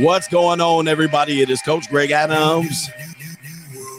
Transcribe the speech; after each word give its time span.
What's 0.00 0.28
going 0.28 0.62
on, 0.62 0.88
everybody? 0.88 1.42
It 1.42 1.50
is 1.50 1.60
Coach 1.60 1.90
Greg 1.90 2.10
Adams 2.10 2.88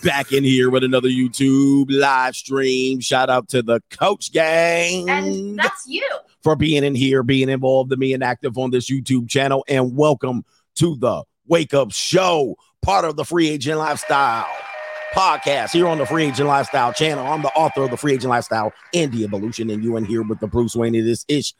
back 0.03 0.31
in 0.31 0.43
here 0.43 0.71
with 0.71 0.83
another 0.83 1.09
YouTube 1.09 1.91
live 1.91 2.35
stream. 2.35 2.99
Shout 3.01 3.29
out 3.29 3.49
to 3.49 3.61
the 3.61 3.83
Coach 3.91 4.31
Gang. 4.31 5.07
And 5.07 5.59
that's 5.59 5.85
you. 5.87 6.03
For 6.41 6.55
being 6.55 6.83
in 6.83 6.95
here, 6.95 7.21
being 7.21 7.49
involved, 7.49 7.91
and 7.91 7.99
being 7.99 8.23
active 8.23 8.57
on 8.57 8.71
this 8.71 8.89
YouTube 8.89 9.29
channel. 9.29 9.63
And 9.67 9.95
welcome 9.95 10.43
to 10.77 10.95
the 10.95 11.23
Wake 11.45 11.75
Up 11.75 11.91
Show, 11.91 12.55
part 12.81 13.05
of 13.05 13.15
the 13.15 13.23
Free 13.23 13.49
Agent 13.49 13.77
Lifestyle 13.77 14.47
podcast 15.13 15.69
here 15.69 15.85
on 15.87 15.99
the 15.99 16.07
Free 16.07 16.25
Agent 16.25 16.47
Lifestyle 16.47 16.93
channel. 16.93 17.27
I'm 17.27 17.43
the 17.43 17.49
author 17.49 17.83
of 17.83 17.91
the 17.91 17.97
Free 17.97 18.13
Agent 18.13 18.31
Lifestyle 18.31 18.73
and 18.95 19.11
the 19.11 19.23
Evolution, 19.23 19.69
and 19.69 19.83
you 19.83 19.97
in 19.97 20.05
here 20.05 20.23
with 20.23 20.39
the 20.39 20.47
Bruce 20.47 20.75
Wayne. 20.75 20.95
It 20.95 21.05
is 21.05 21.25
Ish, 21.27 21.53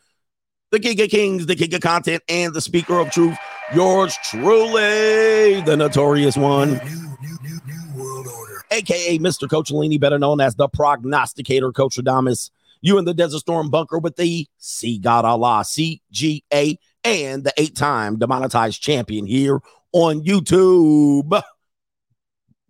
the 0.71 0.79
King 0.79 0.99
of 0.99 1.09
Kings, 1.11 1.45
the 1.45 1.55
King 1.55 1.75
of 1.75 1.81
Content, 1.81 2.23
and 2.27 2.55
the 2.55 2.61
Speaker 2.61 2.97
of 2.97 3.11
Truth. 3.11 3.37
Yours 3.73 4.17
truly, 4.23 5.61
the 5.61 5.75
notorious 5.77 6.35
one, 6.35 6.81
aka 8.69 9.17
Mr. 9.19 9.49
Coach 9.49 9.71
Lini, 9.71 9.99
better 9.99 10.19
known 10.19 10.41
as 10.41 10.55
the 10.55 10.67
prognosticator, 10.67 11.71
Coach 11.71 11.95
Adamas. 11.95 12.49
You 12.81 12.97
in 12.97 13.05
the 13.05 13.13
Desert 13.13 13.39
Storm 13.39 13.69
bunker 13.69 13.99
with 13.99 14.15
the 14.15 14.47
C 14.57 14.97
God 14.97 15.23
Allah, 15.23 15.63
CGA, 15.63 16.77
and 17.03 17.43
the 17.43 17.53
eight 17.57 17.75
time 17.75 18.17
demonetized 18.17 18.81
champion 18.81 19.25
here 19.25 19.61
on 19.93 20.21
YouTube 20.21 21.41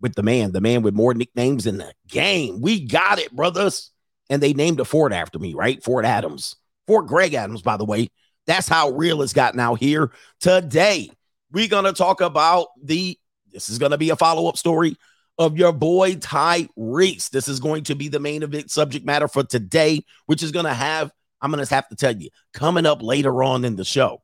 with 0.00 0.14
the 0.14 0.22
man, 0.22 0.52
the 0.52 0.60
man 0.60 0.82
with 0.82 0.94
more 0.94 1.14
nicknames 1.14 1.66
in 1.66 1.78
the 1.78 1.92
game. 2.08 2.60
We 2.60 2.84
got 2.84 3.18
it, 3.18 3.34
brothers. 3.34 3.90
And 4.28 4.42
they 4.42 4.52
named 4.52 4.80
a 4.80 4.84
Ford 4.84 5.12
after 5.12 5.38
me, 5.38 5.54
right? 5.54 5.82
Ford 5.82 6.04
Adams. 6.04 6.56
Fort 6.86 7.06
Greg 7.06 7.34
Adams, 7.34 7.62
by 7.62 7.76
the 7.76 7.84
way. 7.84 8.08
That's 8.46 8.68
how 8.68 8.90
real 8.90 9.22
it's 9.22 9.32
gotten 9.32 9.60
out 9.60 9.78
here. 9.78 10.10
Today, 10.40 11.10
we're 11.50 11.68
going 11.68 11.84
to 11.84 11.92
talk 11.92 12.20
about 12.20 12.68
the, 12.82 13.18
this 13.50 13.68
is 13.68 13.78
going 13.78 13.92
to 13.92 13.98
be 13.98 14.10
a 14.10 14.16
follow 14.16 14.48
up 14.48 14.56
story 14.56 14.96
of 15.38 15.56
your 15.56 15.72
boy 15.72 16.14
Tyrese. 16.14 17.30
This 17.30 17.48
is 17.48 17.60
going 17.60 17.84
to 17.84 17.94
be 17.94 18.08
the 18.08 18.20
main 18.20 18.42
event 18.42 18.70
subject 18.70 19.04
matter 19.04 19.28
for 19.28 19.44
today, 19.44 20.04
which 20.26 20.42
is 20.42 20.52
going 20.52 20.66
to 20.66 20.74
have, 20.74 21.12
I'm 21.40 21.50
going 21.50 21.64
to 21.64 21.74
have 21.74 21.88
to 21.88 21.96
tell 21.96 22.16
you, 22.16 22.30
coming 22.52 22.86
up 22.86 23.02
later 23.02 23.42
on 23.42 23.64
in 23.64 23.76
the 23.76 23.84
show 23.84 24.22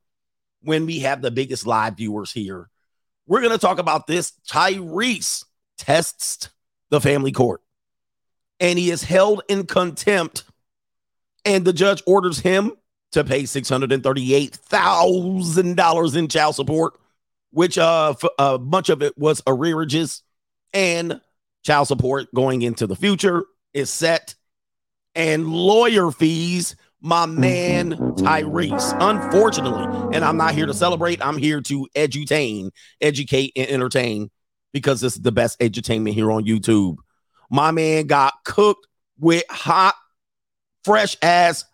when 0.62 0.86
we 0.86 1.00
have 1.00 1.22
the 1.22 1.30
biggest 1.30 1.66
live 1.66 1.96
viewers 1.96 2.32
here. 2.32 2.68
We're 3.26 3.40
going 3.40 3.52
to 3.52 3.58
talk 3.58 3.78
about 3.78 4.06
this. 4.06 4.32
Tyrese 4.48 5.44
tests 5.76 6.50
the 6.90 7.00
family 7.00 7.32
court 7.32 7.62
and 8.58 8.78
he 8.78 8.90
is 8.90 9.02
held 9.02 9.42
in 9.48 9.66
contempt 9.66 10.44
and 11.44 11.64
the 11.64 11.72
judge 11.72 12.02
orders 12.06 12.40
him 12.40 12.72
to 13.12 13.24
pay 13.24 13.44
$638,000 13.44 16.16
in 16.16 16.28
child 16.28 16.54
support 16.54 16.92
which 17.50 17.78
uh 17.78 18.14
f- 18.22 18.28
a 18.38 18.58
bunch 18.58 18.90
of 18.90 19.02
it 19.02 19.16
was 19.16 19.40
arrearages 19.42 20.20
and 20.74 21.18
child 21.64 21.88
support 21.88 22.26
going 22.34 22.60
into 22.62 22.86
the 22.86 22.94
future 22.94 23.44
is 23.72 23.88
set 23.90 24.34
and 25.14 25.48
lawyer 25.48 26.10
fees 26.10 26.76
my 27.00 27.24
man 27.26 27.92
Tyrese 27.92 28.94
unfortunately 29.00 30.14
and 30.14 30.22
I'm 30.24 30.36
not 30.36 30.52
here 30.54 30.66
to 30.66 30.74
celebrate 30.74 31.24
I'm 31.24 31.38
here 31.38 31.62
to 31.62 31.88
edutain 31.96 32.70
educate 33.00 33.52
and 33.56 33.70
entertain 33.70 34.30
because 34.72 35.00
this 35.00 35.16
is 35.16 35.22
the 35.22 35.32
best 35.32 35.56
entertainment 35.60 36.14
here 36.14 36.30
on 36.30 36.44
YouTube. 36.44 36.98
My 37.50 37.70
man 37.70 38.06
got 38.06 38.34
cooked 38.44 38.86
with 39.18 39.44
hot, 39.48 39.94
fresh 40.84 41.16
ass 41.22 41.64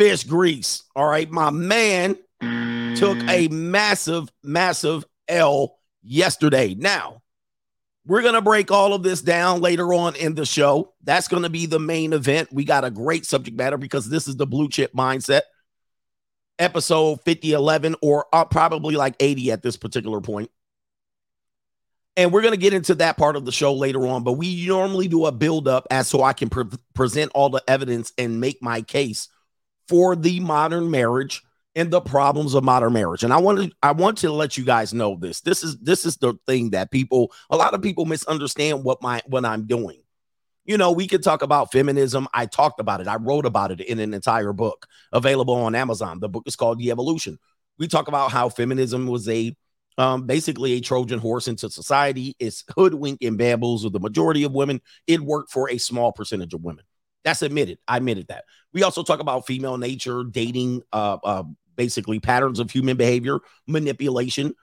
fish 0.00 0.24
grease. 0.24 0.84
All 0.96 1.06
right. 1.06 1.30
My 1.30 1.50
man 1.50 2.16
mm. 2.42 2.96
took 2.98 3.18
a 3.28 3.48
massive, 3.48 4.30
massive 4.42 5.04
L 5.28 5.76
yesterday. 6.02 6.74
Now, 6.74 7.20
we're 8.06 8.22
going 8.22 8.32
to 8.32 8.40
break 8.40 8.70
all 8.70 8.94
of 8.94 9.02
this 9.02 9.20
down 9.20 9.60
later 9.60 9.92
on 9.92 10.16
in 10.16 10.34
the 10.34 10.46
show. 10.46 10.94
That's 11.04 11.28
going 11.28 11.42
to 11.42 11.50
be 11.50 11.66
the 11.66 11.78
main 11.78 12.14
event. 12.14 12.48
We 12.50 12.64
got 12.64 12.82
a 12.82 12.90
great 12.90 13.26
subject 13.26 13.58
matter 13.58 13.76
because 13.76 14.08
this 14.08 14.26
is 14.26 14.36
the 14.36 14.46
blue 14.46 14.70
chip 14.70 14.94
mindset, 14.94 15.42
episode 16.58 17.20
5011, 17.26 17.96
or 18.00 18.24
uh, 18.32 18.46
probably 18.46 18.96
like 18.96 19.16
80 19.20 19.52
at 19.52 19.62
this 19.62 19.76
particular 19.76 20.22
point. 20.22 20.50
And 22.16 22.32
we're 22.32 22.40
going 22.42 22.54
to 22.54 22.60
get 22.60 22.72
into 22.72 22.94
that 22.96 23.18
part 23.18 23.36
of 23.36 23.44
the 23.44 23.52
show 23.52 23.74
later 23.74 24.06
on, 24.06 24.24
but 24.24 24.32
we 24.32 24.66
normally 24.66 25.08
do 25.08 25.26
a 25.26 25.32
build 25.32 25.68
up 25.68 25.86
as 25.90 26.08
so 26.08 26.22
I 26.22 26.32
can 26.32 26.48
pre- 26.48 26.64
present 26.94 27.32
all 27.34 27.50
the 27.50 27.62
evidence 27.68 28.14
and 28.16 28.40
make 28.40 28.62
my 28.62 28.80
case 28.80 29.28
for 29.90 30.14
the 30.14 30.38
modern 30.38 30.88
marriage 30.88 31.42
and 31.74 31.90
the 31.90 32.00
problems 32.00 32.54
of 32.54 32.62
modern 32.62 32.92
marriage. 32.92 33.24
And 33.24 33.32
I 33.32 33.38
want 33.38 33.58
to 33.58 33.72
I 33.82 33.90
want 33.90 34.18
to 34.18 34.30
let 34.30 34.56
you 34.56 34.64
guys 34.64 34.94
know 34.94 35.16
this. 35.16 35.40
This 35.40 35.64
is 35.64 35.76
this 35.78 36.06
is 36.06 36.16
the 36.16 36.34
thing 36.46 36.70
that 36.70 36.92
people 36.92 37.32
a 37.50 37.56
lot 37.56 37.74
of 37.74 37.82
people 37.82 38.04
misunderstand 38.04 38.84
what 38.84 39.02
my 39.02 39.20
what 39.26 39.44
I'm 39.44 39.66
doing. 39.66 40.00
You 40.64 40.78
know, 40.78 40.92
we 40.92 41.08
could 41.08 41.24
talk 41.24 41.42
about 41.42 41.72
feminism. 41.72 42.28
I 42.32 42.46
talked 42.46 42.78
about 42.78 43.00
it. 43.00 43.08
I 43.08 43.16
wrote 43.16 43.46
about 43.46 43.72
it 43.72 43.80
in 43.80 43.98
an 43.98 44.14
entire 44.14 44.52
book 44.52 44.86
available 45.12 45.54
on 45.54 45.74
Amazon. 45.74 46.20
The 46.20 46.28
book 46.28 46.44
is 46.46 46.54
called 46.54 46.78
The 46.78 46.92
Evolution. 46.92 47.38
We 47.76 47.88
talk 47.88 48.06
about 48.06 48.30
how 48.30 48.48
feminism 48.48 49.08
was 49.08 49.28
a 49.28 49.56
um, 49.98 50.26
basically 50.26 50.74
a 50.74 50.80
Trojan 50.80 51.18
horse 51.18 51.48
into 51.48 51.68
society. 51.68 52.36
It's 52.38 52.62
hoodwink 52.76 53.22
and 53.22 53.36
bamboozle 53.36 53.90
the 53.90 53.98
majority 53.98 54.44
of 54.44 54.52
women. 54.52 54.80
It 55.08 55.20
worked 55.20 55.50
for 55.50 55.68
a 55.68 55.78
small 55.78 56.12
percentage 56.12 56.54
of 56.54 56.62
women. 56.62 56.84
That's 57.24 57.42
admitted. 57.42 57.78
I 57.86 57.98
admitted 57.98 58.28
that. 58.28 58.44
We 58.72 58.82
also 58.82 59.02
talk 59.02 59.20
about 59.20 59.46
female 59.46 59.76
nature, 59.78 60.24
dating, 60.24 60.82
uh, 60.92 61.18
uh, 61.22 61.42
basically 61.76 62.20
patterns 62.20 62.60
of 62.60 62.70
human 62.70 62.96
behavior, 62.96 63.38
manipulation. 63.66 64.54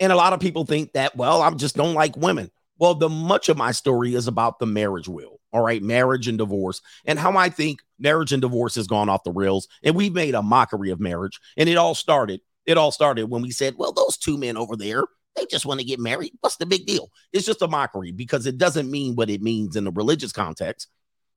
And 0.00 0.12
a 0.12 0.16
lot 0.16 0.32
of 0.32 0.40
people 0.40 0.64
think 0.64 0.92
that, 0.92 1.16
well, 1.16 1.42
I 1.42 1.50
just 1.52 1.76
don't 1.76 1.94
like 1.94 2.16
women. 2.16 2.50
Well, 2.78 2.94
the 2.94 3.08
much 3.08 3.48
of 3.48 3.56
my 3.56 3.72
story 3.72 4.14
is 4.14 4.28
about 4.28 4.58
the 4.58 4.66
marriage 4.66 5.08
wheel. 5.08 5.40
All 5.52 5.62
right, 5.62 5.82
marriage 5.82 6.28
and 6.28 6.36
divorce, 6.36 6.82
and 7.06 7.18
how 7.18 7.34
I 7.38 7.48
think 7.48 7.80
marriage 7.98 8.34
and 8.34 8.42
divorce 8.42 8.74
has 8.74 8.86
gone 8.86 9.08
off 9.08 9.24
the 9.24 9.32
rails. 9.32 9.66
And 9.82 9.96
we've 9.96 10.12
made 10.12 10.34
a 10.34 10.42
mockery 10.42 10.90
of 10.90 11.00
marriage. 11.00 11.40
And 11.56 11.70
it 11.70 11.78
all 11.78 11.94
started 11.94 12.40
it 12.68 12.76
all 12.76 12.92
started 12.92 13.30
when 13.30 13.40
we 13.40 13.50
said, 13.50 13.76
well, 13.78 13.92
those 13.92 14.18
two 14.18 14.36
men 14.36 14.58
over 14.58 14.76
there, 14.76 15.02
they 15.34 15.46
just 15.46 15.64
want 15.64 15.80
to 15.80 15.86
get 15.86 15.98
married. 15.98 16.32
What's 16.40 16.58
the 16.58 16.66
big 16.66 16.84
deal? 16.84 17.10
It's 17.32 17.46
just 17.46 17.62
a 17.62 17.66
mockery 17.66 18.12
because 18.12 18.46
it 18.46 18.58
doesn't 18.58 18.90
mean 18.90 19.16
what 19.16 19.30
it 19.30 19.40
means 19.40 19.74
in 19.74 19.84
the 19.84 19.90
religious 19.90 20.32
context. 20.32 20.88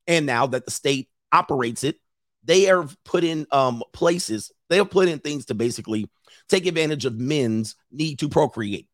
And 0.07 0.25
now 0.25 0.47
that 0.47 0.65
the 0.65 0.71
state 0.71 1.09
operates 1.31 1.83
it, 1.83 1.97
they 2.43 2.69
are 2.69 2.87
put 3.05 3.23
in 3.23 3.45
um, 3.51 3.83
places, 3.93 4.51
they 4.69 4.77
have 4.77 4.89
put 4.89 5.07
in 5.07 5.19
things 5.19 5.45
to 5.45 5.53
basically 5.53 6.09
take 6.49 6.65
advantage 6.65 7.05
of 7.05 7.19
men's 7.19 7.75
need 7.91 8.19
to 8.19 8.29
procreate, 8.29 8.87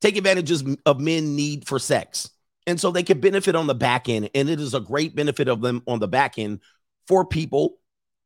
take 0.00 0.16
advantages 0.16 0.64
of 0.86 1.00
men 1.00 1.34
need 1.36 1.66
for 1.66 1.78
sex. 1.78 2.30
And 2.66 2.80
so 2.80 2.90
they 2.90 3.02
can 3.02 3.20
benefit 3.20 3.56
on 3.56 3.66
the 3.66 3.74
back 3.74 4.08
end. 4.08 4.30
And 4.34 4.48
it 4.48 4.60
is 4.60 4.74
a 4.74 4.80
great 4.80 5.16
benefit 5.16 5.48
of 5.48 5.60
them 5.60 5.82
on 5.86 5.98
the 5.98 6.06
back 6.06 6.38
end 6.38 6.60
for 7.08 7.24
people 7.24 7.78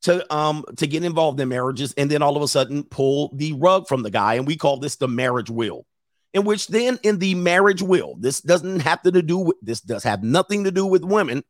to 0.04 0.34
um 0.34 0.64
to 0.76 0.86
get 0.86 1.02
involved 1.02 1.40
in 1.40 1.48
marriages 1.48 1.94
and 1.96 2.10
then 2.10 2.22
all 2.22 2.36
of 2.36 2.42
a 2.42 2.48
sudden 2.48 2.84
pull 2.84 3.30
the 3.34 3.54
rug 3.54 3.88
from 3.88 4.02
the 4.02 4.10
guy 4.10 4.34
and 4.34 4.46
we 4.46 4.56
call 4.56 4.78
this 4.78 4.96
the 4.96 5.08
marriage 5.08 5.48
will 5.48 5.86
in 6.34 6.44
which 6.44 6.66
then 6.66 6.98
in 7.02 7.18
the 7.18 7.34
marriage 7.34 7.80
will 7.80 8.14
this 8.18 8.42
doesn't 8.42 8.80
have 8.80 9.00
to 9.00 9.10
do 9.22 9.38
with 9.38 9.56
this 9.62 9.80
does 9.80 10.04
have 10.04 10.22
nothing 10.22 10.64
to 10.64 10.70
do 10.70 10.84
with 10.84 11.02
women 11.02 11.42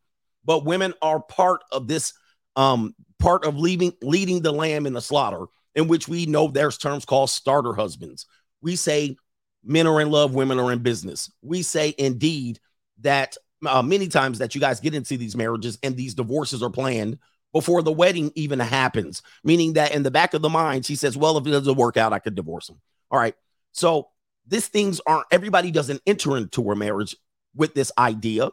but 0.44 0.64
women 0.64 0.94
are 1.02 1.20
part 1.20 1.62
of 1.72 1.88
this 1.88 2.12
um 2.56 2.94
part 3.18 3.44
of 3.44 3.56
leaving 3.56 3.92
leading 4.02 4.42
the 4.42 4.52
lamb 4.52 4.86
in 4.86 4.92
the 4.92 5.00
slaughter 5.00 5.46
in 5.74 5.88
which 5.88 6.08
we 6.08 6.26
know 6.26 6.48
there's 6.48 6.78
terms 6.78 7.04
called 7.04 7.30
starter 7.30 7.74
husbands 7.74 8.26
we 8.62 8.76
say 8.76 9.16
men 9.64 9.86
are 9.86 10.00
in 10.00 10.10
love 10.10 10.34
women 10.34 10.58
are 10.58 10.72
in 10.72 10.80
business 10.80 11.30
we 11.42 11.62
say 11.62 11.94
indeed 11.98 12.58
that 13.00 13.36
uh, 13.66 13.82
many 13.82 14.08
times 14.08 14.38
that 14.38 14.54
you 14.54 14.60
guys 14.60 14.80
get 14.80 14.94
into 14.94 15.16
these 15.16 15.36
marriages 15.36 15.78
and 15.82 15.96
these 15.96 16.14
divorces 16.14 16.62
are 16.62 16.70
planned 16.70 17.18
before 17.52 17.82
the 17.82 17.92
wedding 17.92 18.32
even 18.34 18.58
happens, 18.58 19.22
meaning 19.44 19.74
that 19.74 19.94
in 19.94 20.02
the 20.02 20.10
back 20.10 20.34
of 20.34 20.42
the 20.42 20.48
mind, 20.48 20.84
she 20.84 20.96
says, 20.96 21.16
Well, 21.16 21.38
if 21.38 21.46
it 21.46 21.50
doesn't 21.50 21.76
work 21.76 21.96
out, 21.96 22.12
I 22.12 22.18
could 22.18 22.34
divorce 22.34 22.68
him. 22.68 22.80
All 23.10 23.18
right. 23.18 23.34
So 23.72 24.08
these 24.46 24.66
things 24.66 25.00
aren't, 25.06 25.26
everybody 25.30 25.70
doesn't 25.70 26.02
enter 26.06 26.36
into 26.36 26.70
a 26.70 26.76
marriage 26.76 27.16
with 27.54 27.74
this 27.74 27.92
idea. 27.96 28.50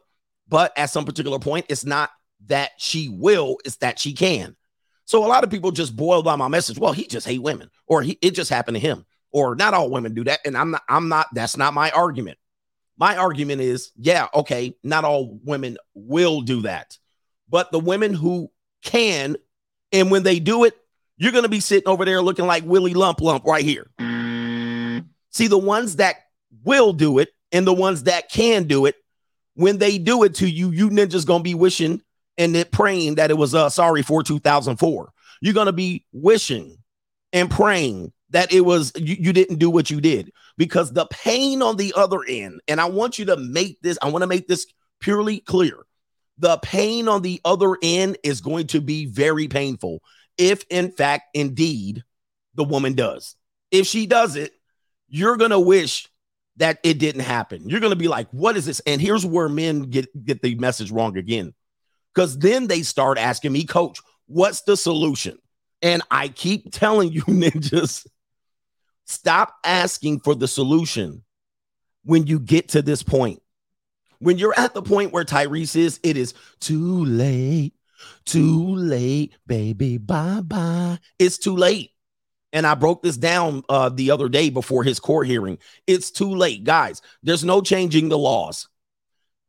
But 0.51 0.77
at 0.77 0.91
some 0.91 1.05
particular 1.05 1.39
point, 1.39 1.65
it's 1.69 1.85
not 1.85 2.11
that 2.47 2.71
she 2.77 3.07
will, 3.09 3.57
it's 3.65 3.77
that 3.77 3.97
she 3.97 4.13
can. 4.13 4.55
So 5.05 5.25
a 5.25 5.27
lot 5.27 5.43
of 5.43 5.49
people 5.49 5.71
just 5.71 5.95
boil 5.95 6.21
down 6.21 6.39
my 6.39 6.49
message. 6.49 6.77
Well, 6.77 6.91
he 6.93 7.07
just 7.07 7.25
hate 7.25 7.41
women, 7.41 7.71
or 7.87 8.01
he, 8.01 8.19
it 8.21 8.35
just 8.35 8.49
happened 8.49 8.75
to 8.75 8.81
him, 8.81 9.05
or 9.31 9.55
not 9.55 9.73
all 9.73 9.89
women 9.89 10.13
do 10.13 10.25
that. 10.25 10.41
And 10.45 10.57
I'm 10.57 10.71
not, 10.71 10.83
I'm 10.89 11.07
not, 11.09 11.27
that's 11.33 11.55
not 11.57 11.73
my 11.73 11.89
argument. 11.91 12.37
My 12.97 13.15
argument 13.17 13.61
is, 13.61 13.91
yeah, 13.95 14.27
okay, 14.35 14.75
not 14.83 15.05
all 15.05 15.39
women 15.43 15.77
will 15.93 16.41
do 16.41 16.61
that. 16.63 16.97
But 17.49 17.71
the 17.71 17.79
women 17.79 18.13
who 18.13 18.51
can. 18.83 19.37
And 19.93 20.11
when 20.11 20.23
they 20.23 20.39
do 20.39 20.65
it, 20.65 20.75
you're 21.17 21.31
going 21.31 21.43
to 21.43 21.49
be 21.49 21.61
sitting 21.61 21.87
over 21.87 22.05
there 22.05 22.21
looking 22.21 22.45
like 22.45 22.65
Willie 22.65 22.93
Lump 22.93 23.21
Lump 23.21 23.45
right 23.45 23.63
here. 23.63 23.89
Mm. 23.99 25.05
See, 25.31 25.47
the 25.47 25.57
ones 25.57 25.95
that 25.95 26.15
will 26.63 26.93
do 26.93 27.19
it 27.19 27.29
and 27.51 27.65
the 27.65 27.73
ones 27.73 28.03
that 28.03 28.29
can 28.29 28.65
do 28.65 28.85
it, 28.85 28.95
when 29.55 29.77
they 29.77 29.97
do 29.97 30.23
it 30.23 30.35
to 30.35 30.49
you, 30.49 30.71
you 30.71 30.89
ninjas 30.89 31.25
to 31.39 31.43
be 31.43 31.55
wishing 31.55 32.01
and 32.37 32.55
it 32.55 32.71
praying 32.71 33.15
that 33.15 33.31
it 33.31 33.37
was 33.37 33.53
uh 33.53 33.69
sorry 33.69 34.01
for 34.01 34.23
2004. 34.23 35.11
You're 35.41 35.53
to 35.65 35.73
be 35.73 36.05
wishing 36.11 36.77
and 37.33 37.49
praying 37.49 38.13
that 38.29 38.53
it 38.53 38.61
was 38.61 38.91
you, 38.95 39.15
you 39.19 39.33
didn't 39.33 39.57
do 39.57 39.69
what 39.69 39.89
you 39.89 40.01
did 40.01 40.31
because 40.57 40.91
the 40.93 41.05
pain 41.07 41.61
on 41.61 41.77
the 41.77 41.93
other 41.95 42.19
end, 42.27 42.61
and 42.67 42.79
I 42.79 42.85
want 42.85 43.19
you 43.19 43.25
to 43.25 43.37
make 43.37 43.81
this, 43.81 43.97
I 44.01 44.09
want 44.09 44.23
to 44.23 44.27
make 44.27 44.47
this 44.47 44.67
purely 44.99 45.39
clear. 45.39 45.77
The 46.37 46.57
pain 46.57 47.07
on 47.07 47.21
the 47.21 47.39
other 47.45 47.77
end 47.83 48.17
is 48.23 48.41
going 48.41 48.67
to 48.67 48.81
be 48.81 49.05
very 49.05 49.47
painful 49.47 50.01
if, 50.37 50.63
in 50.69 50.91
fact, 50.91 51.25
indeed, 51.35 52.03
the 52.55 52.63
woman 52.63 52.93
does. 52.93 53.35
If 53.69 53.85
she 53.85 54.07
does 54.07 54.35
it, 54.35 54.51
you're 55.07 55.37
going 55.37 55.51
to 55.51 55.59
wish 55.59 56.07
that 56.57 56.79
it 56.83 56.99
didn't 56.99 57.21
happen. 57.21 57.67
You're 57.67 57.79
going 57.79 57.91
to 57.91 57.97
be 57.97 58.07
like, 58.07 58.27
what 58.31 58.57
is 58.57 58.65
this? 58.65 58.81
And 58.81 59.01
here's 59.01 59.25
where 59.25 59.49
men 59.49 59.83
get, 59.83 60.25
get 60.25 60.41
the 60.41 60.55
message 60.55 60.91
wrong 60.91 61.17
again. 61.17 61.53
Because 62.13 62.37
then 62.37 62.67
they 62.67 62.81
start 62.81 63.17
asking 63.17 63.53
me, 63.53 63.65
coach, 63.65 63.99
what's 64.27 64.61
the 64.61 64.75
solution? 64.75 65.37
And 65.81 66.01
I 66.11 66.27
keep 66.27 66.71
telling 66.71 67.11
you, 67.11 67.21
ninjas, 67.25 68.05
stop 69.05 69.55
asking 69.63 70.19
for 70.19 70.35
the 70.35 70.47
solution 70.47 71.23
when 72.03 72.27
you 72.27 72.39
get 72.39 72.69
to 72.69 72.81
this 72.81 73.03
point. 73.03 73.41
When 74.19 74.37
you're 74.37 74.57
at 74.57 74.73
the 74.73 74.83
point 74.83 75.11
where 75.11 75.23
Tyrese 75.23 75.75
is, 75.75 75.99
it 76.03 76.15
is 76.15 76.35
too 76.59 77.05
late, 77.05 77.73
too 78.25 78.75
late, 78.75 79.35
baby. 79.47 79.97
Bye 79.97 80.41
bye. 80.41 80.99
It's 81.17 81.39
too 81.39 81.55
late. 81.55 81.90
And 82.53 82.67
I 82.67 82.75
broke 82.75 83.01
this 83.01 83.17
down 83.17 83.63
uh, 83.69 83.89
the 83.89 84.11
other 84.11 84.27
day 84.27 84.49
before 84.49 84.83
his 84.83 84.99
court 84.99 85.27
hearing. 85.27 85.57
It's 85.87 86.11
too 86.11 86.35
late, 86.35 86.63
guys. 86.63 87.01
There's 87.23 87.43
no 87.43 87.61
changing 87.61 88.09
the 88.09 88.17
laws. 88.17 88.67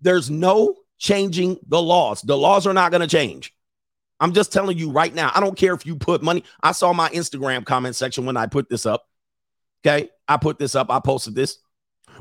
There's 0.01 0.31
no 0.31 0.77
changing 0.99 1.59
the 1.67 1.83
laws. 1.83 2.23
The 2.23 2.37
laws 2.37 2.67
are 2.67 2.73
not 2.73 2.93
going 2.93 3.01
to 3.01 3.09
change. 3.09 3.53
I'm 4.21 4.33
just 4.33 4.53
telling 4.53 4.79
you 4.79 4.93
right 4.93 5.13
now. 5.13 5.33
I 5.35 5.41
don't 5.41 5.59
care 5.59 5.75
if 5.75 5.85
you 5.85 5.97
put 5.97 6.23
money. 6.23 6.45
I 6.63 6.71
saw 6.73 6.93
my 6.93 7.09
Instagram 7.09 7.65
comment 7.65 7.97
section 7.97 8.25
when 8.25 8.37
I 8.37 8.47
put 8.47 8.69
this 8.69 8.87
up. 8.87 9.05
Okay. 9.85 10.11
I 10.29 10.37
put 10.37 10.61
this 10.61 10.77
up. 10.77 10.91
I 10.91 11.01
posted 11.01 11.35
this. 11.35 11.59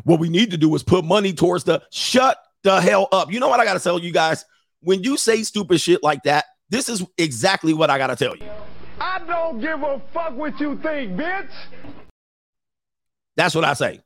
What 0.04 0.20
we 0.20 0.30
need 0.30 0.52
to 0.52 0.58
do 0.58 0.74
is 0.74 0.82
put 0.82 1.06
money 1.06 1.32
towards 1.32 1.64
the 1.64 1.84
shut 1.92 2.40
the 2.64 2.82
hell 2.82 3.08
up. 3.12 3.32
You 3.32 3.40
know 3.40 3.50
what 3.50 3.60
I 3.60 3.66
got 3.66 3.74
to 3.74 3.80
tell 3.80 4.00
you 4.00 4.12
guys? 4.12 4.46
When 4.82 5.04
you 5.04 5.16
say 5.16 5.44
stupid 5.44 5.80
shit 5.80 6.02
like 6.02 6.24
that, 6.24 6.46
this 6.70 6.90
is 6.90 7.06
exactly 7.18 7.74
what 7.74 7.90
I 7.90 7.98
got 7.98 8.08
to 8.08 8.16
tell 8.16 8.36
you. 8.36 8.50
I 9.02 9.20
don't 9.26 9.60
give 9.60 9.82
a 9.82 10.00
fuck 10.14 10.36
what 10.38 10.60
you 10.60 10.78
think, 10.78 11.14
bitch. 11.14 11.50
That's 13.36 13.56
what 13.56 13.66
I 13.66 13.74
say. 13.74 14.02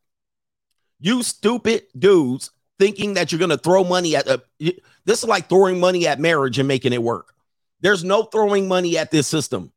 You 1.01 1.21
stupid 1.21 1.83
dudes 1.99 2.51
thinking 2.79 3.15
that 3.15 3.29
you're 3.29 3.39
going 3.39 3.49
to 3.49 3.57
throw 3.57 3.83
money 3.83 4.15
at 4.15 4.25
a, 4.27 4.41
this 4.57 5.19
is 5.19 5.25
like 5.25 5.49
throwing 5.49 5.81
money 5.81 6.07
at 6.07 6.21
marriage 6.21 6.59
and 6.59 6.67
making 6.67 6.93
it 6.93 7.03
work. 7.03 7.33
There's 7.81 8.05
no 8.05 8.23
throwing 8.23 8.69
money 8.69 8.97
at 8.97 9.11
this 9.11 9.27
system. 9.27 9.73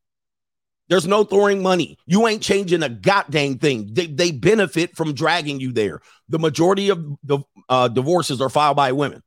There's 0.88 1.06
no 1.06 1.24
throwing 1.24 1.64
money. 1.64 1.98
You 2.06 2.28
ain't 2.28 2.40
changing 2.40 2.84
a 2.84 2.88
goddamn 2.88 3.58
thing. 3.58 3.90
They, 3.92 4.06
they 4.06 4.30
benefit 4.30 4.96
from 4.96 5.14
dragging 5.14 5.58
you 5.58 5.72
there. 5.72 6.00
The 6.28 6.38
majority 6.38 6.90
of 6.90 7.04
the 7.24 7.40
uh, 7.68 7.88
divorces 7.88 8.40
are 8.40 8.48
filed 8.48 8.76
by 8.76 8.92
women. 8.92 9.24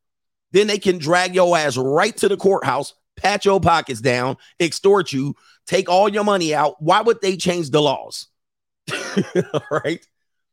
Then 0.51 0.67
they 0.67 0.79
can 0.79 0.99
drag 0.99 1.35
your 1.35 1.57
ass 1.57 1.75
right 1.75 2.15
to 2.17 2.29
the 2.29 2.37
courthouse, 2.37 2.93
pat 3.17 3.43
your 3.43 3.59
pockets 3.59 3.99
down, 3.99 4.37
extort 4.59 5.11
you, 5.11 5.35
take 5.67 5.89
all 5.89 6.09
your 6.09 6.23
money 6.23 6.53
out. 6.53 6.81
Why 6.81 7.01
would 7.01 7.21
they 7.21 7.37
change 7.37 7.69
the 7.69 7.81
laws? 7.81 8.27
right? 9.71 10.05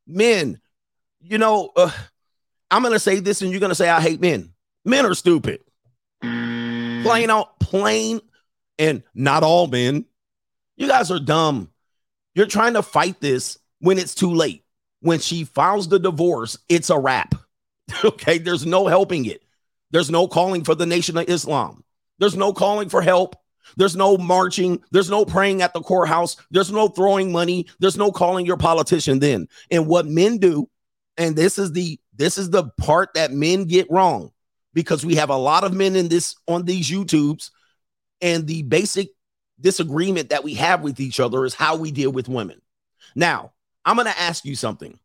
Men, 0.07 0.61
you 1.21 1.39
know, 1.39 1.71
uh, 1.77 1.91
I'm 2.71 2.83
going 2.83 2.95
to 2.95 3.01
say 3.01 3.21
this 3.21 3.43
and 3.43 3.51
you're 3.51 3.61
going 3.61 3.71
to 3.71 3.77
say 3.77 3.89
I 3.89 4.01
hate 4.01 4.21
men. 4.21 4.53
Men 4.85 5.07
are 5.07 5.15
stupid. 5.15 5.61
Plain 6.21 7.31
out, 7.31 7.59
plain, 7.61 8.21
and 8.79 9.03
not 9.15 9.43
all 9.43 9.67
men. 9.67 10.05
You 10.77 10.89
guys 10.89 11.11
are 11.11 11.19
dumb. 11.19 11.71
You're 12.35 12.47
trying 12.47 12.75
to 12.75 12.83
fight 12.83 13.21
this 13.21 13.59
when 13.81 13.99
it's 13.99 14.15
too 14.15 14.33
late. 14.33 14.65
When 15.01 15.21
she 15.21 15.45
files 15.45 15.89
the 15.89 15.99
divorce, 15.99 16.59
it's 16.69 16.91
a 16.91 16.99
wrap. 16.99 17.35
okay, 18.05 18.39
there's 18.39 18.67
no 18.67 18.87
helping 18.87 19.25
it. 19.27 19.43
There's 19.91 20.11
no 20.11 20.29
calling 20.29 20.65
for 20.65 20.75
the 20.75 20.87
Nation 20.87 21.17
of 21.17 21.29
Islam. 21.29 21.85
There's 22.19 22.37
no 22.37 22.53
calling 22.53 22.89
for 22.89 23.01
help. 23.01 23.37
There's 23.77 23.97
no 23.97 24.17
marching. 24.17 24.83
There's 24.91 25.11
no 25.11 25.25
praying 25.25 25.63
at 25.63 25.75
the 25.75 25.81
courthouse. 25.81 26.37
There's 26.51 26.73
no 26.73 26.89
throwing 26.89 27.33
money. 27.33 27.67
There's 27.79 27.97
no 27.97 28.11
calling 28.11 28.47
your 28.47 28.57
politician 28.57 29.19
then. 29.19 29.49
And 29.71 29.87
what 29.87 30.07
men 30.07 30.39
do, 30.39 30.69
and 31.17 31.37
this 31.37 31.59
is 31.59 31.73
the 31.73 32.01
this 32.15 32.39
is 32.39 32.51
the 32.51 32.65
part 32.79 33.11
that 33.15 33.33
men 33.33 33.65
get 33.65 33.91
wrong 33.91 34.33
because 34.75 35.05
we 35.05 35.17
have 35.17 35.31
a 35.31 35.37
lot 35.37 35.65
of 35.65 35.73
men 35.73 35.97
in 35.97 36.09
this 36.09 36.37
on 36.47 36.65
these 36.65 36.91
YouTubes 36.91 37.51
and 38.21 38.47
the 38.47 38.63
basic 38.63 39.09
disagreement 39.61 40.31
that 40.31 40.45
we 40.45 40.55
have 40.55 40.83
with 40.83 41.01
each 41.01 41.21
other 41.21 41.45
is 41.45 41.55
how 41.55 41.77
we 41.77 41.91
deal 41.91 42.11
with 42.11 42.29
women. 42.29 42.61
Now, 43.15 43.53
I'm 43.85 43.97
going 43.97 44.07
to 44.07 44.21
ask 44.21 44.45
you 44.45 44.55
something. 44.55 44.99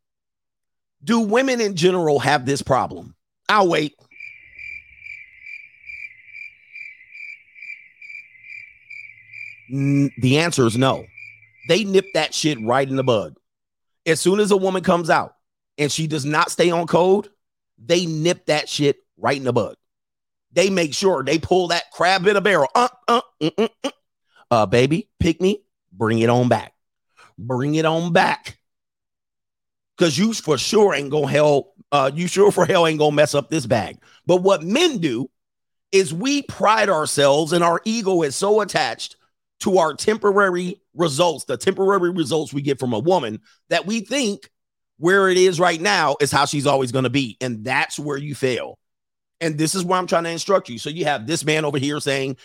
Do 1.04 1.22
women 1.22 1.60
in 1.60 1.76
general 1.76 2.20
have 2.20 2.46
this 2.46 2.62
problem? 2.62 3.16
I'll 3.50 3.68
wait. 3.68 3.96
The 9.74 10.38
answer 10.38 10.68
is 10.68 10.78
no. 10.78 11.06
They 11.68 11.84
nip 11.84 12.06
that 12.14 12.34
shit 12.34 12.60
right 12.62 12.88
in 12.88 12.96
the 12.96 13.04
bud. 13.04 13.36
As 14.06 14.22
soon 14.22 14.40
as 14.40 14.52
a 14.52 14.58
woman 14.58 14.84
comes 14.84 15.10
out 15.10 15.36
and 15.78 15.92
she 15.92 16.06
does 16.08 16.26
not 16.26 16.52
stay 16.52 16.70
on 16.70 16.86
code, 16.86 17.30
they 17.84 18.06
nip 18.06 18.46
that 18.46 18.70
shit 18.70 18.98
right 19.18 19.38
in 19.38 19.44
the 19.44 19.54
bud. 19.54 19.76
They 20.52 20.70
make 20.70 20.94
sure 20.94 21.24
they 21.24 21.40
pull 21.40 21.70
that 21.70 21.90
crab 21.92 22.28
in 22.28 22.36
a 22.36 22.42
barrel. 22.42 22.68
Uh, 22.76 22.90
uh, 23.08 23.22
uh, 23.42 23.50
uh, 23.58 23.68
uh 23.84 23.92
uh, 24.52 24.66
baby, 24.68 25.10
pick 25.20 25.42
me, 25.42 25.64
bring 25.92 26.20
it 26.20 26.30
on 26.30 26.50
back. 26.50 26.74
Bring 27.40 27.74
it 27.74 27.86
on 27.86 28.14
back. 28.14 28.60
Cause 29.98 30.18
you 30.18 30.34
for 30.34 30.58
sure 30.58 30.94
ain't 30.94 31.10
gonna 31.10 31.28
hell, 31.28 31.74
uh, 31.92 32.12
you 32.14 32.28
sure 32.28 32.52
for 32.52 32.66
hell 32.66 32.86
ain't 32.86 33.00
gonna 33.00 33.16
mess 33.16 33.34
up 33.34 33.50
this 33.50 33.66
bag. 33.66 33.98
But 34.28 34.44
what 34.44 34.62
men 34.62 35.00
do 35.00 35.32
is 35.92 36.14
we 36.14 36.44
pride 36.44 36.90
ourselves 36.90 37.54
and 37.54 37.64
our 37.64 37.82
ego 37.86 38.22
is 38.22 38.36
so 38.36 38.62
attached 38.62 39.16
to 39.62 39.78
our 39.78 39.94
temporary 39.94 40.82
results, 40.94 41.46
the 41.46 41.58
temporary 41.58 42.12
results 42.12 42.54
we 42.54 42.62
get 42.62 42.80
from 42.80 42.94
a 42.94 43.00
woman 43.00 43.42
that 43.70 43.86
we 43.86 44.02
think 44.02 44.50
where 44.98 45.30
it 45.30 45.38
is 45.38 45.60
right 45.60 45.82
now 45.82 46.16
is 46.22 46.32
how 46.32 46.46
she's 46.46 46.68
always 46.68 46.92
going 46.92 47.04
to 47.04 47.10
be. 47.10 47.38
And 47.42 47.64
that's 47.64 47.98
where 47.98 48.18
you 48.18 48.36
fail. 48.36 48.78
And 49.42 49.58
this 49.58 49.76
is 49.76 49.84
where 49.84 50.00
I'm 50.00 50.08
trying 50.08 50.24
to 50.26 50.30
instruct 50.30 50.70
you. 50.70 50.78
So 50.78 50.90
you 50.90 51.06
have 51.06 51.28
this 51.28 51.44
man 51.44 51.66
over 51.66 51.78
here 51.78 52.00
saying, 52.00 52.38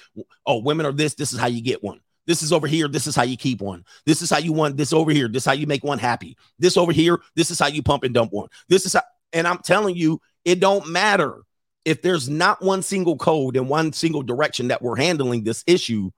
oh, 0.47 0.59
women 0.59 0.87
are 0.87 0.93
this. 0.93 1.15
This 1.15 1.33
is 1.33 1.39
how 1.39 1.47
you 1.47 1.63
get 1.63 1.83
one. 1.83 2.01
This 2.27 2.43
is 2.43 2.53
over 2.53 2.67
here. 2.67 2.89
This 2.89 3.07
is 3.07 3.17
how 3.17 3.23
you 3.23 3.37
keep 3.37 3.61
one. 3.61 3.85
This 4.05 4.21
is 4.21 4.31
how 4.31 4.39
you 4.39 4.53
want 4.53 4.77
this 4.77 4.93
over 4.93 5.11
here. 5.11 5.29
This 5.29 5.45
is 5.45 5.47
how 5.47 5.53
you 5.53 5.67
make 5.67 5.85
one 5.85 5.99
happy. 5.99 6.37
This 6.59 6.77
over 6.77 6.93
here. 6.93 7.21
This 7.37 7.51
is 7.51 7.59
how 7.59 7.69
you 7.69 7.83
pump 7.83 8.05
and 8.05 8.13
dump 8.13 8.33
one. 8.33 8.49
This 8.69 8.85
is 8.85 8.93
how, 8.93 9.03
and 9.33 9.47
I'm 9.47 9.59
telling 9.59 9.97
you, 9.97 10.21
it 10.45 10.61
don't 10.61 10.89
matter 10.89 11.43
if 11.85 12.03
there's 12.03 12.29
not 12.29 12.63
one 12.63 12.83
single 12.83 13.17
code 13.17 13.57
and 13.57 13.69
one 13.69 13.93
single 13.93 14.23
direction 14.23 14.69
that 14.69 14.83
we're 14.83 14.97
handling 14.97 15.45
this 15.45 15.65
issue. 15.67 16.11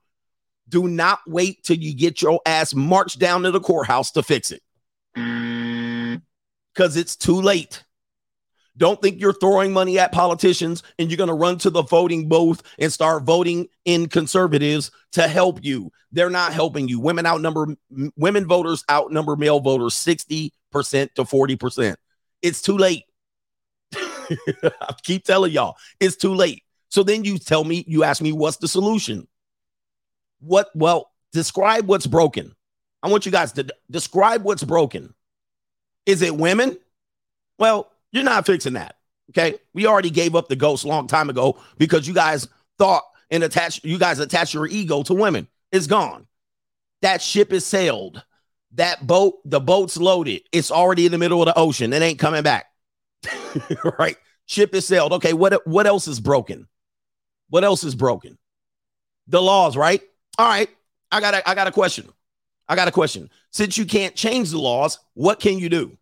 Do 0.71 0.87
not 0.87 1.19
wait 1.27 1.63
till 1.63 1.77
you 1.77 1.93
get 1.93 2.21
your 2.21 2.39
ass 2.45 2.73
marched 2.73 3.19
down 3.19 3.43
to 3.43 3.51
the 3.51 3.59
courthouse 3.59 4.11
to 4.11 4.23
fix 4.23 4.51
it. 4.51 4.63
Mm. 5.17 6.21
Because 6.73 6.95
it's 6.95 7.17
too 7.17 7.41
late. 7.41 7.83
Don't 8.77 9.01
think 9.01 9.19
you're 9.19 9.33
throwing 9.33 9.73
money 9.73 9.99
at 9.99 10.13
politicians 10.13 10.81
and 10.97 11.11
you're 11.11 11.17
going 11.17 11.27
to 11.27 11.33
run 11.33 11.57
to 11.59 11.69
the 11.69 11.83
voting 11.83 12.29
booth 12.29 12.63
and 12.79 12.91
start 12.91 13.23
voting 13.23 13.67
in 13.83 14.07
conservatives 14.07 14.91
to 15.11 15.27
help 15.27 15.59
you. 15.61 15.91
They're 16.13 16.29
not 16.29 16.53
helping 16.53 16.87
you. 16.87 16.99
Women 16.99 17.25
outnumber 17.25 17.75
women 18.15 18.47
voters 18.47 18.85
outnumber 18.89 19.35
male 19.35 19.59
voters 19.59 19.93
60% 19.95 20.51
to 20.71 21.23
40%. 21.23 21.95
It's 22.41 22.61
too 22.61 22.77
late. 22.77 23.03
I 23.93 24.95
keep 25.03 25.25
telling 25.25 25.51
y'all, 25.51 25.75
it's 25.99 26.15
too 26.15 26.33
late. 26.33 26.63
So 26.87 27.03
then 27.03 27.25
you 27.25 27.37
tell 27.39 27.65
me, 27.65 27.83
you 27.87 28.05
ask 28.05 28.21
me, 28.21 28.31
what's 28.31 28.57
the 28.57 28.69
solution? 28.69 29.27
What, 30.41 30.69
well, 30.75 31.11
describe 31.31 31.87
what's 31.87 32.07
broken. 32.07 32.53
I 33.01 33.09
want 33.09 33.25
you 33.25 33.31
guys 33.31 33.53
to 33.53 33.63
d- 33.63 33.73
describe 33.89 34.43
what's 34.43 34.63
broken. 34.63 35.13
Is 36.05 36.21
it 36.21 36.35
women? 36.35 36.77
Well, 37.57 37.91
you're 38.11 38.23
not 38.23 38.45
fixing 38.45 38.73
that. 38.73 38.95
Okay. 39.31 39.57
We 39.73 39.87
already 39.87 40.09
gave 40.09 40.35
up 40.35 40.47
the 40.47 40.55
ghost 40.55 40.83
long 40.85 41.07
time 41.07 41.29
ago 41.29 41.57
because 41.77 42.07
you 42.07 42.13
guys 42.13 42.47
thought 42.77 43.03
and 43.29 43.43
attached, 43.43 43.85
you 43.85 43.97
guys 43.97 44.19
attach 44.19 44.53
your 44.53 44.67
ego 44.67 45.03
to 45.03 45.13
women. 45.13 45.47
It's 45.71 45.87
gone. 45.87 46.27
That 47.01 47.21
ship 47.21 47.53
is 47.53 47.65
sailed. 47.65 48.23
That 48.73 49.05
boat, 49.05 49.39
the 49.45 49.59
boat's 49.59 49.97
loaded. 49.97 50.43
It's 50.51 50.71
already 50.71 51.05
in 51.05 51.11
the 51.11 51.17
middle 51.17 51.41
of 51.41 51.45
the 51.45 51.57
ocean. 51.57 51.93
It 51.93 52.01
ain't 52.01 52.19
coming 52.19 52.43
back. 52.43 52.65
right? 53.99 54.17
Ship 54.45 54.73
is 54.75 54.85
sailed. 54.85 55.13
Okay, 55.13 55.33
what 55.33 55.65
what 55.67 55.87
else 55.87 56.07
is 56.07 56.19
broken? 56.19 56.67
What 57.49 57.63
else 57.63 57.83
is 57.83 57.95
broken? 57.95 58.37
The 59.27 59.41
laws, 59.41 59.77
right? 59.77 60.01
All 60.41 60.47
right. 60.47 60.69
I 61.11 61.21
got 61.21 61.35
a, 61.35 61.47
I 61.47 61.53
got 61.53 61.67
a 61.67 61.71
question. 61.71 62.11
I 62.67 62.75
got 62.75 62.87
a 62.87 62.91
question. 62.91 63.29
Since 63.51 63.77
you 63.77 63.85
can't 63.85 64.15
change 64.15 64.49
the 64.49 64.57
laws, 64.57 64.97
what 65.13 65.39
can 65.39 65.59
you 65.59 65.69
do? 65.69 65.95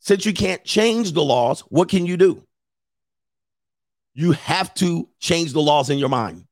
Since 0.00 0.26
you 0.26 0.34
can't 0.34 0.62
change 0.64 1.12
the 1.12 1.24
laws, 1.24 1.60
what 1.70 1.88
can 1.88 2.04
you 2.04 2.18
do? 2.18 2.42
You 4.12 4.32
have 4.32 4.74
to 4.74 5.08
change 5.18 5.54
the 5.54 5.62
laws 5.62 5.88
in 5.88 5.96
your 5.96 6.10
mind. 6.10 6.44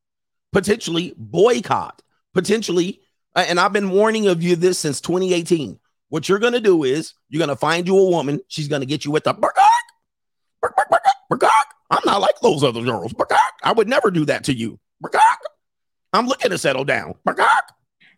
Potentially 0.52 1.12
boycott, 1.18 2.00
potentially 2.32 3.02
And 3.36 3.60
I've 3.60 3.74
been 3.74 3.90
warning 3.90 4.26
of 4.28 4.42
you 4.42 4.56
this 4.56 4.78
since 4.78 5.02
2018. 5.02 5.78
What 6.08 6.30
you're 6.30 6.38
gonna 6.38 6.60
do 6.60 6.84
is 6.84 7.12
you're 7.28 7.40
gonna 7.40 7.56
find 7.56 7.86
you 7.86 7.98
a 7.98 8.08
woman. 8.08 8.40
She's 8.48 8.68
gonna 8.68 8.86
get 8.86 9.04
you 9.04 9.10
with 9.10 9.24
the 9.24 9.34
I'm 11.90 12.00
not 12.06 12.22
like 12.22 12.40
those 12.40 12.64
other 12.64 12.82
girls. 12.82 13.12
I 13.62 13.72
would 13.72 13.86
never 13.86 14.10
do 14.10 14.24
that 14.24 14.44
to 14.44 14.54
you. 14.54 14.80
I'm 16.14 16.26
looking 16.26 16.50
to 16.50 16.58
settle 16.58 16.84
down. 16.84 17.14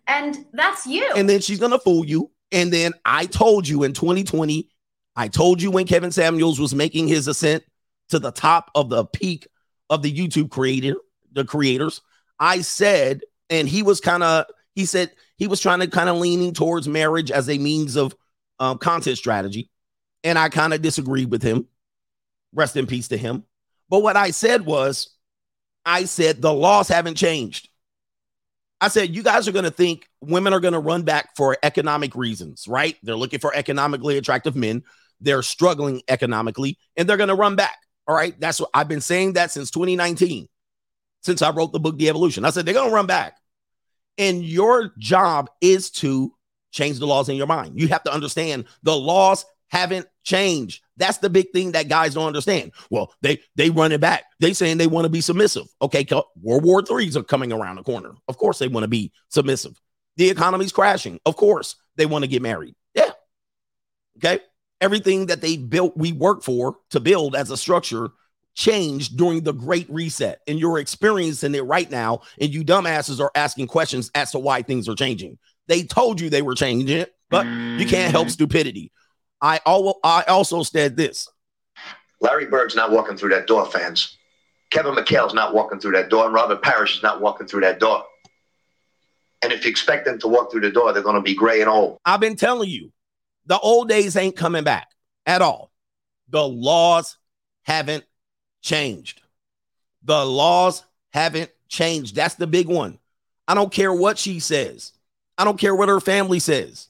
And 0.07 0.47
that's 0.53 0.87
you. 0.87 1.11
And 1.17 1.29
then 1.29 1.41
she's 1.41 1.59
gonna 1.59 1.79
fool 1.79 2.05
you. 2.05 2.31
And 2.53 2.73
then 2.73 2.93
I 3.05 3.27
told 3.27 3.67
you 3.67 3.83
in 3.83 3.93
2020, 3.93 4.69
I 5.17 5.29
told 5.29 5.61
you 5.61 5.71
when 5.71 5.87
Kevin 5.87 6.13
Samuels 6.13 6.61
was 6.61 6.75
making 6.75 7.09
his 7.09 7.27
ascent 7.27 7.65
to 8.11 8.19
the 8.19 8.31
top 8.31 8.71
of 8.75 8.89
the 8.89 9.05
peak 9.05 9.49
of 9.91 10.03
the 10.03 10.13
YouTube 10.13 10.51
creator, 10.51 10.97
the 11.33 11.45
creators. 11.45 12.03
I 12.39 12.61
said, 12.61 13.23
and 13.51 13.69
he 13.69 13.83
was 13.83 14.01
kind 14.01 14.23
of, 14.23 14.45
he 14.75 14.85
said 14.85 15.11
he 15.39 15.47
was 15.47 15.61
trying 15.61 15.81
to 15.81 15.87
kind 15.87 16.09
of 16.09 16.17
leaning 16.19 16.53
towards 16.53 16.87
marriage 16.87 17.31
as 17.31 17.49
a 17.49 17.59
means 17.59 17.97
of 17.97 18.15
um, 18.61 18.79
content 18.79 19.19
strategy. 19.19 19.71
And 20.23 20.39
I 20.39 20.49
kind 20.49 20.75
of 20.75 20.83
disagreed 20.83 21.31
with 21.31 21.43
him. 21.43 21.67
Rest 22.53 22.77
in 22.77 22.87
peace 22.87 23.09
to 23.09 23.17
him. 23.17 23.45
But 23.89 24.03
what 24.03 24.17
I 24.17 24.31
said 24.31 24.67
was, 24.67 25.15
I 25.85 26.05
said 26.05 26.43
the 26.43 26.53
laws 26.53 26.89
haven't 26.89 27.17
changed. 27.17 27.69
I 28.81 28.89
said, 28.89 29.15
you 29.15 29.23
guys 29.23 29.49
are 29.49 29.53
going 29.53 29.65
to 29.65 29.71
think 29.71 30.09
women 30.21 30.53
are 30.53 30.61
going 30.61 30.75
to 30.75 30.79
run 30.79 31.03
back 31.03 31.31
for 31.37 31.57
economic 31.63 32.15
reasons, 32.15 32.69
right? 32.69 32.97
They're 33.03 33.17
looking 33.17 33.41
for 33.41 33.55
economically 33.55 34.19
attractive 34.19 34.55
men. 34.55 34.83
They're 35.21 35.43
struggling 35.43 36.03
economically 36.09 36.79
and 36.97 37.09
they're 37.09 37.17
going 37.17 37.31
to 37.31 37.35
run 37.35 37.57
back. 37.57 37.79
All 38.07 38.15
right. 38.15 38.39
That's 38.39 38.61
what 38.61 38.71
I've 38.75 38.89
been 38.89 39.01
saying 39.01 39.33
that 39.35 39.51
since 39.51 39.71
2019, 39.71 40.47
since 41.23 41.43
I 41.43 41.51
wrote 41.51 41.73
the 41.73 41.81
book, 41.81 41.97
The 41.97 42.09
Evolution. 42.09 42.45
I 42.45 42.51
said, 42.51 42.67
they're 42.67 42.75
going 42.75 42.91
to 42.91 42.95
run 42.95 43.07
back. 43.07 43.39
And 44.19 44.45
your 44.45 44.93
job 44.99 45.51
is 45.61 45.91
to 45.93 46.33
change 46.71 46.99
the 46.99 47.07
laws 47.07 47.29
in 47.29 47.37
your 47.37 47.47
mind. 47.47 47.81
You 47.81 47.89
have 47.89 48.03
to 48.05 48.13
understand 48.13 48.67
the 48.83 48.97
laws 48.97 49.45
haven't 49.69 50.07
changed. 50.25 50.83
That's 50.97 51.19
the 51.19 51.31
big 51.31 51.51
thing 51.53 51.73
that 51.73 51.89
guys 51.89 52.15
don't 52.15 52.27
understand. 52.27 52.73
Well, 52.91 53.13
they 53.23 53.41
they 53.55 53.71
run 53.71 53.93
it 53.93 54.01
back. 54.01 54.25
They 54.41 54.53
saying 54.53 54.79
they 54.79 54.87
want 54.87 55.05
to 55.05 55.11
be 55.11 55.21
submissive. 55.21 55.67
Okay, 55.83 56.07
World 56.41 56.65
War 56.65 56.83
Threes 56.83 57.17
are 57.17 57.23
coming 57.23 57.53
around 57.53 57.77
the 57.77 57.83
corner. 57.83 58.13
Of 58.29 58.39
course, 58.39 58.59
they 58.59 58.69
want 58.69 58.85
to 58.85 58.89
be 58.89 59.13
submissive. 59.29 59.81
The 60.17 60.31
economy's 60.31 60.73
crashing. 60.73 61.21
Of 61.27 61.37
course, 61.37 61.77
they 61.97 62.07
want 62.07 62.25
to 62.25 62.29
get 62.29 62.43
married. 62.43 62.75
Yeah. 62.95 63.11
Okay. 64.19 64.43
Everything 64.81 65.27
that 65.27 65.41
they 65.41 65.57
built, 65.57 65.97
we 65.97 66.13
work 66.13 66.43
for 66.43 66.77
to 66.91 67.01
build 67.01 67.35
as 67.35 67.51
a 67.51 67.57
structure 67.57 68.11
changed 68.55 69.17
during 69.17 69.43
the 69.43 69.53
great 69.53 69.89
reset. 69.91 70.41
And 70.47 70.59
you're 70.59 70.79
experiencing 70.79 71.55
it 71.55 71.65
right 71.65 71.91
now. 71.91 72.23
And 72.41 72.53
you 72.53 72.65
dumbasses 72.65 73.21
are 73.21 73.31
asking 73.35 73.69
questions 73.69 74.11
as 74.15 74.33
to 74.33 74.39
why 74.39 74.63
things 74.63 74.89
are 74.89 74.95
changing. 74.95 75.39
They 75.69 75.83
told 75.83 76.21
you 76.21 76.31
they 76.31 76.43
were 76.43 76.55
changing 76.55 76.97
it, 76.97 77.15
but 77.31 77.47
you 77.47 77.87
can't 77.87 78.13
help 78.13 78.29
mm. 78.29 78.33
stupidity. 78.33 78.93
I, 79.41 79.61
al- 79.67 80.01
I 80.03 80.23
also 80.29 80.63
said 80.63 80.97
this 80.97 81.29
Larry 82.21 82.47
Bird's 82.47 82.75
not 82.75 82.91
walking 82.91 83.17
through 83.17 83.31
that 83.31 83.47
door, 83.47 83.67
fans. 83.67 84.17
Kevin 84.71 84.95
McHale's 84.95 85.35
not 85.35 85.55
walking 85.55 85.79
through 85.79 85.93
that 85.93 86.09
door, 86.09 86.25
and 86.25 86.35
Robert 86.35 86.63
Parish 86.63 86.97
is 86.97 87.03
not 87.03 87.21
walking 87.21 87.47
through 87.47 87.61
that 87.61 87.79
door. 87.79 88.05
And 89.43 89.53
if 89.53 89.65
you 89.65 89.71
expect 89.71 90.07
them 90.07 90.19
to 90.21 90.29
walk 90.29 90.51
through 90.51 90.63
the 90.63 90.71
door, 90.71 90.93
they're 90.93 91.03
going 91.03 91.17
to 91.17 91.23
be 91.23 91.35
gray 91.35 91.61
and 91.61 91.71
old. 91.71 91.99
I've 92.05 92.21
been 92.21 92.37
telling 92.37 92.69
you, 92.69 92.93
the 93.47 93.59
old 93.59 93.89
days 93.89 94.17
ain't 94.17 94.37
coming 94.37 94.65
back 94.65 94.89
at 95.25 95.43
all. 95.43 95.71
The 96.29 96.47
laws 96.47 97.17
haven't 97.63 98.05
changed. 98.63 99.21
The 100.03 100.25
laws 100.25 100.83
haven't 101.13 101.51
changed. 101.69 102.17
That's 102.17 102.35
the 102.35 102.47
big 102.47 102.67
one. 102.67 102.99
I 103.47 103.55
don't 103.55 103.73
care 103.73 103.93
what 103.93 104.19
she 104.19 104.41
says. 104.41 104.93
I 105.39 105.45
don't 105.45 105.61
care 105.61 105.75
what 105.75 105.89
her 105.89 106.01
family 106.01 106.41
says. 106.41 106.89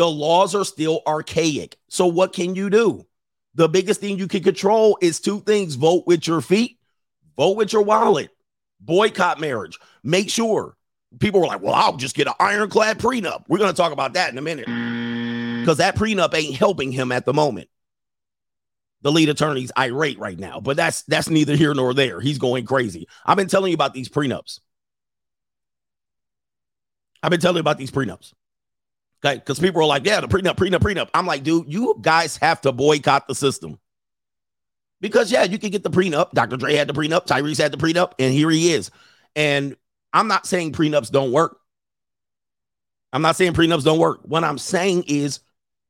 The 0.00 0.08
laws 0.08 0.54
are 0.54 0.64
still 0.64 1.02
archaic. 1.06 1.76
So 1.88 2.06
what 2.06 2.32
can 2.32 2.54
you 2.54 2.70
do? 2.70 3.06
The 3.54 3.68
biggest 3.68 4.00
thing 4.00 4.16
you 4.16 4.28
can 4.28 4.42
control 4.42 4.96
is 5.02 5.20
two 5.20 5.40
things 5.40 5.74
vote 5.74 6.04
with 6.06 6.26
your 6.26 6.40
feet, 6.40 6.78
vote 7.36 7.58
with 7.58 7.74
your 7.74 7.82
wallet, 7.82 8.30
boycott 8.80 9.40
marriage. 9.40 9.78
Make 10.02 10.30
sure 10.30 10.74
people 11.18 11.42
were 11.42 11.46
like, 11.46 11.60
well, 11.60 11.74
I'll 11.74 11.98
just 11.98 12.16
get 12.16 12.28
an 12.28 12.32
ironclad 12.40 12.98
prenup. 12.98 13.44
We're 13.46 13.58
going 13.58 13.72
to 13.72 13.76
talk 13.76 13.92
about 13.92 14.14
that 14.14 14.32
in 14.32 14.38
a 14.38 14.40
minute 14.40 14.64
because 15.60 15.76
that 15.76 15.96
prenup 15.96 16.34
ain't 16.34 16.56
helping 16.56 16.92
him 16.92 17.12
at 17.12 17.26
the 17.26 17.34
moment. 17.34 17.68
The 19.02 19.12
lead 19.12 19.28
attorney's 19.28 19.70
irate 19.76 20.18
right 20.18 20.38
now, 20.38 20.60
but 20.60 20.78
that's 20.78 21.02
that's 21.02 21.28
neither 21.28 21.56
here 21.56 21.74
nor 21.74 21.92
there. 21.92 22.22
He's 22.22 22.38
going 22.38 22.64
crazy. 22.64 23.06
I've 23.26 23.36
been 23.36 23.48
telling 23.48 23.70
you 23.70 23.74
about 23.74 23.92
these 23.92 24.08
prenups. 24.08 24.60
I've 27.22 27.30
been 27.30 27.40
telling 27.40 27.56
you 27.56 27.60
about 27.60 27.76
these 27.76 27.90
prenups. 27.90 28.32
Okay. 29.24 29.36
Because 29.36 29.58
people 29.58 29.82
are 29.82 29.86
like, 29.86 30.06
yeah, 30.06 30.20
the 30.20 30.28
prenup, 30.28 30.56
prenup, 30.56 30.80
prenup. 30.80 31.08
I'm 31.12 31.26
like, 31.26 31.42
dude, 31.42 31.72
you 31.72 31.96
guys 32.00 32.36
have 32.38 32.60
to 32.62 32.72
boycott 32.72 33.28
the 33.28 33.34
system. 33.34 33.78
Because, 35.00 35.32
yeah, 35.32 35.44
you 35.44 35.58
can 35.58 35.70
get 35.70 35.82
the 35.82 35.90
prenup. 35.90 36.30
Dr. 36.32 36.56
Dre 36.56 36.74
had 36.74 36.88
the 36.88 36.94
prenup. 36.94 37.26
Tyrese 37.26 37.58
had 37.58 37.72
the 37.72 37.78
prenup. 37.78 38.12
And 38.18 38.32
here 38.32 38.50
he 38.50 38.72
is. 38.72 38.90
And 39.34 39.76
I'm 40.12 40.28
not 40.28 40.46
saying 40.46 40.72
prenups 40.72 41.10
don't 41.10 41.32
work. 41.32 41.58
I'm 43.12 43.22
not 43.22 43.36
saying 43.36 43.54
prenups 43.54 43.84
don't 43.84 43.98
work. 43.98 44.20
What 44.22 44.44
I'm 44.44 44.58
saying 44.58 45.04
is 45.06 45.40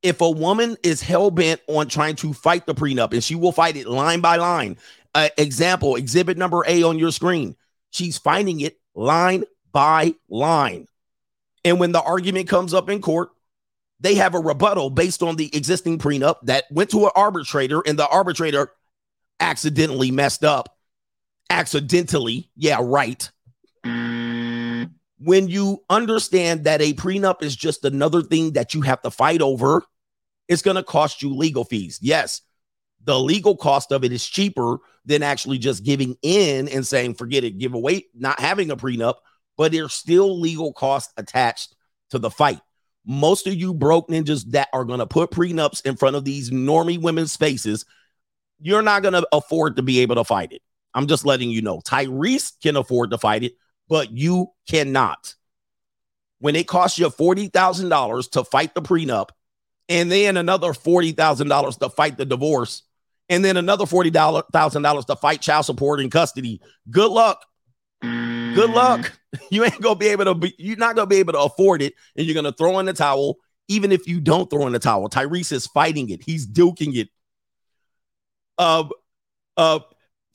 if 0.02 0.20
a 0.20 0.30
woman 0.30 0.76
is 0.82 1.02
hell 1.02 1.30
bent 1.30 1.60
on 1.66 1.88
trying 1.88 2.16
to 2.16 2.32
fight 2.32 2.66
the 2.66 2.74
prenup 2.74 3.12
and 3.12 3.22
she 3.22 3.34
will 3.34 3.52
fight 3.52 3.76
it 3.76 3.86
line 3.86 4.20
by 4.20 4.36
line, 4.36 4.78
uh, 5.14 5.28
example, 5.36 5.96
exhibit 5.96 6.38
number 6.38 6.64
A 6.66 6.82
on 6.82 6.98
your 6.98 7.10
screen, 7.10 7.56
she's 7.90 8.16
fighting 8.16 8.60
it 8.60 8.78
line 8.94 9.44
by 9.72 10.14
line. 10.28 10.86
And 11.64 11.78
when 11.78 11.92
the 11.92 12.02
argument 12.02 12.48
comes 12.48 12.74
up 12.74 12.88
in 12.88 13.00
court, 13.00 13.30
they 14.00 14.14
have 14.14 14.34
a 14.34 14.40
rebuttal 14.40 14.90
based 14.90 15.22
on 15.22 15.36
the 15.36 15.54
existing 15.54 15.98
prenup 15.98 16.36
that 16.44 16.64
went 16.70 16.90
to 16.90 17.04
an 17.04 17.10
arbitrator 17.14 17.82
and 17.86 17.98
the 17.98 18.08
arbitrator 18.08 18.72
accidentally 19.40 20.10
messed 20.10 20.44
up. 20.44 20.76
Accidentally, 21.50 22.50
yeah, 22.56 22.78
right. 22.80 23.30
When 23.82 25.48
you 25.48 25.84
understand 25.90 26.64
that 26.64 26.80
a 26.80 26.94
prenup 26.94 27.42
is 27.42 27.54
just 27.56 27.84
another 27.84 28.22
thing 28.22 28.52
that 28.52 28.72
you 28.72 28.80
have 28.82 29.02
to 29.02 29.10
fight 29.10 29.42
over, 29.42 29.82
it's 30.48 30.62
going 30.62 30.76
to 30.76 30.82
cost 30.82 31.20
you 31.22 31.34
legal 31.34 31.64
fees. 31.64 31.98
Yes, 32.00 32.40
the 33.04 33.18
legal 33.18 33.56
cost 33.56 33.92
of 33.92 34.04
it 34.04 34.12
is 34.12 34.26
cheaper 34.26 34.78
than 35.04 35.22
actually 35.22 35.58
just 35.58 35.84
giving 35.84 36.16
in 36.22 36.68
and 36.68 36.86
saying, 36.86 37.14
forget 37.14 37.44
it, 37.44 37.58
give 37.58 37.74
away, 37.74 38.06
not 38.14 38.40
having 38.40 38.70
a 38.70 38.76
prenup 38.76 39.16
but 39.60 39.72
there's 39.72 39.92
still 39.92 40.40
legal 40.40 40.72
costs 40.72 41.12
attached 41.18 41.74
to 42.08 42.18
the 42.18 42.30
fight. 42.30 42.62
Most 43.04 43.46
of 43.46 43.52
you 43.52 43.74
broke 43.74 44.08
ninjas 44.08 44.50
that 44.52 44.70
are 44.72 44.86
going 44.86 45.00
to 45.00 45.06
put 45.06 45.32
prenups 45.32 45.84
in 45.84 45.96
front 45.96 46.16
of 46.16 46.24
these 46.24 46.50
normie 46.50 46.98
women's 46.98 47.36
faces, 47.36 47.84
you're 48.58 48.80
not 48.80 49.02
going 49.02 49.12
to 49.12 49.28
afford 49.32 49.76
to 49.76 49.82
be 49.82 50.00
able 50.00 50.14
to 50.14 50.24
fight 50.24 50.52
it. 50.52 50.62
I'm 50.94 51.06
just 51.06 51.26
letting 51.26 51.50
you 51.50 51.60
know. 51.60 51.80
Tyrese 51.80 52.52
can 52.62 52.74
afford 52.74 53.10
to 53.10 53.18
fight 53.18 53.42
it, 53.42 53.52
but 53.86 54.10
you 54.10 54.50
cannot. 54.66 55.34
When 56.38 56.56
it 56.56 56.66
costs 56.66 56.98
you 56.98 57.10
$40,000 57.10 58.30
to 58.30 58.44
fight 58.44 58.74
the 58.74 58.80
prenup, 58.80 59.28
and 59.90 60.10
then 60.10 60.38
another 60.38 60.72
$40,000 60.72 61.78
to 61.80 61.90
fight 61.90 62.16
the 62.16 62.24
divorce, 62.24 62.84
and 63.28 63.44
then 63.44 63.58
another 63.58 63.84
$40,000 63.84 65.04
to 65.04 65.16
fight 65.16 65.42
child 65.42 65.66
support 65.66 66.00
and 66.00 66.10
custody, 66.10 66.62
good 66.90 67.10
luck. 67.10 67.44
Good 68.00 68.70
luck. 68.70 69.19
You 69.50 69.64
ain't 69.64 69.80
gonna 69.80 69.96
be 69.96 70.08
able 70.08 70.24
to 70.24 70.34
be. 70.34 70.54
You're 70.58 70.76
not 70.76 70.96
gonna 70.96 71.06
be 71.06 71.16
able 71.16 71.32
to 71.34 71.40
afford 71.40 71.82
it, 71.82 71.94
and 72.16 72.26
you're 72.26 72.34
gonna 72.34 72.52
throw 72.52 72.78
in 72.78 72.86
the 72.86 72.92
towel. 72.92 73.36
Even 73.68 73.92
if 73.92 74.08
you 74.08 74.20
don't 74.20 74.50
throw 74.50 74.66
in 74.66 74.72
the 74.72 74.78
towel, 74.78 75.08
Tyrese 75.08 75.52
is 75.52 75.66
fighting 75.66 76.10
it. 76.10 76.22
He's 76.22 76.46
duking 76.46 76.96
it. 76.96 77.08
Uh, 78.58 78.88
uh, 79.56 79.80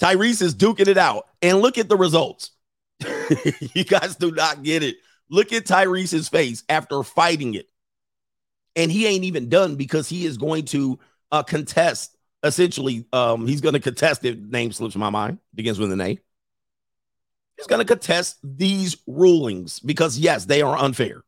Tyrese 0.02 0.42
is 0.42 0.56
duking 0.56 0.88
it 0.88 0.98
out, 0.98 1.25
and 1.42 1.60
look 1.60 1.78
at 1.78 1.90
the 1.90 1.98
results. 1.98 2.52
you 3.74 3.84
guys 3.84 4.16
do 4.16 4.32
not 4.32 4.64
get 4.64 4.84
it. 4.84 4.96
Look 5.30 5.52
at 5.52 5.66
Tyrese's 5.66 6.30
face 6.30 6.64
after 6.70 7.04
fighting 7.04 7.56
it, 7.56 7.68
and 8.75 8.92
he 8.92 9.06
ain't 9.08 9.25
even 9.25 9.50
done 9.50 9.75
because 9.75 10.08
he 10.08 10.25
is 10.25 10.38
going 10.38 10.66
to 10.66 11.00
uh, 11.32 11.44
contest. 11.44 12.16
Essentially, 12.44 13.06
um, 13.12 13.48
he's 13.48 13.62
going 13.62 13.74
to 13.74 13.80
contest. 13.80 14.24
If 14.24 14.38
name 14.38 14.72
slips 14.72 14.96
my 14.96 15.10
mind, 15.10 15.40
begins 15.54 15.80
with 15.80 15.92
an 15.92 16.00
A 16.00 16.20
is 17.58 17.68
going 17.68 17.80
to 17.80 17.86
contest 17.86 18.38
these 18.44 18.98
rulings 19.08 19.80
because, 19.80 20.18
yes, 20.18 20.46
they 20.46 20.62
are 20.62 20.78
unfair. 20.78 21.24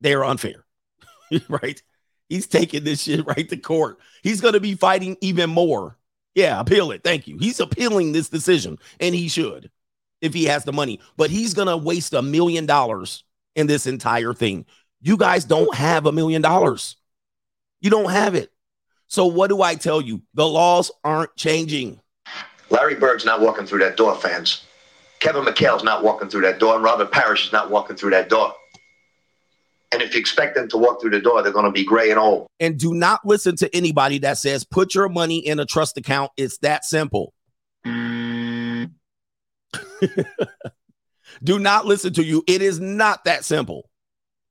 They 0.00 0.14
are 0.14 0.24
unfair, 0.24 0.64
right? 1.48 1.80
He's 2.28 2.46
taking 2.46 2.84
this 2.84 3.02
shit 3.02 3.26
right 3.26 3.48
to 3.48 3.56
court. 3.56 3.98
He's 4.22 4.40
going 4.40 4.54
to 4.54 4.60
be 4.60 4.74
fighting 4.74 5.16
even 5.20 5.50
more. 5.50 5.98
Yeah, 6.34 6.58
appeal 6.60 6.90
it. 6.90 7.04
Thank 7.04 7.28
you. 7.28 7.36
He's 7.38 7.60
appealing 7.60 8.12
this 8.12 8.28
decision, 8.28 8.78
and 9.00 9.14
he 9.14 9.28
should 9.28 9.70
if 10.22 10.32
he 10.32 10.44
has 10.44 10.64
the 10.64 10.72
money. 10.72 11.00
But 11.16 11.30
he's 11.30 11.52
going 11.52 11.68
to 11.68 11.76
waste 11.76 12.14
a 12.14 12.22
million 12.22 12.64
dollars 12.64 13.24
in 13.54 13.66
this 13.66 13.86
entire 13.86 14.32
thing. 14.32 14.64
You 15.02 15.16
guys 15.16 15.44
don't 15.44 15.74
have 15.74 16.06
a 16.06 16.12
million 16.12 16.40
dollars. 16.40 16.96
You 17.80 17.90
don't 17.90 18.10
have 18.10 18.34
it. 18.34 18.50
So, 19.08 19.26
what 19.26 19.48
do 19.48 19.60
I 19.60 19.74
tell 19.74 20.00
you? 20.00 20.22
The 20.32 20.46
laws 20.46 20.90
aren't 21.04 21.36
changing. 21.36 22.00
Larry 22.70 22.94
Bird's 22.94 23.26
not 23.26 23.42
walking 23.42 23.66
through 23.66 23.80
that 23.80 23.98
door, 23.98 24.14
fans. 24.14 24.64
Kevin 25.22 25.44
McHale's 25.44 25.84
not 25.84 26.02
walking 26.02 26.28
through 26.28 26.40
that 26.40 26.58
door, 26.58 26.74
and 26.74 26.82
Robert 26.82 27.12
Parish 27.12 27.46
is 27.46 27.52
not 27.52 27.70
walking 27.70 27.94
through 27.94 28.10
that 28.10 28.28
door. 28.28 28.52
And 29.92 30.02
if 30.02 30.14
you 30.14 30.20
expect 30.20 30.56
them 30.56 30.68
to 30.70 30.76
walk 30.76 31.00
through 31.00 31.10
the 31.10 31.20
door, 31.20 31.40
they're 31.42 31.52
going 31.52 31.64
to 31.64 31.70
be 31.70 31.84
gray 31.84 32.10
and 32.10 32.18
old. 32.18 32.48
And 32.58 32.76
do 32.76 32.92
not 32.92 33.24
listen 33.24 33.54
to 33.56 33.72
anybody 33.76 34.18
that 34.18 34.38
says 34.38 34.64
put 34.64 34.96
your 34.96 35.08
money 35.08 35.38
in 35.38 35.60
a 35.60 35.64
trust 35.64 35.96
account. 35.96 36.32
It's 36.36 36.58
that 36.58 36.84
simple. 36.84 37.32
do 37.84 38.88
not 41.44 41.86
listen 41.86 42.12
to 42.14 42.24
you. 42.24 42.42
It 42.48 42.60
is 42.60 42.80
not 42.80 43.24
that 43.24 43.44
simple. 43.44 43.88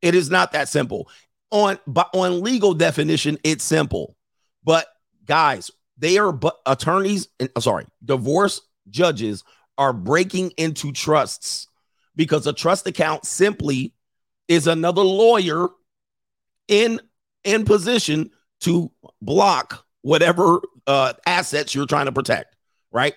It 0.02 0.16
is 0.16 0.30
not 0.30 0.54
that 0.54 0.70
simple. 0.70 1.10
On 1.50 1.80
but 1.86 2.10
on 2.14 2.42
legal 2.42 2.74
definition, 2.74 3.38
it's 3.44 3.66
simple. 3.66 4.16
But 4.64 4.88
guys, 5.26 5.70
they 5.98 6.18
are 6.18 6.32
but 6.32 6.56
attorneys 6.66 7.28
and 7.42 7.50
sorry, 7.60 7.88
divorce 8.06 8.62
judges 8.90 9.44
are 9.78 9.94
breaking 9.94 10.52
into 10.58 10.92
trusts 10.92 11.68
because 12.16 12.48
a 12.48 12.54
trust 12.54 12.88
account 12.88 13.26
simply 13.26 13.94
is 14.48 14.68
another 14.68 15.02
lawyer 15.02 15.68
in 16.68 17.00
in 17.44 17.66
position 17.66 18.30
to 18.62 18.92
block 19.22 19.86
whatever 20.02 20.62
uh, 20.88 21.14
assets 21.26 21.74
you're 21.74 21.86
trying 21.86 22.06
to 22.06 22.12
protect, 22.12 22.56
right? 22.92 23.16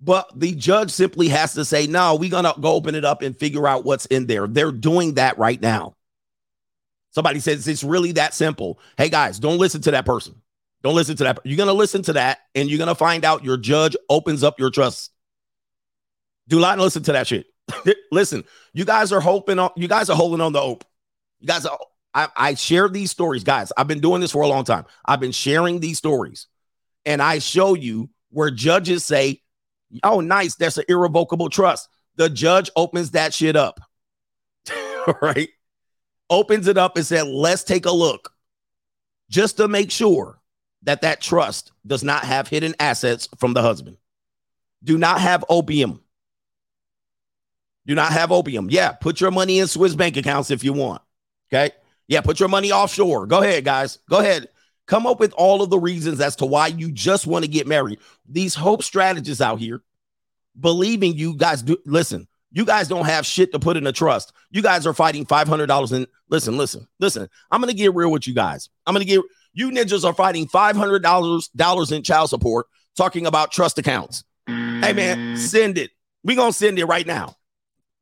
But 0.00 0.28
the 0.34 0.54
judge 0.54 0.90
simply 0.90 1.28
has 1.28 1.54
to 1.54 1.64
say, 1.64 1.86
no, 1.86 2.16
we're 2.16 2.30
going 2.30 2.44
to 2.44 2.54
go 2.60 2.72
open 2.72 2.96
it 2.96 3.04
up 3.04 3.22
and 3.22 3.36
figure 3.36 3.68
out 3.68 3.84
what's 3.84 4.06
in 4.06 4.26
there. 4.26 4.48
They're 4.48 4.72
doing 4.72 5.14
that 5.14 5.38
right 5.38 5.60
now. 5.60 5.94
Somebody 7.10 7.38
says 7.38 7.68
it's 7.68 7.84
really 7.84 8.12
that 8.12 8.34
simple. 8.34 8.80
Hey, 8.96 9.10
guys, 9.10 9.38
don't 9.38 9.58
listen 9.58 9.80
to 9.82 9.92
that 9.92 10.06
person. 10.06 10.34
Don't 10.82 10.96
listen 10.96 11.16
to 11.18 11.24
that. 11.24 11.38
You're 11.44 11.56
going 11.56 11.68
to 11.68 11.72
listen 11.72 12.02
to 12.02 12.14
that 12.14 12.38
and 12.56 12.68
you're 12.68 12.78
going 12.78 12.88
to 12.88 12.96
find 12.96 13.24
out 13.24 13.44
your 13.44 13.56
judge 13.56 13.96
opens 14.08 14.42
up 14.42 14.58
your 14.58 14.70
trust. 14.70 15.11
Do 16.52 16.60
not 16.60 16.78
listen 16.78 17.02
to 17.04 17.12
that 17.12 17.26
shit. 17.26 17.46
listen, 18.12 18.44
you 18.74 18.84
guys 18.84 19.10
are 19.10 19.22
hoping 19.22 19.58
on, 19.58 19.70
you 19.74 19.88
guys 19.88 20.10
are 20.10 20.16
holding 20.16 20.42
on 20.42 20.52
the 20.52 20.60
hope. 20.60 20.84
You 21.40 21.46
guys 21.46 21.64
are, 21.64 21.78
I, 22.12 22.28
I 22.36 22.54
share 22.56 22.90
these 22.90 23.10
stories, 23.10 23.42
guys. 23.42 23.72
I've 23.74 23.88
been 23.88 24.00
doing 24.00 24.20
this 24.20 24.32
for 24.32 24.42
a 24.42 24.46
long 24.46 24.64
time. 24.64 24.84
I've 25.02 25.18
been 25.18 25.32
sharing 25.32 25.80
these 25.80 25.96
stories 25.96 26.48
and 27.06 27.22
I 27.22 27.38
show 27.38 27.72
you 27.72 28.10
where 28.28 28.50
judges 28.50 29.02
say, 29.02 29.40
oh, 30.04 30.20
nice, 30.20 30.54
that's 30.56 30.76
an 30.76 30.84
irrevocable 30.90 31.48
trust. 31.48 31.88
The 32.16 32.28
judge 32.28 32.68
opens 32.76 33.12
that 33.12 33.32
shit 33.32 33.56
up, 33.56 33.80
right? 35.22 35.48
Opens 36.28 36.66
it 36.66 36.76
up 36.76 36.98
and 36.98 37.06
said, 37.06 37.28
let's 37.28 37.64
take 37.64 37.86
a 37.86 37.90
look 37.90 38.30
just 39.30 39.56
to 39.56 39.68
make 39.68 39.90
sure 39.90 40.38
that 40.82 41.00
that 41.00 41.22
trust 41.22 41.72
does 41.86 42.04
not 42.04 42.24
have 42.24 42.46
hidden 42.46 42.74
assets 42.78 43.26
from 43.38 43.54
the 43.54 43.62
husband. 43.62 43.96
Do 44.84 44.98
not 44.98 45.18
have 45.18 45.46
opium. 45.48 46.02
Do 47.86 47.94
not 47.94 48.12
have 48.12 48.30
opium. 48.30 48.68
Yeah, 48.70 48.92
put 48.92 49.20
your 49.20 49.30
money 49.30 49.58
in 49.58 49.66
Swiss 49.66 49.94
bank 49.94 50.16
accounts 50.16 50.50
if 50.50 50.62
you 50.62 50.72
want. 50.72 51.02
Okay. 51.52 51.72
Yeah, 52.08 52.20
put 52.20 52.40
your 52.40 52.48
money 52.48 52.72
offshore. 52.72 53.26
Go 53.26 53.42
ahead, 53.42 53.64
guys. 53.64 53.98
Go 54.08 54.18
ahead. 54.18 54.48
Come 54.86 55.06
up 55.06 55.20
with 55.20 55.32
all 55.34 55.62
of 55.62 55.70
the 55.70 55.78
reasons 55.78 56.20
as 56.20 56.36
to 56.36 56.46
why 56.46 56.68
you 56.68 56.92
just 56.92 57.26
want 57.26 57.44
to 57.44 57.50
get 57.50 57.66
married. 57.66 57.98
These 58.28 58.54
hope 58.54 58.82
strategists 58.82 59.40
out 59.40 59.58
here 59.58 59.82
believing 60.58 61.16
you 61.16 61.36
guys 61.36 61.62
do 61.62 61.76
listen. 61.86 62.26
You 62.50 62.66
guys 62.66 62.88
don't 62.88 63.06
have 63.06 63.24
shit 63.24 63.52
to 63.52 63.58
put 63.58 63.76
in 63.78 63.86
a 63.86 63.92
trust. 63.92 64.32
You 64.50 64.60
guys 64.60 64.86
are 64.86 64.92
fighting 64.92 65.24
$500 65.24 65.92
in. 65.92 66.06
Listen, 66.28 66.56
listen, 66.58 66.86
listen. 67.00 67.28
I'm 67.50 67.60
going 67.60 67.72
to 67.72 67.76
get 67.76 67.94
real 67.94 68.10
with 68.10 68.26
you 68.26 68.34
guys. 68.34 68.68
I'm 68.86 68.94
going 68.94 69.06
to 69.06 69.10
get 69.10 69.22
you 69.54 69.70
ninjas 69.70 70.04
are 70.04 70.14
fighting 70.14 70.46
$500 70.46 71.92
in 71.92 72.02
child 72.02 72.30
support 72.30 72.66
talking 72.96 73.26
about 73.26 73.52
trust 73.52 73.78
accounts. 73.78 74.24
Hey 74.46 74.92
man, 74.92 75.36
send 75.36 75.78
it. 75.78 75.92
we 76.24 76.34
going 76.34 76.52
to 76.52 76.56
send 76.56 76.78
it 76.78 76.86
right 76.86 77.06
now. 77.06 77.36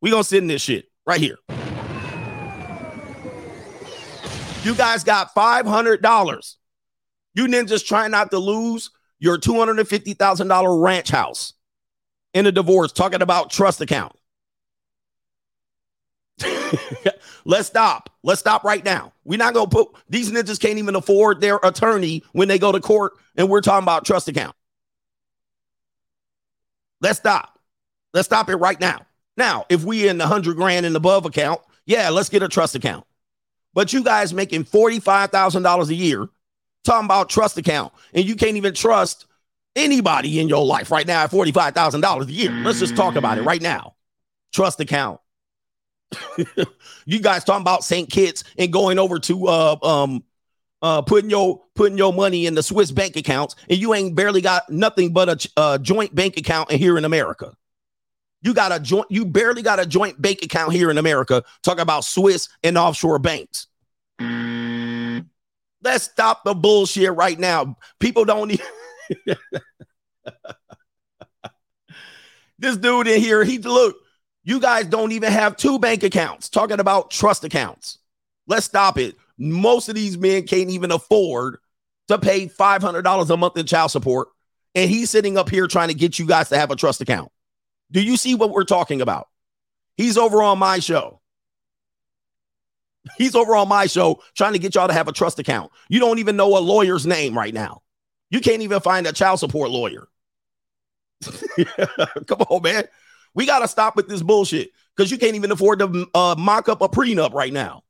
We 0.01 0.11
to 0.11 0.25
sit 0.25 0.39
in 0.39 0.47
this 0.49 0.63
shit 0.63 0.87
right 1.07 1.21
here. 1.21 1.37
You 4.63 4.75
guys 4.75 5.05
got 5.05 5.35
$500. 5.35 6.57
You 7.35 7.47
ninjas 7.47 7.85
trying 7.85 8.11
not 8.11 8.31
to 8.31 8.39
lose 8.39 8.91
your 9.19 9.39
$250,000 9.39 10.83
ranch 10.83 11.11
house 11.11 11.55
in 12.35 12.47
a 12.47 12.53
divorce 12.53 12.93
talking 12.93 13.23
about 13.23 13.51
trust 13.51 13.81
account. 13.81 14.13
Let's 17.45 17.69
stop. 17.69 18.11
Let's 18.23 18.41
stop 18.41 18.65
right 18.65 18.85
now. 18.85 19.13
We're 19.25 19.39
not 19.39 19.55
gonna 19.55 19.71
put 19.71 19.89
these 20.09 20.31
ninjas 20.31 20.61
can't 20.61 20.79
even 20.79 20.95
afford 20.95 21.41
their 21.41 21.59
attorney 21.63 22.23
when 22.33 22.49
they 22.49 22.59
go 22.59 22.73
to 22.73 22.81
court, 22.81 23.15
and 23.37 23.49
we're 23.49 23.61
talking 23.61 23.83
about 23.83 24.05
trust 24.05 24.29
account. 24.29 24.55
Let's 27.01 27.19
stop. 27.19 27.59
Let's 28.13 28.27
stop 28.27 28.49
it 28.51 28.57
right 28.57 28.79
now. 28.81 29.01
Now, 29.41 29.65
if 29.71 29.85
we 29.85 30.07
in 30.07 30.19
the 30.19 30.27
hundred 30.27 30.57
grand 30.57 30.85
and 30.85 30.95
above 30.95 31.25
account, 31.25 31.63
yeah, 31.87 32.11
let's 32.11 32.29
get 32.29 32.43
a 32.43 32.49
trust 32.49 32.75
account. 32.75 33.07
But 33.73 33.91
you 33.91 34.05
guys 34.05 34.35
making 34.35 34.65
forty-five 34.65 35.31
thousand 35.31 35.63
dollars 35.63 35.89
a 35.89 35.95
year, 35.95 36.29
talking 36.85 37.07
about 37.07 37.31
trust 37.31 37.57
account, 37.57 37.95
and 38.13 38.27
you 38.27 38.37
can't 38.37 38.59
even 38.59 38.75
trust 38.75 39.25
anybody 39.75 40.41
in 40.41 40.49
your 40.51 40.67
life 40.67 40.91
right 40.91 41.07
now 41.07 41.23
at 41.25 41.31
forty-five 41.31 41.73
thousand 41.73 42.03
dollars 42.03 42.27
a 42.27 42.33
year. 42.33 42.51
Let's 42.51 42.81
just 42.81 42.95
talk 42.95 43.17
about 43.17 43.39
it 43.39 43.43
right 43.45 43.63
now. 43.63 43.95
Trust 44.53 44.79
account. 44.79 45.23
you 47.07 47.21
guys 47.21 47.43
talking 47.43 47.63
about 47.63 47.83
St. 47.83 48.11
Kitts 48.11 48.45
and 48.59 48.71
going 48.71 48.99
over 48.99 49.19
to 49.21 49.47
uh 49.47 49.77
um 49.83 50.23
uh 50.83 51.01
putting 51.01 51.31
your 51.31 51.63
putting 51.75 51.97
your 51.97 52.13
money 52.13 52.45
in 52.45 52.55
the 52.55 52.63
Swiss 52.63 52.91
bank 52.91 53.17
accounts 53.17 53.57
and 53.71 53.79
you 53.79 53.95
ain't 53.95 54.15
barely 54.15 54.43
got 54.43 54.69
nothing 54.69 55.15
but 55.15 55.31
a, 55.31 55.51
a 55.57 55.79
joint 55.79 56.15
bank 56.15 56.37
account 56.37 56.71
here 56.71 56.99
in 56.99 57.07
America. 57.07 57.55
You 58.43 58.55
got 58.55 58.73
a 58.73 58.81
joint 58.81 59.07
you 59.11 59.25
barely 59.27 59.63
got 59.63 59.81
a 59.81 59.87
joint 59.87 60.21
bank 60.21 60.43
account 60.43 60.73
here 60.73 60.91
in 60.91 60.99
America 60.99 61.45
talking 61.63 61.83
about 61.83 62.05
Swiss 62.05 62.49
and 62.63 62.79
offshore 62.79 63.19
banks. 63.19 63.67
Let's 65.83 66.05
stop 66.05 66.45
the 66.45 66.55
bullshit 66.55 67.15
right 67.15 67.39
now. 67.39 67.77
People 67.99 68.25
don't 68.25 68.51
even 68.51 68.67
this 72.59 72.77
dude 72.77 73.09
in 73.09 73.21
here, 73.21 73.45
he 73.45 73.59
look, 73.59 73.97
you 74.45 74.61
guys 74.61 74.87
don't 74.87 75.13
even 75.13 75.33
have 75.33 75.57
two 75.57 75.79
bank 75.79 76.03
accounts, 76.03 76.49
talking 76.49 76.81
about 76.81 77.11
trust 77.11 77.45
accounts. 77.45 77.99
Let's 78.47 78.67
stop 78.67 78.99
it. 78.99 79.17
Most 79.39 79.89
of 79.89 79.95
these 79.95 80.19
men 80.19 80.47
can't 80.47 80.71
even 80.71 80.91
afford 80.91 81.59
to 82.09 82.19
pay 82.19 82.47
$500 82.47 83.31
a 83.31 83.37
month 83.37 83.57
in 83.57 83.67
child 83.67 83.91
support. 83.91 84.29
And 84.75 84.91
he's 84.91 85.11
sitting 85.11 85.37
up 85.37 85.49
here 85.49 85.67
trying 85.67 85.89
to 85.89 85.95
get 85.95 86.19
you 86.19 86.27
guys 86.27 86.49
to 86.51 86.59
have 86.59 86.71
a 86.71 86.77
trust 86.77 87.01
account. 87.01 87.31
Do 87.91 88.03
you 88.03 88.17
see 88.17 88.35
what 88.35 88.51
we're 88.51 88.65
talking 88.65 89.01
about? 89.01 89.29
He's 89.97 90.17
over 90.17 90.43
on 90.43 90.59
my 90.59 90.79
show. 90.79 91.21
He's 93.17 93.35
over 93.35 93.57
on 93.57 93.69
my 93.69 93.87
show 93.87 94.23
trying 94.35 94.53
to 94.53 94.59
get 94.59 94.75
y'all 94.75 94.89
to 94.89 94.95
have 94.95 95.09
a 95.09 95.13
trust 95.13 95.39
account. 95.39 95.73
You 95.89 96.01
don't 96.01 96.19
even 96.19 96.37
know 96.37 96.57
a 96.57 96.61
lawyer's 96.61 97.07
name 97.07 97.37
right 97.37 97.53
now. 97.53 97.83
You 98.31 98.41
can't 98.41 98.63
even 98.63 98.81
find 98.81 99.07
a 99.07 99.13
child 99.13 99.41
support 99.41 99.71
lawyer. 99.71 100.09
Come 102.27 102.43
on, 102.49 102.63
man. 102.63 102.85
We 103.35 103.47
got 103.47 103.61
to 103.61 103.69
stop 103.69 103.97
with 103.97 104.09
this 104.09 104.23
bullshit 104.23 104.71
because 104.97 105.11
you 105.11 105.19
can't 105.19 105.35
even 105.35 105.51
afford 105.51 105.81
to 105.81 106.09
uh, 106.15 106.35
mock 106.39 106.69
up 106.69 106.83
a 106.83 106.89
prenup 106.89 107.33
right 107.33 107.53
now. 107.53 107.85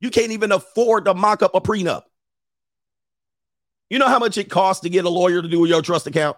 You 0.00 0.10
can't 0.10 0.32
even 0.32 0.52
afford 0.52 1.04
to 1.04 1.14
mock 1.14 1.42
up 1.42 1.54
a 1.54 1.60
prenup. 1.60 2.02
You 3.90 3.98
know 3.98 4.08
how 4.08 4.18
much 4.18 4.38
it 4.38 4.48
costs 4.48 4.82
to 4.82 4.88
get 4.88 5.04
a 5.04 5.10
lawyer 5.10 5.42
to 5.42 5.48
do 5.48 5.66
your 5.66 5.82
trust 5.82 6.06
account? 6.06 6.36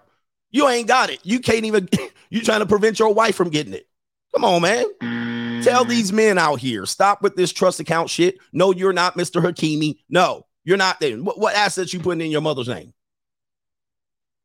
You 0.52 0.68
ain't 0.68 0.86
got 0.86 1.10
it. 1.10 1.20
You 1.24 1.40
can't 1.40 1.64
even, 1.64 1.88
you 2.30 2.42
trying 2.42 2.60
to 2.60 2.66
prevent 2.66 2.98
your 2.98 3.12
wife 3.12 3.34
from 3.34 3.50
getting 3.50 3.72
it. 3.72 3.88
Come 4.32 4.44
on, 4.44 4.62
man. 4.62 4.86
Mm. 5.02 5.64
Tell 5.64 5.84
these 5.84 6.12
men 6.12 6.38
out 6.38 6.60
here, 6.60 6.86
stop 6.86 7.22
with 7.22 7.36
this 7.36 7.52
trust 7.52 7.80
account 7.80 8.10
shit. 8.10 8.38
No, 8.52 8.72
you're 8.72 8.92
not 8.92 9.16
Mr. 9.16 9.42
Hakimi. 9.42 9.98
No, 10.08 10.46
you're 10.64 10.76
not 10.76 11.00
there. 11.00 11.16
What, 11.16 11.38
what 11.38 11.54
assets 11.54 11.92
you 11.92 12.00
putting 12.00 12.24
in 12.24 12.30
your 12.30 12.40
mother's 12.40 12.68
name? 12.68 12.92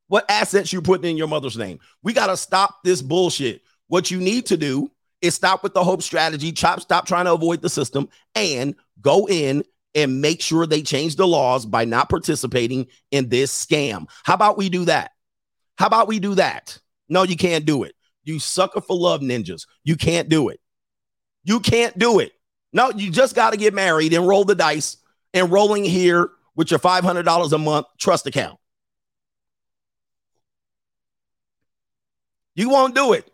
What 0.07 0.29
assets 0.29 0.71
you 0.71 0.81
putting 0.81 1.09
in 1.09 1.17
your 1.17 1.27
mother's 1.27 1.57
name? 1.57 1.79
We 2.01 2.13
got 2.13 2.27
to 2.27 2.37
stop 2.37 2.83
this 2.83 3.01
bullshit. 3.01 3.61
What 3.87 4.11
you 4.11 4.19
need 4.19 4.45
to 4.47 4.57
do 4.57 4.91
is 5.21 5.35
stop 5.35 5.63
with 5.63 5.73
the 5.73 5.83
hope 5.83 6.01
strategy, 6.01 6.51
chop, 6.51 6.81
stop 6.81 7.05
trying 7.07 7.25
to 7.25 7.33
avoid 7.33 7.61
the 7.61 7.69
system, 7.69 8.07
and 8.35 8.75
go 9.01 9.27
in 9.27 9.63
and 9.95 10.21
make 10.21 10.41
sure 10.41 10.65
they 10.65 10.81
change 10.81 11.15
the 11.15 11.27
laws 11.27 11.65
by 11.65 11.83
not 11.83 12.09
participating 12.09 12.87
in 13.11 13.29
this 13.29 13.65
scam. 13.65 14.07
How 14.23 14.35
about 14.35 14.57
we 14.57 14.69
do 14.69 14.85
that? 14.85 15.11
How 15.77 15.87
about 15.87 16.07
we 16.07 16.19
do 16.19 16.35
that? 16.35 16.79
No, 17.09 17.23
you 17.23 17.37
can't 17.37 17.65
do 17.65 17.83
it. 17.83 17.95
You 18.23 18.39
sucker 18.39 18.81
for 18.81 18.97
love 18.97 19.21
ninjas. 19.21 19.65
You 19.83 19.95
can't 19.95 20.27
do 20.27 20.49
it. 20.49 20.59
You 21.43 21.59
can't 21.59 21.97
do 21.97 22.19
it. 22.19 22.33
No, 22.73 22.89
you 22.89 23.11
just 23.11 23.35
got 23.35 23.51
to 23.51 23.57
get 23.57 23.73
married 23.73 24.13
and 24.13 24.27
roll 24.27 24.43
the 24.43 24.55
dice 24.55 24.97
and 25.33 25.51
rolling 25.51 25.85
here 25.85 26.31
with 26.55 26.71
your 26.71 26.79
$500 26.79 27.51
a 27.53 27.57
month 27.57 27.87
trust 27.97 28.27
account. 28.27 28.59
You 32.55 32.69
won't 32.69 32.95
do 32.95 33.13
it. 33.13 33.31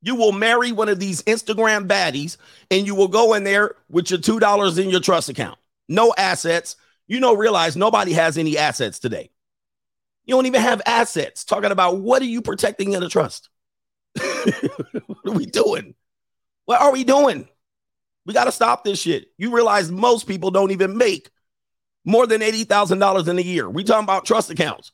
You 0.00 0.14
will 0.14 0.32
marry 0.32 0.70
one 0.70 0.88
of 0.88 1.00
these 1.00 1.22
Instagram 1.24 1.88
baddies 1.88 2.36
and 2.70 2.86
you 2.86 2.94
will 2.94 3.08
go 3.08 3.34
in 3.34 3.42
there 3.42 3.74
with 3.90 4.10
your 4.10 4.20
$2 4.20 4.78
in 4.78 4.88
your 4.88 5.00
trust 5.00 5.28
account. 5.28 5.58
No 5.88 6.14
assets. 6.16 6.76
You 7.08 7.20
know, 7.20 7.34
realize 7.34 7.76
nobody 7.76 8.12
has 8.12 8.38
any 8.38 8.56
assets 8.56 9.00
today. 9.00 9.30
You 10.26 10.34
don't 10.34 10.46
even 10.46 10.60
have 10.60 10.82
assets. 10.86 11.44
Talking 11.44 11.70
about 11.70 11.98
what 12.00 12.20
are 12.20 12.26
you 12.26 12.42
protecting 12.42 12.92
in 12.92 13.02
a 13.02 13.08
trust? 13.08 13.48
what 14.14 15.26
are 15.26 15.32
we 15.32 15.46
doing? 15.46 15.94
What 16.64 16.80
are 16.80 16.92
we 16.92 17.04
doing? 17.04 17.48
We 18.26 18.34
got 18.34 18.44
to 18.44 18.52
stop 18.52 18.84
this 18.84 19.00
shit. 19.00 19.28
You 19.38 19.54
realize 19.54 19.90
most 19.90 20.26
people 20.26 20.50
don't 20.50 20.72
even 20.72 20.96
make 20.96 21.30
more 22.04 22.26
than 22.26 22.40
$80,000 22.40 23.28
in 23.28 23.38
a 23.38 23.42
year. 23.42 23.70
We 23.70 23.84
talking 23.84 24.04
about 24.04 24.24
trust 24.24 24.50
accounts. 24.50 24.90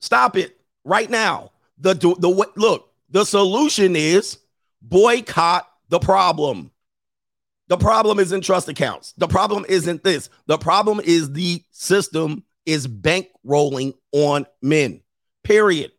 Stop 0.00 0.36
it 0.36 0.60
right 0.84 1.08
now. 1.08 1.52
The, 1.78 1.94
the, 1.94 2.50
look, 2.56 2.92
the 3.08 3.24
solution 3.24 3.96
is 3.96 4.38
boycott 4.82 5.66
the 5.88 5.98
problem. 5.98 6.71
The 7.72 7.78
problem 7.78 8.18
isn't 8.18 8.42
trust 8.42 8.68
accounts. 8.68 9.14
The 9.16 9.26
problem 9.26 9.64
isn't 9.66 10.04
this. 10.04 10.28
The 10.44 10.58
problem 10.58 11.00
is 11.02 11.32
the 11.32 11.64
system 11.70 12.44
is 12.66 12.86
bankrolling 12.86 13.94
on 14.12 14.46
men. 14.60 15.00
Period. 15.42 15.90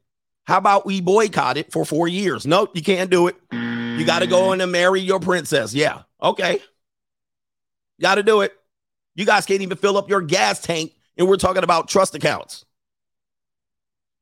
How 0.44 0.60
about 0.60 0.86
we 0.86 1.02
boycott 1.02 1.58
it 1.58 1.72
for 1.72 1.84
four 1.84 2.08
years? 2.08 2.46
Nope, 2.46 2.76
you 2.76 2.84
can't 2.84 3.10
do 3.10 3.26
it. 3.26 3.38
You 3.52 4.06
got 4.06 4.20
to 4.20 4.28
go 4.28 4.54
in 4.54 4.62
and 4.62 4.72
marry 4.72 5.02
your 5.02 5.20
princess. 5.20 5.74
Yeah. 5.74 6.04
Okay. 6.22 6.60
Got 8.00 8.16
to 8.16 8.24
do 8.24 8.42
it. 8.42 8.54
You 9.16 9.26
guys 9.26 9.48
can't 9.48 9.64
even 9.64 9.76
fill 9.76 9.98
up 9.98 10.08
your 10.12 10.22
gas 10.22 10.62
tank, 10.62 10.94
and 11.18 11.28
we're 11.28 11.38
talking 11.38 11.64
about 11.64 11.88
trust 11.88 12.14
accounts. 12.14 12.66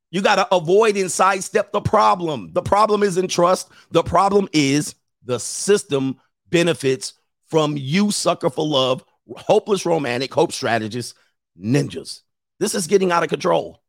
You 0.09 0.21
got 0.21 0.35
to 0.35 0.55
avoid 0.55 0.95
and 0.95 1.11
sidestep 1.11 1.73
the 1.73 1.81
problem. 1.81 2.51
The 2.53 2.61
problem 2.61 3.03
isn't 3.03 3.27
trust. 3.27 3.69
The 3.91 4.03
problem 4.03 4.47
is 4.53 4.95
the 5.25 5.37
system 5.37 6.17
benefits 6.49 7.15
from 7.51 7.75
you, 7.77 8.09
sucker 8.09 8.49
for 8.49 8.65
love, 8.65 9.03
hopeless 9.35 9.85
romantic, 9.85 10.33
hope 10.33 10.53
strategist, 10.53 11.13
ninjas. 11.61 12.21
This 12.59 12.73
is 12.73 12.87
getting 12.87 13.11
out 13.11 13.23
of 13.23 13.29
control. 13.29 13.83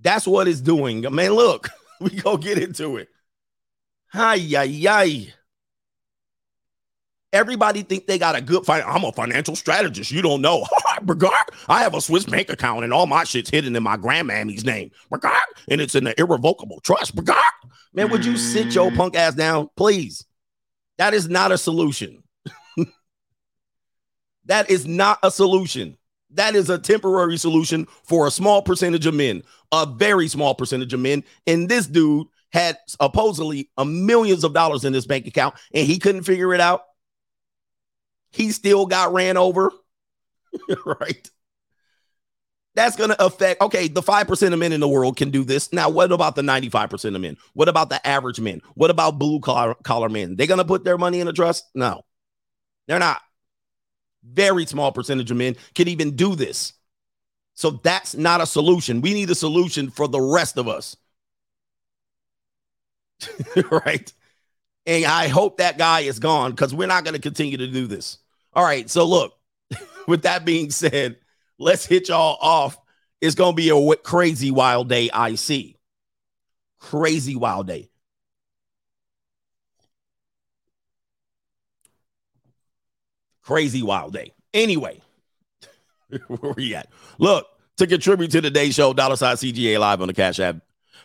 That's 0.00 0.26
what 0.26 0.48
it's 0.48 0.60
doing. 0.60 1.04
I 1.04 1.10
Man, 1.10 1.32
look, 1.32 1.68
we 2.00 2.10
go 2.10 2.36
get 2.36 2.58
into 2.58 2.96
it. 2.96 3.08
Hi, 4.12 4.36
yi, 4.36 4.64
yi. 4.64 5.32
Everybody 7.32 7.82
think 7.82 8.06
they 8.06 8.16
got 8.16 8.36
a 8.36 8.40
good 8.40 8.64
fight. 8.64 8.84
I'm 8.86 9.02
a 9.02 9.10
financial 9.10 9.56
strategist. 9.56 10.12
You 10.12 10.22
don't 10.22 10.40
know. 10.40 10.64
I 11.68 11.82
have 11.82 11.94
a 11.94 12.00
Swiss 12.00 12.24
bank 12.24 12.48
account 12.48 12.84
and 12.84 12.92
all 12.92 13.06
my 13.06 13.24
shit's 13.24 13.50
hidden 13.50 13.74
in 13.74 13.82
my 13.82 13.96
grandmammy's 13.96 14.64
name. 14.64 14.92
And 15.68 15.80
it's 15.80 15.96
in 15.96 16.04
the 16.04 16.18
irrevocable 16.20 16.78
trust. 16.80 17.18
Man, 17.92 18.10
would 18.10 18.24
you 18.24 18.36
sit 18.36 18.72
your 18.76 18.92
punk 18.92 19.16
ass 19.16 19.34
down, 19.34 19.68
please? 19.76 20.24
That 20.98 21.12
is 21.12 21.28
not 21.28 21.50
a 21.50 21.58
solution. 21.58 22.23
That 24.46 24.70
is 24.70 24.86
not 24.86 25.18
a 25.22 25.30
solution. 25.30 25.96
That 26.30 26.54
is 26.56 26.68
a 26.68 26.78
temporary 26.78 27.36
solution 27.36 27.86
for 28.02 28.26
a 28.26 28.30
small 28.30 28.62
percentage 28.62 29.06
of 29.06 29.14
men, 29.14 29.42
a 29.72 29.86
very 29.86 30.28
small 30.28 30.54
percentage 30.54 30.92
of 30.92 31.00
men. 31.00 31.24
And 31.46 31.68
this 31.68 31.86
dude 31.86 32.26
had 32.52 32.78
supposedly 32.86 33.70
a 33.76 33.84
millions 33.84 34.44
of 34.44 34.52
dollars 34.52 34.84
in 34.84 34.92
his 34.92 35.06
bank 35.06 35.26
account 35.26 35.54
and 35.72 35.86
he 35.86 35.98
couldn't 35.98 36.22
figure 36.22 36.54
it 36.54 36.60
out. 36.60 36.82
He 38.30 38.50
still 38.50 38.86
got 38.86 39.12
ran 39.12 39.36
over. 39.36 39.72
right. 40.84 41.30
That's 42.74 42.96
going 42.96 43.10
to 43.10 43.24
affect, 43.24 43.60
okay, 43.60 43.86
the 43.86 44.02
5% 44.02 44.52
of 44.52 44.58
men 44.58 44.72
in 44.72 44.80
the 44.80 44.88
world 44.88 45.16
can 45.16 45.30
do 45.30 45.44
this. 45.44 45.72
Now, 45.72 45.88
what 45.88 46.10
about 46.10 46.34
the 46.34 46.42
95% 46.42 47.14
of 47.14 47.20
men? 47.20 47.36
What 47.52 47.68
about 47.68 47.88
the 47.88 48.04
average 48.04 48.40
men? 48.40 48.62
What 48.74 48.90
about 48.90 49.18
blue 49.18 49.38
collar, 49.38 49.76
collar 49.84 50.08
men? 50.08 50.34
They're 50.34 50.48
going 50.48 50.58
to 50.58 50.64
put 50.64 50.82
their 50.82 50.98
money 50.98 51.20
in 51.20 51.28
a 51.28 51.32
trust? 51.32 51.64
No, 51.74 52.02
they're 52.88 52.98
not. 52.98 53.20
Very 54.26 54.66
small 54.66 54.92
percentage 54.92 55.30
of 55.30 55.36
men 55.36 55.56
can 55.74 55.88
even 55.88 56.16
do 56.16 56.34
this. 56.34 56.72
So 57.54 57.70
that's 57.70 58.14
not 58.14 58.40
a 58.40 58.46
solution. 58.46 59.00
We 59.00 59.14
need 59.14 59.30
a 59.30 59.34
solution 59.34 59.90
for 59.90 60.08
the 60.08 60.20
rest 60.20 60.58
of 60.58 60.66
us. 60.66 60.96
right? 63.70 64.12
And 64.86 65.04
I 65.04 65.28
hope 65.28 65.58
that 65.58 65.78
guy 65.78 66.00
is 66.00 66.18
gone 66.18 66.50
because 66.50 66.74
we're 66.74 66.88
not 66.88 67.04
going 67.04 67.14
to 67.14 67.20
continue 67.20 67.56
to 67.56 67.66
do 67.66 67.86
this. 67.86 68.18
All 68.52 68.64
right. 68.64 68.90
So, 68.90 69.04
look, 69.04 69.34
with 70.08 70.22
that 70.22 70.44
being 70.44 70.70
said, 70.70 71.16
let's 71.58 71.86
hit 71.86 72.08
y'all 72.08 72.38
off. 72.40 72.76
It's 73.20 73.34
going 73.34 73.52
to 73.52 73.56
be 73.56 73.70
a 73.70 73.96
crazy 73.96 74.50
wild 74.50 74.88
day, 74.88 75.08
I 75.10 75.36
see. 75.36 75.76
Crazy 76.78 77.36
wild 77.36 77.66
day. 77.66 77.88
Crazy 83.44 83.82
wild 83.82 84.12
day. 84.12 84.32
Anyway, 84.52 85.00
where 86.28 86.52
we 86.56 86.74
at? 86.74 86.88
Look, 87.18 87.46
to 87.76 87.86
contribute 87.86 88.30
to 88.32 88.40
today's 88.40 88.74
show, 88.74 88.92
dollar 88.92 89.16
sign 89.16 89.36
CGA 89.36 89.78
live 89.78 90.00
on 90.00 90.08
the 90.08 90.14
Cash 90.14 90.40
App 90.40 90.56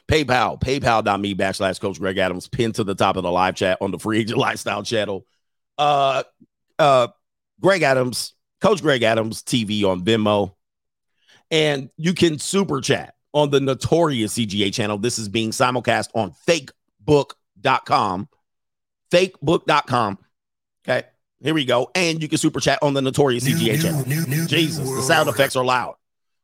PayPal, 0.09 0.59
paypal.me 0.59 1.35
backslash 1.35 1.79
Coach 1.79 1.99
Greg 1.99 2.17
Adams, 2.17 2.47
pinned 2.47 2.75
to 2.75 2.83
the 2.83 2.95
top 2.95 3.15
of 3.15 3.23
the 3.23 3.31
live 3.31 3.55
chat 3.55 3.77
on 3.79 3.91
the 3.91 3.99
Free 3.99 4.19
Agent 4.21 4.39
Lifestyle 4.39 4.83
channel. 4.83 5.25
Uh, 5.77 6.23
uh, 6.79 7.07
Greg 7.61 7.83
Adams, 7.83 8.33
Coach 8.59 8.81
Greg 8.81 9.03
Adams 9.03 9.43
TV 9.43 9.83
on 9.83 10.03
Venmo. 10.03 10.55
And 11.51 11.89
you 11.97 12.13
can 12.13 12.39
super 12.39 12.81
chat 12.81 13.15
on 13.33 13.49
the 13.49 13.59
notorious 13.59 14.37
CGA 14.37 14.73
channel. 14.73 14.97
This 14.97 15.19
is 15.19 15.29
being 15.29 15.51
simulcast 15.51 16.09
on 16.15 16.33
fakebook.com. 16.47 18.29
Fakebook.com. 19.11 20.17
Okay. 20.87 21.07
Here 21.41 21.53
we 21.53 21.65
go. 21.65 21.89
And 21.95 22.21
you 22.21 22.27
can 22.27 22.37
super 22.37 22.59
chat 22.59 22.79
on 22.81 22.93
the 22.93 23.01
notorious 23.01 23.47
CGA 23.47 23.81
channel. 23.81 24.05
New, 24.07 24.25
new, 24.25 24.45
Jesus, 24.45 24.89
the 24.89 25.01
sound 25.01 25.29
effects 25.29 25.55
are 25.55 25.63
loud. 25.63 25.95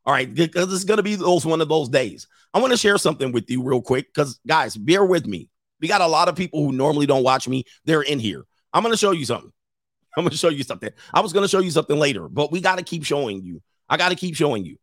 All 0.05 0.13
right, 0.13 0.31
because 0.31 0.67
this 0.67 0.77
is 0.77 0.85
going 0.85 0.97
to 0.97 1.03
be 1.03 1.15
those 1.15 1.45
one 1.45 1.61
of 1.61 1.67
those 1.67 1.89
days. 1.89 2.27
I 2.53 2.59
want 2.59 2.71
to 2.71 2.77
share 2.77 2.97
something 2.97 3.31
with 3.31 3.49
you 3.49 3.63
real 3.63 3.81
quick 3.81 4.13
because, 4.13 4.39
guys, 4.47 4.77
bear 4.77 5.03
with 5.03 5.25
me. 5.25 5.49
We 5.81 5.87
got 5.87 6.01
a 6.01 6.07
lot 6.07 6.29
of 6.29 6.35
people 6.35 6.63
who 6.63 6.71
normally 6.71 7.05
don't 7.05 7.23
watch 7.23 7.47
me. 7.47 7.65
They're 7.85 8.03
in 8.03 8.19
here. 8.19 8.45
I'm 8.71 8.83
going 8.83 8.93
to 8.93 8.97
show 8.97 9.11
you 9.11 9.25
something. 9.25 9.51
I'm 10.17 10.23
going 10.23 10.31
to 10.31 10.37
show 10.37 10.49
you 10.49 10.63
something. 10.63 10.91
I 11.13 11.21
was 11.21 11.33
going 11.33 11.43
to 11.43 11.49
show 11.49 11.59
you 11.59 11.71
something 11.71 11.97
later, 11.97 12.29
but 12.29 12.51
we 12.51 12.61
got 12.61 12.77
to 12.77 12.83
keep 12.83 13.03
showing 13.03 13.43
you. 13.43 13.61
I 13.89 13.97
got 13.97 14.09
to 14.09 14.15
keep 14.15 14.35
showing 14.35 14.63
you. 14.63 14.77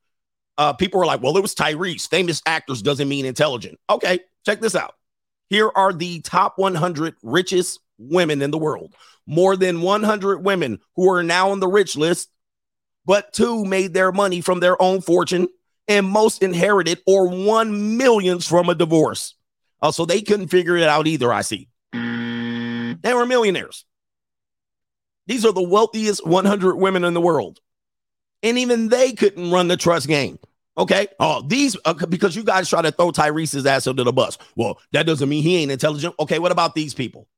Uh, 0.58 0.72
people 0.74 1.00
are 1.00 1.06
like, 1.06 1.22
well, 1.22 1.36
it 1.36 1.40
was 1.40 1.54
Tyrese. 1.54 2.08
Famous 2.08 2.42
actors 2.44 2.82
doesn't 2.82 3.08
mean 3.08 3.24
intelligent. 3.24 3.78
Okay, 3.88 4.20
check 4.44 4.60
this 4.60 4.74
out. 4.74 4.94
Here 5.48 5.70
are 5.74 5.92
the 5.92 6.20
top 6.20 6.58
100 6.58 7.14
richest 7.22 7.80
women 7.98 8.42
in 8.42 8.50
the 8.50 8.58
world. 8.58 8.94
More 9.26 9.56
than 9.56 9.82
100 9.82 10.44
women 10.44 10.80
who 10.96 11.08
are 11.10 11.22
now 11.22 11.50
on 11.50 11.60
the 11.60 11.68
rich 11.68 11.96
list 11.96 12.28
but 13.04 13.32
two 13.32 13.64
made 13.64 13.94
their 13.94 14.12
money 14.12 14.40
from 14.40 14.60
their 14.60 14.80
own 14.80 15.00
fortune, 15.00 15.48
and 15.88 16.06
most 16.06 16.42
inherited 16.42 17.00
or 17.06 17.28
won 17.28 17.96
millions 17.96 18.46
from 18.46 18.68
a 18.68 18.74
divorce. 18.74 19.34
Uh, 19.80 19.90
so 19.90 20.04
they 20.04 20.22
couldn't 20.22 20.48
figure 20.48 20.76
it 20.76 20.84
out 20.84 21.06
either, 21.06 21.32
I 21.32 21.42
see. 21.42 21.68
They 21.92 23.14
were 23.14 23.26
millionaires. 23.26 23.84
These 25.26 25.44
are 25.44 25.52
the 25.52 25.62
wealthiest 25.62 26.24
100 26.24 26.76
women 26.76 27.04
in 27.04 27.14
the 27.14 27.20
world. 27.20 27.58
And 28.44 28.58
even 28.58 28.88
they 28.88 29.12
couldn't 29.12 29.50
run 29.50 29.68
the 29.68 29.76
trust 29.76 30.06
game. 30.06 30.38
Okay. 30.78 31.08
Oh, 31.18 31.42
these, 31.46 31.76
uh, 31.84 31.94
because 32.06 32.34
you 32.36 32.44
guys 32.44 32.68
try 32.68 32.82
to 32.82 32.92
throw 32.92 33.10
Tyrese's 33.10 33.66
ass 33.66 33.86
under 33.86 34.04
the 34.04 34.12
bus. 34.12 34.38
Well, 34.56 34.78
that 34.92 35.06
doesn't 35.06 35.28
mean 35.28 35.42
he 35.42 35.56
ain't 35.56 35.70
intelligent. 35.70 36.14
Okay. 36.18 36.38
What 36.38 36.52
about 36.52 36.74
these 36.74 36.94
people? 36.94 37.28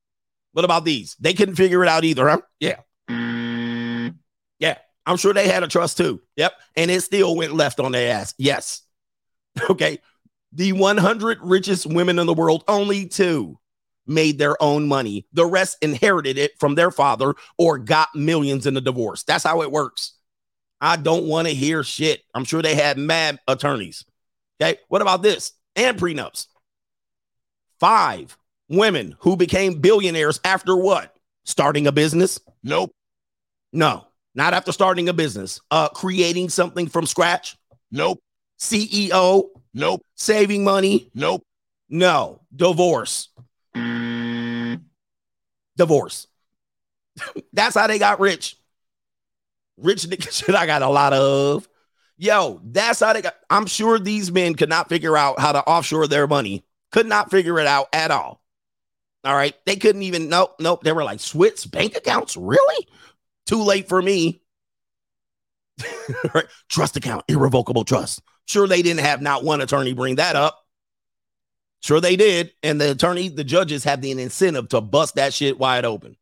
What 0.55 0.63
about 0.63 0.85
these? 0.85 1.17
They 1.19 1.33
couldn't 1.33 1.55
figure 1.55 1.83
it 1.83 1.89
out 1.89 2.05
either, 2.05 2.29
huh? 2.29 2.39
Yeah. 2.61 2.79
Yeah. 4.57 4.77
I'm 5.05 5.17
sure 5.17 5.33
they 5.33 5.49
had 5.49 5.63
a 5.63 5.67
trust 5.67 5.97
too. 5.97 6.21
Yep. 6.37 6.53
And 6.77 6.89
it 6.89 7.01
still 7.01 7.35
went 7.35 7.53
left 7.53 7.81
on 7.81 7.91
their 7.91 8.13
ass. 8.13 8.33
Yes. 8.37 8.81
Okay. 9.69 9.99
The 10.53 10.71
100 10.73 11.39
richest 11.41 11.85
women 11.85 12.19
in 12.19 12.27
the 12.27 12.33
world, 12.33 12.63
only 12.67 13.07
two 13.07 13.57
made 14.07 14.37
their 14.37 14.61
own 14.63 14.87
money. 14.87 15.25
The 15.33 15.45
rest 15.45 15.77
inherited 15.81 16.37
it 16.37 16.57
from 16.59 16.75
their 16.75 16.91
father 16.91 17.35
or 17.57 17.77
got 17.77 18.15
millions 18.15 18.65
in 18.65 18.73
the 18.73 18.81
divorce. 18.81 19.23
That's 19.23 19.43
how 19.43 19.61
it 19.61 19.71
works. 19.71 20.13
I 20.79 20.95
don't 20.95 21.25
want 21.25 21.47
to 21.47 21.53
hear 21.53 21.83
shit. 21.83 22.21
I'm 22.33 22.45
sure 22.45 22.61
they 22.61 22.75
had 22.75 22.97
mad 22.97 23.39
attorneys. 23.47 24.05
Okay. 24.61 24.79
What 24.87 25.01
about 25.01 25.21
this? 25.21 25.51
And 25.75 25.97
prenups. 25.97 26.47
Five 27.79 28.37
women 28.69 29.15
who 29.19 29.35
became 29.35 29.79
billionaires 29.79 30.39
after 30.43 30.75
what? 30.75 31.15
Starting 31.43 31.87
a 31.87 31.91
business? 31.91 32.39
Nope. 32.63 32.91
No. 33.71 34.05
Not 34.33 34.53
after 34.53 34.71
starting 34.71 35.09
a 35.09 35.13
business. 35.13 35.61
Uh, 35.71 35.89
creating 35.89 36.49
something 36.49 36.87
from 36.87 37.05
scratch? 37.05 37.57
Nope. 37.91 38.19
CEO? 38.59 39.49
Nope. 39.73 40.01
Saving 40.15 40.63
money? 40.63 41.09
Nope. 41.13 41.43
No. 41.89 42.41
Divorce. 42.55 43.29
Divorce. 45.77 46.27
That's 47.53 47.75
how 47.75 47.87
they 47.87 47.99
got 47.99 48.19
rich. 48.19 48.57
Rich 49.77 50.03
nigga 50.03 50.31
shit 50.31 50.55
I 50.55 50.65
got 50.65 50.81
a 50.81 50.89
lot 50.89 51.13
of. 51.13 51.67
Yo, 52.17 52.61
that's 52.63 53.01
how 53.01 53.11
they 53.11 53.21
got. 53.21 53.35
I'm 53.49 53.65
sure 53.65 53.99
these 53.99 54.31
men 54.31 54.55
could 54.55 54.69
not 54.69 54.87
figure 54.87 55.17
out 55.17 55.37
how 55.37 55.51
to 55.51 55.59
offshore 55.59 56.07
their 56.07 56.27
money. 56.27 56.63
Could 56.93 57.07
not 57.07 57.29
figure 57.29 57.59
it 57.59 57.67
out 57.67 57.87
at 57.91 58.09
all. 58.09 58.41
All 59.25 59.35
right. 59.35 59.55
They 59.65 59.75
couldn't 59.75 60.03
even, 60.03 60.29
nope, 60.29 60.55
nope. 60.59 60.83
They 60.83 60.91
were 60.91 61.03
like, 61.03 61.19
Swiss 61.19 61.65
bank 61.65 61.97
accounts? 61.97 62.37
Really? 62.37 62.87
Too 63.47 63.63
late 63.63 63.89
for 63.89 64.01
me. 64.01 64.41
trust 66.69 66.95
account, 66.95 67.25
irrevocable 67.27 67.83
trust. 67.83 68.21
Sure, 68.45 68.67
they 68.67 68.81
didn't 68.81 69.01
have 69.01 69.21
not 69.21 69.43
one 69.43 69.61
attorney 69.61 69.93
bring 69.93 70.15
that 70.15 70.35
up. 70.35 70.63
Sure, 71.81 71.99
they 71.99 72.15
did. 72.15 72.51
And 72.63 72.79
the 72.79 72.91
attorney, 72.91 73.29
the 73.29 73.43
judges 73.43 73.83
have 73.83 74.01
the 74.01 74.11
incentive 74.11 74.69
to 74.69 74.81
bust 74.81 75.15
that 75.15 75.33
shit 75.33 75.59
wide 75.59 75.85
open. 75.85 76.15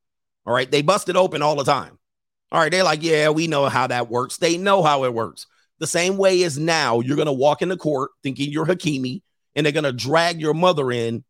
All 0.46 0.54
right. 0.54 0.70
They 0.70 0.82
bust 0.82 1.10
it 1.10 1.16
open 1.16 1.42
all 1.42 1.56
the 1.56 1.64
time. 1.64 1.98
All 2.52 2.60
right. 2.60 2.72
They're 2.72 2.84
like, 2.84 3.02
yeah, 3.02 3.30
we 3.30 3.48
know 3.48 3.68
how 3.68 3.88
that 3.88 4.10
works. 4.10 4.38
They 4.38 4.58
know 4.58 4.84
how 4.84 5.06
it 5.06 5.14
works. 5.14 5.48
The 5.80 5.88
same 5.88 6.18
way 6.18 6.44
as 6.44 6.58
now, 6.58 7.00
you're 7.00 7.16
going 7.16 7.28
to 7.28 7.32
walk 7.32 7.62
into 7.62 7.78
court 7.78 8.12
thinking 8.22 8.52
you're 8.52 8.66
Hakimi 8.66 9.22
and 9.56 9.66
they're 9.66 9.74
going 9.74 9.84
to 9.84 9.94
drag 9.94 10.40
your 10.40 10.54
mother 10.54 10.92
in 10.92 11.24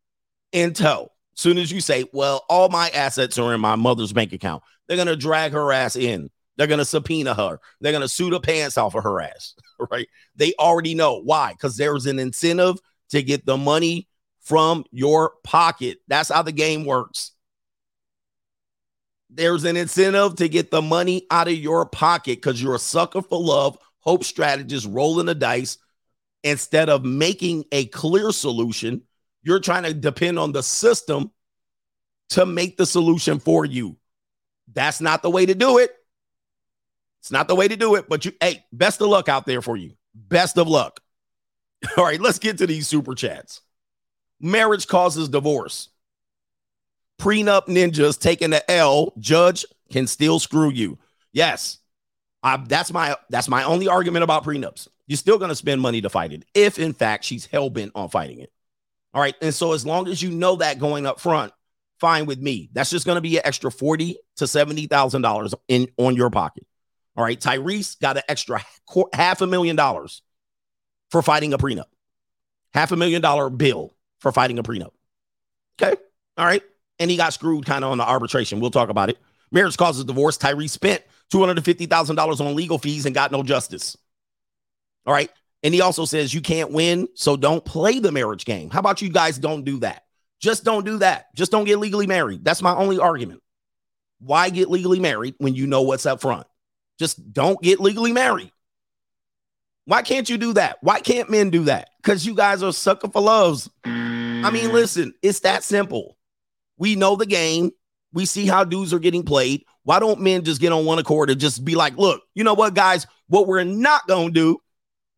in 0.51 0.73
tow. 0.73 1.11
Soon 1.35 1.57
as 1.57 1.71
you 1.71 1.81
say, 1.81 2.05
well, 2.13 2.45
all 2.49 2.69
my 2.69 2.89
assets 2.89 3.37
are 3.37 3.53
in 3.53 3.61
my 3.61 3.75
mother's 3.75 4.13
bank 4.13 4.33
account, 4.33 4.63
they're 4.87 4.97
going 4.97 5.07
to 5.07 5.15
drag 5.15 5.53
her 5.53 5.71
ass 5.71 5.95
in. 5.95 6.29
They're 6.55 6.67
going 6.67 6.79
to 6.79 6.85
subpoena 6.85 7.33
her. 7.33 7.59
They're 7.81 7.91
going 7.91 8.03
to 8.03 8.07
sue 8.07 8.29
the 8.29 8.39
pants 8.39 8.77
off 8.77 8.95
of 8.95 9.03
her 9.03 9.21
ass, 9.21 9.55
right? 9.91 10.07
They 10.35 10.53
already 10.59 10.93
know 10.95 11.19
why, 11.21 11.53
because 11.53 11.77
there's 11.77 12.05
an 12.05 12.19
incentive 12.19 12.77
to 13.09 13.23
get 13.23 13.45
the 13.45 13.57
money 13.57 14.07
from 14.41 14.85
your 14.91 15.33
pocket. 15.43 15.99
That's 16.07 16.29
how 16.29 16.43
the 16.43 16.51
game 16.51 16.85
works. 16.85 17.31
There's 19.29 19.63
an 19.63 19.77
incentive 19.77 20.35
to 20.35 20.47
get 20.47 20.69
the 20.69 20.81
money 20.81 21.25
out 21.31 21.47
of 21.47 21.55
your 21.55 21.87
pocket 21.87 22.37
because 22.37 22.61
you're 22.61 22.75
a 22.75 22.79
sucker 22.79 23.21
for 23.21 23.39
love, 23.39 23.77
hope 23.99 24.23
strategist, 24.23 24.87
rolling 24.89 25.25
the 25.25 25.35
dice. 25.35 25.77
Instead 26.43 26.89
of 26.89 27.05
making 27.05 27.63
a 27.71 27.85
clear 27.85 28.31
solution, 28.31 29.01
you're 29.43 29.59
trying 29.59 29.83
to 29.83 29.93
depend 29.93 30.39
on 30.39 30.51
the 30.51 30.63
system 30.63 31.31
to 32.29 32.45
make 32.45 32.77
the 32.77 32.85
solution 32.85 33.39
for 33.39 33.65
you. 33.65 33.97
That's 34.71 35.01
not 35.01 35.21
the 35.21 35.29
way 35.29 35.45
to 35.45 35.53
do 35.53 35.77
it. 35.77 35.91
It's 37.21 37.31
not 37.31 37.47
the 37.47 37.55
way 37.55 37.67
to 37.67 37.75
do 37.75 37.95
it, 37.95 38.09
but 38.09 38.25
you, 38.25 38.33
hey, 38.41 38.65
best 38.73 39.01
of 39.01 39.07
luck 39.07 39.29
out 39.29 39.45
there 39.45 39.61
for 39.61 39.77
you. 39.77 39.93
Best 40.13 40.57
of 40.57 40.67
luck. 40.67 40.99
All 41.97 42.03
right, 42.03 42.19
let's 42.19 42.39
get 42.39 42.57
to 42.57 42.67
these 42.67 42.87
super 42.87 43.15
chats. 43.15 43.61
Marriage 44.39 44.87
causes 44.87 45.29
divorce. 45.29 45.89
Prenup 47.19 47.67
ninjas 47.67 48.19
taking 48.19 48.49
the 48.49 48.69
L. 48.69 49.13
Judge 49.19 49.65
can 49.91 50.07
still 50.07 50.39
screw 50.39 50.71
you. 50.71 50.97
Yes, 51.31 51.79
I, 52.41 52.57
that's 52.57 52.91
my 52.91 53.15
that's 53.29 53.47
my 53.47 53.63
only 53.63 53.87
argument 53.87 54.23
about 54.23 54.43
prenups. 54.43 54.87
You're 55.07 55.17
still 55.17 55.37
going 55.37 55.49
to 55.49 55.55
spend 55.55 55.81
money 55.81 56.01
to 56.01 56.09
fight 56.09 56.33
it 56.33 56.45
if, 56.53 56.79
in 56.79 56.93
fact, 56.93 57.25
she's 57.25 57.45
hell 57.45 57.69
bent 57.69 57.91
on 57.95 58.09
fighting 58.09 58.39
it. 58.39 58.51
All 59.13 59.21
right, 59.21 59.35
and 59.41 59.53
so 59.53 59.73
as 59.73 59.85
long 59.85 60.07
as 60.07 60.21
you 60.21 60.31
know 60.31 60.55
that 60.57 60.79
going 60.79 61.05
up 61.05 61.19
front, 61.19 61.53
fine 61.99 62.25
with 62.25 62.39
me. 62.39 62.69
That's 62.73 62.89
just 62.89 63.05
going 63.05 63.15
to 63.17 63.21
be 63.21 63.37
an 63.37 63.43
extra 63.45 63.71
forty 63.71 64.17
to 64.37 64.47
seventy 64.47 64.87
thousand 64.87 65.21
dollars 65.21 65.53
in 65.67 65.87
on 65.97 66.15
your 66.15 66.29
pocket. 66.29 66.65
All 67.15 67.23
right, 67.23 67.39
Tyrese 67.39 67.99
got 67.99 68.17
an 68.17 68.23
extra 68.27 68.63
half 69.13 69.41
a 69.41 69.47
million 69.47 69.75
dollars 69.75 70.21
for 71.11 71.21
fighting 71.21 71.53
a 71.53 71.57
prenup, 71.57 71.85
half 72.73 72.91
a 72.91 72.95
million 72.95 73.21
dollar 73.21 73.49
bill 73.49 73.95
for 74.19 74.31
fighting 74.31 74.57
a 74.57 74.63
prenup. 74.63 74.91
Okay. 75.79 75.99
All 76.37 76.45
right. 76.45 76.63
And 76.99 77.11
he 77.11 77.17
got 77.17 77.33
screwed 77.33 77.65
kind 77.65 77.83
of 77.83 77.91
on 77.91 77.97
the 77.97 78.07
arbitration. 78.07 78.59
We'll 78.59 78.71
talk 78.71 78.89
about 78.89 79.09
it. 79.09 79.17
Marriage 79.51 79.77
causes 79.77 80.05
divorce. 80.05 80.37
Tyrese 80.37 80.71
spent 80.71 81.03
$250,000 81.31 82.41
on 82.41 82.55
legal 82.55 82.77
fees 82.77 83.05
and 83.05 83.13
got 83.13 83.31
no 83.31 83.43
justice. 83.43 83.97
All 85.05 85.13
right. 85.13 85.29
And 85.63 85.73
he 85.73 85.81
also 85.81 86.05
says 86.05 86.33
you 86.33 86.41
can't 86.41 86.71
win, 86.71 87.07
so 87.15 87.37
don't 87.37 87.63
play 87.63 87.99
the 87.99 88.11
marriage 88.11 88.45
game. 88.45 88.69
How 88.69 88.79
about 88.79 89.01
you 89.01 89.09
guys 89.09 89.37
don't 89.37 89.63
do 89.63 89.79
that? 89.79 90.03
Just 90.41 90.65
don't 90.65 90.85
do 90.85 90.97
that. 90.97 91.33
Just 91.35 91.51
don't 91.51 91.63
get 91.63 91.79
legally 91.79 92.05
married. 92.05 92.43
That's 92.43 92.61
my 92.61 92.75
only 92.75 92.99
argument. 92.99 93.41
Why 94.19 94.49
get 94.49 94.69
legally 94.69 94.99
married 94.99 95.35
when 95.37 95.55
you 95.55 95.67
know 95.67 95.83
what's 95.83 96.05
up 96.05 96.19
front? 96.19 96.45
Just 96.99 97.33
don't 97.33 97.61
get 97.61 97.79
legally 97.79 98.11
married. 98.11 98.51
Why 99.85 100.01
can't 100.01 100.29
you 100.29 100.37
do 100.37 100.53
that? 100.53 100.77
Why 100.81 100.99
can't 100.99 101.29
men 101.29 101.49
do 101.49 101.65
that? 101.65 101.89
Because 102.01 102.25
you 102.25 102.35
guys 102.35 102.63
are 102.63 102.71
sucker 102.71 103.09
for 103.09 103.21
loves. 103.21 103.69
I 103.85 104.49
mean, 104.49 104.69
mm. 104.69 104.73
listen, 104.73 105.13
it's 105.21 105.41
that 105.41 105.63
simple. 105.63 106.17
We 106.77 106.95
know 106.95 107.15
the 107.15 107.25
game. 107.25 107.71
We 108.13 108.25
see 108.25 108.45
how 108.45 108.63
dudes 108.63 108.93
are 108.93 108.99
getting 108.99 109.23
played. 109.23 109.63
Why 109.83 109.99
don't 109.99 110.21
men 110.21 110.43
just 110.43 110.61
get 110.61 110.71
on 110.71 110.85
one 110.85 110.99
accord 110.99 111.29
and 111.29 111.39
just 111.39 111.65
be 111.65 111.75
like, 111.75 111.97
look, 111.97 112.21
you 112.35 112.43
know 112.43 112.53
what, 112.53 112.73
guys, 112.73 113.07
what 113.27 113.47
we're 113.47 113.63
not 113.63 114.07
going 114.07 114.27
to 114.27 114.33
do, 114.33 114.59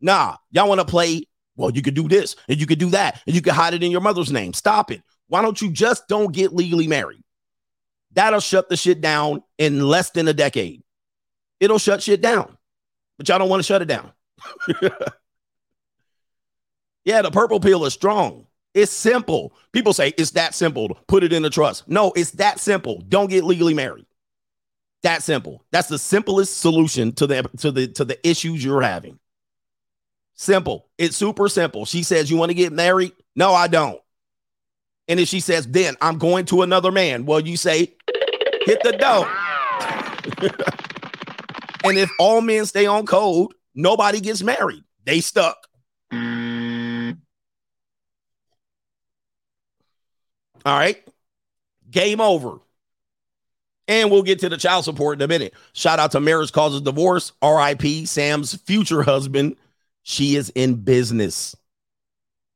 nah, 0.06 0.38
y'all 0.52 0.70
want 0.70 0.80
to 0.80 0.86
play, 0.86 1.28
well, 1.58 1.72
you 1.72 1.82
could 1.82 1.96
do 1.96 2.08
this 2.08 2.36
and 2.48 2.60
you 2.60 2.68
could 2.68 2.80
do 2.80 2.92
that 2.92 3.22
and 3.26 3.36
you 3.36 3.42
could 3.42 3.54
hide 3.54 3.74
it 3.74 3.84
in 3.84 3.92
your 3.92 4.02
mother's 4.02 4.32
name. 4.32 4.54
Stop 4.54 4.92
it. 4.92 5.02
Why 5.28 5.42
don't 5.42 5.62
you 5.62 5.72
just 5.72 6.08
don't 6.08 6.32
get 6.32 6.54
legally 6.54 6.88
married? 6.88 7.24
That'll 8.14 8.40
shut 8.40 8.70
the 8.70 8.78
shit 8.78 9.02
down 9.02 9.44
in 9.58 9.86
less 9.86 10.12
than 10.12 10.28
a 10.28 10.34
decade. 10.34 10.84
It'll 11.60 11.80
shut 11.80 12.04
shit 12.04 12.22
down, 12.22 12.56
but 13.18 13.28
y'all 13.28 13.40
don't 13.40 13.50
want 13.50 13.60
to 13.60 13.68
shut 13.68 13.82
it 13.82 13.86
down. 13.86 14.12
yeah, 17.04 17.22
the 17.22 17.32
purple 17.32 17.60
pill 17.60 17.84
is 17.86 17.94
strong. 17.94 18.46
It's 18.74 18.92
simple. 18.92 19.54
People 19.72 19.94
say 19.94 20.14
it's 20.18 20.32
that 20.32 20.54
simple. 20.54 21.00
Put 21.08 21.24
it 21.24 21.34
in 21.34 21.42
the 21.42 21.50
trust. 21.50 21.88
No, 21.88 22.12
it's 22.16 22.32
that 22.32 22.60
simple. 22.60 23.02
Don't 23.08 23.30
get 23.30 23.44
legally 23.44 23.74
married. 23.74 24.06
That 25.04 25.24
simple. 25.24 25.64
That's 25.72 25.88
the 25.88 25.98
simplest 25.98 26.60
solution 26.60 27.14
to 27.14 27.26
the 27.28 27.44
to 27.60 27.72
the 27.72 27.88
to 27.90 28.06
the 28.06 28.28
issues 28.28 28.64
you're 28.64 28.82
having. 28.82 29.18
Simple. 30.36 30.88
It's 30.98 31.16
super 31.16 31.50
simple. 31.50 31.86
She 31.86 32.04
says, 32.04 32.30
"You 32.30 32.38
want 32.38 32.50
to 32.50 32.56
get 32.56 32.74
married?" 32.74 33.14
No, 33.36 33.54
I 33.54 33.68
don't. 33.68 34.00
And 35.08 35.20
if 35.20 35.28
she 35.28 35.40
says, 35.40 35.66
"Then 35.68 35.96
I'm 36.02 36.18
going 36.18 36.46
to 36.46 36.62
another 36.62 36.92
man," 36.92 37.26
well, 37.26 37.40
you 37.40 37.58
say, 37.58 37.96
"Hit 38.66 38.84
the 38.84 38.92
dough." 38.94 39.28
and 41.84 41.98
if 41.98 42.10
all 42.20 42.42
men 42.42 42.66
stay 42.66 42.86
on 42.86 43.06
code, 43.06 43.54
nobody 43.74 44.20
gets 44.20 44.44
married. 44.44 44.84
They 45.06 45.22
stuck. 45.22 45.58
All 50.66 50.78
right. 50.78 51.02
Game 51.90 52.20
over. 52.20 52.58
And 53.88 54.10
we'll 54.10 54.24
get 54.24 54.40
to 54.40 54.50
the 54.50 54.58
child 54.58 54.84
support 54.84 55.20
in 55.20 55.22
a 55.22 55.28
minute. 55.28 55.54
Shout 55.74 56.00
out 56.00 56.12
to 56.14 56.20
Marriage 56.20 56.52
Causes 56.52 56.82
Divorce, 56.82 57.34
RIP, 57.44 58.08
Sam's 58.08 58.56
future 58.56 59.04
husband. 59.04 59.58
She 60.08 60.36
is 60.36 60.52
in 60.52 60.76
business. 60.76 61.56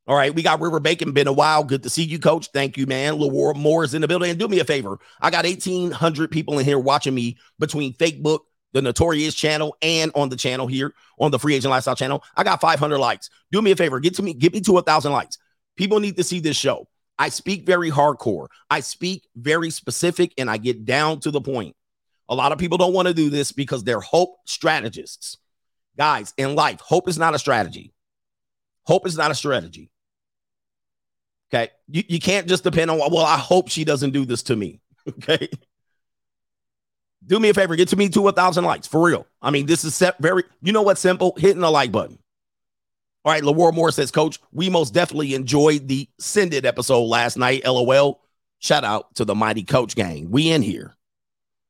All 0.06 0.16
right, 0.16 0.34
we 0.34 0.44
got 0.44 0.62
River 0.62 0.80
Bacon. 0.80 1.14
Been 1.14 1.26
a 1.26 1.34
while. 1.34 1.64
Good 1.64 1.82
to 1.82 1.90
see 1.90 2.04
you, 2.04 2.20
coach. 2.20 2.50
Thank 2.54 2.78
you, 2.78 2.86
man. 2.86 3.16
Lawar 3.16 3.56
Moore 3.56 3.84
is 3.84 3.96
in 3.96 4.02
the 4.02 4.08
building. 4.08 4.30
And 4.30 4.38
do 4.38 4.48
me 4.48 4.60
a 4.60 4.64
favor. 4.64 5.00
I 5.20 5.32
got 5.32 5.46
1,800 5.46 6.30
people 6.30 6.60
in 6.60 6.66
here 6.66 6.78
watching 6.78 7.16
me 7.16 7.40
between 7.58 7.96
Facebook, 7.96 8.42
the 8.74 8.84
Notorious 8.84 9.34
channel, 9.34 9.76
and 9.82 10.12
on 10.14 10.30
the 10.30 10.36
channel 10.36 10.68
here 10.68 10.94
on 11.18 11.32
the 11.32 11.40
Free 11.40 11.56
Agent 11.56 11.72
Lifestyle 11.72 11.96
channel. 11.96 12.24
I 12.38 12.44
got 12.44 12.62
500 12.62 13.00
likes. 13.00 13.32
Do 13.52 13.64
me 13.64 13.72
a 13.72 13.76
favor. 13.76 14.00
Get 14.00 14.14
to 14.18 14.22
me. 14.22 14.36
Get 14.36 14.54
me 14.54 14.62
to 14.62 14.78
a 14.78 14.84
thousand 14.84 15.12
likes. 15.12 15.40
People 15.76 16.00
need 16.00 16.18
to 16.18 16.24
see 16.24 16.40
this 16.40 16.56
show. 16.56 16.88
I 17.18 17.30
speak 17.30 17.66
very 17.66 17.90
hardcore. 17.90 18.50
I 18.70 18.82
speak 18.82 19.28
very 19.36 19.72
specific 19.72 20.36
and 20.38 20.52
I 20.52 20.58
get 20.58 20.86
down 20.86 21.20
to 21.22 21.32
the 21.32 21.42
point. 21.42 21.76
A 22.30 22.36
lot 22.36 22.52
of 22.52 22.60
people 22.60 22.78
don't 22.78 22.94
want 22.94 23.08
to 23.08 23.14
do 23.16 23.32
this 23.32 23.52
because 23.52 23.84
they're 23.84 24.00
hope 24.00 24.36
strategists. 24.46 25.39
Guys, 26.00 26.34
in 26.38 26.56
life, 26.56 26.80
hope 26.80 27.10
is 27.10 27.20
not 27.20 27.36
a 27.36 27.40
strategy. 27.40 27.94
Hope 28.86 29.06
is 29.06 29.18
not 29.18 29.32
a 29.32 29.36
strategy. 29.36 29.92
Okay. 31.54 31.70
You, 31.90 32.04
you 32.08 32.20
can't 32.20 32.48
just 32.48 32.64
depend 32.64 32.90
on, 32.90 33.00
well, 33.00 33.18
I 33.26 33.38
hope 33.38 33.70
she 33.70 33.84
doesn't 33.84 34.12
do 34.12 34.26
this 34.26 34.44
to 34.44 34.56
me. 34.56 34.80
Okay. 35.10 35.50
Do 37.26 37.40
me 37.40 37.50
a 37.50 37.54
favor, 37.54 37.76
get 37.76 37.88
to 37.90 37.96
me 37.96 38.10
to 38.10 38.28
a 38.28 38.32
thousand 38.32 38.64
likes 38.64 38.86
for 38.86 39.04
real. 39.04 39.26
I 39.42 39.50
mean, 39.50 39.66
this 39.66 39.84
is 39.84 39.96
set 39.96 40.18
very, 40.20 40.44
you 40.62 40.72
know 40.72 40.84
what's 40.84 41.02
simple? 41.02 41.34
Hitting 41.38 41.62
the 41.62 41.72
like 41.72 41.92
button. 41.92 42.20
All 43.26 43.34
right, 43.34 43.42
Lawar 43.42 43.74
Moore 43.74 43.92
says, 43.92 44.12
Coach, 44.12 44.40
we 44.52 44.70
most 44.70 44.94
definitely 44.94 45.34
enjoyed 45.34 45.88
the 45.88 46.08
Send 46.20 46.54
It 46.54 46.66
episode 46.66 47.04
last 47.04 47.38
night. 47.38 47.66
LOL. 47.66 48.22
Shout 48.60 48.84
out 48.84 49.16
to 49.16 49.26
the 49.26 49.36
mighty 49.36 49.64
coach 49.64 49.96
gang. 49.96 50.30
We 50.30 50.52
in 50.52 50.62
here. 50.62 50.96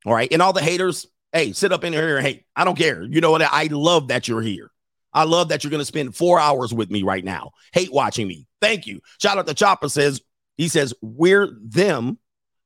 All 0.06 0.13
right. 0.13 0.32
And 0.32 0.42
all 0.42 0.54
the 0.54 0.62
haters, 0.62 1.08
hey, 1.34 1.54
sit 1.54 1.72
up 1.72 1.84
in 1.84 1.94
here 1.94 2.22
Hey. 2.22 2.46
I 2.56 2.63
don't 2.63 2.78
care. 2.78 3.04
You 3.04 3.22
know 3.22 3.32
what? 3.32 3.42
I 3.42 3.68
love 3.72 4.10
that 4.10 4.28
you're 4.28 4.42
here. 4.42 4.72
I 5.13 5.24
love 5.24 5.50
that 5.50 5.63
you're 5.63 5.72
going 5.72 5.80
to 5.80 5.86
spend 5.86 6.15
four 6.15 6.39
hours 6.39 6.74
with 6.74 6.92
me 6.92 7.04
right 7.04 7.24
now. 7.24 7.52
Hate 7.74 7.92
watching 7.92 8.28
me. 8.28 8.46
Thank 8.62 8.86
you. 8.86 9.02
Shout 9.20 9.38
out 9.38 9.48
to 9.48 9.54
Chopper 9.54 9.89
says, 9.89 10.22
he 10.56 10.68
says, 10.68 10.94
we're 11.02 11.50
them, 11.62 12.20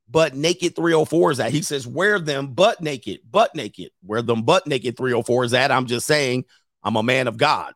but 0.10 0.36
naked 0.36 0.76
304 0.76 1.32
is 1.32 1.38
that. 1.38 1.52
He 1.52 1.62
says, 1.62 1.88
wear 1.88 2.20
them 2.20 2.54
butt 2.54 2.82
naked, 2.82 3.22
butt 3.30 3.56
naked. 3.56 3.92
Wear 4.04 4.22
them 4.22 4.44
butt 4.44 4.68
naked 4.68 4.98
304 4.98 5.46
is 5.46 5.52
that. 5.52 5.72
I'm 5.72 5.86
just 5.86 6.06
saying, 6.06 6.46
I'm 6.84 6.96
a 6.96 7.04
man 7.04 7.28
of 7.28 7.38
God. 7.38 7.74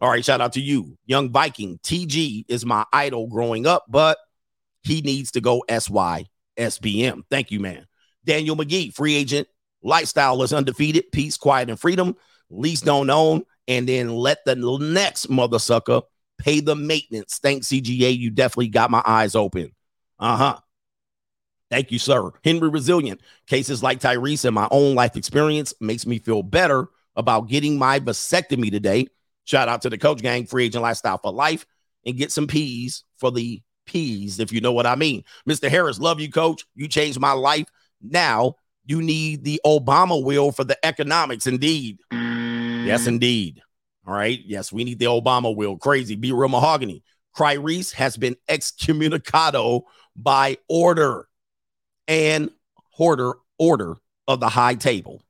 All 0.00 0.08
right, 0.08 0.24
shout 0.24 0.40
out 0.40 0.52
to 0.54 0.60
you, 0.60 0.96
Young 1.06 1.30
Viking. 1.30 1.78
TG 1.82 2.44
is 2.48 2.64
my 2.64 2.84
idol 2.92 3.26
growing 3.26 3.66
up, 3.66 3.84
but 3.88 4.18
he 4.82 5.00
needs 5.00 5.32
to 5.32 5.40
go 5.40 5.64
SY 5.68 6.26
SBM. 6.56 7.22
Thank 7.30 7.50
you, 7.50 7.60
man. 7.60 7.86
Daniel 8.24 8.56
McGee, 8.56 8.94
free 8.94 9.14
agent. 9.14 9.48
Lifestyle 9.82 10.42
is 10.42 10.52
undefeated. 10.52 11.12
Peace, 11.12 11.36
quiet, 11.36 11.70
and 11.70 11.78
freedom. 11.78 12.16
Least 12.50 12.84
don't 12.84 13.10
own. 13.10 13.42
And 13.66 13.88
then 13.88 14.14
let 14.14 14.44
the 14.44 14.56
next 14.56 15.28
mother 15.28 15.58
sucker 15.58 16.02
pay 16.38 16.60
the 16.60 16.74
maintenance. 16.74 17.38
Thanks, 17.38 17.68
CGA. 17.68 18.16
You 18.16 18.30
definitely 18.30 18.68
got 18.68 18.90
my 18.90 19.02
eyes 19.04 19.34
open. 19.34 19.74
Uh 20.18 20.36
huh. 20.36 20.58
Thank 21.70 21.92
you, 21.92 21.98
sir. 21.98 22.30
Henry 22.44 22.70
Resilient. 22.70 23.20
Cases 23.46 23.82
like 23.82 24.00
Tyrese 24.00 24.46
and 24.46 24.54
my 24.54 24.68
own 24.70 24.94
life 24.94 25.16
experience 25.16 25.74
makes 25.80 26.06
me 26.06 26.18
feel 26.18 26.42
better 26.42 26.88
about 27.14 27.48
getting 27.48 27.78
my 27.78 28.00
vasectomy 28.00 28.70
today 28.70 29.08
Shout 29.48 29.70
out 29.70 29.80
to 29.80 29.88
the 29.88 29.96
coach 29.96 30.20
gang, 30.20 30.44
free 30.44 30.66
agent 30.66 30.82
lifestyle 30.82 31.16
for 31.16 31.32
life, 31.32 31.64
and 32.04 32.18
get 32.18 32.30
some 32.30 32.46
peas 32.46 33.04
for 33.16 33.30
the 33.30 33.62
peas, 33.86 34.40
if 34.40 34.52
you 34.52 34.60
know 34.60 34.72
what 34.72 34.84
I 34.84 34.94
mean. 34.94 35.24
Mr. 35.48 35.70
Harris, 35.70 35.98
love 35.98 36.20
you, 36.20 36.30
coach. 36.30 36.66
You 36.74 36.86
changed 36.86 37.18
my 37.18 37.32
life. 37.32 37.66
Now 38.02 38.56
you 38.88 39.02
need 39.02 39.44
the 39.44 39.60
Obama 39.64 40.22
will 40.24 40.50
for 40.50 40.64
the 40.64 40.84
economics. 40.84 41.46
Indeed. 41.46 41.98
Yes, 42.10 43.04
mm. 43.04 43.08
indeed. 43.08 43.60
All 44.06 44.14
right. 44.14 44.40
Yes, 44.44 44.72
we 44.72 44.82
need 44.82 44.98
the 44.98 45.04
Obama 45.04 45.54
will. 45.54 45.76
Crazy. 45.76 46.16
Be 46.16 46.32
real 46.32 46.48
mahogany. 46.48 47.02
Tyrese 47.36 47.92
has 47.92 48.16
been 48.16 48.34
excommunicado 48.48 49.82
by 50.16 50.56
order 50.68 51.28
and 52.08 52.50
hoarder 52.92 53.34
order 53.58 53.96
of 54.26 54.40
the 54.40 54.48
high 54.48 54.74
table. 54.74 55.22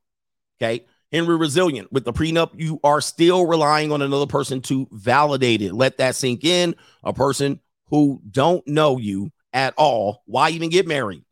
Okay. 0.63 0.87
Henry 1.11 1.37
Resilient, 1.37 1.91
with 1.93 2.05
the 2.05 2.13
prenup, 2.13 2.51
you 2.55 2.79
are 2.85 3.01
still 3.01 3.47
relying 3.47 3.91
on 3.91 4.03
another 4.03 4.27
person 4.27 4.61
to 4.63 4.87
validate 4.93 5.63
it. 5.63 5.73
Let 5.73 5.99
that 5.99 6.15
sink 6.15 6.45
in. 6.45 6.77
A 7.03 7.13
person 7.13 7.61
who 7.87 8.21
don't 8.31 8.67
know 8.69 8.99
you 8.99 9.33
at 9.53 9.75
all. 9.77 10.23
Why 10.27 10.51
even 10.51 10.69
get 10.69 10.87
married? 10.87 11.25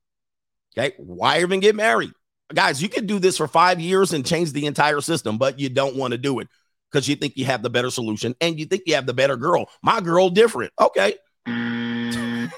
Okay. 0.76 0.94
Why 0.98 1.40
even 1.40 1.60
get 1.60 1.76
married? 1.76 2.12
Guys, 2.54 2.80
you 2.80 2.88
can 2.88 3.06
do 3.06 3.18
this 3.18 3.36
for 3.36 3.48
five 3.48 3.80
years 3.80 4.12
and 4.12 4.24
change 4.24 4.52
the 4.52 4.66
entire 4.66 5.00
system, 5.00 5.36
but 5.38 5.58
you 5.58 5.68
don't 5.68 5.96
want 5.96 6.12
to 6.12 6.18
do 6.18 6.38
it 6.38 6.48
because 6.90 7.08
you 7.08 7.16
think 7.16 7.36
you 7.36 7.44
have 7.44 7.62
the 7.62 7.70
better 7.70 7.90
solution 7.90 8.34
and 8.40 8.58
you 8.58 8.66
think 8.66 8.82
you 8.86 8.94
have 8.94 9.06
the 9.06 9.14
better 9.14 9.36
girl. 9.36 9.68
My 9.82 10.00
girl 10.00 10.30
different. 10.30 10.72
Okay. 10.80 11.14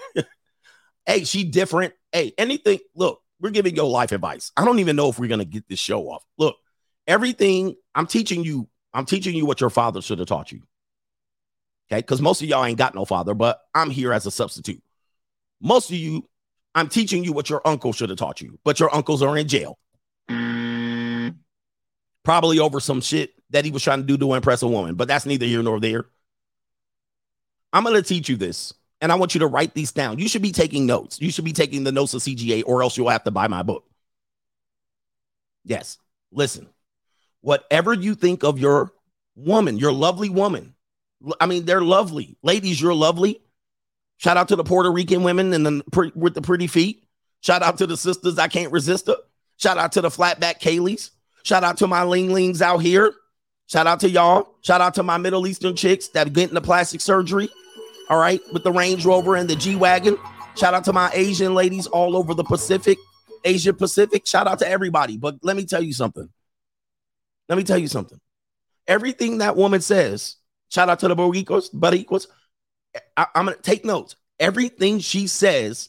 hey, 1.07 1.25
she 1.25 1.45
different. 1.45 1.95
Hey, 2.13 2.33
anything. 2.37 2.81
Look, 2.95 3.21
we're 3.41 3.51
giving 3.51 3.77
you 3.77 3.85
life 3.85 4.13
advice. 4.13 4.53
I 4.57 4.65
don't 4.65 4.79
even 4.81 4.97
know 4.97 5.09
if 5.09 5.19
we're 5.19 5.29
gonna 5.29 5.45
get 5.45 5.69
this 5.69 5.79
show 5.79 6.11
off. 6.11 6.25
Look, 6.37 6.57
everything 7.07 7.77
I'm 7.95 8.07
teaching 8.07 8.45
you, 8.45 8.69
I'm 8.93 9.07
teaching 9.07 9.35
you 9.35 9.47
what 9.47 9.61
your 9.61 9.71
father 9.71 10.03
should 10.03 10.19
have 10.19 10.29
taught 10.29 10.53
you. 10.53 10.63
Okay, 11.91 12.01
because 12.01 12.21
most 12.21 12.43
of 12.43 12.49
y'all 12.49 12.65
ain't 12.65 12.79
got 12.79 12.95
no 12.95 13.05
father, 13.05 13.33
but 13.33 13.61
I'm 13.75 13.91
here 13.91 14.13
as 14.13 14.27
a 14.27 14.31
substitute. 14.31 14.83
Most 15.61 15.91
of 15.91 15.97
you, 15.97 16.29
I'm 16.79 16.89
teaching 16.89 17.25
you 17.25 17.33
what 17.33 17.51
your 17.51 17.61
uncle 17.67 17.93
should 17.93 18.11
have 18.11 18.19
taught 18.19 18.41
you, 18.41 18.59
but 18.65 18.79
your 18.79 18.95
uncles 18.95 19.21
are 19.23 19.37
in 19.37 19.49
jail. 19.49 19.79
Probably 22.23 22.59
over 22.59 22.79
some 22.79 23.01
shit 23.01 23.33
that 23.51 23.65
he 23.65 23.71
was 23.71 23.83
trying 23.83 24.01
to 24.01 24.07
do 24.07 24.17
to 24.19 24.35
impress 24.35 24.63
a 24.63 24.69
woman, 24.69 24.95
but 24.95 25.09
that's 25.09 25.27
neither 25.27 25.47
here 25.47 25.63
nor 25.63 25.81
there. 25.81 26.07
I'm 27.73 27.83
going 27.83 27.97
to 27.97 28.03
teach 28.03 28.29
you 28.29 28.37
this, 28.37 28.75
and 29.01 29.11
I 29.11 29.17
want 29.17 29.35
you 29.35 29.41
to 29.41 29.47
write 29.47 29.75
these 29.75 29.93
down. 29.93 30.19
You 30.19 30.29
should 30.29 30.43
be 30.43 30.53
taking 30.53 30.87
notes. 30.87 31.21
You 31.21 31.31
should 31.31 31.45
be 31.45 31.53
taking 31.53 31.85
the 31.85 31.93
notes 31.93 32.15
of 32.15 32.23
CGA, 32.23 32.63
or 32.65 32.83
else 32.83 32.97
you'll 32.97 33.09
have 33.09 33.25
to 33.25 33.31
buy 33.31 33.49
my 33.49 33.63
book. 33.63 33.85
Yes, 35.65 35.99
listen. 36.31 36.69
Whatever 37.41 37.93
you 37.93 38.15
think 38.15 38.45
of 38.45 38.59
your 38.59 38.93
woman, 39.35 39.79
your 39.79 39.93
lovely 39.93 40.29
woman, 40.29 40.75
I 41.41 41.47
mean, 41.47 41.65
they're 41.65 41.81
lovely. 41.81 42.37
Ladies, 42.43 42.81
you're 42.81 42.95
lovely. 42.95 43.41
Shout 44.19 44.37
out 44.37 44.49
to 44.49 44.57
the 44.57 44.65
Puerto 44.65 44.91
Rican 44.93 45.23
women 45.23 45.53
and 45.53 45.65
the 45.65 46.13
with 46.15 46.35
the 46.35 46.43
pretty 46.43 46.67
feet. 46.67 47.05
Shout 47.41 47.63
out 47.63 47.79
to 47.79 47.87
the 47.87 47.97
sisters 47.97 48.39
I 48.39 48.49
can't 48.49 48.73
resist 48.73 49.07
her. 49.07 49.17
Shout 49.57 49.79
out 49.79 49.93
to 49.93 50.01
the 50.01 50.09
flatback 50.09 50.61
Kayleys. 50.61 51.11
Shout 51.45 51.65
out 51.65 51.79
to 51.79 51.87
my 51.87 52.03
Ling 52.03 52.33
Lings 52.33 52.61
out 52.61 52.79
here. 52.79 53.13
Shout 53.67 53.87
out 53.87 54.01
to 54.01 54.11
y'all. 54.11 54.55
Shout 54.63 54.81
out 54.81 54.95
to 54.95 55.03
my 55.03 55.19
Middle 55.19 55.47
Eastern 55.47 55.77
chicks 55.77 56.09
that 56.09 56.33
get 56.33 56.49
into 56.49 56.61
plastic 56.61 57.01
surgery. 57.01 57.49
All 58.11 58.19
right, 58.19 58.41
with 58.53 58.65
the 58.65 58.73
Range 58.73 59.05
Rover 59.05 59.37
and 59.37 59.49
the 59.49 59.55
G 59.55 59.77
Wagon. 59.77 60.17
Shout 60.57 60.75
out 60.75 60.85
to 60.85 60.93
my 60.93 61.11
Asian 61.13 61.55
ladies 61.55 61.87
all 61.87 62.17
over 62.17 62.35
the 62.35 62.43
Pacific, 62.43 62.99
Asia 63.45 63.73
Pacific. 63.73 64.27
Shout 64.27 64.49
out 64.49 64.59
to 64.61 64.69
everybody. 64.69 65.17
But 65.17 65.37
let 65.43 65.57
me 65.57 65.65
tell 65.65 65.83
you 65.83 65.93
something. 65.93 66.29
Let 67.49 67.57
me 67.57 67.65
tell 67.65 67.79
you 67.79 67.89
something. 67.89 68.19
Everything 68.87 69.39
that 69.39 69.57
woman 69.57 69.81
says, 69.81 70.37
shout 70.71 70.89
out 70.89 71.01
to 71.01 71.09
the 71.09 71.15
Boricuas, 71.15 71.73
Boricuas. 71.73 72.27
I, 73.17 73.27
I'm 73.35 73.47
gonna 73.47 73.57
take 73.57 73.85
notes. 73.85 74.17
Everything 74.41 75.01
she 75.01 75.27
says, 75.27 75.89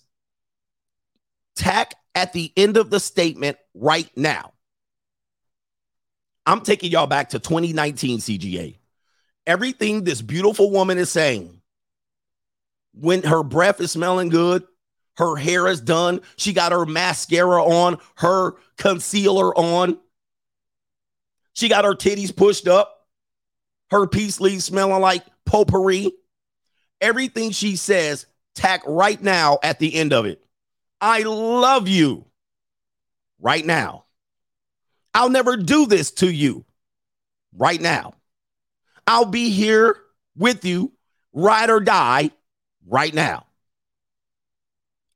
tack 1.55 1.93
at 2.15 2.33
the 2.33 2.51
end 2.57 2.77
of 2.77 2.89
the 2.89 2.99
statement 2.99 3.57
right 3.73 4.09
now. 4.15 4.53
I'm 6.45 6.61
taking 6.61 6.91
y'all 6.91 7.07
back 7.07 7.29
to 7.29 7.39
2019 7.39 8.19
CGA. 8.19 8.77
Everything 9.45 10.03
this 10.03 10.21
beautiful 10.21 10.71
woman 10.71 10.97
is 10.97 11.11
saying, 11.11 11.61
when 12.93 13.23
her 13.23 13.43
breath 13.43 13.79
is 13.81 13.91
smelling 13.91 14.29
good, 14.29 14.63
her 15.17 15.35
hair 15.35 15.67
is 15.67 15.81
done, 15.81 16.21
she 16.37 16.53
got 16.53 16.71
her 16.71 16.85
mascara 16.85 17.63
on, 17.63 17.97
her 18.15 18.55
concealer 18.77 19.55
on, 19.55 19.99
she 21.53 21.67
got 21.67 21.85
her 21.85 21.93
titties 21.93 22.35
pushed 22.35 22.67
up, 22.67 23.05
her 23.91 24.07
peace 24.07 24.39
leaves 24.39 24.65
smelling 24.65 25.01
like 25.01 25.23
potpourri. 25.45 26.11
Everything 27.01 27.51
she 27.51 27.75
says, 27.75 28.25
tack 28.55 28.81
right 28.85 29.21
now 29.21 29.59
at 29.63 29.79
the 29.79 29.93
end 29.95 30.13
of 30.13 30.25
it. 30.25 30.43
I 31.01 31.23
love 31.23 31.87
you 31.87 32.25
right 33.39 33.65
now. 33.65 34.05
I'll 35.13 35.29
never 35.29 35.57
do 35.57 35.85
this 35.85 36.11
to 36.11 36.31
you 36.31 36.65
right 37.55 37.79
now. 37.79 38.13
I'll 39.07 39.25
be 39.25 39.49
here 39.49 39.95
with 40.37 40.65
you, 40.65 40.91
ride 41.33 41.69
or 41.69 41.79
die, 41.79 42.31
right 42.85 43.13
now. 43.13 43.45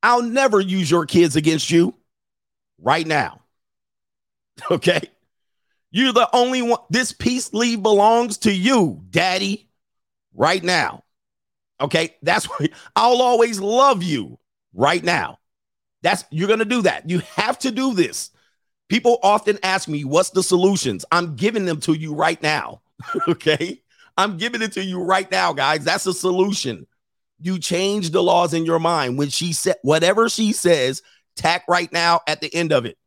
I'll 0.02 0.24
never 0.24 0.60
use 0.60 0.90
your 0.90 1.06
kids 1.06 1.36
against 1.36 1.70
you 1.70 1.96
right 2.80 3.08
now. 3.08 3.40
Okay. 4.70 5.02
You're 5.90 6.14
the 6.14 6.30
only 6.34 6.62
one. 6.62 6.80
This 6.90 7.12
peace 7.12 7.54
leave 7.54 7.82
belongs 7.82 8.38
to 8.40 8.52
you, 8.52 9.02
daddy, 9.10 9.68
right 10.34 10.64
now. 10.64 11.03
Okay. 11.84 12.16
That's 12.22 12.46
why 12.46 12.70
I'll 12.96 13.22
always 13.22 13.60
love 13.60 14.02
you 14.02 14.40
right 14.74 15.04
now. 15.04 15.40
That's 16.02 16.26
you're 16.32 16.48
going 16.48 16.60
to 16.60 16.66
do 16.66 16.82
that. 16.84 17.10
You 17.10 17.20
have 17.36 17.60
to 17.60 17.72
do 17.72 17.94
this. 17.94 18.32
People 18.90 19.20
often 19.24 19.58
ask 19.64 19.88
me, 19.88 20.04
what's 20.04 20.32
the 20.32 20.44
solutions? 20.44 21.06
I'm 21.12 21.36
giving 21.36 21.66
them 21.66 21.80
to 21.82 21.94
you 21.94 22.14
right 22.14 22.42
now. 22.42 22.82
okay. 23.28 23.82
I'm 24.18 24.38
giving 24.38 24.62
it 24.62 24.74
to 24.74 24.84
you 24.84 25.02
right 25.02 25.30
now, 25.32 25.54
guys. 25.54 25.84
That's 25.84 26.06
a 26.06 26.14
solution. 26.14 26.86
You 27.40 27.60
change 27.60 28.12
the 28.12 28.22
laws 28.22 28.54
in 28.54 28.66
your 28.66 28.80
mind. 28.80 29.18
When 29.18 29.30
she 29.30 29.54
said 29.54 29.76
whatever 29.82 30.30
she 30.30 30.54
says, 30.54 31.02
tack 31.36 31.64
right 31.68 31.92
now 31.92 32.22
at 32.28 32.42
the 32.42 32.54
end 32.54 32.72
of 32.72 32.86
it. 32.86 32.98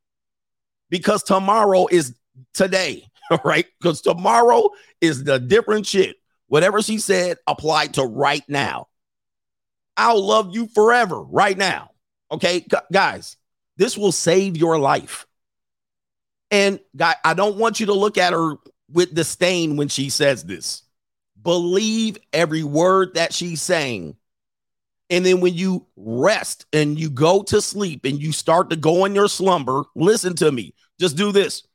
Because 0.90 1.22
tomorrow 1.22 1.86
is 1.90 2.14
today, 2.54 3.06
right? 3.44 3.66
Because 3.80 4.00
tomorrow 4.00 4.70
is 5.00 5.24
the 5.24 5.38
different 5.38 5.86
shit. 5.86 6.16
Whatever 6.48 6.82
she 6.82 6.98
said, 6.98 7.38
applied 7.46 7.94
to 7.94 8.04
right 8.04 8.44
now. 8.48 8.88
I'll 9.96 10.22
love 10.22 10.54
you 10.54 10.68
forever 10.68 11.22
right 11.22 11.56
now. 11.56 11.90
Okay, 12.30 12.60
Gu- 12.60 12.76
guys, 12.92 13.36
this 13.76 13.96
will 13.96 14.12
save 14.12 14.56
your 14.56 14.78
life. 14.78 15.26
And 16.50 16.80
guy, 16.94 17.14
I 17.24 17.34
don't 17.34 17.56
want 17.56 17.80
you 17.80 17.86
to 17.86 17.94
look 17.94 18.18
at 18.18 18.32
her 18.32 18.56
with 18.90 19.14
disdain 19.14 19.76
when 19.76 19.88
she 19.88 20.10
says 20.10 20.44
this. 20.44 20.82
Believe 21.42 22.18
every 22.32 22.62
word 22.62 23.14
that 23.14 23.32
she's 23.32 23.62
saying. 23.62 24.16
And 25.10 25.24
then 25.24 25.40
when 25.40 25.54
you 25.54 25.86
rest 25.96 26.66
and 26.72 26.98
you 26.98 27.10
go 27.10 27.42
to 27.44 27.60
sleep 27.60 28.04
and 28.04 28.20
you 28.20 28.32
start 28.32 28.70
to 28.70 28.76
go 28.76 29.04
in 29.04 29.14
your 29.14 29.28
slumber, 29.28 29.84
listen 29.94 30.34
to 30.36 30.50
me. 30.50 30.74
Just 30.98 31.16
do 31.16 31.32
this. 31.32 31.65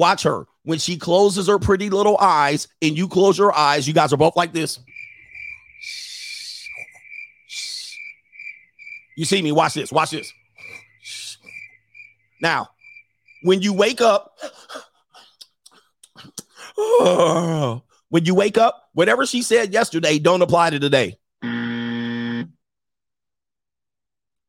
Watch 0.00 0.22
her. 0.22 0.46
When 0.62 0.78
she 0.78 0.96
closes 0.96 1.46
her 1.46 1.58
pretty 1.58 1.90
little 1.90 2.16
eyes 2.16 2.68
and 2.80 2.96
you 2.96 3.06
close 3.06 3.36
your 3.36 3.54
eyes, 3.54 3.86
you 3.86 3.92
guys 3.92 4.14
are 4.14 4.16
both 4.16 4.34
like 4.34 4.54
this. 4.54 4.78
You 9.14 9.26
see 9.26 9.42
me? 9.42 9.52
Watch 9.52 9.74
this. 9.74 9.92
Watch 9.92 10.12
this. 10.12 10.32
Now, 12.40 12.70
when 13.42 13.60
you 13.60 13.74
wake 13.74 14.00
up, 14.00 14.38
when 18.08 18.24
you 18.24 18.34
wake 18.34 18.56
up, 18.56 18.88
whatever 18.94 19.26
she 19.26 19.42
said 19.42 19.70
yesterday 19.70 20.18
don't 20.18 20.40
apply 20.40 20.70
to 20.70 20.80
today. 20.80 21.18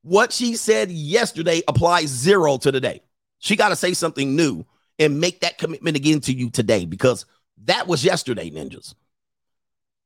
What 0.04 0.32
she 0.32 0.56
said 0.56 0.92
yesterday 0.92 1.62
applies 1.68 2.08
zero 2.08 2.58
to 2.60 2.72
today. 2.72 3.02
She 3.40 3.58
got 3.58 3.68
to 3.70 3.76
say 3.76 3.94
something 3.94 4.34
new 4.38 4.66
and 5.02 5.20
make 5.20 5.42
that 5.42 5.58
commitment 5.58 5.98
again 5.98 6.22
to 6.22 6.32
you 6.32 6.52
today 6.52 6.86
because 6.86 7.26
that 7.66 7.88
was 7.88 8.06
yesterday, 8.06 8.52
ninjas. 8.52 8.94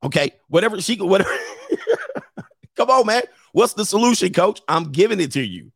Okay, 0.01 0.31
whatever 0.47 0.79
she 0.79 0.95
whatever. 0.95 1.29
Come 2.77 2.89
on, 2.89 3.05
man. 3.05 3.23
What's 3.51 3.73
the 3.73 3.85
solution, 3.85 4.31
coach? 4.33 4.61
I'm 4.67 4.91
giving 4.91 5.19
it 5.19 5.33
to 5.33 5.45
you. 5.45 5.71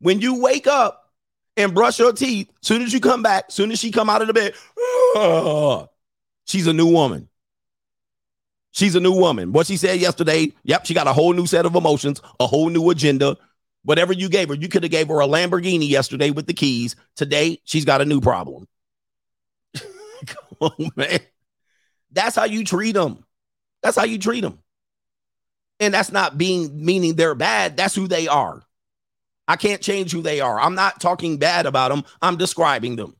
When 0.00 0.20
you 0.20 0.40
wake 0.40 0.66
up 0.66 1.12
and 1.56 1.72
brush 1.72 1.98
your 1.98 2.12
teeth, 2.12 2.50
soon 2.62 2.82
as 2.82 2.92
you 2.92 3.00
come 3.00 3.22
back, 3.22 3.50
soon 3.50 3.72
as 3.72 3.78
she 3.78 3.90
come 3.90 4.10
out 4.10 4.22
of 4.22 4.28
the 4.28 4.34
bed, 4.34 4.54
she's 6.46 6.66
a 6.66 6.72
new 6.72 6.86
woman. 6.86 7.28
She's 8.70 8.94
a 8.96 9.00
new 9.00 9.12
woman. 9.12 9.52
What 9.52 9.66
she 9.66 9.76
said 9.76 10.00
yesterday, 10.00 10.52
yep, 10.64 10.84
she 10.84 10.94
got 10.94 11.06
a 11.06 11.12
whole 11.12 11.32
new 11.32 11.46
set 11.46 11.64
of 11.64 11.74
emotions, 11.74 12.20
a 12.40 12.46
whole 12.46 12.68
new 12.68 12.90
agenda. 12.90 13.36
Whatever 13.84 14.12
you 14.12 14.28
gave 14.28 14.48
her, 14.48 14.54
you 14.54 14.68
could 14.68 14.82
have 14.82 14.92
gave 14.92 15.08
her 15.08 15.20
a 15.20 15.26
Lamborghini 15.26 15.88
yesterday 15.88 16.30
with 16.30 16.46
the 16.46 16.54
keys. 16.54 16.96
Today, 17.16 17.60
she's 17.64 17.84
got 17.84 18.00
a 18.00 18.04
new 18.04 18.20
problem. 18.20 18.66
Come 20.26 20.44
on, 20.60 20.90
man. 20.96 21.20
That's 22.10 22.36
how 22.36 22.44
you 22.44 22.64
treat 22.64 22.92
them. 22.92 23.24
That's 23.82 23.96
how 23.96 24.04
you 24.04 24.18
treat 24.18 24.40
them. 24.40 24.58
And 25.80 25.92
that's 25.92 26.12
not 26.12 26.38
being 26.38 26.84
meaning 26.84 27.14
they're 27.14 27.34
bad. 27.34 27.76
That's 27.76 27.94
who 27.94 28.08
they 28.08 28.26
are. 28.26 28.62
I 29.46 29.56
can't 29.56 29.82
change 29.82 30.12
who 30.12 30.22
they 30.22 30.40
are. 30.40 30.58
I'm 30.58 30.74
not 30.74 31.00
talking 31.00 31.36
bad 31.36 31.66
about 31.66 31.90
them. 31.90 32.04
I'm 32.22 32.36
describing 32.36 32.96
them. 32.96 33.16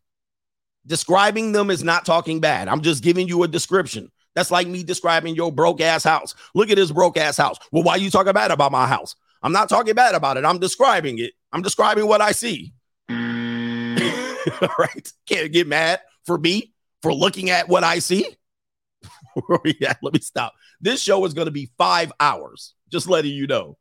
Describing 0.86 1.52
them 1.52 1.70
is 1.70 1.82
not 1.82 2.06
talking 2.06 2.40
bad. 2.40 2.68
I'm 2.68 2.80
just 2.80 3.02
giving 3.02 3.28
you 3.28 3.42
a 3.42 3.48
description. 3.48 4.10
That's 4.34 4.50
like 4.50 4.66
me 4.66 4.82
describing 4.82 5.34
your 5.34 5.52
broke 5.52 5.80
ass 5.80 6.04
house. 6.04 6.34
Look 6.54 6.70
at 6.70 6.76
this 6.76 6.90
broke 6.90 7.18
ass 7.18 7.36
house. 7.36 7.58
Well, 7.70 7.82
why 7.82 7.96
you 7.96 8.10
talking 8.10 8.32
bad 8.32 8.50
about 8.50 8.72
my 8.72 8.86
house? 8.86 9.14
I'm 9.44 9.52
not 9.52 9.68
talking 9.68 9.94
bad 9.94 10.14
about 10.14 10.38
it. 10.38 10.44
I'm 10.46 10.58
describing 10.58 11.18
it. 11.18 11.34
I'm 11.52 11.60
describing 11.60 12.08
what 12.08 12.22
I 12.22 12.32
see. 12.32 12.72
Mm. 13.10 14.62
All 14.62 14.68
right. 14.78 15.12
Can't 15.26 15.52
get 15.52 15.68
mad 15.68 16.00
for 16.24 16.38
me 16.38 16.72
for 17.02 17.12
looking 17.12 17.50
at 17.50 17.68
what 17.68 17.84
I 17.84 17.98
see. 17.98 18.26
At? 19.86 19.98
Let 20.02 20.14
me 20.14 20.20
stop. 20.20 20.54
This 20.80 21.02
show 21.02 21.22
is 21.26 21.34
going 21.34 21.44
to 21.44 21.52
be 21.52 21.70
five 21.76 22.10
hours. 22.18 22.72
Just 22.90 23.06
letting 23.06 23.32
you 23.32 23.46
know. 23.46 23.76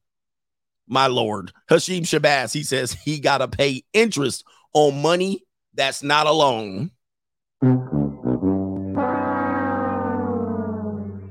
My 0.86 1.08
lord. 1.08 1.54
Hashim 1.70 2.02
Shabazz, 2.02 2.54
he 2.54 2.64
says 2.64 2.92
he 2.92 3.20
got 3.20 3.38
to 3.38 3.48
pay 3.48 3.84
interest 3.94 4.44
on 4.74 5.02
money 5.02 5.46
that's 5.74 6.04
not 6.04 6.28
a 6.28 6.32
loan. 6.32 6.92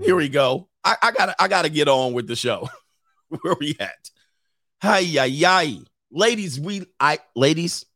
Here 0.02 0.16
we 0.16 0.30
go. 0.30 0.68
I, 0.82 0.96
I 1.02 1.12
gotta 1.12 1.34
I 1.40 1.48
gotta 1.48 1.68
get 1.68 1.86
on 1.86 2.12
with 2.12 2.26
the 2.26 2.34
show. 2.34 2.68
Where 3.28 3.54
we 3.60 3.76
at? 3.78 4.10
Hi, 4.82 4.98
yi, 4.98 5.24
yi. 5.26 5.86
Ladies, 6.10 6.58
we 6.58 6.84
I 6.98 7.20
ladies, 7.36 7.86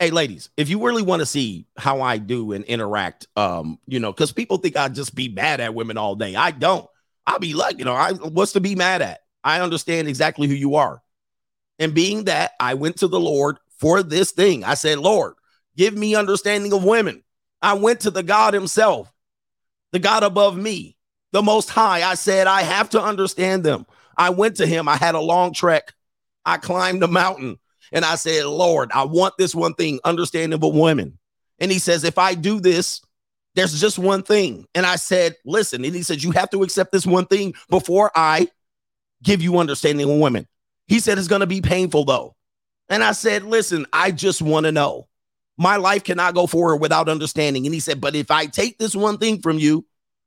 hey 0.00 0.10
ladies, 0.10 0.50
if 0.56 0.68
you 0.68 0.84
really 0.84 1.04
want 1.04 1.20
to 1.20 1.26
see 1.26 1.68
how 1.76 2.00
I 2.00 2.18
do 2.18 2.50
and 2.50 2.64
interact, 2.64 3.28
um, 3.36 3.78
you 3.86 4.00
know, 4.00 4.10
because 4.10 4.32
people 4.32 4.56
think 4.56 4.76
I 4.76 4.88
just 4.88 5.14
be 5.14 5.28
mad 5.28 5.60
at 5.60 5.76
women 5.76 5.96
all 5.96 6.16
day. 6.16 6.34
I 6.34 6.50
don't. 6.50 6.84
I'll 7.24 7.38
be 7.38 7.54
like, 7.54 7.78
you 7.78 7.84
know, 7.84 7.94
I 7.94 8.14
what's 8.14 8.54
to 8.54 8.60
be 8.60 8.74
mad 8.74 9.00
at? 9.00 9.20
I 9.44 9.60
understand 9.60 10.08
exactly 10.08 10.48
who 10.48 10.54
you 10.54 10.74
are. 10.74 11.00
And 11.78 11.94
being 11.94 12.24
that 12.24 12.50
I 12.58 12.74
went 12.74 12.96
to 12.96 13.06
the 13.06 13.20
Lord 13.20 13.58
for 13.78 14.02
this 14.02 14.32
thing, 14.32 14.64
I 14.64 14.74
said, 14.74 14.98
Lord, 14.98 15.34
give 15.76 15.96
me 15.96 16.16
understanding 16.16 16.72
of 16.72 16.82
women. 16.82 17.22
I 17.62 17.74
went 17.74 18.00
to 18.00 18.10
the 18.10 18.24
God 18.24 18.54
Himself, 18.54 19.12
the 19.92 20.00
God 20.00 20.24
above 20.24 20.56
me, 20.56 20.96
the 21.30 21.42
Most 21.42 21.70
High. 21.70 22.02
I 22.02 22.14
said, 22.14 22.48
I 22.48 22.62
have 22.62 22.90
to 22.90 23.00
understand 23.00 23.62
them. 23.62 23.86
I 24.16 24.30
went 24.30 24.56
to 24.56 24.66
Him. 24.66 24.88
I 24.88 24.96
had 24.96 25.14
a 25.14 25.20
long 25.20 25.52
trek. 25.52 25.94
I 26.44 26.56
climbed 26.56 27.02
the 27.02 27.08
mountain 27.08 27.58
and 27.92 28.04
I 28.04 28.16
said, 28.16 28.44
Lord, 28.46 28.90
I 28.92 29.04
want 29.04 29.34
this 29.38 29.54
one 29.54 29.74
thing 29.74 30.00
understanding 30.04 30.62
of 30.62 30.74
women. 30.74 31.18
And 31.58 31.70
He 31.70 31.78
says, 31.78 32.04
if 32.04 32.18
I 32.18 32.34
do 32.34 32.60
this, 32.60 33.00
there's 33.54 33.80
just 33.80 33.98
one 33.98 34.22
thing. 34.22 34.66
And 34.74 34.86
I 34.86 34.96
said, 34.96 35.36
listen. 35.44 35.84
And 35.84 35.94
He 35.94 36.02
said, 36.02 36.22
you 36.22 36.30
have 36.32 36.50
to 36.50 36.62
accept 36.62 36.92
this 36.92 37.06
one 37.06 37.26
thing 37.26 37.54
before 37.68 38.10
I 38.14 38.48
give 39.22 39.42
you 39.42 39.58
understanding 39.58 40.08
of 40.10 40.20
women. 40.20 40.46
He 40.86 41.00
said, 41.00 41.18
it's 41.18 41.28
going 41.28 41.40
to 41.40 41.46
be 41.46 41.60
painful 41.60 42.04
though. 42.04 42.34
And 42.88 43.04
I 43.04 43.12
said, 43.12 43.42
listen, 43.44 43.86
I 43.92 44.10
just 44.10 44.40
want 44.40 44.64
to 44.64 44.72
know. 44.72 45.08
My 45.58 45.76
life 45.76 46.04
cannot 46.04 46.34
go 46.34 46.46
forward 46.46 46.76
without 46.76 47.08
understanding. 47.08 47.66
And 47.66 47.74
he 47.74 47.80
said, 47.80 48.00
but 48.00 48.14
if 48.14 48.30
I 48.30 48.46
take 48.46 48.78
this 48.78 48.94
one 48.94 49.18
thing 49.18 49.42
from 49.42 49.58
you, 49.58 49.84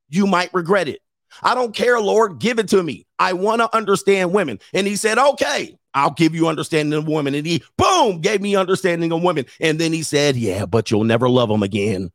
you 0.09 0.28
might 0.28 0.53
regret 0.53 0.89
it. 0.89 0.99
I 1.42 1.56
don't 1.56 1.76
care, 1.76 2.00
Lord, 2.00 2.40
give 2.40 2.60
it 2.60 2.68
to 2.70 2.82
me. 2.82 3.06
I 3.20 3.34
want 3.34 3.62
to 3.62 3.76
understand 3.76 4.34
women. 4.34 4.60
And 4.74 4.88
he 4.88 4.96
said, 4.96 5.18
okay, 5.18 5.78
I'll 5.94 6.12
give 6.12 6.36
you 6.36 6.48
understanding 6.48 6.98
of 6.98 7.08
women. 7.08 7.36
And 7.36 7.46
he, 7.46 7.64
boom, 7.78 8.22
gave 8.22 8.42
me 8.42 8.56
understanding 8.56 9.12
of 9.12 9.24
women. 9.24 9.46
And 9.60 9.80
then 9.80 9.94
he 9.94 10.04
said, 10.04 10.36
yeah, 10.36 10.66
but 10.66 10.92
you'll 10.92 11.04
never 11.04 11.30
love 11.30 11.50
them 11.50 11.64
again. 11.64 12.12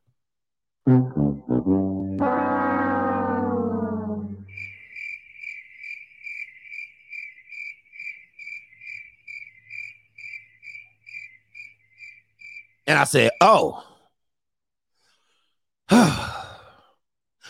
And 12.89 12.99
I 12.99 13.05
said, 13.05 13.33
oh, 13.41 13.83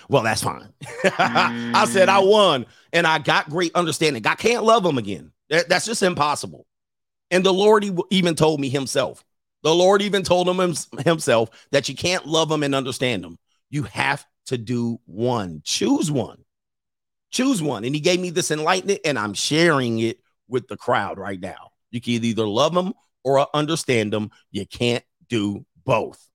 well, 0.09 0.22
that's 0.22 0.42
fine. 0.42 0.68
I 1.18 1.86
said, 1.88 2.09
I 2.09 2.20
mm. 2.20 2.30
won 2.30 2.66
and 2.92 3.07
I 3.07 3.18
got 3.18 3.50
great 3.50 3.74
understanding. 3.74 4.26
I 4.26 4.34
can't 4.34 4.64
love 4.64 4.82
them 4.82 4.98
again. 4.98 5.32
That, 5.50 5.68
that's 5.68 5.86
just 5.86 6.02
impossible. 6.02 6.66
And 7.30 7.44
the 7.44 7.52
Lord 7.52 7.84
even 8.11 8.34
told 8.34 8.61
me 8.61 8.68
himself. 8.68 9.24
The 9.62 9.74
Lord 9.74 10.02
even 10.02 10.22
told 10.22 10.48
him 10.48 10.74
himself 11.04 11.50
that 11.72 11.88
you 11.88 11.96
can't 11.96 12.26
love 12.26 12.48
them 12.48 12.62
and 12.62 12.74
understand 12.74 13.24
them. 13.24 13.38
You 13.70 13.82
have 13.84 14.24
to 14.46 14.59
do 14.59 15.00
one. 15.07 15.61
Choose 15.64 16.11
one. 16.11 16.44
Choose 17.30 17.61
one. 17.61 17.84
And 17.84 17.94
he 17.94 18.00
gave 18.00 18.20
me 18.20 18.30
this 18.30 18.52
enlightenment, 18.52 19.00
and 19.04 19.18
I'm 19.18 19.34
sharing 19.34 19.98
it 19.98 20.20
with 20.48 20.68
the 20.68 20.76
crowd 20.76 21.18
right 21.18 21.40
now. 21.40 21.70
You 21.90 22.00
can 22.00 22.12
either 22.24 22.46
love 22.46 22.74
them 22.74 22.92
or 23.24 23.46
understand 23.54 24.12
them. 24.12 24.30
You 24.52 24.66
can't 24.66 25.04
do 25.28 25.66
both. 25.84 26.26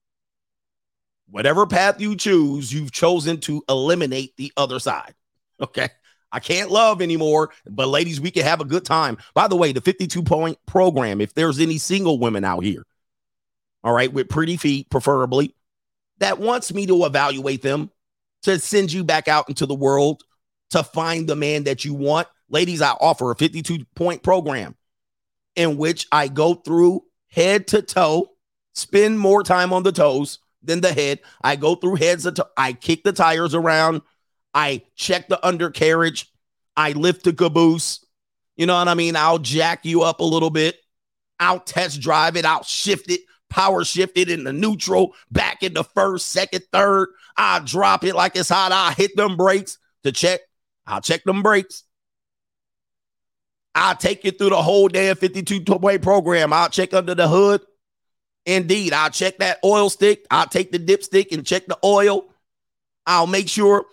Whatever 1.32 1.66
path 1.66 1.98
you 1.98 2.14
choose, 2.14 2.70
you've 2.70 2.92
chosen 2.92 3.40
to 3.40 3.64
eliminate 3.66 4.36
the 4.36 4.52
other 4.54 4.78
side. 4.78 5.14
Okay. 5.58 5.88
I 6.30 6.40
can't 6.40 6.70
love 6.70 7.00
anymore, 7.00 7.50
but 7.66 7.88
ladies, 7.88 8.20
we 8.20 8.30
can 8.30 8.44
have 8.44 8.60
a 8.60 8.66
good 8.66 8.84
time. 8.84 9.16
By 9.32 9.48
the 9.48 9.56
way, 9.56 9.72
the 9.72 9.80
52 9.80 10.22
point 10.22 10.58
program, 10.66 11.22
if 11.22 11.32
there's 11.32 11.58
any 11.58 11.78
single 11.78 12.18
women 12.18 12.44
out 12.44 12.64
here, 12.64 12.84
all 13.82 13.94
right, 13.94 14.12
with 14.12 14.28
pretty 14.28 14.58
feet, 14.58 14.90
preferably, 14.90 15.54
that 16.18 16.38
wants 16.38 16.72
me 16.72 16.86
to 16.86 17.06
evaluate 17.06 17.62
them 17.62 17.90
to 18.42 18.58
send 18.58 18.92
you 18.92 19.02
back 19.02 19.26
out 19.26 19.48
into 19.48 19.64
the 19.64 19.74
world 19.74 20.22
to 20.70 20.82
find 20.82 21.26
the 21.26 21.36
man 21.36 21.64
that 21.64 21.84
you 21.84 21.94
want. 21.94 22.28
Ladies, 22.50 22.82
I 22.82 22.90
offer 22.90 23.30
a 23.30 23.36
52 23.36 23.86
point 23.94 24.22
program 24.22 24.76
in 25.56 25.78
which 25.78 26.06
I 26.12 26.28
go 26.28 26.54
through 26.54 27.04
head 27.28 27.68
to 27.68 27.80
toe 27.80 28.28
spend 28.74 29.18
more 29.18 29.42
time 29.42 29.72
on 29.72 29.82
the 29.82 29.92
toes 29.92 30.38
than 30.62 30.80
the 30.80 30.92
head. 30.92 31.20
I 31.42 31.56
go 31.56 31.74
through 31.74 31.96
heads. 31.96 32.24
To- 32.24 32.48
I 32.56 32.72
kick 32.72 33.04
the 33.04 33.12
tires 33.12 33.54
around. 33.54 34.02
I 34.54 34.82
check 34.94 35.28
the 35.28 35.44
undercarriage. 35.46 36.30
I 36.76 36.92
lift 36.92 37.24
the 37.24 37.32
caboose. 37.32 38.04
You 38.56 38.66
know 38.66 38.74
what 38.76 38.88
I 38.88 38.94
mean? 38.94 39.16
I'll 39.16 39.38
jack 39.38 39.84
you 39.84 40.02
up 40.02 40.20
a 40.20 40.24
little 40.24 40.50
bit. 40.50 40.76
I'll 41.40 41.60
test 41.60 42.00
drive 42.00 42.36
it. 42.36 42.44
I'll 42.44 42.62
shift 42.62 43.10
it, 43.10 43.22
power 43.50 43.84
shift 43.84 44.16
it 44.16 44.30
in 44.30 44.44
the 44.44 44.52
neutral, 44.52 45.14
back 45.30 45.62
in 45.62 45.74
the 45.74 45.82
first, 45.82 46.28
second, 46.28 46.62
third. 46.72 47.08
I'll 47.36 47.64
drop 47.64 48.04
it 48.04 48.14
like 48.14 48.36
it's 48.36 48.48
hot. 48.48 48.72
I'll 48.72 48.94
hit 48.94 49.16
them 49.16 49.36
brakes 49.36 49.78
to 50.04 50.12
check. 50.12 50.40
I'll 50.86 51.00
check 51.00 51.24
them 51.24 51.42
brakes. 51.42 51.84
I'll 53.74 53.96
take 53.96 54.24
you 54.24 54.30
through 54.30 54.50
the 54.50 54.62
whole 54.62 54.88
damn 54.88 55.16
52 55.16 55.64
way 55.76 55.98
program. 55.98 56.52
I'll 56.52 56.68
check 56.68 56.92
under 56.92 57.14
the 57.14 57.26
hood. 57.26 57.62
Indeed, 58.44 58.92
I'll 58.92 59.10
check 59.10 59.38
that 59.38 59.58
oil 59.64 59.88
stick. 59.88 60.26
I'll 60.30 60.48
take 60.48 60.72
the 60.72 60.78
dipstick 60.78 61.32
and 61.32 61.46
check 61.46 61.66
the 61.66 61.78
oil. 61.84 62.26
I'll 63.06 63.26
make 63.26 63.48
sure 63.48 63.86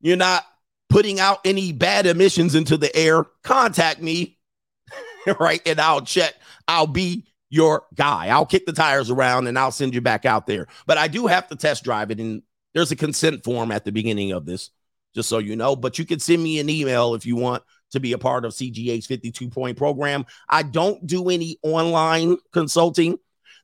you're 0.00 0.16
not 0.16 0.44
putting 0.88 1.20
out 1.20 1.40
any 1.44 1.72
bad 1.72 2.06
emissions 2.06 2.54
into 2.54 2.76
the 2.76 2.94
air. 2.94 3.24
Contact 3.42 4.00
me, 4.00 4.38
right? 5.40 5.60
And 5.66 5.80
I'll 5.80 6.02
check. 6.02 6.34
I'll 6.66 6.86
be 6.86 7.26
your 7.50 7.84
guy. 7.94 8.28
I'll 8.28 8.46
kick 8.46 8.66
the 8.66 8.72
tires 8.72 9.10
around 9.10 9.46
and 9.46 9.58
I'll 9.58 9.72
send 9.72 9.94
you 9.94 10.00
back 10.00 10.24
out 10.24 10.46
there. 10.46 10.66
But 10.86 10.98
I 10.98 11.08
do 11.08 11.26
have 11.26 11.48
to 11.48 11.56
test 11.56 11.84
drive 11.84 12.10
it. 12.10 12.20
And 12.20 12.42
there's 12.74 12.92
a 12.92 12.96
consent 12.96 13.44
form 13.44 13.72
at 13.72 13.84
the 13.84 13.92
beginning 13.92 14.32
of 14.32 14.44
this, 14.44 14.70
just 15.14 15.28
so 15.28 15.38
you 15.38 15.56
know. 15.56 15.74
But 15.74 15.98
you 15.98 16.04
can 16.04 16.20
send 16.20 16.42
me 16.42 16.58
an 16.58 16.68
email 16.68 17.14
if 17.14 17.26
you 17.26 17.36
want 17.36 17.62
to 17.90 18.00
be 18.00 18.12
a 18.12 18.18
part 18.18 18.44
of 18.44 18.52
CGA's 18.52 19.06
52 19.06 19.48
point 19.48 19.76
program. 19.76 20.26
I 20.48 20.62
don't 20.62 21.06
do 21.06 21.30
any 21.30 21.58
online 21.62 22.36
consulting. 22.52 23.18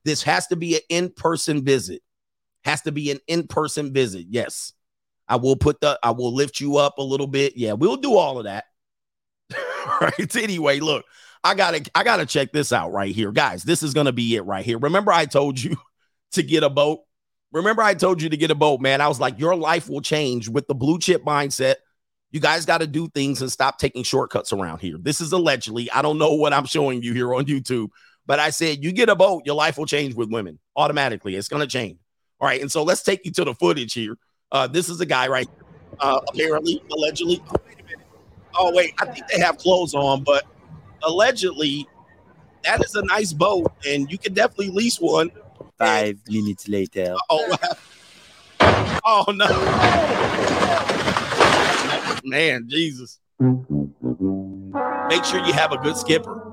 This 0.04 0.22
has 0.22 0.46
to 0.48 0.56
be 0.56 0.76
an 0.76 0.82
in 0.88 1.10
person 1.10 1.64
visit. 1.64 2.02
Has 2.64 2.82
to 2.82 2.92
be 2.92 3.10
an 3.10 3.18
in 3.26 3.46
person 3.46 3.92
visit. 3.92 4.26
Yes. 4.28 4.72
I 5.26 5.36
will 5.36 5.56
put 5.56 5.80
the, 5.80 5.98
I 6.02 6.10
will 6.10 6.34
lift 6.34 6.60
you 6.60 6.76
up 6.76 6.98
a 6.98 7.02
little 7.02 7.26
bit. 7.26 7.56
Yeah, 7.56 7.72
we'll 7.72 7.96
do 7.96 8.16
all 8.16 8.38
of 8.38 8.44
that. 8.44 8.64
right. 10.00 10.36
Anyway, 10.36 10.80
look, 10.80 11.04
I 11.42 11.54
gotta, 11.54 11.82
I 11.94 12.04
gotta 12.04 12.26
check 12.26 12.52
this 12.52 12.72
out 12.72 12.92
right 12.92 13.14
here. 13.14 13.32
Guys, 13.32 13.64
this 13.64 13.82
is 13.82 13.94
gonna 13.94 14.12
be 14.12 14.36
it 14.36 14.42
right 14.42 14.64
here. 14.64 14.78
Remember, 14.78 15.12
I 15.12 15.26
told 15.26 15.60
you 15.60 15.76
to 16.32 16.42
get 16.42 16.62
a 16.62 16.70
boat. 16.70 17.00
Remember, 17.52 17.82
I 17.82 17.94
told 17.94 18.20
you 18.20 18.28
to 18.28 18.36
get 18.36 18.50
a 18.50 18.54
boat, 18.54 18.80
man. 18.80 19.00
I 19.00 19.08
was 19.08 19.20
like, 19.20 19.38
your 19.38 19.54
life 19.54 19.88
will 19.88 20.00
change 20.00 20.48
with 20.48 20.66
the 20.66 20.74
blue 20.74 20.98
chip 20.98 21.24
mindset. 21.24 21.76
You 22.32 22.40
guys 22.40 22.66
got 22.66 22.78
to 22.78 22.86
do 22.88 23.08
things 23.08 23.42
and 23.42 23.52
stop 23.52 23.78
taking 23.78 24.02
shortcuts 24.02 24.52
around 24.52 24.80
here. 24.80 24.96
This 25.00 25.20
is 25.20 25.30
allegedly, 25.30 25.88
I 25.92 26.02
don't 26.02 26.18
know 26.18 26.34
what 26.34 26.52
I'm 26.52 26.64
showing 26.64 27.00
you 27.00 27.14
here 27.14 27.32
on 27.32 27.44
YouTube, 27.44 27.90
but 28.26 28.38
I 28.38 28.50
said, 28.50 28.82
you 28.82 28.92
get 28.92 29.08
a 29.08 29.14
boat, 29.14 29.42
your 29.44 29.54
life 29.54 29.78
will 29.78 29.86
change 29.86 30.14
with 30.14 30.30
women 30.30 30.58
automatically. 30.76 31.36
It's 31.36 31.48
going 31.48 31.62
to 31.62 31.66
change. 31.66 31.98
All 32.40 32.48
right. 32.48 32.60
And 32.60 32.70
so 32.70 32.82
let's 32.82 33.02
take 33.02 33.24
you 33.24 33.32
to 33.32 33.44
the 33.44 33.54
footage 33.54 33.92
here. 33.92 34.16
Uh, 34.50 34.66
this 34.66 34.88
is 34.88 35.00
a 35.00 35.06
guy 35.06 35.28
right 35.28 35.48
uh, 36.00 36.20
apparently, 36.28 36.82
allegedly. 36.92 37.42
Oh 37.48 37.56
wait, 37.66 37.80
a 37.80 37.84
minute. 37.84 37.98
oh, 38.56 38.72
wait. 38.74 38.94
I 39.00 39.06
think 39.06 39.26
they 39.28 39.40
have 39.40 39.58
clothes 39.58 39.94
on, 39.94 40.22
but 40.22 40.44
allegedly, 41.02 41.86
that 42.64 42.84
is 42.84 42.94
a 42.94 43.04
nice 43.04 43.32
boat, 43.32 43.72
and 43.86 44.10
you 44.10 44.18
can 44.18 44.34
definitely 44.34 44.70
lease 44.70 44.98
one. 44.98 45.30
Five 45.78 46.18
and, 46.26 46.34
minutes 46.34 46.68
later. 46.68 47.14
Oh, 47.30 47.56
oh 49.04 49.24
no. 49.34 49.46
Man, 52.24 52.68
Jesus. 52.68 53.20
make 55.08 55.24
sure 55.24 55.44
you 55.44 55.52
have 55.52 55.72
a 55.72 55.78
good 55.78 55.96
skipper. 55.96 56.43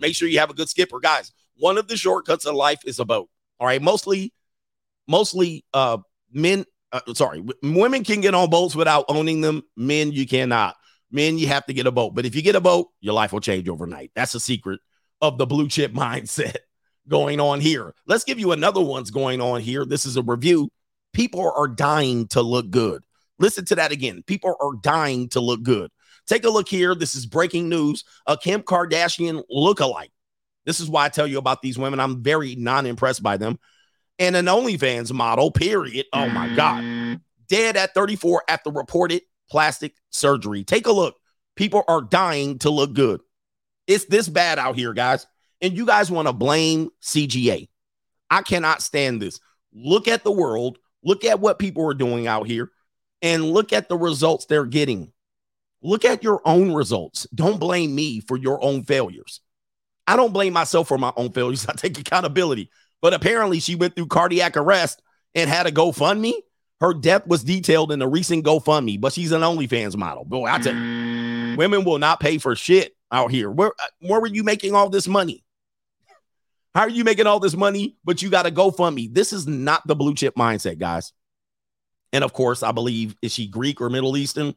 Make 0.00 0.14
sure 0.16 0.28
you 0.28 0.38
have 0.38 0.50
a 0.50 0.54
good 0.54 0.68
skipper, 0.68 1.00
guys. 1.00 1.32
One 1.56 1.78
of 1.78 1.88
the 1.88 1.96
shortcuts 1.96 2.46
of 2.46 2.54
life 2.54 2.80
is 2.84 2.98
a 2.98 3.04
boat. 3.04 3.28
All 3.58 3.66
right, 3.66 3.82
mostly, 3.82 4.32
mostly, 5.06 5.64
uh, 5.74 5.98
men. 6.32 6.64
Uh, 6.92 7.14
sorry, 7.14 7.44
women 7.62 8.02
can 8.02 8.20
get 8.20 8.34
on 8.34 8.50
boats 8.50 8.74
without 8.74 9.04
owning 9.08 9.40
them. 9.42 9.62
Men, 9.76 10.10
you 10.10 10.26
cannot. 10.26 10.74
Men, 11.12 11.38
you 11.38 11.46
have 11.48 11.66
to 11.66 11.72
get 11.72 11.86
a 11.86 11.92
boat. 11.92 12.14
But 12.14 12.26
if 12.26 12.34
you 12.34 12.42
get 12.42 12.56
a 12.56 12.60
boat, 12.60 12.88
your 13.00 13.14
life 13.14 13.32
will 13.32 13.40
change 13.40 13.68
overnight. 13.68 14.10
That's 14.14 14.32
the 14.32 14.40
secret 14.40 14.80
of 15.20 15.38
the 15.38 15.46
blue 15.46 15.68
chip 15.68 15.92
mindset 15.94 16.56
going 17.06 17.40
on 17.40 17.60
here. 17.60 17.94
Let's 18.06 18.24
give 18.24 18.38
you 18.38 18.52
another 18.52 18.80
one's 18.80 19.10
going 19.10 19.40
on 19.40 19.60
here. 19.60 19.84
This 19.84 20.06
is 20.06 20.16
a 20.16 20.22
review. 20.22 20.70
People 21.12 21.52
are 21.56 21.68
dying 21.68 22.28
to 22.28 22.42
look 22.42 22.70
good. 22.70 23.02
Listen 23.38 23.64
to 23.66 23.74
that 23.76 23.92
again. 23.92 24.22
People 24.26 24.54
are 24.60 24.74
dying 24.82 25.28
to 25.30 25.40
look 25.40 25.62
good. 25.62 25.90
Take 26.26 26.44
a 26.44 26.50
look 26.50 26.68
here. 26.68 26.94
This 26.94 27.14
is 27.14 27.26
breaking 27.26 27.68
news. 27.68 28.04
A 28.26 28.36
Kim 28.36 28.62
Kardashian 28.62 29.42
lookalike. 29.50 30.10
This 30.66 30.80
is 30.80 30.88
why 30.88 31.06
I 31.06 31.08
tell 31.08 31.26
you 31.26 31.38
about 31.38 31.62
these 31.62 31.78
women. 31.78 32.00
I'm 32.00 32.22
very 32.22 32.54
non 32.54 32.86
impressed 32.86 33.22
by 33.22 33.36
them. 33.36 33.58
And 34.18 34.36
an 34.36 34.46
OnlyFans 34.46 35.12
model, 35.12 35.50
period. 35.50 36.06
Oh 36.12 36.28
my 36.28 36.54
God. 36.54 37.20
Dead 37.48 37.76
at 37.76 37.94
34 37.94 38.44
after 38.48 38.70
reported 38.70 39.22
plastic 39.50 39.94
surgery. 40.10 40.62
Take 40.62 40.86
a 40.86 40.92
look. 40.92 41.16
People 41.56 41.82
are 41.88 42.02
dying 42.02 42.58
to 42.60 42.70
look 42.70 42.92
good. 42.92 43.20
It's 43.86 44.04
this 44.04 44.28
bad 44.28 44.58
out 44.58 44.76
here, 44.76 44.92
guys. 44.92 45.26
And 45.60 45.76
you 45.76 45.84
guys 45.84 46.10
want 46.10 46.28
to 46.28 46.32
blame 46.32 46.90
CGA. 47.02 47.68
I 48.30 48.42
cannot 48.42 48.82
stand 48.82 49.20
this. 49.20 49.40
Look 49.72 50.06
at 50.06 50.22
the 50.22 50.30
world. 50.30 50.78
Look 51.02 51.24
at 51.24 51.40
what 51.40 51.58
people 51.58 51.86
are 51.88 51.94
doing 51.94 52.26
out 52.26 52.46
here 52.46 52.70
and 53.22 53.50
look 53.50 53.72
at 53.72 53.88
the 53.88 53.96
results 53.96 54.46
they're 54.46 54.66
getting. 54.66 55.12
Look 55.82 56.04
at 56.04 56.22
your 56.22 56.40
own 56.44 56.72
results. 56.72 57.26
Don't 57.34 57.58
blame 57.58 57.94
me 57.94 58.20
for 58.20 58.36
your 58.36 58.62
own 58.62 58.84
failures. 58.84 59.40
I 60.06 60.16
don't 60.16 60.32
blame 60.32 60.52
myself 60.52 60.88
for 60.88 60.98
my 60.98 61.12
own 61.16 61.32
failures. 61.32 61.66
I 61.68 61.72
take 61.72 61.98
accountability. 61.98 62.70
But 63.00 63.14
apparently, 63.14 63.60
she 63.60 63.76
went 63.76 63.96
through 63.96 64.08
cardiac 64.08 64.56
arrest 64.56 65.02
and 65.34 65.48
had 65.48 65.66
a 65.66 65.72
GoFundMe. 65.72 66.34
Her 66.80 66.94
death 66.94 67.26
was 67.26 67.44
detailed 67.44 67.92
in 67.92 68.02
a 68.02 68.08
recent 68.08 68.44
GoFundMe, 68.44 69.00
but 69.00 69.12
she's 69.12 69.32
an 69.32 69.42
OnlyFans 69.42 69.96
model. 69.96 70.24
Boy, 70.24 70.46
I 70.46 70.58
tell 70.58 70.74
you, 70.74 71.56
women 71.56 71.84
will 71.84 71.98
not 71.98 72.20
pay 72.20 72.38
for 72.38 72.56
shit 72.56 72.96
out 73.12 73.30
here. 73.30 73.50
Where, 73.50 73.68
uh, 73.68 73.86
where 74.00 74.20
were 74.20 74.26
you 74.26 74.42
making 74.42 74.74
all 74.74 74.88
this 74.88 75.06
money? 75.06 75.44
How 76.74 76.82
are 76.82 76.88
you 76.88 77.04
making 77.04 77.26
all 77.26 77.40
this 77.40 77.56
money, 77.56 77.96
but 78.04 78.22
you 78.22 78.30
got 78.30 78.44
to 78.44 78.50
GoFundMe? 78.50 79.12
This 79.12 79.32
is 79.32 79.46
not 79.46 79.86
the 79.86 79.96
blue 79.96 80.14
chip 80.14 80.34
mindset, 80.36 80.78
guys. 80.78 81.12
And 82.12 82.24
of 82.24 82.32
course, 82.32 82.62
I 82.62 82.72
believe, 82.72 83.14
is 83.22 83.32
she 83.32 83.46
Greek 83.46 83.80
or 83.80 83.90
Middle 83.90 84.16
Eastern? 84.16 84.54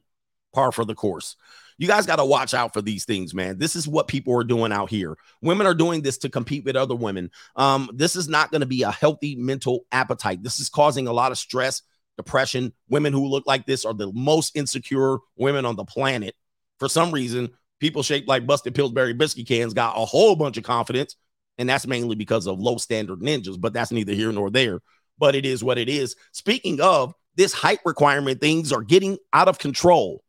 Par 0.54 0.72
for 0.72 0.84
the 0.84 0.94
course. 0.94 1.36
You 1.76 1.88
guys 1.88 2.06
got 2.06 2.16
to 2.16 2.24
watch 2.24 2.54
out 2.54 2.72
for 2.72 2.80
these 2.80 3.04
things, 3.04 3.34
man. 3.34 3.58
This 3.58 3.74
is 3.74 3.88
what 3.88 4.06
people 4.06 4.38
are 4.38 4.44
doing 4.44 4.72
out 4.72 4.90
here. 4.90 5.16
Women 5.42 5.66
are 5.66 5.74
doing 5.74 6.02
this 6.02 6.18
to 6.18 6.28
compete 6.28 6.64
with 6.64 6.76
other 6.76 6.94
women. 6.94 7.30
Um, 7.56 7.90
this 7.92 8.14
is 8.14 8.28
not 8.28 8.52
going 8.52 8.60
to 8.60 8.66
be 8.66 8.82
a 8.82 8.92
healthy 8.92 9.34
mental 9.34 9.84
appetite. 9.90 10.42
This 10.42 10.60
is 10.60 10.68
causing 10.68 11.08
a 11.08 11.12
lot 11.12 11.32
of 11.32 11.38
stress, 11.38 11.82
depression. 12.16 12.72
Women 12.88 13.12
who 13.12 13.26
look 13.26 13.44
like 13.46 13.66
this 13.66 13.84
are 13.84 13.94
the 13.94 14.12
most 14.12 14.56
insecure 14.56 15.18
women 15.36 15.66
on 15.66 15.74
the 15.74 15.84
planet. 15.84 16.36
For 16.78 16.88
some 16.88 17.10
reason, 17.10 17.50
people 17.80 18.02
shaped 18.02 18.28
like 18.28 18.46
busted 18.46 18.74
Pillsbury 18.74 19.12
biscuit 19.12 19.48
cans 19.48 19.74
got 19.74 19.96
a 19.96 20.04
whole 20.04 20.36
bunch 20.36 20.56
of 20.56 20.64
confidence, 20.64 21.16
and 21.58 21.68
that's 21.68 21.86
mainly 21.86 22.14
because 22.14 22.46
of 22.46 22.60
low 22.60 22.76
standard 22.76 23.18
ninjas. 23.18 23.60
But 23.60 23.72
that's 23.72 23.90
neither 23.90 24.12
here 24.12 24.32
nor 24.32 24.50
there. 24.50 24.80
But 25.18 25.34
it 25.34 25.44
is 25.44 25.62
what 25.62 25.78
it 25.78 25.88
is. 25.88 26.14
Speaking 26.32 26.80
of 26.80 27.14
this 27.36 27.52
height 27.52 27.80
requirement, 27.84 28.40
things 28.40 28.72
are 28.72 28.82
getting 28.82 29.18
out 29.32 29.48
of 29.48 29.58
control. 29.58 30.23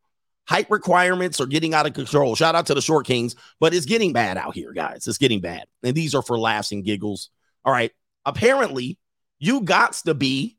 Height 0.48 0.70
requirements 0.70 1.40
are 1.40 1.46
getting 1.46 1.74
out 1.74 1.86
of 1.86 1.92
control. 1.92 2.36
Shout 2.36 2.54
out 2.54 2.66
to 2.66 2.74
the 2.74 2.80
short 2.80 3.04
kings, 3.06 3.34
but 3.58 3.74
it's 3.74 3.86
getting 3.86 4.12
bad 4.12 4.36
out 4.36 4.54
here, 4.54 4.72
guys. 4.72 5.08
It's 5.08 5.18
getting 5.18 5.40
bad. 5.40 5.64
And 5.82 5.94
these 5.94 6.14
are 6.14 6.22
for 6.22 6.38
laughs 6.38 6.70
and 6.70 6.84
giggles. 6.84 7.30
All 7.64 7.72
right. 7.72 7.90
Apparently, 8.24 8.98
you 9.38 9.62
got 9.62 9.94
to 10.04 10.14
be. 10.14 10.56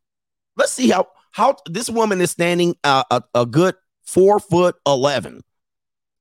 Let's 0.57 0.73
see 0.73 0.89
how 0.89 1.07
how 1.31 1.55
this 1.67 1.89
woman 1.89 2.19
is 2.19 2.31
standing 2.31 2.75
uh, 2.83 3.03
a, 3.11 3.23
a 3.33 3.45
good 3.45 3.75
four 4.03 4.39
foot 4.39 4.75
eleven, 4.85 5.43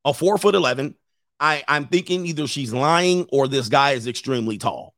a 0.04 0.14
four 0.14 0.38
foot 0.38 0.54
eleven. 0.54 0.94
I 1.40 1.64
I'm 1.66 1.86
thinking 1.86 2.26
either 2.26 2.46
she's 2.46 2.72
lying 2.72 3.26
or 3.32 3.48
this 3.48 3.68
guy 3.68 3.92
is 3.92 4.06
extremely 4.06 4.58
tall. 4.58 4.94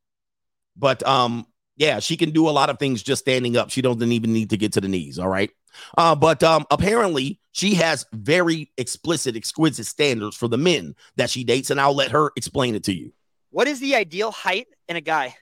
But 0.77 1.07
um, 1.07 1.47
yeah, 1.77 2.01
she 2.01 2.17
can 2.17 2.33
do 2.33 2.49
a 2.49 2.51
lot 2.51 2.69
of 2.71 2.79
things 2.79 3.03
just 3.03 3.23
standing 3.23 3.57
up. 3.57 3.71
She 3.71 3.81
doesn't 3.81 4.13
even 4.13 4.33
need 4.33 4.51
to 4.51 4.57
get 4.57 4.75
to 4.75 4.81
the 4.81 4.89
knees. 4.89 5.19
All 5.19 5.29
right. 5.29 5.51
Uh, 5.97 6.15
but 6.15 6.43
um, 6.43 6.67
apparently 6.71 7.41
she 7.53 7.75
has 7.75 8.07
very 8.13 8.71
explicit, 8.77 9.37
exquisite 9.37 9.87
standards 9.87 10.37
for 10.37 10.49
the 10.49 10.59
men 10.59 10.95
that 11.17 11.31
she 11.31 11.45
dates, 11.45 11.71
and 11.71 11.81
I'll 11.81 11.95
let 11.95 12.11
her 12.13 12.31
explain 12.37 12.75
it 12.75 12.85
to 12.85 12.95
you. 12.95 13.13
What 13.51 13.69
is 13.69 13.81
the 13.81 13.95
ideal 13.95 14.31
height 14.31 14.69
in 14.89 14.97
a 14.97 15.01
guy? 15.01 15.37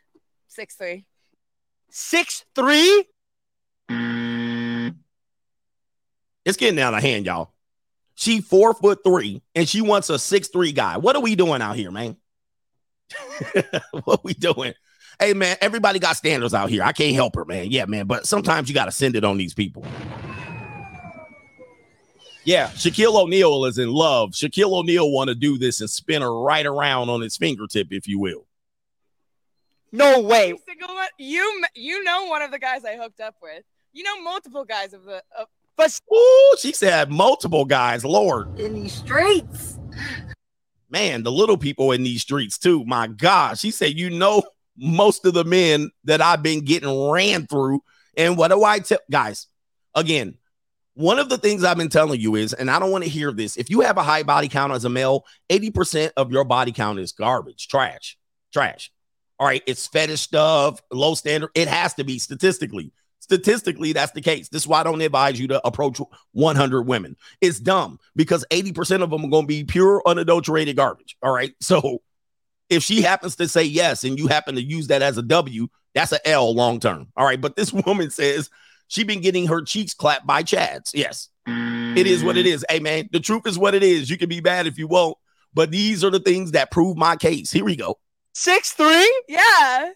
Six 0.48 0.74
three. 0.74 1.04
Six 1.90 2.44
three? 2.54 3.04
It's 6.46 6.56
getting 6.56 6.80
out 6.80 6.94
of 6.94 7.02
hand, 7.02 7.26
y'all. 7.26 7.52
She 8.14 8.40
four 8.40 8.72
foot 8.72 9.00
three, 9.04 9.42
and 9.54 9.68
she 9.68 9.82
wants 9.82 10.08
a 10.08 10.18
six 10.18 10.48
three 10.48 10.72
guy. 10.72 10.96
What 10.96 11.16
are 11.16 11.22
we 11.22 11.34
doing 11.34 11.60
out 11.60 11.76
here, 11.76 11.90
man? 11.90 12.16
what 14.04 14.24
we 14.24 14.32
doing? 14.32 14.72
Hey, 15.18 15.32
man, 15.32 15.56
everybody 15.60 15.98
got 15.98 16.16
standards 16.16 16.52
out 16.52 16.68
here. 16.68 16.82
I 16.82 16.92
can't 16.92 17.14
help 17.14 17.34
her, 17.36 17.44
man. 17.44 17.70
Yeah, 17.70 17.86
man, 17.86 18.06
but 18.06 18.26
sometimes 18.26 18.68
you 18.68 18.74
got 18.74 18.84
to 18.84 18.92
send 18.92 19.16
it 19.16 19.24
on 19.24 19.38
these 19.38 19.54
people. 19.54 19.84
Yeah, 22.44 22.68
Shaquille 22.68 23.14
O'Neal 23.20 23.64
is 23.64 23.78
in 23.78 23.90
love. 23.90 24.30
Shaquille 24.30 24.72
O'Neal 24.72 25.10
want 25.10 25.28
to 25.28 25.34
do 25.34 25.58
this 25.58 25.80
and 25.80 25.90
spin 25.90 26.22
her 26.22 26.40
right 26.40 26.64
around 26.64 27.08
on 27.08 27.20
his 27.20 27.36
fingertip, 27.36 27.88
if 27.90 28.06
you 28.06 28.20
will. 28.20 28.46
No 29.90 30.20
way. 30.20 30.54
You 31.18 31.64
you 31.74 32.04
know 32.04 32.26
one 32.26 32.42
of 32.42 32.50
the 32.50 32.58
guys 32.58 32.84
I 32.84 32.96
hooked 32.96 33.20
up 33.20 33.34
with. 33.42 33.64
You 33.92 34.04
know 34.04 34.20
multiple 34.22 34.64
guys 34.64 34.92
of 34.92 35.04
the. 35.04 35.22
Of, 35.36 35.48
But 35.76 35.98
Ooh, 36.14 36.56
she 36.58 36.72
said 36.72 37.10
multiple 37.10 37.64
guys. 37.64 38.04
Lord, 38.04 38.60
In 38.60 38.74
these 38.74 38.92
streets. 38.92 39.78
man, 40.90 41.22
the 41.22 41.32
little 41.32 41.56
people 41.56 41.92
in 41.92 42.02
these 42.02 42.22
streets 42.22 42.58
too. 42.58 42.84
My 42.84 43.06
God, 43.08 43.58
she 43.58 43.70
said, 43.70 43.98
you 43.98 44.10
know, 44.10 44.42
most 44.76 45.24
of 45.24 45.34
the 45.34 45.44
men 45.44 45.90
that 46.04 46.20
I've 46.20 46.42
been 46.42 46.64
getting 46.64 47.10
ran 47.10 47.46
through. 47.46 47.80
And 48.16 48.36
what 48.36 48.48
do 48.48 48.64
I 48.64 48.78
tell 48.78 48.98
guys? 49.10 49.46
Again, 49.94 50.36
one 50.94 51.18
of 51.18 51.28
the 51.28 51.38
things 51.38 51.62
I've 51.62 51.76
been 51.76 51.90
telling 51.90 52.20
you 52.20 52.36
is, 52.36 52.54
and 52.54 52.70
I 52.70 52.78
don't 52.78 52.90
want 52.90 53.04
to 53.04 53.10
hear 53.10 53.30
this. 53.30 53.56
If 53.56 53.68
you 53.68 53.80
have 53.82 53.98
a 53.98 54.02
high 54.02 54.22
body 54.22 54.48
count 54.48 54.72
as 54.72 54.84
a 54.84 54.88
male, 54.88 55.24
80% 55.50 56.12
of 56.16 56.32
your 56.32 56.44
body 56.44 56.72
count 56.72 56.98
is 56.98 57.12
garbage, 57.12 57.68
trash, 57.68 58.16
trash. 58.52 58.90
All 59.38 59.46
right, 59.46 59.62
it's 59.66 59.86
fetish 59.86 60.22
stuff, 60.22 60.80
low 60.90 61.14
standard. 61.14 61.50
It 61.54 61.68
has 61.68 61.92
to 61.94 62.04
be 62.04 62.18
statistically. 62.18 62.92
Statistically, 63.20 63.92
that's 63.92 64.12
the 64.12 64.22
case. 64.22 64.48
This 64.48 64.62
is 64.62 64.68
why 64.68 64.80
I 64.80 64.84
don't 64.84 65.00
advise 65.00 65.38
you 65.38 65.48
to 65.48 65.66
approach 65.66 66.00
100 66.32 66.82
women. 66.82 67.16
It's 67.40 67.60
dumb 67.60 67.98
because 68.14 68.46
80% 68.50 69.02
of 69.02 69.10
them 69.10 69.24
are 69.24 69.28
going 69.28 69.42
to 69.42 69.48
be 69.48 69.64
pure, 69.64 70.02
unadulterated 70.06 70.76
garbage. 70.76 71.16
All 71.22 71.32
right. 71.32 71.52
So 71.60 72.00
if 72.68 72.82
she 72.82 73.02
happens 73.02 73.36
to 73.36 73.48
say 73.48 73.62
yes 73.64 74.04
and 74.04 74.18
you 74.18 74.26
happen 74.26 74.54
to 74.56 74.62
use 74.62 74.88
that 74.88 75.02
as 75.02 75.18
a 75.18 75.22
W, 75.22 75.68
that's 75.94 76.12
an 76.12 76.18
L 76.24 76.54
long 76.54 76.80
term. 76.80 77.08
All 77.16 77.24
right. 77.24 77.40
But 77.40 77.56
this 77.56 77.72
woman 77.86 78.10
says 78.10 78.50
she 78.88 79.04
been 79.04 79.20
getting 79.20 79.46
her 79.48 79.62
cheeks 79.62 79.94
clapped 79.94 80.26
by 80.26 80.42
Chads. 80.42 80.90
Yes. 80.94 81.28
It 81.48 82.06
is 82.06 82.24
what 82.24 82.36
it 82.36 82.44
is. 82.44 82.64
Hey, 82.68 82.80
man, 82.80 83.08
the 83.12 83.20
truth 83.20 83.46
is 83.46 83.56
what 83.58 83.74
it 83.74 83.82
is. 83.84 84.10
You 84.10 84.18
can 84.18 84.28
be 84.28 84.40
bad 84.40 84.66
if 84.66 84.78
you 84.78 84.86
won't, 84.88 85.16
but 85.54 85.70
these 85.70 86.02
are 86.04 86.10
the 86.10 86.18
things 86.20 86.52
that 86.52 86.70
prove 86.72 86.96
my 86.96 87.14
case. 87.16 87.50
Here 87.52 87.64
we 87.64 87.76
go. 87.76 87.98
six 88.34 88.72
three? 88.72 89.22
yeah, 89.28 89.90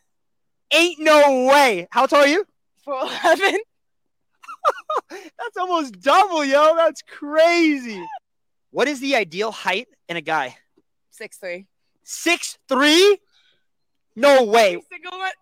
Ain't 0.72 1.00
no 1.00 1.46
way. 1.46 1.88
How 1.90 2.06
tall 2.06 2.20
are 2.20 2.28
you? 2.28 2.44
Four 2.84 3.02
eleven. 3.02 3.58
That's 5.10 5.56
almost 5.58 6.00
double, 6.00 6.44
yo. 6.44 6.76
That's 6.76 7.02
crazy. 7.02 8.06
What 8.70 8.86
is 8.88 9.00
the 9.00 9.16
ideal 9.16 9.50
height 9.50 9.88
in 10.08 10.16
a 10.16 10.20
guy? 10.20 10.56
Six 11.10 11.36
three. 11.38 11.66
Six 12.11 12.58
three? 12.68 13.18
No 14.16 14.42
way. 14.42 14.82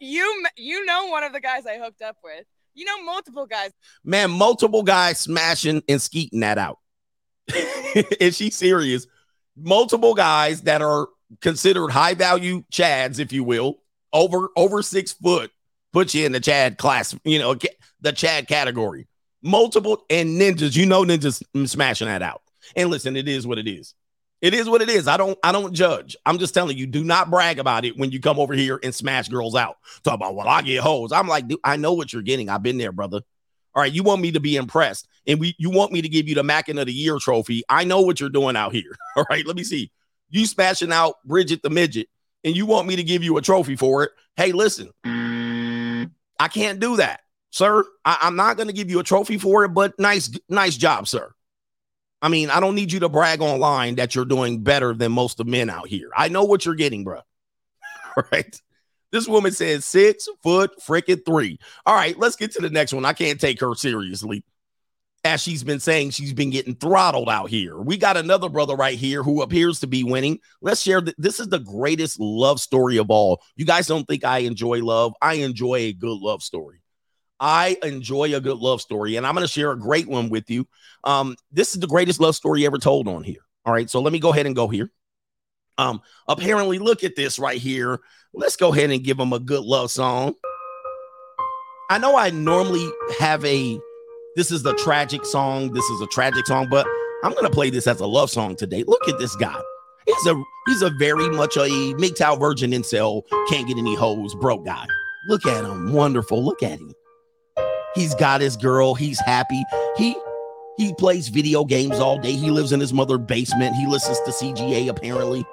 You 0.01 0.45
you 0.59 0.85
know 0.85 1.07
one 1.07 1.25
of 1.25 1.33
the 1.33 1.41
guys 1.41 1.65
I 1.65 1.79
hooked 1.79 2.03
up 2.03 2.19
with. 2.23 2.45
You 2.75 2.85
know 2.85 3.03
multiple 3.05 3.47
guys. 3.47 3.71
Man, 4.05 4.31
multiple 4.31 4.83
guys 4.83 5.19
smashing 5.19 5.83
and 5.89 6.01
skeeting 6.01 6.41
that 6.41 6.59
out. 6.59 6.79
is 8.21 8.37
she 8.37 8.51
serious? 8.51 9.07
Multiple 9.57 10.15
guys 10.15 10.61
that 10.63 10.83
are 10.83 11.09
considered 11.41 11.89
high 11.89 12.13
value 12.13 12.63
Chads, 12.71 13.19
if 13.19 13.33
you 13.33 13.45
will, 13.45 13.79
over 14.13 14.51
over 14.55 14.83
six 14.83 15.15
foot, 15.15 15.51
put 15.95 16.13
you 16.13 16.27
in 16.27 16.33
the 16.33 16.41
Chad 16.41 16.77
class, 16.77 17.17
you 17.25 17.39
know, 17.39 17.57
the 18.03 18.13
Chad 18.13 18.47
category. 18.47 19.09
Multiple 19.43 20.05
and 20.11 20.39
ninjas, 20.39 20.77
you 20.77 20.85
know, 20.85 21.03
ninjas 21.03 21.43
smashing 21.67 22.09
that 22.09 22.21
out. 22.21 22.43
And 22.77 22.91
listen, 22.91 23.17
it 23.17 23.27
is 23.27 23.47
what 23.47 23.57
it 23.57 23.67
is. 23.67 23.95
It 24.41 24.55
is 24.55 24.69
what 24.69 24.83
it 24.83 24.89
is. 24.89 25.09
I 25.09 25.17
don't 25.17 25.39
I 25.43 25.51
don't 25.51 25.73
judge. 25.73 26.17
I'm 26.25 26.39
just 26.39 26.55
telling 26.55 26.79
you, 26.79 26.87
do 26.87 27.03
not 27.03 27.31
brag 27.31 27.59
about 27.59 27.85
it 27.85 27.97
when 27.97 28.11
you 28.11 28.21
come 28.21 28.39
over 28.39 28.55
here 28.55 28.79
and 28.83 28.95
smash 28.95 29.29
girls 29.29 29.55
out. 29.55 29.77
Talk 30.05 30.15
about 30.15 30.37
well, 30.37 30.49
I 30.49 30.63
get 30.63 30.81
hoes. 30.81 31.11
I'm 31.13 31.27
like, 31.27 31.49
dude, 31.49 31.59
I 31.65 31.77
know 31.77 31.95
what 31.95 32.13
you're 32.13 32.23
getting. 32.23 32.49
I've 32.49 32.63
been 32.63 32.79
there, 32.79 32.93
brother. 32.93 33.21
All 33.75 33.83
right, 33.83 33.93
you 33.93 34.03
want 34.03 34.23
me 34.23 34.33
to 34.33 34.41
be 34.41 34.57
impressed, 34.57 35.09
and 35.27 35.39
we 35.41 35.55
you 35.59 35.71
want 35.71 35.93
me 35.93 36.03
to 36.03 36.09
give 36.09 36.29
you 36.29 36.35
the 36.35 36.43
Mackin 36.43 36.79
of 36.79 36.87
the 36.87 36.93
Year 36.93 37.19
trophy. 37.19 37.63
I 37.69 37.85
know 37.85 38.01
what 38.01 38.21
you're 38.21 38.29
doing 38.29 38.57
out 38.57 38.73
here. 38.73 38.97
All 39.17 39.27
right, 39.29 39.47
let 39.47 39.57
me 39.57 39.65
see. 39.65 39.91
you 40.31 40.47
smashing 40.47 40.93
out 40.93 41.17
Bridget 41.25 41.63
the 41.63 41.71
midget, 41.71 42.09
and 42.45 42.57
you 42.57 42.65
want 42.65 42.87
me 42.87 42.97
to 42.97 43.03
give 43.03 43.25
you 43.25 43.37
a 43.39 43.43
trophy 43.43 43.77
for 43.77 44.05
it. 44.05 44.13
Hey, 44.37 44.53
listen, 44.53 44.91
I 45.05 46.49
can't 46.49 46.81
do 46.81 46.97
that, 46.97 47.21
sir. 47.51 47.85
I, 48.05 48.19
I'm 48.23 48.37
not 48.37 48.59
to 48.59 48.73
give 48.73 48.91
you 48.91 49.01
a 49.01 49.05
trophy 49.05 49.39
for 49.39 49.65
it, 49.65 49.71
but 49.71 49.99
nice, 49.99 50.31
nice 50.49 50.77
job, 50.77 51.09
sir. 51.09 51.33
I 52.21 52.29
mean, 52.29 52.51
I 52.51 52.61
don't 52.61 52.75
need 52.75 52.93
you 52.93 53.01
to 53.01 53.09
brag 53.09 53.41
online 53.41 53.97
that 53.97 54.15
you're 54.15 54.25
doing 54.25 54.63
better 54.63 54.93
than 54.93 55.13
most 55.13 55.39
of 55.41 55.47
men 55.47 55.71
out 55.71 55.87
here. 55.87 56.11
I 56.17 56.29
know 56.29 56.45
what 56.45 56.65
you're 56.65 56.75
getting, 56.75 57.05
bro. 57.05 57.21
right? 58.33 58.61
This 59.11 59.29
woman 59.29 59.53
says 59.53 59.85
six 59.85 60.29
foot 60.43 60.73
freaking 60.81 61.25
three. 61.25 61.59
All 61.87 61.95
right, 61.95 62.19
let's 62.19 62.37
get 62.37 62.53
to 62.53 62.63
the 62.63 62.71
next 62.71 62.93
one. 62.93 63.05
I 63.05 63.13
can't 63.13 63.41
take 63.41 63.61
her 63.61 63.75
seriously. 63.75 64.45
As 65.25 65.43
she's 65.43 65.65
been 65.65 65.81
saying, 65.81 66.11
she's 66.11 66.33
been 66.33 66.51
getting 66.51 66.75
throttled 66.75 67.29
out 67.29 67.51
here. 67.51 67.77
We 67.77 67.97
got 67.97 68.17
another 68.17 68.49
brother 68.49 68.77
right 68.77 68.97
here 68.97 69.23
who 69.23 69.43
appears 69.43 69.81
to 69.81 69.87
be 69.87 70.05
winning. 70.05 70.39
Let's 70.61 70.81
share 70.81 71.01
that. 71.01 71.17
This 71.19 71.41
is 71.41 71.49
the 71.49 71.59
greatest 71.59 72.21
love 72.21 72.61
story 72.61 72.99
of 72.99 73.11
all. 73.11 73.43
You 73.57 73.65
guys 73.65 73.87
don't 73.87 74.07
think 74.07 74.25
I 74.25 74.39
enjoy 74.39 74.83
love? 74.85 75.15
I 75.21 75.35
enjoy 75.35 75.77
a 75.77 75.93
good 75.93 76.19
love 76.19 76.43
story. 76.43 76.78
I 77.41 77.77
enjoy 77.83 78.35
a 78.35 78.41
good 78.41 78.59
love 78.59 78.81
story, 78.81 79.17
and 79.17 79.27
I'm 79.27 79.35
going 79.35 79.47
to 79.47 79.53
share 79.53 79.71
a 79.71 79.79
great 79.79 80.09
one 80.09 80.29
with 80.29 80.51
you. 80.51 80.67
Um, 81.05 81.37
this 81.53 81.75
is 81.75 81.81
the 81.81 81.87
greatest 81.87 82.21
love 82.21 82.35
story 82.35 82.67
ever 82.67 82.79
told 82.79 83.09
on 83.09 83.23
here. 83.23 83.41
All 83.65 83.73
right, 83.73 83.89
so 83.89 84.01
let 84.01 84.13
me 84.13 84.19
go 84.19 84.31
ahead 84.31 84.47
and 84.47 84.57
go 84.57 84.69
here. 84.69 84.91
Um, 85.77 86.01
apparently, 86.27 86.79
look 86.79 87.05
at 87.05 87.17
this 87.17 87.39
right 87.39 87.59
here. 87.59 88.01
Let's 88.35 88.57
go 88.57 88.73
ahead 88.73 88.91
and 88.91 89.05
give 89.05 89.17
them 89.17 89.33
a 89.33 89.39
good 89.39 89.63
love 89.63 89.91
song. 89.91 90.35
I 91.91 91.99
know 91.99 92.17
I 92.17 92.31
normally 92.31 92.87
have 93.19 93.45
a 93.45 93.81
this 94.37 94.51
is 94.51 94.63
the 94.63 94.75
tragic 94.75 95.25
song, 95.25 95.73
this 95.73 95.85
is 95.85 96.01
a 96.03 96.07
tragic 96.09 96.47
song, 96.47 96.69
but 96.71 96.87
I'm 97.25 97.33
gonna 97.33 97.51
play 97.51 97.71
this 97.71 97.87
as 97.87 98.01
a 98.01 98.07
love 98.07 98.31
song 98.31 98.57
today. 98.57 98.85
Look 98.87 99.09
at 99.09 99.19
this 99.19 99.35
guy. 99.37 99.59
He's 100.07 100.27
a 100.27 100.43
he's 100.67 100.83
a 100.83 100.91
very 100.91 101.29
much 101.31 101.57
a 101.57 101.61
MGTOW 101.61 102.39
virgin 102.39 102.73
incel, 102.73 103.23
can't 103.49 103.67
get 103.67 103.79
any 103.79 103.95
hoes, 103.95 104.35
broke 104.35 104.67
guy. 104.67 104.87
Look 105.29 105.47
at 105.47 105.65
him, 105.65 105.93
wonderful. 105.93 106.45
Look 106.45 106.63
at 106.63 106.79
him. 106.79 106.93
He's 107.99 108.15
got 108.15 108.41
his 108.41 108.57
girl, 108.57 108.95
he's 108.95 109.19
happy. 109.19 109.65
He 109.97 110.17
he 110.77 110.95
plays 110.95 111.27
video 111.27 111.65
games 111.65 111.99
all 111.99 112.17
day. 112.17 112.31
He 112.31 112.53
lives 112.53 112.71
in 112.71 112.79
his 112.79 112.93
mother 112.93 113.19
basement. 113.19 113.75
He 113.75 113.89
listens 113.89 114.21
to 114.21 114.31
CGA 114.31 114.89
apparently. 114.89 115.45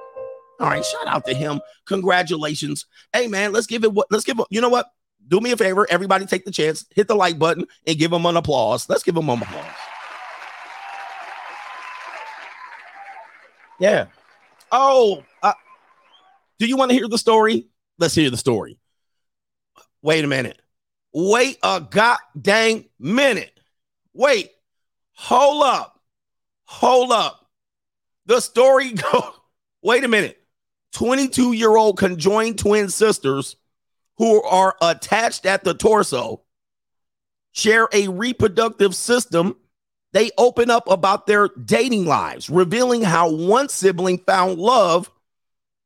All 0.60 0.68
right, 0.68 0.86
shout 0.86 1.08
out 1.08 1.26
to 1.26 1.34
him. 1.34 1.60
Congratulations. 1.88 2.86
Hey 3.12 3.28
man, 3.28 3.52
let's 3.52 3.66
give 3.66 3.84
it 3.84 3.92
what 3.92 4.06
let's 4.12 4.24
give. 4.24 4.40
You 4.52 4.62
know 4.62 4.70
what? 4.70 4.86
Do 5.28 5.40
me 5.40 5.52
a 5.54 5.58
favor, 5.58 5.88
everybody 5.90 6.28
take 6.28 6.46
the 6.46 6.52
chance, 6.52 6.86
hit 6.96 7.08
the 7.08 7.16
like 7.16 7.40
button 7.40 7.66
and 7.88 7.98
give 7.98 8.14
him 8.14 8.28
an 8.28 8.38
applause. 8.38 8.88
Let's 8.88 9.02
give 9.02 9.18
him 9.18 9.28
an 9.28 9.42
applause. 9.42 9.66
Yeah. 13.80 14.06
Oh, 14.72 15.24
uh, 15.42 15.54
do 16.60 16.68
you 16.68 16.78
want 16.78 16.92
to 16.92 16.96
hear 16.96 17.08
the 17.08 17.18
story? 17.18 17.70
Let's 17.98 18.14
hear 18.14 18.30
the 18.30 18.38
story. 18.38 18.78
Wait 20.04 20.24
a 20.24 20.28
minute. 20.28 20.62
Wait 21.18 21.58
a 21.64 21.80
god 21.80 22.18
dang 22.40 22.84
minute. 23.00 23.58
Wait. 24.14 24.52
Hold 25.14 25.64
up. 25.64 25.98
Hold 26.66 27.14
up. 27.14 27.50
The 28.26 28.42
story 28.42 28.92
go. 29.12 29.34
Wait 29.82 30.04
a 30.04 30.10
minute. 30.10 30.38
22 30.92 31.54
year 31.54 31.74
old 31.74 31.98
conjoined 31.98 32.60
twin 32.60 32.90
sisters 32.90 33.56
who 34.18 34.44
are 34.44 34.76
attached 34.82 35.46
at 35.46 35.64
the 35.64 35.74
torso 35.74 36.42
share 37.54 37.88
a 37.94 38.10
reproductive 38.10 38.94
system. 38.94 39.56
They 40.12 40.32
open 40.38 40.70
up 40.70 40.90
about 40.90 41.28
their 41.28 41.48
dating 41.48 42.08
lives, 42.08 42.50
revealing 42.50 43.04
how 43.04 43.32
one 43.32 43.70
sibling 43.70 44.18
found 44.18 44.60
love 44.60 45.10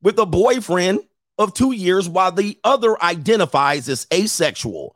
with 0.01 0.17
a 0.17 0.25
boyfriend 0.25 1.01
of 1.37 1.53
two 1.53 1.71
years 1.71 2.09
while 2.09 2.31
the 2.31 2.57
other 2.63 2.99
identifies 3.03 3.87
as 3.89 4.07
asexual. 4.11 4.95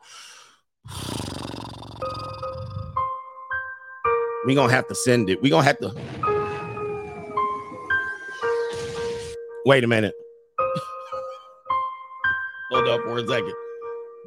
Going 4.46 4.68
to 4.68 4.74
have 4.74 4.86
to 4.88 4.94
send 4.94 5.28
it. 5.30 5.42
Going 5.42 5.50
to 5.50 5.62
have 5.62 5.78
to. 5.78 5.92
Wait 9.66 9.82
a 9.82 9.86
minute. 9.86 10.14
Hold 12.70 12.88
up 12.88 13.00
for 13.02 13.18
a 13.18 13.26
second. 13.26 13.54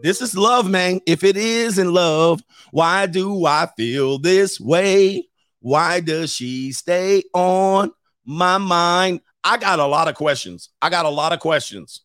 This 0.01 0.21
is 0.21 0.35
love, 0.35 0.69
man. 0.69 0.99
If 1.05 1.23
it 1.23 1.37
is 1.37 1.79
in 1.79 1.93
love, 1.93 2.41
why 2.71 3.05
do 3.05 3.45
I 3.45 3.69
feel 3.77 4.19
this 4.19 4.59
way? 4.59 5.27
Why 5.59 6.01
does 6.01 6.33
she 6.33 6.73
stay 6.73 7.23
on 7.33 7.91
my 8.25 8.57
mind? 8.57 9.21
I 9.43 9.57
got 9.57 9.79
a 9.79 9.85
lot 9.85 10.09
of 10.09 10.15
questions. 10.15 10.69
I 10.81 10.89
got 10.89 11.05
a 11.05 11.09
lot 11.09 11.31
of 11.31 11.39
questions. 11.39 12.01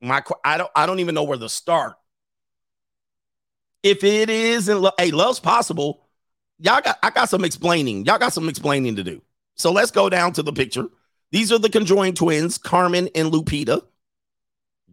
My 0.00 0.22
I 0.44 0.56
don't 0.56 0.70
I 0.74 0.86
don't 0.86 1.00
even 1.00 1.14
know 1.14 1.24
where 1.24 1.38
to 1.38 1.48
start. 1.48 1.94
If 3.82 4.02
it 4.04 4.30
is 4.30 4.68
in 4.68 4.80
love, 4.80 4.94
hey, 4.98 5.10
love's 5.10 5.40
possible. 5.40 6.06
Y'all 6.58 6.80
got 6.80 6.98
I 7.02 7.10
got 7.10 7.28
some 7.28 7.44
explaining. 7.44 8.04
Y'all 8.04 8.18
got 8.18 8.32
some 8.32 8.48
explaining 8.48 8.96
to 8.96 9.04
do. 9.04 9.22
So 9.54 9.72
let's 9.72 9.90
go 9.90 10.08
down 10.08 10.32
to 10.34 10.42
the 10.42 10.52
picture. 10.52 10.86
These 11.30 11.52
are 11.52 11.58
the 11.58 11.68
conjoined 11.68 12.16
twins, 12.16 12.58
Carmen 12.58 13.08
and 13.14 13.30
Lupita, 13.30 13.82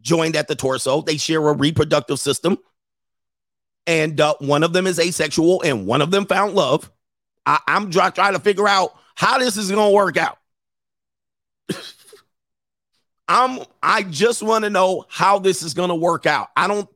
joined 0.02 0.36
at 0.36 0.48
the 0.48 0.56
torso. 0.56 1.02
They 1.02 1.18
share 1.18 1.48
a 1.48 1.54
reproductive 1.54 2.20
system. 2.20 2.58
And 3.88 4.20
uh, 4.20 4.36
one 4.40 4.64
of 4.64 4.74
them 4.74 4.88
is 4.88 5.00
asexual 5.00 5.62
and 5.62 5.86
one 5.86 6.02
of 6.02 6.12
them 6.12 6.26
found 6.26 6.56
love. 6.56 6.92
I, 7.46 7.60
am 7.68 7.92
try, 7.92 8.10
trying 8.10 8.34
to 8.34 8.40
figure 8.40 8.68
out 8.68 8.96
how 9.14 9.38
this 9.38 9.58
is 9.58 9.70
going 9.70 9.92
to 9.92 9.96
work 9.96 10.18
out. 10.18 10.38
I'm 13.28 13.60
I 13.82 14.04
just 14.04 14.44
want 14.44 14.66
to 14.66 14.70
know 14.70 15.06
how 15.10 15.40
this 15.40 15.64
is 15.64 15.74
going 15.74 15.90
to 15.90 15.96
work 15.96 16.26
out. 16.26 16.50
I 16.56 16.68
don't 16.68 16.90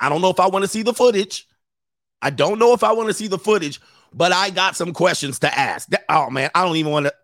I 0.00 0.08
don't 0.08 0.22
know 0.22 0.30
if 0.30 0.40
I 0.40 0.48
want 0.48 0.64
to 0.64 0.68
see 0.68 0.82
the 0.82 0.94
footage. 0.94 1.46
I 2.22 2.30
don't 2.30 2.58
know 2.58 2.72
if 2.72 2.82
I 2.82 2.92
want 2.92 3.08
to 3.08 3.14
see 3.14 3.28
the 3.28 3.38
footage, 3.38 3.80
but 4.12 4.32
I 4.32 4.50
got 4.50 4.76
some 4.76 4.92
questions 4.92 5.38
to 5.40 5.58
ask. 5.58 5.90
Oh 6.08 6.30
man, 6.30 6.50
I 6.54 6.64
don't 6.64 6.76
even 6.76 6.92
want 6.92 7.06
to 7.06 7.14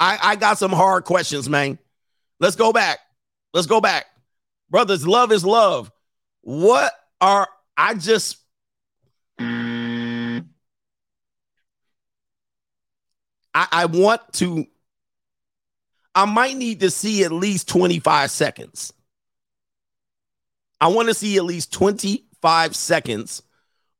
I, 0.00 0.18
I 0.22 0.36
got 0.36 0.58
some 0.58 0.72
hard 0.72 1.04
questions, 1.04 1.48
man. 1.48 1.78
Let's 2.40 2.56
go 2.56 2.72
back. 2.72 2.98
Let's 3.52 3.66
go 3.66 3.80
back. 3.80 4.06
Brothers, 4.70 5.06
love 5.06 5.32
is 5.32 5.44
love. 5.44 5.90
What 6.42 6.92
are 7.20 7.48
I 7.76 7.94
just 7.94 8.38
I, 9.40 10.42
I 13.54 13.86
want 13.86 14.20
to 14.34 14.66
I 16.14 16.24
might 16.24 16.56
need 16.56 16.80
to 16.80 16.90
see 16.90 17.24
at 17.24 17.32
least 17.32 17.68
25 17.68 18.30
seconds. 18.30 18.92
I 20.80 20.88
want 20.88 21.08
to 21.08 21.14
see 21.14 21.36
at 21.36 21.44
least 21.44 21.72
25 21.72 22.74
seconds 22.74 23.42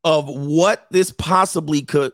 of 0.05 0.29
what 0.29 0.87
this 0.91 1.11
possibly 1.11 1.83
could 1.83 2.13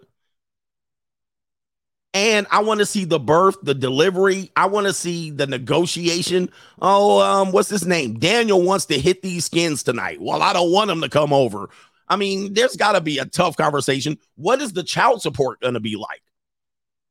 and 2.15 2.47
I 2.53 2.63
want 2.63 2.79
to 2.79 2.87
see 2.87 3.05
the 3.05 3.19
birth, 3.19 3.57
the 3.65 3.75
delivery. 3.75 4.53
I 4.55 4.67
want 4.67 4.87
to 4.87 4.93
see 4.93 5.31
the 5.31 5.49
negotiation. 5.49 6.49
Oh, 6.81 7.21
um, 7.21 7.51
what's 7.51 7.69
his 7.69 7.85
name? 7.85 8.21
Daniel 8.21 8.63
wants 8.63 8.87
to 8.87 9.01
hit 9.01 9.21
these 9.21 9.47
skins 9.47 9.83
tonight. 9.83 10.21
Well, 10.21 10.41
I 10.41 10.53
don't 10.53 10.71
want 10.71 10.93
him 10.93 11.01
to 11.01 11.09
come 11.09 11.33
over. 11.33 11.69
I 12.07 12.15
mean, 12.15 12.55
there's 12.55 12.77
got 12.77 12.93
to 12.93 13.01
be 13.01 13.19
a 13.19 13.25
tough 13.25 13.57
conversation. 13.57 14.17
What 14.37 14.63
is 14.63 14.73
the 14.73 14.85
child 14.85 15.23
support 15.23 15.61
going 15.61 15.75
to 15.75 15.81
be 15.81 15.97
like? 15.97 16.23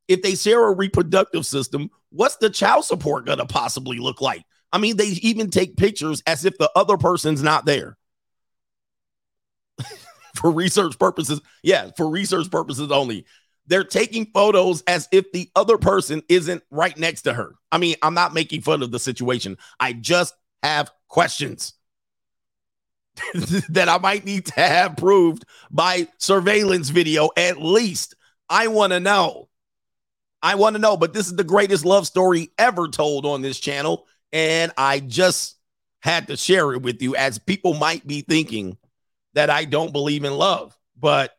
If 0.08 0.22
they 0.22 0.36
share 0.36 0.66
a 0.66 0.74
reproductive 0.74 1.46
system, 1.46 1.92
what's 2.10 2.38
the 2.38 2.50
child 2.50 2.86
support 2.86 3.26
going 3.26 3.40
to 3.40 3.46
possibly 3.46 3.98
look 3.98 4.22
like? 4.22 4.46
I 4.74 4.80
mean, 4.80 4.98
they 4.98 5.06
even 5.06 5.50
take 5.50 5.78
pictures 5.78 6.22
as 6.28 6.44
if 6.44 6.58
the 6.58 6.70
other 6.76 6.98
person's 6.98 7.42
not 7.42 7.66
there. 7.66 7.98
for 10.36 10.52
research 10.52 11.00
purposes. 11.00 11.40
Yeah, 11.62 11.92
for 11.96 12.10
research 12.10 12.52
purposes 12.52 12.92
only 12.92 13.26
they're 13.68 13.84
taking 13.84 14.26
photos 14.28 14.84
as 14.88 15.08
if 15.12 15.32
the 15.32 15.50
other 15.56 15.78
person 15.78 16.22
isn't 16.28 16.64
right 16.70 16.98
next 16.98 17.24
to 17.24 17.34
her. 17.34 17.56
I 17.72 17.78
mean, 17.78 17.96
I'm 18.02 18.14
not 18.14 18.34
making 18.34 18.62
fun 18.62 18.84
of 18.84 18.92
the 18.92 19.00
situation. 19.00 19.58
I 19.80 19.94
just 19.94 20.34
have 20.62 20.92
questions 21.08 21.74
that 23.70 23.90
I 23.90 23.98
might 24.00 24.26
need 24.26 24.48
to 24.48 24.62
have 24.62 24.98
proved 24.98 25.46
by 25.72 26.08
surveillance 26.18 26.90
video 26.90 27.30
at 27.38 27.62
least. 27.62 28.16
I 28.50 28.68
want 28.68 28.92
to 28.94 29.00
know. 29.00 29.50
I 30.42 30.56
want 30.56 30.76
to 30.76 30.82
know, 30.82 30.98
but 30.98 31.14
this 31.14 31.28
is 31.28 31.36
the 31.36 31.46
greatest 31.46 31.86
love 31.86 32.06
story 32.06 32.50
ever 32.58 32.90
told 32.90 33.26
on 33.26 33.42
this 33.42 33.60
channel. 33.60 34.08
And 34.34 34.72
I 34.76 35.00
just 35.00 35.58
had 36.02 36.28
to 36.28 36.36
share 36.36 36.74
it 36.74 36.82
with 36.82 37.02
you 37.02 37.16
as 37.16 37.38
people 37.38 37.76
might 37.76 38.06
be 38.06 38.22
thinking 38.22 38.78
that 39.36 39.50
I 39.50 39.64
don't 39.64 39.94
believe 39.94 40.26
in 40.26 40.34
love. 40.34 40.78
But 41.00 41.38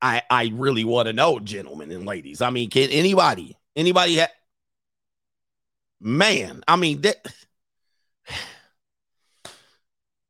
I 0.00 0.22
I 0.30 0.52
really 0.54 0.84
want 0.84 1.06
to 1.06 1.12
know, 1.12 1.40
gentlemen 1.40 1.90
and 1.90 2.06
ladies. 2.06 2.40
I 2.40 2.50
mean, 2.50 2.70
can 2.70 2.88
anybody 2.90 3.56
anybody 3.74 4.18
ha- 4.20 4.32
man? 6.00 6.62
I 6.68 6.76
mean 6.76 7.00
that 7.02 7.26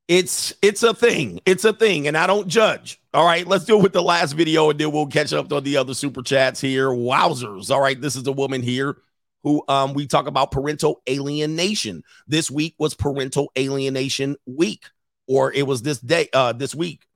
it's 0.09 0.55
it's 0.63 0.83
a 0.83 0.95
thing. 0.95 1.41
It's 1.45 1.65
a 1.65 1.73
thing, 1.73 2.09
and 2.09 2.17
I 2.17 2.27
don't 2.27 2.49
judge. 2.49 2.99
All 3.13 3.27
right, 3.27 3.47
let's 3.47 3.67
do 3.67 3.79
it 3.79 3.83
with 3.83 3.93
the 3.93 4.03
last 4.03 4.33
video, 4.33 4.71
and 4.71 4.81
then 4.81 4.91
we'll 4.91 5.07
catch 5.07 5.35
up 5.35 5.53
on 5.53 5.65
the 5.65 5.77
other 5.77 5.93
super 5.93 6.23
chats 6.23 6.63
here. 6.63 6.89
Wowzers! 6.89 7.71
All 7.71 7.81
right, 7.81 8.01
this 8.01 8.17
is 8.17 8.27
a 8.27 8.33
woman 8.33 8.63
here 8.63 8.97
who 9.43 9.63
um 9.69 9.95
we 9.95 10.07
talk 10.07 10.27
about 10.27 10.51
parental 10.51 11.03
alienation. 11.09 12.03
This 12.27 12.51
week 12.51 12.75
was 12.79 12.95
parental 12.95 13.51
alienation 13.59 14.37
week, 14.47 14.85
or 15.27 15.53
it 15.53 15.67
was 15.67 15.83
this 15.83 15.99
day, 16.01 16.29
uh, 16.33 16.53
this 16.53 16.75
week. 16.75 17.07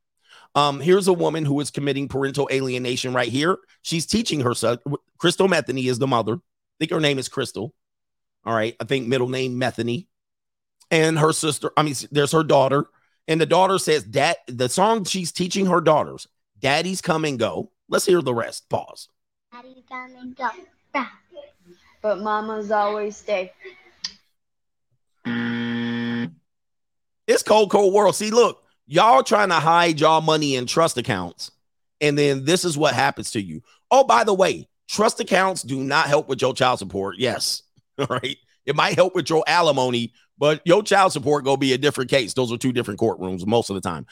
Um, 0.55 0.81
here's 0.81 1.07
a 1.07 1.13
woman 1.13 1.45
who 1.45 1.61
is 1.61 1.71
committing 1.71 2.09
parental 2.09 2.49
alienation 2.51 3.13
right 3.13 3.29
here. 3.29 3.59
She's 3.83 4.07
teaching 4.07 4.41
her 4.41 4.55
son. 4.55 4.79
Crystal 5.19 5.49
Metheny 5.49 5.85
is 5.85 5.99
the 5.99 6.07
mother. 6.07 6.35
I 6.35 6.77
think 6.81 6.93
her 6.93 7.01
name 7.01 7.19
is 7.19 7.29
Crystal. 7.29 7.75
All 8.47 8.55
right. 8.55 8.75
I 8.81 8.85
think 8.85 9.07
middle 9.07 9.29
name 9.29 9.61
Metheny. 9.61 10.07
And 10.91 11.19
her 11.19 11.33
sister, 11.33 11.73
I 11.77 11.83
mean, 11.83 11.95
there's 12.11 12.33
her 12.33 12.43
daughter. 12.43 12.87
And 13.29 13.39
the 13.41 13.47
daughter 13.47 13.79
says, 13.79 14.05
Dad, 14.05 14.37
the 14.47 14.69
song 14.69 15.05
she's 15.05 15.33
teaching 15.33 15.67
her 15.67 15.81
daughters, 15.81 16.27
Daddy's 16.59 17.03
Come 17.03 17.25
and 17.25 17.39
Go. 17.39 17.73
Let's 17.89 18.07
hear 18.07 18.23
the 18.23 18.35
rest. 18.35 18.69
Pause. 18.71 19.09
Daddy's 19.53 19.85
come 19.89 20.15
and 20.17 20.37
go. 20.37 20.49
But 22.03 22.21
mamas 22.21 22.71
always 22.71 23.17
stay. 23.17 23.53
Mm. 25.27 26.33
It's 27.27 27.43
cold, 27.43 27.71
cold 27.71 27.93
world. 27.93 28.15
See, 28.15 28.31
look, 28.31 28.63
y'all 28.87 29.23
trying 29.23 29.49
to 29.49 29.57
hide 29.57 30.01
y'all 30.01 30.21
money 30.21 30.57
in 30.57 30.67
trust 30.67 30.97
accounts. 30.97 31.51
And 32.01 32.17
then 32.17 32.45
this 32.45 32.65
is 32.65 32.77
what 32.77 32.95
happens 32.95 33.33
to 33.33 33.41
you. 33.41 33.63
Oh, 33.91 34.05
by 34.05 34.25
the 34.25 34.35
way, 34.35 34.69
trust 34.89 35.21
accounts 35.21 35.63
do 35.63 35.83
not 35.83 36.07
help 36.07 36.29
with 36.29 36.43
your 36.43 36.55
child 36.55 36.79
support. 36.79 37.17
Yes. 37.19 37.63
All 37.99 38.07
right. 38.11 38.37
It 38.65 38.77
might 38.77 38.95
help 38.95 39.15
with 39.15 39.31
your 39.31 39.45
alimony, 39.47 40.13
but 40.39 40.61
your 40.65 40.83
child 40.83 41.13
support 41.13 41.45
go 41.45 41.57
be 41.57 41.73
a 41.73 41.79
different 41.79 42.11
case. 42.11 42.35
Those 42.35 42.53
are 42.53 42.59
two 42.59 42.73
different 42.73 43.01
courtrooms 43.01 43.47
most 43.47 43.71
of 43.71 43.75
the 43.75 43.81
time. 43.81 44.07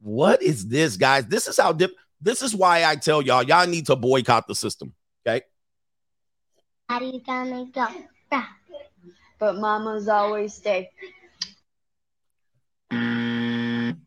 What 0.00 0.42
is 0.42 0.66
this, 0.66 0.96
guys? 0.96 1.26
This 1.26 1.46
is 1.46 1.58
how 1.58 1.72
dip. 1.72 1.92
This 2.22 2.42
is 2.42 2.54
why 2.54 2.84
I 2.84 2.96
tell 2.96 3.22
y'all, 3.22 3.42
y'all 3.42 3.66
need 3.66 3.86
to 3.86 3.96
boycott 3.96 4.46
the 4.46 4.54
system. 4.54 4.94
Okay. 6.90 7.04
Daddy's 7.04 7.22
come 7.24 7.52
and 7.52 7.72
go. 7.72 7.86
Bah. 8.30 8.46
But 9.38 9.56
mamas 9.56 10.08
always 10.08 10.54
stay. 10.54 10.90
Mm. 12.92 13.98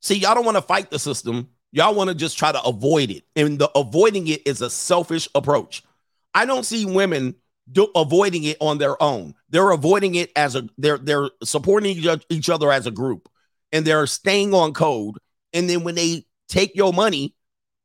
See, 0.00 0.16
y'all 0.16 0.34
don't 0.34 0.44
want 0.44 0.56
to 0.56 0.62
fight 0.62 0.90
the 0.90 0.98
system. 0.98 1.48
Y'all 1.70 1.94
want 1.94 2.08
to 2.08 2.14
just 2.14 2.38
try 2.38 2.50
to 2.50 2.62
avoid 2.62 3.10
it. 3.10 3.24
And 3.36 3.58
the 3.58 3.70
avoiding 3.78 4.26
it 4.28 4.46
is 4.46 4.62
a 4.62 4.70
selfish 4.70 5.28
approach. 5.34 5.82
I 6.34 6.46
don't 6.46 6.64
see 6.64 6.86
women 6.86 7.34
do, 7.70 7.88
avoiding 7.94 8.44
it 8.44 8.56
on 8.60 8.78
their 8.78 9.00
own. 9.02 9.34
They're 9.50 9.70
avoiding 9.70 10.14
it 10.14 10.32
as 10.34 10.56
a 10.56 10.68
they're 10.78 10.98
they're 10.98 11.28
supporting 11.44 11.96
each, 11.96 12.24
each 12.30 12.48
other 12.48 12.72
as 12.72 12.86
a 12.86 12.90
group 12.90 13.28
and 13.72 13.84
they're 13.84 14.06
staying 14.06 14.54
on 14.54 14.72
code. 14.72 15.16
And 15.52 15.68
then 15.68 15.84
when 15.84 15.94
they 15.94 16.24
take 16.48 16.74
your 16.74 16.92
money, 16.92 17.34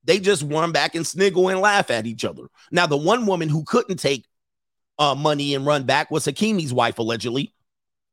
they 0.03 0.19
just 0.19 0.43
run 0.43 0.71
back 0.71 0.95
and 0.95 1.05
sniggle 1.05 1.49
and 1.49 1.59
laugh 1.59 1.89
at 1.89 2.05
each 2.05 2.25
other. 2.25 2.43
Now, 2.71 2.87
the 2.87 2.97
one 2.97 3.25
woman 3.25 3.49
who 3.49 3.63
couldn't 3.63 3.97
take 3.97 4.25
uh, 4.99 5.15
money 5.15 5.55
and 5.55 5.65
run 5.65 5.83
back 5.83 6.11
was 6.11 6.25
Hakimi's 6.25 6.73
wife, 6.73 6.99
allegedly, 6.99 7.53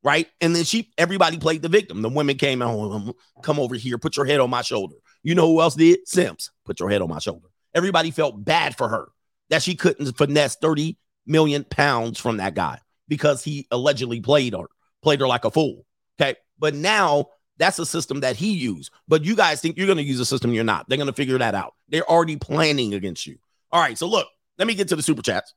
right? 0.02 0.28
And 0.40 0.54
then 0.54 0.64
she, 0.64 0.92
everybody 0.96 1.38
played 1.38 1.62
the 1.62 1.68
victim. 1.68 2.02
The 2.02 2.08
women 2.08 2.36
came 2.36 2.62
out, 2.62 3.14
come 3.42 3.58
over 3.58 3.74
here, 3.74 3.98
put 3.98 4.16
your 4.16 4.26
head 4.26 4.40
on 4.40 4.50
my 4.50 4.62
shoulder. 4.62 4.96
You 5.22 5.34
know 5.34 5.46
who 5.46 5.60
else 5.60 5.74
did? 5.74 6.06
Sims, 6.08 6.50
put 6.64 6.80
your 6.80 6.90
head 6.90 7.02
on 7.02 7.08
my 7.08 7.18
shoulder. 7.18 7.48
Everybody 7.74 8.10
felt 8.10 8.42
bad 8.44 8.76
for 8.76 8.88
her 8.88 9.08
that 9.50 9.62
she 9.62 9.74
couldn't 9.74 10.16
finesse 10.16 10.56
30 10.56 10.96
million 11.26 11.64
pounds 11.64 12.18
from 12.18 12.38
that 12.38 12.54
guy 12.54 12.80
because 13.08 13.44
he 13.44 13.66
allegedly 13.70 14.20
played 14.20 14.54
her, 14.54 14.66
played 15.02 15.20
her 15.20 15.28
like 15.28 15.44
a 15.44 15.50
fool. 15.50 15.84
Okay. 16.20 16.36
But 16.58 16.74
now 16.74 17.26
that's 17.60 17.78
a 17.78 17.86
system 17.86 18.20
that 18.20 18.36
he 18.36 18.52
used. 18.52 18.90
But 19.06 19.24
you 19.24 19.36
guys 19.36 19.60
think 19.60 19.76
you're 19.76 19.86
going 19.86 19.98
to 19.98 20.02
use 20.02 20.18
a 20.18 20.24
system 20.24 20.52
you're 20.52 20.64
not. 20.64 20.88
They're 20.88 20.96
going 20.96 21.06
to 21.06 21.12
figure 21.12 21.38
that 21.38 21.54
out. 21.54 21.74
They're 21.88 22.08
already 22.08 22.36
planning 22.36 22.94
against 22.94 23.26
you. 23.26 23.38
All 23.70 23.80
right. 23.80 23.96
So 23.98 24.06
look, 24.08 24.26
let 24.58 24.66
me 24.66 24.74
get 24.74 24.88
to 24.88 24.96
the 24.96 25.02
super 25.02 25.22
chats. 25.22 25.54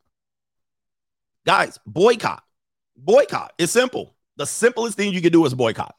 Guys, 1.45 1.79
boycott. 1.85 2.43
Boycott. 2.95 3.53
It's 3.57 3.71
simple. 3.71 4.15
The 4.35 4.45
simplest 4.45 4.97
thing 4.97 5.13
you 5.13 5.21
can 5.21 5.31
do 5.31 5.45
is 5.45 5.53
boycott. 5.53 5.95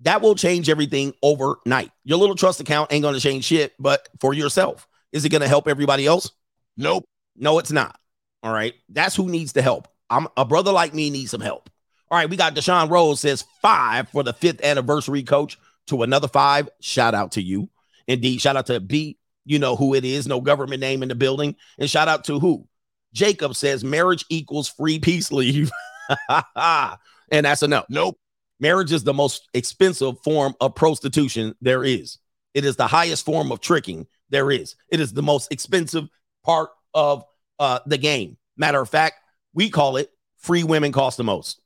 That 0.00 0.22
will 0.22 0.34
change 0.34 0.70
everything 0.70 1.14
overnight. 1.22 1.90
Your 2.04 2.18
little 2.18 2.36
trust 2.36 2.60
account 2.60 2.92
ain't 2.92 3.02
going 3.02 3.14
to 3.14 3.20
change 3.20 3.44
shit, 3.44 3.74
but 3.78 4.08
for 4.20 4.32
yourself, 4.32 4.88
is 5.12 5.24
it 5.24 5.28
going 5.30 5.42
to 5.42 5.48
help 5.48 5.68
everybody 5.68 6.06
else? 6.06 6.30
Nope. 6.76 7.04
No, 7.36 7.58
it's 7.58 7.72
not. 7.72 7.98
All 8.42 8.52
right. 8.52 8.74
That's 8.88 9.16
who 9.16 9.28
needs 9.28 9.52
the 9.52 9.62
help. 9.62 9.88
I'm 10.08 10.28
a 10.36 10.44
brother 10.44 10.72
like 10.72 10.94
me 10.94 11.10
needs 11.10 11.30
some 11.30 11.40
help. 11.40 11.68
All 12.10 12.18
right, 12.18 12.28
we 12.28 12.36
got 12.36 12.56
Deshaun 12.56 12.90
Rose 12.90 13.20
says 13.20 13.44
five 13.62 14.08
for 14.08 14.24
the 14.24 14.32
fifth 14.32 14.64
anniversary, 14.64 15.22
coach. 15.22 15.58
To 15.86 16.02
another 16.02 16.28
five, 16.28 16.68
shout 16.80 17.14
out 17.14 17.32
to 17.32 17.42
you. 17.42 17.68
Indeed, 18.06 18.40
shout 18.40 18.56
out 18.56 18.66
to 18.66 18.80
B. 18.80 19.16
You 19.44 19.58
know 19.58 19.76
who 19.76 19.94
it 19.94 20.04
is, 20.04 20.26
no 20.26 20.40
government 20.40 20.80
name 20.80 21.02
in 21.02 21.08
the 21.08 21.14
building. 21.14 21.56
And 21.78 21.90
shout 21.90 22.08
out 22.08 22.24
to 22.24 22.38
who? 22.38 22.68
Jacob 23.12 23.56
says 23.56 23.82
marriage 23.82 24.24
equals 24.28 24.68
free 24.68 24.98
peace 24.98 25.32
leave. 25.32 25.70
and 26.56 27.46
that's 27.46 27.62
a 27.62 27.68
no. 27.68 27.84
Nope. 27.88 28.18
Marriage 28.60 28.92
is 28.92 29.04
the 29.04 29.14
most 29.14 29.48
expensive 29.54 30.20
form 30.22 30.54
of 30.60 30.74
prostitution 30.74 31.54
there 31.60 31.82
is. 31.82 32.18
It 32.54 32.64
is 32.64 32.76
the 32.76 32.86
highest 32.86 33.24
form 33.24 33.50
of 33.50 33.60
tricking 33.60 34.06
there 34.28 34.50
is. 34.50 34.76
It 34.90 35.00
is 35.00 35.12
the 35.12 35.22
most 35.22 35.50
expensive 35.52 36.08
part 36.44 36.70
of 36.92 37.24
uh, 37.58 37.80
the 37.86 37.98
game. 37.98 38.36
Matter 38.56 38.80
of 38.80 38.88
fact, 38.88 39.14
we 39.54 39.70
call 39.70 39.96
it 39.96 40.10
free 40.38 40.62
women 40.62 40.92
cost 40.92 41.16
the 41.16 41.24
most 41.24 41.59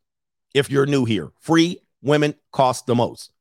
if 0.55 0.70
you're 0.70 0.86
new 0.86 1.05
here. 1.05 1.30
Free 1.40 1.78
women 2.02 2.34
cost 2.52 2.86
the 2.86 2.94
most. 2.94 3.32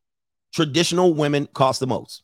Traditional 0.51 1.13
women 1.13 1.47
cost 1.53 1.79
the 1.79 1.87
most. 1.87 2.23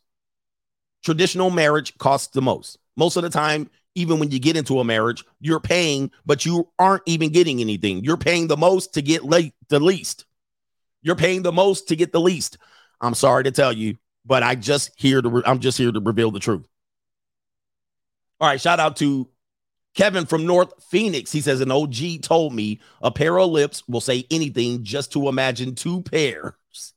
Traditional 1.02 1.50
marriage 1.50 1.96
costs 1.98 2.28
the 2.28 2.42
most. 2.42 2.78
Most 2.96 3.16
of 3.16 3.22
the 3.22 3.30
time, 3.30 3.70
even 3.94 4.18
when 4.18 4.30
you 4.30 4.38
get 4.38 4.56
into 4.56 4.78
a 4.80 4.84
marriage, 4.84 5.24
you're 5.40 5.60
paying, 5.60 6.10
but 6.26 6.44
you 6.44 6.68
aren't 6.78 7.02
even 7.06 7.30
getting 7.30 7.60
anything. 7.60 8.04
You're 8.04 8.16
paying 8.16 8.46
the 8.46 8.56
most 8.56 8.94
to 8.94 9.02
get 9.02 9.22
the 9.68 9.80
least. 9.80 10.26
You're 11.02 11.16
paying 11.16 11.42
the 11.42 11.52
most 11.52 11.88
to 11.88 11.96
get 11.96 12.12
the 12.12 12.20
least. 12.20 12.58
I'm 13.00 13.14
sorry 13.14 13.44
to 13.44 13.50
tell 13.50 13.72
you, 13.72 13.96
but 14.26 14.42
I 14.42 14.54
just 14.54 14.90
here 14.96 15.22
to 15.22 15.28
re- 15.28 15.42
I'm 15.46 15.60
just 15.60 15.78
here 15.78 15.90
to 15.90 16.00
reveal 16.00 16.30
the 16.30 16.40
truth. 16.40 16.66
All 18.38 18.48
right, 18.48 18.60
shout 18.60 18.80
out 18.80 18.96
to 18.96 19.28
Kevin 19.94 20.26
from 20.26 20.46
North 20.46 20.72
Phoenix. 20.90 21.32
He 21.32 21.40
says, 21.40 21.60
An 21.60 21.70
OG 21.70 22.22
told 22.22 22.54
me 22.54 22.80
a 23.02 23.10
pair 23.10 23.38
of 23.38 23.50
lips 23.50 23.82
will 23.88 24.00
say 24.00 24.24
anything 24.30 24.84
just 24.84 25.12
to 25.12 25.28
imagine 25.28 25.74
two 25.74 26.02
pairs. 26.02 26.54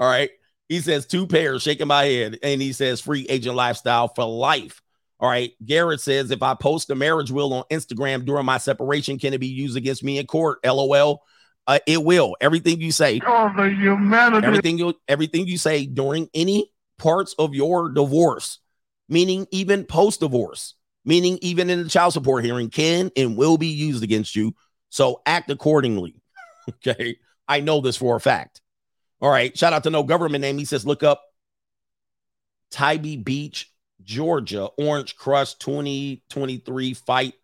All 0.00 0.08
right. 0.08 0.30
He 0.68 0.80
says, 0.80 1.06
Two 1.06 1.26
pairs, 1.26 1.62
shaking 1.62 1.86
my 1.86 2.04
head. 2.04 2.38
And 2.42 2.60
he 2.60 2.72
says, 2.72 3.00
Free 3.00 3.26
agent 3.28 3.54
lifestyle 3.54 4.08
for 4.08 4.24
life. 4.24 4.82
All 5.20 5.28
right. 5.28 5.52
Garrett 5.64 6.00
says, 6.00 6.30
If 6.30 6.42
I 6.42 6.54
post 6.54 6.90
a 6.90 6.94
marriage 6.94 7.30
will 7.30 7.54
on 7.54 7.64
Instagram 7.70 8.24
during 8.24 8.44
my 8.44 8.58
separation, 8.58 9.18
can 9.18 9.32
it 9.32 9.38
be 9.38 9.46
used 9.46 9.76
against 9.76 10.02
me 10.04 10.18
in 10.18 10.26
court? 10.26 10.58
LOL. 10.64 11.22
Uh, 11.68 11.78
it 11.86 12.02
will. 12.04 12.36
Everything 12.40 12.80
you 12.80 12.92
say, 12.92 13.20
Oh, 13.26 13.50
the 13.56 13.70
humanity. 13.70 14.46
everything 14.46 14.78
you 14.78 14.94
everything 15.08 15.46
you 15.46 15.58
say 15.58 15.86
during 15.86 16.28
any 16.34 16.70
parts 16.98 17.34
of 17.38 17.54
your 17.54 17.88
divorce, 17.90 18.58
meaning 19.08 19.46
even 19.50 19.84
post 19.84 20.20
divorce, 20.20 20.74
meaning 21.06 21.38
even 21.40 21.70
in 21.70 21.82
the 21.82 21.88
child 21.88 22.12
support 22.12 22.44
hearing, 22.44 22.68
can 22.68 23.10
and 23.16 23.36
will 23.36 23.56
be 23.56 23.68
used 23.68 24.04
against 24.04 24.36
you. 24.36 24.54
So 24.90 25.22
act 25.24 25.50
accordingly. 25.50 26.20
okay. 26.68 27.16
I 27.48 27.60
know 27.60 27.80
this 27.80 27.96
for 27.96 28.16
a 28.16 28.20
fact. 28.20 28.60
All 29.22 29.30
right. 29.30 29.56
Shout 29.56 29.72
out 29.72 29.84
to 29.84 29.90
no 29.90 30.02
government 30.02 30.42
name. 30.42 30.58
He 30.58 30.66
says, 30.66 30.84
look 30.84 31.02
up 31.02 31.22
Tybee 32.70 33.16
Beach, 33.16 33.72
Georgia, 34.02 34.68
Orange 34.76 35.16
Crush 35.16 35.54
2023 35.54 36.94
fight 36.94 37.34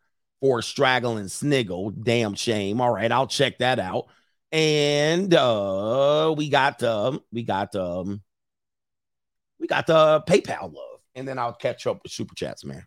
for 0.40 0.60
Straggle 0.60 1.16
and 1.16 1.30
Sniggle. 1.30 1.90
Damn 1.90 2.34
shame. 2.34 2.80
All 2.80 2.92
right, 2.92 3.10
I'll 3.10 3.28
check 3.28 3.58
that 3.58 3.78
out. 3.78 4.06
And 4.50 5.32
uh 5.32 6.34
we 6.36 6.50
got 6.50 6.82
um 6.82 7.22
we 7.32 7.42
got 7.42 7.74
um 7.74 8.22
we 9.58 9.66
got 9.66 9.86
the 9.86 10.20
PayPal 10.28 10.74
love, 10.74 11.00
and 11.14 11.26
then 11.26 11.38
I'll 11.38 11.54
catch 11.54 11.86
up 11.86 12.02
with 12.02 12.12
super 12.12 12.34
chats, 12.34 12.64
man. 12.64 12.84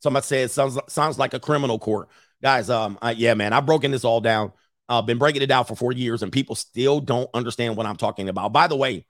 Somebody 0.00 0.24
said 0.24 0.50
sounds 0.50 0.78
sounds 0.88 1.18
like 1.18 1.34
a 1.34 1.40
criminal 1.40 1.78
court, 1.78 2.08
guys. 2.42 2.70
Um, 2.70 2.98
I, 3.02 3.12
yeah, 3.12 3.34
man, 3.34 3.52
I've 3.52 3.66
broken 3.66 3.90
this 3.90 4.04
all 4.04 4.20
down. 4.20 4.52
I've 4.88 5.06
been 5.06 5.18
breaking 5.18 5.42
it 5.42 5.46
down 5.46 5.64
for 5.64 5.76
four 5.76 5.92
years, 5.92 6.22
and 6.22 6.32
people 6.32 6.54
still 6.54 7.00
don't 7.00 7.28
understand 7.34 7.76
what 7.76 7.86
I'm 7.86 7.96
talking 7.96 8.28
about. 8.28 8.52
By 8.52 8.68
the 8.68 8.76
way, 8.76 9.06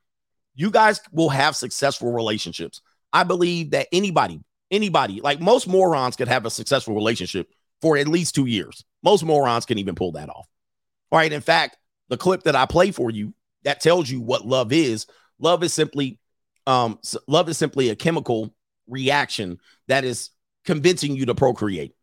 you 0.55 0.71
guys 0.71 1.01
will 1.13 1.29
have 1.29 1.55
successful 1.55 2.13
relationships. 2.13 2.81
I 3.13 3.23
believe 3.23 3.71
that 3.71 3.89
anybody, 3.93 4.41
anybody, 4.71 5.21
like 5.21 5.41
most 5.41 5.69
morons, 5.69 6.17
could 6.17 6.29
have 6.29 6.47
a 6.47 6.51
successful 6.51 6.95
relationship 6.95 7.49
for 7.81 7.97
at 7.97 8.09
least 8.09 8.35
two 8.35 8.47
years. 8.47 8.85
Most 9.03 9.25
morons 9.25 9.67
can 9.67 9.79
even 9.79 9.95
pull 9.95 10.13
that 10.13 10.29
off. 10.29 10.49
All 11.11 11.19
right. 11.19 11.33
In 11.33 11.41
fact, 11.41 11.79
the 12.09 12.17
clip 12.17 12.43
that 12.43 12.57
I 12.57 12.67
play 12.67 12.91
for 12.91 13.11
you 13.11 13.35
that 13.65 13.81
tells 13.81 14.11
you 14.11 14.21
what 14.21 14.47
love 14.47 14.73
is. 14.73 15.07
Love 15.39 15.63
is 15.63 15.73
simply, 15.73 16.19
um, 16.67 16.99
love 17.27 17.49
is 17.49 17.57
simply 17.57 17.91
a 17.91 17.97
chemical 17.97 18.53
reaction 18.89 19.59
that 19.87 20.05
is 20.05 20.31
convincing 20.69 21.17
you 21.17 21.25
to 21.25 21.35
procreate. 21.35 21.95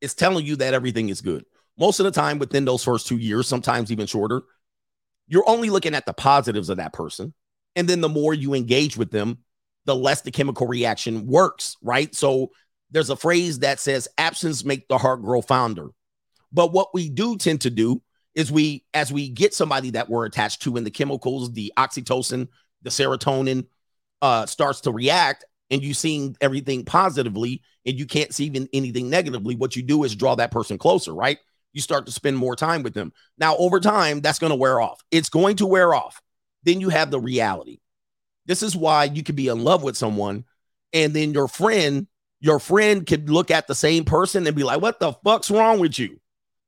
It's 0.00 0.14
telling 0.14 0.46
you 0.46 0.54
that 0.56 0.74
everything 0.74 1.08
is 1.08 1.20
good. 1.20 1.44
Most 1.76 1.98
of 1.98 2.04
the 2.04 2.12
time, 2.12 2.38
within 2.38 2.64
those 2.64 2.84
first 2.84 3.08
two 3.08 3.16
years, 3.16 3.48
sometimes 3.48 3.90
even 3.90 4.06
shorter, 4.06 4.42
you're 5.26 5.48
only 5.48 5.70
looking 5.70 5.96
at 5.96 6.06
the 6.06 6.12
positives 6.12 6.68
of 6.68 6.76
that 6.76 6.92
person. 6.92 7.34
And 7.74 7.88
then 7.88 8.00
the 8.00 8.08
more 8.08 8.32
you 8.32 8.54
engage 8.54 8.96
with 8.96 9.10
them, 9.10 9.38
the 9.86 9.96
less 9.96 10.20
the 10.20 10.30
chemical 10.30 10.68
reaction 10.68 11.26
works, 11.26 11.76
right? 11.82 12.14
So 12.14 12.52
there's 12.92 13.10
a 13.10 13.16
phrase 13.16 13.58
that 13.58 13.80
says 13.80 14.06
absence 14.16 14.64
make 14.64 14.86
the 14.86 14.98
heart 14.98 15.20
grow 15.20 15.42
fonder. 15.42 15.88
But 16.52 16.72
what 16.72 16.94
we 16.94 17.08
do 17.08 17.36
tend 17.36 17.62
to 17.62 17.70
do 17.70 18.02
is 18.36 18.52
we, 18.52 18.84
as 18.94 19.12
we 19.12 19.30
get 19.30 19.52
somebody 19.52 19.90
that 19.90 20.08
we're 20.08 20.26
attached 20.26 20.62
to, 20.62 20.76
and 20.76 20.86
the 20.86 20.92
chemicals, 20.92 21.52
the 21.52 21.72
oxytocin, 21.76 22.46
the 22.82 22.90
serotonin, 22.90 23.66
uh, 24.20 24.46
starts 24.46 24.82
to 24.82 24.92
react, 24.92 25.44
and 25.72 25.82
you 25.82 25.94
seeing 25.94 26.36
everything 26.42 26.84
positively, 26.84 27.62
and 27.86 27.98
you 27.98 28.06
can't 28.06 28.32
see 28.32 28.44
even 28.44 28.68
anything 28.74 29.08
negatively. 29.08 29.56
What 29.56 29.74
you 29.74 29.82
do 29.82 30.04
is 30.04 30.14
draw 30.14 30.34
that 30.34 30.52
person 30.52 30.76
closer, 30.76 31.14
right? 31.14 31.38
You 31.72 31.80
start 31.80 32.04
to 32.06 32.12
spend 32.12 32.36
more 32.36 32.54
time 32.54 32.82
with 32.82 32.92
them. 32.92 33.10
Now, 33.38 33.56
over 33.56 33.80
time, 33.80 34.20
that's 34.20 34.38
going 34.38 34.50
to 34.50 34.56
wear 34.56 34.80
off. 34.80 35.00
It's 35.10 35.30
going 35.30 35.56
to 35.56 35.66
wear 35.66 35.94
off. 35.94 36.20
Then 36.62 36.82
you 36.82 36.90
have 36.90 37.10
the 37.10 37.18
reality. 37.18 37.78
This 38.44 38.62
is 38.62 38.76
why 38.76 39.04
you 39.04 39.22
could 39.22 39.34
be 39.34 39.48
in 39.48 39.64
love 39.64 39.82
with 39.82 39.96
someone, 39.96 40.44
and 40.92 41.14
then 41.14 41.32
your 41.32 41.48
friend, 41.48 42.06
your 42.38 42.58
friend 42.58 43.06
could 43.06 43.30
look 43.30 43.50
at 43.50 43.66
the 43.66 43.74
same 43.74 44.04
person 44.04 44.46
and 44.46 44.54
be 44.54 44.64
like, 44.64 44.82
"What 44.82 45.00
the 45.00 45.14
fuck's 45.24 45.50
wrong 45.50 45.80
with 45.80 45.98
you?" 45.98 46.20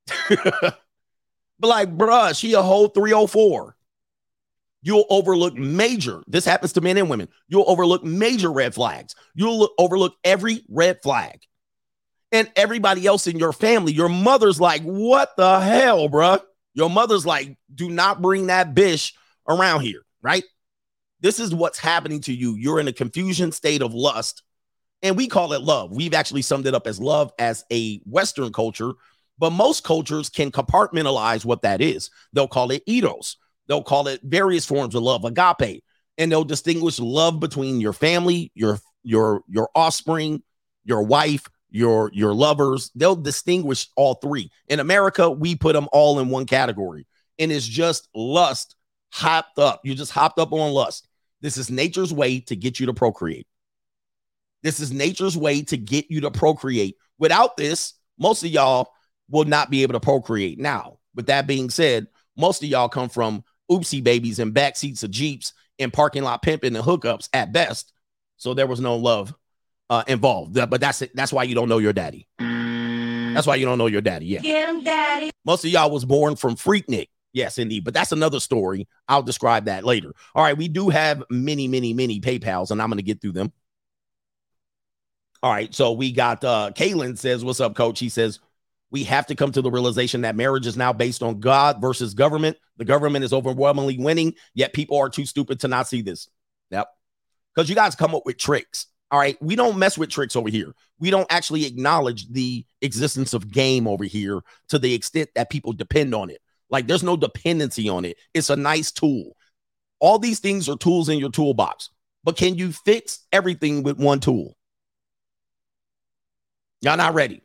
but 0.29 0.77
like, 1.61 1.95
bruh, 1.95 2.37
she 2.37 2.53
a 2.53 2.61
whole 2.63 2.87
304. 2.87 3.74
You'll 4.85 5.05
overlook 5.09 5.55
major. 5.55 6.21
This 6.27 6.45
happens 6.45 6.73
to 6.73 6.81
men 6.81 6.97
and 6.97 7.09
women. 7.09 7.27
You'll 7.47 7.67
overlook 7.67 8.03
major 8.03 8.51
red 8.51 8.75
flags. 8.75 9.15
You'll 9.33 9.57
look, 9.57 9.73
overlook 9.79 10.13
every 10.23 10.63
red 10.69 11.01
flag. 11.01 11.39
And 12.31 12.51
everybody 12.55 13.07
else 13.07 13.25
in 13.25 13.39
your 13.39 13.51
family, 13.51 13.93
your 13.93 14.09
mother's 14.09 14.61
like, 14.61 14.83
what 14.83 15.35
the 15.37 15.59
hell, 15.59 16.07
bruh? 16.07 16.39
Your 16.75 16.91
mother's 16.91 17.25
like, 17.25 17.57
do 17.73 17.89
not 17.89 18.21
bring 18.21 18.45
that 18.47 18.75
bitch 18.75 19.13
around 19.49 19.81
here, 19.81 20.05
right? 20.21 20.43
This 21.19 21.39
is 21.39 21.55
what's 21.55 21.79
happening 21.79 22.21
to 22.21 22.33
you. 22.33 22.53
You're 22.55 22.79
in 22.79 22.87
a 22.87 22.93
confusion 22.93 23.51
state 23.51 23.81
of 23.81 23.95
lust, 23.95 24.43
and 25.01 25.17
we 25.17 25.27
call 25.27 25.53
it 25.53 25.63
love. 25.63 25.91
We've 25.93 26.13
actually 26.13 26.43
summed 26.43 26.67
it 26.67 26.75
up 26.75 26.85
as 26.85 26.99
love 26.99 27.31
as 27.39 27.65
a 27.71 28.01
Western 28.05 28.53
culture, 28.53 28.91
but 29.39 29.49
most 29.49 29.83
cultures 29.83 30.29
can 30.29 30.51
compartmentalize 30.51 31.43
what 31.43 31.63
that 31.63 31.81
is. 31.81 32.11
They'll 32.33 32.47
call 32.47 32.69
it 32.69 32.83
eros, 32.85 33.37
they'll 33.67 33.83
call 33.83 34.07
it 34.07 34.21
various 34.23 34.65
forms 34.65 34.95
of 34.95 35.03
love, 35.03 35.25
agape, 35.25 35.83
and 36.17 36.31
they'll 36.31 36.43
distinguish 36.43 36.99
love 36.99 37.39
between 37.39 37.81
your 37.81 37.93
family, 37.93 38.51
your 38.55 38.79
your 39.03 39.41
your 39.47 39.69
offspring, 39.75 40.41
your 40.83 41.03
wife, 41.03 41.47
your 41.69 42.09
your 42.13 42.33
lovers. 42.33 42.91
They'll 42.95 43.15
distinguish 43.15 43.87
all 43.95 44.15
three. 44.15 44.51
In 44.67 44.79
America, 44.79 45.29
we 45.29 45.55
put 45.55 45.73
them 45.73 45.87
all 45.91 46.19
in 46.19 46.29
one 46.29 46.45
category, 46.45 47.05
and 47.39 47.51
it's 47.51 47.67
just 47.67 48.07
lust 48.15 48.75
hopped 49.11 49.59
up. 49.59 49.81
You 49.83 49.95
just 49.95 50.11
hopped 50.11 50.39
up 50.39 50.51
on 50.51 50.71
lust. 50.71 51.07
This 51.41 51.57
is 51.57 51.69
nature's 51.69 52.13
way 52.13 52.39
to 52.41 52.55
get 52.55 52.79
you 52.79 52.87
to 52.87 52.93
procreate. 52.93 53.47
This 54.63 54.79
is 54.79 54.91
nature's 54.91 55.37
way 55.37 55.61
to 55.63 55.77
get 55.77 56.09
you 56.09 56.21
to 56.21 56.31
procreate. 56.31 56.97
Without 57.19 57.55
this, 57.55 57.93
most 58.17 58.43
of 58.43 58.49
y'all 58.49 58.91
will 59.29 59.45
not 59.45 59.69
be 59.69 59.83
able 59.83 59.93
to 59.93 59.99
procreate. 59.99 60.59
Now, 60.59 60.97
with 61.13 61.27
that 61.27 61.47
being 61.47 61.69
said, 61.69 62.07
most 62.35 62.63
of 62.63 62.69
y'all 62.69 62.89
come 62.89 63.09
from 63.09 63.43
oopsie 63.69 64.03
babies 64.03 64.39
and 64.39 64.53
back 64.53 64.75
seats 64.75 65.03
of 65.03 65.11
Jeeps 65.11 65.53
and 65.79 65.91
parking 65.91 66.23
lot 66.23 66.41
pimping 66.41 66.75
and 66.75 66.85
hookups 66.85 67.29
at 67.33 67.51
best. 67.51 67.93
So 68.37 68.53
there 68.53 68.67
was 68.67 68.79
no 68.79 68.95
love 68.95 69.33
uh, 69.89 70.03
involved. 70.07 70.53
But 70.53 70.81
that's 70.81 71.01
it. 71.01 71.15
That's 71.15 71.33
why 71.33 71.43
you 71.43 71.55
don't 71.55 71.69
know 71.69 71.77
your 71.77 71.93
daddy. 71.93 72.27
That's 72.39 73.47
why 73.47 73.55
you 73.55 73.65
don't 73.65 73.77
know 73.77 73.87
your 73.87 74.01
daddy. 74.01 74.27
Yeah. 74.27 74.39
Get 74.39 74.69
him, 74.69 74.83
daddy. 74.83 75.31
Most 75.43 75.65
of 75.65 75.71
y'all 75.71 75.91
was 75.91 76.05
born 76.05 76.35
from 76.35 76.55
Freaknik. 76.55 77.09
Yes, 77.33 77.57
indeed. 77.57 77.83
But 77.83 77.93
that's 77.93 78.13
another 78.13 78.39
story. 78.39 78.87
I'll 79.09 79.21
describe 79.21 79.65
that 79.65 79.83
later. 79.83 80.13
All 80.33 80.43
right. 80.43 80.57
We 80.57 80.69
do 80.69 80.89
have 80.89 81.21
many, 81.29 81.67
many, 81.67 81.93
many 81.93 82.21
PayPals, 82.21 82.71
and 82.71 82.81
I'm 82.81 82.89
going 82.89 82.97
to 82.97 83.03
get 83.03 83.19
through 83.19 83.33
them. 83.33 83.51
All 85.43 85.51
right. 85.51 85.73
So 85.75 85.91
we 85.91 86.13
got 86.13 86.43
uh 86.45 86.71
Kaylin 86.73 87.17
says, 87.17 87.43
What's 87.43 87.59
up, 87.59 87.75
coach? 87.75 87.99
He 87.99 88.07
says, 88.07 88.39
We 88.95 89.03
have 89.03 89.27
to 89.27 89.35
come 89.35 89.51
to 89.51 89.61
the 89.61 89.69
realization 89.69 90.21
that 90.21 90.37
marriage 90.37 90.65
is 90.65 90.77
now 90.77 90.93
based 90.93 91.21
on 91.21 91.41
God 91.41 91.81
versus 91.81 92.13
government. 92.13 92.55
The 92.77 92.85
government 92.85 93.25
is 93.25 93.33
overwhelmingly 93.33 93.97
winning, 93.97 94.35
yet 94.53 94.71
people 94.71 94.97
are 94.97 95.09
too 95.09 95.25
stupid 95.25 95.59
to 95.59 95.67
not 95.67 95.89
see 95.89 96.01
this. 96.01 96.29
Yep. 96.71 96.87
Because 97.53 97.67
you 97.67 97.75
guys 97.75 97.93
come 97.93 98.15
up 98.15 98.21
with 98.25 98.37
tricks. 98.37 98.85
All 99.11 99.19
right. 99.19 99.35
We 99.41 99.57
don't 99.57 99.77
mess 99.77 99.97
with 99.97 100.11
tricks 100.11 100.37
over 100.37 100.47
here. 100.47 100.73
We 100.97 101.09
don't 101.09 101.29
actually 101.29 101.65
acknowledge 101.65 102.29
the 102.29 102.65
existence 102.81 103.33
of 103.33 103.51
game 103.51 103.85
over 103.85 104.05
here 104.05 104.39
to 104.69 104.79
the 104.79 104.93
extent 104.93 105.29
that 105.35 105.49
people 105.49 105.73
depend 105.73 106.15
on 106.15 106.29
it. 106.29 106.39
Like 106.69 106.87
there's 106.87 107.03
no 107.03 107.17
dependency 107.17 107.89
on 107.89 108.05
it. 108.05 108.15
It's 108.33 108.49
a 108.49 108.55
nice 108.55 108.93
tool. 108.93 109.35
All 109.99 110.19
these 110.19 110.39
things 110.39 110.69
are 110.69 110.77
tools 110.77 111.09
in 111.09 111.19
your 111.19 111.31
toolbox, 111.31 111.89
but 112.23 112.37
can 112.37 112.55
you 112.55 112.71
fix 112.71 113.25
everything 113.33 113.83
with 113.83 113.97
one 113.97 114.21
tool? 114.21 114.55
Y'all 116.81 116.95
not 116.95 117.13
ready. 117.13 117.41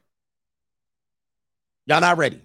Y'all 1.91 2.01
not 2.01 2.19
ready. 2.19 2.41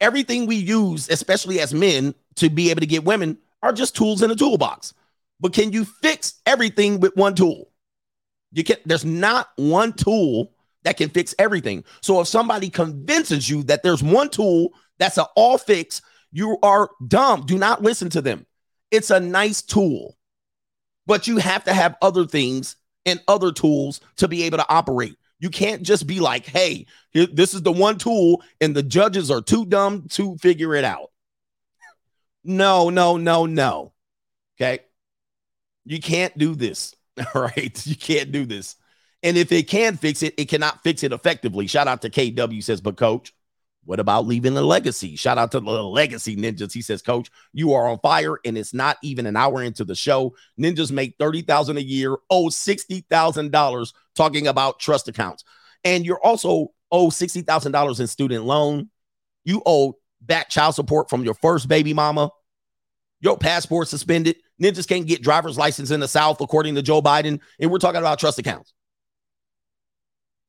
Everything 0.00 0.44
we 0.44 0.56
use, 0.56 1.08
especially 1.08 1.60
as 1.60 1.72
men, 1.72 2.16
to 2.34 2.50
be 2.50 2.72
able 2.72 2.80
to 2.80 2.86
get 2.86 3.04
women 3.04 3.38
are 3.62 3.72
just 3.72 3.94
tools 3.94 4.22
in 4.22 4.30
a 4.32 4.34
toolbox. 4.34 4.92
But 5.38 5.52
can 5.52 5.72
you 5.72 5.84
fix 5.84 6.40
everything 6.46 6.98
with 6.98 7.14
one 7.14 7.36
tool? 7.36 7.70
You 8.50 8.64
can't. 8.64 8.80
there's 8.84 9.04
not 9.04 9.50
one 9.54 9.92
tool 9.92 10.52
that 10.82 10.96
can 10.96 11.10
fix 11.10 11.32
everything. 11.38 11.84
So 12.00 12.20
if 12.20 12.26
somebody 12.26 12.68
convinces 12.68 13.48
you 13.48 13.62
that 13.64 13.84
there's 13.84 14.02
one 14.02 14.30
tool 14.30 14.70
that's 14.98 15.16
an 15.16 15.26
all 15.36 15.58
fix, 15.58 16.02
you 16.32 16.58
are 16.64 16.90
dumb. 17.06 17.46
Do 17.46 17.58
not 17.58 17.84
listen 17.84 18.10
to 18.10 18.20
them. 18.20 18.46
It's 18.90 19.10
a 19.10 19.20
nice 19.20 19.62
tool, 19.62 20.16
but 21.06 21.28
you 21.28 21.36
have 21.36 21.62
to 21.64 21.72
have 21.72 21.94
other 22.02 22.26
things 22.26 22.74
and 23.04 23.22
other 23.28 23.52
tools 23.52 24.00
to 24.16 24.26
be 24.26 24.42
able 24.42 24.58
to 24.58 24.68
operate. 24.68 25.16
You 25.38 25.50
can't 25.50 25.82
just 25.82 26.06
be 26.06 26.20
like, 26.20 26.46
hey, 26.46 26.86
this 27.12 27.52
is 27.52 27.62
the 27.62 27.72
one 27.72 27.98
tool, 27.98 28.42
and 28.60 28.74
the 28.74 28.82
judges 28.82 29.30
are 29.30 29.42
too 29.42 29.66
dumb 29.66 30.06
to 30.10 30.36
figure 30.38 30.74
it 30.74 30.84
out. 30.84 31.10
No, 32.42 32.90
no, 32.90 33.16
no, 33.16 33.44
no. 33.44 33.92
Okay. 34.56 34.80
You 35.84 36.00
can't 36.00 36.36
do 36.38 36.54
this. 36.54 36.94
All 37.34 37.42
right. 37.42 37.86
You 37.86 37.96
can't 37.96 38.32
do 38.32 38.46
this. 38.46 38.76
And 39.22 39.36
if 39.36 39.50
it 39.50 39.68
can 39.68 39.96
fix 39.96 40.22
it, 40.22 40.34
it 40.38 40.48
cannot 40.48 40.82
fix 40.82 41.02
it 41.02 41.12
effectively. 41.12 41.66
Shout 41.66 41.88
out 41.88 42.02
to 42.02 42.10
KW 42.10 42.62
says, 42.62 42.80
but 42.80 42.96
coach, 42.96 43.34
what 43.86 44.00
about 44.00 44.26
leaving 44.26 44.56
a 44.56 44.62
legacy? 44.62 45.14
Shout 45.14 45.38
out 45.38 45.52
to 45.52 45.60
the 45.60 45.70
legacy 45.70 46.36
ninjas. 46.36 46.72
He 46.72 46.82
says, 46.82 47.02
Coach, 47.02 47.30
you 47.52 47.72
are 47.72 47.88
on 47.88 48.00
fire, 48.00 48.38
and 48.44 48.58
it's 48.58 48.74
not 48.74 48.98
even 49.02 49.26
an 49.26 49.36
hour 49.36 49.62
into 49.62 49.84
the 49.84 49.94
show. 49.94 50.34
Ninjas 50.60 50.90
make 50.90 51.16
30000 51.18 51.78
a 51.78 51.82
year, 51.82 52.16
owe 52.28 52.48
$60,000 52.48 53.92
talking 54.16 54.48
about 54.48 54.80
trust 54.80 55.06
accounts. 55.06 55.44
And 55.84 56.04
you're 56.04 56.20
also 56.20 56.72
owe 56.90 57.08
$60,000 57.08 58.00
in 58.00 58.06
student 58.08 58.44
loan. 58.44 58.90
You 59.44 59.62
owe 59.64 59.96
back 60.20 60.48
child 60.48 60.74
support 60.74 61.08
from 61.08 61.22
your 61.22 61.34
first 61.34 61.68
baby 61.68 61.94
mama. 61.94 62.30
Your 63.20 63.38
passport 63.38 63.86
suspended. 63.86 64.36
Ninjas 64.60 64.88
can't 64.88 65.06
get 65.06 65.22
driver's 65.22 65.56
license 65.56 65.92
in 65.92 66.00
the 66.00 66.08
South, 66.08 66.40
according 66.40 66.74
to 66.74 66.82
Joe 66.82 67.00
Biden. 67.00 67.40
And 67.60 67.70
we're 67.70 67.78
talking 67.78 68.00
about 68.00 68.18
trust 68.18 68.38
accounts. 68.40 68.72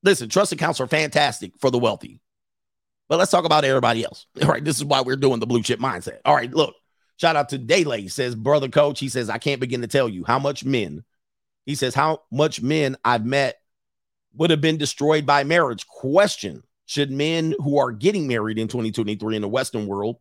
Listen, 0.02 0.28
trust 0.28 0.52
accounts 0.52 0.80
are 0.82 0.88
fantastic 0.88 1.52
for 1.60 1.70
the 1.70 1.78
wealthy. 1.78 2.20
But 3.10 3.20
let's 3.20 3.32
talk 3.32 3.45
about 3.45 3.64
everybody 3.64 4.03
else. 4.03 4.26
All 4.41 4.49
right. 4.49 4.64
This 4.64 4.78
is 4.78 4.86
why 4.86 5.01
we're 5.01 5.16
doing 5.16 5.39
the 5.39 5.47
blue 5.47 5.64
chip 5.64 5.80
mindset. 5.80 6.20
All 6.26 6.36
right. 6.36 6.53
Look, 6.53 6.76
shout 7.18 7.36
out 7.36 7.49
to 7.49 7.60
Daylay. 7.60 8.12
Says, 8.12 8.36
brother 8.36 8.70
coach, 8.70 8.99
he 8.99 9.10
says, 9.10 9.30
I 9.30 9.38
can't 9.38 9.62
begin 9.62 9.82
to 9.82 9.88
tell 9.88 10.10
you 10.10 10.24
how 10.26 10.39
much 10.39 10.66
men, 10.66 11.03
he 11.66 11.76
says, 11.76 11.93
how 11.93 12.24
much 12.32 12.62
men 12.62 12.97
I've 13.03 13.26
met 13.26 13.58
would 14.36 14.51
have 14.51 14.62
been 14.62 14.78
destroyed 14.78 15.26
by 15.26 15.43
marriage. 15.43 15.88
Question 15.88 16.64
Should 16.86 17.12
men 17.12 17.55
who 17.60 17.78
are 17.78 17.91
getting 17.91 18.28
married 18.28 18.60
in 18.60 18.68
2023 18.68 19.36
in 19.36 19.41
the 19.41 19.47
Western 19.47 19.88
world, 19.88 20.18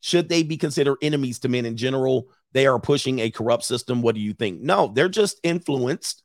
should 0.00 0.28
they 0.28 0.42
be 0.42 0.56
considered 0.56 0.98
enemies 1.02 1.38
to 1.40 1.48
men 1.48 1.64
in 1.64 1.76
general? 1.76 2.28
They 2.52 2.66
are 2.66 2.80
pushing 2.80 3.20
a 3.20 3.30
corrupt 3.30 3.64
system. 3.64 4.02
What 4.02 4.14
do 4.14 4.20
you 4.20 4.34
think? 4.34 4.60
No, 4.60 4.88
they're 4.88 5.08
just 5.08 5.38
influenced. 5.42 6.22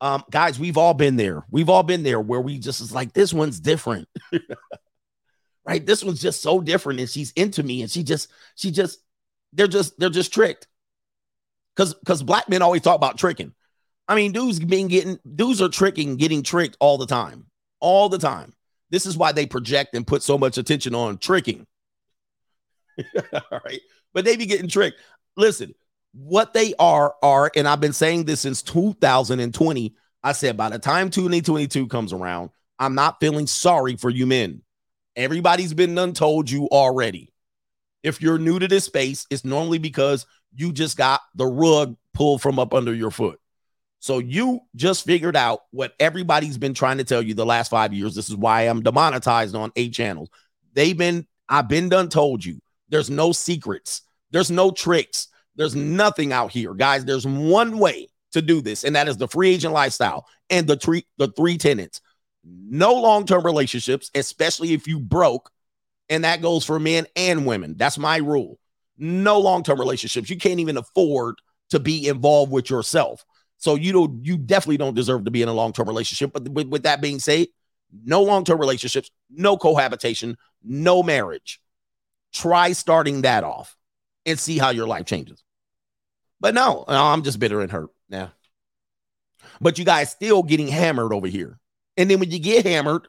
Um, 0.00 0.22
guys, 0.30 0.58
we've 0.58 0.76
all 0.76 0.92
been 0.92 1.16
there. 1.16 1.44
We've 1.50 1.70
all 1.70 1.82
been 1.82 2.02
there 2.02 2.20
where 2.20 2.40
we 2.40 2.58
just 2.58 2.80
is 2.80 2.92
like, 2.92 3.14
this 3.14 3.32
one's 3.32 3.58
different. 3.58 4.06
right? 5.66 5.84
This 5.84 6.04
one's 6.04 6.20
just 6.20 6.42
so 6.42 6.60
different, 6.60 7.00
and 7.00 7.08
she's 7.08 7.32
into 7.32 7.62
me, 7.62 7.82
and 7.82 7.90
she 7.90 8.02
just, 8.02 8.30
she 8.54 8.70
just, 8.70 9.00
they're 9.52 9.66
just, 9.66 9.98
they're 9.98 10.10
just 10.10 10.32
tricked. 10.32 10.66
Cause, 11.76 11.94
cause 12.06 12.22
black 12.22 12.48
men 12.48 12.62
always 12.62 12.82
talk 12.82 12.96
about 12.96 13.18
tricking. 13.18 13.52
I 14.06 14.14
mean, 14.14 14.32
dudes 14.32 14.60
being 14.60 14.88
getting, 14.88 15.18
dudes 15.34 15.62
are 15.62 15.68
tricking, 15.68 16.16
getting 16.16 16.42
tricked 16.42 16.76
all 16.78 16.98
the 16.98 17.06
time, 17.06 17.46
all 17.80 18.08
the 18.08 18.18
time. 18.18 18.52
This 18.90 19.06
is 19.06 19.16
why 19.16 19.32
they 19.32 19.46
project 19.46 19.94
and 19.94 20.06
put 20.06 20.22
so 20.22 20.38
much 20.38 20.58
attention 20.58 20.94
on 20.94 21.18
tricking. 21.18 21.66
all 23.32 23.60
right, 23.64 23.80
but 24.12 24.24
they 24.24 24.36
be 24.36 24.46
getting 24.46 24.68
tricked. 24.68 25.00
Listen, 25.36 25.74
what 26.12 26.52
they 26.52 26.74
are 26.78 27.14
are, 27.22 27.50
and 27.56 27.66
I've 27.66 27.80
been 27.80 27.92
saying 27.92 28.24
this 28.24 28.40
since 28.40 28.62
2020. 28.62 29.96
I 30.22 30.32
said 30.32 30.56
by 30.56 30.70
the 30.70 30.78
time 30.78 31.10
2022 31.10 31.88
comes 31.88 32.12
around, 32.12 32.50
I'm 32.78 32.94
not 32.94 33.20
feeling 33.20 33.46
sorry 33.46 33.96
for 33.96 34.10
you 34.10 34.26
men. 34.26 34.62
Everybody's 35.16 35.74
been 35.74 35.94
done 35.94 36.12
told 36.12 36.50
you 36.50 36.68
already. 36.68 37.32
If 38.02 38.20
you're 38.20 38.38
new 38.38 38.58
to 38.58 38.68
this 38.68 38.84
space, 38.84 39.26
it's 39.30 39.44
normally 39.44 39.78
because 39.78 40.26
you 40.54 40.72
just 40.72 40.96
got 40.96 41.20
the 41.34 41.46
rug 41.46 41.96
pulled 42.12 42.42
from 42.42 42.58
up 42.58 42.74
under 42.74 42.94
your 42.94 43.10
foot. 43.10 43.40
So 44.00 44.18
you 44.18 44.60
just 44.76 45.06
figured 45.06 45.36
out 45.36 45.60
what 45.70 45.94
everybody's 45.98 46.58
been 46.58 46.74
trying 46.74 46.98
to 46.98 47.04
tell 47.04 47.22
you 47.22 47.32
the 47.32 47.46
last 47.46 47.70
five 47.70 47.94
years. 47.94 48.14
This 48.14 48.28
is 48.28 48.36
why 48.36 48.62
I'm 48.62 48.82
demonetized 48.82 49.54
on 49.54 49.72
eight 49.76 49.94
channels. 49.94 50.28
They've 50.74 50.96
been, 50.96 51.26
I've 51.48 51.68
been 51.68 51.88
done 51.88 52.10
told 52.10 52.44
you. 52.44 52.60
There's 52.90 53.08
no 53.08 53.32
secrets. 53.32 54.02
There's 54.30 54.50
no 54.50 54.70
tricks. 54.70 55.28
There's 55.56 55.74
nothing 55.74 56.32
out 56.32 56.50
here, 56.50 56.74
guys. 56.74 57.04
There's 57.04 57.26
one 57.26 57.78
way 57.78 58.08
to 58.32 58.42
do 58.42 58.60
this, 58.60 58.84
and 58.84 58.94
that 58.96 59.08
is 59.08 59.16
the 59.16 59.28
free 59.28 59.54
agent 59.54 59.72
lifestyle 59.72 60.26
and 60.50 60.66
the 60.66 60.76
three 60.76 61.06
the 61.16 61.28
three 61.28 61.56
tenants. 61.56 62.00
No 62.44 62.94
long-term 62.94 63.44
relationships, 63.44 64.10
especially 64.14 64.72
if 64.72 64.86
you 64.86 65.00
broke, 65.00 65.50
and 66.08 66.24
that 66.24 66.42
goes 66.42 66.64
for 66.64 66.78
men 66.78 67.06
and 67.16 67.46
women. 67.46 67.76
That's 67.76 67.98
my 67.98 68.18
rule. 68.18 68.58
No 68.98 69.40
long-term 69.40 69.78
relationships. 69.78 70.28
You 70.28 70.36
can't 70.36 70.60
even 70.60 70.76
afford 70.76 71.36
to 71.70 71.80
be 71.80 72.06
involved 72.06 72.52
with 72.52 72.68
yourself. 72.68 73.24
So 73.56 73.76
you 73.76 73.92
don't 73.92 74.24
you 74.24 74.36
definitely 74.36 74.76
don't 74.76 74.94
deserve 74.94 75.24
to 75.24 75.30
be 75.30 75.42
in 75.42 75.48
a 75.48 75.54
long-term 75.54 75.88
relationship. 75.88 76.32
But 76.32 76.48
with, 76.48 76.68
with 76.68 76.82
that 76.82 77.00
being 77.00 77.18
said, 77.18 77.46
no 78.04 78.22
long-term 78.22 78.58
relationships, 78.58 79.10
no 79.30 79.56
cohabitation, 79.56 80.36
no 80.62 81.02
marriage. 81.02 81.60
Try 82.32 82.72
starting 82.72 83.22
that 83.22 83.44
off 83.44 83.76
and 84.26 84.38
see 84.38 84.58
how 84.58 84.70
your 84.70 84.86
life 84.86 85.06
changes. 85.06 85.42
But 86.40 86.54
no, 86.54 86.84
I'm 86.88 87.22
just 87.22 87.38
bitter 87.38 87.60
and 87.62 87.70
hurt. 87.70 87.90
Yeah. 88.08 88.28
But 89.60 89.78
you 89.78 89.84
guys 89.84 90.10
still 90.10 90.42
getting 90.42 90.68
hammered 90.68 91.12
over 91.12 91.26
here. 91.26 91.58
And 91.96 92.10
then 92.10 92.20
when 92.20 92.30
you 92.30 92.38
get 92.38 92.66
hammered, 92.66 93.06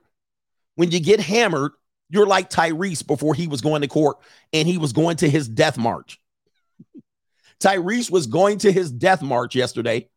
when 0.75 0.91
you 0.91 0.99
get 0.99 1.19
hammered, 1.19 1.71
you're 2.09 2.27
like 2.27 2.49
Tyrese 2.49 3.05
before 3.05 3.33
he 3.33 3.47
was 3.47 3.61
going 3.61 3.81
to 3.81 3.87
court 3.87 4.17
and 4.53 4.67
he 4.67 4.77
was 4.77 4.93
going 4.93 5.17
to 5.17 5.29
his 5.29 5.47
death 5.47 5.77
march. 5.77 6.19
Tyrese 7.59 8.11
was 8.11 8.27
going 8.27 8.59
to 8.59 8.71
his 8.71 8.91
death 8.91 9.21
march 9.21 9.55
yesterday. 9.55 10.09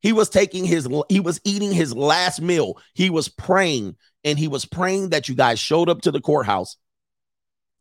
He 0.00 0.12
was 0.12 0.28
taking 0.28 0.64
his, 0.64 0.88
he 1.08 1.20
was 1.20 1.40
eating 1.44 1.72
his 1.72 1.94
last 1.94 2.40
meal. 2.42 2.78
He 2.92 3.08
was 3.08 3.28
praying 3.28 3.96
and 4.24 4.38
he 4.38 4.48
was 4.48 4.64
praying 4.64 5.10
that 5.10 5.28
you 5.28 5.34
guys 5.34 5.58
showed 5.58 5.88
up 5.88 6.02
to 6.02 6.10
the 6.10 6.20
courthouse 6.20 6.76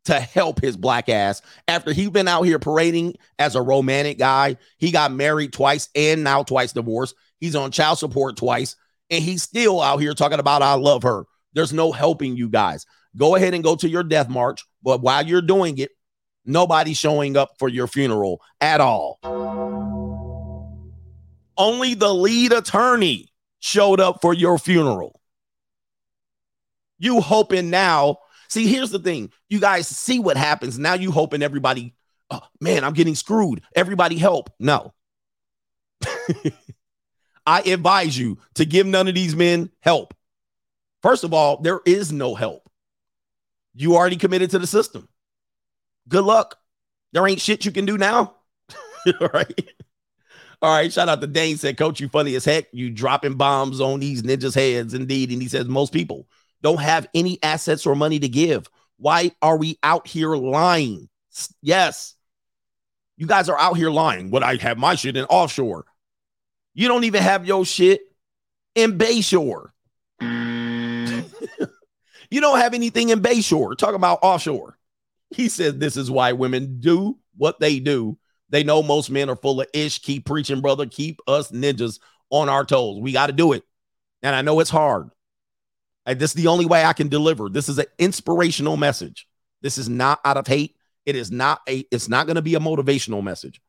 to 0.06 0.20
help 0.20 0.62
his 0.62 0.78
black 0.78 1.10
ass 1.10 1.42
after 1.68 1.94
he's 1.94 2.10
been 2.10 2.28
out 2.28 2.44
here 2.44 2.60
parading 2.60 3.16
as 3.38 3.56
a 3.56 3.62
romantic 3.62 4.18
guy. 4.18 4.58
He 4.78 4.92
got 4.92 5.12
married 5.12 5.54
twice 5.54 5.90
and 5.96 6.24
now 6.24 6.44
twice 6.44 6.74
divorced. 6.74 7.16
He's 7.40 7.56
on 7.56 7.72
child 7.72 7.98
support 7.98 8.38
twice 8.38 8.76
and 9.12 9.24
he's 9.24 9.44
still 9.44 9.82
out 9.82 10.00
here 10.00 10.14
talking 10.14 10.40
about 10.40 10.64
I 10.64 10.74
love 10.74 11.04
her. 11.04 11.26
There's 11.54 11.74
no 11.74 11.92
helping 11.92 12.36
you 12.36 12.50
guys. 12.50 12.86
Go 13.16 13.36
ahead 13.36 13.54
and 13.54 13.64
go 13.64 13.76
to 13.76 13.90
your 13.90 14.04
death 14.04 14.30
march, 14.30 14.64
but 14.82 15.02
while 15.02 15.26
you're 15.26 15.42
doing 15.42 15.78
it, 15.78 15.92
nobody's 16.46 16.98
showing 16.98 17.38
up 17.38 17.52
for 17.60 17.70
your 17.70 17.88
funeral 17.88 18.42
at 18.60 18.82
all. 18.82 19.20
Only 21.58 21.94
the 21.94 22.14
lead 22.14 22.54
attorney 22.54 23.32
showed 23.60 24.00
up 24.00 24.22
for 24.22 24.34
your 24.34 24.58
funeral. 24.58 25.20
You 26.98 27.20
hoping 27.22 27.70
now 27.70 28.18
See, 28.52 28.68
here's 28.68 28.92
the 28.92 29.00
thing. 29.00 29.32
You 29.48 29.62
guys 29.62 29.88
see 29.88 30.20
what 30.20 30.36
happens. 30.36 30.78
Now 30.78 30.96
you 30.96 31.10
hoping 31.10 31.42
everybody, 31.42 31.96
oh, 32.30 32.42
man, 32.60 32.84
I'm 32.84 32.92
getting 32.92 33.16
screwed. 33.16 33.62
Everybody 33.74 34.18
help. 34.18 34.50
No. 34.60 34.94
I 37.46 37.62
advise 37.62 38.18
you 38.18 38.38
to 38.56 38.66
give 38.66 38.86
none 38.88 39.08
of 39.08 39.16
these 39.16 39.36
men 39.36 39.72
help. 39.82 40.14
First 41.02 41.24
of 41.24 41.34
all, 41.34 41.58
there 41.58 41.80
is 41.86 42.12
no 42.12 42.36
help. 42.36 42.70
You 43.74 43.96
already 43.96 44.18
committed 44.18 44.52
to 44.52 44.60
the 44.60 44.68
system. 44.68 45.08
Good 46.08 46.24
luck. 46.24 46.58
There 47.14 47.28
ain't 47.28 47.42
shit 47.42 47.66
you 47.66 47.72
can 47.72 47.86
do 47.86 47.98
now. 47.98 48.36
all 49.22 49.30
right. 49.34 49.70
All 50.62 50.72
right. 50.72 50.92
Shout 50.92 51.10
out 51.10 51.22
to 51.22 51.28
Dane 51.28 51.58
said, 51.58 51.78
Coach, 51.78 52.00
you 52.00 52.10
funny 52.10 52.36
as 52.36 52.46
heck. 52.46 52.68
You 52.72 52.90
dropping 52.90 53.36
bombs 53.36 53.82
on 53.82 54.00
these 54.00 54.22
ninjas' 54.22 54.56
heads, 54.56 54.94
indeed. 54.94 55.32
And 55.32 55.42
he 55.42 55.48
says, 55.48 55.68
most 55.68 55.94
people 55.94 56.28
don't 56.62 56.82
have 56.82 57.08
any 57.14 57.40
assets 57.42 57.86
or 57.86 57.96
money 57.96 58.20
to 58.20 58.30
give. 58.30 58.70
Why 58.98 59.32
are 59.42 59.58
we 59.58 59.80
out 59.82 60.08
here 60.08 60.36
lying? 60.36 61.10
Yes. 61.62 62.16
You 63.18 63.26
guys 63.26 63.50
are 63.50 63.60
out 63.60 63.78
here 63.78 63.90
lying. 63.90 64.30
What 64.32 64.44
I 64.44 64.56
have 64.58 64.78
my 64.78 64.96
shit 64.96 65.18
in 65.18 65.26
offshore. 65.26 65.86
You 66.74 66.88
don't 66.88 67.04
even 67.04 67.22
have 67.22 67.46
your 67.46 67.66
shit 67.66 68.02
in 68.76 68.98
Bayshore. 68.98 69.70
Mm. 70.22 71.26
you 72.32 72.42
don't 72.42 72.60
have 72.60 72.74
anything 72.74 73.10
in 73.10 73.22
Bayshore. 73.22 73.78
Talk 73.78 73.96
about 73.96 74.20
offshore. 74.22 74.78
He 75.32 75.50
said 75.50 75.80
this 75.80 75.98
is 75.98 76.12
why 76.12 76.34
women 76.34 76.80
do 76.80 77.18
what 77.38 77.60
they 77.60 77.80
do. 77.80 78.18
They 78.50 78.64
know 78.64 78.84
most 78.84 79.10
men 79.10 79.30
are 79.30 79.36
full 79.36 79.62
of 79.62 79.68
ish. 79.74 80.00
Keep 80.00 80.26
preaching, 80.26 80.62
brother. 80.62 80.86
Keep 80.86 81.22
us 81.28 81.52
ninjas 81.52 82.00
on 82.30 82.50
our 82.50 82.66
toes. 82.66 83.00
We 83.00 83.14
got 83.14 83.28
to 83.28 83.34
do 83.34 83.54
it. 83.54 83.64
And 84.22 84.36
I 84.36 84.42
know 84.42 84.60
it's 84.60 84.70
hard. 84.70 85.10
And 86.06 86.20
this 86.20 86.32
is 86.32 86.36
the 86.36 86.48
only 86.48 86.66
way 86.66 86.84
I 86.84 86.94
can 86.94 87.08
deliver. 87.08 87.50
This 87.50 87.70
is 87.70 87.78
an 87.78 87.86
inspirational 87.98 88.76
message. 88.76 89.28
This 89.62 89.78
is 89.78 89.88
not 89.88 90.20
out 90.26 90.38
of 90.38 90.48
hate. 90.48 90.76
It 91.06 91.16
is 91.16 91.32
not 91.32 91.62
a, 91.68 91.86
it's 91.92 92.10
not 92.10 92.26
going 92.26 92.36
to 92.36 92.42
be 92.42 92.56
a 92.56 92.60
motivational 92.60 93.24
message. 93.24 93.62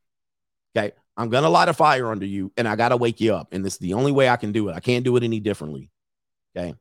Okay. 0.76 0.92
I'm 1.16 1.30
to 1.30 1.48
light 1.48 1.68
a 1.68 1.74
fire 1.74 2.10
under 2.10 2.26
you 2.26 2.52
and 2.56 2.66
I 2.66 2.76
got 2.76 2.88
to 2.88 2.96
wake 2.96 3.20
you 3.20 3.34
up. 3.34 3.48
And 3.52 3.64
this 3.64 3.74
is 3.74 3.78
the 3.78 3.94
only 3.94 4.12
way 4.12 4.28
I 4.28 4.36
can 4.36 4.52
do 4.52 4.68
it. 4.68 4.74
I 4.74 4.80
can't 4.80 5.04
do 5.04 5.16
it 5.16 5.22
any 5.22 5.40
differently. 5.40 5.90
Okay. 6.56 6.74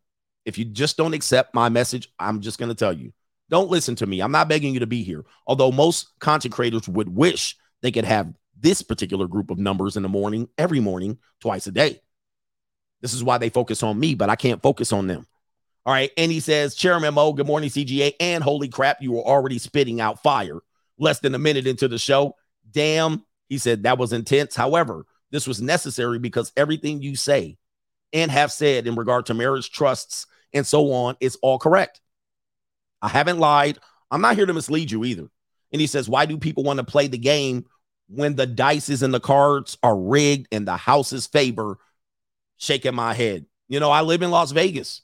If 0.46 0.58
you 0.58 0.66
just 0.66 0.98
don't 0.98 1.14
accept 1.14 1.54
my 1.54 1.70
message, 1.70 2.12
I'm 2.18 2.42
just 2.42 2.58
to 2.60 2.76
tell 2.76 2.94
you 2.94 3.14
don't 3.50 3.70
listen 3.70 3.96
to 3.98 4.08
me. 4.08 4.22
I'm 4.22 4.32
not 4.32 4.48
begging 4.48 4.74
you 4.74 4.80
to 4.80 4.88
be 4.88 5.04
here. 5.04 5.26
Although 5.46 5.72
most 5.72 6.18
content 6.20 6.54
creators 6.54 6.88
would 6.88 7.10
wish 7.10 7.58
they 7.82 7.92
could 7.92 8.06
have 8.06 8.34
this 8.58 8.82
particular 8.82 9.28
group 9.28 9.52
of 9.52 9.60
numbers 9.60 9.98
in 9.98 10.04
the 10.04 10.10
morning, 10.10 10.48
every 10.58 10.80
morning, 10.80 11.18
twice 11.42 11.68
a 11.68 11.72
day. 11.72 12.00
This 13.02 13.14
is 13.14 13.24
why 13.24 13.40
they 13.40 13.50
focus 13.50 13.84
on 13.84 14.00
me, 14.00 14.16
but 14.16 14.30
I 14.30 14.36
can't 14.36 14.62
focus 14.62 14.94
on 14.94 15.08
them. 15.08 15.28
All 15.86 15.94
right. 15.94 16.12
And 16.16 16.32
he 16.32 16.40
says, 16.40 16.76
Chairman 16.76 17.16
Mo, 17.16 17.34
good 17.34 17.48
morning, 17.48 17.70
CGA. 17.70 18.14
And 18.20 18.44
holy 18.44 18.70
crap, 18.70 19.02
you 19.02 19.12
were 19.14 19.24
already 19.24 19.58
spitting 19.58 20.00
out 20.00 20.24
fire 20.24 20.60
less 20.98 21.20
than 21.20 21.36
a 21.36 21.40
minute 21.40 21.68
into 21.68 21.88
the 21.88 21.98
show. 21.98 22.36
Damn. 22.70 23.26
He 23.52 23.58
said 23.58 23.84
that 23.84 23.98
was 23.98 24.14
intense. 24.14 24.56
However, 24.56 25.06
this 25.30 25.46
was 25.46 25.62
necessary 25.62 26.20
because 26.20 26.54
everything 26.56 27.02
you 27.02 27.18
say 27.18 27.58
and 28.14 28.32
have 28.32 28.50
said 28.50 28.88
in 28.88 28.96
regard 28.96 29.26
to 29.26 29.34
marriage 29.34 29.72
trusts 29.72 30.26
and 30.54 30.66
so 30.66 30.94
on 30.94 31.18
is 31.20 31.38
all 31.42 31.60
correct. 31.60 32.00
I 33.02 33.10
haven't 33.10 33.40
lied. 33.40 33.78
I'm 34.10 34.22
not 34.22 34.38
here 34.38 34.46
to 34.46 34.54
mislead 34.54 34.90
you 34.90 35.04
either. 35.04 35.28
And 35.74 35.82
he 35.82 35.88
says, 35.88 36.08
Why 36.08 36.26
do 36.26 36.38
people 36.38 36.64
want 36.64 36.78
to 36.78 36.86
play 36.86 37.08
the 37.08 37.18
game 37.18 37.66
when 38.08 38.38
the 38.38 38.48
dices 38.48 39.04
and 39.04 39.14
the 39.14 39.20
cards 39.20 39.78
are 39.84 40.00
rigged 40.00 40.48
and 40.54 40.66
the 40.66 40.78
house's 40.78 41.28
favor? 41.28 41.78
Shaking 42.56 42.96
my 42.96 43.14
head. 43.14 43.48
You 43.68 43.82
know, 43.82 43.92
I 43.92 44.00
live 44.00 44.22
in 44.22 44.32
Las 44.32 44.54
Vegas. 44.54 45.02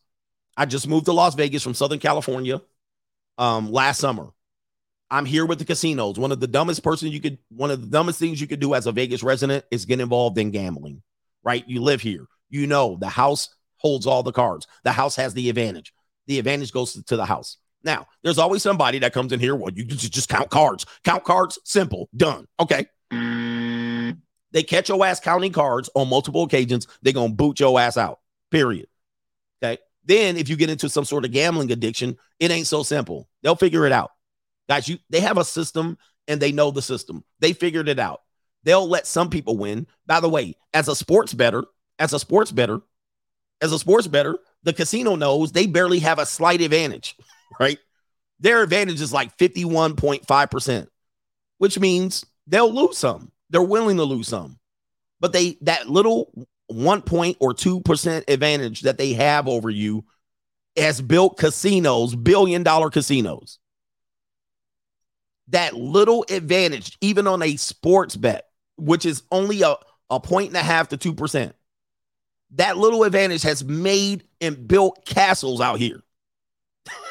I 0.55 0.67
just 0.67 0.87
moved 0.87 1.07
to 1.07 1.11
Las 1.11 1.35
Vegas 1.35 1.63
from 1.63 1.73
Southern 1.73 1.99
California 1.99 2.61
um, 3.37 3.73
last 3.73 3.99
summer. 3.99 4.29
I'm 5.09 5.25
here 5.25 5.45
with 5.45 5.59
the 5.59 5.65
casinos. 5.65 6.19
One 6.19 6.31
of 6.31 6.39
the 6.39 6.47
dumbest 6.47 6.83
person 6.83 7.09
you 7.09 7.21
could, 7.21 7.37
one 7.49 7.71
of 7.71 7.81
the 7.81 7.87
dumbest 7.87 8.19
things 8.19 8.41
you 8.41 8.47
could 8.47 8.59
do 8.59 8.73
as 8.73 8.87
a 8.87 8.91
Vegas 8.91 9.23
resident 9.23 9.63
is 9.71 9.85
get 9.85 10.01
involved 10.01 10.37
in 10.37 10.51
gambling, 10.51 11.01
right? 11.43 11.63
You 11.67 11.81
live 11.81 12.01
here. 12.01 12.25
You 12.49 12.67
know, 12.67 12.97
the 12.99 13.09
house 13.09 13.49
holds 13.77 14.05
all 14.05 14.23
the 14.23 14.31
cards. 14.31 14.67
The 14.83 14.91
house 14.91 15.15
has 15.15 15.33
the 15.33 15.49
advantage. 15.49 15.93
The 16.25 16.39
advantage 16.39 16.73
goes 16.73 17.01
to 17.01 17.15
the 17.15 17.25
house. 17.25 17.57
Now, 17.83 18.07
there's 18.21 18.37
always 18.37 18.63
somebody 18.63 18.99
that 18.99 19.13
comes 19.13 19.31
in 19.31 19.39
here. 19.39 19.55
Well, 19.55 19.71
you 19.73 19.85
just 19.85 20.27
count 20.27 20.49
cards. 20.49 20.85
Count 21.05 21.23
cards. 21.23 21.57
Simple. 21.63 22.09
Done. 22.15 22.47
Okay. 22.59 22.87
They 24.51 24.63
catch 24.63 24.89
your 24.89 25.05
ass 25.05 25.19
counting 25.19 25.53
cards 25.53 25.89
on 25.93 26.09
multiple 26.09 26.43
occasions. 26.43 26.87
They're 27.01 27.13
to 27.13 27.29
boot 27.29 27.59
your 27.59 27.79
ass 27.79 27.95
out. 27.95 28.19
Period. 28.51 28.87
Okay. 29.63 29.77
Then 30.03 30.35
if 30.35 30.49
you 30.49 30.57
get 30.57 30.69
into 30.69 30.89
some 30.89 31.05
sort 31.05 31.23
of 31.23 31.31
gambling 31.31 31.71
addiction, 31.71 32.17
it 32.39 32.51
ain't 32.51 32.67
so 32.67 32.83
simple. 32.83 33.29
They'll 33.43 33.55
figure 33.55 33.85
it 33.85 33.91
out. 33.93 34.11
Guys, 34.67 34.87
you 34.87 34.97
they 35.09 35.19
have 35.21 35.37
a 35.37 35.45
system 35.45 35.97
and 36.27 36.41
they 36.41 36.51
know 36.51 36.71
the 36.71 36.81
system. 36.81 37.23
They 37.39 37.53
figured 37.53 37.87
it 37.87 37.99
out. 37.99 38.21
They'll 38.63 38.87
let 38.87 39.07
some 39.07 39.29
people 39.29 39.57
win. 39.57 39.87
By 40.05 40.19
the 40.19 40.29
way, 40.29 40.55
as 40.73 40.87
a 40.87 40.95
sports 40.95 41.33
better, 41.33 41.63
as 41.99 42.13
a 42.13 42.19
sports 42.19 42.51
better, 42.51 42.81
as 43.61 43.71
a 43.71 43.79
sports 43.79 44.07
better, 44.07 44.37
the 44.63 44.73
casino 44.73 45.15
knows 45.15 45.51
they 45.51 45.67
barely 45.67 45.99
have 45.99 46.19
a 46.19 46.25
slight 46.25 46.61
advantage, 46.61 47.15
right? 47.59 47.79
Their 48.39 48.61
advantage 48.61 49.01
is 49.01 49.13
like 49.13 49.35
51.5%, 49.37 50.87
which 51.57 51.79
means 51.79 52.25
they'll 52.45 52.73
lose 52.73 52.97
some. 52.97 53.31
They're 53.49 53.61
willing 53.61 53.97
to 53.97 54.03
lose 54.03 54.27
some. 54.27 54.59
But 55.19 55.33
they 55.33 55.57
that 55.61 55.89
little 55.89 56.47
one 56.67 57.01
point 57.01 57.37
or 57.39 57.53
two 57.53 57.81
percent 57.81 58.25
advantage 58.27 58.81
that 58.81 58.97
they 58.97 59.13
have 59.13 59.47
over 59.47 59.69
you 59.69 60.05
has 60.75 61.01
built 61.01 61.37
casinos, 61.37 62.15
billion 62.15 62.61
dollar 62.61 62.89
casinos. 62.89 63.57
That 65.49 65.75
little 65.75 66.25
advantage, 66.29 66.97
even 67.01 67.27
on 67.27 67.41
a 67.41 67.55
sports 67.55 68.15
bet, 68.15 68.49
which 68.75 69.05
is 69.05 69.23
only 69.31 69.61
a, 69.61 69.75
a 70.09 70.19
point 70.19 70.49
and 70.49 70.57
a 70.57 70.61
half 70.61 70.89
to 70.89 70.97
two 70.97 71.13
percent, 71.13 71.55
that 72.51 72.77
little 72.77 73.03
advantage 73.03 73.43
has 73.43 73.63
made 73.63 74.23
and 74.41 74.67
built 74.67 75.05
castles 75.05 75.61
out 75.61 75.79
here. 75.79 76.01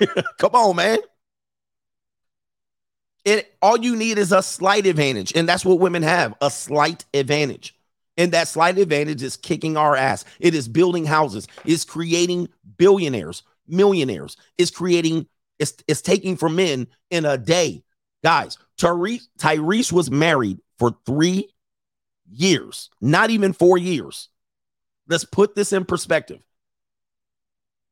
Come 0.39 0.55
on, 0.55 0.77
man. 0.77 0.99
It 3.25 3.57
all 3.61 3.77
you 3.77 3.97
need 3.97 4.19
is 4.19 4.33
a 4.33 4.43
slight 4.43 4.87
advantage, 4.87 5.33
and 5.35 5.49
that's 5.49 5.65
what 5.65 5.81
women 5.81 6.03
have 6.03 6.35
a 6.41 6.51
slight 6.51 7.05
advantage. 7.13 7.75
And 8.17 8.33
that 8.33 8.49
slight 8.49 8.79
advantage 8.79 9.23
is 9.23 9.37
kicking 9.37 9.77
our 9.77 9.95
ass. 9.95 10.25
It 10.41 10.55
is 10.55 10.69
building 10.69 11.05
houses, 11.05 11.49
it's 11.65 11.85
creating 11.85 12.49
billionaires, 12.79 13.43
millionaires, 13.67 14.37
it's 14.57 14.71
creating, 14.71 15.27
it's, 15.59 15.75
it's 15.89 16.03
taking 16.03 16.37
from 16.37 16.57
men 16.57 16.87
in 17.11 17.25
a 17.25 17.37
day. 17.37 17.83
Guys, 18.27 18.59
Tyrese, 18.77 19.29
Tyrese 19.39 19.93
was 19.93 20.11
married 20.11 20.59
for 20.81 20.97
three 21.07 21.49
years, 22.29 22.91
not 23.01 23.31
even 23.31 23.53
four 23.53 23.79
years. 23.79 24.31
Let's 25.07 25.25
put 25.25 25.55
this 25.55 25.73
in 25.73 25.85
perspective. 25.85 26.41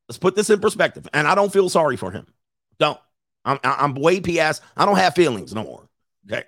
Let's 0.08 0.18
put 0.18 0.34
this 0.34 0.50
in 0.50 0.58
perspective. 0.58 1.06
And 1.14 1.28
I 1.28 1.36
don't 1.36 1.52
feel 1.52 1.68
sorry 1.68 1.96
for 1.96 2.10
him. 2.10 2.26
Don't. 2.80 2.98
I'm, 3.44 3.60
I'm 3.62 3.94
way 3.94 4.20
past. 4.20 4.60
I 4.76 4.86
don't 4.86 4.96
have 4.96 5.14
feelings 5.14 5.54
no 5.54 5.62
more. 5.62 5.88
Okay. 6.26 6.42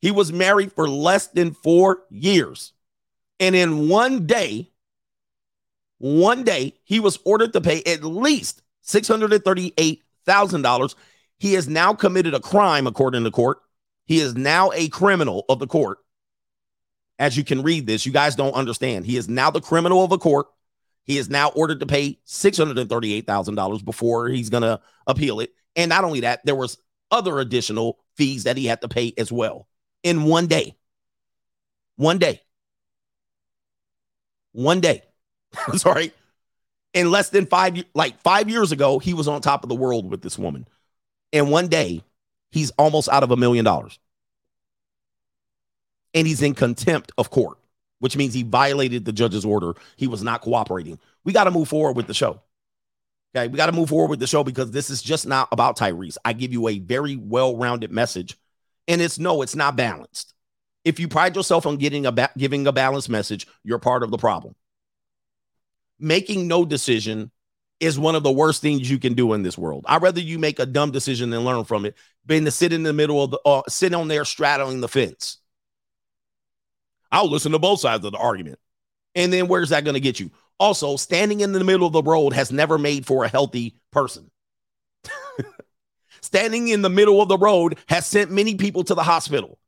He 0.00 0.12
was 0.12 0.32
married 0.32 0.70
for 0.70 0.88
less 0.88 1.26
than 1.26 1.52
four 1.52 2.04
years. 2.10 2.74
And 3.40 3.56
in 3.56 3.88
one 3.88 4.26
day, 4.26 4.70
one 5.98 6.44
day, 6.44 6.74
he 6.84 7.00
was 7.00 7.18
ordered 7.24 7.54
to 7.54 7.60
pay 7.60 7.82
at 7.86 8.04
least 8.04 8.62
$638,000. 8.86 10.94
He 11.38 11.54
has 11.54 11.68
now 11.68 11.94
committed 11.94 12.34
a 12.34 12.40
crime, 12.40 12.86
according 12.86 13.24
to 13.24 13.30
court. 13.30 13.58
He 14.06 14.20
is 14.20 14.34
now 14.34 14.70
a 14.74 14.88
criminal 14.88 15.44
of 15.48 15.58
the 15.58 15.66
court. 15.66 15.98
As 17.18 17.36
you 17.36 17.44
can 17.44 17.62
read 17.62 17.86
this, 17.86 18.06
you 18.06 18.12
guys 18.12 18.36
don't 18.36 18.54
understand. 18.54 19.06
He 19.06 19.16
is 19.16 19.28
now 19.28 19.50
the 19.50 19.60
criminal 19.60 20.04
of 20.04 20.10
the 20.10 20.18
court. 20.18 20.46
He 21.04 21.18
is 21.18 21.30
now 21.30 21.48
ordered 21.50 21.80
to 21.80 21.86
pay 21.86 22.18
$638,000 22.26 23.84
before 23.84 24.28
he's 24.28 24.50
going 24.50 24.62
to 24.62 24.80
appeal 25.06 25.40
it. 25.40 25.50
And 25.76 25.88
not 25.88 26.04
only 26.04 26.20
that, 26.20 26.44
there 26.44 26.56
was 26.56 26.78
other 27.10 27.38
additional 27.38 27.98
fees 28.16 28.44
that 28.44 28.56
he 28.56 28.66
had 28.66 28.80
to 28.80 28.88
pay 28.88 29.14
as 29.16 29.30
well 29.30 29.68
in 30.02 30.24
one 30.24 30.46
day. 30.46 30.76
One 31.96 32.18
day. 32.18 32.42
One 34.52 34.80
day. 34.80 35.02
Sorry. 35.76 36.12
In 36.92 37.10
less 37.10 37.28
than 37.28 37.46
five, 37.46 37.84
like 37.94 38.20
five 38.22 38.48
years 38.48 38.72
ago, 38.72 38.98
he 38.98 39.14
was 39.14 39.28
on 39.28 39.40
top 39.40 39.62
of 39.62 39.68
the 39.68 39.74
world 39.74 40.10
with 40.10 40.22
this 40.22 40.38
woman. 40.38 40.66
And 41.32 41.50
one 41.50 41.68
day, 41.68 42.02
he's 42.50 42.70
almost 42.72 43.08
out 43.08 43.22
of 43.22 43.30
a 43.30 43.36
million 43.36 43.64
dollars. 43.64 43.98
And 46.14 46.26
he's 46.26 46.42
in 46.42 46.54
contempt 46.54 47.12
of 47.18 47.30
court, 47.30 47.58
which 47.98 48.16
means 48.16 48.32
he 48.32 48.42
violated 48.42 49.04
the 49.04 49.12
judge's 49.12 49.44
order. 49.44 49.74
He 49.96 50.06
was 50.06 50.22
not 50.22 50.40
cooperating. 50.40 50.98
We 51.24 51.32
got 51.32 51.44
to 51.44 51.50
move 51.50 51.68
forward 51.68 51.96
with 51.96 52.06
the 52.06 52.14
show. 52.14 52.40
Okay. 53.36 53.48
We 53.48 53.56
got 53.56 53.66
to 53.66 53.72
move 53.72 53.90
forward 53.90 54.08
with 54.08 54.20
the 54.20 54.26
show 54.26 54.42
because 54.42 54.70
this 54.70 54.88
is 54.88 55.02
just 55.02 55.26
not 55.26 55.48
about 55.52 55.76
Tyrese. 55.76 56.16
I 56.24 56.32
give 56.32 56.52
you 56.52 56.68
a 56.68 56.78
very 56.78 57.16
well 57.16 57.56
rounded 57.56 57.90
message. 57.90 58.38
And 58.88 59.02
it's 59.02 59.18
no, 59.18 59.42
it's 59.42 59.56
not 59.56 59.76
balanced. 59.76 60.32
If 60.84 61.00
you 61.00 61.08
pride 61.08 61.36
yourself 61.36 61.66
on 61.66 61.76
getting 61.76 62.06
a 62.06 62.12
ba- 62.12 62.30
giving 62.38 62.66
a 62.66 62.72
balanced 62.72 63.10
message, 63.10 63.46
you're 63.64 63.80
part 63.80 64.02
of 64.02 64.10
the 64.10 64.16
problem. 64.16 64.54
Making 65.98 66.46
no 66.46 66.64
decision 66.64 67.30
is 67.80 67.98
one 67.98 68.14
of 68.14 68.22
the 68.22 68.32
worst 68.32 68.62
things 68.62 68.90
you 68.90 68.98
can 68.98 69.14
do 69.14 69.32
in 69.34 69.42
this 69.42 69.58
world. 69.58 69.84
I'd 69.86 70.02
rather 70.02 70.20
you 70.20 70.38
make 70.38 70.58
a 70.58 70.66
dumb 70.66 70.90
decision 70.90 71.32
and 71.32 71.44
learn 71.44 71.64
from 71.64 71.84
it 71.84 71.94
than 72.24 72.44
to 72.44 72.50
sit 72.50 72.72
in 72.72 72.82
the 72.82 72.92
middle 72.92 73.22
of 73.22 73.30
the 73.32 73.40
uh, 73.44 73.62
sit 73.68 73.92
on 73.94 74.08
there 74.08 74.24
straddling 74.24 74.80
the 74.80 74.88
fence. 74.88 75.38
I'll 77.12 77.30
listen 77.30 77.52
to 77.52 77.58
both 77.58 77.80
sides 77.80 78.04
of 78.04 78.12
the 78.12 78.18
argument. 78.18 78.58
And 79.14 79.32
then 79.32 79.48
where's 79.48 79.70
that 79.70 79.84
going 79.84 79.94
to 79.94 80.00
get 80.00 80.20
you? 80.20 80.30
Also, 80.58 80.96
standing 80.96 81.40
in 81.40 81.52
the 81.52 81.64
middle 81.64 81.86
of 81.86 81.92
the 81.92 82.02
road 82.02 82.32
has 82.32 82.50
never 82.50 82.78
made 82.78 83.06
for 83.06 83.24
a 83.24 83.28
healthy 83.28 83.76
person. 83.90 84.30
standing 86.22 86.68
in 86.68 86.82
the 86.82 86.90
middle 86.90 87.20
of 87.20 87.28
the 87.28 87.38
road 87.38 87.78
has 87.88 88.06
sent 88.06 88.30
many 88.30 88.54
people 88.54 88.84
to 88.84 88.94
the 88.94 89.02
hospital. 89.02 89.58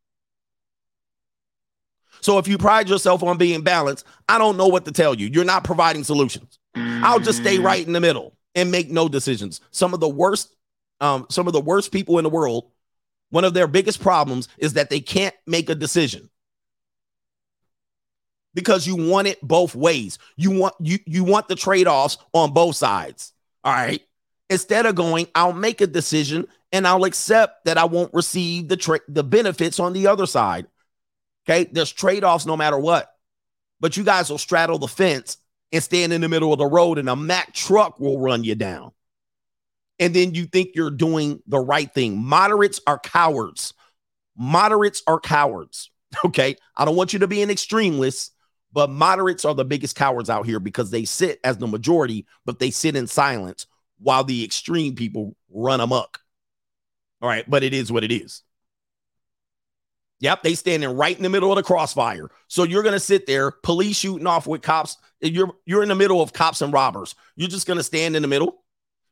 So 2.21 2.39
if 2.39 2.49
you 2.49 2.59
pride 2.59 2.89
yourself 2.89 3.23
on 3.23 3.39
being 3.39 3.63
balanced, 3.63 4.05
I 4.29 4.39
don't 4.39 4.57
know 4.57 4.69
what 4.69 4.85
to 4.87 4.93
tell 4.93 5.15
you. 5.15 5.29
You're 5.29 5.45
not 5.45 5.65
providing 5.65 6.05
solutions. 6.05 6.58
I'll 6.75 7.21
just 7.21 7.41
stay 7.41 7.59
right 7.59 7.87
in 7.87 7.93
the 7.93 8.01
middle 8.01 8.37
and 8.55 8.71
make 8.71 8.91
no 8.91 9.09
decisions. 9.09 9.61
Some 9.71 9.95
of 9.95 10.01
the 10.01 10.09
worst, 10.09 10.55
um, 11.01 11.27
some 11.31 11.47
of 11.47 11.53
the 11.53 11.61
worst 11.61 11.93
people 11.93 12.19
in 12.19 12.25
the 12.25 12.31
world, 12.31 12.71
one 13.31 13.45
of 13.45 13.55
their 13.55 13.67
biggest 13.67 14.01
problems 14.01 14.49
is 14.59 14.75
that 14.75 14.91
they 14.91 15.01
can't 15.01 15.35
make 15.47 15.71
a 15.71 15.75
decision 15.75 16.31
because 18.55 18.87
you 18.87 18.97
want 18.97 19.29
it 19.29 19.41
both 19.43 19.75
ways. 19.75 20.19
You 20.37 20.51
want 20.51 20.75
you 20.81 20.99
you 21.07 21.25
want 21.25 21.49
the 21.49 21.55
trade-offs 21.55 22.19
on 22.33 22.53
both 22.53 22.77
sides. 22.77 23.33
All 23.65 23.73
right. 23.73 24.03
Instead 24.51 24.87
of 24.87 24.95
going, 24.95 25.27
I'll 25.35 25.53
make 25.53 25.81
a 25.81 25.87
decision 25.87 26.47
and 26.73 26.87
I'll 26.87 27.05
accept 27.05 27.67
that 27.67 27.79
I 27.79 27.85
won't 27.85 28.15
receive 28.15 28.69
the 28.69 28.77
tra- 28.77 29.01
the 29.09 29.23
benefits 29.23 29.79
on 29.79 29.93
the 29.93 30.07
other 30.07 30.27
side. 30.27 30.67
Okay? 31.47 31.69
There's 31.71 31.93
trade-offs 31.93 32.47
no 32.47 32.57
matter 32.57 32.79
what. 32.79 33.13
But 33.81 33.97
you 33.97 34.05
guys 34.05 34.31
will 34.31 34.39
straddle 34.39 34.79
the 34.79 34.89
fence 34.89 35.37
and 35.73 35.83
stand 35.83 36.13
in 36.13 36.21
the 36.21 36.29
middle 36.29 36.53
of 36.53 36.59
the 36.59 36.67
road 36.67 36.99
and 36.99 37.09
a 37.09 37.17
Mack 37.17 37.53
truck 37.53 38.01
will 38.01 38.19
run 38.19 38.45
you 38.45 38.55
down. 38.55 38.93
And 39.99 40.15
then 40.15 40.35
you 40.35 40.47
think 40.47 40.71
you're 40.75 40.91
doing 40.91 41.43
the 41.47 41.59
right 41.59 41.93
thing. 41.93 42.19
Moderates 42.19 42.81
are 42.87 42.99
cowards. 42.99 43.75
Moderates 44.37 45.03
are 45.07 45.21
cowards. 45.21 45.91
Okay? 46.25 46.57
I 46.75 46.87
don't 46.87 46.97
want 46.97 47.13
you 47.13 47.19
to 47.19 47.29
be 47.29 47.43
an 47.43 47.51
extremist. 47.51 48.33
But 48.73 48.91
moderates 48.91 49.45
are 49.45 49.55
the 49.55 49.65
biggest 49.65 49.97
cowards 49.97 50.29
out 50.29 50.47
here 50.47 50.61
because 50.61 50.91
they 50.91 51.05
sit 51.05 51.41
as 51.43 51.59
the 51.59 51.67
majority, 51.67 52.27
but 52.45 52.59
they 52.59 52.71
sit 52.71 52.97
in 52.97 53.07
silence 53.07 53.67
while 53.99 54.25
the 54.25 54.45
extreme 54.45 54.95
people 54.95 55.37
run 55.51 55.81
amok. 55.81 56.21
All 57.21 57.29
right, 57.29 57.49
but 57.49 57.65
it 57.65 57.73
is 57.75 57.91
what 57.91 58.05
it 58.05 58.13
is. 58.13 58.43
Yep, 60.21 60.43
they 60.43 60.55
standing 60.55 60.97
right 60.97 61.17
in 61.17 61.23
the 61.23 61.29
middle 61.29 61.53
of 61.53 61.57
the 61.57 61.63
crossfire. 61.63 62.29
So 62.49 62.65
you're 62.65 62.83
gonna 62.83 62.99
sit 62.99 63.27
there, 63.27 63.51
police 63.51 63.97
shooting 63.97 64.27
off 64.27 64.47
with 64.47 64.63
cops. 64.63 64.97
You're 65.21 65.53
you're 65.65 65.83
in 65.83 65.89
the 65.89 65.95
middle 65.95 66.21
of 66.21 66.33
cops 66.33 66.61
and 66.61 66.73
robbers. 66.73 67.15
You're 67.37 67.49
just 67.49 67.67
gonna 67.67 67.83
stand 67.83 68.17
in 68.17 68.23
the 68.23 68.29
middle. 68.29 68.65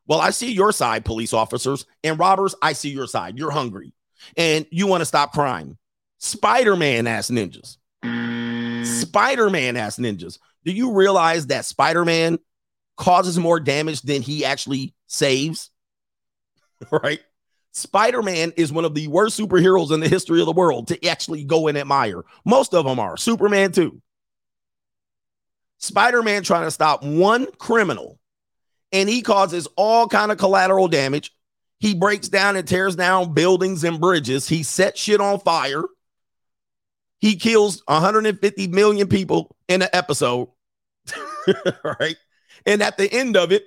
Well, 0.08 0.20
I 0.20 0.30
see 0.30 0.52
your 0.52 0.72
side, 0.72 1.04
police 1.04 1.32
officers 1.32 1.84
and 2.04 2.18
robbers. 2.18 2.54
I 2.62 2.72
see 2.72 2.90
your 2.90 3.06
side. 3.06 3.38
You're 3.38 3.50
hungry 3.50 3.92
and 4.36 4.66
you 4.70 4.86
want 4.86 5.00
to 5.00 5.06
stop 5.06 5.32
crime. 5.32 5.78
Spider 6.18 6.76
Man 6.76 7.06
ass 7.06 7.30
ninjas. 7.30 7.76
Spider 8.86 9.50
Man 9.50 9.76
ass 9.76 9.98
ninjas. 9.98 10.38
Do 10.64 10.72
you 10.72 10.92
realize 10.92 11.48
that 11.48 11.64
Spider 11.64 12.04
Man 12.04 12.38
causes 12.96 13.38
more 13.38 13.60
damage 13.60 14.02
than 14.02 14.22
he 14.22 14.44
actually 14.44 14.94
saves? 15.06 15.70
right? 16.90 17.20
Spider 17.76 18.22
Man 18.22 18.54
is 18.56 18.72
one 18.72 18.86
of 18.86 18.94
the 18.94 19.06
worst 19.06 19.38
superheroes 19.38 19.92
in 19.92 20.00
the 20.00 20.08
history 20.08 20.40
of 20.40 20.46
the 20.46 20.52
world 20.52 20.88
to 20.88 21.06
actually 21.06 21.44
go 21.44 21.68
and 21.68 21.76
admire. 21.76 22.24
Most 22.46 22.72
of 22.72 22.86
them 22.86 22.98
are. 22.98 23.18
Superman, 23.18 23.70
too. 23.70 24.00
Spider 25.76 26.22
Man 26.22 26.42
trying 26.42 26.64
to 26.64 26.70
stop 26.70 27.04
one 27.04 27.46
criminal 27.58 28.18
and 28.92 29.10
he 29.10 29.20
causes 29.20 29.68
all 29.76 30.08
kind 30.08 30.32
of 30.32 30.38
collateral 30.38 30.88
damage. 30.88 31.32
He 31.78 31.94
breaks 31.94 32.30
down 32.30 32.56
and 32.56 32.66
tears 32.66 32.96
down 32.96 33.34
buildings 33.34 33.84
and 33.84 34.00
bridges. 34.00 34.48
He 34.48 34.62
sets 34.62 34.98
shit 34.98 35.20
on 35.20 35.38
fire. 35.40 35.82
He 37.18 37.36
kills 37.36 37.82
150 37.88 38.68
million 38.68 39.06
people 39.06 39.54
in 39.68 39.82
an 39.82 39.90
episode. 39.92 40.48
right? 41.84 42.16
And 42.64 42.82
at 42.82 42.96
the 42.96 43.12
end 43.12 43.36
of 43.36 43.52
it, 43.52 43.66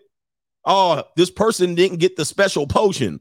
oh, 0.66 1.04
this 1.16 1.30
person 1.30 1.76
didn't 1.76 2.00
get 2.00 2.16
the 2.16 2.26
special 2.26 2.66
potion. 2.66 3.20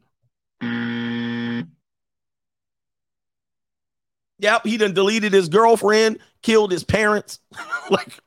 Yep, 4.39 4.65
he 4.65 4.77
done 4.77 4.93
deleted 4.93 5.33
his 5.33 5.49
girlfriend, 5.49 6.19
killed 6.41 6.71
his 6.71 6.83
parents. 6.83 7.39
like 7.89 8.17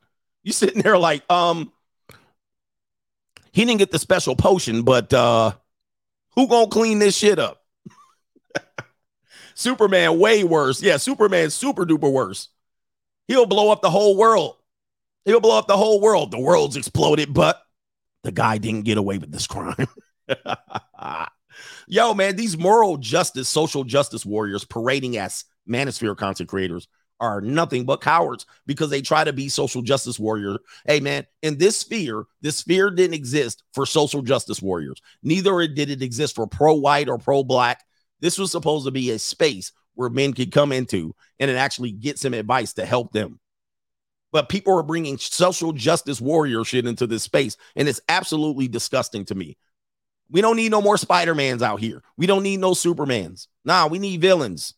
you 0.42 0.52
sitting 0.52 0.82
there 0.82 0.98
like, 0.98 1.30
um, 1.30 1.72
he 3.52 3.64
didn't 3.64 3.78
get 3.78 3.90
the 3.90 3.98
special 3.98 4.36
potion, 4.36 4.82
but 4.82 5.12
uh 5.12 5.52
who 6.34 6.48
gonna 6.48 6.68
clean 6.68 6.98
this 6.98 7.16
shit 7.16 7.38
up? 7.38 7.62
Superman 9.54 10.18
way 10.18 10.44
worse. 10.44 10.82
Yeah, 10.82 10.96
Superman 10.96 11.50
super 11.50 11.84
duper 11.84 12.10
worse. 12.10 12.48
He'll 13.28 13.46
blow 13.46 13.70
up 13.70 13.82
the 13.82 13.90
whole 13.90 14.16
world. 14.16 14.56
He'll 15.24 15.40
blow 15.40 15.58
up 15.58 15.68
the 15.68 15.76
whole 15.76 16.00
world. 16.00 16.30
The 16.30 16.40
world's 16.40 16.76
exploded, 16.76 17.32
but 17.32 17.62
the 18.24 18.32
guy 18.32 18.58
didn't 18.58 18.82
get 18.82 18.98
away 18.98 19.18
with 19.18 19.30
this 19.30 19.46
crime. 19.46 19.86
Yo, 21.86 22.14
man, 22.14 22.36
these 22.36 22.56
moral 22.56 22.96
justice, 22.96 23.48
social 23.48 23.84
justice 23.84 24.24
warriors 24.24 24.64
parading 24.64 25.16
as 25.16 25.44
manosphere 25.68 26.16
content 26.16 26.48
creators 26.48 26.88
are 27.20 27.40
nothing 27.40 27.84
but 27.84 28.00
cowards 28.00 28.46
because 28.66 28.90
they 28.90 29.00
try 29.00 29.22
to 29.22 29.32
be 29.32 29.48
social 29.48 29.80
justice 29.80 30.18
warrior. 30.18 30.58
Hey, 30.86 30.98
man, 30.98 31.24
in 31.42 31.56
this 31.56 31.78
sphere, 31.78 32.24
this 32.40 32.56
sphere 32.56 32.90
didn't 32.90 33.14
exist 33.14 33.62
for 33.74 33.86
social 33.86 34.22
justice 34.22 34.60
warriors. 34.60 35.00
Neither 35.22 35.68
did 35.68 35.88
it 35.88 36.02
exist 36.02 36.34
for 36.34 36.48
pro 36.48 36.74
white 36.74 37.08
or 37.08 37.18
pro 37.18 37.44
black. 37.44 37.84
This 38.20 38.38
was 38.38 38.50
supposed 38.50 38.86
to 38.86 38.90
be 38.90 39.10
a 39.10 39.18
space 39.20 39.72
where 39.94 40.10
men 40.10 40.32
could 40.32 40.50
come 40.50 40.72
into 40.72 41.14
and 41.38 41.50
it 41.50 41.54
actually 41.54 41.92
get 41.92 42.18
some 42.18 42.34
advice 42.34 42.72
to 42.74 42.86
help 42.86 43.12
them. 43.12 43.38
But 44.32 44.48
people 44.48 44.76
are 44.76 44.82
bringing 44.82 45.18
social 45.18 45.72
justice 45.72 46.20
warrior 46.20 46.64
shit 46.64 46.86
into 46.86 47.06
this 47.06 47.22
space, 47.22 47.56
and 47.76 47.86
it's 47.86 48.00
absolutely 48.08 48.66
disgusting 48.66 49.26
to 49.26 49.34
me. 49.34 49.58
We 50.32 50.40
don't 50.40 50.56
need 50.56 50.70
no 50.70 50.80
more 50.80 50.96
Spider-Mans 50.96 51.62
out 51.62 51.78
here. 51.78 52.02
We 52.16 52.26
don't 52.26 52.42
need 52.42 52.58
no 52.58 52.70
Supermans. 52.70 53.48
Nah, 53.66 53.86
we 53.86 53.98
need 53.98 54.22
villains. 54.22 54.72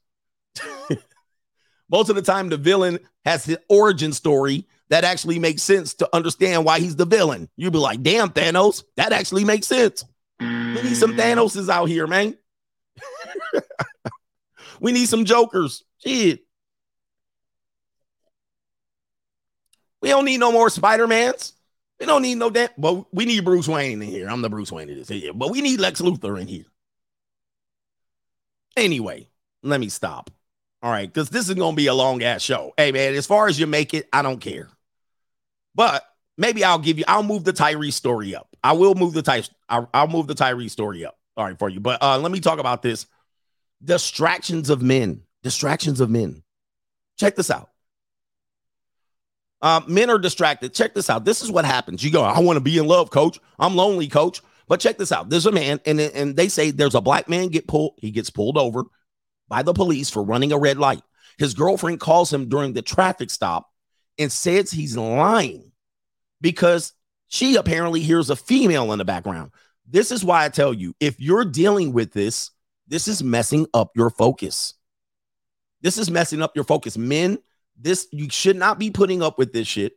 Most 1.89 2.09
of 2.11 2.17
the 2.17 2.23
time, 2.23 2.49
the 2.49 2.57
villain 2.57 2.99
has 3.25 3.45
his 3.45 3.59
origin 3.69 4.13
story 4.13 4.67
that 4.91 5.05
actually 5.05 5.39
makes 5.39 5.63
sense 5.63 5.95
to 5.95 6.09
understand 6.15 6.65
why 6.65 6.81
he's 6.81 6.97
the 6.97 7.07
villain. 7.07 7.49
You'd 7.57 7.73
be 7.73 7.79
like, 7.79 8.03
damn, 8.03 8.31
Thanos, 8.31 8.83
that 8.97 9.13
actually 9.13 9.45
makes 9.45 9.69
sense. 9.69 10.05
We 10.41 10.47
need 10.47 10.97
some 10.97 11.13
mm. 11.13 11.19
Thanoses 11.19 11.69
out 11.69 11.89
here, 11.89 12.09
man. 12.09 12.37
we 14.81 14.91
need 14.91 15.07
some 15.07 15.25
jokers. 15.25 15.85
Shit. 16.05 16.41
We 20.03 20.09
don't 20.09 20.25
need 20.25 20.41
no 20.41 20.51
more 20.51 20.69
Spider-Mans. 20.69 21.53
We 22.05 22.07
don't 22.07 22.21
need 22.21 22.35
no 22.35 22.51
that. 22.51 22.79
But 22.79 23.07
we 23.15 23.25
need 23.25 23.47
Bruce 23.47 23.67
Wayne 23.67 24.03
in 24.03 24.09
here. 24.09 24.29
I'm 24.29 24.43
the 24.43 24.51
Bruce 24.51 24.71
Wayne 24.71 24.91
of 24.91 24.97
this 24.97 25.09
here. 25.09 25.33
But 25.33 25.51
we 25.51 25.63
need 25.63 25.81
Lex 25.81 26.03
Luthor 26.03 26.39
in 26.39 26.47
here. 26.47 26.67
Anyway, 28.77 29.31
let 29.63 29.81
me 29.81 29.89
stop. 29.89 30.31
All 30.83 30.91
right, 30.91 31.11
because 31.11 31.31
this 31.31 31.49
is 31.49 31.55
gonna 31.55 31.75
be 31.75 31.87
a 31.87 31.95
long 31.95 32.23
ass 32.23 32.43
show. 32.43 32.75
Hey 32.77 32.93
man, 32.93 33.15
as 33.15 33.27
far 33.27 33.49
as 33.49 33.59
you 33.59 33.67
make 33.67 33.95
it, 33.95 34.07
I 34.13 34.21
don't 34.21 34.39
care. 34.39 34.69
But 35.75 36.05
maybe 36.37 36.63
I'll 36.63 36.79
give 36.79 36.99
you. 36.99 37.05
I'll 37.09 37.23
move 37.23 37.45
the 37.45 37.55
Tyree 37.55 37.91
story 37.91 38.37
up. 38.37 38.55
I 38.63 38.73
will 38.73 38.95
move 38.95 39.15
the 39.15 39.23
Ty. 39.23 39.45
I'll, 39.71 39.89
I'll 39.95 40.09
move 40.09 40.27
the 40.27 40.35
Tyree 40.35 40.69
story 40.69 41.07
up. 41.07 41.17
All 41.39 41.47
right 41.47 41.59
for 41.59 41.71
you. 41.71 41.81
But 41.81 42.03
uh, 42.03 42.19
let 42.19 42.33
me 42.33 42.41
talk 42.41 42.59
about 42.59 42.83
this. 42.83 43.07
Distractions 43.83 44.69
of 44.69 44.83
men. 44.83 45.23
Distractions 45.43 46.01
of 46.01 46.11
men. 46.11 46.43
Check 47.19 47.35
this 47.35 47.51
out. 47.51 47.71
Uh, 49.65 49.81
men 49.89 50.11
are 50.11 50.19
distracted. 50.19 50.75
Check 50.75 50.93
this 50.93 51.09
out. 51.09 51.25
This 51.25 51.41
is 51.41 51.51
what 51.51 51.65
happens. 51.65 52.05
You 52.05 52.11
go, 52.11 52.23
I 52.23 52.39
want 52.41 52.59
to 52.59 52.61
be 52.61 52.77
in 52.77 52.87
love, 52.87 53.09
coach. 53.09 53.41
I'm 53.59 53.75
lonely, 53.75 54.09
coach. 54.09 54.43
But 54.69 54.79
check 54.79 54.99
this 54.99 55.11
out. 55.11 55.31
There's 55.31 55.47
a 55.47 55.53
man, 55.53 55.81
and, 55.87 55.99
and 55.99 56.37
they 56.37 56.49
say 56.49 56.71
there's 56.71 56.95
a 56.95 57.01
black 57.01 57.31
man 57.31 57.49
get 57.49 57.67
pulled. 57.67 57.95
He 57.97 58.11
gets 58.11 58.29
pulled 58.29 58.59
over 58.59 58.85
by 59.49 59.63
the 59.63 59.73
police 59.73 60.11
for 60.11 60.23
running 60.23 60.53
a 60.53 60.59
red 60.59 60.77
light. 60.77 61.01
His 61.39 61.55
girlfriend 61.55 61.99
calls 61.99 62.31
him 62.31 62.51
during 62.51 62.75
the 62.75 62.83
traffic 62.83 63.31
stop 63.31 63.71
and 64.19 64.31
says 64.31 64.71
he's 64.71 64.99
lying 64.99 65.73
because 66.43 66.93
she 67.29 67.57
apparently 67.57 68.01
hears 68.01 68.29
a 68.29 68.37
female 68.37 68.93
in 68.93 68.99
the 68.99 69.05
background. 69.07 69.51
This 69.89 70.13
is 70.13 70.23
why 70.23 70.45
I 70.45 70.51
tell 70.51 70.75
you 70.75 70.95
if 71.01 71.19
you're 71.19 71.47
dealing 71.47 71.95
with 71.95 72.13
this, 72.13 72.51
this 72.87 73.09
is 73.09 73.23
messing 73.23 73.67
up 73.73 73.93
your 73.97 74.11
focus. 74.11 74.75
This 75.81 75.97
is 75.97 76.11
messing 76.11 76.43
up 76.43 76.55
your 76.55 76.65
focus. 76.67 76.99
Men, 76.99 77.39
this 77.79 78.07
you 78.13 78.29
should 78.31 78.57
not 78.57 78.79
be 78.79 78.91
putting 78.91 79.23
up 79.23 79.39
with 79.39 79.53
this 79.53 79.67
shit 79.69 79.95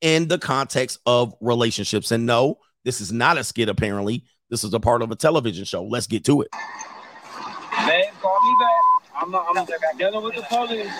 in 0.00 0.28
the 0.28 0.38
context 0.38 0.98
of 1.06 1.34
relationships. 1.40 2.10
And 2.10 2.26
no, 2.26 2.58
this 2.84 3.00
is 3.00 3.12
not 3.12 3.38
a 3.38 3.44
skit, 3.44 3.68
apparently. 3.68 4.24
This 4.48 4.64
is 4.64 4.74
a 4.74 4.80
part 4.80 5.02
of 5.02 5.10
a 5.10 5.16
television 5.16 5.64
show. 5.64 5.84
Let's 5.84 6.06
get 6.06 6.24
to 6.24 6.42
it. 6.42 6.48
Man, 6.52 8.04
call 8.20 8.38
me 8.40 8.56
back. 8.60 9.22
I'm 9.22 9.30
not, 9.30 9.46
I'm 9.56 9.98
dealing 9.98 10.24
with 10.24 10.34
the 10.34 10.42
police. 10.42 10.90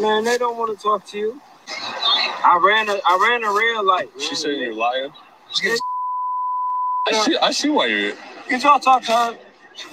Man, 0.00 0.24
they 0.24 0.38
don't 0.38 0.56
want 0.56 0.76
to 0.76 0.82
talk 0.82 1.06
to 1.06 1.18
you. 1.18 1.40
I 1.68 2.58
ran 2.62 2.88
a 2.88 3.00
I 3.06 3.28
ran 3.28 3.44
a 3.44 3.52
red 3.52 3.84
light. 3.84 4.10
She 4.18 4.34
said 4.34 4.56
you're 4.56 4.72
a 4.72 4.74
liar. 4.74 5.08
Get, 5.62 5.78
I 7.08 7.12
see, 7.12 7.36
I 7.38 7.50
see 7.52 7.68
why 7.68 7.86
you're. 7.86 8.14
get 8.48 8.62
y'all 8.62 8.78
talk 8.80 9.02
to 9.04 9.12
her. 9.12 9.38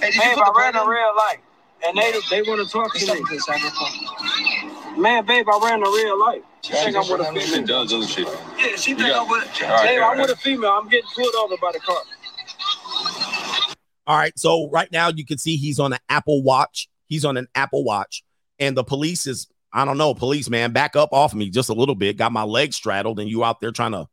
Hey, 0.00 0.10
Babe, 0.10 0.38
I 0.38 0.52
ran 0.56 0.76
a 0.76 0.86
red 0.86 1.10
light. 1.16 1.40
And 1.86 1.96
they 1.96 2.12
they 2.30 2.42
want 2.42 2.66
to 2.66 2.72
talk 2.72 2.94
to 2.94 3.14
me. 3.14 5.00
Man, 5.00 5.24
babe, 5.24 5.46
I 5.48 5.60
ran 5.64 5.80
a 5.80 5.86
real 5.86 6.18
life. 6.20 6.42
She 6.62 6.72
think 6.72 6.96
I'm 6.96 7.08
with 7.08 7.20
a 7.20 7.40
She 7.40 7.52
female. 7.52 7.66
does, 7.66 7.90
doesn't 7.92 8.08
she? 8.08 8.22
Yeah, 8.22 8.76
she 8.76 8.94
think 8.94 9.14
I'm 9.14 9.28
with 9.28 9.44
All 9.62 9.68
right, 9.68 9.84
Babe, 9.86 10.00
all 10.02 10.10
I'm 10.10 10.18
right. 10.18 10.28
with 10.28 10.36
a 10.36 10.40
female. 10.40 10.70
I'm 10.70 10.88
getting 10.88 11.08
pulled 11.14 11.34
over 11.36 11.56
by 11.60 11.70
the 11.72 11.78
car. 11.78 12.02
All 14.06 14.16
right. 14.16 14.36
So 14.38 14.68
right 14.70 14.90
now 14.90 15.08
you 15.08 15.24
can 15.24 15.38
see 15.38 15.56
he's 15.56 15.78
on 15.78 15.92
an 15.92 15.98
Apple 16.08 16.42
Watch. 16.42 16.88
He's 17.06 17.24
on 17.24 17.36
an 17.36 17.46
Apple 17.54 17.84
Watch, 17.84 18.22
and 18.58 18.76
the 18.76 18.84
police 18.84 19.26
is, 19.26 19.46
I 19.72 19.84
don't 19.84 19.96
know, 19.98 20.14
police 20.14 20.50
man, 20.50 20.72
back 20.72 20.96
up 20.96 21.10
off 21.12 21.32
me 21.34 21.48
just 21.48 21.68
a 21.70 21.74
little 21.74 21.94
bit. 21.94 22.16
Got 22.18 22.32
my 22.32 22.42
legs 22.42 22.76
straddled, 22.76 23.20
and 23.20 23.30
you 23.30 23.44
out 23.44 23.60
there 23.60 23.70
trying 23.70 23.92
to 23.92 24.08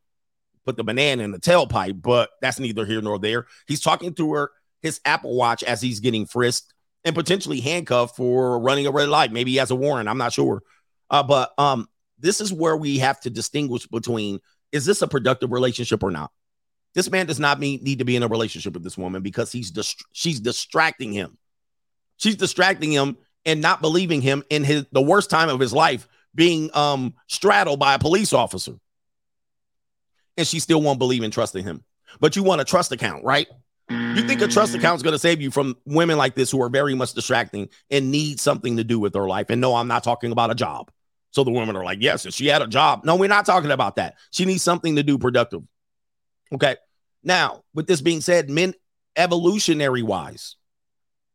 put 0.66 0.78
the 0.78 0.84
banana 0.84 1.24
in 1.24 1.32
the 1.32 1.40
tailpipe, 1.40 2.02
but 2.02 2.30
that's 2.42 2.60
neither 2.60 2.86
here 2.86 3.02
nor 3.02 3.20
there. 3.20 3.48
He's 3.68 3.82
talking 3.82 4.14
to 4.16 4.34
her 4.34 4.52
his 4.82 5.02
Apple 5.04 5.36
Watch 5.36 5.64
as 5.64 5.82
he's 5.82 6.00
getting 6.00 6.26
frisked 6.26 6.74
and 7.06 7.16
potentially 7.16 7.62
handcuffed 7.62 8.18
for 8.18 8.60
running 8.60 8.88
a 8.88 8.92
red 8.92 9.08
light. 9.10 9.32
Maybe 9.32 9.52
he 9.52 9.58
has 9.58 9.72
a 9.72 9.76
warrant. 9.76 10.10
I'm 10.10 10.18
not 10.18 10.34
sure. 10.34 10.64
Uh, 11.10 11.22
but 11.22 11.54
um, 11.60 11.88
this 12.20 12.42
is 12.42 12.52
where 12.52 12.76
we 12.76 12.98
have 12.98 13.22
to 13.22 13.30
distinguish 13.30 13.86
between 13.86 14.40
is 14.72 14.86
this 14.86 15.02
a 15.04 15.08
productive 15.08 15.52
relationship 15.52 16.04
or 16.04 16.12
not? 16.12 16.32
This 16.96 17.10
man 17.12 17.28
does 17.28 17.40
not 17.40 17.60
mean, 17.60 17.84
need 17.84 18.00
to 18.00 18.06
be 18.06 18.16
in 18.16 18.24
a 18.24 18.28
relationship 18.28 18.74
with 18.74 18.84
this 18.84 18.98
woman 18.98 19.22
because 19.22 19.52
he's 19.52 19.70
dist- 19.70 20.04
she's 20.12 20.40
distracting 20.40 21.14
him. 21.14 21.38
She's 22.18 22.36
distracting 22.36 22.92
him 22.92 23.18
and 23.46 23.62
not 23.62 23.82
believing 23.82 24.22
him 24.22 24.44
in 24.50 24.64
his 24.64 24.86
the 24.92 25.02
worst 25.02 25.30
time 25.30 25.50
of 25.50 25.60
his 25.60 25.74
life, 25.74 26.08
being 26.34 26.76
um 26.76 27.14
straddled 27.28 27.80
by 27.80 27.94
a 27.94 28.00
police 28.00 28.34
officer. 28.34 28.74
And 30.38 30.48
she 30.48 30.60
still 30.60 30.82
won't 30.82 31.00
believe 31.00 31.24
in 31.24 31.32
trusting 31.32 31.64
him. 31.64 31.84
But 32.20 32.36
you 32.36 32.44
want 32.44 32.62
a 32.62 32.66
trust 32.66 32.92
account, 32.92 33.24
right? 33.24 33.48
You 33.90 34.24
think 34.24 34.42
a 34.42 34.48
trust 34.48 34.74
account 34.74 34.98
is 34.98 35.04
going 35.04 35.14
to 35.14 35.20
save 35.20 35.42
you 35.42 35.52
from 35.52 35.76
women 35.86 36.18
like 36.18 36.34
this 36.34 36.50
who 36.50 36.62
are 36.62 36.70
very 36.70 36.96
much 36.96 37.14
distracting 37.14 37.70
and 37.92 38.12
need 38.12 38.40
something 38.40 38.78
to 38.78 38.84
do 38.84 39.00
with 39.00 39.14
their 39.14 39.28
life. 39.28 39.50
And 39.50 39.62
no, 39.62 39.76
I'm 39.76 39.88
not 39.88 40.04
talking 40.04 40.32
about 40.32 40.50
a 40.50 40.56
job. 40.56 40.90
So 41.32 41.44
the 41.44 41.52
women 41.52 41.76
are 41.76 41.84
like, 41.84 42.02
yes, 42.02 42.26
if 42.26 42.34
she 42.34 42.48
had 42.48 42.62
a 42.62 42.68
job. 42.68 43.04
No, 43.04 43.16
we're 43.16 43.30
not 43.30 43.46
talking 43.46 43.72
about 43.72 43.98
that. 43.98 44.16
She 44.32 44.46
needs 44.46 44.64
something 44.64 44.96
to 44.96 45.04
do 45.04 45.18
productive. 45.18 45.62
Okay. 46.54 46.78
Now, 47.24 47.64
with 47.74 47.88
this 47.88 48.02
being 48.02 48.22
said, 48.22 48.50
men 48.50 48.74
evolutionary 49.16 50.02
wise, 50.02 50.56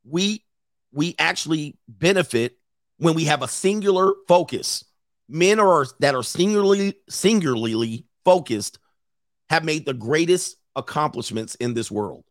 we 0.04 0.44
we 0.92 1.14
actually 1.18 1.76
benefit 1.88 2.56
when 2.96 3.14
we 3.14 3.24
have 3.24 3.42
a 3.42 3.48
singular 3.48 4.14
focus. 4.26 4.84
Men 5.28 5.60
are 5.60 5.86
that 6.00 6.14
are 6.14 6.22
singularly 6.22 6.94
singularly 7.08 8.06
focused 8.24 8.78
have 9.50 9.64
made 9.64 9.84
the 9.84 9.94
greatest 9.94 10.56
accomplishments 10.76 11.56
in 11.56 11.74
this 11.74 11.90
world. 11.90 12.24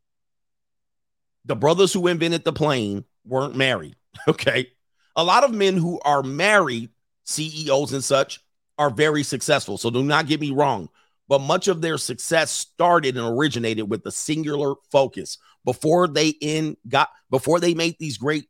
The 1.50 1.56
brothers 1.56 1.92
who 1.92 2.06
invented 2.06 2.44
the 2.44 2.54
plane 2.54 3.04
weren't 3.26 3.56
married. 3.58 3.96
Okay. 4.28 4.68
A 5.16 5.24
lot 5.24 5.44
of 5.44 5.54
men 5.54 5.78
who 5.78 6.00
are 6.02 6.22
married, 6.22 6.90
CEOs 7.24 7.94
and 7.94 8.04
such, 8.04 8.40
are 8.78 8.90
very 8.90 9.24
successful. 9.24 9.78
So 9.78 9.90
do 9.90 10.04
not 10.04 10.28
get 10.28 10.40
me 10.42 10.52
wrong. 10.52 10.90
But 11.28 11.40
much 11.40 11.68
of 11.68 11.82
their 11.82 11.98
success 11.98 12.52
started 12.52 13.18
and 13.18 13.26
originated 13.26 13.90
with 13.90 14.06
a 14.06 14.12
singular 14.12 14.76
focus 14.92 15.38
before 15.64 16.08
they 16.08 16.30
in 16.30 16.76
got 16.88 17.10
before 17.30 17.60
they 17.60 17.74
made 17.74 17.96
these 18.00 18.18
great 18.18 18.46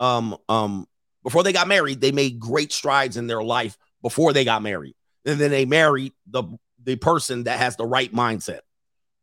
um 0.00 0.36
um 0.48 0.86
before 1.22 1.42
they 1.42 1.52
got 1.52 1.68
married, 1.68 2.00
they 2.00 2.12
made 2.12 2.40
great 2.40 2.72
strides 2.72 3.16
in 3.16 3.26
their 3.26 3.42
life 3.42 3.78
before 4.02 4.32
they 4.32 4.44
got 4.44 4.62
married. 4.62 4.94
And 5.24 5.38
then 5.38 5.50
they 5.50 5.64
married 5.64 6.12
the 6.26 6.44
the 6.82 6.96
person 6.96 7.44
that 7.44 7.58
has 7.58 7.76
the 7.76 7.86
right 7.86 8.12
mindset. 8.12 8.60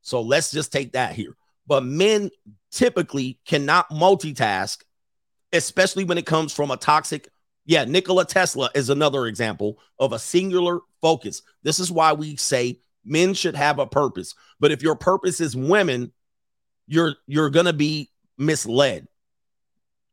So 0.01 0.21
let's 0.21 0.51
just 0.51 0.71
take 0.71 0.93
that 0.93 1.13
here. 1.13 1.35
But 1.71 1.85
men 1.85 2.31
typically 2.69 3.39
cannot 3.45 3.89
multitask, 3.91 4.79
especially 5.53 6.03
when 6.03 6.17
it 6.17 6.25
comes 6.25 6.51
from 6.51 6.69
a 6.69 6.75
toxic. 6.75 7.29
Yeah, 7.63 7.85
Nikola 7.85 8.25
Tesla 8.25 8.69
is 8.75 8.89
another 8.89 9.25
example 9.25 9.79
of 9.97 10.11
a 10.11 10.19
singular 10.19 10.81
focus. 10.99 11.41
This 11.63 11.79
is 11.79 11.89
why 11.89 12.11
we 12.11 12.35
say 12.35 12.81
men 13.05 13.33
should 13.33 13.55
have 13.55 13.79
a 13.79 13.87
purpose. 13.87 14.35
But 14.59 14.73
if 14.73 14.83
your 14.83 14.95
purpose 14.95 15.39
is 15.39 15.55
women, 15.55 16.11
you're 16.87 17.15
you're 17.25 17.49
gonna 17.49 17.71
be 17.71 18.11
misled. 18.37 19.07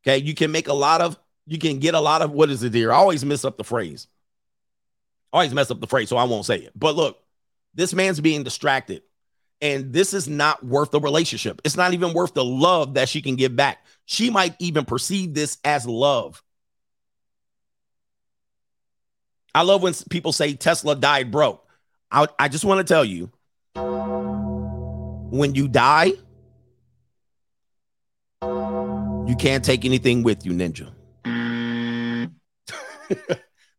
Okay, 0.06 0.18
you 0.18 0.36
can 0.36 0.52
make 0.52 0.68
a 0.68 0.72
lot 0.72 1.00
of 1.00 1.18
you 1.44 1.58
can 1.58 1.80
get 1.80 1.96
a 1.96 2.00
lot 2.00 2.22
of 2.22 2.30
what 2.30 2.50
is 2.50 2.62
it 2.62 2.72
here? 2.72 2.92
I 2.92 2.96
always 2.98 3.24
mess 3.24 3.44
up 3.44 3.56
the 3.56 3.64
phrase. 3.64 4.06
Always 5.32 5.52
mess 5.52 5.72
up 5.72 5.80
the 5.80 5.88
phrase, 5.88 6.08
so 6.08 6.18
I 6.18 6.22
won't 6.22 6.46
say 6.46 6.58
it. 6.58 6.72
But 6.76 6.94
look, 6.94 7.18
this 7.74 7.92
man's 7.94 8.20
being 8.20 8.44
distracted, 8.44 9.02
and 9.60 9.92
this 9.92 10.14
is 10.14 10.28
not 10.28 10.64
worth 10.64 10.90
the 10.90 11.00
relationship. 11.00 11.60
It's 11.64 11.76
not 11.76 11.92
even 11.92 12.12
worth 12.12 12.34
the 12.34 12.44
love 12.44 12.94
that 12.94 13.08
she 13.08 13.22
can 13.22 13.36
give 13.36 13.56
back. 13.56 13.84
She 14.04 14.30
might 14.30 14.54
even 14.58 14.84
perceive 14.84 15.34
this 15.34 15.58
as 15.64 15.86
love. 15.86 16.42
I 19.54 19.62
love 19.62 19.82
when 19.82 19.94
people 20.10 20.32
say 20.32 20.54
Tesla 20.54 20.94
died 20.94 21.30
broke. 21.30 21.64
I, 22.10 22.28
I 22.38 22.48
just 22.48 22.64
want 22.64 22.86
to 22.86 22.90
tell 22.90 23.04
you 23.04 23.30
when 25.30 25.54
you 25.54 25.68
die, 25.68 26.12
you 28.42 29.36
can't 29.36 29.64
take 29.64 29.84
anything 29.84 30.22
with 30.22 30.46
you, 30.46 30.52
Ninja. 30.52 30.92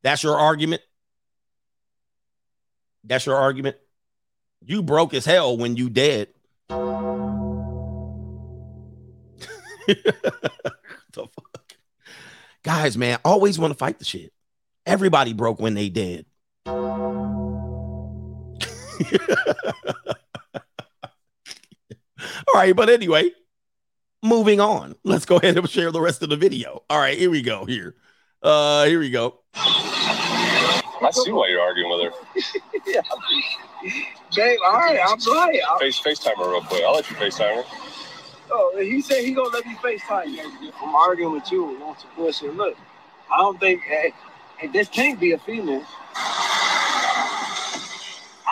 That's 0.04 0.24
your 0.24 0.38
argument. 0.38 0.82
That's 3.04 3.26
your 3.26 3.38
argument. 3.38 3.78
You 4.66 4.84
broke 4.84 5.14
as 5.14 5.26
hell 5.26 5.58
when 5.58 5.76
you 5.76 5.90
dead. 5.90 6.28
the 6.70 7.14
fuck? 11.14 11.76
Guys, 12.64 12.98
man, 12.98 13.20
always 13.24 13.58
want 13.58 13.72
to 13.72 13.78
fight 13.78 14.00
the 14.00 14.06
shit. 14.06 14.34
Everybody 14.86 15.34
broke 15.34 15.60
when 15.60 15.74
they 15.74 15.90
dead. 15.90 16.26
All 16.66 16.74
right, 22.54 22.76
but 22.76 22.90
anyway, 22.90 23.32
moving 24.22 24.60
on. 24.60 24.96
Let's 25.04 25.26
go 25.26 25.38
ahead 25.38 25.58
and 25.58 25.70
share 25.70 25.92
the 25.92 26.02
rest 26.02 26.22
of 26.22 26.30
the 26.30 26.36
video. 26.36 26.84
All 26.90 27.00
right, 27.00 27.18
here 27.18 27.30
we 27.30 27.42
go. 27.42 27.66
Here. 27.66 27.96
Uh, 28.42 28.86
here 28.86 29.00
we 29.00 29.10
go. 29.10 29.40
I 29.56 31.12
see 31.12 31.32
why 31.32 31.48
you're 31.48 31.62
arguing 31.62 31.90
with 31.90 32.14
her. 32.14 32.52
yeah. 32.88 33.02
Babe, 34.40 34.60
all 34.66 34.72
right, 34.72 35.00
I'm 35.04 35.20
right. 35.34 35.60
I'm, 35.70 35.80
Face 35.80 36.00
FaceTime 36.00 36.38
her 36.38 36.50
real 36.50 36.62
quick. 36.62 36.82
I'll 36.86 36.94
let 36.94 37.10
you 37.10 37.18
FaceTime 37.18 37.58
her. 37.58 37.64
oh, 38.52 38.78
he 38.80 39.02
said 39.02 39.26
he 39.26 39.34
gonna 39.34 39.50
let 39.50 39.66
me 39.66 39.76
FaceTime 39.84 40.30
you. 40.30 40.72
I'm 40.82 40.96
arguing 40.96 41.34
with 41.34 41.52
you 41.52 41.66
on 41.84 42.00
some 42.00 42.10
bullshit. 42.16 42.56
Look, 42.56 42.78
I 43.30 43.40
don't 43.40 43.60
think 43.60 43.82
hey, 43.82 44.14
hey, 44.58 44.68
this 44.68 44.88
can't 44.88 45.20
be 45.20 45.34
a 45.34 45.38
female. 45.40 45.84
I 46.16 47.34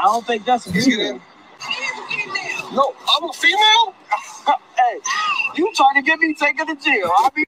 don't 0.04 0.28
think 0.28 0.44
that's 0.44 0.68
a 0.68 0.74
female. 0.74 1.22
No, 2.74 2.94
I'm 3.16 3.30
a 3.30 3.32
female. 3.32 3.96
hey, 4.46 5.00
you 5.56 5.72
trying 5.74 5.96
to 5.96 6.02
get 6.02 6.20
me 6.20 6.34
taken 6.34 6.68
to 6.68 6.76
jail? 6.76 7.10
I'll 7.18 7.32
be 7.32 7.46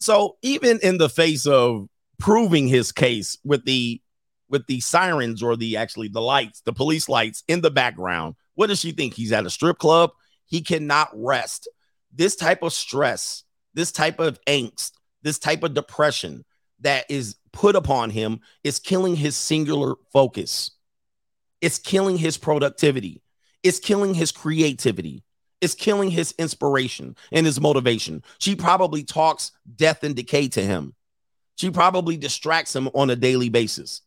So 0.00 0.38
even 0.42 0.80
in 0.82 0.98
the 0.98 1.08
face 1.08 1.46
of 1.46 1.86
proving 2.18 2.66
his 2.66 2.90
case 2.90 3.38
with 3.44 3.64
the 3.64 4.00
with 4.48 4.66
the 4.66 4.80
sirens 4.80 5.42
or 5.42 5.56
the 5.56 5.76
actually 5.76 6.08
the 6.08 6.20
lights, 6.20 6.60
the 6.60 6.72
police 6.72 7.08
lights 7.08 7.42
in 7.48 7.60
the 7.60 7.70
background, 7.70 8.34
what 8.54 8.68
does 8.68 8.80
she 8.80 8.92
think? 8.92 9.14
He's 9.14 9.32
at 9.32 9.46
a 9.46 9.50
strip 9.50 9.78
club. 9.78 10.10
He 10.46 10.60
cannot 10.60 11.10
rest. 11.12 11.68
This 12.12 12.36
type 12.36 12.62
of 12.62 12.72
stress, 12.72 13.44
this 13.74 13.92
type 13.92 14.20
of 14.20 14.38
angst, 14.46 14.92
this 15.22 15.38
type 15.38 15.62
of 15.62 15.74
depression 15.74 16.44
that 16.80 17.04
is 17.08 17.36
put 17.52 17.76
upon 17.76 18.10
him 18.10 18.40
is 18.64 18.78
killing 18.78 19.16
his 19.16 19.36
singular 19.36 19.94
focus. 20.12 20.72
It's 21.60 21.78
killing 21.78 22.16
his 22.16 22.36
productivity. 22.36 23.22
It's 23.62 23.78
killing 23.78 24.14
his 24.14 24.30
creativity. 24.30 25.24
It's 25.60 25.74
killing 25.74 26.10
his 26.10 26.34
inspiration 26.38 27.16
and 27.32 27.46
his 27.46 27.60
motivation. 27.60 28.22
She 28.38 28.54
probably 28.54 29.02
talks 29.02 29.52
death 29.74 30.04
and 30.04 30.14
decay 30.14 30.48
to 30.48 30.62
him. 30.62 30.94
She 31.56 31.70
probably 31.70 32.16
distracts 32.16 32.76
him 32.76 32.88
on 32.94 33.08
a 33.08 33.16
daily 33.16 33.48
basis. 33.48 34.02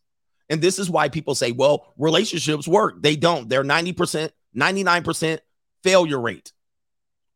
And 0.50 0.60
this 0.60 0.78
is 0.78 0.90
why 0.90 1.08
people 1.08 1.34
say, 1.34 1.52
well, 1.52 1.94
relationships 1.96 2.68
work. 2.68 3.00
They 3.00 3.16
don't. 3.16 3.48
They're 3.48 3.62
90%, 3.62 4.30
99% 4.54 5.38
failure 5.82 6.20
rate. 6.20 6.52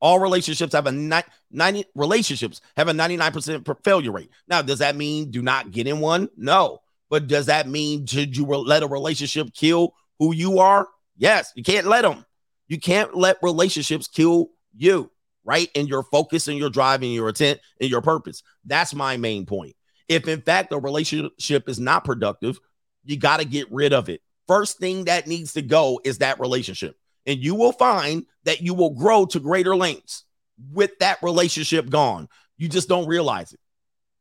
All 0.01 0.19
relationships 0.19 0.74
have 0.74 0.86
a 0.86 0.93
ni- 0.93 1.23
90 1.51 1.86
relationships 1.95 2.61
have 2.77 2.89
a 2.89 2.93
99% 2.93 3.85
failure 3.85 4.12
rate. 4.12 4.31
Now, 4.49 4.61
does 4.61 4.81
that 4.81 4.97
mean 4.97 5.31
do 5.31 5.41
not 5.41 5.70
get 5.70 5.86
in 5.86 6.01
one? 6.01 6.28
No. 6.36 6.81
But 7.09 7.28
does 7.28 7.47
that 7.47 7.69
mean 7.69 8.05
should 8.05 8.36
you 8.36 8.45
let 8.45 8.82
a 8.82 8.89
relationship 8.89 9.55
kill 9.55 9.95
who 10.19 10.35
you 10.35 10.59
are? 10.59 10.89
Yes, 11.16 11.53
you 11.55 11.62
can't 11.62 11.86
let 11.86 12.03
them. 12.03 12.27
You 12.66 12.81
can't 12.81 13.16
let 13.16 13.39
relationships 13.43 14.09
kill 14.09 14.51
you, 14.77 15.11
right? 15.45 15.69
And 15.77 15.89
your 15.89 16.03
focus 16.03 16.49
and 16.49 16.59
your 16.59 16.70
drive 16.70 17.03
and 17.03 17.12
your 17.12 17.28
intent 17.28 17.61
and 17.81 17.89
your 17.89 18.03
purpose. 18.03 18.43
That's 18.65 18.95
my 18.95 19.16
main 19.16 19.47
point. 19.47 19.77
If 20.09 20.27
in 20.27 20.41
fact 20.41 20.73
a 20.73 20.78
relationship 20.78 21.69
is 21.69 21.78
not 21.78 22.05
productive, 22.05 22.59
you 23.05 23.16
got 23.16 23.39
to 23.39 23.44
get 23.44 23.70
rid 23.70 23.93
of 23.93 24.09
it. 24.09 24.20
First 24.47 24.78
thing 24.78 25.05
that 25.05 25.26
needs 25.26 25.55
to 25.55 25.62
go 25.62 26.01
is 26.05 26.18
that 26.18 26.40
relationship. 26.40 26.97
And 27.26 27.39
you 27.39 27.55
will 27.55 27.72
find 27.72 28.26
that 28.44 28.60
you 28.60 28.74
will 28.74 28.90
grow 28.90 29.26
to 29.26 29.40
greater 29.40 29.74
lengths 29.74 30.24
with 30.72 30.98
that 30.98 31.22
relationship 31.22 31.89
gone. 31.89 32.28
You 32.59 32.68
just 32.68 32.89
don't 32.89 33.09
realize 33.09 33.52
it. 33.52 33.60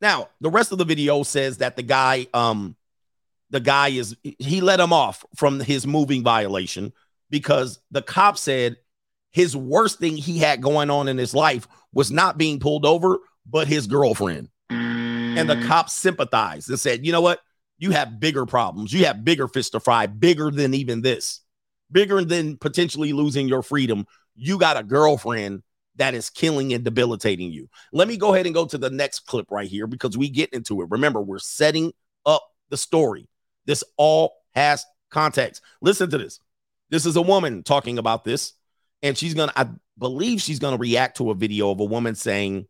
Now, 0.01 0.29
the 0.41 0.49
rest 0.49 0.71
of 0.71 0.77
the 0.77 0.85
video 0.85 1.23
says 1.23 1.59
that 1.59 1.75
the 1.75 1.83
guy, 1.83 2.27
um, 2.33 2.75
the 3.49 3.59
guy 3.59 3.89
is 3.89 4.15
he 4.23 4.61
let 4.61 4.79
him 4.79 4.91
off 4.91 5.25
from 5.35 5.59
his 5.59 5.85
moving 5.85 6.23
violation 6.23 6.91
because 7.29 7.79
the 7.91 8.01
cop 8.01 8.37
said 8.37 8.77
his 9.31 9.55
worst 9.55 9.99
thing 9.99 10.17
he 10.17 10.39
had 10.39 10.61
going 10.61 10.89
on 10.89 11.07
in 11.07 11.17
his 11.17 11.33
life 11.33 11.67
was 11.93 12.11
not 12.11 12.37
being 12.37 12.59
pulled 12.59 12.85
over, 12.85 13.19
but 13.45 13.67
his 13.67 13.87
girlfriend. 13.87 14.49
And 14.69 15.49
the 15.49 15.63
cop 15.67 15.89
sympathized 15.89 16.69
and 16.69 16.79
said, 16.79 17.05
you 17.05 17.11
know 17.11 17.21
what? 17.21 17.39
You 17.77 17.91
have 17.91 18.19
bigger 18.19 18.45
problems. 18.45 18.93
You 18.93 19.05
have 19.05 19.25
bigger 19.25 19.47
fish 19.47 19.69
to 19.71 19.79
fry, 19.79 20.05
bigger 20.05 20.51
than 20.51 20.73
even 20.73 21.01
this, 21.01 21.41
bigger 21.91 22.23
than 22.23 22.57
potentially 22.57 23.13
losing 23.13 23.47
your 23.47 23.61
freedom. 23.61 24.05
You 24.35 24.57
got 24.57 24.77
a 24.77 24.83
girlfriend 24.83 25.63
that 25.95 26.13
is 26.13 26.29
killing 26.29 26.73
and 26.73 26.83
debilitating 26.83 27.51
you. 27.51 27.69
Let 27.91 28.07
me 28.07 28.17
go 28.17 28.33
ahead 28.33 28.45
and 28.45 28.55
go 28.55 28.65
to 28.65 28.77
the 28.77 28.89
next 28.89 29.21
clip 29.21 29.51
right 29.51 29.67
here 29.67 29.87
because 29.87 30.17
we 30.17 30.29
get 30.29 30.51
into 30.53 30.81
it. 30.81 30.87
Remember, 30.89 31.21
we're 31.21 31.39
setting 31.39 31.93
up 32.25 32.43
the 32.69 32.77
story. 32.77 33.27
This 33.65 33.83
all 33.97 34.33
has 34.51 34.85
context. 35.09 35.61
Listen 35.81 36.09
to 36.09 36.17
this. 36.17 36.39
This 36.89 37.05
is 37.05 37.15
a 37.15 37.21
woman 37.21 37.63
talking 37.63 37.97
about 37.97 38.23
this, 38.23 38.53
and 39.01 39.17
she's 39.17 39.33
gonna, 39.33 39.53
I 39.55 39.67
believe 39.97 40.41
she's 40.41 40.59
gonna 40.59 40.77
react 40.77 41.17
to 41.17 41.31
a 41.31 41.35
video 41.35 41.71
of 41.71 41.79
a 41.79 41.85
woman 41.85 42.15
saying, 42.15 42.67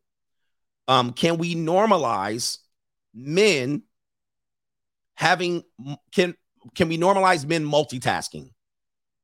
um, 0.88 1.14
can 1.14 1.38
we 1.38 1.56
normalize 1.56 2.60
men 3.14 3.84
having 5.16 5.64
can 6.14 6.36
can 6.76 6.90
we 6.90 6.98
normalize 6.98 7.46
men 7.46 7.66
multitasking? 7.66 8.50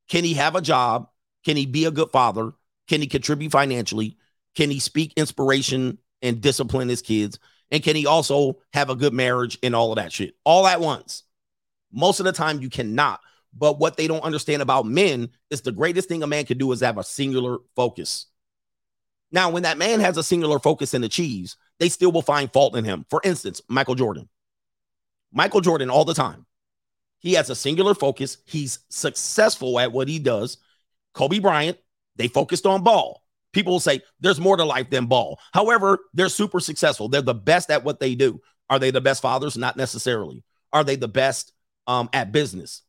Can 0.09 0.23
he 0.23 0.33
have 0.33 0.55
a 0.55 0.61
job? 0.61 1.09
Can 1.45 1.55
he 1.55 1.65
be 1.65 1.85
a 1.85 1.91
good 1.91 2.11
father? 2.11 2.51
Can 2.87 3.01
he 3.01 3.07
contribute 3.07 3.51
financially? 3.51 4.17
Can 4.55 4.69
he 4.69 4.79
speak 4.79 5.13
inspiration 5.15 5.99
and 6.21 6.41
discipline 6.41 6.89
his 6.89 7.01
kids? 7.01 7.39
And 7.71 7.83
can 7.83 7.95
he 7.95 8.07
also 8.07 8.57
have 8.73 8.89
a 8.89 8.95
good 8.95 9.13
marriage 9.13 9.57
and 9.61 9.75
all 9.75 9.91
of 9.91 9.97
that 9.97 10.11
shit 10.11 10.33
all 10.43 10.67
at 10.67 10.81
once? 10.81 11.23
Most 11.91 12.19
of 12.19 12.25
the 12.25 12.31
time, 12.31 12.61
you 12.61 12.69
cannot. 12.69 13.19
But 13.57 13.79
what 13.79 13.97
they 13.97 14.07
don't 14.07 14.23
understand 14.23 14.61
about 14.61 14.85
men 14.85 15.29
is 15.49 15.61
the 15.61 15.71
greatest 15.71 16.07
thing 16.07 16.21
a 16.23 16.27
man 16.27 16.45
can 16.45 16.57
do 16.57 16.71
is 16.71 16.81
have 16.81 16.97
a 16.97 17.03
singular 17.03 17.57
focus. 17.75 18.27
Now, 19.31 19.49
when 19.49 19.63
that 19.63 19.77
man 19.77 19.99
has 19.99 20.17
a 20.17 20.23
singular 20.23 20.59
focus 20.59 20.93
and 20.93 21.05
achieves, 21.05 21.55
they 21.79 21.89
still 21.89 22.11
will 22.11 22.21
find 22.21 22.51
fault 22.51 22.75
in 22.75 22.83
him. 22.83 23.05
For 23.09 23.21
instance, 23.23 23.61
Michael 23.67 23.95
Jordan. 23.95 24.29
Michael 25.31 25.61
Jordan, 25.61 25.89
all 25.89 26.06
the 26.06 26.14
time, 26.14 26.45
he 27.19 27.34
has 27.34 27.49
a 27.49 27.56
singular 27.56 27.93
focus. 27.93 28.38
He's 28.45 28.80
successful 28.89 29.80
at 29.80 29.91
what 29.91 30.07
he 30.07 30.19
does. 30.19 30.57
Kobe 31.14 31.39
Bryant, 31.39 31.77
they 32.15 32.27
focused 32.27 32.65
on 32.65 32.84
ball. 32.84 33.23
People 33.51 33.73
will 33.73 33.80
say 33.80 34.01
there's 34.19 34.39
more 34.39 34.57
to 34.57 34.64
life 34.64 34.89
than 34.89 35.07
ball. 35.07 35.39
However, 35.53 35.99
they're 36.14 36.30
super 36.30 36.60
successful. 36.60 37.10
They're 37.10 37.22
the 37.22 37.34
best 37.34 37.72
at 37.72 37.84
what 37.84 37.99
they 37.99 38.15
do. 38.15 38.41
Are 38.69 38.80
they 38.80 38.91
the 38.91 39.01
best 39.01 39.22
fathers? 39.22 39.57
Not 39.57 39.76
necessarily. 39.76 40.43
Are 40.72 40.84
they 40.84 40.95
the 40.95 41.07
best 41.07 41.51
um, 41.88 42.10
at 42.14 42.31
business? 42.31 42.84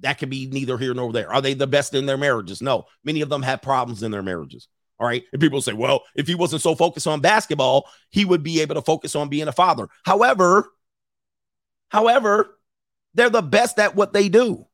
That 0.00 0.18
could 0.18 0.30
be 0.30 0.46
neither 0.46 0.78
here 0.78 0.94
nor 0.94 1.12
there. 1.12 1.32
Are 1.32 1.42
they 1.42 1.52
the 1.52 1.66
best 1.66 1.94
in 1.94 2.06
their 2.06 2.16
marriages? 2.16 2.62
No. 2.62 2.86
Many 3.04 3.20
of 3.20 3.28
them 3.28 3.42
have 3.42 3.60
problems 3.60 4.02
in 4.02 4.10
their 4.10 4.22
marriages. 4.22 4.68
All 4.98 5.06
right. 5.06 5.24
And 5.32 5.40
people 5.40 5.60
say, 5.60 5.74
well, 5.74 6.04
if 6.14 6.26
he 6.26 6.34
wasn't 6.34 6.62
so 6.62 6.74
focused 6.74 7.06
on 7.06 7.20
basketball, 7.20 7.88
he 8.08 8.24
would 8.24 8.42
be 8.42 8.62
able 8.62 8.76
to 8.76 8.82
focus 8.82 9.14
on 9.14 9.28
being 9.28 9.48
a 9.48 9.52
father. 9.52 9.88
However, 10.04 10.70
however, 11.92 12.58
they're 13.14 13.30
the 13.30 13.42
best 13.42 13.78
at 13.78 13.94
what 13.94 14.12
they 14.12 14.28
do. 14.28 14.66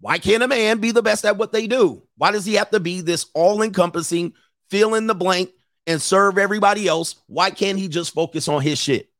Why 0.00 0.18
can't 0.18 0.42
a 0.42 0.48
man 0.48 0.78
be 0.78 0.90
the 0.90 1.02
best 1.02 1.24
at 1.24 1.38
what 1.38 1.52
they 1.52 1.66
do? 1.66 2.02
Why 2.16 2.32
does 2.32 2.44
he 2.44 2.54
have 2.54 2.70
to 2.70 2.80
be 2.80 3.00
this 3.00 3.26
all 3.34 3.62
encompassing, 3.62 4.34
fill 4.68 4.94
in 4.94 5.06
the 5.06 5.14
blank, 5.14 5.50
and 5.86 6.02
serve 6.02 6.38
everybody 6.38 6.86
else? 6.86 7.16
Why 7.26 7.50
can't 7.50 7.78
he 7.78 7.88
just 7.88 8.12
focus 8.12 8.48
on 8.48 8.60
his 8.62 8.78
shit? 8.78 9.10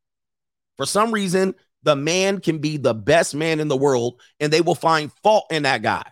For 0.77 0.85
some 0.85 1.13
reason, 1.13 1.55
the 1.83 1.97
man 1.97 2.41
can 2.41 2.59
be 2.59 2.77
the 2.77 2.95
best 2.95 3.35
man 3.35 3.61
in 3.61 3.69
the 3.69 3.77
world 3.77 4.21
and 4.39 4.53
they 4.53 4.61
will 4.61 4.75
find 4.75 5.11
fault 5.23 5.47
in 5.51 5.63
that 5.63 5.83
guy. 5.83 6.05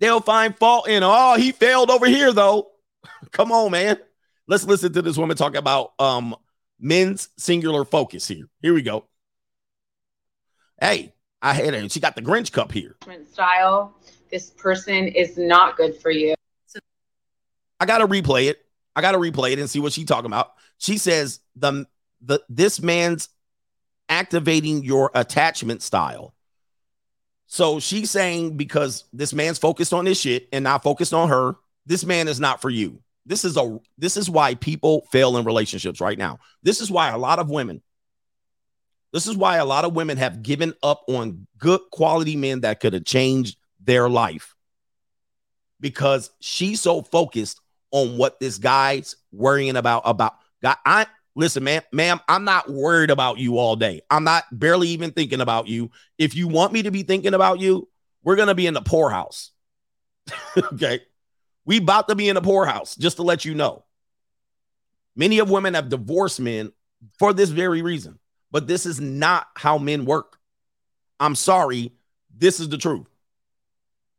They'll 0.00 0.20
find 0.20 0.56
fault 0.56 0.88
in, 0.88 1.02
oh, 1.02 1.36
he 1.36 1.52
failed 1.52 1.90
over 1.90 2.06
here, 2.06 2.32
though. 2.32 2.70
Come 3.32 3.52
on, 3.52 3.70
man. 3.70 3.98
Let's 4.46 4.64
listen 4.64 4.92
to 4.92 5.02
this 5.02 5.16
woman 5.16 5.36
talk 5.36 5.54
about 5.54 5.92
um 5.98 6.36
men's 6.78 7.28
singular 7.38 7.84
focus 7.84 8.28
here. 8.28 8.48
Here 8.60 8.74
we 8.74 8.82
go. 8.82 9.06
Hey, 10.84 11.14
I 11.40 11.54
had 11.54 11.72
her. 11.72 11.88
She 11.88 11.98
got 11.98 12.14
the 12.14 12.20
Grinch 12.20 12.52
cup 12.52 12.70
here. 12.70 12.96
style. 13.32 13.96
This 14.30 14.50
person 14.50 15.08
is 15.08 15.38
not 15.38 15.78
good 15.78 15.96
for 15.96 16.10
you. 16.10 16.34
I 17.80 17.86
gotta 17.86 18.06
replay 18.06 18.50
it. 18.50 18.58
I 18.94 19.00
gotta 19.00 19.16
replay 19.16 19.52
it 19.52 19.58
and 19.58 19.70
see 19.70 19.80
what 19.80 19.94
she's 19.94 20.04
talking 20.04 20.26
about. 20.26 20.52
She 20.76 20.98
says 20.98 21.40
the 21.56 21.86
the 22.20 22.40
this 22.50 22.82
man's 22.82 23.30
activating 24.10 24.84
your 24.84 25.10
attachment 25.14 25.80
style. 25.80 26.34
So 27.46 27.80
she's 27.80 28.10
saying 28.10 28.58
because 28.58 29.04
this 29.10 29.32
man's 29.32 29.58
focused 29.58 29.94
on 29.94 30.04
this 30.04 30.20
shit 30.20 30.48
and 30.52 30.64
not 30.64 30.82
focused 30.82 31.14
on 31.14 31.30
her, 31.30 31.56
this 31.86 32.04
man 32.04 32.28
is 32.28 32.40
not 32.40 32.60
for 32.60 32.68
you. 32.68 33.00
This 33.24 33.46
is 33.46 33.56
a 33.56 33.78
this 33.96 34.18
is 34.18 34.28
why 34.28 34.54
people 34.54 35.06
fail 35.10 35.38
in 35.38 35.46
relationships 35.46 36.02
right 36.02 36.18
now. 36.18 36.40
This 36.62 36.82
is 36.82 36.90
why 36.90 37.08
a 37.08 37.16
lot 37.16 37.38
of 37.38 37.48
women 37.48 37.80
this 39.14 39.28
is 39.28 39.36
why 39.36 39.58
a 39.58 39.64
lot 39.64 39.84
of 39.84 39.94
women 39.94 40.16
have 40.16 40.42
given 40.42 40.74
up 40.82 41.04
on 41.06 41.46
good 41.56 41.80
quality 41.92 42.34
men 42.34 42.62
that 42.62 42.80
could 42.80 42.94
have 42.94 43.04
changed 43.04 43.56
their 43.80 44.08
life. 44.08 44.56
Because 45.80 46.30
she's 46.40 46.80
so 46.80 47.00
focused 47.00 47.60
on 47.92 48.18
what 48.18 48.40
this 48.40 48.58
guy's 48.58 49.14
worrying 49.30 49.76
about 49.76 50.02
about 50.04 50.34
God. 50.60 50.78
I 50.84 51.06
listen, 51.36 51.62
man, 51.62 51.82
ma'am, 51.92 52.18
I'm 52.28 52.42
not 52.42 52.68
worried 52.68 53.10
about 53.10 53.38
you 53.38 53.56
all 53.56 53.76
day. 53.76 54.00
I'm 54.10 54.24
not 54.24 54.46
barely 54.50 54.88
even 54.88 55.12
thinking 55.12 55.40
about 55.40 55.68
you. 55.68 55.92
If 56.18 56.34
you 56.34 56.48
want 56.48 56.72
me 56.72 56.82
to 56.82 56.90
be 56.90 57.04
thinking 57.04 57.34
about 57.34 57.60
you, 57.60 57.88
we're 58.24 58.36
gonna 58.36 58.56
be 58.56 58.66
in 58.66 58.74
the 58.74 58.82
poorhouse. 58.82 59.52
okay. 60.56 61.02
We 61.64 61.76
about 61.76 62.08
to 62.08 62.16
be 62.16 62.28
in 62.28 62.34
the 62.34 62.42
poorhouse, 62.42 62.96
just 62.96 63.18
to 63.18 63.22
let 63.22 63.44
you 63.44 63.54
know. 63.54 63.84
Many 65.14 65.38
of 65.38 65.50
women 65.50 65.74
have 65.74 65.88
divorced 65.88 66.40
men 66.40 66.72
for 67.20 67.32
this 67.32 67.50
very 67.50 67.80
reason. 67.80 68.18
But 68.54 68.68
this 68.68 68.86
is 68.86 69.00
not 69.00 69.48
how 69.56 69.78
men 69.78 70.04
work. 70.04 70.38
I'm 71.18 71.34
sorry. 71.34 71.90
This 72.32 72.60
is 72.60 72.68
the 72.68 72.78
truth. 72.78 73.08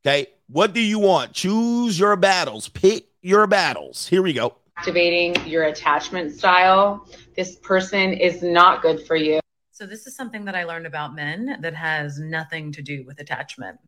Okay. 0.06 0.28
What 0.48 0.74
do 0.74 0.82
you 0.82 1.00
want? 1.00 1.32
Choose 1.32 1.98
your 1.98 2.18
battles. 2.18 2.68
Pick 2.68 3.08
your 3.22 3.48
battles. 3.48 4.06
Here 4.06 4.22
we 4.22 4.34
go. 4.34 4.58
Activating 4.76 5.38
your 5.48 5.64
attachment 5.64 6.34
style. 6.34 7.08
This 7.38 7.56
person 7.56 8.12
is 8.12 8.44
not 8.44 8.82
good 8.82 9.08
for 9.08 9.16
you. 9.16 9.40
So, 9.72 9.86
this 9.86 10.06
is 10.06 10.18
something 10.18 10.44
that 10.44 10.56
I 10.56 10.66
learned 10.66 10.86
about 10.86 11.16
men 11.16 11.58
that 11.62 11.74
has 11.74 12.20
nothing 12.20 12.74
to 12.74 12.82
do 12.82 13.06
with 13.06 13.22
attachment. 13.22 13.80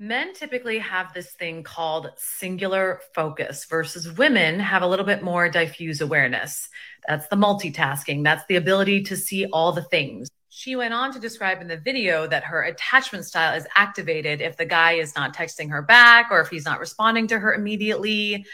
Men 0.00 0.32
typically 0.32 0.78
have 0.78 1.12
this 1.12 1.32
thing 1.32 1.64
called 1.64 2.10
singular 2.16 3.00
focus 3.16 3.64
versus 3.64 4.16
women 4.16 4.60
have 4.60 4.82
a 4.82 4.86
little 4.86 5.04
bit 5.04 5.24
more 5.24 5.48
diffuse 5.48 6.00
awareness. 6.00 6.68
That's 7.08 7.26
the 7.26 7.34
multitasking, 7.34 8.22
that's 8.22 8.44
the 8.46 8.56
ability 8.56 9.02
to 9.04 9.16
see 9.16 9.46
all 9.46 9.72
the 9.72 9.82
things. 9.82 10.28
She 10.50 10.76
went 10.76 10.94
on 10.94 11.12
to 11.12 11.18
describe 11.18 11.60
in 11.60 11.66
the 11.66 11.76
video 11.76 12.28
that 12.28 12.44
her 12.44 12.62
attachment 12.62 13.24
style 13.24 13.56
is 13.56 13.66
activated 13.74 14.40
if 14.40 14.56
the 14.56 14.64
guy 14.64 14.92
is 14.92 15.16
not 15.16 15.34
texting 15.34 15.70
her 15.70 15.82
back 15.82 16.28
or 16.30 16.40
if 16.40 16.48
he's 16.48 16.64
not 16.64 16.78
responding 16.78 17.26
to 17.28 17.38
her 17.38 17.52
immediately. 17.52 18.46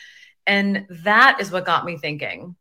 And 0.46 0.86
that 0.88 1.40
is 1.40 1.50
what 1.50 1.66
got 1.66 1.84
me 1.84 1.98
thinking. 1.98 2.56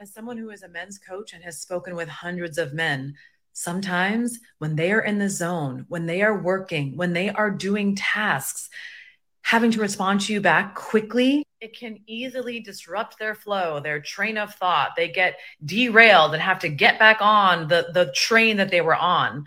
As 0.00 0.12
someone 0.12 0.38
who 0.38 0.50
is 0.50 0.62
a 0.62 0.68
men's 0.68 0.98
coach 0.98 1.34
and 1.34 1.44
has 1.44 1.60
spoken 1.60 1.94
with 1.94 2.08
hundreds 2.08 2.56
of 2.56 2.72
men, 2.72 3.14
sometimes 3.54 4.40
when 4.58 4.76
they 4.76 4.92
are 4.92 5.00
in 5.00 5.18
the 5.18 5.30
zone, 5.30 5.86
when 5.88 6.04
they 6.04 6.20
are 6.20 6.36
working, 6.36 6.96
when 6.96 7.14
they 7.14 7.30
are 7.30 7.50
doing 7.50 7.96
tasks, 7.96 8.68
having 9.40 9.70
to 9.70 9.80
respond 9.80 10.20
to 10.22 10.32
you 10.32 10.40
back 10.40 10.74
quickly, 10.74 11.46
it 11.60 11.78
can 11.78 12.00
easily 12.06 12.60
disrupt 12.60 13.18
their 13.18 13.34
flow, 13.34 13.80
their 13.80 14.00
train 14.00 14.36
of 14.36 14.54
thought. 14.54 14.90
They 14.96 15.08
get 15.08 15.38
derailed 15.64 16.34
and 16.34 16.42
have 16.42 16.58
to 16.58 16.68
get 16.68 16.98
back 16.98 17.18
on 17.20 17.68
the, 17.68 17.88
the 17.94 18.12
train 18.14 18.58
that 18.58 18.70
they 18.70 18.82
were 18.82 18.96
on. 18.96 19.46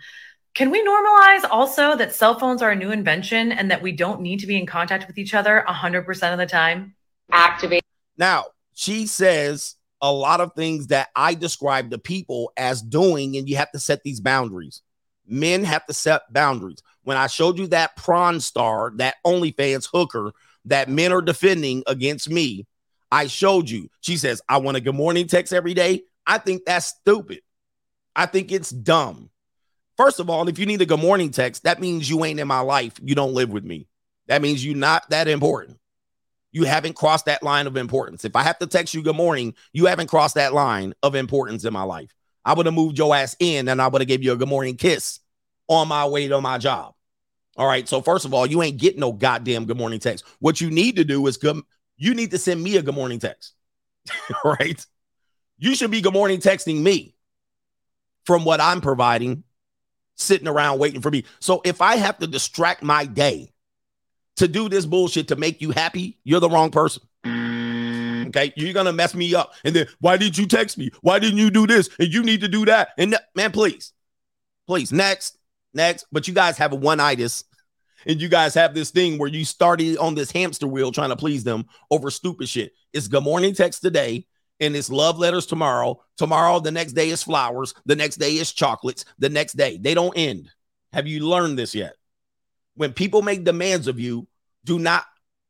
Can 0.54 0.70
we 0.70 0.84
normalize 0.84 1.48
also 1.48 1.94
that 1.96 2.14
cell 2.14 2.36
phones 2.36 2.62
are 2.62 2.72
a 2.72 2.76
new 2.76 2.90
invention 2.90 3.52
and 3.52 3.70
that 3.70 3.82
we 3.82 3.92
don't 3.92 4.20
need 4.20 4.40
to 4.40 4.46
be 4.48 4.56
in 4.56 4.66
contact 4.66 5.06
with 5.06 5.18
each 5.18 5.34
other 5.34 5.64
100% 5.68 6.32
of 6.32 6.38
the 6.38 6.46
time? 6.46 6.96
Activate. 7.30 7.82
Now, 8.16 8.46
she 8.74 9.06
says 9.06 9.76
a 10.00 10.12
lot 10.12 10.40
of 10.40 10.54
things 10.54 10.88
that 10.88 11.08
I 11.16 11.34
describe 11.34 11.90
to 11.90 11.98
people 11.98 12.52
as 12.56 12.82
doing, 12.82 13.36
and 13.36 13.48
you 13.48 13.56
have 13.56 13.72
to 13.72 13.78
set 13.78 14.02
these 14.02 14.20
boundaries. 14.20 14.82
Men 15.26 15.64
have 15.64 15.84
to 15.86 15.94
set 15.94 16.32
boundaries. 16.32 16.82
When 17.02 17.16
I 17.16 17.26
showed 17.26 17.58
you 17.58 17.66
that 17.68 17.96
prawn 17.96 18.40
star, 18.40 18.92
that 18.96 19.16
OnlyFans 19.26 19.88
hooker 19.92 20.32
that 20.66 20.88
men 20.88 21.12
are 21.12 21.22
defending 21.22 21.82
against 21.86 22.28
me, 22.28 22.66
I 23.10 23.26
showed 23.26 23.70
you. 23.70 23.88
She 24.00 24.16
says, 24.16 24.42
I 24.48 24.58
want 24.58 24.76
a 24.76 24.80
good 24.80 24.94
morning 24.94 25.26
text 25.26 25.52
every 25.52 25.74
day. 25.74 26.02
I 26.26 26.38
think 26.38 26.64
that's 26.66 26.86
stupid. 26.86 27.40
I 28.14 28.26
think 28.26 28.52
it's 28.52 28.70
dumb. 28.70 29.30
First 29.96 30.20
of 30.20 30.30
all, 30.30 30.48
if 30.48 30.58
you 30.58 30.66
need 30.66 30.82
a 30.82 30.86
good 30.86 31.00
morning 31.00 31.30
text, 31.30 31.64
that 31.64 31.80
means 31.80 32.08
you 32.08 32.24
ain't 32.24 32.40
in 32.40 32.48
my 32.48 32.60
life. 32.60 32.94
You 33.02 33.14
don't 33.14 33.34
live 33.34 33.50
with 33.50 33.64
me. 33.64 33.88
That 34.26 34.42
means 34.42 34.64
you're 34.64 34.76
not 34.76 35.08
that 35.10 35.26
important 35.28 35.78
you 36.52 36.64
haven't 36.64 36.94
crossed 36.94 37.26
that 37.26 37.42
line 37.42 37.66
of 37.66 37.76
importance. 37.76 38.24
If 38.24 38.34
I 38.34 38.42
have 38.42 38.58
to 38.58 38.66
text 38.66 38.94
you 38.94 39.02
good 39.02 39.16
morning, 39.16 39.54
you 39.72 39.86
haven't 39.86 40.08
crossed 40.08 40.36
that 40.36 40.54
line 40.54 40.94
of 41.02 41.14
importance 41.14 41.64
in 41.64 41.72
my 41.72 41.82
life. 41.82 42.10
I 42.44 42.54
would 42.54 42.66
have 42.66 42.74
moved 42.74 42.96
your 42.96 43.14
ass 43.14 43.36
in 43.38 43.68
and 43.68 43.82
I 43.82 43.88
would 43.88 44.00
have 44.00 44.08
gave 44.08 44.22
you 44.22 44.32
a 44.32 44.36
good 44.36 44.48
morning 44.48 44.76
kiss 44.76 45.20
on 45.68 45.88
my 45.88 46.06
way 46.06 46.28
to 46.28 46.40
my 46.40 46.58
job. 46.58 46.94
All 47.56 47.66
right. 47.66 47.86
So 47.88 48.00
first 48.00 48.24
of 48.24 48.32
all, 48.32 48.46
you 48.46 48.62
ain't 48.62 48.78
getting 48.78 49.00
no 49.00 49.12
goddamn 49.12 49.66
good 49.66 49.76
morning 49.76 49.98
text. 49.98 50.24
What 50.38 50.60
you 50.60 50.70
need 50.70 50.96
to 50.96 51.04
do 51.04 51.26
is 51.26 51.36
come. 51.36 51.66
You 51.96 52.14
need 52.14 52.30
to 52.30 52.38
send 52.38 52.62
me 52.62 52.76
a 52.76 52.82
good 52.82 52.94
morning 52.94 53.18
text. 53.18 53.54
right. 54.44 54.84
You 55.58 55.74
should 55.74 55.90
be 55.90 56.00
good 56.00 56.12
morning 56.12 56.38
texting 56.38 56.80
me 56.80 57.16
from 58.24 58.44
what 58.44 58.60
I'm 58.60 58.80
providing, 58.80 59.42
sitting 60.14 60.46
around 60.46 60.78
waiting 60.78 61.00
for 61.00 61.10
me. 61.10 61.24
So 61.40 61.60
if 61.64 61.82
I 61.82 61.96
have 61.96 62.18
to 62.18 62.26
distract 62.26 62.82
my 62.82 63.04
day 63.04 63.52
to 64.38 64.48
do 64.48 64.68
this 64.68 64.86
bullshit 64.86 65.28
to 65.28 65.36
make 65.36 65.60
you 65.60 65.70
happy, 65.70 66.18
you're 66.24 66.40
the 66.40 66.50
wrong 66.50 66.70
person. 66.70 67.02
Mm. 67.24 68.28
Okay, 68.28 68.52
you're 68.56 68.74
gonna 68.74 68.92
mess 68.92 69.14
me 69.14 69.34
up. 69.34 69.54
And 69.64 69.74
then 69.74 69.86
why 70.00 70.16
did 70.16 70.36
you 70.36 70.46
text 70.46 70.78
me? 70.78 70.90
Why 71.00 71.18
didn't 71.18 71.38
you 71.38 71.50
do 71.50 71.66
this? 71.66 71.88
And 71.98 72.12
you 72.12 72.22
need 72.22 72.40
to 72.42 72.48
do 72.48 72.64
that. 72.66 72.90
And 72.98 73.12
th- 73.12 73.22
man, 73.34 73.52
please, 73.52 73.92
please, 74.66 74.92
next, 74.92 75.38
next. 75.72 76.06
But 76.12 76.28
you 76.28 76.34
guys 76.34 76.58
have 76.58 76.72
a 76.72 76.76
one 76.76 77.00
itis, 77.00 77.44
and 78.06 78.20
you 78.20 78.28
guys 78.28 78.54
have 78.54 78.74
this 78.74 78.90
thing 78.90 79.18
where 79.18 79.28
you 79.28 79.44
started 79.44 79.96
on 79.98 80.14
this 80.14 80.30
hamster 80.30 80.66
wheel 80.66 80.92
trying 80.92 81.10
to 81.10 81.16
please 81.16 81.44
them 81.44 81.66
over 81.90 82.10
stupid 82.10 82.48
shit. 82.48 82.72
It's 82.92 83.08
good 83.08 83.24
morning 83.24 83.54
text 83.54 83.82
today, 83.82 84.26
and 84.60 84.76
it's 84.76 84.90
love 84.90 85.18
letters 85.18 85.46
tomorrow. 85.46 86.02
Tomorrow, 86.16 86.60
the 86.60 86.70
next 86.70 86.92
day 86.92 87.10
is 87.10 87.22
flowers. 87.22 87.74
The 87.86 87.96
next 87.96 88.16
day 88.16 88.34
is 88.36 88.52
chocolates. 88.52 89.04
The 89.18 89.30
next 89.30 89.54
day, 89.54 89.78
they 89.78 89.94
don't 89.94 90.16
end. 90.16 90.50
Have 90.92 91.06
you 91.06 91.26
learned 91.26 91.58
this 91.58 91.74
yet? 91.74 91.94
When 92.78 92.92
people 92.92 93.22
make 93.22 93.44
demands 93.44 93.88
of 93.88 93.98
you, 93.98 94.26
do 94.64 94.78
not 94.78 95.04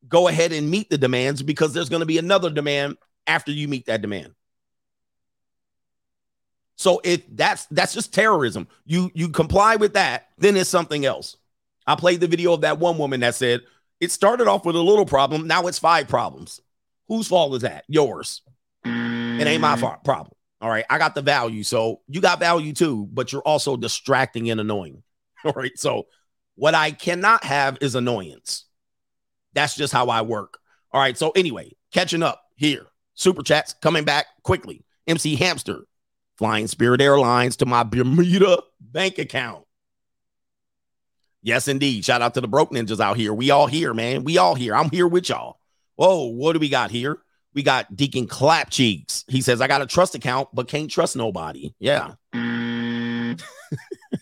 go 0.08 0.28
ahead 0.28 0.52
and 0.52 0.70
meet 0.70 0.88
the 0.90 0.98
demands 0.98 1.42
because 1.42 1.72
there's 1.72 1.88
going 1.88 2.00
to 2.00 2.06
be 2.06 2.18
another 2.18 2.50
demand 2.50 2.96
after 3.26 3.52
you 3.52 3.68
meet 3.68 3.86
that 3.86 4.02
demand. 4.02 4.34
So 6.76 7.00
if 7.04 7.22
that's 7.30 7.66
that's 7.66 7.92
just 7.92 8.14
terrorism. 8.14 8.68
You 8.86 9.10
you 9.14 9.28
comply 9.28 9.76
with 9.76 9.94
that, 9.94 10.28
then 10.38 10.56
it's 10.56 10.70
something 10.70 11.04
else. 11.04 11.36
I 11.86 11.96
played 11.96 12.20
the 12.20 12.28
video 12.28 12.52
of 12.52 12.62
that 12.62 12.78
one 12.78 12.98
woman 12.98 13.20
that 13.20 13.34
said 13.34 13.62
it 14.00 14.12
started 14.12 14.46
off 14.46 14.64
with 14.64 14.76
a 14.76 14.80
little 14.80 15.06
problem, 15.06 15.46
now 15.46 15.66
it's 15.66 15.78
five 15.78 16.08
problems. 16.08 16.60
Whose 17.08 17.28
fault 17.28 17.54
is 17.54 17.62
that? 17.62 17.84
Yours. 17.88 18.42
It 18.84 19.46
ain't 19.46 19.60
my 19.60 19.76
fault, 19.76 20.04
problem. 20.04 20.34
All 20.60 20.70
right, 20.70 20.84
I 20.88 20.98
got 20.98 21.14
the 21.14 21.22
value, 21.22 21.62
so 21.62 22.00
you 22.08 22.20
got 22.20 22.40
value 22.40 22.72
too, 22.72 23.08
but 23.12 23.32
you're 23.32 23.42
also 23.42 23.76
distracting 23.76 24.50
and 24.50 24.60
annoying. 24.60 25.02
All 25.44 25.52
right, 25.52 25.76
so 25.76 26.06
what 26.58 26.74
I 26.74 26.90
cannot 26.90 27.44
have 27.44 27.78
is 27.80 27.94
annoyance. 27.94 28.64
That's 29.54 29.76
just 29.76 29.92
how 29.92 30.08
I 30.08 30.22
work. 30.22 30.58
All 30.92 31.00
right. 31.00 31.16
So, 31.16 31.30
anyway, 31.30 31.72
catching 31.92 32.22
up 32.22 32.42
here. 32.56 32.86
Super 33.14 33.44
chats 33.44 33.74
coming 33.80 34.04
back 34.04 34.26
quickly. 34.42 34.84
MC 35.06 35.36
Hamster, 35.36 35.86
flying 36.36 36.66
Spirit 36.66 37.00
Airlines 37.00 37.56
to 37.58 37.66
my 37.66 37.84
Bermuda 37.84 38.62
bank 38.80 39.18
account. 39.18 39.64
Yes, 41.42 41.68
indeed. 41.68 42.04
Shout 42.04 42.22
out 42.22 42.34
to 42.34 42.40
the 42.40 42.48
broke 42.48 42.72
ninjas 42.72 43.00
out 43.00 43.16
here. 43.16 43.32
We 43.32 43.50
all 43.50 43.68
here, 43.68 43.94
man. 43.94 44.24
We 44.24 44.36
all 44.38 44.56
here. 44.56 44.74
I'm 44.74 44.90
here 44.90 45.06
with 45.06 45.28
y'all. 45.28 45.60
Whoa, 45.94 46.24
what 46.24 46.54
do 46.54 46.58
we 46.58 46.68
got 46.68 46.90
here? 46.90 47.18
We 47.54 47.62
got 47.62 47.94
Deacon 47.94 48.26
Clap 48.26 48.70
Cheeks. 48.70 49.24
He 49.28 49.42
says, 49.42 49.60
I 49.60 49.68
got 49.68 49.80
a 49.80 49.86
trust 49.86 50.16
account, 50.16 50.48
but 50.52 50.66
can't 50.66 50.90
trust 50.90 51.14
nobody. 51.16 51.72
Yeah. 51.78 52.14
Mm. 52.34 53.40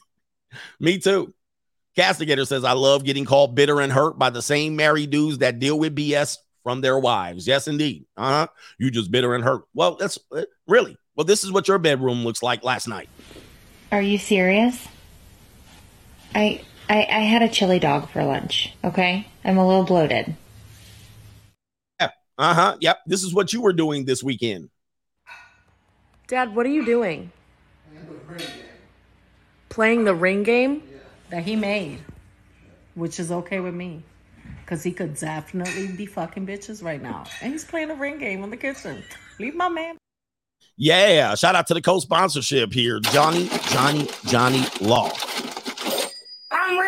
Me 0.80 0.98
too. 0.98 1.34
Castigator 1.97 2.47
says, 2.47 2.62
I 2.62 2.73
love 2.73 3.05
getting 3.05 3.24
called 3.24 3.55
bitter 3.55 3.81
and 3.81 3.90
hurt 3.90 4.18
by 4.18 4.31
the 4.31 4.43
same 4.43 4.77
married 4.77 5.10
dudes 5.10 5.39
that 5.39 5.59
deal 5.59 5.78
with 5.78 5.97
BS 5.97 6.36
from 6.62 6.81
their 6.81 6.98
wives. 6.98 7.47
Yes, 7.47 7.68
indeed. 7.68 8.05
Uh 8.16 8.28
huh. 8.28 8.47
You 8.78 8.90
just 8.90 9.10
bitter 9.10 9.35
and 9.35 9.43
hurt. 9.43 9.62
Well, 9.73 9.97
that's 9.97 10.18
uh, 10.31 10.43
really. 10.66 10.98
Well, 11.14 11.24
this 11.24 11.43
is 11.43 11.52
what 11.52 11.68
your 11.68 11.78
bedroom 11.78 12.24
looks 12.24 12.43
like 12.43 12.62
last 12.62 12.86
night. 12.86 13.09
Are 13.90 14.02
you 14.02 14.18
serious? 14.18 14.86
I, 16.35 16.60
I 16.90 16.98
I 16.98 17.20
had 17.20 17.43
a 17.43 17.48
chili 17.48 17.78
dog 17.78 18.10
for 18.10 18.23
lunch. 18.24 18.74
Okay, 18.85 19.27
I'm 19.44 19.56
a 19.56 19.66
little 19.66 19.85
bloated. 19.85 20.36
Yeah. 22.01 22.10
Uh 22.36 22.55
huh. 22.55 22.77
Yep. 22.81 22.98
This 23.06 23.23
is 23.23 23.32
what 23.32 23.52
you 23.52 23.62
were 23.62 23.73
doing 23.73 24.05
this 24.05 24.23
weekend. 24.23 24.68
Dad, 26.27 26.55
what 26.55 26.66
are 26.66 26.70
you 26.70 26.85
doing? 26.85 27.31
Playing 29.68 30.05
the 30.05 30.14
ring 30.14 30.43
game? 30.43 30.82
That 31.31 31.43
he 31.43 31.57
made, 31.57 31.98
which 32.94 33.19
is 33.20 33.32
okay 33.32 33.61
with 33.61 33.74
me. 33.74 34.03
Because 34.61 34.82
he 34.82 34.93
could 34.93 35.15
definitely 35.16 35.89
be 35.97 36.07
fucking 36.07 36.47
bitches 36.47 36.82
right 36.82 37.01
now. 37.01 37.24
And 37.40 37.53
he's 37.53 37.65
playing 37.65 37.90
a 37.90 37.94
ring 37.94 38.19
game 38.19 38.43
in 38.43 38.51
the 38.51 38.57
kitchen. 38.57 39.03
Leave 39.39 39.55
my 39.55 39.69
man. 39.69 39.97
Yeah. 40.77 41.35
Shout 41.36 41.55
out 41.55 41.66
to 41.69 41.74
the 41.74 41.81
co 41.81 42.01
sponsorship 42.01 42.73
here 42.73 43.01
Johnny, 43.01 43.48
Johnny, 43.69 44.09
Johnny 44.27 44.65
Law. 44.81 45.11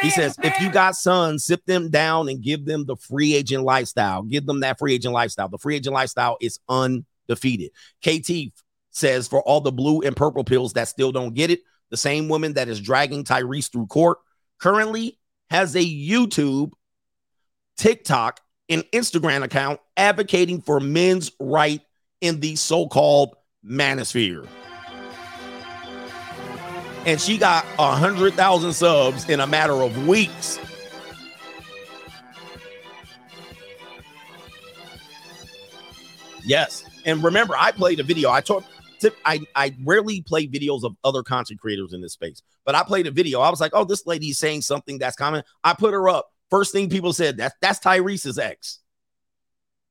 He 0.03 0.11
says, 0.11 0.37
if 0.43 0.61
you 0.61 0.71
got 0.71 0.97
sons, 0.97 1.45
sit 1.45 1.65
them 1.67 1.91
down 1.91 2.29
and 2.29 2.43
give 2.43 2.65
them 2.65 2.85
the 2.85 2.97
free 2.97 3.35
agent 3.35 3.65
lifestyle. 3.65 4.23
Give 4.23 4.45
them 4.45 4.61
that 4.61 4.79
free 4.79 4.95
agent 4.95 5.15
lifestyle. 5.15 5.49
The 5.49 5.59
free 5.59 5.77
agent 5.77 5.95
lifestyle 5.95 6.37
is 6.41 6.59
undefeated. 6.69 7.71
KT 8.05 8.53
says, 8.91 9.29
for 9.29 9.43
all 9.43 9.61
the 9.61 9.73
blue 9.73 10.01
and 10.03 10.17
purple 10.17 10.45
pills 10.45 10.73
that 10.75 10.89
still 10.89 11.13
don't 11.13 11.35
get 11.35 11.51
it, 11.51 11.61
the 11.91 11.97
same 11.97 12.29
woman 12.29 12.55
that 12.55 12.69
is 12.69 12.81
dragging 12.81 13.25
Tyrese 13.25 13.71
through 13.71 13.87
court 13.87 14.19
currently 14.59 15.19
has 15.51 15.75
a 15.75 15.85
YouTube, 15.85 16.73
TikTok, 17.77 18.41
and 18.69 18.85
Instagram 18.93 19.43
account 19.43 19.81
advocating 19.97 20.61
for 20.61 20.81
men's 20.81 21.33
right 21.41 21.81
in 22.21 22.41
the 22.41 22.57
so-called 22.57 23.35
manosphere. 23.65 24.47
And 27.07 27.21
she 27.21 27.39
got 27.39 27.65
a 27.79 27.95
hundred 27.95 28.35
thousand 28.35 28.75
subs 28.75 29.29
in 29.31 29.41
a 29.41 29.47
matter 29.47 29.75
of 29.75 30.07
weeks. 30.07 30.59
Yes. 36.45 36.85
And 37.05 37.23
remember, 37.23 37.55
I 37.57 37.73
played 37.73 38.01
a 38.01 38.03
video. 38.03 38.31
I 38.31 38.41
talked 38.41 38.69
I 39.25 39.41
I 39.55 39.75
rarely 39.85 40.23
play 40.23 40.47
videos 40.47 40.85
of 40.85 40.97
other 41.05 41.23
content 41.23 41.61
creators 41.61 41.93
in 41.93 42.01
this 42.01 42.13
space, 42.13 42.43
but 42.65 42.75
I 42.75 42.83
played 42.83 43.07
a 43.07 43.11
video. 43.11 43.41
I 43.41 43.51
was 43.51 43.61
like, 43.61 43.73
oh, 43.75 43.85
this 43.85 44.07
lady's 44.07 44.39
saying 44.39 44.63
something 44.63 44.99
that's 44.99 45.17
common. 45.17 45.43
I 45.65 45.75
put 45.75 45.95
her 45.95 46.09
up. 46.09 46.33
First 46.51 46.73
thing 46.73 46.89
people 46.89 47.13
said 47.13 47.37
that's 47.37 47.55
that's 47.61 47.81
Tyrese's 47.81 48.39
ex. 48.39 48.81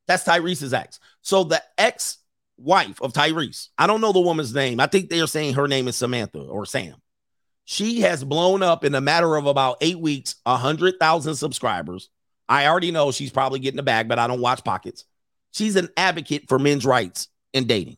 That's 0.07 0.23
Tyrese's 0.23 0.73
ex. 0.73 0.99
So 1.21 1.43
the 1.43 1.61
ex 1.77 2.17
wife 2.57 3.01
of 3.01 3.13
Tyrese, 3.13 3.69
I 3.77 3.88
don't 3.88 4.01
know 4.01 4.11
the 4.11 4.19
woman's 4.19 4.53
name. 4.53 4.79
I 4.79 4.88
think 4.88 5.09
they're 5.09 5.27
saying 5.27 5.53
her 5.53 5.67
name 5.67 5.88
is 5.88 5.95
Samantha 5.95 6.39
or 6.39 6.65
Sam. 6.65 6.95
She 7.65 8.01
has 8.01 8.23
blown 8.23 8.63
up 8.63 8.85
in 8.85 8.95
a 8.95 9.01
matter 9.01 9.35
of 9.35 9.45
about 9.45 9.77
eight 9.81 9.99
weeks, 9.99 10.35
a 10.45 10.55
hundred 10.55 10.95
thousand 10.99 11.35
subscribers. 11.35 12.09
I 12.49 12.67
already 12.67 12.91
know 12.91 13.11
she's 13.11 13.31
probably 13.31 13.59
getting 13.59 13.77
the 13.77 13.84
bag, 13.84 14.07
but 14.07 14.19
I 14.19 14.27
don't 14.27 14.39
watch 14.39 14.63
pockets. 14.63 15.03
She's 15.51 15.75
an 15.75 15.89
advocate 15.97 16.47
for 16.47 16.57
men's 16.59 16.85
rights 16.85 17.27
in 17.53 17.67
dating. 17.67 17.97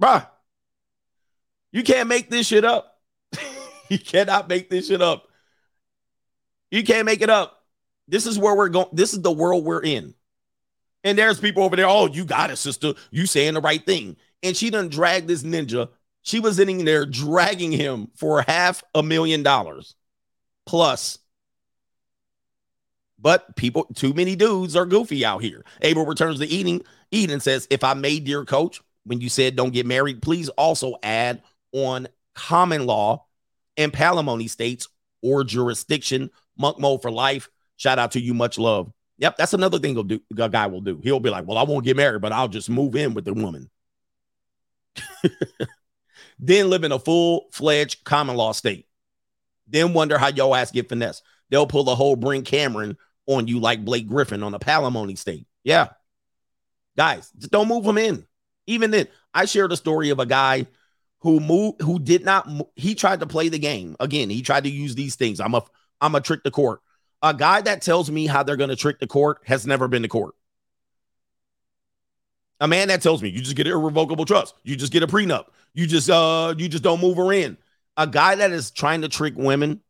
Bruh, 0.00 0.26
you 1.72 1.82
can't 1.82 2.08
make 2.08 2.30
this 2.30 2.46
shit 2.46 2.64
up. 2.64 2.98
you 3.88 3.98
cannot 3.98 4.48
make 4.48 4.70
this 4.70 4.88
shit 4.88 5.02
up. 5.02 5.28
You 6.70 6.82
can't 6.82 7.06
make 7.06 7.22
it 7.22 7.30
up. 7.30 7.62
This 8.08 8.26
is 8.26 8.38
where 8.38 8.54
we're 8.54 8.68
going. 8.68 8.88
This 8.92 9.14
is 9.14 9.22
the 9.22 9.32
world 9.32 9.64
we're 9.64 9.82
in. 9.82 10.14
And 11.04 11.18
there's 11.18 11.38
people 11.38 11.62
over 11.62 11.76
there. 11.76 11.86
Oh, 11.86 12.06
you 12.06 12.24
got 12.24 12.50
it, 12.50 12.56
sister. 12.56 12.94
You 13.10 13.26
saying 13.26 13.54
the 13.54 13.60
right 13.60 13.84
thing. 13.84 14.16
And 14.42 14.56
she 14.56 14.70
done 14.70 14.88
dragged 14.88 15.28
this 15.28 15.42
ninja. 15.42 15.88
She 16.22 16.40
was 16.40 16.58
in 16.58 16.84
there 16.84 17.04
dragging 17.04 17.72
him 17.72 18.08
for 18.14 18.42
half 18.42 18.82
a 18.94 19.02
million 19.02 19.42
dollars 19.42 19.94
plus. 20.66 21.18
But 23.18 23.56
people, 23.56 23.84
too 23.94 24.12
many 24.12 24.36
dudes 24.36 24.76
are 24.76 24.86
goofy 24.86 25.24
out 25.24 25.42
here. 25.42 25.64
Abel 25.82 26.04
returns 26.06 26.40
to 26.40 26.46
eating. 26.46 26.82
Eden 27.10 27.40
says, 27.40 27.66
if 27.70 27.84
I 27.84 27.94
made 27.94 28.28
your 28.28 28.44
coach, 28.44 28.82
when 29.04 29.20
you 29.20 29.28
said 29.28 29.56
don't 29.56 29.72
get 29.72 29.86
married, 29.86 30.22
please 30.22 30.48
also 30.50 30.96
add 31.02 31.42
on 31.72 32.08
common 32.34 32.86
law 32.86 33.26
and 33.76 33.92
palimony 33.92 34.48
states 34.48 34.88
or 35.22 35.44
jurisdiction, 35.44 36.30
monk 36.56 36.78
mode 36.78 37.02
for 37.02 37.10
life. 37.10 37.48
Shout 37.76 37.98
out 37.98 38.12
to 38.12 38.20
you, 38.20 38.34
much 38.34 38.58
love. 38.58 38.92
Yep, 39.18 39.36
that's 39.36 39.54
another 39.54 39.78
thing 39.78 39.94
do, 40.06 40.20
a 40.36 40.48
guy 40.48 40.66
will 40.66 40.80
do. 40.80 41.00
He'll 41.02 41.20
be 41.20 41.30
like, 41.30 41.46
Well, 41.46 41.58
I 41.58 41.62
won't 41.62 41.84
get 41.84 41.96
married, 41.96 42.22
but 42.22 42.32
I'll 42.32 42.48
just 42.48 42.68
move 42.68 42.96
in 42.96 43.14
with 43.14 43.24
the 43.24 43.34
woman. 43.34 43.70
then 46.38 46.70
live 46.70 46.84
in 46.84 46.92
a 46.92 46.98
full 46.98 47.46
fledged 47.52 48.04
common 48.04 48.36
law 48.36 48.52
state. 48.52 48.86
Then 49.66 49.94
wonder 49.94 50.18
how 50.18 50.28
your 50.28 50.56
ass 50.56 50.70
get 50.70 50.88
finesse. 50.88 51.22
They'll 51.50 51.66
pull 51.66 51.84
the 51.84 51.94
whole 51.94 52.16
Brynn 52.16 52.44
Cameron 52.44 52.96
on 53.26 53.48
you 53.48 53.60
like 53.60 53.84
Blake 53.84 54.06
Griffin 54.06 54.42
on 54.42 54.54
a 54.54 54.58
palimony 54.58 55.16
state. 55.16 55.46
Yeah. 55.62 55.88
Guys, 56.96 57.30
just 57.38 57.50
don't 57.50 57.68
move 57.68 57.84
them 57.84 57.98
in. 57.98 58.26
Even 58.66 58.90
then, 58.90 59.08
I 59.32 59.44
shared 59.44 59.72
a 59.72 59.76
story 59.76 60.10
of 60.10 60.18
a 60.18 60.26
guy 60.26 60.66
who 61.20 61.40
moved, 61.40 61.80
who 61.80 61.98
did 61.98 62.24
not, 62.24 62.48
he 62.76 62.94
tried 62.94 63.20
to 63.20 63.26
play 63.26 63.48
the 63.48 63.58
game. 63.58 63.96
Again, 64.00 64.30
he 64.30 64.42
tried 64.42 64.64
to 64.64 64.70
use 64.70 64.94
these 64.94 65.16
things. 65.16 65.40
I'm 65.40 65.54
a, 65.54 65.62
I'm 66.00 66.14
a 66.14 66.20
trick 66.20 66.42
the 66.44 66.50
court. 66.50 66.80
A 67.22 67.32
guy 67.32 67.62
that 67.62 67.82
tells 67.82 68.10
me 68.10 68.26
how 68.26 68.42
they're 68.42 68.56
going 68.56 68.70
to 68.70 68.76
trick 68.76 69.00
the 69.00 69.06
court 69.06 69.38
has 69.44 69.66
never 69.66 69.88
been 69.88 70.02
to 70.02 70.08
court. 70.08 70.34
A 72.60 72.68
man 72.68 72.88
that 72.88 73.02
tells 73.02 73.22
me 73.22 73.28
you 73.30 73.40
just 73.40 73.56
get 73.56 73.66
irrevocable 73.66 74.24
trust, 74.24 74.54
you 74.62 74.76
just 74.76 74.92
get 74.92 75.02
a 75.02 75.06
prenup, 75.06 75.46
you 75.74 75.86
just 75.86 76.08
uh 76.08 76.54
you 76.56 76.68
just 76.68 76.84
don't 76.84 77.00
move 77.00 77.16
her 77.16 77.32
in. 77.32 77.58
A 77.96 78.06
guy 78.06 78.36
that 78.36 78.52
is 78.52 78.70
trying 78.70 79.02
to 79.02 79.08
trick 79.08 79.34
women 79.36 79.80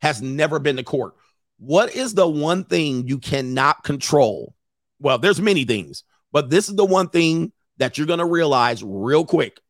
has 0.00 0.22
never 0.22 0.58
been 0.58 0.76
to 0.76 0.82
court. 0.82 1.14
What 1.58 1.94
is 1.94 2.14
the 2.14 2.26
one 2.26 2.64
thing 2.64 3.06
you 3.06 3.18
cannot 3.18 3.84
control? 3.84 4.54
Well, 4.98 5.18
there's 5.18 5.40
many 5.40 5.64
things, 5.64 6.04
but 6.32 6.50
this 6.50 6.68
is 6.68 6.74
the 6.74 6.84
one 6.84 7.08
thing 7.08 7.52
that 7.78 7.98
you're 7.98 8.06
going 8.06 8.18
to 8.18 8.24
realize 8.24 8.82
real 8.82 9.24
quick 9.24 9.60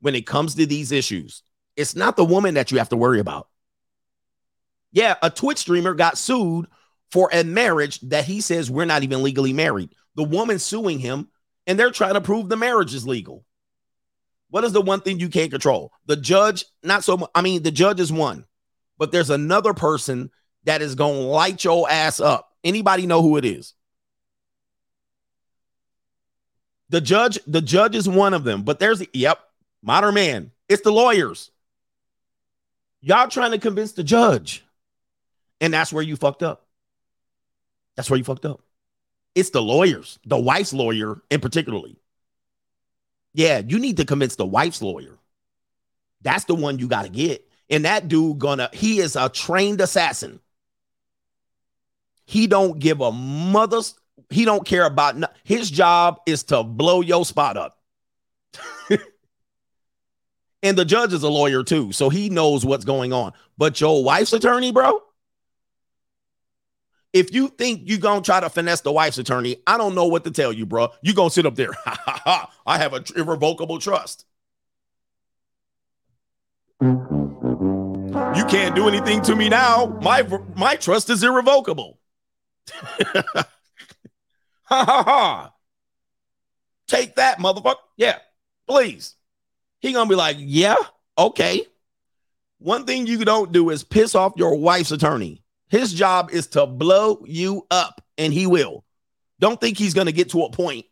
when 0.00 0.14
it 0.14 0.26
comes 0.26 0.54
to 0.54 0.66
these 0.66 0.92
issues. 0.92 1.42
It's 1.76 1.96
not 1.96 2.16
the 2.16 2.24
woman 2.24 2.54
that 2.54 2.70
you 2.70 2.78
have 2.78 2.90
to 2.90 2.96
worry 2.96 3.20
about. 3.20 3.48
Yeah, 4.92 5.16
a 5.22 5.30
Twitch 5.30 5.58
streamer 5.58 5.94
got 5.94 6.18
sued 6.18 6.66
for 7.10 7.28
a 7.32 7.42
marriage 7.42 8.00
that 8.00 8.24
he 8.24 8.40
says 8.40 8.70
we're 8.70 8.84
not 8.84 9.02
even 9.02 9.22
legally 9.22 9.52
married. 9.52 9.90
The 10.14 10.24
woman 10.24 10.58
suing 10.58 10.98
him, 10.98 11.28
and 11.66 11.78
they're 11.78 11.90
trying 11.90 12.14
to 12.14 12.20
prove 12.20 12.48
the 12.48 12.56
marriage 12.56 12.94
is 12.94 13.06
legal. 13.06 13.44
What 14.50 14.62
is 14.62 14.72
the 14.72 14.80
one 14.80 15.00
thing 15.00 15.18
you 15.18 15.28
can't 15.28 15.50
control? 15.50 15.90
The 16.06 16.16
judge, 16.16 16.64
not 16.84 17.02
so 17.02 17.16
much. 17.16 17.30
I 17.34 17.42
mean, 17.42 17.64
the 17.64 17.72
judge 17.72 17.98
is 17.98 18.12
one, 18.12 18.44
but 18.98 19.10
there's 19.10 19.30
another 19.30 19.74
person 19.74 20.30
that 20.62 20.80
is 20.80 20.94
going 20.94 21.14
to 21.14 21.28
light 21.28 21.64
your 21.64 21.90
ass 21.90 22.20
up. 22.20 22.48
Anybody 22.62 23.06
know 23.06 23.20
who 23.20 23.36
it 23.36 23.44
is? 23.44 23.74
The 26.90 27.00
judge, 27.00 27.38
the 27.46 27.62
judge 27.62 27.96
is 27.96 28.08
one 28.08 28.34
of 28.34 28.44
them, 28.44 28.62
but 28.62 28.78
there's 28.78 29.02
yep, 29.12 29.40
modern 29.82 30.14
man. 30.14 30.52
It's 30.68 30.82
the 30.82 30.92
lawyers. 30.92 31.50
Y'all 33.00 33.28
trying 33.28 33.50
to 33.52 33.58
convince 33.58 33.92
the 33.92 34.04
judge. 34.04 34.64
And 35.60 35.72
that's 35.72 35.92
where 35.92 36.02
you 36.02 36.16
fucked 36.16 36.42
up. 36.42 36.66
That's 37.96 38.10
where 38.10 38.18
you 38.18 38.24
fucked 38.24 38.44
up. 38.44 38.60
It's 39.34 39.50
the 39.50 39.62
lawyers, 39.62 40.18
the 40.24 40.38
wife's 40.38 40.72
lawyer 40.72 41.20
in 41.30 41.40
particularly. 41.40 41.96
Yeah, 43.32 43.62
you 43.66 43.78
need 43.78 43.96
to 43.96 44.04
convince 44.04 44.36
the 44.36 44.46
wife's 44.46 44.80
lawyer. 44.80 45.18
That's 46.22 46.44
the 46.44 46.54
one 46.54 46.78
you 46.78 46.86
got 46.86 47.02
to 47.02 47.08
get. 47.08 47.48
And 47.68 47.84
that 47.84 48.08
dude 48.08 48.38
gonna 48.38 48.70
he 48.72 48.98
is 48.98 49.16
a 49.16 49.28
trained 49.28 49.80
assassin. 49.80 50.40
He 52.26 52.46
don't 52.46 52.78
give 52.78 53.00
a 53.00 53.10
mother's 53.12 53.94
he 54.30 54.44
don't 54.44 54.66
care 54.66 54.84
about 54.84 55.16
no, 55.16 55.26
his 55.44 55.70
job 55.70 56.20
is 56.26 56.44
to 56.44 56.62
blow 56.62 57.00
your 57.00 57.24
spot 57.24 57.56
up. 57.56 57.78
and 60.62 60.78
the 60.78 60.84
judge 60.84 61.12
is 61.12 61.22
a 61.22 61.28
lawyer 61.28 61.62
too, 61.62 61.92
so 61.92 62.08
he 62.08 62.30
knows 62.30 62.64
what's 62.64 62.84
going 62.84 63.12
on. 63.12 63.32
But 63.58 63.80
your 63.80 64.02
wife's 64.02 64.32
attorney, 64.32 64.72
bro, 64.72 65.00
if 67.14 67.32
you 67.32 67.48
think 67.48 67.82
you're 67.84 67.98
gonna 67.98 68.22
try 68.22 68.40
to 68.40 68.50
finesse 68.50 68.80
the 68.82 68.92
wife's 68.92 69.18
attorney, 69.18 69.58
I 69.66 69.78
don't 69.78 69.94
know 69.94 70.06
what 70.06 70.24
to 70.24 70.30
tell 70.32 70.52
you, 70.52 70.66
bro. 70.66 70.90
You're 71.00 71.14
gonna 71.14 71.30
sit 71.30 71.46
up 71.46 71.54
there. 71.54 71.70
I 71.86 72.48
have 72.66 72.92
an 72.92 73.04
irrevocable 73.16 73.78
trust. 73.78 74.26
You 76.80 78.44
can't 78.48 78.74
do 78.74 78.88
anything 78.88 79.22
to 79.22 79.36
me 79.36 79.48
now. 79.48 79.98
My 80.02 80.26
my 80.56 80.74
trust 80.74 81.08
is 81.08 81.22
irrevocable. 81.22 81.98
Ha 84.64 84.84
ha 84.84 85.02
ha. 85.02 85.52
Take 86.86 87.16
that, 87.16 87.38
motherfucker. 87.38 87.76
Yeah, 87.96 88.18
please. 88.66 89.14
He 89.80 89.92
gonna 89.92 90.08
be 90.08 90.14
like, 90.14 90.36
yeah, 90.38 90.76
okay. 91.18 91.62
One 92.58 92.86
thing 92.86 93.06
you 93.06 93.24
don't 93.24 93.52
do 93.52 93.70
is 93.70 93.84
piss 93.84 94.14
off 94.14 94.34
your 94.36 94.56
wife's 94.56 94.92
attorney. 94.92 95.42
His 95.68 95.92
job 95.92 96.30
is 96.32 96.46
to 96.48 96.66
blow 96.66 97.22
you 97.26 97.66
up, 97.70 98.02
and 98.16 98.32
he 98.32 98.46
will. 98.46 98.84
Don't 99.40 99.60
think 99.60 99.76
he's 99.76 99.94
gonna 99.94 100.12
get 100.12 100.30
to 100.30 100.42
a 100.42 100.50
point. 100.50 100.86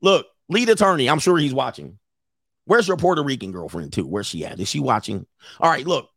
Look, 0.00 0.26
lead 0.48 0.68
attorney, 0.68 1.10
I'm 1.10 1.18
sure 1.18 1.36
he's 1.36 1.54
watching. 1.54 1.98
Where's 2.64 2.86
your 2.86 2.98
Puerto 2.98 3.22
Rican 3.22 3.50
girlfriend, 3.52 3.92
too? 3.94 4.06
Where's 4.06 4.26
she 4.26 4.44
at? 4.44 4.60
Is 4.60 4.68
she 4.68 4.80
watching? 4.80 5.26
All 5.58 5.70
right, 5.70 5.86
look. 5.86 6.10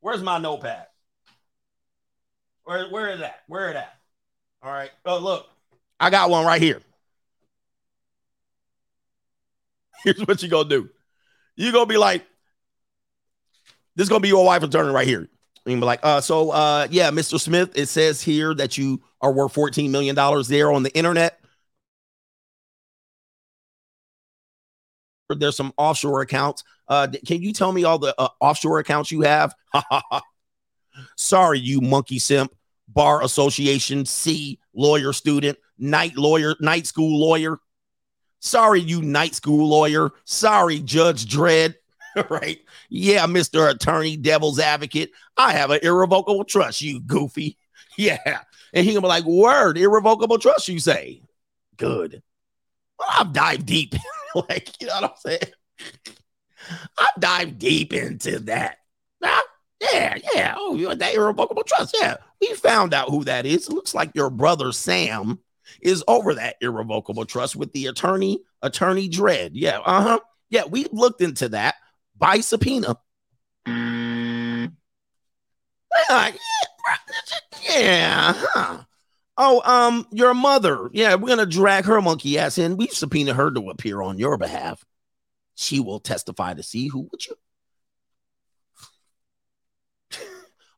Where's 0.00 0.22
my 0.22 0.38
notepad? 0.38 0.86
Where, 2.64 2.88
where 2.88 3.10
is 3.10 3.20
that? 3.20 3.40
Where 3.46 3.68
is 3.68 3.74
that? 3.74 3.94
All 4.62 4.72
right. 4.72 4.90
Oh, 5.04 5.18
look. 5.18 5.46
I 6.00 6.10
got 6.10 6.30
one 6.30 6.44
right 6.44 6.60
here. 6.60 6.80
Here's 10.04 10.20
what 10.20 10.42
you're 10.42 10.50
gonna 10.50 10.68
do. 10.68 10.90
You're 11.56 11.72
gonna 11.72 11.86
be 11.86 11.96
like, 11.96 12.26
this 13.96 14.04
is 14.04 14.08
gonna 14.08 14.20
be 14.20 14.28
your 14.28 14.44
wife 14.44 14.62
attorney 14.62 14.92
right 14.92 15.06
here. 15.06 15.28
You 15.66 15.76
be 15.76 15.80
like, 15.80 16.00
uh, 16.02 16.20
so 16.20 16.50
uh, 16.50 16.86
yeah, 16.90 17.10
Mr. 17.10 17.40
Smith, 17.40 17.72
it 17.74 17.86
says 17.86 18.20
here 18.20 18.54
that 18.54 18.76
you 18.76 19.02
are 19.22 19.32
worth 19.32 19.54
$14 19.54 19.88
million 19.88 20.14
there 20.46 20.70
on 20.70 20.82
the 20.82 20.94
internet. 20.94 21.40
There's 25.30 25.56
some 25.56 25.72
offshore 25.78 26.20
accounts. 26.20 26.64
Uh, 26.86 27.08
can 27.26 27.40
you 27.40 27.54
tell 27.54 27.72
me 27.72 27.84
all 27.84 27.98
the 27.98 28.14
uh, 28.18 28.28
offshore 28.40 28.78
accounts 28.78 29.10
you 29.10 29.22
have? 29.22 29.54
Sorry, 31.16 31.58
you 31.58 31.80
monkey 31.80 32.18
simp, 32.18 32.54
bar 32.88 33.24
association 33.24 34.04
C 34.04 34.58
lawyer 34.74 35.12
student 35.12 35.58
night 35.78 36.16
lawyer, 36.16 36.54
night 36.60 36.86
school 36.86 37.18
lawyer. 37.20 37.58
Sorry, 38.40 38.80
you 38.80 39.00
night 39.02 39.34
school 39.34 39.68
lawyer. 39.68 40.10
Sorry, 40.24 40.80
Judge 40.80 41.26
Dredd. 41.26 41.74
right? 42.30 42.58
Yeah, 42.88 43.26
Mr. 43.26 43.70
Attorney, 43.70 44.16
Devil's 44.16 44.58
Advocate. 44.58 45.10
I 45.36 45.52
have 45.52 45.70
an 45.70 45.80
irrevocable 45.82 46.44
trust, 46.44 46.80
you 46.80 47.00
goofy. 47.00 47.56
Yeah. 47.96 48.40
And 48.72 48.84
he 48.84 48.92
gonna 48.92 49.02
be 49.02 49.06
like, 49.06 49.24
word, 49.24 49.78
irrevocable 49.78 50.40
trust, 50.40 50.66
you 50.66 50.80
say. 50.80 51.22
Good. 51.76 52.24
Well, 52.98 53.08
I've 53.08 53.32
dived 53.32 53.66
deep. 53.66 53.94
like, 54.34 54.80
you 54.80 54.88
know 54.88 54.94
what 54.94 55.04
I'm 55.04 55.16
saying? 55.18 55.52
I've 56.98 57.20
dived 57.20 57.58
deep 57.60 57.92
into 57.92 58.40
that. 58.40 58.78
Now, 59.20 59.38
yeah, 59.92 60.18
yeah. 60.34 60.54
Oh, 60.56 60.74
you're 60.74 60.94
that 60.94 61.14
irrevocable 61.14 61.64
trust. 61.64 61.96
Yeah. 62.00 62.16
We 62.40 62.54
found 62.54 62.94
out 62.94 63.10
who 63.10 63.24
that 63.24 63.46
is. 63.46 63.68
It 63.68 63.72
looks 63.72 63.94
like 63.94 64.10
your 64.14 64.30
brother 64.30 64.72
Sam 64.72 65.38
is 65.80 66.04
over 66.08 66.34
that 66.34 66.56
irrevocable 66.60 67.24
trust 67.24 67.56
with 67.56 67.72
the 67.72 67.86
attorney, 67.86 68.40
attorney 68.62 69.08
dread. 69.08 69.52
Yeah, 69.54 69.78
uh-huh. 69.78 70.20
Yeah, 70.50 70.64
we 70.68 70.86
looked 70.92 71.20
into 71.20 71.48
that 71.50 71.74
by 72.16 72.40
subpoena. 72.40 72.98
Uh, 73.66 74.68
yeah, 76.10 77.78
yeah, 77.78 78.32
huh. 78.36 78.82
Oh, 79.36 79.62
um, 79.64 80.06
your 80.12 80.34
mother. 80.34 80.90
Yeah, 80.92 81.14
we're 81.16 81.28
gonna 81.28 81.46
drag 81.46 81.84
her 81.86 82.00
monkey 82.00 82.38
ass 82.38 82.58
in. 82.58 82.76
We've 82.76 82.90
subpoenaed 82.92 83.36
her 83.36 83.50
to 83.50 83.70
appear 83.70 84.00
on 84.02 84.18
your 84.18 84.36
behalf. 84.36 84.84
She 85.56 85.80
will 85.80 86.00
testify 86.00 86.54
to 86.54 86.62
see 86.62 86.88
who 86.88 87.08
would 87.10 87.26
you. 87.26 87.34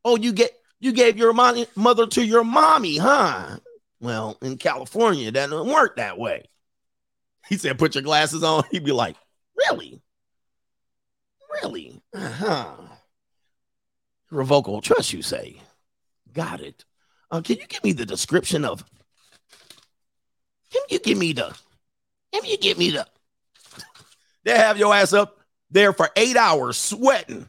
Oh, 0.06 0.16
you 0.16 0.32
get 0.32 0.52
you 0.78 0.92
gave 0.92 1.18
your 1.18 1.32
mommy, 1.32 1.66
mother 1.74 2.06
to 2.06 2.24
your 2.24 2.44
mommy, 2.44 2.96
huh? 2.96 3.58
Well, 4.00 4.38
in 4.40 4.56
California, 4.56 5.30
that 5.30 5.50
doesn't 5.50 5.72
work 5.72 5.96
that 5.96 6.16
way. 6.16 6.44
He 7.48 7.58
said, 7.58 7.78
"Put 7.78 7.94
your 7.94 8.02
glasses 8.02 8.42
on." 8.42 8.64
He'd 8.70 8.84
be 8.84 8.92
like, 8.92 9.16
"Really, 9.56 10.00
really? 11.62 12.00
Uh-huh. 12.14 12.76
Revocable 14.30 14.80
trust, 14.80 15.12
you 15.12 15.22
say? 15.22 15.56
Got 16.32 16.60
it. 16.60 16.84
Uh, 17.30 17.40
can 17.40 17.56
you 17.56 17.66
give 17.66 17.82
me 17.84 17.92
the 17.92 18.06
description 18.06 18.64
of? 18.64 18.84
Can 20.72 20.82
you 20.88 20.98
give 20.98 21.18
me 21.18 21.32
the? 21.32 21.56
Can 22.32 22.44
you 22.44 22.58
give 22.58 22.78
me 22.78 22.90
the? 22.90 23.06
They 24.44 24.56
have 24.56 24.78
your 24.78 24.94
ass 24.94 25.12
up 25.12 25.40
there 25.72 25.92
for 25.92 26.08
eight 26.14 26.36
hours 26.36 26.76
sweating, 26.76 27.48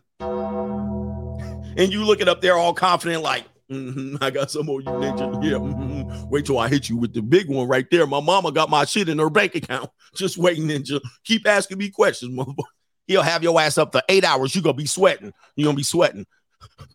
and 1.77 1.93
you 1.93 2.03
looking 2.03 2.27
up 2.27 2.41
there 2.41 2.55
all 2.55 2.73
confident, 2.73 3.23
like, 3.23 3.45
"Mhm, 3.71 4.17
I 4.21 4.29
got 4.31 4.51
some 4.51 4.65
more 4.65 4.81
you 4.81 4.87
ninja. 4.87 5.43
Yeah, 5.43 5.57
mhm. 5.57 6.29
wait 6.29 6.45
till 6.45 6.57
I 6.59 6.67
hit 6.67 6.89
you 6.89 6.97
with 6.97 7.13
the 7.13 7.21
big 7.21 7.49
one 7.49 7.67
right 7.67 7.85
there. 7.91 8.05
My 8.07 8.19
mama 8.19 8.51
got 8.51 8.69
my 8.69 8.85
shit 8.85 9.09
in 9.09 9.19
her 9.19 9.29
bank 9.29 9.55
account. 9.55 9.89
Just 10.15 10.37
waiting, 10.37 10.67
ninja. 10.67 10.99
Keep 11.23 11.47
asking 11.47 11.77
me 11.77 11.89
questions, 11.89 12.35
motherfucker. 12.35 12.63
He'll 13.07 13.21
have 13.21 13.43
your 13.43 13.59
ass 13.59 13.77
up 13.77 13.93
for 13.93 14.01
eight 14.09 14.25
hours. 14.25 14.53
you 14.55 14.61
gonna 14.61 14.73
be 14.73 14.85
sweating. 14.85 15.33
You're 15.55 15.67
gonna 15.67 15.77
be 15.77 15.83
sweating. 15.83 16.25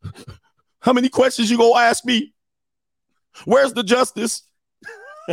How 0.81 0.93
many 0.93 1.09
questions 1.09 1.51
you 1.51 1.57
gonna 1.57 1.79
ask 1.79 2.05
me? 2.05 2.35
Where's 3.45 3.73
the 3.73 3.83
justice? 3.83 4.43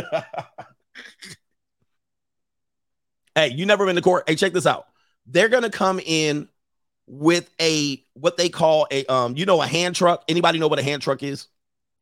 hey, 3.34 3.48
you 3.48 3.66
never 3.66 3.84
been 3.84 3.96
to 3.96 4.02
court. 4.02 4.24
Hey, 4.26 4.36
check 4.36 4.52
this 4.52 4.66
out. 4.66 4.86
They're 5.26 5.48
gonna 5.48 5.70
come 5.70 6.00
in 6.00 6.48
with 7.10 7.50
a 7.60 8.02
what 8.14 8.36
they 8.36 8.48
call 8.48 8.86
a 8.90 9.04
um, 9.06 9.36
you 9.36 9.44
know, 9.44 9.60
a 9.60 9.66
hand 9.66 9.96
truck. 9.96 10.24
Anybody 10.28 10.58
know 10.60 10.68
what 10.68 10.78
a 10.78 10.82
hand 10.82 11.02
truck 11.02 11.22
is? 11.22 11.48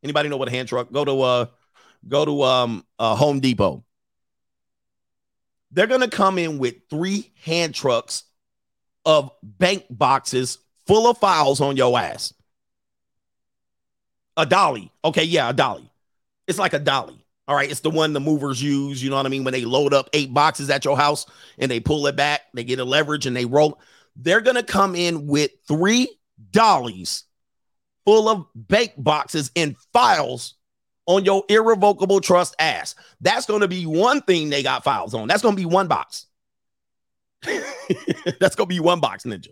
Anybody 0.03 0.29
know 0.29 0.37
what 0.37 0.47
a 0.47 0.51
hand 0.51 0.69
truck? 0.69 0.91
Go 0.91 1.03
to 1.03 1.21
uh 1.21 1.45
go 2.07 2.23
to 2.23 2.43
um 2.43 2.85
uh, 2.99 3.15
Home 3.15 3.39
Depot. 3.39 3.83
They're 5.71 5.87
gonna 5.87 6.09
come 6.09 6.37
in 6.37 6.59
with 6.59 6.75
three 6.89 7.31
hand 7.43 7.73
trucks 7.73 8.23
of 9.03 9.31
bank 9.41 9.85
boxes 9.89 10.59
full 10.85 11.09
of 11.09 11.17
files 11.17 11.59
on 11.59 11.75
your 11.75 11.97
ass. 11.97 12.33
A 14.37 14.45
dolly. 14.45 14.91
Okay, 15.03 15.23
yeah, 15.23 15.49
a 15.49 15.53
dolly. 15.53 15.89
It's 16.47 16.59
like 16.59 16.73
a 16.73 16.79
dolly. 16.79 17.25
All 17.47 17.55
right, 17.55 17.69
it's 17.69 17.79
the 17.79 17.89
one 17.89 18.13
the 18.13 18.19
movers 18.19 18.61
use. 18.61 19.01
You 19.01 19.09
know 19.09 19.15
what 19.15 19.25
I 19.25 19.29
mean? 19.29 19.43
When 19.43 19.53
they 19.53 19.65
load 19.65 19.91
up 19.91 20.07
eight 20.13 20.31
boxes 20.31 20.69
at 20.69 20.85
your 20.85 20.95
house 20.95 21.25
and 21.57 21.69
they 21.69 21.79
pull 21.79 22.05
it 22.05 22.15
back, 22.15 22.41
they 22.53 22.63
get 22.63 22.77
a 22.77 22.85
leverage 22.85 23.25
and 23.25 23.35
they 23.35 23.45
roll. 23.45 23.79
They're 24.21 24.41
gonna 24.41 24.63
come 24.63 24.95
in 24.95 25.27
with 25.27 25.51
three 25.67 26.09
dollies 26.51 27.23
full 28.05 28.27
of 28.27 28.45
bank 28.55 28.93
boxes 28.97 29.51
and 29.55 29.77
files 29.93 30.55
on 31.05 31.25
your 31.25 31.43
irrevocable 31.49 32.21
trust 32.21 32.55
ass. 32.59 32.95
That's 33.21 33.45
gonna 33.45 33.67
be 33.67 33.85
one 33.85 34.21
thing 34.21 34.49
they 34.49 34.61
got 34.61 34.83
files 34.83 35.13
on. 35.13 35.27
That's 35.27 35.41
gonna 35.41 35.55
be 35.55 35.65
one 35.65 35.87
box. 35.87 36.25
That's 38.39 38.55
gonna 38.55 38.67
be 38.67 38.79
one 38.79 38.99
box, 38.99 39.23
ninja. 39.23 39.49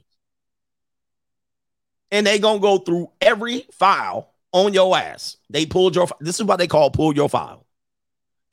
And 2.11 2.27
they 2.27 2.39
gonna 2.39 2.59
go 2.59 2.77
through 2.77 3.11
every 3.21 3.65
file 3.71 4.33
on 4.51 4.73
your 4.73 4.97
ass. 4.97 5.37
They 5.49 5.65
pulled 5.65 5.95
your. 5.95 6.07
This 6.19 6.39
is 6.39 6.45
what 6.45 6.57
they 6.57 6.67
call 6.67 6.91
pull 6.91 7.15
your 7.15 7.29
file. 7.29 7.65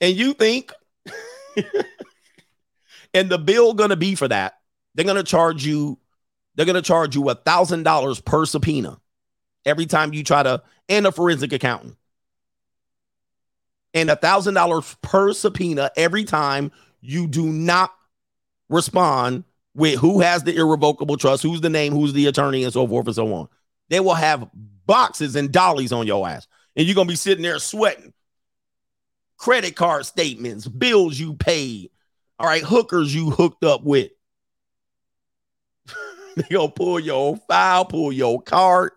And 0.01 0.17
you 0.17 0.35
think, 0.35 0.73
and 3.15 3.29
the 3.29 3.39
bill 3.39 3.75
gonna 3.75 3.97
be 3.97 4.15
for 4.15 4.29
that? 4.29 4.55
They're 4.95 5.05
gonna 5.05 5.23
charge 5.23 5.65
you. 5.65 5.99
They're 6.55 6.67
gonna 6.67 6.83
charge 6.83 7.15
you 7.15 7.29
a 7.29 7.35
thousand 7.35 7.83
dollars 7.83 8.21
per 8.21 8.47
subpoena 8.47 9.01
every 9.65 9.87
time 9.87 10.13
you 10.13 10.23
try 10.23 10.43
to, 10.43 10.63
and 10.89 11.07
a 11.07 11.13
forensic 11.13 11.53
accountant, 11.53 11.97
and 13.93 14.11
a 14.11 14.17
thousand 14.17 14.55
dollars 14.55 14.97
per 15.03 15.33
subpoena 15.33 15.91
every 15.97 16.25
time 16.25 16.71
you 17.01 17.27
do 17.27 17.47
not 17.47 17.93
respond 18.69 19.45
with 19.75 19.99
who 19.99 20.21
has 20.21 20.45
the 20.45 20.55
irrevocable 20.55 21.17
trust, 21.17 21.43
who's 21.43 21.61
the 21.61 21.71
name, 21.71 21.93
who's 21.93 22.13
the 22.13 22.27
attorney, 22.27 22.65
and 22.65 22.73
so 22.73 22.87
forth 22.87 23.07
and 23.07 23.17
so 23.17 23.33
on. 23.35 23.49
They 23.89 24.01
will 24.01 24.15
have 24.15 24.49
boxes 24.87 25.37
and 25.37 25.53
dollies 25.53 25.93
on 25.93 26.07
your 26.07 26.29
ass, 26.29 26.47
and 26.77 26.87
you're 26.87 26.95
gonna 26.95 27.09
be 27.09 27.17
sitting 27.17 27.43
there 27.43 27.59
sweating. 27.59 28.13
Credit 29.37 29.75
card 29.75 30.07
statements, 30.07 30.67
bills 30.69 31.19
you 31.19 31.35
paid, 31.35 31.91
all 32.39 32.47
right, 32.47 32.63
hookers 32.63 33.15
you 33.15 33.31
hooked 33.31 33.65
up 33.65 33.83
with. 33.83 34.11
they 36.49 36.55
gonna 36.55 36.71
pull 36.71 37.01
your 37.01 37.37
file, 37.49 37.85
pull 37.85 38.13
your 38.13 38.43
card. 38.43 38.93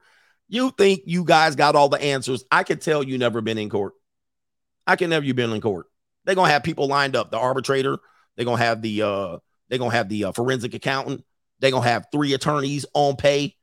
You 0.49 0.71
think 0.77 1.01
you 1.05 1.23
guys 1.23 1.55
got 1.55 1.75
all 1.75 1.89
the 1.89 2.01
answers? 2.01 2.43
I 2.51 2.63
can 2.63 2.79
tell 2.79 3.03
you 3.03 3.17
never 3.17 3.41
been 3.41 3.57
in 3.57 3.69
court. 3.69 3.93
I 4.85 4.95
can 4.95 5.09
never 5.09 5.25
you 5.25 5.33
been 5.33 5.51
in 5.51 5.61
court. 5.61 5.87
They're 6.25 6.35
gonna 6.35 6.51
have 6.51 6.63
people 6.63 6.87
lined 6.87 7.15
up. 7.15 7.31
The 7.31 7.37
arbitrator. 7.37 7.97
They're 8.35 8.45
gonna 8.45 8.63
have 8.63 8.81
the 8.81 9.01
uh 9.01 9.37
they're 9.69 9.79
gonna 9.79 9.95
have 9.95 10.09
the 10.09 10.25
uh, 10.25 10.31
forensic 10.31 10.73
accountant. 10.73 11.23
They're 11.59 11.71
gonna 11.71 11.87
have 11.87 12.07
three 12.11 12.33
attorneys 12.33 12.85
on 12.93 13.15
pay, 13.15 13.55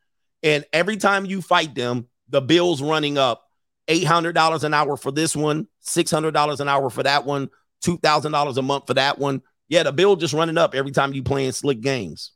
and 0.43 0.65
every 0.73 0.97
time 0.97 1.25
you 1.25 1.41
fight 1.41 1.75
them, 1.75 2.09
the 2.29 2.41
bill's 2.41 2.83
running 2.83 3.19
up. 3.19 3.43
Eight 3.87 4.05
hundred 4.05 4.35
dollars 4.35 4.65
an 4.65 4.73
hour 4.73 4.97
for 4.97 5.13
this 5.13 5.37
one, 5.37 5.69
six 5.81 6.11
hundred 6.11 6.33
dollars 6.33 6.61
an 6.61 6.69
hour 6.69 6.89
for 6.89 7.03
that 7.03 7.27
one, 7.27 7.51
two 7.83 7.99
thousand 7.99 8.33
dollars 8.33 8.57
a 8.57 8.63
month 8.63 8.87
for 8.87 8.95
that 8.95 9.19
one. 9.19 9.43
Yeah, 9.69 9.83
the 9.83 9.93
bill 9.93 10.17
just 10.17 10.35
running 10.35 10.59
up 10.59 10.75
every 10.75 10.91
time 10.91 11.13
you 11.13 11.23
playing 11.23 11.53
slick 11.53 11.81
games. 11.81 12.33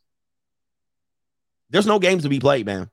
There's 1.69 1.85
no 1.85 1.99
games 1.99 2.23
to 2.23 2.29
be 2.29 2.39
played, 2.39 2.65
man. 2.65 2.89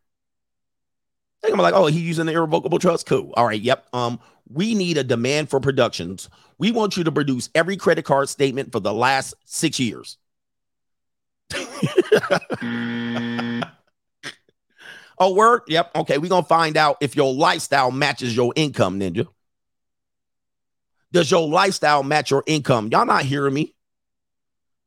They're 1.40 1.50
gonna 1.50 1.60
be 1.60 1.64
like, 1.64 1.74
oh, 1.74 1.86
he's 1.86 2.02
using 2.02 2.26
the 2.26 2.32
irrevocable 2.32 2.78
trust. 2.78 3.06
Cool. 3.06 3.32
All 3.36 3.46
right. 3.46 3.60
Yep. 3.60 3.86
Um, 3.92 4.18
we 4.50 4.74
need 4.74 4.96
a 4.96 5.04
demand 5.04 5.50
for 5.50 5.60
productions. 5.60 6.28
We 6.58 6.72
want 6.72 6.96
you 6.96 7.04
to 7.04 7.12
produce 7.12 7.50
every 7.54 7.76
credit 7.76 8.04
card 8.04 8.28
statement 8.28 8.72
for 8.72 8.80
the 8.80 8.92
last 8.92 9.34
six 9.44 9.78
years. 9.78 10.18
oh, 15.18 15.34
word? 15.34 15.62
Yep. 15.68 15.90
Okay, 15.96 16.18
we're 16.18 16.28
gonna 16.28 16.42
find 16.42 16.76
out 16.76 16.96
if 17.00 17.14
your 17.14 17.32
lifestyle 17.32 17.90
matches 17.90 18.34
your 18.34 18.52
income, 18.56 18.98
ninja. 18.98 19.26
Does 21.12 21.30
your 21.30 21.48
lifestyle 21.48 22.02
match 22.02 22.30
your 22.30 22.42
income? 22.46 22.88
Y'all 22.90 23.06
not 23.06 23.24
hearing 23.24 23.54
me? 23.54 23.74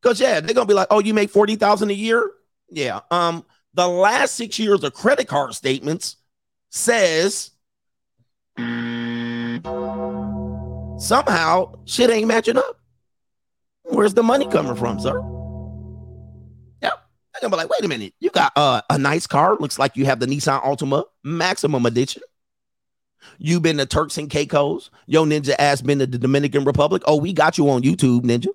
Because 0.01 0.19
yeah, 0.19 0.39
they're 0.39 0.53
gonna 0.53 0.65
be 0.65 0.73
like, 0.73 0.87
oh, 0.91 0.99
you 0.99 1.13
make 1.13 1.29
40,000 1.29 1.89
a 1.89 1.93
year? 1.93 2.29
Yeah. 2.69 3.01
Um, 3.11 3.45
the 3.73 3.87
last 3.87 4.35
six 4.35 4.59
years 4.59 4.83
of 4.83 4.93
credit 4.93 5.27
card 5.27 5.53
statements 5.53 6.17
says 6.69 7.51
somehow 10.97 11.73
shit 11.85 12.09
ain't 12.09 12.27
matching 12.27 12.57
up. 12.57 12.79
Where's 13.83 14.13
the 14.13 14.23
money 14.23 14.47
coming 14.47 14.75
from, 14.75 14.99
sir? 14.99 15.17
Yeah, 16.81 16.91
I'm 16.91 17.41
gonna 17.41 17.51
be 17.51 17.57
like, 17.57 17.69
wait 17.69 17.83
a 17.83 17.87
minute, 17.87 18.13
you 18.19 18.29
got 18.29 18.51
uh, 18.55 18.81
a 18.89 18.97
nice 18.97 19.25
car. 19.25 19.55
Looks 19.59 19.79
like 19.79 19.97
you 19.97 20.05
have 20.05 20.19
the 20.19 20.27
Nissan 20.27 20.61
Altima 20.63 21.05
Maximum 21.23 21.85
Edition. 21.85 22.21
You've 23.37 23.61
been 23.61 23.77
to 23.77 23.85
Turks 23.85 24.17
and 24.17 24.29
Caicos. 24.29 24.89
Yo, 25.05 25.25
ninja 25.25 25.55
ass 25.59 25.81
been 25.81 25.99
to 25.99 26.07
the 26.07 26.17
Dominican 26.17 26.63
Republic. 26.63 27.01
Oh, 27.05 27.17
we 27.17 27.33
got 27.33 27.57
you 27.57 27.69
on 27.69 27.81
YouTube, 27.81 28.21
ninja. 28.21 28.47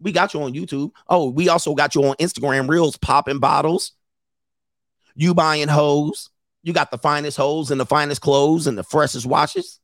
We 0.00 0.12
got 0.12 0.34
you 0.34 0.42
on 0.42 0.52
YouTube. 0.52 0.90
Oh, 1.08 1.30
we 1.30 1.48
also 1.48 1.74
got 1.74 1.94
you 1.94 2.04
on 2.04 2.16
Instagram 2.16 2.68
Reels, 2.68 2.96
popping 2.96 3.38
bottles. 3.38 3.92
You 5.14 5.34
buying 5.34 5.68
hoes. 5.68 6.30
You 6.62 6.72
got 6.72 6.90
the 6.90 6.98
finest 6.98 7.36
hoes 7.36 7.70
and 7.70 7.80
the 7.80 7.86
finest 7.86 8.20
clothes 8.20 8.66
and 8.66 8.76
the 8.76 8.82
freshest 8.84 9.26
watches. 9.26 9.80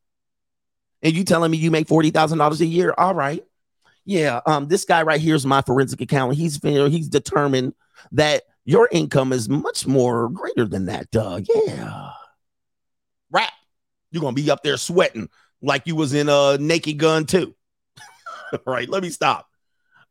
And 1.03 1.15
you 1.15 1.25
telling 1.25 1.51
me 1.51 1.59
you 1.59 1.71
make 1.71 1.89
forty 1.89 2.11
thousand 2.11 2.39
dollars 2.39 2.61
a 2.61 2.67
year? 2.67 2.95
All 2.97 3.15
right. 3.15 3.45
Yeah. 4.05 4.41
Um, 4.47 4.69
this 4.69 4.85
guy 4.85 5.03
right 5.03 5.21
here 5.21 5.35
is 5.35 5.47
my 5.47 5.63
forensic 5.63 6.01
accountant. 6.01 6.39
He's 6.39 6.59
he's 6.63 7.09
determined 7.09 7.75
that 8.13 8.43
your 8.65 8.89
income 8.91 9.33
is 9.33 9.49
much 9.49 9.87
more 9.87 10.29
greater 10.31 10.67
than 10.67 10.87
that, 10.87 11.11
Doug. 11.11 11.47
Yeah. 11.67 12.11
Rap. 13.31 13.53
You're 14.11 14.23
gonna 14.23 14.35
be 14.35 14.51
up 14.51 14.63
there 14.63 14.77
sweating 14.77 15.29
like 15.63 15.87
you 15.87 15.97
was 15.97 16.15
in 16.15 16.29
a 16.29 16.59
naked 16.59 16.99
gun 16.99 17.27
too. 17.27 17.55
All 18.53 18.61
right, 18.67 18.89
let 18.89 19.03
me 19.03 19.11
stop. 19.11 19.47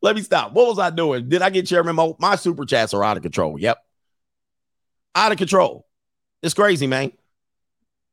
Let 0.02 0.16
me 0.16 0.22
stop. 0.22 0.54
What 0.54 0.68
was 0.68 0.80
I 0.80 0.90
doing? 0.92 1.28
Did 1.28 1.42
I 1.42 1.50
get 1.50 1.68
chairman 1.68 1.96
mode? 1.96 2.16
My 2.20 2.36
super 2.36 2.66
chats 2.66 2.94
are 2.94 3.04
out 3.04 3.18
of 3.18 3.24
control. 3.24 3.60
Yep. 3.60 3.78
Out 5.16 5.32
of 5.32 5.38
control. 5.38 5.88
It's 6.42 6.54
crazy, 6.54 6.88
man. 6.88 7.12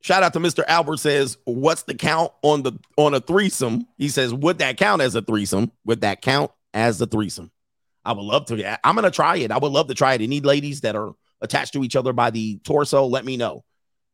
Shout 0.00 0.22
out 0.22 0.32
to 0.34 0.40
Mr. 0.40 0.64
Albert 0.66 0.98
says, 0.98 1.36
"What's 1.44 1.82
the 1.82 1.94
count 1.94 2.32
on 2.42 2.62
the 2.62 2.72
on 2.96 3.14
a 3.14 3.20
threesome?" 3.20 3.86
He 3.98 4.08
says, 4.08 4.32
"Would 4.32 4.58
that 4.58 4.76
count 4.76 5.02
as 5.02 5.14
a 5.14 5.22
threesome? 5.22 5.72
Would 5.84 6.02
that 6.02 6.22
count 6.22 6.50
as 6.74 7.00
a 7.00 7.06
threesome?" 7.06 7.50
I 8.04 8.12
would 8.12 8.22
love 8.22 8.46
to. 8.46 8.86
I'm 8.86 8.94
gonna 8.94 9.10
try 9.10 9.36
it. 9.36 9.50
I 9.50 9.58
would 9.58 9.72
love 9.72 9.88
to 9.88 9.94
try 9.94 10.14
it. 10.14 10.20
Any 10.20 10.40
ladies 10.40 10.82
that 10.82 10.94
are 10.94 11.14
attached 11.40 11.72
to 11.72 11.82
each 11.82 11.96
other 11.96 12.12
by 12.12 12.30
the 12.30 12.58
torso, 12.58 13.04
let 13.06 13.24
me 13.24 13.36
know. 13.36 13.64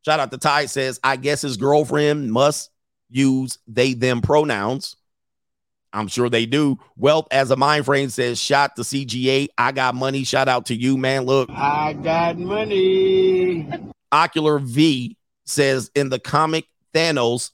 Shout 0.05 0.19
out 0.19 0.31
to 0.31 0.39
Ty 0.39 0.67
says, 0.67 0.99
"I 1.05 1.17
guess 1.17 1.43
his 1.43 1.57
girlfriend 1.57 2.33
must 2.33 2.71
use 3.11 3.59
they 3.67 3.95
them 3.95 4.23
pronouns." 4.23 4.97
I'm 5.93 6.09
sure 6.09 6.29
they 6.29 6.47
do. 6.47 6.79
Wealth 6.97 7.29
as 7.31 7.51
a 7.51 7.57
mind 7.57 7.85
frame 7.85 8.11
says, 8.11 8.39
"Shot 8.39 8.77
to 8.77 8.83
CGA. 8.83 9.49
I 9.59 9.73
got 9.73 9.95
money. 9.95 10.25
Shout 10.25 10.49
out 10.49 10.67
to 10.67 10.75
you, 10.75 10.97
man. 10.97 11.25
Look, 11.25 11.51
I 11.51 11.93
got 11.93 12.39
money. 12.39 13.69
Ocular 14.11 14.59
V 14.59 15.17
says 15.45 15.91
in 15.95 16.09
the 16.09 16.19
comic 16.19 16.67
Thanos, 16.95 17.51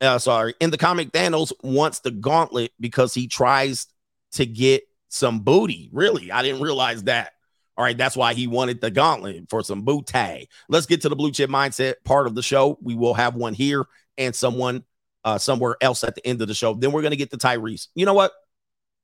uh, 0.00 0.18
sorry, 0.18 0.54
in 0.60 0.70
the 0.70 0.78
comic 0.78 1.12
Thanos 1.12 1.52
wants 1.62 2.00
the 2.00 2.10
gauntlet 2.10 2.72
because 2.80 3.14
he 3.14 3.26
tries 3.26 3.86
to 4.32 4.46
get 4.46 4.82
some 5.08 5.40
booty. 5.40 5.90
Really, 5.92 6.30
I 6.30 6.42
didn't 6.42 6.62
realize 6.62 7.04
that. 7.04 7.32
All 7.76 7.84
right, 7.84 7.96
that's 7.96 8.16
why 8.16 8.34
he 8.34 8.46
wanted 8.46 8.80
the 8.80 8.90
gauntlet 8.90 9.48
for 9.48 9.62
some 9.62 9.82
booty. 9.82 10.48
Let's 10.68 10.86
get 10.86 11.02
to 11.02 11.08
the 11.08 11.16
blue 11.16 11.30
chip 11.30 11.48
mindset 11.48 11.94
part 12.04 12.26
of 12.26 12.34
the 12.34 12.42
show. 12.42 12.76
We 12.82 12.94
will 12.94 13.14
have 13.14 13.36
one 13.36 13.54
here 13.54 13.86
and 14.16 14.34
someone 14.34 14.82
uh, 15.28 15.38
somewhere 15.38 15.76
else 15.80 16.04
at 16.04 16.14
the 16.14 16.26
end 16.26 16.40
of 16.42 16.48
the 16.48 16.54
show. 16.54 16.74
Then 16.74 16.92
we're 16.92 17.02
gonna 17.02 17.16
get 17.16 17.30
to 17.30 17.38
Tyrese. 17.38 17.88
You 17.94 18.06
know 18.06 18.14
what? 18.14 18.32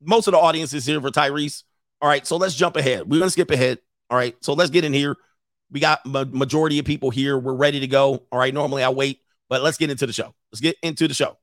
Most 0.01 0.27
of 0.27 0.31
the 0.31 0.39
audience 0.39 0.73
is 0.73 0.85
here 0.85 0.99
for 0.99 1.09
Tyrese. 1.09 1.63
All 2.01 2.09
right, 2.09 2.25
so 2.25 2.37
let's 2.37 2.55
jump 2.55 2.75
ahead. 2.75 3.09
We're 3.09 3.19
gonna 3.19 3.31
skip 3.31 3.51
ahead. 3.51 3.79
All 4.09 4.17
right, 4.17 4.35
so 4.41 4.53
let's 4.53 4.71
get 4.71 4.83
in 4.83 4.93
here. 4.93 5.17
We 5.71 5.79
got 5.79 6.05
ma- 6.05 6.25
majority 6.29 6.79
of 6.79 6.85
people 6.85 7.09
here. 7.09 7.37
We're 7.37 7.53
ready 7.55 7.79
to 7.81 7.87
go. 7.87 8.23
All 8.31 8.39
right. 8.39 8.53
Normally 8.53 8.83
I 8.83 8.89
wait, 8.89 9.21
but 9.49 9.61
let's 9.61 9.77
get 9.77 9.89
into 9.89 10.05
the 10.05 10.13
show. 10.13 10.33
Let's 10.51 10.61
get 10.61 10.77
into 10.83 11.07
the 11.07 11.13
show. 11.13 11.37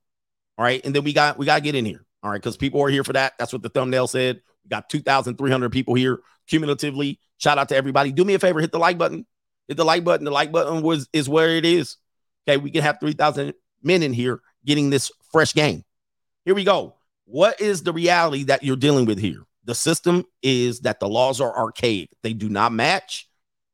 All 0.59 0.65
right. 0.65 0.81
And 0.85 0.95
then 0.95 1.05
we 1.05 1.13
got 1.13 1.39
we 1.39 1.47
got 1.47 1.57
to 1.57 1.61
get 1.61 1.75
in 1.75 1.85
here. 1.85 2.05
All 2.23 2.31
right, 2.31 2.41
because 2.41 2.57
people 2.57 2.81
are 2.83 2.89
here 2.89 3.03
for 3.03 3.15
that. 3.15 3.33
That's 3.39 3.53
what 3.53 3.63
the 3.63 3.69
thumbnail 3.69 4.07
said. 4.07 4.41
We 4.65 4.69
got 4.69 4.89
2,300 4.89 5.73
people 5.73 5.95
here 5.95 6.21
cumulatively. 6.47 7.19
Shout 7.39 7.59
out 7.59 7.69
to 7.71 7.77
everybody. 7.77 8.13
Do 8.13 8.25
me 8.25 8.35
a 8.35 8.39
favor, 8.39 8.61
hit 8.61 8.71
the 8.71 8.79
like 8.79 8.97
button. 8.97 9.27
Hit 9.67 9.77
the 9.77 9.85
like 9.85 10.05
button. 10.05 10.25
The 10.25 10.31
like 10.31 10.53
button 10.53 10.83
was 10.83 11.09
is 11.13 11.29
where 11.29 11.51
it 11.51 11.65
is. 11.65 11.97
Okay, 12.49 12.59
we 12.59 12.71
can 12.71 12.83
have 12.83 12.99
3,000 13.01 13.55
men 13.83 14.05
in 14.05 14.13
here 14.13 14.41
getting 14.65 14.91
this 14.91 15.11
fresh 15.31 15.55
game. 15.55 15.85
Here 16.45 16.55
we 16.55 16.65
go. 16.65 16.97
What 17.25 17.61
is 17.61 17.83
the 17.83 17.93
reality 17.93 18.45
that 18.45 18.63
you're 18.63 18.77
dealing 18.77 19.07
with 19.07 19.19
here? 19.19 19.43
The 19.65 19.75
system 19.75 20.25
is 20.43 20.81
that 20.81 21.01
the 21.01 21.09
laws 21.09 21.41
are 21.41 21.57
archaic. 21.57 22.11
They 22.23 22.33
do 22.33 22.49
not 22.49 22.73
match 22.73 23.29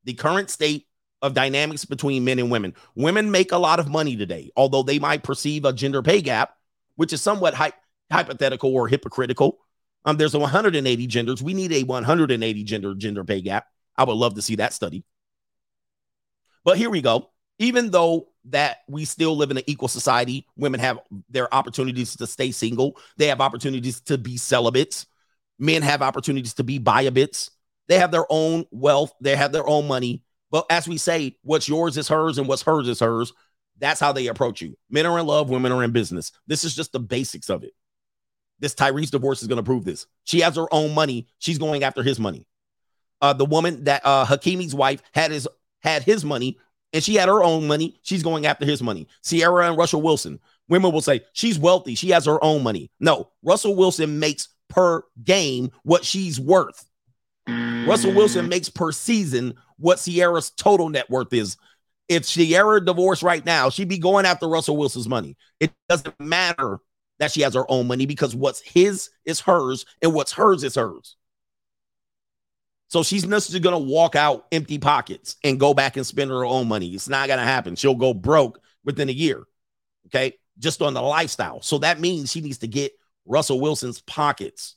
the 0.05 0.15
current 0.15 0.51
state 0.51 0.86
of 1.23 1.35
dynamics 1.35 1.85
between 1.85 2.24
men 2.24 2.39
and 2.39 2.51
women. 2.51 2.74
Women 2.94 3.31
make 3.31 3.52
a 3.52 3.59
lot 3.59 3.81
of 3.81 3.89
money 3.89 4.16
today, 4.16 4.51
although 4.56 4.82
they 4.82 4.98
might 4.98 5.23
perceive 5.23 5.65
a 5.65 5.73
gender 5.73 6.02
pay 6.02 6.20
gap, 6.20 6.55
which 6.97 7.12
is 7.12 7.23
somewhat 7.23 7.55
hy- 7.55 7.73
hypothetical 8.10 8.74
or 8.74 8.86
hypocritical. 8.86 9.59
Um, 10.05 10.16
there's 10.16 10.35
a 10.35 10.39
180 10.39 11.06
genders. 11.06 11.43
We 11.43 11.55
need 11.55 11.73
a 11.73 11.82
180 11.82 12.65
gender 12.65 12.94
gender 12.94 13.24
pay 13.24 13.40
gap. 13.40 13.66
I 13.97 14.05
would 14.05 14.15
love 14.15 14.35
to 14.35 14.43
see 14.43 14.56
that 14.56 14.73
study. 14.73 15.05
But 16.65 16.77
here 16.77 16.90
we 16.90 17.01
go. 17.01 17.31
Even 17.59 17.90
though 17.90 18.28
that 18.47 18.78
we 18.89 19.05
still 19.05 19.36
live 19.36 19.51
in 19.51 19.59
an 19.59 19.64
equal 19.66 19.89
society, 19.89 20.47
women 20.56 20.80
have 20.80 21.01
their 21.28 21.52
opportunities 21.52 22.16
to 22.16 22.26
stay 22.26 22.51
single. 22.51 22.97
They 23.16 23.26
have 23.26 23.40
opportunities 23.40 24.01
to 24.02 24.16
be 24.16 24.36
celibates. 24.36 25.06
Men 25.59 25.82
have 25.82 26.02
opportunities 26.02 26.55
to 26.55 26.64
be 26.64 26.78
biabits. 26.78 27.51
They 27.89 27.98
have 27.98 28.10
their 28.10 28.26
own 28.30 28.64
wealth. 28.70 29.12
They 29.20 29.35
have 29.35 29.52
their 29.52 29.66
own 29.66 29.89
money. 29.89 30.22
But 30.51 30.66
as 30.70 30.86
we 30.89 30.98
say, 30.98 31.36
what's 31.43 31.68
yours 31.68 31.97
is 31.97 32.09
hers 32.09 32.39
and 32.39 32.47
what's 32.47 32.62
hers 32.62 32.89
is 32.89 33.01
hers. 33.01 33.32
That's 33.78 34.01
how 34.01 34.12
they 34.12 34.26
approach 34.28 34.60
you. 34.60 34.76
Men 34.90 35.06
are 35.06 35.18
in 35.18 35.26
love, 35.26 35.51
women 35.51 35.72
are 35.72 35.85
in 35.85 35.93
business. 35.93 36.32
This 36.47 36.64
is 36.64 36.74
just 36.74 36.93
the 36.93 37.01
basics 37.01 37.48
of 37.48 37.64
it. 37.64 37.72
This 38.60 38.74
Tyrese 38.74 39.10
divorce 39.10 39.43
is 39.43 39.48
going 39.48 39.59
to 39.59 39.62
prove 39.62 39.85
this. 39.85 40.06
She 40.24 40.40
has 40.40 40.56
her 40.56 40.72
own 40.72 40.94
money. 40.94 41.28
She's 41.39 41.59
going 41.59 41.85
after 41.85 42.02
his 42.02 42.18
money. 42.18 42.47
Uh, 43.20 43.32
the 43.32 43.44
woman 43.44 43.85
that 43.85 44.02
uh, 44.05 44.24
Hakimi's 44.26 44.74
wife 44.74 45.02
had 45.12 45.30
his 45.30 45.48
had 45.80 46.02
his 46.02 46.24
money, 46.24 46.59
and 46.93 47.02
she 47.02 47.15
had 47.15 47.28
her 47.28 47.43
own 47.43 47.66
money. 47.66 47.98
She's 48.02 48.23
going 48.23 48.47
after 48.47 48.65
his 48.65 48.82
money. 48.82 49.09
Ciara 49.24 49.69
and 49.69 49.78
Russell 49.78 50.02
Wilson. 50.02 50.40
Women 50.69 50.93
will 50.93 51.01
say 51.01 51.23
she's 51.32 51.59
wealthy. 51.59 51.94
She 51.94 52.10
has 52.10 52.27
her 52.27 52.43
own 52.43 52.62
money. 52.62 52.90
No, 53.01 53.31
Russell 53.43 53.74
Wilson 53.74 54.19
makes 54.19 54.48
per 54.69 55.02
game 55.23 55.70
what 55.82 56.05
she's 56.05 56.39
worth. 56.39 56.85
Russell 57.48 58.12
Wilson 58.12 58.47
mm. 58.47 58.51
makes 58.51 58.69
per 58.69 58.93
season 58.93 59.55
what 59.78 59.98
Ciara's 59.98 60.51
total 60.51 60.90
net 60.90 61.09
worth 61.09 61.32
is. 61.32 61.56
If 62.09 62.24
Sierra 62.24 62.85
divorced 62.85 63.23
right 63.23 63.44
now, 63.44 63.70
she'd 63.70 63.89
be 63.89 63.98
going 63.98 64.27
after 64.27 64.48
Russell 64.48 64.77
Wilson's 64.77 65.09
money. 65.09 65.36
It 65.60 65.73
doesn't 65.89 66.19
matter 66.20 66.81
that 67.19 67.32
she 67.32 67.43
has 67.43 67.55
her 67.55 67.70
own 67.70 67.86
money 67.86 68.06
because 68.06 68.35
what's 68.35 68.60
his 68.60 69.10
is 69.24 69.40
hers 69.40 69.85
and 70.02 70.15
what's 70.15 70.32
hers 70.32 70.65
is 70.65 70.74
hers. 70.74 71.16
So 72.89 73.02
she's 73.02 73.24
going 73.24 73.40
to 73.40 73.78
walk 73.78 74.16
out 74.16 74.47
empty 74.51 74.78
pockets 74.78 75.36
and 75.44 75.60
go 75.60 75.74
back 75.74 75.97
and 75.97 76.06
spend 76.06 76.31
her 76.31 76.44
own 76.44 76.69
money. 76.69 76.89
It's 76.94 77.09
not 77.09 77.28
going 77.28 77.39
to 77.39 77.44
happen. 77.44 77.77
She'll 77.77 77.94
go 77.94 78.15
broke 78.15 78.60
within 78.85 79.09
a 79.09 79.12
year. 79.12 79.44
Okay. 80.06 80.35
Just 80.59 80.82
on 80.82 80.94
the 80.94 81.02
lifestyle. 81.02 81.60
So 81.62 81.78
that 81.78 82.01
means 82.01 82.32
she 82.32 82.40
needs 82.40 82.59
to 82.59 82.66
get 82.66 82.93
Russell 83.27 83.60
Wilson's 83.60 84.01
pockets. 84.01 84.74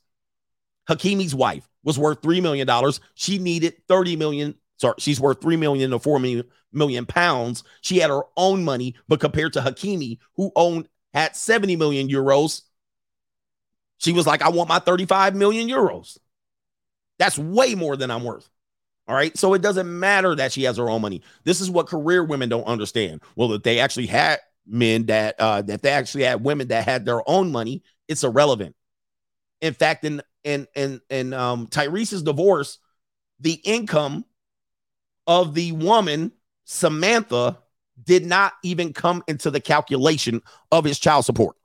Hakimi's 0.89 1.33
wife 1.33 1.67
was 1.83 1.97
worth 1.97 2.21
$3 2.21 2.41
million. 2.41 2.67
She 3.15 3.39
needed 3.39 3.75
30 3.87 4.17
million. 4.17 4.55
Sorry, 4.77 4.95
she's 4.97 5.19
worth 5.19 5.41
3 5.41 5.55
million 5.55 5.93
or 5.93 5.99
4 5.99 6.19
million, 6.19 6.45
million 6.73 7.05
pounds. 7.05 7.63
She 7.81 7.97
had 7.99 8.09
her 8.09 8.23
own 8.35 8.63
money, 8.63 8.95
but 9.07 9.19
compared 9.19 9.53
to 9.53 9.61
Hakimi, 9.61 10.17
who 10.35 10.51
owned 10.55 10.89
had 11.13 11.35
70 11.35 11.77
million 11.77 12.09
euros, 12.09 12.63
she 13.99 14.11
was 14.11 14.27
like, 14.27 14.41
I 14.41 14.49
want 14.49 14.69
my 14.69 14.79
35 14.79 15.35
million 15.35 15.69
euros. 15.69 16.17
That's 17.21 17.37
way 17.37 17.75
more 17.75 17.95
than 17.95 18.09
I'm 18.09 18.23
worth. 18.23 18.49
All 19.07 19.13
right. 19.13 19.37
So 19.37 19.53
it 19.53 19.61
doesn't 19.61 19.99
matter 19.99 20.33
that 20.33 20.51
she 20.51 20.63
has 20.63 20.77
her 20.77 20.89
own 20.89 21.03
money. 21.03 21.21
This 21.43 21.61
is 21.61 21.69
what 21.69 21.85
career 21.85 22.23
women 22.23 22.49
don't 22.49 22.63
understand. 22.63 23.21
Well, 23.35 23.49
that 23.49 23.61
they 23.63 23.77
actually 23.77 24.07
had 24.07 24.39
men 24.65 25.05
that 25.05 25.39
uh 25.39 25.61
that 25.61 25.83
they 25.83 25.91
actually 25.91 26.23
had 26.23 26.43
women 26.43 26.69
that 26.69 26.83
had 26.83 27.05
their 27.05 27.21
own 27.29 27.51
money, 27.51 27.83
it's 28.07 28.23
irrelevant. 28.23 28.75
In 29.61 29.75
fact, 29.75 30.03
in 30.03 30.23
in 30.43 30.65
in 30.75 30.99
in 31.11 31.33
um 31.33 31.67
Tyrese's 31.67 32.23
divorce, 32.23 32.79
the 33.39 33.61
income 33.63 34.25
of 35.27 35.53
the 35.53 35.73
woman, 35.73 36.31
Samantha, 36.65 37.59
did 38.03 38.25
not 38.25 38.53
even 38.63 38.93
come 38.93 39.23
into 39.27 39.51
the 39.51 39.61
calculation 39.61 40.41
of 40.71 40.85
his 40.85 40.97
child 40.97 41.23
support. 41.23 41.55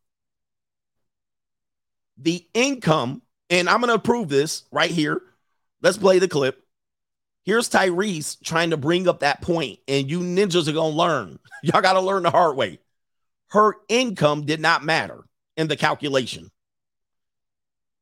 The 2.19 2.47
income, 2.53 3.23
and 3.49 3.71
I'm 3.71 3.81
going 3.81 3.91
to 3.95 3.99
prove 3.99 4.29
this 4.29 4.65
right 4.71 4.91
here. 4.91 5.23
Let's 5.87 5.99
play 5.99 6.19
the 6.19 6.27
clip. 6.27 6.61
Here's 7.45 7.71
Tyrese 7.71 8.43
trying 8.43 8.71
to 8.71 8.77
bring 8.77 9.07
up 9.07 9.21
that 9.21 9.41
point, 9.41 9.79
and 9.87 10.11
you 10.11 10.19
ninjas 10.19 10.67
are 10.67 10.73
going 10.73 10.95
to 10.95 10.99
learn. 10.99 11.39
Y'all 11.63 11.81
got 11.81 11.93
to 11.93 12.01
learn 12.01 12.25
the 12.25 12.31
hard 12.33 12.57
way. 12.57 12.81
Her 13.51 13.77
income 13.89 14.47
did 14.47 14.59
not 14.59 14.83
matter 14.83 15.23
in 15.57 15.69
the 15.69 15.77
calculation. 15.77 16.51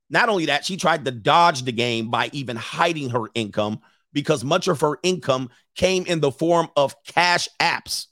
Not 0.09 0.31
only 0.31 0.47
that, 0.47 0.65
she 0.65 0.79
tried 0.79 1.05
to 1.05 1.11
dodge 1.11 1.65
the 1.65 1.73
game 1.73 2.11
by 2.11 2.31
even 2.33 2.57
hiding 2.57 3.11
her 3.11 3.27
income 3.35 3.83
because 4.15 4.43
much 4.43 4.67
of 4.67 4.81
her 4.81 4.99
income 5.03 5.51
came 5.75 6.07
in 6.07 6.21
the 6.21 6.33
form 6.33 6.71
of 6.79 6.97
cash 7.05 7.51
apps. 7.61 8.07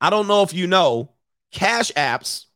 I 0.00 0.08
don't 0.08 0.28
know 0.28 0.42
if 0.42 0.54
you 0.54 0.66
know, 0.66 1.12
cash 1.50 1.92
apps 1.92 2.46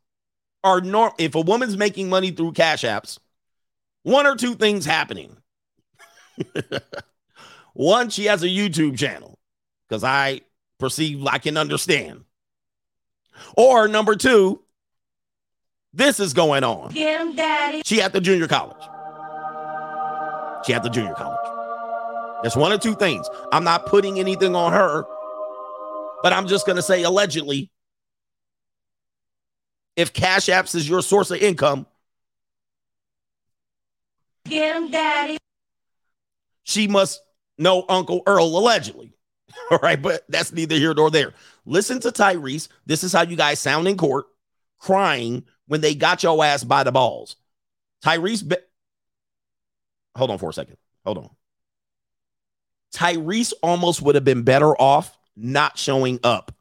are 0.65 0.81
normal. 0.81 1.15
If 1.19 1.35
a 1.35 1.43
woman's 1.43 1.77
making 1.77 2.09
money 2.09 2.31
through 2.31 2.53
cash 2.53 2.85
apps, 2.85 3.19
one 4.07 4.25
or 4.25 4.37
two 4.37 4.55
things 4.55 4.87
happening. 4.87 5.37
one, 7.75 8.09
she 8.09 8.27
has 8.27 8.45
a 8.45 8.47
YouTube 8.47 8.97
channel 8.97 9.37
because 9.89 10.05
I 10.05 10.43
perceive 10.79 11.27
I 11.27 11.39
can 11.39 11.57
understand. 11.57 12.23
Or 13.57 13.89
number 13.89 14.15
two, 14.15 14.63
this 15.93 16.21
is 16.21 16.35
going 16.35 16.63
on. 16.63 16.93
Get 16.93 17.21
him, 17.21 17.35
daddy. 17.35 17.83
She 17.85 18.01
at 18.01 18.13
the 18.13 18.21
junior 18.21 18.47
college. 18.47 18.77
She 20.65 20.73
at 20.73 20.85
the 20.85 20.91
junior 20.91 21.15
college. 21.15 22.43
There's 22.43 22.55
one 22.57 22.73
or 22.73 22.79
two 22.79 22.95
things. 22.95 23.29
I'm 23.51 23.65
not 23.65 23.87
putting 23.87 24.21
anything 24.21 24.55
on 24.55 24.73
her, 24.73 25.05
but 26.23 26.33
I'm 26.33 26.47
just 26.47 26.65
going 26.65 26.77
to 26.77 26.83
say 26.83 27.03
allegedly. 27.03 27.73
If 29.97 30.13
Cash 30.13 30.47
Apps 30.47 30.77
is 30.77 30.89
your 30.89 31.03
source 31.03 31.33
of 31.33 31.39
income, 31.43 31.87
Get 34.49 34.77
him, 34.77 34.91
daddy. 34.91 35.39
she 36.65 36.87
must 36.89 37.21
know 37.59 37.85
Uncle 37.89 38.23
Earl 38.27 38.47
allegedly. 38.59 39.13
All 39.71 39.79
right, 39.83 40.01
but 40.01 40.25
that's 40.29 40.53
neither 40.53 40.77
here 40.77 40.95
nor 40.95 41.11
there. 41.11 41.33
Listen 41.65 41.99
to 42.01 42.11
Tyrese. 42.11 42.69
This 42.85 43.03
is 43.05 43.13
how 43.13 43.23
you 43.23 43.37
guys 43.37 43.59
sound 43.59 43.89
in 43.89 43.97
court, 43.97 44.27
crying 44.79 45.45
when 45.67 45.81
they 45.81 45.95
got 45.95 46.23
your 46.23 46.45
ass 46.45 46.63
by 46.65 46.85
the 46.85 46.93
balls. 46.93 47.37
Tyrese, 48.05 48.47
be- 48.47 48.57
hold 50.15 50.31
on 50.31 50.39
for 50.39 50.51
a 50.51 50.53
second. 50.53 50.77
Hold 51.05 51.19
on. 51.19 51.31
Tyrese 52.95 53.53
almost 53.63 54.03
would 54.03 54.15
have 54.15 54.25
been 54.25 54.43
better 54.43 54.75
off 54.81 55.17
not 55.37 55.79
showing 55.79 56.21
up. 56.23 56.53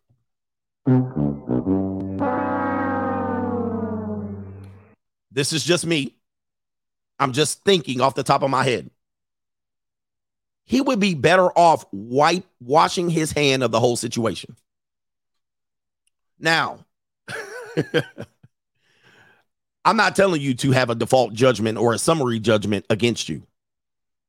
This 5.32 5.52
is 5.54 5.64
just 5.64 5.86
me. 5.86 6.15
I'm 7.20 7.32
just 7.32 7.64
thinking 7.64 8.02
off 8.02 8.16
the 8.16 8.24
top 8.24 8.44
of 8.44 8.50
my 8.50 8.64
head. 8.64 8.90
He 10.66 10.82
would 10.82 11.00
be 11.00 11.14
better 11.14 11.48
off 11.58 11.86
wipe 11.92 12.46
washing 12.60 13.10
his 13.10 13.32
hand 13.32 13.64
of 13.64 13.72
the 13.72 13.80
whole 13.80 13.96
situation. 13.96 14.56
Now, 16.40 16.86
I'm 19.86 19.98
not 19.98 20.16
telling 20.16 20.42
you 20.42 20.56
to 20.56 20.72
have 20.72 20.90
a 20.90 20.96
default 20.96 21.34
judgment 21.34 21.78
or 21.78 21.94
a 21.94 22.00
summary 22.00 22.40
judgment 22.40 22.86
against 22.90 23.30
you, 23.30 23.44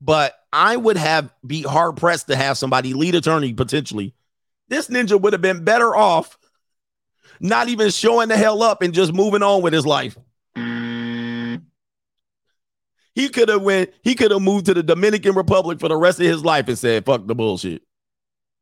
but 0.00 0.38
I 0.52 0.76
would 0.76 0.98
have 0.98 1.32
be 1.44 1.62
hard 1.62 1.96
pressed 1.96 2.28
to 2.28 2.36
have 2.36 2.58
somebody 2.58 2.92
lead 2.92 3.14
attorney 3.14 3.54
potentially. 3.54 4.14
This 4.68 4.88
ninja 4.88 5.20
would 5.20 5.32
have 5.32 5.42
been 5.42 5.64
better 5.64 5.96
off 5.96 6.36
not 7.40 7.68
even 7.68 7.90
showing 7.90 8.28
the 8.28 8.36
hell 8.36 8.62
up 8.62 8.82
and 8.82 8.94
just 8.94 9.12
moving 9.12 9.42
on 9.42 9.62
with 9.62 9.72
his 9.72 9.86
life. 9.86 10.16
He 13.16 13.30
could 13.30 13.48
have 13.48 13.62
went, 13.62 13.94
he 14.02 14.14
could 14.14 14.30
have 14.30 14.42
moved 14.42 14.66
to 14.66 14.74
the 14.74 14.82
Dominican 14.82 15.34
Republic 15.34 15.80
for 15.80 15.88
the 15.88 15.96
rest 15.96 16.20
of 16.20 16.26
his 16.26 16.44
life 16.44 16.68
and 16.68 16.78
said, 16.78 17.06
fuck 17.06 17.26
the 17.26 17.34
bullshit. 17.34 17.82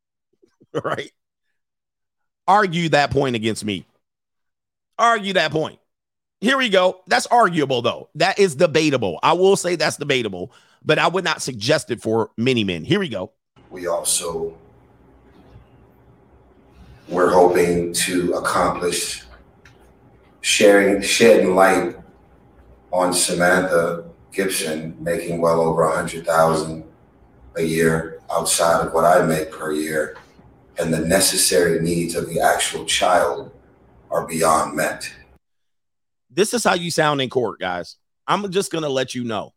right? 0.83 1.11
Argue 2.47 2.87
that 2.89 3.11
point 3.11 3.35
against 3.35 3.65
me. 3.65 3.85
Argue 4.97 5.33
that 5.33 5.51
point. 5.51 5.77
Here 6.39 6.57
we 6.57 6.69
go. 6.69 7.01
That's 7.07 7.27
arguable, 7.27 7.81
though. 7.81 8.09
That 8.15 8.39
is 8.39 8.55
debatable. 8.55 9.19
I 9.21 9.33
will 9.33 9.57
say 9.57 9.75
that's 9.75 9.97
debatable, 9.97 10.53
but 10.85 10.99
I 10.99 11.09
would 11.09 11.25
not 11.25 11.41
suggest 11.41 11.91
it 11.91 12.01
for 12.01 12.31
many 12.37 12.63
men. 12.63 12.85
Here 12.85 12.99
we 12.99 13.09
go. 13.09 13.33
We 13.69 13.87
also 13.87 14.55
we're 17.09 17.31
hoping 17.31 17.91
to 17.93 18.33
accomplish 18.35 19.23
sharing 20.39 21.01
shedding 21.01 21.55
light 21.55 21.97
on 22.93 23.13
Samantha 23.13 24.04
Gibson 24.35 24.95
making 24.99 25.41
well 25.41 25.61
over 25.61 25.83
a 25.83 25.95
hundred 25.95 26.25
thousand 26.25 26.83
a 27.57 27.63
year 27.63 28.19
outside 28.31 28.85
of 28.85 28.93
what 28.93 29.05
I 29.05 29.25
make 29.25 29.51
per 29.51 29.71
year, 29.71 30.17
and 30.77 30.93
the 30.93 30.99
necessary 30.99 31.81
needs 31.81 32.15
of 32.15 32.27
the 32.29 32.39
actual 32.39 32.85
child 32.85 33.51
are 34.11 34.27
beyond 34.27 34.75
met. 34.75 35.11
This 36.29 36.53
is 36.53 36.63
how 36.63 36.73
you 36.73 36.91
sound 36.91 37.21
in 37.21 37.29
court, 37.29 37.59
guys. 37.59 37.95
I'm 38.27 38.51
just 38.51 38.71
gonna 38.71 38.89
let 38.89 39.15
you 39.15 39.23
know. 39.23 39.53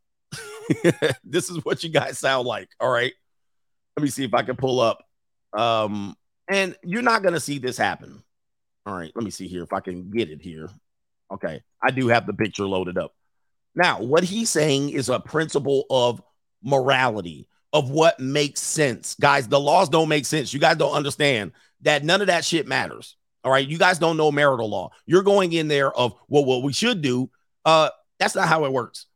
this 1.24 1.50
is 1.50 1.64
what 1.64 1.82
you 1.82 1.90
guys 1.90 2.18
sound 2.18 2.46
like. 2.46 2.68
All 2.78 2.90
right. 2.90 3.12
Let 3.96 4.02
me 4.02 4.10
see 4.10 4.24
if 4.24 4.34
I 4.34 4.42
can 4.42 4.56
pull 4.56 4.80
up. 4.80 5.02
Um, 5.52 6.14
and 6.48 6.76
you're 6.84 7.02
not 7.02 7.22
gonna 7.22 7.40
see 7.40 7.58
this 7.58 7.76
happen. 7.76 8.22
All 8.88 8.94
right, 8.94 9.12
let 9.14 9.22
me 9.22 9.30
see 9.30 9.48
here 9.48 9.62
if 9.62 9.74
I 9.74 9.80
can 9.80 10.10
get 10.10 10.30
it 10.30 10.40
here. 10.40 10.70
Okay, 11.30 11.60
I 11.82 11.90
do 11.90 12.08
have 12.08 12.26
the 12.26 12.32
picture 12.32 12.64
loaded 12.64 12.96
up. 12.96 13.12
Now, 13.78 14.02
what 14.02 14.24
he's 14.24 14.50
saying 14.50 14.90
is 14.90 15.08
a 15.08 15.20
principle 15.20 15.86
of 15.88 16.20
morality, 16.64 17.46
of 17.72 17.90
what 17.90 18.18
makes 18.18 18.60
sense. 18.60 19.14
Guys, 19.14 19.46
the 19.46 19.60
laws 19.60 19.88
don't 19.88 20.08
make 20.08 20.26
sense. 20.26 20.52
You 20.52 20.58
guys 20.58 20.76
don't 20.76 20.94
understand 20.94 21.52
that 21.82 22.04
none 22.04 22.20
of 22.20 22.26
that 22.26 22.44
shit 22.44 22.66
matters. 22.66 23.16
All 23.44 23.52
right. 23.52 23.66
You 23.66 23.78
guys 23.78 24.00
don't 24.00 24.16
know 24.16 24.32
marital 24.32 24.68
law. 24.68 24.90
You're 25.06 25.22
going 25.22 25.52
in 25.52 25.68
there 25.68 25.92
of, 25.92 26.12
well, 26.26 26.44
what 26.44 26.64
we 26.64 26.72
should 26.72 27.02
do. 27.02 27.30
Uh, 27.64 27.90
that's 28.18 28.34
not 28.34 28.48
how 28.48 28.64
it 28.64 28.72
works. 28.72 29.06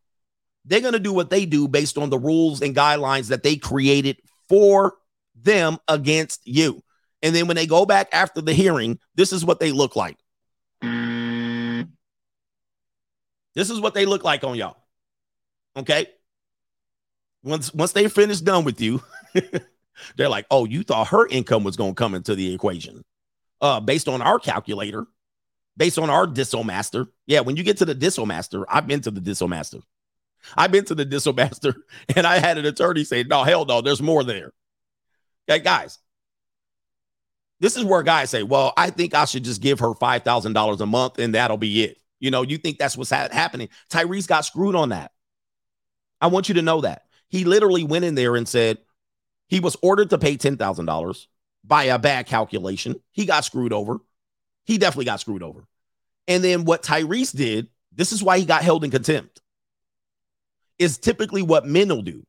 They're 0.64 0.80
going 0.80 0.92
to 0.92 1.00
do 1.00 1.12
what 1.12 1.28
they 1.28 1.44
do 1.44 1.66
based 1.66 1.98
on 1.98 2.08
the 2.08 2.18
rules 2.18 2.62
and 2.62 2.76
guidelines 2.76 3.30
that 3.30 3.42
they 3.42 3.56
created 3.56 4.18
for 4.48 4.94
them 5.34 5.78
against 5.88 6.46
you. 6.46 6.84
And 7.20 7.34
then 7.34 7.48
when 7.48 7.56
they 7.56 7.66
go 7.66 7.84
back 7.84 8.10
after 8.12 8.40
the 8.40 8.54
hearing, 8.54 9.00
this 9.16 9.32
is 9.32 9.44
what 9.44 9.58
they 9.58 9.72
look 9.72 9.96
like. 9.96 10.18
This 13.54 13.70
is 13.70 13.80
what 13.80 13.94
they 13.94 14.06
look 14.06 14.24
like 14.24 14.44
on 14.44 14.56
y'all. 14.56 14.76
Okay. 15.76 16.06
Once 17.42 17.72
once 17.74 17.92
they 17.92 18.08
finish 18.08 18.40
done 18.40 18.64
with 18.64 18.80
you, 18.80 19.02
they're 20.16 20.28
like, 20.28 20.46
oh, 20.50 20.64
you 20.64 20.82
thought 20.82 21.08
her 21.08 21.26
income 21.26 21.64
was 21.64 21.76
going 21.76 21.92
to 21.92 21.98
come 21.98 22.14
into 22.14 22.34
the 22.34 22.54
equation. 22.54 23.02
Uh, 23.60 23.80
based 23.80 24.08
on 24.08 24.22
our 24.22 24.38
calculator, 24.38 25.06
based 25.76 25.98
on 25.98 26.10
our 26.10 26.26
Dissomaster. 26.26 27.08
Yeah, 27.26 27.40
when 27.40 27.56
you 27.56 27.62
get 27.62 27.78
to 27.78 27.84
the 27.84 27.94
Dissomaster, 27.94 28.64
I've 28.68 28.86
been 28.86 29.00
to 29.02 29.10
the 29.10 29.20
Dissomaster. 29.20 29.82
I've 30.56 30.72
been 30.72 30.84
to 30.86 30.94
the 30.94 31.06
Dissomaster, 31.06 31.74
and 32.16 32.26
I 32.26 32.38
had 32.38 32.58
an 32.58 32.66
attorney 32.66 33.04
say, 33.04 33.22
no, 33.22 33.44
hell 33.44 33.64
no, 33.64 33.80
there's 33.80 34.02
more 34.02 34.24
there. 34.24 34.52
Okay, 35.48 35.62
guys. 35.62 35.98
This 37.60 37.76
is 37.76 37.84
where 37.84 38.02
guys 38.02 38.30
say, 38.30 38.42
well, 38.42 38.72
I 38.76 38.90
think 38.90 39.14
I 39.14 39.24
should 39.24 39.44
just 39.44 39.62
give 39.62 39.78
her 39.78 39.90
$5,000 39.90 40.80
a 40.80 40.86
month 40.86 41.20
and 41.20 41.36
that'll 41.36 41.56
be 41.56 41.84
it. 41.84 42.01
You 42.22 42.30
know, 42.30 42.42
you 42.42 42.56
think 42.56 42.78
that's 42.78 42.96
what's 42.96 43.10
ha- 43.10 43.28
happening. 43.32 43.68
Tyrese 43.90 44.28
got 44.28 44.44
screwed 44.44 44.76
on 44.76 44.90
that. 44.90 45.10
I 46.20 46.28
want 46.28 46.48
you 46.48 46.54
to 46.54 46.62
know 46.62 46.82
that. 46.82 47.02
He 47.28 47.44
literally 47.44 47.82
went 47.82 48.04
in 48.04 48.14
there 48.14 48.36
and 48.36 48.48
said 48.48 48.78
he 49.48 49.58
was 49.58 49.76
ordered 49.82 50.10
to 50.10 50.18
pay 50.18 50.36
$10,000 50.36 51.26
by 51.64 51.84
a 51.84 51.98
bad 51.98 52.26
calculation. 52.26 52.94
He 53.10 53.26
got 53.26 53.44
screwed 53.44 53.72
over. 53.72 53.98
He 54.64 54.78
definitely 54.78 55.06
got 55.06 55.18
screwed 55.18 55.42
over. 55.42 55.66
And 56.28 56.44
then 56.44 56.64
what 56.64 56.84
Tyrese 56.84 57.34
did, 57.34 57.66
this 57.90 58.12
is 58.12 58.22
why 58.22 58.38
he 58.38 58.44
got 58.44 58.62
held 58.62 58.84
in 58.84 58.92
contempt, 58.92 59.40
is 60.78 60.98
typically 60.98 61.42
what 61.42 61.66
men 61.66 61.88
will 61.88 62.02
do. 62.02 62.24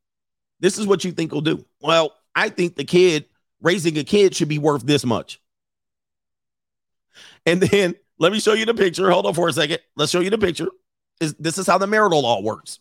This 0.60 0.80
is 0.80 0.88
what 0.88 1.04
you 1.04 1.12
think 1.12 1.32
will 1.32 1.42
do. 1.42 1.64
Well, 1.82 2.16
I 2.34 2.50
think 2.50 2.78
the 2.78 2.84
kid 2.84 3.26
raising 3.62 3.96
a 4.00 4.04
kid 4.04 4.36
should 4.36 4.50
be 4.50 4.58
worth 4.58 4.82
this 4.82 5.06
much. 5.06 5.40
And 7.46 7.62
then 7.62 7.94
let 8.24 8.32
me 8.32 8.40
show 8.40 8.54
you 8.54 8.66
the 8.66 8.74
picture. 8.74 9.12
Hold 9.12 9.26
on 9.26 9.34
for 9.34 9.50
a 9.50 9.54
second. 9.54 9.80
Let's 9.98 10.10
show 10.10 10.22
you 10.22 10.30
the 10.30 10.38
picture. 10.38 10.70
Is 11.20 11.36
this 11.36 11.58
is 11.58 11.68
how 11.68 11.78
the 11.78 11.88
marital 11.88 12.22
law 12.22 12.42
works. 12.42 12.80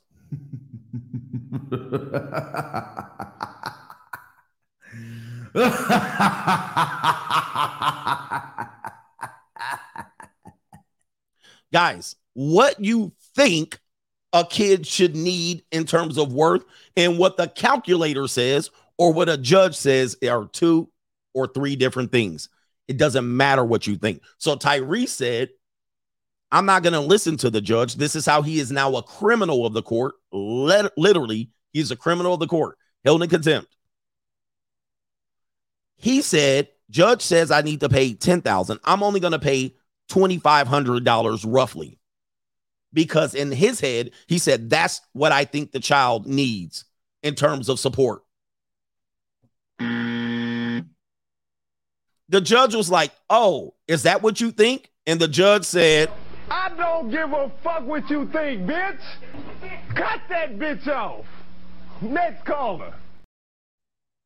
Guys, 11.73 12.15
what 12.35 12.79
you 12.79 13.11
think 13.35 13.81
a 14.33 14.45
kid 14.45 14.87
should 14.87 15.17
need 15.17 15.65
in 15.73 15.87
terms 15.87 16.19
of 16.19 16.33
worth 16.33 16.65
and 16.97 17.19
what 17.19 17.37
the 17.37 17.49
calculator 17.49 18.29
says 18.29 18.71
or 18.97 19.13
what 19.13 19.29
a 19.29 19.37
judge 19.37 19.75
says 19.75 20.17
are 20.23 20.47
two 20.47 20.89
or 21.35 21.49
three 21.49 21.75
different 21.75 22.13
things. 22.13 22.49
It 22.89 22.97
doesn't 22.99 23.37
matter 23.37 23.65
what 23.65 23.87
you 23.87 23.97
think. 23.97 24.23
So 24.39 24.57
Tyrese 24.57 25.09
said, 25.09 25.51
I'm 26.51 26.67
not 26.67 26.83
going 26.83 26.93
to 26.93 27.01
listen 27.01 27.37
to 27.39 27.51
the 27.51 27.61
judge. 27.61 27.95
This 27.95 28.15
is 28.15 28.27
how 28.27 28.43
he 28.43 28.59
is 28.59 28.71
now 28.71 28.95
a 28.97 29.03
criminal 29.03 29.65
of 29.65 29.73
the 29.73 29.83
court. 29.83 30.15
Let, 30.33 30.97
literally, 30.99 31.51
he's 31.73 31.91
a 31.91 31.97
criminal 31.97 32.35
of 32.35 32.41
the 32.41 32.47
court, 32.47 32.77
held 33.05 33.23
in 33.23 33.31
contempt. 33.31 33.75
He 35.97 36.21
said, 36.21 36.69
judge 36.91 37.23
says 37.23 37.51
I 37.51 37.63
need 37.63 37.81
to 37.81 37.89
pay 37.89 38.13
10,000. 38.15 38.81
I'm 38.85 39.03
only 39.03 39.21
going 39.21 39.33
to 39.33 39.39
pay 39.39 39.75
$2,500 40.11 41.45
roughly. 41.47 41.99
Because 42.93 43.35
in 43.35 43.51
his 43.51 43.81
head, 43.81 44.11
he 44.27 44.39
said, 44.39 44.69
that's 44.69 45.01
what 45.15 45.33
I 45.33 45.47
think 45.47 45.73
the 45.73 45.81
child 45.81 46.27
needs 46.27 46.85
in 47.23 47.35
terms 47.35 47.71
of 47.71 47.81
support. 47.81 48.23
The 52.29 52.41
judge 52.41 52.75
was 52.75 52.91
like, 52.91 53.13
Oh, 53.29 53.75
is 53.89 54.05
that 54.05 54.23
what 54.23 54.41
you 54.41 54.51
think? 54.51 54.91
And 55.07 55.21
the 55.21 55.29
judge 55.29 55.65
said, 55.65 56.11
I 56.51 56.71
don't 56.77 57.11
give 57.11 57.33
a 57.33 57.51
fuck 57.63 57.87
what 57.87 58.09
you 58.11 58.27
think, 58.29 58.67
bitch. 58.67 59.01
Cut 59.95 60.21
that 60.29 60.59
bitch 60.59 60.87
off. 60.89 61.27
Next 62.01 62.45
caller. 62.45 62.95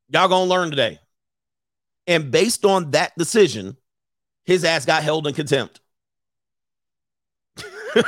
Y'all 0.09 0.28
gonna 0.28 0.48
learn 0.48 0.70
today. 0.70 0.98
And 2.06 2.31
based 2.31 2.64
on 2.64 2.93
that 2.93 3.16
decision, 3.18 3.77
his 4.44 4.64
ass 4.64 4.85
got 4.85 5.02
held 5.02 5.27
in 5.27 5.35
contempt. 5.35 5.81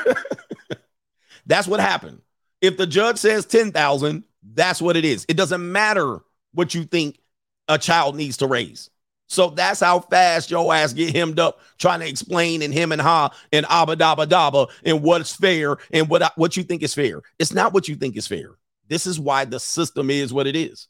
that's 1.47 1.67
what 1.67 1.81
happened. 1.81 2.23
If 2.61 2.77
the 2.77 2.87
judge 2.87 3.19
says 3.19 3.45
10,000, 3.47 4.25
that's 4.55 4.81
what 4.81 4.97
it 4.97 5.05
is. 5.05 5.27
It 5.29 5.37
doesn't 5.37 5.73
matter 5.73 6.21
what 6.53 6.75
you 6.75 6.85
think 6.85 7.19
a 7.67 7.79
child 7.79 8.17
needs 8.17 8.39
to 8.39 8.47
raise. 8.47 8.91
So 9.29 9.51
that's 9.51 9.81
how 9.81 10.01
fast 10.01 10.51
your 10.51 10.75
ass 10.75 10.95
get 10.95 11.15
hemmed 11.15 11.39
up 11.39 11.61
trying 11.79 12.01
to 12.01 12.09
explain 12.09 12.63
in 12.63 12.73
him 12.73 12.93
and 12.93 13.01
ha 13.01 13.31
and 13.53 13.67
abba 13.69 13.95
dabba 13.95 14.27
dabba 14.27 14.71
and 14.85 15.03
what's 15.03 15.35
fair 15.37 15.77
and 15.93 16.09
what 16.09 16.33
what 16.37 16.57
you 16.57 16.63
think 16.63 16.83
is 16.83 16.95
fair. 16.95 17.21
It's 17.39 17.53
not 17.53 17.73
what 17.73 17.89
you 17.89 17.95
think 17.95 18.17
is 18.17 18.27
fair. 18.27 18.57
This 18.89 19.07
is 19.07 19.21
why 19.21 19.45
the 19.45 19.61
system 19.61 20.11
is 20.11 20.33
what 20.33 20.47
it 20.47 20.57
is. 20.57 20.89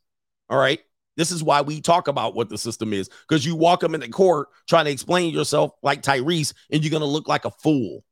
All 0.49 0.59
right. 0.59 0.81
This 1.17 1.33
is 1.33 1.43
why 1.43 1.63
we 1.63 1.81
talk 1.81 2.07
about 2.07 2.37
what 2.37 2.49
the 2.49 2.57
system 2.57 2.93
is 2.93 3.11
because 3.29 3.45
you 3.45 3.57
walk 3.57 3.81
them 3.81 3.97
into 3.97 4.09
court 4.09 4.49
trying 4.69 4.85
to 4.85 4.93
explain 4.93 5.35
yourself 5.35 5.73
like 5.83 6.01
Tyrese 6.01 6.55
and 6.71 6.83
you're 6.83 6.93
going 6.93 7.01
to 7.01 7.07
look 7.07 7.27
like 7.27 7.45
a 7.45 7.51
fool. 7.51 8.05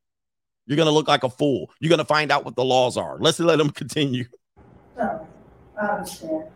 You're 0.67 0.77
going 0.77 0.87
to 0.87 0.93
look 0.93 1.07
like 1.07 1.23
a 1.23 1.31
fool. 1.31 1.71
You're 1.79 1.89
going 1.89 2.01
to 2.01 2.05
find 2.05 2.33
out 2.33 2.45
what 2.45 2.57
the 2.57 2.65
laws 2.65 2.97
are. 2.97 3.17
Let's 3.21 3.39
let 3.39 3.59
them 3.59 3.71
continue. 3.71 4.25
No, 4.99 5.25
I 5.81 5.87
understand. 5.87 6.47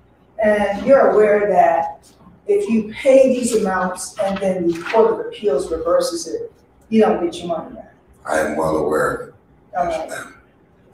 And 0.42 0.84
you're 0.84 1.10
aware 1.10 1.48
that 1.50 2.10
if 2.50 2.68
you 2.68 2.92
pay 2.92 3.28
these 3.28 3.54
amounts 3.54 4.18
and 4.18 4.36
then 4.38 4.68
the 4.68 4.82
Court 4.82 5.12
of 5.12 5.26
Appeals 5.26 5.70
reverses 5.70 6.26
it, 6.26 6.52
you 6.88 7.00
don't 7.00 7.24
get 7.24 7.36
your 7.36 7.46
money 7.46 7.76
back. 7.76 7.94
I 8.26 8.40
am 8.40 8.56
well 8.56 8.76
aware 8.76 9.14
of 9.14 9.28
it. 9.28 9.34
All 9.78 9.86
right. 9.86 10.32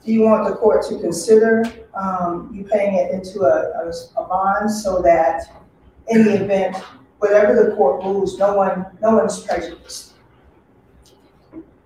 Do 0.05 0.13
you 0.13 0.21
want 0.21 0.47
the 0.47 0.55
court 0.55 0.85
to 0.89 0.99
consider, 0.99 1.65
um, 1.95 2.51
you 2.53 2.63
paying 2.63 2.93
it 2.93 3.11
into 3.11 3.41
a, 3.41 3.71
a, 3.83 4.21
a 4.21 4.27
bond 4.27 4.69
so 4.69 5.01
that 5.01 5.51
in 6.09 6.25
the 6.25 6.43
event, 6.43 6.77
whatever 7.17 7.55
the 7.55 7.75
court 7.75 8.03
rules, 8.03 8.37
no 8.37 8.53
one, 8.53 8.85
no 9.01 9.15
one's 9.15 9.39
prejudiced? 9.39 10.13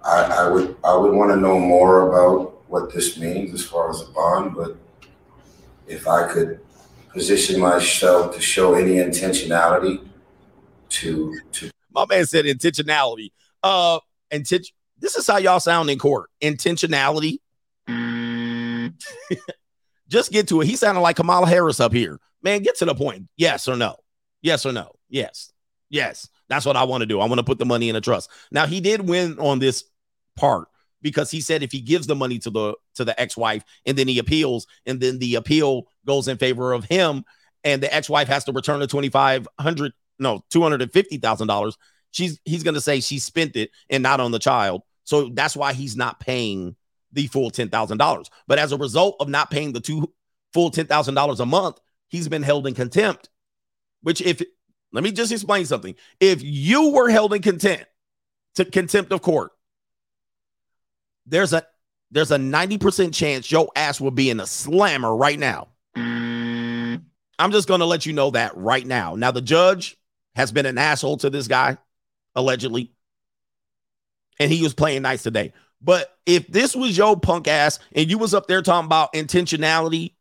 I, 0.03 0.23
I 0.23 0.49
would, 0.49 0.75
I 0.83 0.95
would 0.95 1.13
want 1.13 1.31
to 1.31 1.37
know 1.37 1.57
more 1.57 2.09
about 2.09 2.61
what 2.69 2.93
this 2.93 3.17
means 3.17 3.53
as 3.53 3.65
far 3.65 3.89
as 3.89 4.01
a 4.01 4.11
bond, 4.11 4.53
but 4.53 4.75
if 5.87 6.07
I 6.07 6.31
could 6.31 6.59
position 7.13 7.59
myself 7.59 8.35
to 8.35 8.41
show 8.41 8.73
any 8.73 8.93
intentionality 8.93 10.07
to, 10.89 11.39
to, 11.53 11.71
My 11.93 12.05
man 12.09 12.25
said 12.25 12.45
intentionality. 12.45 13.31
Uh, 13.63 13.99
intent. 14.29 14.67
This 14.99 15.15
is 15.15 15.25
how 15.25 15.37
y'all 15.37 15.59
sound 15.59 15.89
in 15.89 15.97
court. 15.97 16.29
Intentionality. 16.41 17.39
Just 20.07 20.31
get 20.31 20.47
to 20.49 20.61
it. 20.61 20.67
He 20.67 20.75
sounded 20.75 21.01
like 21.01 21.15
Kamala 21.15 21.47
Harris 21.47 21.79
up 21.79 21.93
here. 21.93 22.19
Man, 22.43 22.61
get 22.61 22.77
to 22.77 22.85
the 22.85 22.95
point. 22.95 23.27
Yes 23.37 23.67
or 23.67 23.77
no? 23.77 23.95
Yes 24.41 24.65
or 24.65 24.71
no? 24.73 24.91
Yes. 25.09 25.51
Yes. 25.89 26.27
That's 26.49 26.65
what 26.65 26.75
I 26.75 26.83
want 26.83 27.01
to 27.01 27.05
do. 27.05 27.19
I 27.19 27.25
want 27.25 27.39
to 27.39 27.43
put 27.43 27.59
the 27.59 27.65
money 27.65 27.87
in 27.87 27.95
a 27.95 28.01
trust. 28.01 28.29
Now 28.51 28.65
he 28.65 28.81
did 28.81 29.07
win 29.07 29.39
on 29.39 29.59
this 29.59 29.85
part 30.35 30.67
because 31.01 31.31
he 31.31 31.41
said 31.41 31.63
if 31.63 31.71
he 31.71 31.81
gives 31.81 32.07
the 32.07 32.15
money 32.15 32.39
to 32.39 32.49
the 32.49 32.75
to 32.95 33.05
the 33.05 33.19
ex-wife 33.19 33.63
and 33.85 33.97
then 33.97 34.07
he 34.07 34.19
appeals 34.19 34.67
and 34.85 34.99
then 34.99 35.19
the 35.19 35.35
appeal 35.35 35.87
goes 36.05 36.27
in 36.27 36.37
favor 36.37 36.73
of 36.73 36.85
him 36.85 37.23
and 37.63 37.81
the 37.81 37.93
ex-wife 37.93 38.27
has 38.27 38.43
to 38.43 38.51
return 38.51 38.79
the 38.79 38.87
2500 38.87 39.93
no 40.19 40.43
$250,000 40.53 41.73
she's 42.11 42.39
he's 42.45 42.63
going 42.63 42.73
to 42.75 42.81
say 42.81 42.99
she 42.99 43.19
spent 43.19 43.55
it 43.55 43.71
and 43.89 44.03
not 44.03 44.19
on 44.19 44.31
the 44.31 44.39
child. 44.39 44.83
So 45.03 45.29
that's 45.29 45.55
why 45.55 45.73
he's 45.73 45.97
not 45.97 46.19
paying 46.19 46.75
the 47.11 47.27
full 47.27 47.51
$10,000 47.51 48.25
but 48.47 48.59
as 48.59 48.71
a 48.71 48.77
result 48.77 49.17
of 49.19 49.29
not 49.29 49.51
paying 49.51 49.73
the 49.73 49.81
two 49.81 50.13
full 50.53 50.71
$10,000 50.71 51.39
a 51.39 51.45
month 51.45 51.79
he's 52.07 52.27
been 52.27 52.43
held 52.43 52.67
in 52.67 52.73
contempt 52.73 53.29
which 54.01 54.21
if 54.21 54.41
let 54.91 55.03
me 55.03 55.11
just 55.11 55.31
explain 55.31 55.65
something. 55.65 55.95
If 56.19 56.41
you 56.43 56.91
were 56.91 57.09
held 57.09 57.33
in 57.33 57.41
contempt 57.41 57.85
to 58.55 58.65
contempt 58.65 59.11
of 59.11 59.21
court 59.21 59.51
there's 61.25 61.53
a 61.53 61.65
there's 62.11 62.31
a 62.31 62.37
90% 62.37 63.13
chance 63.13 63.49
your 63.49 63.69
ass 63.75 64.01
will 64.01 64.11
be 64.11 64.29
in 64.29 64.39
a 64.39 64.45
slammer 64.45 65.15
right 65.15 65.39
now. 65.39 65.69
Mm. 65.95 67.03
I'm 67.39 67.51
just 67.51 67.67
going 67.67 67.79
to 67.79 67.85
let 67.85 68.05
you 68.05 68.13
know 68.13 68.31
that 68.31 68.55
right 68.57 68.85
now. 68.85 69.15
Now 69.15 69.31
the 69.31 69.41
judge 69.41 69.97
has 70.35 70.51
been 70.51 70.65
an 70.65 70.77
asshole 70.77 71.17
to 71.17 71.29
this 71.29 71.47
guy 71.47 71.77
allegedly. 72.35 72.91
And 74.39 74.51
he 74.51 74.61
was 74.61 74.73
playing 74.73 75.03
nice 75.03 75.23
today. 75.23 75.53
But 75.81 76.15
if 76.25 76.47
this 76.47 76.75
was 76.75 76.97
your 76.97 77.19
punk 77.19 77.47
ass 77.47 77.79
and 77.93 78.09
you 78.09 78.17
was 78.17 78.33
up 78.33 78.47
there 78.47 78.61
talking 78.61 78.85
about 78.85 79.13
intentionality, 79.13 80.13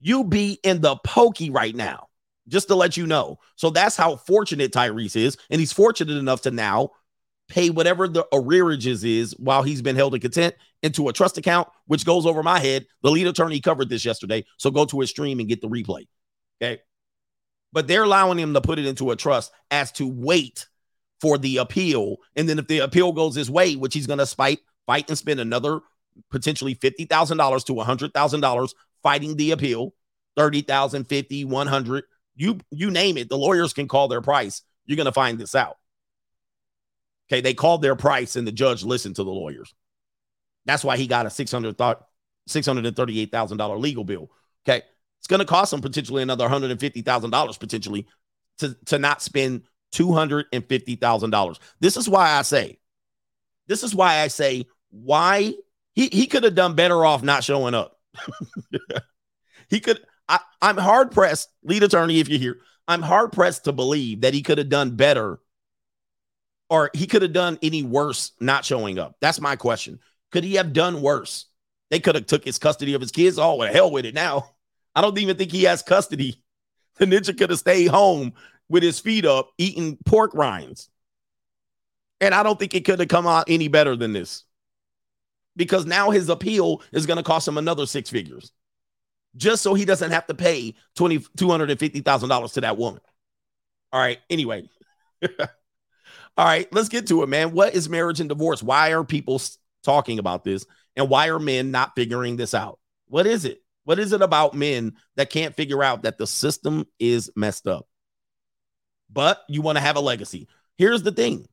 you 0.00 0.24
be 0.24 0.58
in 0.62 0.80
the 0.80 0.96
pokey 0.96 1.50
right 1.50 1.74
now. 1.74 2.08
Just 2.48 2.68
to 2.68 2.76
let 2.76 2.96
you 2.96 3.06
know. 3.06 3.40
So 3.56 3.70
that's 3.70 3.96
how 3.96 4.16
fortunate 4.16 4.72
Tyrese 4.72 5.16
is. 5.16 5.36
And 5.50 5.58
he's 5.58 5.72
fortunate 5.72 6.16
enough 6.16 6.42
to 6.42 6.52
now 6.52 6.90
pay 7.48 7.70
whatever 7.70 8.08
the 8.08 8.24
arrearages 8.32 9.04
is 9.04 9.34
while 9.38 9.62
he's 9.62 9.82
been 9.82 9.96
held 9.96 10.14
in 10.14 10.20
contempt 10.20 10.58
into 10.82 11.08
a 11.08 11.12
trust 11.12 11.38
account, 11.38 11.68
which 11.86 12.04
goes 12.04 12.26
over 12.26 12.42
my 12.42 12.58
head. 12.58 12.86
The 13.02 13.10
lead 13.10 13.26
attorney 13.26 13.60
covered 13.60 13.88
this 13.88 14.04
yesterday. 14.04 14.44
So 14.58 14.70
go 14.70 14.84
to 14.86 15.00
his 15.00 15.10
stream 15.10 15.38
and 15.38 15.48
get 15.48 15.60
the 15.60 15.68
replay. 15.68 16.06
Okay. 16.60 16.80
But 17.72 17.88
they're 17.88 18.04
allowing 18.04 18.38
him 18.38 18.54
to 18.54 18.60
put 18.60 18.78
it 18.78 18.86
into 18.86 19.10
a 19.10 19.16
trust 19.16 19.52
as 19.70 19.92
to 19.92 20.08
wait 20.08 20.66
for 21.20 21.38
the 21.38 21.58
appeal. 21.58 22.16
And 22.34 22.48
then 22.48 22.58
if 22.58 22.66
the 22.66 22.78
appeal 22.78 23.12
goes 23.12 23.34
his 23.34 23.50
way, 23.50 23.76
which 23.76 23.94
he's 23.94 24.06
going 24.06 24.18
to 24.18 24.26
fight, 24.26 24.60
fight 24.86 25.08
and 25.08 25.18
spend 25.18 25.40
another 25.40 25.80
potentially 26.30 26.74
$50,000 26.74 27.64
to 27.66 27.72
$100,000 27.72 28.74
fighting 29.02 29.36
the 29.36 29.50
appeal, 29.52 29.94
30,000, 30.36 31.04
50, 31.04 31.44
100, 31.44 32.04
you 32.36 32.58
you 32.70 32.90
name 32.90 33.16
it. 33.16 33.28
The 33.28 33.38
lawyers 33.38 33.72
can 33.72 33.88
call 33.88 34.08
their 34.08 34.20
price. 34.20 34.62
You're 34.84 34.96
going 34.96 35.06
to 35.06 35.12
find 35.12 35.38
this 35.38 35.54
out. 35.54 35.76
Okay, 37.30 37.40
they 37.40 37.54
called 37.54 37.82
their 37.82 37.96
price 37.96 38.36
and 38.36 38.46
the 38.46 38.52
judge 38.52 38.84
listened 38.84 39.16
to 39.16 39.24
the 39.24 39.30
lawyers. 39.30 39.74
That's 40.64 40.84
why 40.84 40.96
he 40.96 41.06
got 41.06 41.26
a 41.26 41.28
$600 41.28 41.76
$638,000 42.48 43.80
legal 43.80 44.04
bill. 44.04 44.30
Okay. 44.66 44.82
It's 45.18 45.26
going 45.26 45.40
to 45.40 45.46
cost 45.46 45.72
him 45.72 45.80
potentially 45.80 46.22
another 46.22 46.48
$150,000 46.48 47.58
potentially 47.58 48.06
to, 48.58 48.76
to 48.86 48.98
not 48.98 49.22
spend 49.22 49.62
$250,000. 49.94 51.58
This 51.80 51.96
is 51.96 52.08
why 52.08 52.32
I 52.32 52.42
say, 52.42 52.78
this 53.66 53.82
is 53.82 53.94
why 53.94 54.20
I 54.20 54.28
say, 54.28 54.66
why 54.90 55.54
he, 55.94 56.08
he 56.12 56.26
could 56.26 56.44
have 56.44 56.54
done 56.54 56.74
better 56.74 57.04
off 57.04 57.22
not 57.22 57.42
showing 57.42 57.74
up. 57.74 57.98
he 59.68 59.80
could, 59.80 60.00
I, 60.28 60.38
I'm 60.62 60.76
hard 60.76 61.10
pressed, 61.10 61.48
lead 61.64 61.82
attorney, 61.82 62.20
if 62.20 62.28
you're 62.28 62.38
here, 62.38 62.58
I'm 62.86 63.02
hard 63.02 63.32
pressed 63.32 63.64
to 63.64 63.72
believe 63.72 64.20
that 64.20 64.34
he 64.34 64.42
could 64.42 64.58
have 64.58 64.68
done 64.68 64.94
better 64.94 65.40
or 66.68 66.90
he 66.94 67.06
could 67.06 67.22
have 67.22 67.32
done 67.32 67.58
any 67.62 67.82
worse 67.82 68.32
not 68.40 68.64
showing 68.64 68.98
up. 68.98 69.16
That's 69.20 69.40
my 69.40 69.56
question. 69.56 70.00
Could 70.32 70.44
he 70.44 70.54
have 70.54 70.72
done 70.72 71.00
worse? 71.00 71.46
They 71.90 72.00
could 72.00 72.16
have 72.16 72.26
took 72.26 72.44
his 72.44 72.58
custody 72.58 72.94
of 72.94 73.00
his 73.00 73.12
kids. 73.12 73.38
Oh, 73.38 73.56
well, 73.56 73.72
hell 73.72 73.90
with 73.90 74.04
it 74.04 74.14
now. 74.14 74.50
I 74.94 75.00
don't 75.00 75.18
even 75.18 75.36
think 75.36 75.52
he 75.52 75.64
has 75.64 75.82
custody. 75.82 76.42
The 76.98 77.04
ninja 77.04 77.36
could 77.36 77.50
have 77.50 77.58
stayed 77.58 77.88
home 77.88 78.32
with 78.68 78.82
his 78.82 78.98
feet 78.98 79.24
up 79.24 79.50
eating 79.58 79.98
pork 80.04 80.34
rinds. 80.34 80.88
And 82.20 82.34
I 82.34 82.42
don't 82.42 82.58
think 82.58 82.74
it 82.74 82.84
could 82.84 82.98
have 82.98 83.08
come 83.08 83.26
out 83.26 83.44
any 83.48 83.68
better 83.68 83.94
than 83.94 84.12
this. 84.12 84.44
Because 85.54 85.86
now 85.86 86.10
his 86.10 86.28
appeal 86.28 86.82
is 86.92 87.06
going 87.06 87.18
to 87.18 87.22
cost 87.22 87.46
him 87.46 87.58
another 87.58 87.86
six 87.86 88.10
figures. 88.10 88.52
Just 89.36 89.62
so 89.62 89.74
he 89.74 89.84
doesn't 89.84 90.10
have 90.10 90.26
to 90.26 90.34
pay 90.34 90.74
$20, 90.96 91.28
$250,000 91.36 92.52
to 92.54 92.60
that 92.62 92.78
woman. 92.78 93.00
All 93.92 94.00
right. 94.00 94.18
Anyway. 94.30 94.68
All 96.36 96.44
right, 96.44 96.70
let's 96.72 96.90
get 96.90 97.06
to 97.08 97.22
it, 97.22 97.28
man. 97.28 97.52
What 97.52 97.74
is 97.74 97.88
marriage 97.88 98.20
and 98.20 98.28
divorce? 98.28 98.62
Why 98.62 98.92
are 98.92 99.04
people 99.04 99.40
talking 99.82 100.18
about 100.18 100.44
this? 100.44 100.66
And 100.94 101.08
why 101.08 101.28
are 101.28 101.38
men 101.38 101.70
not 101.70 101.94
figuring 101.94 102.36
this 102.36 102.52
out? 102.54 102.78
What 103.08 103.26
is 103.26 103.44
it? 103.44 103.62
What 103.84 103.98
is 103.98 104.12
it 104.12 104.20
about 104.20 104.54
men 104.54 104.96
that 105.14 105.30
can't 105.30 105.54
figure 105.54 105.82
out 105.82 106.02
that 106.02 106.18
the 106.18 106.26
system 106.26 106.86
is 106.98 107.30
messed 107.36 107.66
up? 107.66 107.86
But 109.10 109.42
you 109.48 109.62
want 109.62 109.78
to 109.78 109.82
have 109.82 109.96
a 109.96 110.00
legacy. 110.00 110.48
Here's 110.76 111.02
the 111.02 111.12
thing 111.12 111.46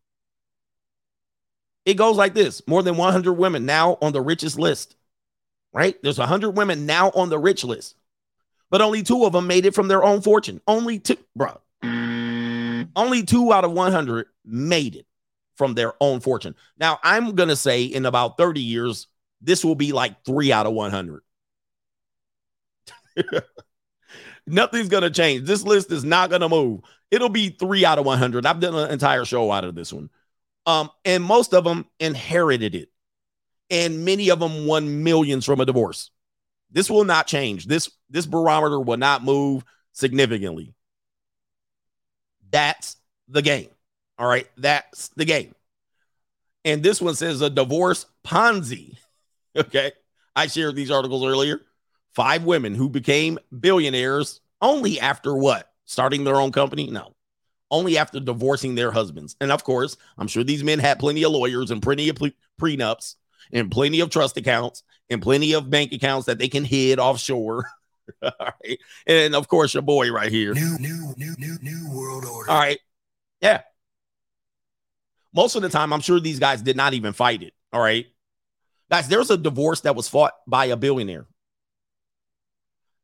it 1.86 1.94
goes 1.96 2.18
like 2.18 2.34
this 2.34 2.62
more 2.68 2.84
than 2.84 2.98
100 2.98 3.34
women 3.34 3.66
now 3.66 3.98
on 4.02 4.12
the 4.14 4.22
richest 4.22 4.58
list, 4.58 4.96
right? 5.72 5.96
There's 6.02 6.20
100 6.20 6.52
women 6.52 6.86
now 6.86 7.10
on 7.12 7.30
the 7.30 7.40
rich 7.40 7.64
list, 7.64 7.96
but 8.70 8.82
only 8.82 9.04
two 9.04 9.26
of 9.26 9.34
them 9.34 9.48
made 9.48 9.66
it 9.66 9.76
from 9.76 9.88
their 9.88 10.04
own 10.04 10.22
fortune. 10.22 10.60
Only 10.68 11.00
two, 11.00 11.18
bro. 11.36 11.62
Only 12.96 13.24
two 13.24 13.54
out 13.54 13.64
of 13.64 13.72
100 13.72 14.28
made 14.46 14.96
it 14.96 15.06
from 15.56 15.74
their 15.74 15.94
own 16.00 16.20
fortune. 16.20 16.56
Now, 16.78 17.00
I'm 17.04 17.36
going 17.36 17.50
to 17.50 17.56
say 17.56 17.84
in 17.84 18.06
about 18.06 18.38
30 18.38 18.62
years, 18.62 19.08
this 19.42 19.64
will 19.64 19.76
be 19.76 19.92
like 19.92 20.26
three 20.26 20.52
out 20.52 20.66
of 20.66 20.74
100. 20.74 21.22
Nothing's 24.48 24.90
going 24.90 25.04
to 25.04 25.10
change. 25.10 25.46
This 25.46 25.64
list 25.64 25.92
is 25.92 26.04
not 26.04 26.30
going 26.30 26.42
to 26.42 26.50
move. 26.50 26.82
It'll 27.12 27.30
be 27.30 27.50
three 27.50 27.86
out 27.86 28.00
of 28.00 28.06
100. 28.06 28.46
I've 28.46 28.60
done 28.60 28.76
an 28.76 28.92
entire 28.92 29.26
show 29.26 29.52
out 29.52 29.64
of 29.64 29.76
this 29.76 29.94
one. 29.94 30.10
Um, 30.66 30.90
and 31.06 31.24
most 31.24 31.54
of 31.54 31.64
them 31.64 31.86
inherited 32.00 32.76
it. 32.76 32.90
And 33.70 34.06
many 34.06 34.30
of 34.30 34.40
them 34.40 34.66
won 34.66 35.04
millions 35.04 35.46
from 35.46 35.60
a 35.60 35.66
divorce. 35.66 36.12
This 36.72 36.90
will 36.90 37.06
not 37.06 37.28
change. 37.28 37.66
This 37.66 37.90
this 38.10 38.26
barometer 38.26 38.80
will 38.80 38.98
not 38.98 39.24
move 39.24 39.64
significantly. 39.92 40.74
That's 42.50 42.98
the 43.28 43.42
game. 43.42 43.70
All 44.18 44.28
right, 44.28 44.48
that's 44.58 45.10
the 45.10 45.26
game. 45.26 45.54
And 46.66 46.82
this 46.82 47.02
one 47.02 47.16
says 47.16 47.42
a 47.42 47.50
divorce 47.50 48.06
Ponzi. 48.26 48.98
Okay. 49.56 49.92
I 50.36 50.48
shared 50.48 50.76
these 50.76 50.90
articles 50.90 51.24
earlier. 51.24 51.62
Five 52.16 52.44
women 52.44 52.74
who 52.74 52.90
became 52.90 53.38
billionaires 53.60 54.42
only 54.64 55.00
after 55.00 55.36
what? 55.36 55.70
Starting 55.86 56.24
their 56.24 56.38
own 56.38 56.52
company? 56.52 56.90
No. 56.90 57.16
Only 57.70 58.00
after 58.00 58.20
divorcing 58.20 58.74
their 58.74 58.90
husbands. 58.90 59.36
And 59.40 59.52
of 59.52 59.64
course, 59.64 59.96
I'm 60.18 60.28
sure 60.28 60.44
these 60.44 60.64
men 60.64 60.80
had 60.80 60.98
plenty 60.98 61.24
of 61.24 61.34
lawyers 61.34 61.70
and 61.70 61.84
plenty 61.84 62.10
of 62.10 62.16
pre- 62.16 62.36
prenups 62.60 63.14
and 63.52 63.70
plenty 63.70 64.00
of 64.00 64.10
trust 64.10 64.38
accounts 64.38 64.82
and 65.08 65.22
plenty 65.22 65.54
of 65.54 65.70
bank 65.70 65.92
accounts 65.92 66.26
that 66.26 66.40
they 66.40 66.48
can 66.48 66.66
hid 66.66 66.98
offshore. 66.98 67.70
All 68.24 68.32
right. 68.40 68.80
And 69.06 69.36
of 69.36 69.48
course, 69.48 69.76
your 69.76 69.84
boy 69.84 70.12
right 70.12 70.32
here. 70.32 70.56
New, 70.56 70.78
new, 70.80 71.14
new, 71.16 71.36
new, 71.38 71.58
new 71.62 71.92
world 71.96 72.26
order. 72.26 72.50
All 72.50 72.58
right. 72.58 72.80
Yeah. 73.40 73.62
Most 75.34 75.56
of 75.56 75.62
the 75.62 75.70
time, 75.70 75.92
I'm 75.92 76.02
sure 76.02 76.20
these 76.20 76.40
guys 76.40 76.62
did 76.62 76.78
not 76.78 76.94
even 76.94 77.14
fight 77.14 77.44
it. 77.44 77.54
All 77.72 77.82
right. 77.82 78.06
Guys, 78.92 79.08
there 79.08 79.20
was 79.20 79.32
a 79.32 79.38
divorce 79.38 79.82
that 79.82 79.96
was 79.96 80.08
fought 80.08 80.34
by 80.48 80.66
a 80.66 80.78
billionaire. 80.78 81.26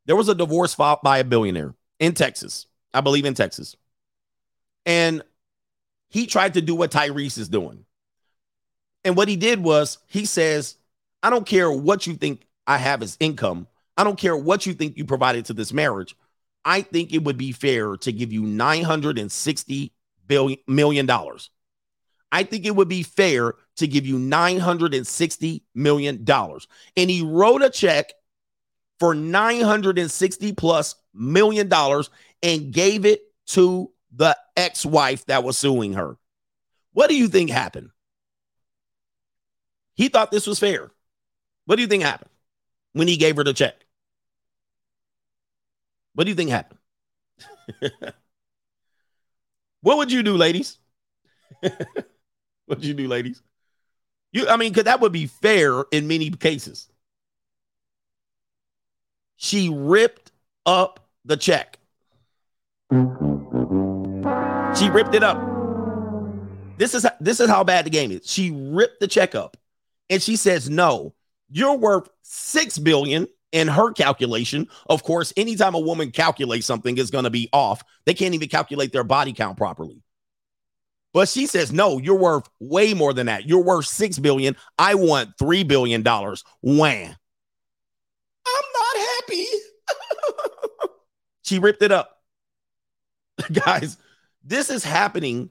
There 0.06 0.16
was 0.16 0.28
a 0.28 0.34
divorce 0.34 0.74
fought 0.74 1.02
by 1.02 1.18
a 1.18 1.24
billionaire 1.24 1.74
in 1.98 2.14
Texas. 2.14 2.66
I 2.92 3.00
believe 3.00 3.24
in 3.24 3.34
Texas. 3.34 3.76
And 4.86 5.22
he 6.08 6.26
tried 6.26 6.54
to 6.54 6.60
do 6.60 6.74
what 6.74 6.90
Tyrese 6.90 7.38
is 7.38 7.48
doing. 7.48 7.84
And 9.04 9.16
what 9.16 9.28
he 9.28 9.36
did 9.36 9.62
was 9.62 9.98
he 10.06 10.24
says, 10.24 10.76
I 11.22 11.30
don't 11.30 11.46
care 11.46 11.70
what 11.70 12.06
you 12.06 12.14
think 12.14 12.46
I 12.66 12.78
have 12.78 13.02
as 13.02 13.16
income. 13.20 13.66
I 13.96 14.04
don't 14.04 14.18
care 14.18 14.36
what 14.36 14.66
you 14.66 14.74
think 14.74 14.96
you 14.96 15.04
provided 15.04 15.46
to 15.46 15.52
this 15.52 15.72
marriage. 15.72 16.16
I 16.64 16.82
think 16.82 17.12
it 17.12 17.24
would 17.24 17.38
be 17.38 17.52
fair 17.52 17.96
to 17.96 18.12
give 18.12 18.32
you 18.32 18.42
960 18.42 19.92
billion 20.26 20.58
million 20.66 21.06
dollars. 21.06 21.50
I 22.32 22.44
think 22.44 22.64
it 22.64 22.76
would 22.76 22.88
be 22.88 23.02
fair 23.02 23.54
to 23.76 23.86
give 23.86 24.06
you 24.06 24.18
960 24.18 25.64
million 25.74 26.24
dollars. 26.24 26.68
And 26.96 27.10
he 27.10 27.22
wrote 27.22 27.62
a 27.62 27.70
check 27.70 28.12
for 28.98 29.14
960 29.14 30.52
plus 30.52 30.94
million 31.14 31.68
dollars 31.68 32.10
and 32.42 32.72
gave 32.72 33.04
it 33.04 33.22
to 33.48 33.90
the 34.14 34.36
ex-wife 34.56 35.26
that 35.26 35.44
was 35.44 35.58
suing 35.58 35.94
her. 35.94 36.16
What 36.92 37.08
do 37.08 37.16
you 37.16 37.28
think 37.28 37.50
happened? 37.50 37.90
He 39.94 40.08
thought 40.08 40.30
this 40.30 40.46
was 40.46 40.58
fair. 40.58 40.90
What 41.66 41.76
do 41.76 41.82
you 41.82 41.88
think 41.88 42.02
happened 42.02 42.30
when 42.92 43.08
he 43.08 43.16
gave 43.16 43.36
her 43.36 43.44
the 43.44 43.52
check? 43.52 43.84
What 46.14 46.24
do 46.24 46.30
you 46.30 46.36
think 46.36 46.50
happened? 46.50 46.80
what 49.80 49.98
would 49.98 50.12
you 50.12 50.22
do, 50.22 50.36
ladies? 50.36 50.78
what 52.76 52.84
you 52.84 52.94
do, 52.94 53.08
ladies? 53.08 53.42
You, 54.32 54.48
I 54.48 54.56
mean, 54.56 54.70
because 54.70 54.84
that 54.84 55.00
would 55.00 55.10
be 55.10 55.26
fair 55.26 55.82
in 55.90 56.06
many 56.06 56.30
cases. 56.30 56.88
She 59.34 59.68
ripped 59.68 60.30
up 60.64 61.08
the 61.24 61.36
check. 61.36 61.78
She 62.92 64.88
ripped 64.88 65.16
it 65.16 65.24
up. 65.24 65.42
This 66.78 66.94
is 66.94 67.06
this 67.20 67.40
is 67.40 67.48
how 67.48 67.64
bad 67.64 67.86
the 67.86 67.90
game 67.90 68.12
is. 68.12 68.30
She 68.30 68.52
ripped 68.52 69.00
the 69.00 69.08
check 69.08 69.34
up, 69.34 69.56
and 70.08 70.22
she 70.22 70.36
says, 70.36 70.70
"No, 70.70 71.12
you're 71.50 71.76
worth 71.76 72.08
six 72.22 72.78
billion 72.78 73.26
in 73.50 73.66
her 73.66 73.92
calculation. 73.92 74.68
Of 74.88 75.02
course, 75.02 75.32
anytime 75.36 75.74
a 75.74 75.80
woman 75.80 76.12
calculates 76.12 76.66
something, 76.66 76.96
is 76.98 77.10
going 77.10 77.24
to 77.24 77.30
be 77.30 77.48
off. 77.52 77.82
They 78.06 78.14
can't 78.14 78.34
even 78.34 78.48
calculate 78.48 78.92
their 78.92 79.04
body 79.04 79.32
count 79.32 79.56
properly. 79.56 80.02
But 81.12 81.28
she 81.28 81.46
says, 81.46 81.72
no, 81.72 81.98
you're 81.98 82.18
worth 82.18 82.48
way 82.60 82.94
more 82.94 83.12
than 83.12 83.26
that. 83.26 83.46
You're 83.46 83.62
worth 83.62 83.86
six 83.86 84.18
billion. 84.18 84.56
I 84.78 84.94
want 84.94 85.30
three 85.38 85.64
billion 85.64 86.02
dollars. 86.02 86.44
Wham. 86.62 87.14
I'm 88.46 88.64
not 88.74 88.96
happy. 88.96 89.46
she 91.42 91.58
ripped 91.58 91.82
it 91.82 91.90
up. 91.92 92.20
Guys, 93.52 93.96
this 94.44 94.70
is 94.70 94.84
happening. 94.84 95.50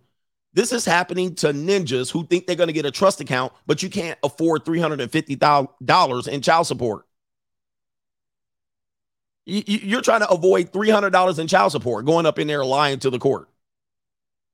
This 0.54 0.72
is 0.72 0.86
happening 0.86 1.36
to 1.36 1.48
ninjas 1.48 2.12
who 2.12 2.26
think 2.26 2.48
they're 2.48 2.56
going 2.56 2.68
to 2.68 2.74
get 2.74 2.86
a 2.86 2.92
trust 2.92 3.22
account, 3.22 3.54
but 3.68 3.84
you 3.84 3.90
can't 3.90 4.18
afford 4.24 4.66
$350,000 4.66 6.28
in 6.28 6.42
child 6.42 6.68
support. 6.68 7.06
You're 9.46 10.02
trying 10.02 10.22
to 10.22 10.30
avoid 10.30 10.72
$300 10.72 11.40
in 11.40 11.48
child 11.48 11.72
support 11.72 12.06
going 12.06 12.26
up 12.26 12.40
in 12.40 12.48
there 12.48 12.64
lying 12.64 13.00
to 13.00 13.10
the 13.10 13.20
court. 13.20 13.50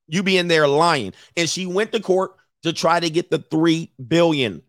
You 0.08 0.22
be 0.22 0.38
in 0.38 0.48
there 0.48 0.68
lying. 0.68 1.12
And 1.36 1.48
she 1.48 1.66
went 1.66 1.92
to 1.92 2.00
court 2.00 2.32
to 2.62 2.72
try 2.72 3.00
to 3.00 3.10
get 3.10 3.30
the 3.30 3.38
3 3.38 3.92
billion 4.06 4.62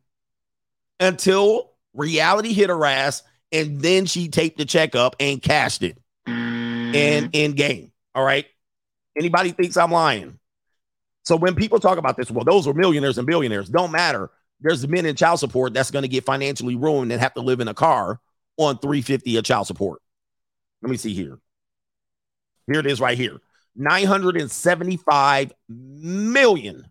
until 1.00 1.72
reality 1.94 2.54
hit 2.54 2.70
her 2.70 2.86
ass 2.86 3.24
and 3.52 3.82
then 3.82 4.06
she 4.06 4.28
taped 4.28 4.58
the 4.58 4.66
check 4.66 4.96
up 4.96 5.16
and 5.20 5.42
cashed 5.42 5.84
it 5.84 5.98
and 6.26 6.94
mm-hmm. 6.94 7.30
in 7.34 7.54
game. 7.54 7.92
All 8.14 8.24
right. 8.24 8.46
Anybody 9.18 9.52
thinks 9.52 9.78
I'm 9.78 9.92
lying? 9.92 10.40
So 11.24 11.36
when 11.36 11.56
people 11.56 11.80
talk 11.80 11.98
about 11.98 12.18
this, 12.18 12.32
well, 12.32 12.46
those 12.46 12.68
are 12.68 12.74
millionaires 12.74 13.18
and 13.18 13.28
billionaires. 13.28 13.70
Don't 13.70 13.92
matter. 13.92 14.30
There's 14.62 14.88
men 14.88 15.06
in 15.06 15.16
child 15.16 15.40
support 15.40 15.74
that's 15.74 15.92
going 15.92 16.04
to 16.04 16.08
get 16.08 16.26
financially 16.26 16.76
ruined 16.76 17.12
and 17.12 17.22
have 17.22 17.34
to 17.36 17.42
live 17.42 17.60
in 17.60 17.68
a 17.68 17.74
car 17.74 18.20
on 18.58 18.80
350 18.80 19.38
of 19.38 19.44
child 19.44 19.68
support. 19.68 20.02
Let 20.82 20.90
me 20.90 20.98
see 20.98 21.14
here. 21.14 21.40
Here 22.72 22.80
it 22.80 22.86
is 22.86 23.00
right 23.00 23.18
here. 23.18 23.40
$975 23.80 25.52
million. 25.70 26.86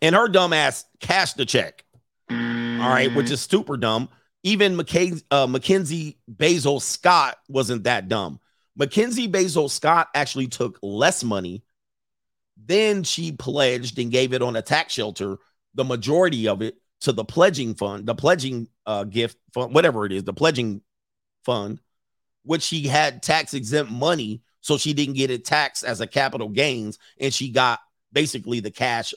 And 0.00 0.14
her 0.14 0.28
dumbass 0.28 0.84
cashed 1.00 1.36
the 1.36 1.46
check. 1.46 1.84
All 2.30 2.36
right, 2.90 3.14
which 3.14 3.30
is 3.30 3.40
super 3.40 3.76
dumb. 3.76 4.08
Even 4.42 4.76
McKay, 4.76 5.22
uh, 5.30 5.46
Mackenzie 5.46 6.18
Bezos 6.30 6.82
Scott 6.82 7.38
wasn't 7.48 7.84
that 7.84 8.08
dumb. 8.08 8.40
Mackenzie 8.76 9.28
Bezos 9.28 9.70
Scott 9.70 10.08
actually 10.14 10.48
took 10.48 10.78
less 10.82 11.24
money. 11.24 11.62
Then 12.56 13.02
she 13.02 13.32
pledged 13.32 13.98
and 13.98 14.10
gave 14.10 14.32
it 14.32 14.42
on 14.42 14.56
a 14.56 14.62
tax 14.62 14.92
shelter, 14.92 15.38
the 15.74 15.84
majority 15.84 16.48
of 16.48 16.62
it 16.62 16.76
to 17.00 17.12
the 17.12 17.24
pledging 17.24 17.74
fund, 17.74 18.06
the 18.06 18.14
pledging 18.14 18.68
uh, 18.86 19.04
gift 19.04 19.38
fund, 19.52 19.74
whatever 19.74 20.06
it 20.06 20.12
is, 20.12 20.24
the 20.24 20.32
pledging 20.32 20.82
fund, 21.44 21.80
which 22.44 22.62
she 22.62 22.86
had 22.86 23.22
tax 23.22 23.54
exempt 23.54 23.90
money, 23.90 24.42
so 24.60 24.78
she 24.78 24.94
didn't 24.94 25.14
get 25.14 25.30
it 25.30 25.44
taxed 25.44 25.84
as 25.84 26.00
a 26.00 26.06
capital 26.06 26.48
gains, 26.48 26.98
and 27.20 27.34
she 27.34 27.50
got 27.50 27.80
basically 28.12 28.60
the 28.60 28.70
cash 28.70 29.12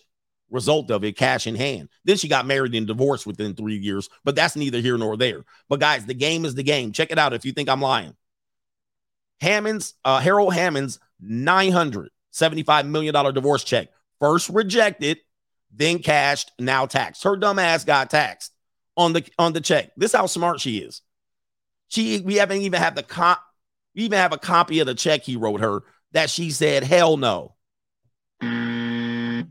result 0.49 0.91
of 0.91 1.03
it, 1.03 1.17
cash 1.17 1.47
in 1.47 1.55
hand. 1.55 1.89
Then 2.05 2.17
she 2.17 2.27
got 2.27 2.45
married 2.45 2.73
and 2.75 2.87
divorced 2.87 3.27
within 3.27 3.53
three 3.53 3.77
years, 3.77 4.09
but 4.23 4.35
that's 4.35 4.55
neither 4.55 4.79
here 4.79 4.97
nor 4.97 5.17
there. 5.17 5.43
But 5.69 5.79
guys, 5.79 6.05
the 6.05 6.13
game 6.13 6.45
is 6.45 6.55
the 6.55 6.63
game. 6.63 6.91
Check 6.91 7.11
it 7.11 7.19
out 7.19 7.33
if 7.33 7.45
you 7.45 7.51
think 7.51 7.69
I'm 7.69 7.81
lying. 7.81 8.15
Hammond's, 9.39 9.93
uh, 10.03 10.19
Harold 10.19 10.53
Hammond's 10.53 10.99
$975 11.23 12.87
million 12.87 13.33
divorce 13.33 13.63
check. 13.63 13.89
First 14.19 14.49
rejected, 14.49 15.19
then 15.71 15.99
cashed, 15.99 16.51
now 16.59 16.85
taxed. 16.85 17.23
Her 17.23 17.35
dumb 17.35 17.59
ass 17.59 17.83
got 17.83 18.09
taxed 18.09 18.53
on 18.95 19.13
the 19.13 19.23
on 19.37 19.53
the 19.53 19.61
check. 19.61 19.91
This 19.95 20.13
how 20.13 20.25
smart 20.25 20.59
she 20.59 20.79
is. 20.79 21.01
She 21.89 22.19
we 22.21 22.35
haven't 22.35 22.61
even 22.61 22.81
have 22.81 22.95
the 22.95 23.03
comp, 23.03 23.39
we 23.95 24.03
even 24.03 24.19
have 24.19 24.33
a 24.33 24.37
copy 24.37 24.79
of 24.79 24.87
the 24.87 24.95
check 24.95 25.23
he 25.23 25.35
wrote 25.35 25.61
her 25.61 25.81
that 26.11 26.29
she 26.29 26.51
said, 26.51 26.83
hell 26.83 27.17
no. 27.17 27.55
Mm. 28.41 29.49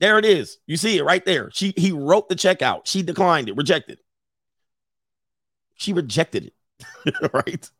There 0.00 0.18
it 0.18 0.24
is. 0.24 0.58
You 0.66 0.76
see 0.76 0.98
it 0.98 1.04
right 1.04 1.24
there. 1.24 1.50
She 1.52 1.72
he 1.76 1.92
wrote 1.92 2.28
the 2.28 2.34
check 2.34 2.62
out. 2.62 2.88
She 2.88 3.02
declined 3.02 3.48
it, 3.48 3.56
rejected. 3.56 3.98
She 5.74 5.92
rejected 5.92 6.46
it. 7.06 7.14
right. 7.32 7.70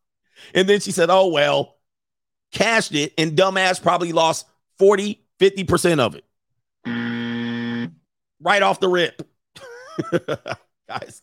And 0.55 0.69
then 0.69 0.81
she 0.81 0.93
said, 0.93 1.11
oh, 1.11 1.29
well, 1.29 1.77
cashed 2.53 2.95
it, 2.95 3.13
and 3.19 3.37
dumbass 3.37 3.83
probably 3.83 4.13
lost 4.13 4.47
40, 4.79 5.25
50% 5.39 6.01
of 6.01 6.15
it. 6.17 6.25
Mm. 6.87 7.93
Right 8.41 8.63
off 8.63 8.81
the 8.81 8.89
rip. 8.89 9.23
Guys, 10.89 11.23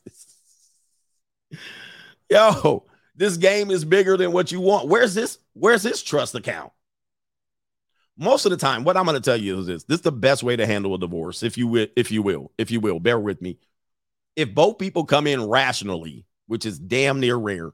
yo, 2.30 2.86
this 3.16 3.38
game 3.38 3.72
is 3.72 3.84
bigger 3.84 4.18
than 4.18 4.32
what 4.32 4.52
you 4.52 4.62
want. 4.62 4.88
Where's 4.88 5.14
this? 5.14 5.40
Where's 5.54 5.84
this 5.84 6.04
trust 6.04 6.36
account? 6.36 6.72
Most 8.18 8.46
of 8.46 8.52
the 8.52 8.58
time, 8.58 8.84
what 8.84 8.98
I'm 8.98 9.06
going 9.06 9.16
to 9.16 9.22
tell 9.22 9.38
you 9.38 9.60
is 9.60 9.66
this: 9.66 9.84
this 9.86 9.98
is 9.98 10.04
the 10.04 10.12
best 10.12 10.44
way 10.44 10.56
to 10.56 10.66
handle 10.66 10.94
a 10.94 11.00
divorce, 11.00 11.44
if 11.44 11.58
you 11.58 11.68
will, 11.68 11.88
if 11.96 12.12
you 12.12 12.22
will, 12.22 12.52
if 12.58 12.72
you 12.72 12.80
will. 12.80 13.00
Bear 13.00 13.20
with 13.20 13.42
me. 13.42 13.58
If 14.36 14.54
both 14.54 14.78
people 14.78 15.06
come 15.06 15.28
in 15.28 15.44
rationally, 15.44 16.26
which 16.48 16.66
is 16.66 16.80
damn 16.80 17.20
near 17.20 17.36
rare, 17.36 17.72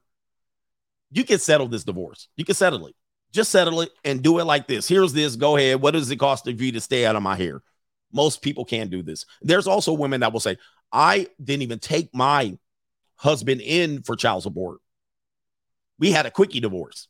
you 1.10 1.24
can 1.24 1.38
settle 1.38 1.68
this 1.68 1.84
divorce. 1.84 2.28
You 2.36 2.44
can 2.44 2.54
settle 2.54 2.86
it. 2.86 2.94
Just 3.32 3.50
settle 3.50 3.82
it 3.82 3.90
and 4.04 4.22
do 4.22 4.38
it 4.38 4.44
like 4.44 4.66
this. 4.66 4.88
Here's 4.88 5.12
this. 5.12 5.36
Go 5.36 5.56
ahead. 5.56 5.80
What 5.80 5.92
does 5.92 6.10
it 6.10 6.16
cost 6.16 6.44
for 6.44 6.50
you 6.50 6.72
to 6.72 6.80
stay 6.80 7.04
out 7.04 7.16
of 7.16 7.22
my 7.22 7.36
hair? 7.36 7.62
Most 8.12 8.40
people 8.40 8.64
can't 8.64 8.90
do 8.90 9.02
this. 9.02 9.26
There's 9.42 9.66
also 9.66 9.92
women 9.92 10.20
that 10.20 10.32
will 10.32 10.40
say, 10.40 10.56
I 10.92 11.28
didn't 11.42 11.62
even 11.62 11.78
take 11.78 12.14
my 12.14 12.56
husband 13.16 13.60
in 13.60 14.02
for 14.02 14.16
child 14.16 14.42
support. 14.42 14.80
We 15.98 16.12
had 16.12 16.26
a 16.26 16.30
quickie 16.30 16.60
divorce. 16.60 17.08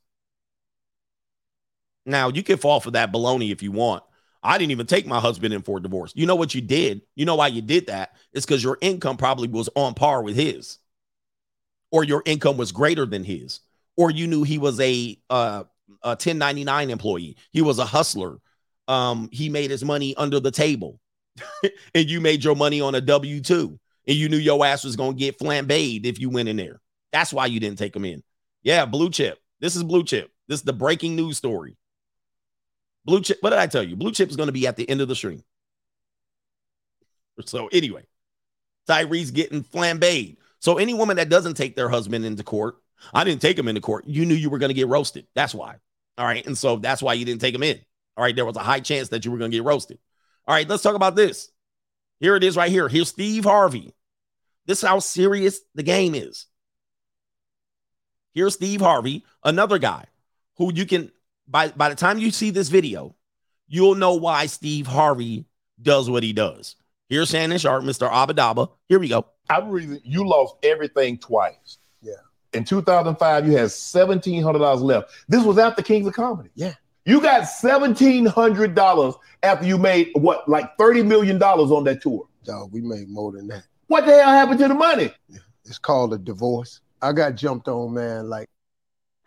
Now, 2.05 2.29
you 2.29 2.43
can 2.43 2.57
fall 2.57 2.81
for 2.81 2.93
that 2.93 3.13
baloney 3.13 3.51
if 3.51 3.63
you 3.63 3.73
want. 3.73 4.05
I 4.43 4.59
didn't 4.59 4.71
even 4.71 4.87
take 4.87 5.07
my 5.07 5.19
husband 5.19 5.53
in 5.53 5.63
for 5.63 5.79
a 5.79 5.83
divorce. 5.83 6.13
You 6.15 6.27
know 6.27 6.37
what 6.37 6.55
you 6.55 6.61
did? 6.61 7.03
You 7.17 7.25
know 7.25 7.35
why 7.35 7.49
you 7.49 7.63
did 7.63 7.89
that? 7.89 8.15
It's 8.33 8.47
because 8.47 8.63
your 8.63 8.79
income 8.81 9.17
probably 9.17 9.49
was 9.49 9.69
on 9.75 9.95
par 9.95 10.23
with 10.23 10.37
his, 10.37 10.79
or 11.91 12.05
your 12.05 12.23
income 12.25 12.57
was 12.57 12.71
greater 12.71 13.07
than 13.07 13.25
his, 13.25 13.61
or 13.97 14.13
you 14.13 14.29
knew 14.29 14.45
he 14.45 14.59
was 14.59 14.79
a, 14.79 15.19
uh, 15.31 15.65
a 16.03 16.11
1099 16.11 16.91
employee. 16.91 17.37
He 17.51 17.61
was 17.61 17.81
a 17.81 17.85
hustler. 17.85 18.39
Um, 18.87 19.29
he 19.33 19.49
made 19.49 19.73
his 19.73 19.85
money 19.85 20.15
under 20.15 20.39
the 20.39 20.53
table, 20.53 21.01
and 21.95 22.09
you 22.09 22.21
made 22.21 22.45
your 22.45 22.55
money 22.55 22.81
on 22.81 22.95
a 22.95 23.01
W 23.01 23.41
2 23.41 23.81
and 24.07 24.17
you 24.17 24.29
knew 24.29 24.37
your 24.37 24.65
ass 24.65 24.85
was 24.85 24.97
going 24.97 25.13
to 25.13 25.19
get 25.19 25.39
flambéed 25.39 26.05
if 26.05 26.21
you 26.21 26.31
went 26.31 26.49
in 26.49 26.57
there. 26.57 26.81
That's 27.13 27.33
why 27.33 27.47
you 27.47 27.61
didn't 27.61 27.79
take 27.79 27.93
them 27.93 28.05
in. 28.05 28.23
Yeah, 28.63 28.85
blue 28.85 29.11
chip. 29.11 29.39
This 29.61 29.77
is 29.77 29.83
blue 29.83 30.05
chip. 30.05 30.31
This 30.49 30.61
is 30.61 30.65
the 30.65 30.73
breaking 30.73 31.17
news 31.17 31.37
story. 31.37 31.77
Blue 33.05 33.21
chip. 33.21 33.39
What 33.41 33.51
did 33.51 33.59
I 33.59 33.67
tell 33.67 33.83
you? 33.83 33.97
Blue 33.97 34.13
chip 34.13 34.31
is 34.31 34.37
going 34.37 34.49
to 34.49 34.53
be 34.53 34.67
at 34.67 34.77
the 34.77 34.89
end 34.89 35.01
of 35.01 35.09
the 35.09 35.15
stream. 35.15 35.43
So 37.45 37.69
anyway, 37.69 38.07
Tyrese 38.89 39.33
getting 39.33 39.63
flambéed. 39.63 40.37
So 40.61 40.79
any 40.79 40.95
woman 40.95 41.17
that 41.17 41.29
doesn't 41.29 41.55
take 41.55 41.77
their 41.77 41.89
husband 41.89 42.25
into 42.25 42.43
court, 42.43 42.77
I 43.13 43.25
didn't 43.25 43.43
take 43.43 43.59
him 43.59 43.69
into 43.69 43.81
court. 43.81 44.07
You 44.07 44.25
knew 44.25 44.35
you 44.35 44.51
were 44.51 44.59
going 44.59 44.71
to 44.71 44.75
get 44.75 44.89
roasted. 44.89 45.27
That's 45.35 45.55
why. 45.55 45.77
All 46.19 46.27
right. 46.27 46.47
And 46.47 46.57
so 46.57 46.77
that's 46.77 47.03
why 47.03 47.15
you 47.15 47.25
didn't 47.25 47.41
take 47.41 47.55
him 47.55 47.63
in. 47.63 47.79
All 48.17 48.25
right. 48.25 48.35
There 48.35 48.47
was 48.47 48.57
a 48.57 48.61
high 48.61 48.81
chance 48.81 49.11
that 49.11 49.25
you 49.25 49.31
were 49.31 49.39
going 49.39 49.51
to 49.51 49.57
get 49.57 49.65
roasted. 49.65 49.99
All 50.47 50.55
right. 50.55 50.69
Let's 50.69 50.83
talk 50.83 50.95
about 50.95 51.15
this. 51.15 51.51
Here 52.21 52.37
it 52.37 52.45
is 52.45 52.57
right 52.57 52.71
here. 52.71 52.89
Here's 52.89 53.09
Steve 53.09 53.45
Harvey. 53.45 53.93
This 54.67 54.83
is 54.83 54.89
how 54.89 54.99
serious 54.99 55.61
the 55.75 55.83
game 55.83 56.15
is. 56.15 56.47
Here's 58.35 58.55
Steve 58.55 58.81
Harvey, 58.81 59.25
another 59.45 59.79
guy 59.79 60.07
who 60.57 60.73
you 60.75 60.85
can, 60.85 61.11
by, 61.49 61.69
by 61.69 61.89
the 61.89 61.95
time 61.95 62.19
you 62.19 62.31
see 62.31 62.51
this 62.51 62.69
video, 62.69 63.15
you'll 63.69 63.95
know 63.95 64.15
why 64.15 64.47
Steve 64.47 64.87
Harvey 64.87 65.47
does 65.81 66.11
what 66.11 66.23
he 66.23 66.33
does. 66.33 66.77
Here's 67.09 67.31
Shannon 67.31 67.59
Sharpe, 67.59 67.85
Mr. 67.85 68.11
Abadaba. 68.11 68.71
Here 68.89 68.99
we 68.99 69.09
go. 69.09 69.27
I 69.49 69.61
reason 69.61 70.01
you 70.05 70.27
lost 70.27 70.57
everything 70.63 71.19
twice. 71.19 71.79
Yeah. 72.03 72.15
In 72.53 72.65
2005, 72.65 73.47
you 73.47 73.57
had 73.57 73.71
seventeen 73.71 74.43
hundred 74.43 74.59
dollars 74.61 74.83
left. 74.83 75.13
This 75.29 75.45
was 75.45 75.57
after 75.57 75.83
Kings 75.83 76.07
of 76.07 76.15
Comedy. 76.15 76.51
Yeah. 76.55 76.75
You 77.05 77.21
got 77.21 77.45
seventeen 77.45 78.27
hundred 78.27 78.75
dollars 78.75 79.15
after 79.45 79.67
you 79.67 79.79
made 79.79 80.11
what, 80.15 80.49
like 80.49 80.77
thirty 80.77 81.03
million 81.03 81.39
dollars 81.39 81.71
on 81.71 81.85
that 81.85 82.03
tour. 82.03 82.27
Dog, 82.45 82.73
we 82.73 82.81
made 82.81 83.09
more 83.09 83.31
than 83.31 83.47
that. 83.49 83.65
What 83.87 84.07
the 84.07 84.13
hell 84.13 84.31
happened 84.31 84.59
to 84.61 84.69
the 84.69 84.75
money? 84.75 85.13
It's 85.65 85.79
called 85.79 86.13
a 86.15 86.19
divorce. 86.19 86.81
I 87.01 87.13
got 87.13 87.35
jumped 87.35 87.69
on, 87.69 87.95
man. 87.95 88.29
Like 88.29 88.49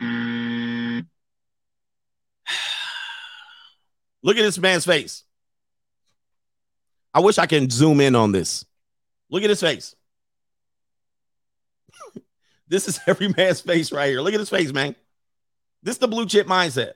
Look 4.22 4.36
at 4.36 4.42
this 4.42 4.58
man's 4.58 4.84
face. 4.84 5.24
I 7.12 7.20
wish 7.20 7.38
I 7.38 7.46
can 7.46 7.68
zoom 7.70 8.00
in 8.00 8.14
on 8.14 8.32
this. 8.32 8.64
Look 9.30 9.42
at 9.42 9.50
his 9.50 9.60
face. 9.60 9.94
this 12.68 12.86
is 12.88 13.00
every 13.06 13.28
man's 13.28 13.60
face 13.60 13.92
right 13.92 14.08
here. 14.08 14.20
Look 14.20 14.34
at 14.34 14.40
his 14.40 14.50
face, 14.50 14.72
man. 14.72 14.94
This 15.82 15.96
is 15.96 16.00
the 16.00 16.08
blue 16.08 16.26
chip 16.26 16.46
mindset. 16.46 16.92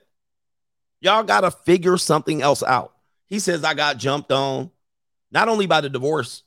Y'all 1.01 1.23
got 1.23 1.41
to 1.41 1.51
figure 1.51 1.97
something 1.97 2.41
else 2.41 2.63
out. 2.63 2.93
He 3.27 3.39
says, 3.39 3.63
I 3.63 3.73
got 3.73 3.97
jumped 3.97 4.31
on, 4.31 4.71
not 5.31 5.49
only 5.49 5.65
by 5.65 5.81
the 5.81 5.89
divorce, 5.89 6.43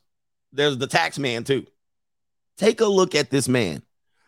there's 0.51 0.77
the 0.77 0.87
tax 0.87 1.19
man 1.19 1.43
too. 1.43 1.65
Take 2.57 2.81
a 2.81 2.85
look 2.85 3.15
at 3.15 3.29
this 3.29 3.47
man. 3.47 3.83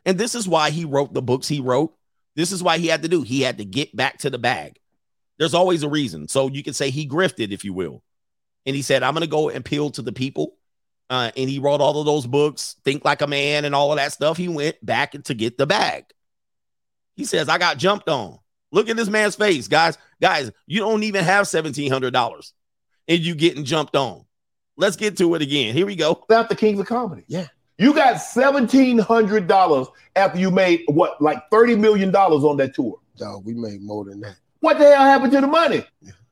And 0.05 0.17
this 0.17 0.35
is 0.35 0.47
why 0.47 0.69
he 0.71 0.85
wrote 0.85 1.13
the 1.13 1.21
books 1.21 1.47
he 1.47 1.59
wrote. 1.59 1.93
This 2.35 2.51
is 2.51 2.63
why 2.63 2.77
he 2.77 2.87
had 2.87 3.01
to 3.03 3.09
do. 3.09 3.21
He 3.21 3.41
had 3.41 3.57
to 3.57 3.65
get 3.65 3.95
back 3.95 4.19
to 4.19 4.29
the 4.29 4.37
bag. 4.37 4.79
There's 5.37 5.53
always 5.53 5.83
a 5.83 5.89
reason. 5.89 6.27
So 6.27 6.47
you 6.47 6.63
can 6.63 6.73
say 6.73 6.89
he 6.89 7.07
grifted, 7.07 7.51
if 7.51 7.65
you 7.65 7.73
will. 7.73 8.03
And 8.65 8.75
he 8.75 8.81
said, 8.81 9.03
I'm 9.03 9.13
going 9.13 9.21
to 9.21 9.27
go 9.27 9.49
and 9.49 9.57
appeal 9.57 9.89
to 9.91 10.01
the 10.01 10.11
people. 10.11 10.55
Uh, 11.09 11.31
and 11.35 11.49
he 11.49 11.59
wrote 11.59 11.81
all 11.81 11.99
of 11.99 12.05
those 12.05 12.25
books, 12.25 12.77
Think 12.85 13.03
Like 13.03 13.21
a 13.21 13.27
Man, 13.27 13.65
and 13.65 13.75
all 13.75 13.91
of 13.91 13.97
that 13.97 14.13
stuff. 14.13 14.37
He 14.37 14.47
went 14.47 14.83
back 14.85 15.11
to 15.11 15.33
get 15.33 15.57
the 15.57 15.67
bag. 15.67 16.05
He 17.15 17.25
says, 17.25 17.49
I 17.49 17.57
got 17.57 17.77
jumped 17.77 18.07
on. 18.07 18.39
Look 18.71 18.87
at 18.87 18.95
this 18.95 19.09
man's 19.09 19.35
face, 19.35 19.67
guys. 19.67 19.97
Guys, 20.21 20.51
you 20.65 20.79
don't 20.79 21.03
even 21.03 21.25
have 21.25 21.45
$1,700 21.47 22.51
and 23.07 23.19
you 23.19 23.35
getting 23.35 23.65
jumped 23.65 23.95
on. 23.95 24.23
Let's 24.81 24.95
get 24.95 25.15
to 25.17 25.35
it 25.35 25.43
again. 25.43 25.75
Here 25.75 25.85
we 25.85 25.95
go. 25.95 26.23
After 26.31 26.55
Kings 26.55 26.79
of 26.79 26.87
Comedy. 26.87 27.23
Yeah. 27.27 27.45
You 27.77 27.93
got 27.93 28.15
seventeen 28.17 28.97
hundred 28.97 29.47
dollars 29.47 29.85
after 30.15 30.39
you 30.39 30.49
made 30.49 30.81
what, 30.87 31.21
like 31.21 31.37
thirty 31.51 31.75
million 31.75 32.09
dollars 32.09 32.43
on 32.43 32.57
that 32.57 32.73
tour. 32.73 32.97
Dog, 33.15 33.45
we 33.45 33.53
made 33.53 33.83
more 33.83 34.05
than 34.05 34.21
that. 34.21 34.37
What 34.59 34.79
the 34.79 34.85
hell 34.85 35.03
happened 35.03 35.33
to 35.33 35.41
the 35.41 35.45
money? 35.47 35.85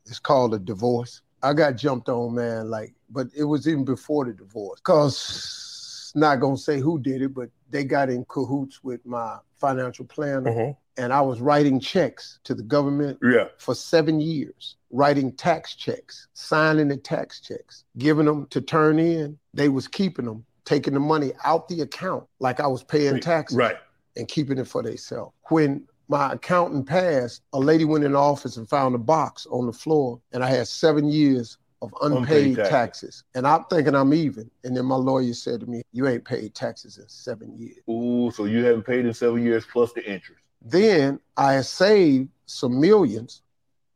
It's 0.08 0.18
called 0.20 0.56
a 0.56 0.60
divorce. 0.60 1.22
I 1.44 1.54
got 1.54 1.76
jumped 1.76 2.10
on, 2.10 2.34
man. 2.34 2.72
Like, 2.72 2.96
but 3.12 3.28
it 3.38 3.44
was 3.44 3.68
even 3.68 3.86
before 3.86 4.26
the 4.26 4.34
divorce. 4.34 4.80
Cause 4.82 6.12
not 6.16 6.40
gonna 6.40 6.58
say 6.58 6.80
who 6.80 6.98
did 7.00 7.22
it, 7.22 7.36
but 7.36 7.50
they 7.70 7.84
got 7.84 8.10
in 8.10 8.26
cahoots 8.26 8.84
with 8.84 9.06
my 9.06 9.38
financial 9.60 10.06
planner. 10.06 10.52
Mhm. 10.52 10.78
And 10.98 11.14
I 11.14 11.22
was 11.22 11.40
writing 11.40 11.80
checks 11.80 12.40
to 12.46 12.56
the 12.56 12.64
government 12.64 13.20
Yeah. 13.22 13.46
for 13.60 13.76
seven 13.76 14.20
years, 14.20 14.76
writing 14.92 15.32
tax 15.34 15.76
checks, 15.76 16.28
signing 16.34 16.88
the 16.88 16.98
tax 16.98 17.40
checks, 17.42 17.84
giving 17.98 18.26
them 18.26 18.48
to 18.48 18.62
turn 18.62 19.00
in. 19.00 19.38
They 19.54 19.70
was 19.70 19.88
keeping 19.88 20.26
them, 20.26 20.46
taking 20.66 20.94
the 20.94 21.00
money 21.00 21.32
out 21.44 21.68
the 21.68 21.82
account 21.82 22.26
like 22.40 22.60
I 22.60 22.68
was 22.68 22.84
paying 22.84 23.20
taxes 23.20 23.58
Right. 23.58 23.78
and 24.18 24.28
keeping 24.28 24.58
it 24.58 24.68
for 24.68 24.82
themselves. 24.84 25.34
When 25.50 25.88
my 26.08 26.34
accountant 26.34 26.88
passed, 26.88 27.42
a 27.54 27.60
lady 27.60 27.86
went 27.86 28.04
in 28.04 28.14
the 28.14 28.20
office 28.20 28.58
and 28.58 28.68
found 28.68 28.96
a 28.96 29.00
box 29.00 29.46
on 29.52 29.68
the 29.68 29.74
floor, 29.74 30.20
and 30.32 30.44
I 30.44 30.50
had 30.50 30.68
seven 30.68 31.08
years 31.08 31.58
of 31.82 31.94
unpaid, 32.02 32.48
Unpaid 32.48 32.56
taxes. 32.58 32.70
taxes. 32.70 33.24
And 33.36 33.48
I'm 33.48 33.64
thinking 33.70 33.96
I'm 33.96 34.14
even. 34.14 34.52
And 34.66 34.76
then 34.76 34.84
my 34.86 34.96
lawyer 34.98 35.34
said 35.34 35.62
to 35.62 35.66
me, 35.66 35.82
You 35.94 36.08
ain't 36.10 36.26
paid 36.26 36.54
taxes 36.54 36.98
in 36.98 37.08
seven 37.08 37.56
years. 37.56 37.78
Ooh, 37.90 38.32
so 38.32 38.46
you 38.46 38.66
haven't 38.66 38.84
paid 38.84 39.06
in 39.06 39.14
seven 39.14 39.42
years 39.44 39.66
plus 39.72 39.94
the 39.94 40.02
interest. 40.06 40.42
Then 40.62 41.22
I 41.38 41.54
had 41.54 41.66
saved 41.66 42.28
some 42.48 42.82
millions, 42.82 43.44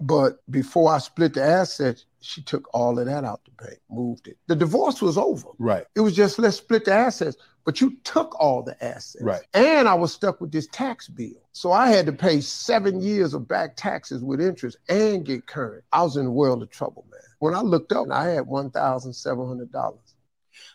but 0.04 0.40
before 0.52 0.94
I 0.94 0.98
split 0.98 1.34
the 1.34 1.44
assets, 1.44 2.06
she 2.20 2.42
took 2.42 2.70
all 2.74 3.00
of 3.00 3.06
that 3.06 3.24
out 3.24 3.42
the 3.46 3.52
bank, 3.64 3.80
moved 3.90 4.28
it. 4.28 4.38
The 4.48 4.56
divorce 4.56 5.02
was 5.02 5.18
over. 5.18 5.48
Right. 5.58 5.86
It 5.96 6.02
was 6.02 6.16
just 6.16 6.40
let's 6.40 6.58
split 6.58 6.86
the 6.86 6.94
assets, 6.94 7.38
but 7.64 7.80
you 7.80 7.96
took 8.04 8.38
all 8.40 8.64
the 8.64 8.82
assets. 8.84 9.24
Right. 9.24 9.44
And 9.54 9.88
I 9.88 9.94
was 9.94 10.12
stuck 10.12 10.42
with 10.42 10.52
this 10.52 10.68
tax 10.68 11.08
bill. 11.08 11.42
So 11.54 11.72
I 11.72 11.88
had 11.88 12.06
to 12.08 12.12
pay 12.12 12.42
seven 12.42 13.02
years 13.02 13.34
of 13.34 13.48
back 13.48 13.78
taxes 13.78 14.24
with 14.24 14.42
interest 14.42 14.78
and 14.90 15.26
get 15.26 15.48
current. 15.48 15.86
I 15.94 16.04
was 16.04 16.18
in 16.18 16.26
a 16.26 16.32
world 16.32 16.62
of 16.62 16.70
trouble, 16.70 17.06
man. 17.10 17.22
When 17.40 17.56
I 17.56 17.62
looked 17.62 17.94
up, 17.94 18.08
I 18.12 18.26
had 18.26 18.46
$1,700. 18.46 19.98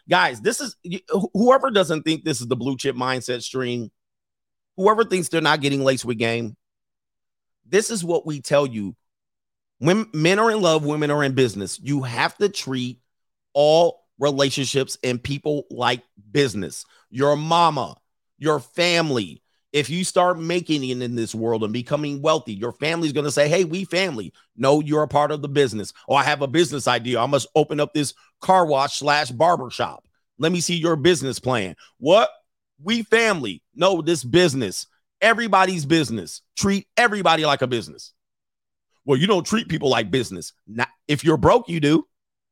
Guys, 0.08 0.40
this 0.40 0.60
is 0.60 0.76
whoever 1.34 1.70
doesn't 1.70 2.02
think 2.02 2.24
this 2.24 2.40
is 2.40 2.46
the 2.46 2.56
blue 2.56 2.76
chip 2.78 2.96
mindset 2.96 3.42
stream, 3.42 3.90
whoever 4.76 5.04
thinks 5.04 5.28
they're 5.28 5.42
not 5.42 5.60
getting 5.60 5.84
laced 5.84 6.06
with 6.06 6.18
game, 6.18 6.56
this 7.68 7.90
is 7.90 8.04
what 8.04 8.26
we 8.26 8.40
tell 8.40 8.66
you. 8.66 8.96
When 9.78 10.06
men 10.12 10.38
are 10.38 10.50
in 10.50 10.60
love, 10.60 10.84
women 10.84 11.10
are 11.10 11.22
in 11.22 11.34
business. 11.34 11.78
You 11.80 12.02
have 12.02 12.36
to 12.38 12.48
treat 12.48 13.00
all 13.54 14.04
relationships 14.18 14.98
and 15.04 15.22
people 15.22 15.66
like 15.70 16.02
business. 16.30 16.84
Your 17.10 17.36
mama, 17.36 17.96
your 18.38 18.60
family. 18.60 19.42
If 19.72 19.90
you 19.90 20.02
start 20.02 20.38
making 20.38 20.82
it 20.82 21.02
in 21.02 21.14
this 21.14 21.34
world 21.34 21.62
and 21.62 21.72
becoming 21.72 22.22
wealthy, 22.22 22.54
your 22.54 22.72
family's 22.72 23.12
going 23.12 23.26
to 23.26 23.30
say, 23.30 23.48
Hey, 23.48 23.64
we 23.64 23.84
family. 23.84 24.32
No, 24.56 24.80
you're 24.80 25.02
a 25.02 25.08
part 25.08 25.30
of 25.30 25.42
the 25.42 25.48
business. 25.48 25.92
Oh, 26.08 26.14
I 26.14 26.24
have 26.24 26.42
a 26.42 26.46
business 26.46 26.88
idea. 26.88 27.20
I 27.20 27.26
must 27.26 27.48
open 27.54 27.78
up 27.78 27.92
this 27.92 28.14
car 28.40 28.66
wash 28.66 28.98
slash 28.98 29.30
barber 29.30 29.70
shop. 29.70 30.06
Let 30.38 30.52
me 30.52 30.60
see 30.60 30.76
your 30.76 30.96
business 30.96 31.38
plan. 31.38 31.76
What? 31.98 32.30
We 32.82 33.02
family. 33.02 33.62
No, 33.74 34.00
this 34.00 34.24
business. 34.24 34.86
Everybody's 35.20 35.84
business. 35.84 36.42
Treat 36.56 36.86
everybody 36.96 37.44
like 37.44 37.60
a 37.60 37.66
business. 37.66 38.14
Well, 39.08 39.18
you 39.18 39.26
don't 39.26 39.46
treat 39.46 39.70
people 39.70 39.88
like 39.88 40.10
business. 40.10 40.52
If 41.08 41.24
you're 41.24 41.38
broke, 41.38 41.70
you 41.70 41.80
do. 41.80 42.06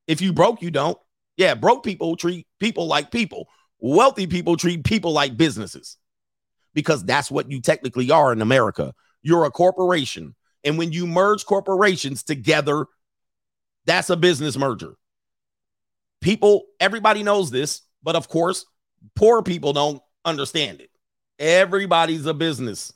If 0.06 0.22
you 0.22 0.32
broke, 0.32 0.62
you 0.62 0.70
don't. 0.70 0.96
Yeah, 1.36 1.54
broke 1.54 1.84
people 1.84 2.16
treat 2.16 2.46
people 2.58 2.86
like 2.86 3.10
people. 3.10 3.46
Wealthy 3.78 4.26
people 4.26 4.56
treat 4.56 4.82
people 4.82 5.12
like 5.12 5.36
businesses 5.36 5.98
because 6.72 7.04
that's 7.04 7.30
what 7.30 7.50
you 7.50 7.60
technically 7.60 8.10
are 8.10 8.32
in 8.32 8.40
America. 8.40 8.94
You're 9.20 9.44
a 9.44 9.50
corporation. 9.50 10.34
And 10.64 10.78
when 10.78 10.92
you 10.92 11.06
merge 11.06 11.44
corporations 11.44 12.22
together, 12.22 12.86
that's 13.84 14.08
a 14.08 14.16
business 14.16 14.56
merger. 14.56 14.94
People, 16.22 16.62
everybody 16.80 17.22
knows 17.22 17.50
this, 17.50 17.82
but 18.02 18.16
of 18.16 18.28
course, 18.28 18.64
poor 19.14 19.42
people 19.42 19.74
don't 19.74 20.00
understand 20.24 20.80
it. 20.80 20.88
Everybody's 21.38 22.24
a 22.24 22.32
business. 22.32 22.94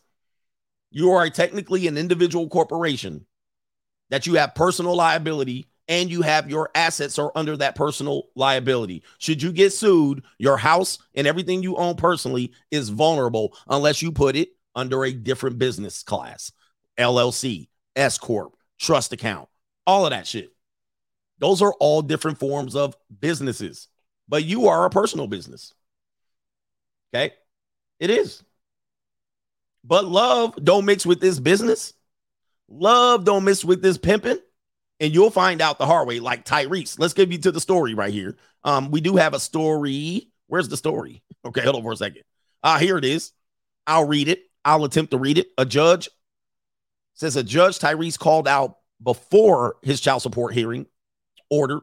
You 0.91 1.11
are 1.11 1.29
technically 1.29 1.89
an 1.89 1.99
individual 1.99 2.49
corporation 2.49 3.27
that 4.11 4.27
you 4.27 4.35
have 4.35 4.55
personal 4.55 4.95
liability 4.95 5.69
and 5.89 6.09
you 6.09 6.23
have 6.23 6.49
your 6.49 6.71
assets 6.75 7.19
are 7.19 7.33
under 7.35 7.57
that 7.57 7.75
personal 7.75 8.29
liability. 8.37 9.03
Should 9.19 9.43
you 9.43 9.53
get 9.53 9.73
sued, 9.73 10.25
your 10.39 10.57
house 10.57 10.99
and 11.15 11.27
everything 11.27 11.63
you 11.63 11.77
own 11.77 11.97
personally 11.97 12.53
is 12.71 12.91
vulnerable 12.91 13.57
unless 13.69 14.01
you 14.01 14.13
put 14.13 14.37
it 14.37 14.51
under 14.77 15.05
a 15.05 15.13
different 15.13 15.59
business 15.59 16.05
class, 16.05 16.53
LLC, 16.97 17.69
S 17.97 18.19
corp, 18.19 18.55
trust 18.79 19.13
account, 19.13 19.49
all 19.87 20.07
of 20.07 20.11
that 20.11 20.29
shit. 20.29 20.51
Those 21.39 21.61
are 21.61 21.75
all 21.81 22.03
different 22.03 22.39
forms 22.39 22.77
of 22.77 22.97
businesses, 23.19 23.89
but 24.29 24.45
you 24.45 24.69
are 24.69 24.85
a 24.85 24.91
personal 24.91 25.27
business. 25.27 25.75
Okay? 27.13 27.35
It 27.99 28.11
is. 28.11 28.45
But 29.83 30.05
love 30.05 30.55
don't 30.63 30.85
mix 30.85 31.05
with 31.05 31.21
this 31.21 31.41
business. 31.41 31.95
Love 32.71 33.25
don't 33.25 33.45
mix 33.45 33.65
with 33.65 33.83
this 33.83 33.99
pimping. 33.99 34.39
And 35.01 35.15
you'll 35.15 35.31
find 35.31 35.63
out 35.63 35.79
the 35.79 35.87
hard 35.87 36.07
way, 36.07 36.21
like 36.21 36.45
Tyrese. 36.45 36.99
Let's 36.99 37.15
give 37.15 37.33
you 37.33 37.39
to 37.39 37.53
the 37.53 37.61
story 37.61 37.95
right 37.95 38.13
here. 38.13 38.37
Um, 38.65 38.91
we 38.91 39.01
do 39.01 39.17
have 39.17 39.33
a 39.33 39.41
story. 39.41 40.29
Where's 40.47 40.69
the 40.69 40.77
story? 40.77 41.23
Okay, 41.45 41.63
hold 41.63 41.77
on 41.77 41.83
for 41.83 41.93
a 41.93 41.97
second. 41.97 42.23
Uh, 42.63 42.79
here 42.79 42.99
it 42.99 43.05
is. 43.05 43.33
I'll 43.87 44.07
read 44.07 44.29
it. 44.29 44.43
I'll 44.63 44.85
attempt 44.85 45.13
to 45.13 45.19
read 45.19 45.39
it. 45.39 45.49
A 45.57 45.65
judge 45.65 46.11
says 47.15 47.37
a 47.37 47.43
judge 47.43 47.79
Tyrese 47.79 48.19
called 48.19 48.47
out 48.47 48.77
before 49.03 49.77
his 49.83 50.03
child 50.03 50.21
support 50.21 50.53
hearing 50.53 50.85
ordered 51.49 51.81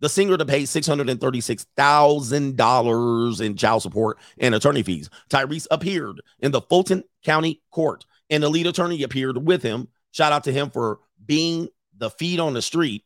the 0.00 0.08
singer 0.08 0.36
to 0.36 0.44
pay 0.44 0.64
$636,000 0.64 3.40
in 3.40 3.56
child 3.56 3.82
support 3.82 4.18
and 4.38 4.52
attorney 4.54 4.82
fees. 4.82 5.08
Tyrese 5.28 5.68
appeared 5.70 6.20
in 6.40 6.50
the 6.50 6.62
Fulton 6.62 7.04
County 7.24 7.62
Court, 7.70 8.04
and 8.28 8.42
the 8.42 8.48
lead 8.48 8.66
attorney 8.66 9.04
appeared 9.04 9.46
with 9.46 9.62
him 9.62 9.86
Shout 10.12 10.32
out 10.32 10.44
to 10.44 10.52
him 10.52 10.70
for 10.70 11.00
being 11.24 11.68
the 11.96 12.10
feed 12.10 12.40
on 12.40 12.54
the 12.54 12.62
street. 12.62 13.04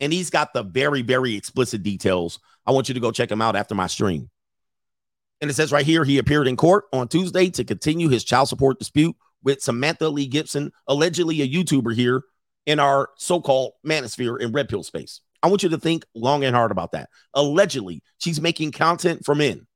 And 0.00 0.12
he's 0.12 0.30
got 0.30 0.52
the 0.52 0.62
very, 0.62 1.02
very 1.02 1.34
explicit 1.34 1.82
details. 1.82 2.40
I 2.66 2.72
want 2.72 2.88
you 2.88 2.94
to 2.94 3.00
go 3.00 3.12
check 3.12 3.30
him 3.30 3.42
out 3.42 3.56
after 3.56 3.74
my 3.74 3.86
stream. 3.86 4.30
And 5.40 5.50
it 5.50 5.54
says 5.54 5.72
right 5.72 5.86
here 5.86 6.04
he 6.04 6.18
appeared 6.18 6.46
in 6.46 6.56
court 6.56 6.84
on 6.92 7.08
Tuesday 7.08 7.50
to 7.50 7.64
continue 7.64 8.08
his 8.08 8.24
child 8.24 8.48
support 8.48 8.78
dispute 8.78 9.16
with 9.42 9.60
Samantha 9.60 10.08
Lee 10.08 10.26
Gibson, 10.26 10.72
allegedly 10.86 11.42
a 11.42 11.48
YouTuber 11.48 11.94
here 11.94 12.22
in 12.66 12.78
our 12.78 13.10
so 13.16 13.40
called 13.40 13.72
manosphere 13.84 14.40
in 14.40 14.52
red 14.52 14.68
pill 14.68 14.84
space. 14.84 15.20
I 15.42 15.48
want 15.48 15.64
you 15.64 15.68
to 15.70 15.78
think 15.78 16.04
long 16.14 16.44
and 16.44 16.54
hard 16.54 16.70
about 16.70 16.92
that. 16.92 17.10
Allegedly, 17.34 18.02
she's 18.18 18.40
making 18.40 18.70
content 18.70 19.24
for 19.24 19.34
men. 19.34 19.66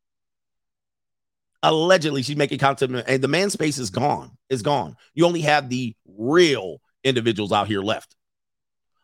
Allegedly, 1.67 2.23
she's 2.23 2.37
making 2.37 2.61
content, 2.61 3.05
and 3.09 3.23
the 3.23 3.27
man 3.27 3.51
space 3.51 3.77
is 3.77 3.91
gone. 3.91 4.31
Is 4.49 4.63
gone. 4.63 4.97
You 5.15 5.27
only 5.27 5.41
have 5.41 5.69
the 5.69 5.97
real 6.07 6.81
individuals 7.03 7.51
out 7.51 7.67
here 7.67 7.83
left. 7.83 8.15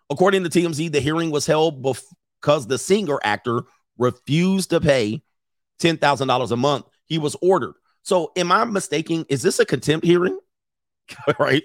According 0.08 0.44
to 0.44 0.48
TMZ, 0.48 0.92
the 0.92 1.00
hearing 1.00 1.32
was 1.32 1.44
held 1.44 1.82
because 1.82 2.68
the 2.68 2.78
singer 2.78 3.18
actor 3.24 3.62
refused 3.98 4.70
to 4.70 4.80
pay 4.80 5.22
$10,000 5.80 6.50
a 6.52 6.56
month. 6.56 6.86
He 7.06 7.18
was 7.18 7.36
ordered. 7.42 7.74
So, 8.04 8.30
am 8.36 8.52
I 8.52 8.64
mistaking? 8.64 9.26
Is 9.28 9.42
this 9.42 9.58
a 9.58 9.64
contempt 9.64 10.06
hearing? 10.06 10.38
right? 11.40 11.64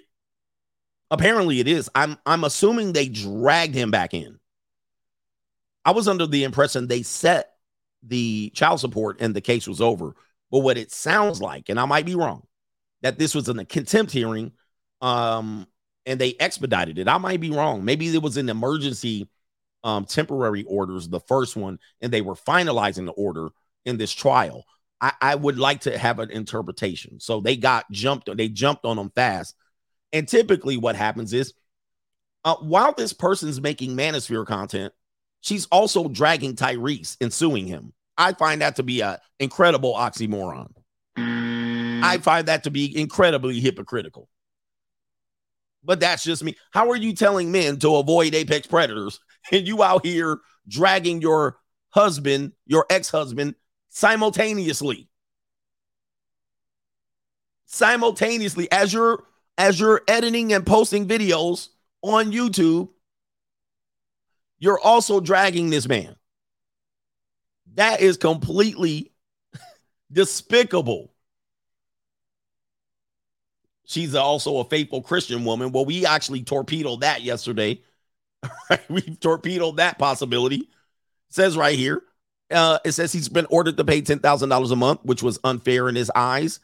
Apparently 1.11 1.59
it 1.59 1.67
is. 1.67 1.89
I'm 1.93 2.17
I'm 2.25 2.43
assuming 2.43 2.91
they 2.91 3.07
dragged 3.07 3.75
him 3.75 3.91
back 3.91 4.13
in. 4.13 4.39
I 5.85 5.91
was 5.91 6.07
under 6.07 6.25
the 6.25 6.43
impression 6.43 6.87
they 6.87 7.03
set 7.03 7.53
the 8.03 8.51
child 8.55 8.79
support 8.79 9.21
and 9.21 9.35
the 9.35 9.41
case 9.41 9.67
was 9.67 9.79
over. 9.79 10.15
But 10.51 10.59
what 10.59 10.77
it 10.77 10.91
sounds 10.91 11.41
like, 11.41 11.69
and 11.69 11.79
I 11.79 11.85
might 11.85 12.05
be 12.05 12.15
wrong, 12.15 12.43
that 13.01 13.19
this 13.19 13.35
was 13.35 13.49
in 13.49 13.59
a 13.59 13.65
contempt 13.65 14.11
hearing 14.11 14.51
um, 15.01 15.67
and 16.05 16.19
they 16.19 16.35
expedited 16.39 16.97
it. 16.97 17.07
I 17.07 17.17
might 17.17 17.41
be 17.41 17.51
wrong. 17.51 17.83
Maybe 17.83 18.07
it 18.07 18.21
was 18.21 18.37
an 18.37 18.49
emergency 18.49 19.29
um, 19.83 20.05
temporary 20.05 20.63
orders, 20.63 21.07
the 21.07 21.19
first 21.19 21.55
one, 21.55 21.79
and 22.01 22.11
they 22.11 22.21
were 22.21 22.35
finalizing 22.35 23.05
the 23.05 23.11
order 23.11 23.49
in 23.85 23.97
this 23.97 24.11
trial. 24.11 24.65
I, 24.99 25.13
I 25.21 25.35
would 25.35 25.59
like 25.59 25.81
to 25.81 25.97
have 25.97 26.19
an 26.19 26.31
interpretation. 26.31 27.19
So 27.19 27.41
they 27.41 27.55
got 27.55 27.89
jumped, 27.91 28.35
they 28.35 28.49
jumped 28.49 28.85
on 28.85 28.97
them 28.97 29.11
fast. 29.13 29.55
And 30.13 30.27
typically, 30.27 30.77
what 30.77 30.95
happens 30.95 31.33
is 31.33 31.53
uh, 32.43 32.55
while 32.55 32.93
this 32.93 33.13
person's 33.13 33.61
making 33.61 33.95
Manosphere 33.95 34.45
content, 34.45 34.93
she's 35.41 35.65
also 35.67 36.07
dragging 36.07 36.55
Tyrese 36.55 37.17
and 37.21 37.31
suing 37.31 37.67
him. 37.67 37.93
I 38.17 38.33
find 38.33 38.61
that 38.61 38.77
to 38.77 38.83
be 38.83 39.01
an 39.01 39.17
incredible 39.39 39.93
oxymoron. 39.93 40.71
I 41.17 42.17
mm. 42.17 42.21
find 42.23 42.47
that 42.47 42.63
to 42.63 42.71
be 42.71 42.97
incredibly 42.97 43.59
hypocritical. 43.59 44.27
But 45.83 45.99
that's 45.99 46.23
just 46.23 46.43
me. 46.43 46.55
How 46.71 46.89
are 46.89 46.95
you 46.95 47.13
telling 47.13 47.51
men 47.51 47.77
to 47.79 47.95
avoid 47.95 48.35
apex 48.35 48.67
predators 48.67 49.19
and 49.51 49.67
you 49.67 49.83
out 49.83 50.05
here 50.05 50.39
dragging 50.67 51.21
your 51.21 51.57
husband, 51.89 52.53
your 52.65 52.85
ex 52.89 53.09
husband, 53.09 53.55
simultaneously? 53.89 55.09
Simultaneously, 57.65 58.71
as 58.71 58.93
you're 58.93 59.23
as 59.57 59.79
you're 59.79 60.01
editing 60.07 60.53
and 60.53 60.65
posting 60.65 61.07
videos 61.07 61.69
on 62.01 62.31
YouTube, 62.31 62.89
you're 64.59 64.79
also 64.79 65.19
dragging 65.19 65.69
this 65.69 65.87
man. 65.87 66.15
That 67.77 68.01
is 68.01 68.17
completely 68.17 69.11
despicable. 70.11 71.13
She's 73.85 74.15
also 74.15 74.57
a 74.57 74.65
faithful 74.65 75.01
Christian 75.01 75.45
woman. 75.45 75.71
Well, 75.71 75.85
we 75.85 76.05
actually 76.05 76.43
torpedoed 76.43 77.01
that 77.01 77.21
yesterday. 77.21 77.81
we 78.89 79.01
torpedoed 79.01 79.77
that 79.77 79.97
possibility. 79.97 80.57
It 80.57 80.67
says 81.29 81.55
right 81.55 81.77
here, 81.77 82.01
uh, 82.51 82.79
it 82.83 82.93
says 82.93 83.13
he's 83.13 83.29
been 83.29 83.47
ordered 83.49 83.77
to 83.77 83.85
pay 83.85 84.01
$10,000 84.01 84.71
a 84.71 84.75
month, 84.75 85.01
which 85.03 85.23
was 85.23 85.39
unfair 85.43 85.87
in 85.87 85.95
his 85.95 86.11
eyes 86.15 86.59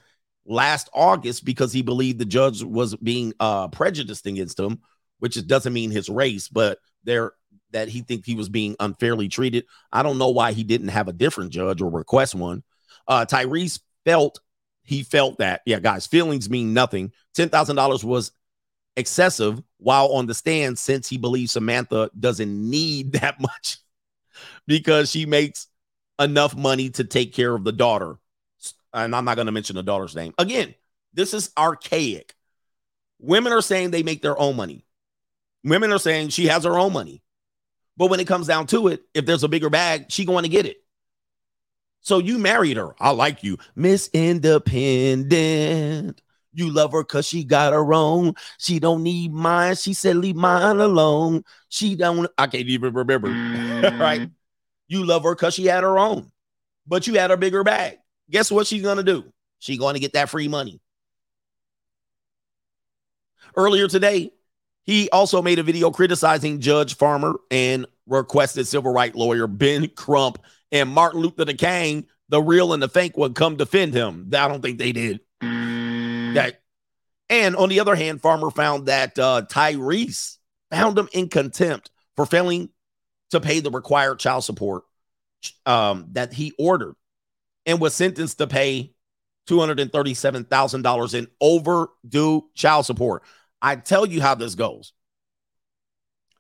last 0.46 0.90
August 0.94 1.46
because 1.46 1.72
he 1.72 1.82
believed 1.82 2.20
the 2.20 2.26
judge 2.26 2.64
was 2.64 2.96
being 2.96 3.34
uh, 3.40 3.68
prejudiced 3.70 4.26
against 4.26 4.60
him, 4.60 4.80
which 5.20 5.46
doesn't 5.48 5.74
mean 5.74 5.92
his 5.92 6.10
race, 6.10 6.48
but 6.48 6.80
there 7.04 7.34
that 7.74 7.90
he 7.90 8.02
think 8.02 8.26
he 8.26 8.36
was 8.36 8.50
being 8.50 8.76
unfairly 8.80 9.28
treated. 9.28 9.66
I 9.92 10.04
don't 10.04 10.18
know 10.18 10.30
why 10.30 10.54
he 10.54 10.64
didn't 10.64 10.90
have 10.90 11.08
a 11.08 11.14
different 11.14 11.52
judge 11.52 11.82
or 11.82 11.90
request 11.90 12.36
one. 12.36 12.64
Uh, 13.08 13.26
Tyrese 13.26 13.80
felt 14.06 14.40
he 14.84 15.04
felt 15.04 15.38
that, 15.38 15.62
yeah, 15.66 15.80
guys, 15.80 16.08
feelings 16.08 16.50
mean 16.50 16.74
nothing. 16.74 17.14
$10,000 17.38 18.04
was 18.04 18.32
excessive 18.96 19.62
while 19.78 20.08
on 20.14 20.28
the 20.28 20.34
stand 20.34 20.78
since 20.78 21.08
he 21.08 21.18
believes 21.18 21.54
Samantha 21.54 22.12
doesn't 22.20 22.70
need 22.70 23.12
that 23.14 23.40
much 23.40 23.78
because 24.68 25.10
she 25.10 25.26
makes 25.26 25.68
enough 26.20 26.56
money 26.56 26.90
to 26.92 27.04
take 27.04 27.34
care 27.34 27.54
of 27.54 27.64
the 27.64 27.72
daughter. 27.72 28.18
And 28.94 29.16
I'm 29.16 29.26
not 29.26 29.36
going 29.36 29.48
to 29.48 29.52
mention 29.52 29.76
the 29.76 29.84
daughter's 29.84 30.16
name. 30.16 30.34
Again, 30.38 30.76
this 31.14 31.34
is 31.34 31.52
archaic. 31.58 32.36
Women 33.20 33.54
are 33.54 33.62
saying 33.62 33.92
they 33.92 34.04
make 34.04 34.22
their 34.22 34.38
own 34.38 34.56
money. 34.56 34.86
Women 35.64 35.92
are 35.92 36.00
saying 36.00 36.30
she 36.30 36.48
has 36.48 36.66
her 36.66 36.78
own 36.78 36.94
money. 36.94 37.24
But 37.98 38.10
when 38.10 38.20
it 38.20 38.28
comes 38.28 38.48
down 38.48 38.68
to 38.68 38.88
it, 38.88 39.04
if 39.14 39.26
there's 39.26 39.44
a 39.44 39.48
bigger 39.48 39.70
bag, 39.70 40.06
she 40.10 40.26
going 40.26 40.44
to 40.44 40.50
get 40.50 40.66
it. 40.66 40.78
So 42.02 42.18
you 42.18 42.38
married 42.38 42.78
her. 42.78 42.96
I 43.00 43.12
like 43.12 43.44
you. 43.44 43.58
Miss 43.76 44.10
Independent. 44.14 45.32
You 46.56 46.70
love 46.70 46.92
her 46.92 47.04
because 47.04 47.26
she 47.26 47.44
got 47.44 47.74
her 47.74 47.94
own. 47.94 48.36
She 48.58 48.80
don't 48.80 49.04
need 49.04 49.34
mine. 49.34 49.76
She 49.76 49.94
said, 49.94 50.18
leave 50.18 50.36
mine 50.36 50.80
alone. 50.80 51.44
She 51.70 51.96
don't, 51.96 52.30
I 52.38 52.48
can't 52.48 52.68
even 52.68 52.94
remember. 52.94 53.30
right? 53.98 54.22
Mm-hmm. 54.22 54.34
You 54.88 55.06
love 55.06 55.24
her 55.24 55.34
because 55.34 55.54
she 55.56 55.66
had 55.66 55.84
her 55.84 55.98
own. 55.98 56.32
But 56.86 57.08
you 57.08 57.16
had 57.16 57.32
a 57.32 57.38
bigger 57.38 57.64
bag. 57.64 57.98
Guess 58.30 58.52
what 58.52 58.68
she's 58.68 58.84
gonna 58.84 59.04
do? 59.04 59.24
She 59.60 59.78
going 59.78 59.94
to 59.94 60.00
get 60.02 60.14
that 60.14 60.30
free 60.30 60.50
money. 60.50 60.82
Earlier 63.56 63.88
today, 63.88 64.32
he 64.86 65.10
also 65.10 65.42
made 65.42 65.60
a 65.60 65.64
video 65.64 65.92
criticizing 65.92 66.60
Judge 66.60 66.96
Farmer 66.96 67.36
and 67.50 67.86
requested 68.06 68.68
civil 68.68 68.92
rights 68.92 69.16
lawyer 69.16 69.48
Ben 69.48 69.88
Crump 69.90 70.38
and 70.72 70.90
Martin 70.90 71.22
Luther 71.22 71.46
King, 71.54 72.06
the 72.30 72.42
real 72.42 72.74
and 72.74 72.84
the 72.84 72.90
fake, 72.90 73.18
would 73.18 73.36
come 73.36 73.56
defend 73.56 73.94
him. 73.94 74.30
I 74.34 74.48
don't 74.48 74.62
think 74.62 74.80
they 74.80 74.92
did. 74.92 75.22
That, 75.42 76.62
and 77.30 77.56
on 77.56 77.70
the 77.70 77.80
other 77.80 77.96
hand, 77.96 78.22
Farmer 78.22 78.50
found 78.50 78.88
that 78.88 79.18
uh, 79.18 79.44
Tyrese 79.50 80.38
found 80.72 80.98
him 80.98 81.08
in 81.14 81.30
contempt 81.30 81.92
for 82.16 82.26
failing 82.26 82.70
to 83.32 83.40
pay 83.40 83.60
the 83.60 83.72
required 83.72 84.20
child 84.20 84.44
support 84.44 84.84
um, 85.66 86.08
that 86.14 86.34
he 86.34 86.54
ordered 86.58 86.96
and 87.66 87.80
was 87.80 87.94
sentenced 87.94 88.38
to 88.40 88.48
pay 88.48 88.94
$237,000 89.48 91.14
in 91.14 91.28
overdue 91.42 92.44
child 92.56 92.86
support. 92.86 93.24
I 93.64 93.78
tell 93.78 94.06
you 94.06 94.22
how 94.22 94.36
this 94.36 94.56
goes. 94.56 94.94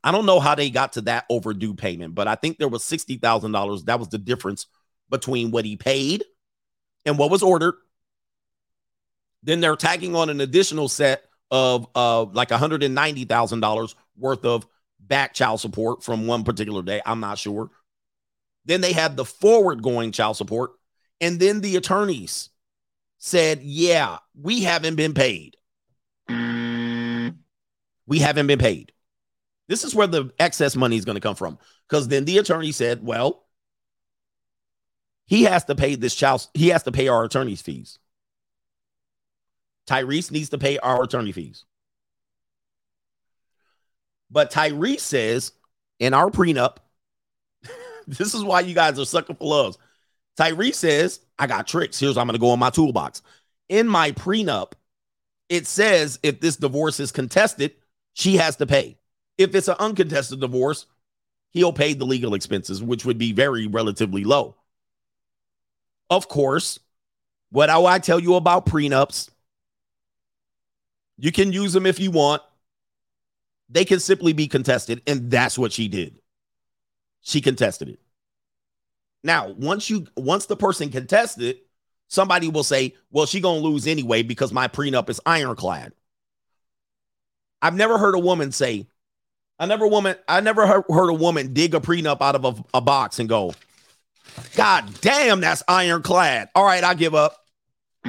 I 0.03 0.11
don't 0.11 0.25
know 0.25 0.41
how 0.41 0.55
they 0.55 0.69
got 0.69 0.93
to 0.93 1.01
that 1.01 1.25
overdue 1.29 1.73
payment, 1.73 2.13
but 2.13 2.27
I 2.27 2.35
think 2.35 2.57
there 2.57 2.67
was 2.67 2.83
$60,000. 2.83 3.85
That 3.85 3.99
was 3.99 4.09
the 4.09 4.17
difference 4.17 4.67
between 5.09 5.49
what 5.49 5.63
he 5.63 5.77
paid 5.77 6.25
and 7.05 7.17
what 7.17 7.31
was 7.31 7.41
ordered. 7.41 7.75
Then 9.41 9.61
they're 9.61 9.77
tagging 9.77 10.15
on 10.15 10.29
an 10.29 10.41
additional 10.41 10.89
set 10.89 11.23
of 11.49 11.87
uh, 11.95 12.23
like 12.23 12.49
$190,000 12.49 13.95
worth 14.17 14.45
of 14.45 14.67
back 14.99 15.33
child 15.33 15.61
support 15.61 16.03
from 16.03 16.27
one 16.27 16.43
particular 16.43 16.81
day. 16.81 17.01
I'm 17.05 17.21
not 17.21 17.37
sure. 17.37 17.69
Then 18.65 18.81
they 18.81 18.93
had 18.93 19.15
the 19.15 19.25
forward 19.25 19.81
going 19.81 20.11
child 20.11 20.35
support. 20.35 20.71
And 21.21 21.39
then 21.39 21.61
the 21.61 21.77
attorneys 21.77 22.49
said, 23.17 23.61
Yeah, 23.61 24.17
we 24.39 24.63
haven't 24.63 24.95
been 24.95 25.13
paid. 25.13 25.55
We 28.07 28.19
haven't 28.19 28.47
been 28.47 28.59
paid. 28.59 28.91
This 29.67 29.83
is 29.83 29.95
where 29.95 30.07
the 30.07 30.31
excess 30.39 30.75
money 30.75 30.97
is 30.97 31.05
going 31.05 31.15
to 31.15 31.21
come 31.21 31.35
from. 31.35 31.57
Because 31.87 32.07
then 32.07 32.25
the 32.25 32.37
attorney 32.37 32.71
said, 32.71 33.05
Well, 33.05 33.45
he 35.25 35.43
has 35.43 35.65
to 35.65 35.75
pay 35.75 35.95
this 35.95 36.15
child, 36.15 36.47
he 36.53 36.69
has 36.69 36.83
to 36.83 36.91
pay 36.91 37.07
our 37.07 37.23
attorney's 37.23 37.61
fees. 37.61 37.99
Tyrese 39.87 40.31
needs 40.31 40.49
to 40.49 40.57
pay 40.57 40.77
our 40.79 41.03
attorney 41.03 41.31
fees. 41.31 41.65
But 44.31 44.51
Tyrese 44.51 45.01
says 45.01 45.51
in 45.99 46.13
our 46.13 46.29
prenup, 46.29 46.77
this 48.07 48.33
is 48.33 48.43
why 48.43 48.61
you 48.61 48.73
guys 48.73 48.99
are 48.99 49.05
sucker 49.05 49.33
for 49.33 49.47
loves. 49.47 49.77
Tyrese 50.37 50.75
says, 50.75 51.19
I 51.37 51.47
got 51.47 51.67
tricks. 51.67 51.99
Here's 51.99 52.17
I'm 52.17 52.27
going 52.27 52.35
to 52.35 52.39
go 52.39 52.53
in 52.53 52.59
my 52.59 52.69
toolbox. 52.69 53.21
In 53.69 53.87
my 53.87 54.11
prenup, 54.11 54.73
it 55.49 55.67
says 55.67 56.19
if 56.23 56.39
this 56.39 56.55
divorce 56.55 56.99
is 56.99 57.11
contested, 57.11 57.73
she 58.13 58.37
has 58.37 58.55
to 58.57 58.65
pay. 58.65 58.97
If 59.37 59.55
it's 59.55 59.67
an 59.67 59.75
uncontested 59.79 60.39
divorce, 60.39 60.85
he'll 61.51 61.73
pay 61.73 61.93
the 61.93 62.05
legal 62.05 62.33
expenses, 62.33 62.81
which 62.81 63.05
would 63.05 63.17
be 63.17 63.31
very 63.31 63.67
relatively 63.67 64.23
low. 64.23 64.55
Of 66.09 66.27
course, 66.27 66.79
what 67.51 67.67
do 67.67 67.85
I 67.85 67.99
tell 67.99 68.19
you 68.19 68.35
about 68.35 68.65
prenups, 68.65 69.29
you 71.17 71.31
can 71.31 71.53
use 71.53 71.73
them 71.73 71.85
if 71.85 71.99
you 71.99 72.11
want. 72.11 72.41
They 73.69 73.85
can 73.85 73.99
simply 73.99 74.33
be 74.33 74.47
contested, 74.47 75.01
and 75.07 75.31
that's 75.31 75.57
what 75.57 75.71
she 75.71 75.87
did. 75.87 76.19
She 77.21 77.41
contested 77.41 77.89
it. 77.89 77.99
Now, 79.23 79.49
once 79.51 79.89
you 79.89 80.07
once 80.17 80.47
the 80.47 80.57
person 80.57 80.89
contested, 80.89 81.59
somebody 82.07 82.49
will 82.49 82.63
say, 82.63 82.95
"Well, 83.09 83.25
she 83.25 83.39
gonna 83.39 83.59
lose 83.59 83.87
anyway 83.87 84.21
because 84.21 84.51
my 84.51 84.67
prenup 84.67 85.09
is 85.09 85.21
ironclad." 85.25 85.93
I've 87.63 87.75
never 87.75 87.97
heard 87.97 88.13
a 88.13 88.19
woman 88.19 88.51
say, 88.51 88.87
"I 89.57 89.65
never 89.65 89.87
woman, 89.87 90.17
I 90.27 90.41
never 90.41 90.67
heard, 90.67 90.83
a 90.89 91.13
woman 91.13 91.53
dig 91.53 91.73
a 91.73 91.79
prenup 91.79 92.21
out 92.21 92.35
of 92.35 92.43
a, 92.43 92.77
a 92.77 92.81
box 92.81 93.19
and 93.19 93.29
go, 93.29 93.53
God 94.55 94.99
damn, 94.99 95.39
that's 95.39 95.63
ironclad. 95.65 96.49
All 96.53 96.65
right, 96.65 96.83
I 96.83 96.93
give 96.93 97.15
up." 97.15 97.37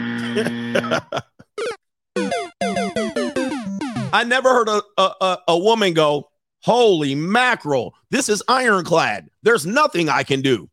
I 4.13 4.25
never 4.27 4.49
heard 4.49 4.69
a, 4.69 4.83
a, 4.99 5.15
a, 5.21 5.39
a 5.49 5.59
woman 5.59 5.95
go, 5.95 6.31
Holy 6.65 7.15
mackerel, 7.15 7.95
this 8.11 8.29
is 8.29 8.43
ironclad. 8.49 9.29
There's 9.43 9.67
nothing 9.67 10.09
I 10.09 10.25
can 10.25 10.41
do. 10.41 10.69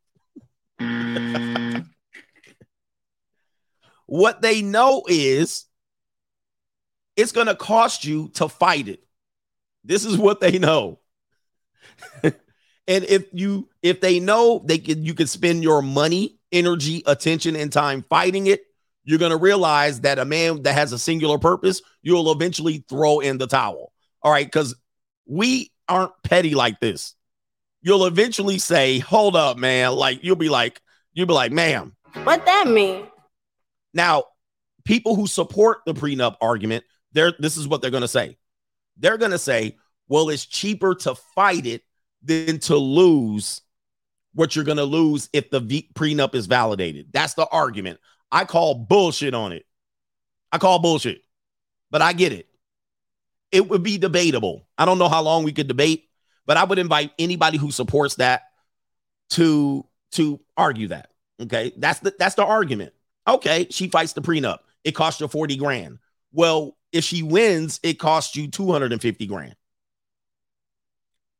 Mm. 0.79 1.85
what 4.07 4.41
they 4.41 4.63
know 4.63 5.03
is 5.07 5.65
it's 7.15 7.31
going 7.31 7.47
to 7.47 7.55
cost 7.55 8.05
you 8.05 8.29
to 8.35 8.47
fight 8.47 8.87
it. 8.87 9.03
This 9.83 10.05
is 10.05 10.17
what 10.17 10.39
they 10.39 10.59
know. 10.59 10.99
and 12.23 12.33
if 12.87 13.25
you 13.33 13.67
if 13.81 14.01
they 14.01 14.19
know 14.19 14.61
they 14.65 14.77
can 14.77 15.03
you 15.03 15.13
can 15.13 15.27
spend 15.27 15.63
your 15.63 15.81
money, 15.81 16.37
energy, 16.51 17.03
attention 17.05 17.55
and 17.55 17.71
time 17.71 18.03
fighting 18.09 18.47
it, 18.47 18.63
you're 19.03 19.19
going 19.19 19.31
to 19.31 19.37
realize 19.37 20.01
that 20.01 20.19
a 20.19 20.25
man 20.25 20.63
that 20.63 20.73
has 20.73 20.93
a 20.93 20.99
singular 20.99 21.37
purpose, 21.37 21.81
you'll 22.01 22.31
eventually 22.31 22.83
throw 22.87 23.19
in 23.19 23.37
the 23.37 23.47
towel. 23.47 23.91
All 24.21 24.31
right, 24.31 24.49
cuz 24.51 24.75
we 25.25 25.71
aren't 25.87 26.11
petty 26.23 26.55
like 26.55 26.79
this. 26.79 27.15
You'll 27.81 28.05
eventually 28.05 28.59
say, 28.59 28.99
"Hold 28.99 29.35
up, 29.35 29.57
man." 29.57 29.93
Like 29.93 30.23
you'll 30.23 30.35
be 30.35 30.49
like 30.49 30.81
you'll 31.13 31.27
be 31.27 31.33
like, 31.33 31.51
"Ma'am, 31.51 31.95
What 32.23 32.45
that 32.45 32.67
mean? 32.67 33.07
now, 33.93 34.25
people 34.85 35.15
who 35.15 35.27
support 35.27 35.79
the 35.85 35.93
prenup 35.93 36.35
argument, 36.41 36.83
they're 37.13 37.33
this 37.37 37.57
is 37.57 37.67
what 37.67 37.81
they're 37.81 37.91
going 37.91 38.01
to 38.01 38.07
say. 38.07 38.37
They're 38.97 39.17
going 39.17 39.31
to 39.31 39.39
say, 39.39 39.77
"Well, 40.07 40.29
it's 40.29 40.45
cheaper 40.45 40.95
to 40.95 41.15
fight 41.15 41.65
it 41.65 41.83
than 42.23 42.59
to 42.59 42.77
lose 42.77 43.61
what 44.33 44.55
you're 44.55 44.65
going 44.65 44.77
to 44.77 44.83
lose 44.83 45.29
if 45.33 45.49
the 45.49 45.59
v- 45.59 45.89
prenup 45.93 46.35
is 46.35 46.47
validated." 46.47 47.07
That's 47.11 47.33
the 47.33 47.47
argument. 47.47 47.99
I 48.31 48.45
call 48.45 48.75
bullshit 48.75 49.33
on 49.33 49.51
it. 49.51 49.65
I 50.51 50.57
call 50.57 50.79
bullshit. 50.79 51.21
But 51.89 52.01
I 52.01 52.13
get 52.13 52.31
it. 52.31 52.47
It 53.51 53.67
would 53.69 53.83
be 53.83 53.97
debatable. 53.97 54.65
I 54.77 54.85
don't 54.85 54.97
know 54.97 55.09
how 55.09 55.21
long 55.21 55.43
we 55.43 55.51
could 55.51 55.67
debate, 55.67 56.07
but 56.45 56.55
I 56.55 56.63
would 56.63 56.79
invite 56.79 57.11
anybody 57.19 57.57
who 57.57 57.71
supports 57.71 58.15
that 58.15 58.43
to 59.31 59.85
to 60.13 60.39
argue 60.55 60.87
that. 60.89 61.09
Okay? 61.41 61.73
That's 61.77 61.99
the 61.99 62.13
that's 62.17 62.35
the 62.35 62.45
argument. 62.45 62.93
Okay, 63.27 63.67
she 63.69 63.87
fights 63.87 64.13
the 64.13 64.21
prenup. 64.21 64.59
It 64.83 64.93
costs 64.93 65.21
you 65.21 65.27
40 65.27 65.57
grand. 65.57 65.99
Well, 66.31 66.75
if 66.91 67.03
she 67.03 67.23
wins, 67.23 67.79
it 67.83 67.99
costs 67.99 68.35
you 68.35 68.47
250 68.47 69.25
grand. 69.27 69.55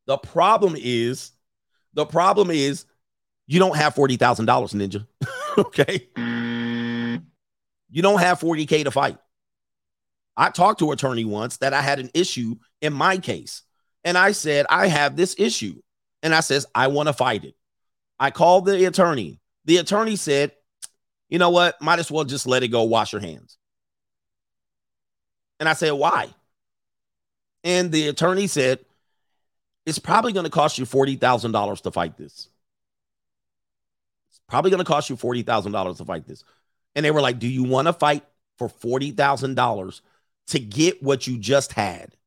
The 0.08 0.18
problem 0.18 0.76
is, 0.78 1.32
the 1.94 2.06
problem 2.06 2.52
is 2.52 2.86
you 3.48 3.60
don't 3.60 3.76
have 3.76 3.96
$40,000, 3.96 4.46
Ninja. 4.48 5.08
okay. 5.58 6.08
You 7.90 8.02
don't 8.02 8.20
have 8.20 8.40
40K 8.40 8.86
to 8.86 8.92
fight. 8.92 9.18
I 10.38 10.50
talked 10.50 10.80
to 10.80 10.88
an 10.88 10.94
attorney 10.94 11.26
once 11.26 11.58
that 11.58 11.74
I 11.74 11.82
had 11.82 12.00
an 12.00 12.10
issue 12.14 12.56
in 12.82 12.94
my 12.94 13.18
case. 13.18 13.64
And 14.04 14.18
I 14.18 14.32
said, 14.32 14.66
I 14.70 14.88
have 14.88 15.16
this 15.16 15.36
issue. 15.38 15.82
And 16.24 16.34
I 16.34 16.40
says, 16.40 16.66
I 16.74 16.88
want 16.88 17.08
to 17.08 17.14
fight 17.14 17.44
it. 17.44 17.56
I 18.20 18.32
called 18.32 18.66
the 18.66 18.86
attorney. 18.86 19.42
The 19.66 19.78
attorney 19.78 20.16
said, 20.16 20.54
you 21.30 21.40
know 21.40 21.50
what? 21.50 21.82
Might 21.82 22.00
as 22.00 22.10
well 22.10 22.24
just 22.24 22.48
let 22.48 22.64
it 22.64 22.70
go. 22.70 22.84
Wash 22.84 23.12
your 23.12 23.22
hands. 23.22 23.58
And 25.62 25.70
I 25.70 25.74
said, 25.74 25.92
why? 25.92 26.28
And 27.64 27.92
the 27.92 28.08
attorney 28.08 28.48
said, 28.48 28.80
it's 29.86 30.00
probably 30.00 30.34
going 30.34 30.46
to 30.46 30.50
cost 30.50 30.80
you 30.80 30.86
$40,000 30.86 31.82
to 31.84 31.92
fight 31.92 32.18
this. 32.18 32.50
It's 34.32 34.42
probably 34.48 34.72
going 34.72 34.84
to 34.84 34.92
cost 34.92 35.12
you 35.12 35.16
$40,000 35.16 35.98
to 35.98 36.06
fight 36.06 36.26
this. 36.28 36.44
And 36.96 37.06
they 37.06 37.12
were 37.12 37.22
like, 37.22 37.38
do 37.38 37.48
you 37.48 37.64
want 37.64 37.88
to 37.88 37.94
fight 37.94 38.26
for 38.58 38.70
$40,000 38.70 40.02
to 40.48 40.60
get 40.60 41.04
what 41.04 41.28
you 41.28 41.38
just 41.38 41.74
had? 41.74 42.18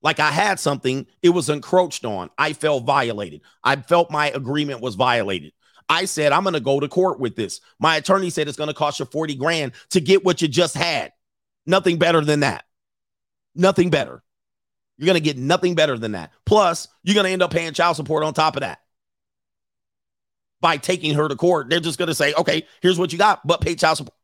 Like 0.00 0.18
I 0.18 0.30
had 0.30 0.58
something, 0.58 1.06
it 1.20 1.28
was 1.28 1.50
encroached 1.50 2.06
on. 2.06 2.30
I 2.38 2.54
felt 2.54 2.84
violated. 2.84 3.42
I 3.62 3.76
felt 3.76 4.10
my 4.10 4.30
agreement 4.30 4.80
was 4.80 4.94
violated. 4.94 5.52
I 5.90 6.06
said, 6.06 6.32
I'm 6.32 6.42
going 6.42 6.54
to 6.54 6.60
go 6.60 6.80
to 6.80 6.88
court 6.88 7.20
with 7.20 7.36
this. 7.36 7.60
My 7.78 7.96
attorney 7.96 8.30
said 8.30 8.48
it's 8.48 8.56
going 8.56 8.68
to 8.68 8.74
cost 8.74 8.98
you 8.98 9.04
40 9.04 9.34
grand 9.34 9.72
to 9.90 10.00
get 10.00 10.24
what 10.24 10.40
you 10.40 10.48
just 10.48 10.74
had. 10.74 11.12
Nothing 11.66 11.98
better 11.98 12.22
than 12.22 12.40
that. 12.40 12.64
Nothing 13.54 13.90
better. 13.90 14.22
You're 14.98 15.06
going 15.06 15.14
to 15.14 15.20
get 15.20 15.38
nothing 15.38 15.74
better 15.74 15.96
than 15.96 16.12
that. 16.12 16.32
Plus, 16.44 16.88
you're 17.04 17.14
going 17.14 17.26
to 17.26 17.30
end 17.30 17.42
up 17.42 17.52
paying 17.52 17.72
child 17.72 17.96
support 17.96 18.24
on 18.24 18.34
top 18.34 18.56
of 18.56 18.60
that. 18.60 18.80
By 20.60 20.76
taking 20.76 21.14
her 21.14 21.28
to 21.28 21.36
court, 21.36 21.70
they're 21.70 21.78
just 21.78 21.98
going 21.98 22.08
to 22.08 22.14
say, 22.14 22.34
okay, 22.34 22.66
here's 22.82 22.98
what 22.98 23.12
you 23.12 23.18
got, 23.18 23.46
but 23.46 23.60
pay 23.60 23.76
child 23.76 23.98
support. 23.98 24.16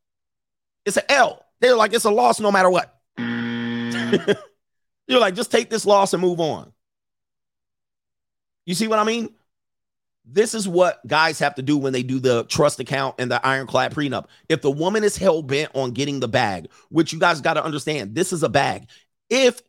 It's 0.85 0.97
an 0.97 1.05
L. 1.09 1.45
They're 1.61 1.77
like, 1.77 1.95
it's 1.95 2.05
a 2.05 2.11
loss 2.11 2.41
no 2.41 2.51
matter 2.51 2.71
what. 2.71 2.93
You're 5.07 5.21
like, 5.21 5.35
just 5.35 5.53
take 5.53 5.71
this 5.71 5.87
loss 5.87 6.13
and 6.13 6.21
move 6.21 6.41
on. 6.41 6.73
You 8.67 8.75
see 8.75 8.89
what 8.89 8.99
I 8.99 9.05
mean? 9.05 9.31
This 10.27 10.55
is 10.55 10.67
what 10.67 11.07
guys 11.07 11.39
have 11.41 11.55
to 11.57 11.63
do 11.63 11.77
when 11.77 11.93
they 11.93 12.03
do 12.03 12.19
the 12.19 12.45
trust 12.45 12.81
account 12.81 13.17
and 13.19 13.31
the 13.31 13.47
ironclad 13.47 13.95
prenup. 13.95 14.27
If 14.49 14.63
the 14.63 14.71
woman 14.71 15.05
is 15.05 15.19
hell 15.19 15.43
bent 15.43 15.71
on 15.75 15.91
getting 15.91 16.21
the 16.21 16.29
bag, 16.29 16.71
which 16.89 17.13
you 17.13 17.19
guys 17.19 17.43
got 17.43 17.55
to 17.55 17.65
understand, 17.65 18.15
this 18.15 18.33
is 18.33 18.43
a 18.43 18.49
bag. 18.49 18.89
If 19.31 19.61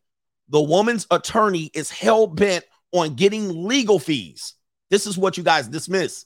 the 0.49 0.61
woman's 0.61 1.07
attorney 1.09 1.71
is 1.73 1.89
hell 1.89 2.27
bent 2.27 2.65
on 2.91 3.15
getting 3.15 3.67
legal 3.67 3.99
fees, 3.99 4.53
this 4.89 5.07
is 5.07 5.17
what 5.17 5.37
you 5.37 5.43
guys 5.43 5.67
dismiss. 5.67 6.25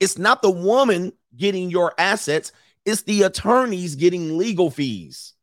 It's 0.00 0.18
not 0.18 0.42
the 0.42 0.50
woman 0.50 1.12
getting 1.36 1.70
your 1.70 1.92
assets, 1.98 2.52
it's 2.84 3.02
the 3.02 3.22
attorneys 3.22 3.94
getting 3.94 4.36
legal 4.36 4.70
fees. 4.70 5.34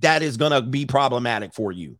That 0.00 0.22
is 0.22 0.36
going 0.36 0.52
to 0.52 0.62
be 0.62 0.86
problematic 0.86 1.54
for 1.54 1.72
you. 1.72 1.98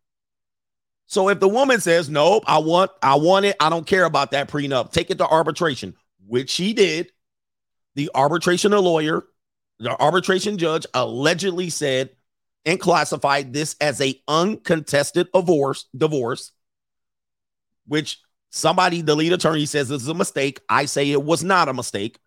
So 1.06 1.28
if 1.28 1.40
the 1.40 1.48
woman 1.48 1.81
says, 1.81 2.09
"Nope, 2.09 2.44
I 2.47 2.59
want 2.59 2.93
I 3.02 3.16
want 3.16 3.44
it. 3.44 3.56
I 3.59 3.68
don't 3.68 3.86
care 3.86 4.05
about 4.05 4.31
that 4.31 4.48
prenup. 4.48 4.93
Take 4.93 5.10
it 5.10 5.18
to 5.18 5.27
arbitration," 5.27 5.97
which 6.24 6.51
she 6.51 6.72
did. 6.72 7.10
The 7.97 8.10
arbitration 8.14 8.70
lawyer, 8.70 9.24
the 9.81 10.01
arbitration 10.01 10.56
judge 10.56 10.86
allegedly 10.94 11.68
said 11.68 12.10
and 12.65 12.81
classified 12.81 13.53
this 13.53 13.77
as 13.81 14.01
a 14.01 14.20
uncontested 14.28 15.28
divorce, 15.32 15.87
divorce, 15.97 16.53
which 17.87 18.19
somebody, 18.51 19.03
the 19.03 19.15
lead 19.15 19.32
attorney 19.32 19.66
says 19.66 19.89
this 19.89 20.03
is 20.03 20.09
a 20.09 20.15
mistake. 20.15 20.61
I 20.69 20.85
say 20.85 21.11
it 21.11 21.23
was 21.23 21.43
not 21.43 21.69
a 21.69 21.74
mistake. 21.74 22.19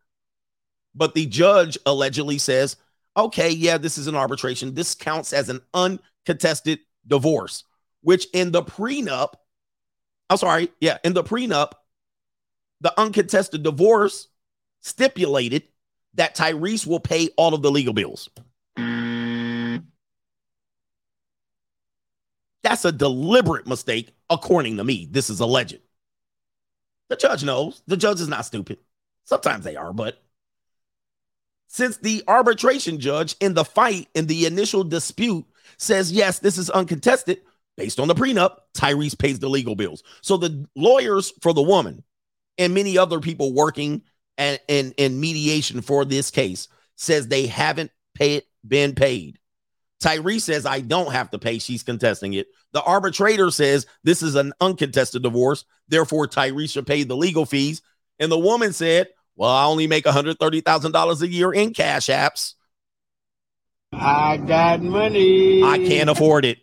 But 0.96 1.16
the 1.16 1.26
judge 1.26 1.78
allegedly 1.86 2.38
says, 2.38 2.76
okay, 3.18 3.50
yeah, 3.50 3.78
this 3.78 3.98
is 3.98 4.08
an 4.08 4.16
arbitration. 4.16 4.74
This 4.74 4.94
counts 4.94 5.34
as 5.34 5.50
an 5.50 5.62
uncontested 5.74 6.80
divorce 7.08 7.64
which 8.04 8.28
in 8.34 8.52
the 8.52 8.62
prenup, 8.62 9.34
I'm 10.30 10.38
sorry, 10.38 10.70
yeah, 10.80 11.00
in 11.04 11.14
the 11.14 11.24
prenup, 11.24 11.72
the 12.82 12.98
uncontested 13.00 13.64
divorce 13.64 14.28
stipulated 14.82 15.64
that 16.16 16.36
Tyrese 16.36 16.86
will 16.86 17.00
pay 17.00 17.30
all 17.38 17.54
of 17.54 17.62
the 17.62 17.72
legal 17.72 17.94
bills. 17.94 18.30
That's 22.64 22.86
a 22.86 22.92
deliberate 22.92 23.68
mistake, 23.68 24.10
according 24.30 24.78
to 24.78 24.84
me. 24.84 25.08
This 25.12 25.30
is 25.30 25.40
a 25.42 25.46
legend. 25.46 25.82
The 27.10 27.18
judge 27.18 27.44
knows. 27.44 27.84
The 27.88 27.98
judge 27.98 28.22
is 28.22 28.28
not 28.28 28.46
stupid. 28.46 28.80
Sometimes 29.26 29.64
they 29.64 29.76
are, 29.76 29.94
but 29.94 30.22
since 31.68 31.98
the 31.98 32.24
arbitration 32.28 33.00
judge 33.00 33.36
in 33.40 33.54
the 33.54 33.66
fight 33.66 34.08
in 34.14 34.28
the 34.28 34.46
initial 34.46 34.84
dispute 34.84 35.46
says, 35.78 36.12
yes, 36.12 36.40
this 36.40 36.58
is 36.58 36.70
uncontested, 36.70 37.42
based 37.78 38.00
on 38.00 38.08
the 38.08 38.16
prenup, 38.16 38.58
Tyrese 38.76 39.18
pays 39.18 39.40
the 39.40 39.50
legal 39.50 39.76
bills. 39.76 40.04
So 40.22 40.38
the 40.38 40.68
lawyers 40.76 41.34
for 41.42 41.54
the 41.54 41.62
woman 41.62 42.04
and 42.58 42.74
many 42.74 42.98
other 42.98 43.20
people 43.20 43.54
working 43.54 44.04
and 44.38 44.60
in, 44.68 45.20
mediation 45.20 45.82
for 45.82 46.06
this 46.06 46.32
case 46.32 46.68
says 46.96 47.28
they 47.28 47.48
haven't 47.48 47.92
paid 48.14 48.44
been 48.68 48.96
paid. 48.96 49.40
Tyrese 50.04 50.42
says 50.42 50.66
I 50.66 50.82
don't 50.82 51.14
have 51.14 51.32
to 51.32 51.40
pay. 51.40 51.60
She's 51.60 51.82
contesting 51.82 52.34
it. 52.34 52.48
The 52.74 52.84
arbitrator 52.84 53.52
says 53.52 53.86
this 54.04 54.22
is 54.22 54.36
an 54.36 54.52
uncontested 54.60 55.24
divorce. 55.24 55.64
Therefore, 55.88 56.28
Tyrese 56.28 56.72
should 56.72 56.86
pay 56.86 57.04
the 57.04 57.16
legal 57.16 57.46
fees. 57.46 57.82
And 58.20 58.32
the 58.32 58.38
woman 58.38 58.74
said, 58.74 59.08
Well, 59.36 59.50
I 59.50 59.66
only 59.66 59.88
make 59.88 60.04
$130,000 60.04 61.22
a 61.22 61.28
year 61.28 61.54
in 61.54 61.74
cash 61.74 62.08
apps. 62.08 62.56
I 63.94 64.38
got 64.38 64.82
money. 64.82 65.64
I 65.64 65.78
can't 65.78 66.10
afford 66.10 66.46
it. 66.46 66.58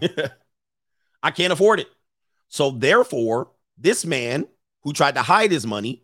I 1.22 1.30
can't 1.30 1.52
afford 1.52 1.80
it. 1.80 1.88
So 2.48 2.70
therefore, 2.70 3.50
this 3.78 4.04
man 4.04 4.48
who 4.82 4.92
tried 4.92 5.14
to 5.14 5.22
hide 5.22 5.52
his 5.52 5.66
money, 5.66 6.02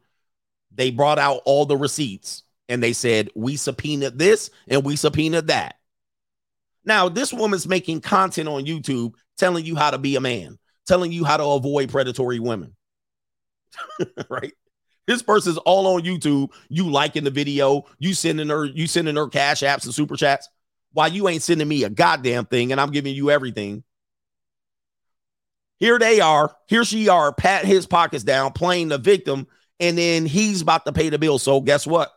they 0.70 0.90
brought 0.90 1.18
out 1.18 1.40
all 1.46 1.66
the 1.66 1.76
receipts 1.76 2.44
and 2.68 2.82
they 2.82 2.92
said, 2.92 3.30
We 3.34 3.56
subpoenaed 3.56 4.18
this 4.18 4.50
and 4.68 4.84
we 4.84 4.96
subpoenaed 4.96 5.48
that. 5.48 5.76
Now, 6.84 7.08
this 7.08 7.32
woman's 7.32 7.68
making 7.68 8.00
content 8.00 8.48
on 8.48 8.64
YouTube 8.64 9.14
telling 9.36 9.64
you 9.64 9.76
how 9.76 9.90
to 9.90 9.98
be 9.98 10.16
a 10.16 10.20
man, 10.20 10.58
telling 10.86 11.12
you 11.12 11.24
how 11.24 11.36
to 11.36 11.44
avoid 11.44 11.90
predatory 11.90 12.40
women. 12.40 12.74
right? 14.28 14.52
This 15.06 15.22
person's 15.22 15.58
all 15.58 15.94
on 15.94 16.02
YouTube. 16.02 16.50
You 16.68 16.90
liking 16.90 17.24
the 17.24 17.30
video, 17.30 17.84
you 17.98 18.14
sending 18.14 18.48
her, 18.48 18.64
you 18.64 18.86
sending 18.86 19.16
her 19.16 19.28
cash 19.28 19.62
apps 19.62 19.84
and 19.84 19.94
super 19.94 20.16
chats. 20.16 20.48
Why 20.92 21.06
you 21.06 21.28
ain't 21.28 21.42
sending 21.42 21.68
me 21.68 21.84
a 21.84 21.90
goddamn 21.90 22.46
thing, 22.46 22.70
and 22.70 22.80
I'm 22.80 22.90
giving 22.90 23.14
you 23.14 23.30
everything. 23.30 23.82
Here 25.78 25.98
they 25.98 26.20
are. 26.20 26.54
Here 26.68 26.84
she 26.84 27.08
are, 27.08 27.32
pat 27.32 27.64
his 27.64 27.86
pockets 27.86 28.22
down, 28.22 28.52
playing 28.52 28.88
the 28.88 28.98
victim, 28.98 29.48
and 29.80 29.98
then 29.98 30.26
he's 30.26 30.60
about 30.60 30.84
to 30.86 30.92
pay 30.92 31.08
the 31.08 31.18
bill. 31.18 31.38
So 31.38 31.60
guess 31.60 31.86
what? 31.86 32.12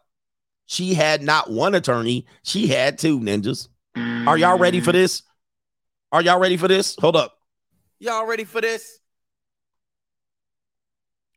She 0.66 0.94
had 0.94 1.22
not 1.22 1.52
one 1.52 1.76
attorney, 1.76 2.26
she 2.44 2.68
had 2.68 2.98
two 2.98 3.20
ninjas. 3.20 3.68
Are 3.96 4.38
y'all 4.38 4.58
ready 4.58 4.82
for 4.82 4.92
mm. 4.92 4.96
this? 4.96 5.24
Are 6.12 6.22
y'all 6.22 6.40
ready 6.40 6.58
for 6.58 6.68
this? 6.68 6.96
Hold 7.00 7.16
up. 7.16 7.38
Y'all 8.00 8.26
ready 8.26 8.44
for 8.44 8.62
this? 8.62 9.00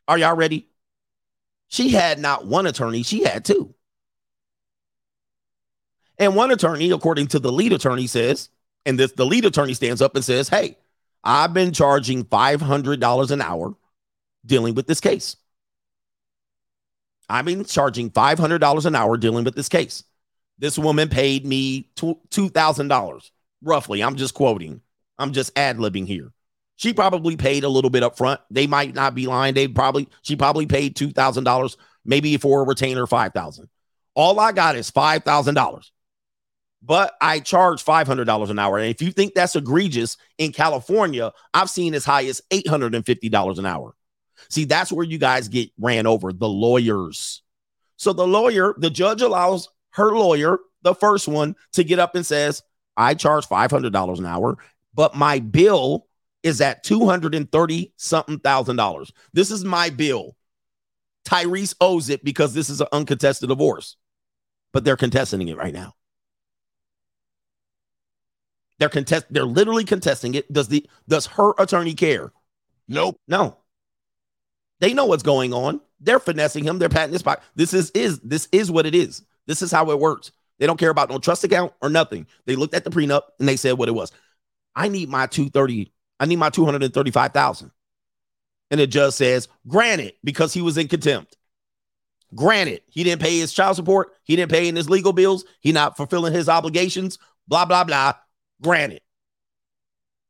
Are 0.06 0.18
y'all 0.18 0.36
ready? 0.36 0.68
She 1.68 1.90
had 1.90 2.18
not 2.18 2.46
one 2.46 2.66
attorney, 2.66 3.02
she 3.02 3.22
had 3.24 3.44
two. 3.44 3.74
And 6.18 6.34
one 6.34 6.50
attorney, 6.50 6.90
according 6.90 7.28
to 7.28 7.38
the 7.38 7.52
lead 7.52 7.72
attorney, 7.72 8.06
says, 8.06 8.48
and 8.86 8.98
this 8.98 9.12
the 9.12 9.26
lead 9.26 9.44
attorney 9.44 9.74
stands 9.74 10.02
up 10.02 10.14
and 10.16 10.24
says, 10.24 10.48
Hey, 10.48 10.78
I've 11.22 11.52
been 11.52 11.72
charging 11.72 12.24
$500 12.24 13.30
an 13.30 13.42
hour 13.42 13.74
dealing 14.46 14.74
with 14.74 14.86
this 14.86 15.00
case. 15.00 15.36
I've 17.28 17.44
been 17.44 17.64
charging 17.64 18.10
$500 18.10 18.86
an 18.86 18.94
hour 18.96 19.16
dealing 19.16 19.44
with 19.44 19.54
this 19.54 19.68
case. 19.68 20.04
This 20.58 20.78
woman 20.78 21.08
paid 21.08 21.46
me 21.46 21.90
$2,000, 21.96 23.30
roughly. 23.62 24.02
I'm 24.02 24.16
just 24.16 24.34
quoting. 24.34 24.80
I'm 25.18 25.32
just 25.32 25.56
ad 25.56 25.78
libbing 25.78 26.06
here. 26.06 26.32
She 26.76 26.92
probably 26.92 27.36
paid 27.36 27.64
a 27.64 27.68
little 27.68 27.90
bit 27.90 28.02
up 28.02 28.16
front. 28.16 28.40
They 28.50 28.66
might 28.66 28.94
not 28.94 29.14
be 29.14 29.26
lying. 29.26 29.54
They 29.54 29.68
probably, 29.68 30.08
she 30.22 30.36
probably 30.36 30.66
paid 30.66 30.96
$2,000, 30.96 31.76
maybe 32.04 32.36
for 32.36 32.62
a 32.62 32.64
retainer, 32.64 33.06
5000 33.06 33.68
All 34.14 34.38
I 34.40 34.52
got 34.52 34.76
is 34.76 34.90
$5,000 34.90 35.90
but 36.82 37.14
I 37.20 37.40
charge 37.40 37.84
$500 37.84 38.50
an 38.50 38.58
hour. 38.58 38.78
And 38.78 38.88
if 38.88 39.02
you 39.02 39.10
think 39.10 39.34
that's 39.34 39.56
egregious 39.56 40.16
in 40.38 40.52
California, 40.52 41.32
I've 41.52 41.70
seen 41.70 41.94
as 41.94 42.04
high 42.04 42.26
as 42.26 42.40
$850 42.52 43.58
an 43.58 43.66
hour. 43.66 43.94
See, 44.48 44.64
that's 44.64 44.92
where 44.92 45.04
you 45.04 45.18
guys 45.18 45.48
get 45.48 45.70
ran 45.78 46.06
over 46.06 46.32
the 46.32 46.48
lawyers. 46.48 47.42
So 47.96 48.12
the 48.12 48.26
lawyer, 48.26 48.74
the 48.78 48.90
judge 48.90 49.22
allows 49.22 49.68
her 49.90 50.12
lawyer, 50.12 50.58
the 50.82 50.94
first 50.94 51.28
one, 51.28 51.56
to 51.72 51.84
get 51.84 51.98
up 51.98 52.14
and 52.14 52.24
says, 52.24 52.62
I 52.96 53.14
charge 53.14 53.46
$500 53.46 54.18
an 54.18 54.26
hour, 54.26 54.58
but 54.94 55.14
my 55.14 55.40
bill 55.40 56.06
is 56.42 56.60
at 56.60 56.84
230 56.84 57.92
something 57.96 58.38
thousand 58.38 58.76
dollars. 58.76 59.12
This 59.32 59.50
is 59.50 59.64
my 59.64 59.90
bill. 59.90 60.36
Tyrese 61.24 61.74
owes 61.80 62.08
it 62.08 62.24
because 62.24 62.54
this 62.54 62.70
is 62.70 62.80
an 62.80 62.86
uncontested 62.92 63.48
divorce, 63.48 63.96
but 64.72 64.84
they're 64.84 64.96
contesting 64.96 65.46
it 65.48 65.56
right 65.56 65.74
now. 65.74 65.94
They're 68.78 68.88
contest. 68.88 69.26
They're 69.30 69.44
literally 69.44 69.84
contesting 69.84 70.34
it. 70.34 70.50
Does 70.52 70.68
the 70.68 70.88
does 71.08 71.26
her 71.26 71.52
attorney 71.58 71.94
care? 71.94 72.32
Nope. 72.86 73.20
No. 73.26 73.58
They 74.80 74.94
know 74.94 75.06
what's 75.06 75.22
going 75.22 75.52
on. 75.52 75.80
They're 76.00 76.20
finessing 76.20 76.64
him. 76.64 76.78
They're 76.78 76.88
patting 76.88 77.12
his 77.12 77.22
pocket. 77.22 77.42
This 77.56 77.74
is 77.74 77.90
is 77.90 78.20
this 78.20 78.48
is 78.52 78.70
what 78.70 78.86
it 78.86 78.94
is. 78.94 79.22
This 79.46 79.62
is 79.62 79.72
how 79.72 79.90
it 79.90 79.98
works. 79.98 80.30
They 80.58 80.66
don't 80.66 80.78
care 80.78 80.90
about 80.90 81.10
no 81.10 81.18
trust 81.18 81.44
account 81.44 81.72
or 81.80 81.88
nothing. 81.88 82.26
They 82.46 82.56
looked 82.56 82.74
at 82.74 82.84
the 82.84 82.90
prenup 82.90 83.22
and 83.38 83.48
they 83.48 83.56
said 83.56 83.78
what 83.78 83.88
it 83.88 83.92
was. 83.92 84.12
I 84.74 84.88
need 84.88 85.08
my 85.08 85.26
230. 85.26 85.92
I 86.20 86.26
need 86.26 86.36
my 86.36 86.50
235,000. 86.50 87.70
And 88.70 88.80
the 88.80 88.86
judge 88.86 89.14
says, 89.14 89.48
granted, 89.66 90.14
because 90.22 90.52
he 90.52 90.62
was 90.62 90.76
in 90.76 90.88
contempt. 90.88 91.36
Granted, 92.34 92.82
he 92.88 93.04
didn't 93.04 93.22
pay 93.22 93.38
his 93.38 93.52
child 93.52 93.76
support. 93.76 94.12
He 94.24 94.36
didn't 94.36 94.50
pay 94.50 94.68
in 94.68 94.76
his 94.76 94.90
legal 94.90 95.12
bills. 95.12 95.44
He 95.60 95.72
not 95.72 95.96
fulfilling 95.96 96.34
his 96.34 96.48
obligations. 96.48 97.18
Blah, 97.46 97.64
blah, 97.64 97.84
blah. 97.84 98.14
Granted. 98.62 99.00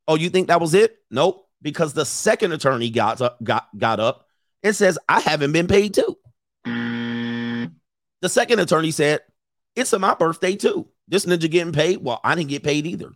Oh, 0.07 0.15
you 0.15 0.29
think 0.29 0.47
that 0.47 0.61
was 0.61 0.73
it? 0.73 0.97
Nope. 1.11 1.47
Because 1.61 1.93
the 1.93 2.05
second 2.05 2.53
attorney 2.53 2.89
got 2.89 3.21
got 3.43 3.67
got 3.77 3.99
up 3.99 4.28
and 4.63 4.75
says, 4.75 4.97
I 5.07 5.19
haven't 5.19 5.51
been 5.51 5.67
paid 5.67 5.93
too. 5.93 6.17
The 8.21 8.29
second 8.29 8.59
attorney 8.59 8.91
said, 8.91 9.21
It's 9.75 9.93
my 9.93 10.13
birthday 10.13 10.55
too. 10.55 10.87
This 11.07 11.25
ninja 11.25 11.49
getting 11.49 11.73
paid. 11.73 12.03
Well, 12.03 12.19
I 12.23 12.35
didn't 12.35 12.49
get 12.49 12.63
paid 12.63 12.85
either. 12.85 13.11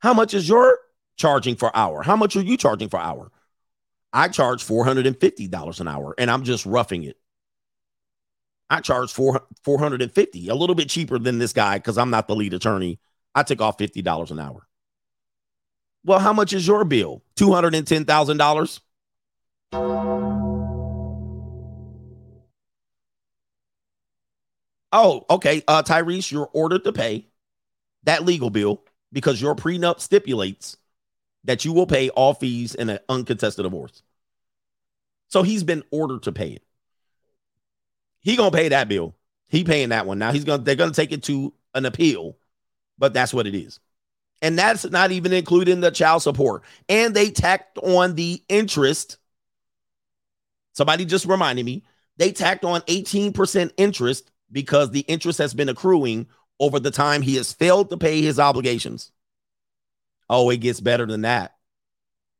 How 0.00 0.14
much 0.14 0.34
is 0.34 0.48
your 0.48 0.78
charging 1.16 1.56
for 1.56 1.74
hour? 1.76 2.02
How 2.02 2.16
much 2.16 2.36
are 2.36 2.42
you 2.42 2.56
charging 2.56 2.88
for 2.88 2.98
hour? 2.98 3.30
I 4.12 4.28
charge 4.28 4.64
$450 4.64 5.80
an 5.80 5.88
hour 5.88 6.14
and 6.18 6.30
I'm 6.30 6.44
just 6.44 6.66
roughing 6.66 7.04
it. 7.04 7.16
I 8.70 8.80
charge 8.80 9.12
four, 9.12 9.44
450, 9.62 10.48
a 10.48 10.54
little 10.54 10.74
bit 10.74 10.88
cheaper 10.88 11.18
than 11.18 11.38
this 11.38 11.52
guy 11.52 11.78
because 11.78 11.98
I'm 11.98 12.10
not 12.10 12.28
the 12.28 12.34
lead 12.34 12.54
attorney 12.54 12.98
I 13.34 13.42
took 13.42 13.60
off 13.60 13.78
$50 13.78 14.30
an 14.30 14.38
hour. 14.38 14.66
Well, 16.04 16.18
how 16.18 16.32
much 16.32 16.52
is 16.52 16.66
your 16.66 16.84
bill? 16.84 17.22
$210,000? 17.36 18.80
Oh, 24.94 25.26
okay. 25.28 25.62
Uh, 25.68 25.82
Tyrese, 25.82 26.30
you're 26.30 26.48
ordered 26.52 26.84
to 26.84 26.92
pay 26.92 27.26
that 28.04 28.24
legal 28.24 28.48
bill 28.48 28.82
because 29.12 29.42
your 29.42 29.56
prenup 29.56 30.00
stipulates 30.00 30.76
that 31.44 31.64
you 31.64 31.72
will 31.72 31.86
pay 31.86 32.10
all 32.10 32.32
fees 32.32 32.74
in 32.74 32.88
an 32.88 33.00
uncontested 33.08 33.64
divorce. 33.64 34.02
So 35.28 35.42
he's 35.42 35.64
been 35.64 35.82
ordered 35.90 36.22
to 36.22 36.32
pay 36.32 36.50
it. 36.50 36.62
He 38.20 38.36
gonna 38.36 38.52
pay 38.52 38.68
that 38.68 38.88
bill. 38.88 39.14
He 39.48 39.64
paying 39.64 39.90
that 39.90 40.06
one. 40.06 40.18
Now 40.18 40.32
he's 40.32 40.44
gonna 40.44 40.62
they're 40.62 40.76
gonna 40.76 40.92
take 40.92 41.12
it 41.12 41.24
to 41.24 41.52
an 41.74 41.84
appeal 41.84 42.36
but 42.98 43.12
that's 43.12 43.34
what 43.34 43.46
it 43.46 43.54
is. 43.54 43.80
And 44.42 44.58
that's 44.58 44.84
not 44.84 45.10
even 45.10 45.32
including 45.32 45.80
the 45.80 45.90
child 45.90 46.22
support. 46.22 46.62
And 46.88 47.14
they 47.14 47.30
tacked 47.30 47.78
on 47.78 48.14
the 48.14 48.42
interest. 48.48 49.16
Somebody 50.72 51.04
just 51.04 51.26
reminded 51.26 51.64
me 51.64 51.84
they 52.16 52.32
tacked 52.32 52.64
on 52.64 52.82
18% 52.82 53.72
interest 53.76 54.30
because 54.50 54.90
the 54.90 55.00
interest 55.00 55.38
has 55.38 55.54
been 55.54 55.68
accruing 55.68 56.26
over 56.60 56.78
the 56.78 56.90
time 56.90 57.22
he 57.22 57.36
has 57.36 57.52
failed 57.52 57.90
to 57.90 57.96
pay 57.96 58.22
his 58.22 58.38
obligations. 58.38 59.10
Oh, 60.28 60.50
it 60.50 60.58
gets 60.58 60.80
better 60.80 61.06
than 61.06 61.22
that. 61.22 61.54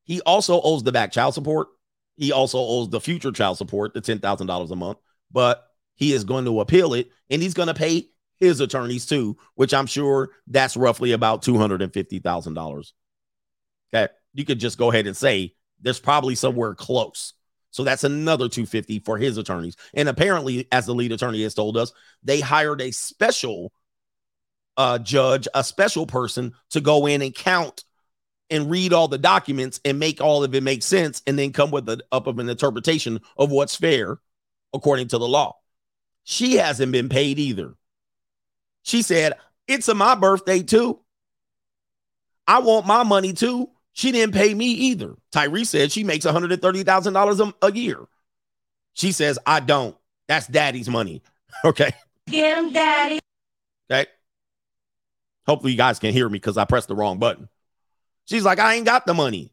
He 0.05 0.21
also 0.23 0.61
owes 0.61 0.83
the 0.83 0.93
back 0.93 1.13
child 1.13 1.35
support. 1.35 1.69
He 2.17 2.33
also 2.33 2.59
owes 2.59 2.91
the 2.91 3.01
future 3.01 3.33
child 3.33 3.59
support, 3.59 3.95
the 3.95 4.01
$10,000 4.01 4.71
a 4.71 4.77
month, 4.77 4.99
but 5.33 5.67
he 5.97 6.13
is 6.13 6.25
going 6.25 6.45
to 6.45 6.61
appeal 6.61 6.95
it 6.95 7.11
and 7.31 7.43
he's 7.43 7.55
going 7.55 7.69
to 7.69 7.75
pay 7.75 8.09
his 8.39 8.61
attorneys 8.61 9.07
too, 9.07 9.37
which 9.55 9.75
I'm 9.75 9.87
sure 9.87 10.31
that's 10.47 10.77
roughly 10.77 11.13
about 11.13 11.43
$250,000. 11.43 12.93
Okay. 13.93 14.13
You 14.33 14.45
could 14.45 14.59
just 14.59 14.79
go 14.79 14.91
ahead 14.91 15.07
and 15.07 15.17
say 15.17 15.55
there's 15.81 16.01
probably 16.01 16.35
somewhere 16.35 16.75
close. 16.75 17.33
So 17.75 17.83
that's 17.83 18.05
another 18.05 18.49
250 18.49 19.01
for 19.01 19.19
his 19.19 19.37
attorneys. 19.37 19.77
And 19.95 20.09
apparently, 20.09 20.69
as 20.71 20.87
the 20.87 20.95
lead 20.95 21.11
attorney 21.11 21.43
has 21.43 21.55
told 21.55 21.77
us, 21.77 21.93
they 22.23 22.39
hired 22.39 22.81
a 22.81 22.93
special 22.93 23.73
uh, 24.77 25.01
judge, 25.01 25.49
a 25.55 25.65
special 25.65 26.07
person 26.07 26.55
to 26.71 26.81
go 26.81 27.07
in 27.07 27.21
and 27.21 27.35
count 27.35 27.83
and 28.49 28.71
read 28.71 28.93
all 28.93 29.09
the 29.09 29.19
documents 29.19 29.81
and 29.85 29.99
make 29.99 30.21
all 30.21 30.45
of 30.45 30.55
it 30.55 30.63
make 30.63 30.85
sense 30.85 31.21
and 31.27 31.37
then 31.37 31.53
come 31.53 31.73
with 31.73 31.89
a, 31.89 31.99
up 32.13 32.29
of 32.29 32.39
an 32.39 32.49
interpretation 32.49 33.19
of 33.37 33.51
what's 33.51 33.75
fair 33.75 34.21
according 34.73 35.09
to 35.09 35.19
the 35.19 35.27
law. 35.27 35.57
She 36.23 36.55
hasn't 36.55 36.93
been 36.93 37.09
paid 37.09 37.41
either. 37.41 37.75
She 38.85 39.03
said, 39.03 39.33
It's 39.67 39.93
my 39.93 40.15
birthday 40.15 40.63
too. 40.63 41.01
I 42.47 42.61
want 42.61 42.87
my 42.87 43.03
money 43.03 43.33
too. 43.33 43.69
She 43.95 44.11
didn't 44.12 44.35
pay 44.35 44.53
me 44.53 44.66
either. 44.66 45.15
Tyree 45.31 45.65
said 45.65 45.93
she 45.93 46.05
makes 46.05 46.27
$130,000 46.27 47.53
a 47.62 47.73
year. 47.73 48.01
She 48.93 49.12
says, 49.12 49.39
I 49.47 49.61
don't. 49.61 49.97
That's 50.29 50.47
daddy's 50.47 50.89
money. 50.89 51.23
Okay. 51.65 51.93
Get 52.27 52.59
him, 52.59 52.73
daddy. 52.73 53.21
Okay. 53.89 54.11
Hopefully, 55.47 55.71
you 55.71 55.79
guys 55.79 56.01
can 56.01 56.12
hear 56.12 56.29
me 56.29 56.37
because 56.37 56.59
I 56.59 56.65
pressed 56.65 56.89
the 56.89 56.97
wrong 56.97 57.19
button. 57.21 57.49
She's 58.25 58.43
like, 58.43 58.59
I 58.59 58.75
ain't 58.75 58.87
got 58.87 59.07
the 59.07 59.15
money. 59.15 59.53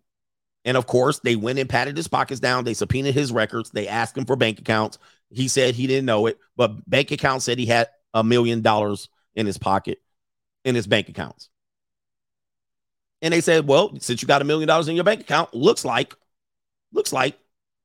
And 0.66 0.76
of 0.76 0.88
course, 0.88 1.20
they 1.20 1.36
went 1.36 1.60
and 1.60 1.70
patted 1.70 1.96
his 1.96 2.08
pockets 2.08 2.40
down. 2.40 2.64
They 2.64 2.74
subpoenaed 2.74 3.14
his 3.14 3.32
records. 3.32 3.70
They 3.70 3.88
asked 3.88 4.18
him 4.18 4.26
for 4.26 4.36
bank 4.36 4.60
accounts. 4.60 4.98
He 5.30 5.48
said 5.48 5.76
he 5.76 5.86
didn't 5.86 6.08
know 6.08 6.26
it, 6.26 6.40
but 6.56 6.90
bank 6.90 7.12
account 7.12 7.44
said 7.44 7.60
he 7.60 7.68
had 7.68 7.90
a 8.16 8.24
million 8.24 8.62
dollars 8.62 9.08
in 9.36 9.46
his 9.46 9.60
pocket, 9.60 10.02
in 10.66 10.74
his 10.74 10.88
bank 10.88 11.08
accounts. 11.08 11.50
And 13.22 13.34
they 13.34 13.42
said, 13.42 13.68
well, 13.68 13.92
since 14.00 14.22
you 14.22 14.28
got 14.28 14.42
a 14.42 14.46
million 14.46 14.68
dollars 14.68 14.88
in 14.88 14.96
your 14.96 15.04
bank 15.04 15.22
account, 15.22 15.54
looks 15.54 15.86
like, 15.86 16.16
looks 16.92 17.14
like 17.14 17.38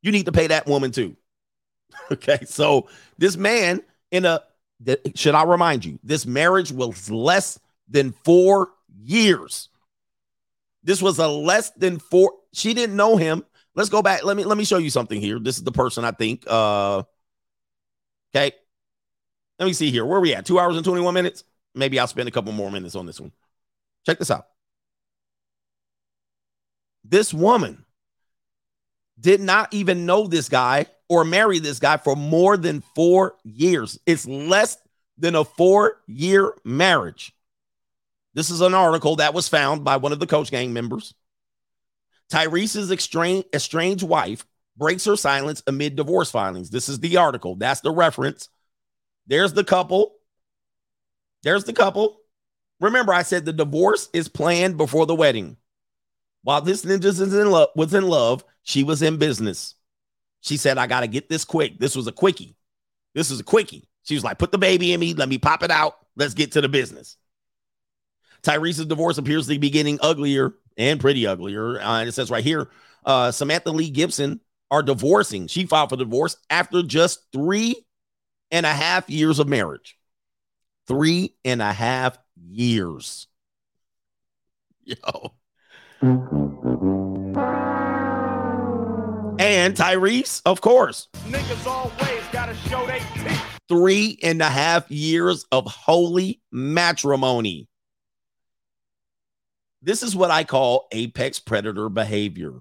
you 0.03 0.13
need 0.13 0.27
to 0.27 0.33
pay 0.33 0.47
that 0.47 0.67
woman 0.67 0.91
too. 0.91 1.17
okay. 2.11 2.39
So 2.47 2.89
this 3.19 3.37
man 3.37 3.83
in 4.11 4.25
a, 4.25 4.43
th- 4.85 5.01
should 5.15 5.35
I 5.35 5.45
remind 5.45 5.85
you, 5.85 5.99
this 6.03 6.27
marriage 6.27 6.73
was 6.73 7.11
less 7.11 7.59
than 7.89 8.13
four 8.25 8.71
years. 9.03 9.69
This 10.83 11.03
was 11.03 11.19
a 11.19 11.29
less 11.29 11.71
than 11.71 11.99
four. 11.99 12.33
She 12.53 12.73
didn't 12.73 12.97
know 12.97 13.17
him. 13.17 13.45
Let's 13.75 13.91
go 13.91 14.03
back. 14.03 14.25
Let 14.25 14.37
me 14.37 14.45
let 14.45 14.57
me 14.57 14.65
show 14.65 14.79
you 14.79 14.89
something 14.89 15.21
here. 15.21 15.39
This 15.39 15.59
is 15.59 15.65
the 15.65 15.73
person 15.73 16.05
I 16.05 16.13
think. 16.13 16.45
Uh 16.47 17.03
okay. 18.35 18.53
Let 19.59 19.67
me 19.67 19.73
see 19.73 19.91
here. 19.91 20.05
Where 20.07 20.19
are 20.19 20.21
we 20.21 20.35
at? 20.35 20.47
Two 20.47 20.59
hours 20.59 20.77
and 20.77 20.85
21 20.85 21.13
minutes. 21.13 21.45
Maybe 21.75 21.99
I'll 21.99 22.07
spend 22.07 22.29
a 22.29 22.33
couple 22.33 22.53
more 22.53 22.71
minutes 22.71 22.95
on 22.95 23.05
this 23.05 23.21
one. 23.21 23.33
Check 24.07 24.19
this 24.19 24.31
out. 24.31 24.47
This 27.09 27.33
woman 27.33 27.85
did 29.19 29.41
not 29.41 29.73
even 29.73 30.07
know 30.07 30.27
this 30.27 30.49
guy 30.49 30.87
or 31.09 31.25
marry 31.25 31.59
this 31.59 31.79
guy 31.79 31.97
for 31.97 32.17
more 32.17 32.57
than 32.57 32.83
four 32.95 33.37
years. 33.45 33.99
It's 34.07 34.27
less 34.27 34.77
than 35.19 35.35
a 35.35 35.45
four 35.45 35.99
year 36.07 36.55
marriage. 36.65 37.33
This 38.35 38.51
is 38.51 38.61
an 38.61 38.75
article 38.75 39.17
that 39.17 39.35
was 39.35 39.49
found 39.49 39.85
by 39.85 39.97
one 39.97 40.13
of 40.13 40.21
the 40.21 40.27
coach 40.27 40.51
gang 40.51 40.73
members. 40.73 41.15
Tyrese's 42.29 42.91
estranged, 42.91 44.03
wife 44.03 44.45
breaks 44.77 45.05
her 45.05 45.17
silence 45.17 45.63
amid 45.67 45.97
divorce 45.97 46.31
filings. 46.31 46.71
This 46.71 46.89
is 46.89 46.99
the 46.99 47.17
article. 47.17 47.55
That's 47.55 47.81
the 47.81 47.93
reference. 47.93 48.49
There's 49.27 49.53
the 49.53 49.65
couple. 49.65 50.17
There's 51.43 51.65
the 51.65 51.73
couple. 51.73 52.19
Remember, 52.81 53.15
I 53.15 53.23
said 53.23 53.45
the 53.45 53.53
divorce 53.53 54.11
is 54.13 54.29
planned 54.29 54.77
before 54.77 55.07
the 55.07 55.15
wedding. 55.15 55.57
While 56.47 56.61
this 56.61 56.85
ninja 56.85 57.07
is 57.07 57.21
in 57.21 57.51
love, 57.51 57.71
was 57.75 57.93
in 57.93 58.07
love, 58.07 58.45
she 58.63 58.85
was 58.85 59.03
in 59.03 59.17
business. 59.17 59.75
She 60.43 60.57
said, 60.57 60.79
I 60.79 60.87
got 60.87 61.01
to 61.01 61.09
get 61.09 61.29
this 61.29 61.45
quick. 61.45 61.81
This 61.81 61.97
was 61.97 62.07
a 62.07 62.13
quickie. 62.13 62.55
This 63.17 63.33
is 63.33 63.41
a 63.41 63.43
quickie. 63.43 63.89
She 64.05 64.15
was 64.15 64.23
like, 64.23 64.39
put 64.39 64.53
the 64.53 64.59
baby 64.59 64.93
in 64.93 65.01
me. 65.01 65.13
Let 65.13 65.29
me 65.29 65.39
pop 65.39 65.65
it 65.65 65.73
out. 65.73 65.97
Let's 66.15 66.35
get 66.35 66.53
to 66.53 66.61
the 66.61 66.69
business. 66.69 67.17
Tyrese's 68.43 68.87
divorce 68.87 69.19
appears 69.19 69.49
to 69.49 69.59
be 69.59 69.71
getting 69.71 69.99
uglier 70.01 70.55
and 70.77 71.01
pretty 71.01 71.27
uglier. 71.27 71.81
Uh, 71.81 72.05
it 72.05 72.13
says 72.13 72.31
right 72.31 72.45
here 72.45 72.71
uh, 73.05 73.33
Samantha 73.33 73.73
Lee 73.73 73.91
Gibson 73.91 74.39
are 74.71 74.85
divorcing. 74.85 75.49
She 75.49 75.67
filed 75.67 75.91
for 75.91 75.97
divorce 75.97 76.37
after 76.49 76.85
just 76.85 77.27
three 77.33 77.75
and 78.53 78.65
a 78.65 78.73
half 78.73 79.11
years 79.11 79.41
of 79.41 79.49
marriage. 79.49 79.99
Three 80.87 81.35
and 81.45 81.61
a 81.61 81.73
half 81.73 82.17
years. 82.37 83.27
Yo. 84.85 85.33
And 86.03 87.37
Tyrese, 89.75 90.43
of 90.45 90.61
course. 90.61 91.09
Niggas 91.25 91.67
always 91.67 92.25
gotta 92.33 92.55
show 92.69 92.87
they 92.87 93.01
teeth. 93.15 93.43
Three 93.69 94.19
and 94.23 94.43
a 94.43 94.49
half 94.49 94.91
years 94.91 95.45
of 95.51 95.67
holy 95.67 96.41
matrimony. 96.53 97.69
This 99.83 100.03
is 100.03 100.15
what 100.15 100.31
I 100.31 100.45
call 100.45 100.89
apex 100.93 101.39
predator 101.39 101.89
behavior. 101.89 102.61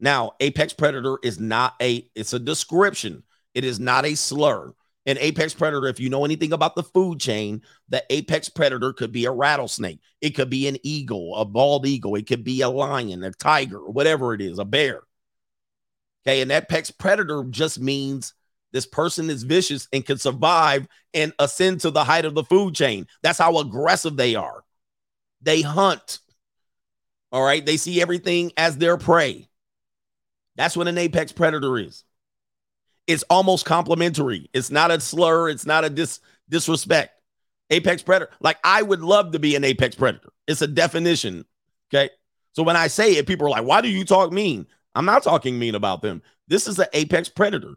Now, 0.00 0.32
apex 0.40 0.72
predator 0.72 1.18
is 1.22 1.40
not 1.40 1.74
a 1.80 2.08
it's 2.14 2.32
a 2.32 2.38
description. 2.38 3.22
It 3.54 3.64
is 3.64 3.80
not 3.80 4.04
a 4.04 4.14
slur. 4.14 4.72
An 5.04 5.18
apex 5.18 5.52
predator, 5.52 5.88
if 5.88 5.98
you 5.98 6.08
know 6.10 6.24
anything 6.24 6.52
about 6.52 6.76
the 6.76 6.84
food 6.84 7.18
chain, 7.18 7.62
the 7.88 8.04
apex 8.10 8.48
predator 8.48 8.92
could 8.92 9.10
be 9.10 9.24
a 9.24 9.32
rattlesnake. 9.32 9.98
It 10.20 10.30
could 10.30 10.48
be 10.48 10.68
an 10.68 10.76
eagle, 10.84 11.34
a 11.36 11.44
bald 11.44 11.86
eagle. 11.86 12.14
It 12.14 12.28
could 12.28 12.44
be 12.44 12.60
a 12.60 12.68
lion, 12.68 13.24
a 13.24 13.32
tiger, 13.32 13.80
whatever 13.90 14.32
it 14.32 14.40
is, 14.40 14.60
a 14.60 14.64
bear. 14.64 15.02
Okay. 16.24 16.40
And 16.40 16.52
that 16.52 16.64
apex 16.64 16.92
predator 16.92 17.44
just 17.50 17.80
means 17.80 18.34
this 18.70 18.86
person 18.86 19.28
is 19.28 19.42
vicious 19.42 19.88
and 19.92 20.06
can 20.06 20.18
survive 20.18 20.86
and 21.12 21.32
ascend 21.40 21.80
to 21.80 21.90
the 21.90 22.04
height 22.04 22.24
of 22.24 22.34
the 22.34 22.44
food 22.44 22.74
chain. 22.76 23.08
That's 23.22 23.38
how 23.38 23.58
aggressive 23.58 24.16
they 24.16 24.36
are. 24.36 24.62
They 25.42 25.62
hunt. 25.62 26.20
All 27.32 27.42
right. 27.42 27.66
They 27.66 27.76
see 27.76 28.00
everything 28.00 28.52
as 28.56 28.78
their 28.78 28.96
prey. 28.96 29.48
That's 30.54 30.76
what 30.76 30.86
an 30.86 30.98
apex 30.98 31.32
predator 31.32 31.76
is. 31.76 32.04
It's 33.06 33.24
almost 33.24 33.64
complimentary. 33.64 34.48
It's 34.52 34.70
not 34.70 34.90
a 34.90 35.00
slur. 35.00 35.48
It's 35.48 35.66
not 35.66 35.84
a 35.84 35.90
dis 35.90 36.20
disrespect. 36.48 37.12
Apex 37.70 38.02
predator. 38.02 38.30
Like 38.40 38.58
I 38.64 38.82
would 38.82 39.00
love 39.00 39.32
to 39.32 39.38
be 39.38 39.56
an 39.56 39.64
apex 39.64 39.96
predator. 39.96 40.32
It's 40.46 40.62
a 40.62 40.66
definition. 40.66 41.44
Okay. 41.92 42.10
So 42.52 42.62
when 42.62 42.76
I 42.76 42.88
say 42.88 43.16
it, 43.16 43.26
people 43.26 43.46
are 43.46 43.50
like, 43.50 43.64
why 43.64 43.80
do 43.80 43.88
you 43.88 44.04
talk 44.04 44.32
mean? 44.32 44.66
I'm 44.94 45.06
not 45.06 45.22
talking 45.22 45.58
mean 45.58 45.74
about 45.74 46.02
them. 46.02 46.22
This 46.48 46.68
is 46.68 46.78
an 46.78 46.86
apex 46.92 47.28
predator. 47.28 47.74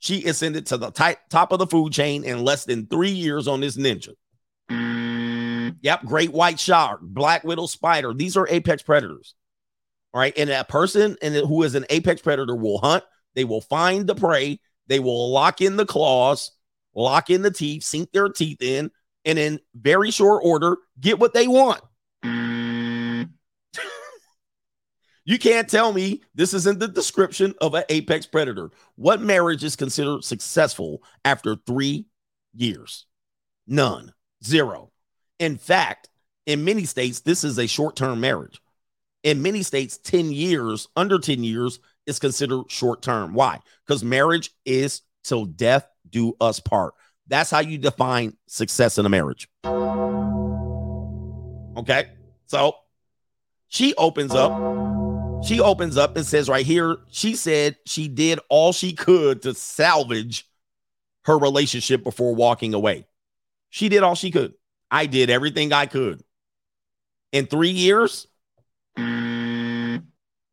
She 0.00 0.24
ascended 0.24 0.66
to 0.66 0.76
the 0.76 0.90
t- 0.90 1.20
top 1.30 1.52
of 1.52 1.58
the 1.58 1.66
food 1.66 1.92
chain 1.92 2.24
in 2.24 2.44
less 2.44 2.64
than 2.64 2.86
three 2.86 3.10
years 3.10 3.48
on 3.48 3.60
this 3.60 3.76
ninja. 3.76 4.14
Yep. 5.80 6.04
Great 6.04 6.32
white 6.32 6.58
shark, 6.58 7.00
black 7.02 7.44
widow 7.44 7.66
spider. 7.66 8.12
These 8.12 8.36
are 8.36 8.48
apex 8.48 8.82
predators. 8.82 9.34
All 10.12 10.20
right. 10.20 10.36
And 10.36 10.50
a 10.50 10.64
person 10.64 11.16
and 11.22 11.34
who 11.34 11.62
is 11.62 11.74
an 11.74 11.86
apex 11.88 12.20
predator 12.20 12.56
will 12.56 12.78
hunt, 12.78 13.04
they 13.36 13.44
will 13.44 13.60
find 13.60 14.08
the 14.08 14.16
prey, 14.16 14.58
they 14.88 14.98
will 14.98 15.30
lock 15.30 15.60
in 15.60 15.76
the 15.76 15.86
claws, 15.86 16.50
lock 16.94 17.30
in 17.30 17.42
the 17.42 17.50
teeth, 17.52 17.84
sink 17.84 18.10
their 18.10 18.28
teeth 18.28 18.60
in, 18.60 18.90
and 19.24 19.38
in 19.38 19.60
very 19.74 20.10
short 20.10 20.42
order, 20.44 20.78
get 20.98 21.20
what 21.20 21.34
they 21.34 21.46
want. 21.46 21.80
you 25.24 25.38
can't 25.38 25.68
tell 25.68 25.92
me 25.92 26.22
this 26.34 26.54
isn't 26.54 26.80
the 26.80 26.88
description 26.88 27.54
of 27.60 27.74
an 27.74 27.84
apex 27.88 28.26
predator. 28.26 28.70
What 28.96 29.20
marriage 29.20 29.62
is 29.62 29.76
considered 29.76 30.24
successful 30.24 31.02
after 31.24 31.54
three 31.54 32.06
years? 32.54 33.06
None. 33.66 34.12
Zero. 34.44 34.90
In 35.38 35.58
fact, 35.58 36.08
in 36.46 36.64
many 36.64 36.84
states, 36.84 37.20
this 37.20 37.44
is 37.44 37.58
a 37.58 37.66
short 37.66 37.96
term 37.96 38.20
marriage. 38.20 38.60
In 39.24 39.42
many 39.42 39.62
states, 39.62 39.98
10 39.98 40.30
years, 40.30 40.88
under 40.94 41.18
10 41.18 41.42
years, 41.42 41.80
is 42.06 42.18
considered 42.18 42.70
short 42.70 43.02
term. 43.02 43.34
Why? 43.34 43.60
Because 43.86 44.02
marriage 44.04 44.50
is 44.64 45.02
till 45.24 45.44
death 45.44 45.86
do 46.08 46.36
us 46.40 46.60
part. 46.60 46.94
That's 47.28 47.50
how 47.50 47.60
you 47.60 47.78
define 47.78 48.36
success 48.46 48.98
in 48.98 49.06
a 49.06 49.08
marriage. 49.08 49.48
Okay. 51.76 52.08
So 52.46 52.76
she 53.68 53.94
opens 53.96 54.32
up. 54.32 55.44
She 55.44 55.60
opens 55.60 55.96
up 55.96 56.16
and 56.16 56.24
says 56.24 56.48
right 56.48 56.64
here, 56.64 56.96
she 57.10 57.36
said 57.36 57.76
she 57.84 58.08
did 58.08 58.40
all 58.48 58.72
she 58.72 58.92
could 58.92 59.42
to 59.42 59.54
salvage 59.54 60.48
her 61.24 61.36
relationship 61.38 62.02
before 62.02 62.34
walking 62.34 62.72
away. 62.72 63.06
She 63.68 63.88
did 63.88 64.02
all 64.02 64.14
she 64.14 64.30
could. 64.30 64.54
I 64.90 65.06
did 65.06 65.28
everything 65.28 65.72
I 65.72 65.86
could. 65.86 66.22
In 67.32 67.46
three 67.46 67.70
years, 67.70 68.26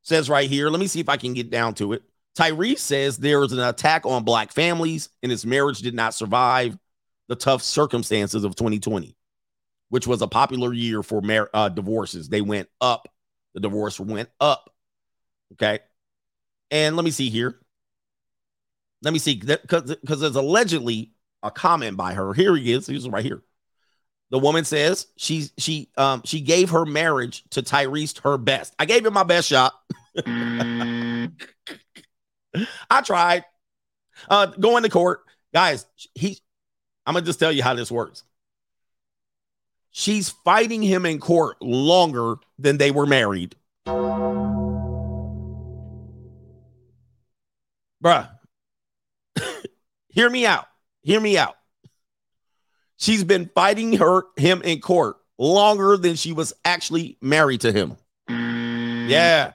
says 0.04 0.30
right 0.30 0.50
here, 0.50 0.70
let 0.70 0.80
me 0.80 0.88
see 0.88 1.00
if 1.00 1.10
I 1.10 1.18
can 1.18 1.34
get 1.34 1.50
down 1.50 1.74
to 1.76 1.94
it. 1.94 2.04
Tyrese 2.38 2.80
says 2.80 3.18
there 3.18 3.40
was 3.40 3.52
an 3.52 3.60
attack 3.60 4.06
on 4.06 4.24
black 4.24 4.52
families 4.52 5.10
and 5.22 5.32
his 5.32 5.46
marriage 5.46 5.80
did 5.80 5.94
not 5.94 6.14
survive 6.14 6.78
the 7.28 7.36
tough 7.36 7.62
circumstances 7.62 8.44
of 8.44 8.56
2020, 8.56 9.16
which 9.90 10.08
was 10.08 10.22
a 10.22 10.28
popular 10.28 10.74
year 10.74 11.04
for 11.04 11.22
mar- 11.22 11.50
uh, 11.54 11.70
divorces. 11.70 12.30
They 12.30 12.42
went 12.42 12.70
up. 12.82 13.08
The 13.54 13.60
divorce 13.60 14.00
went 14.00 14.30
up. 14.40 14.74
Okay. 15.54 15.80
And 16.72 16.96
let 16.96 17.06
me 17.06 17.12
see 17.12 17.30
here. 17.30 17.60
Let 19.04 19.14
me 19.14 19.20
see 19.20 19.36
because 19.36 19.96
because 19.96 20.22
there's 20.22 20.36
allegedly 20.36 21.12
a 21.44 21.52
comment 21.52 21.98
by 21.98 22.14
her. 22.14 22.34
Here 22.34 22.56
he 22.56 22.72
is. 22.72 22.88
He's 22.88 23.08
right 23.08 23.24
here. 23.24 23.44
The 24.34 24.40
woman 24.40 24.66
says 24.66 25.06
she 25.16 25.50
she 25.60 25.90
um 25.96 26.24
she 26.26 26.42
gave 26.42 26.72
her 26.72 26.88
marriage 26.88 27.44
to 27.52 27.62
Tyrese 27.62 28.20
her 28.22 28.40
best. 28.40 28.74
I 28.80 28.86
gave 28.86 29.06
him 29.06 29.14
my 29.14 29.22
best 29.22 29.48
shot. 29.48 29.74
I 30.26 31.30
tried. 33.04 33.46
Uh 34.28 34.48
going 34.48 34.82
to 34.82 34.90
court. 34.90 35.20
Guys, 35.54 35.86
he 36.16 36.40
I'm 37.06 37.14
gonna 37.14 37.28
just 37.28 37.40
tell 37.40 37.52
you 37.52 37.62
how 37.62 37.76
this 37.76 37.92
works. 37.92 38.24
She's 39.92 40.30
fighting 40.30 40.82
him 40.82 41.06
in 41.06 41.20
court 41.20 41.62
longer 41.62 42.38
than 42.58 42.80
they 42.80 42.90
were 42.90 43.06
married. 43.06 43.56
Bruh. 48.04 48.32
Hear 50.10 50.28
me 50.28 50.48
out. 50.48 50.66
Hear 51.04 51.20
me 51.20 51.38
out. 51.38 51.54
She's 53.04 53.26
been 53.26 53.50
fighting 53.54 53.98
her 53.98 54.24
him 54.38 54.62
in 54.62 54.80
court 54.80 55.18
longer 55.38 55.98
than 55.98 56.16
she 56.16 56.32
was 56.32 56.54
actually 56.64 57.18
married 57.20 57.60
to 57.62 57.74
him. 57.74 57.98
Mm. 58.30 59.10
Yeah. 59.10 59.52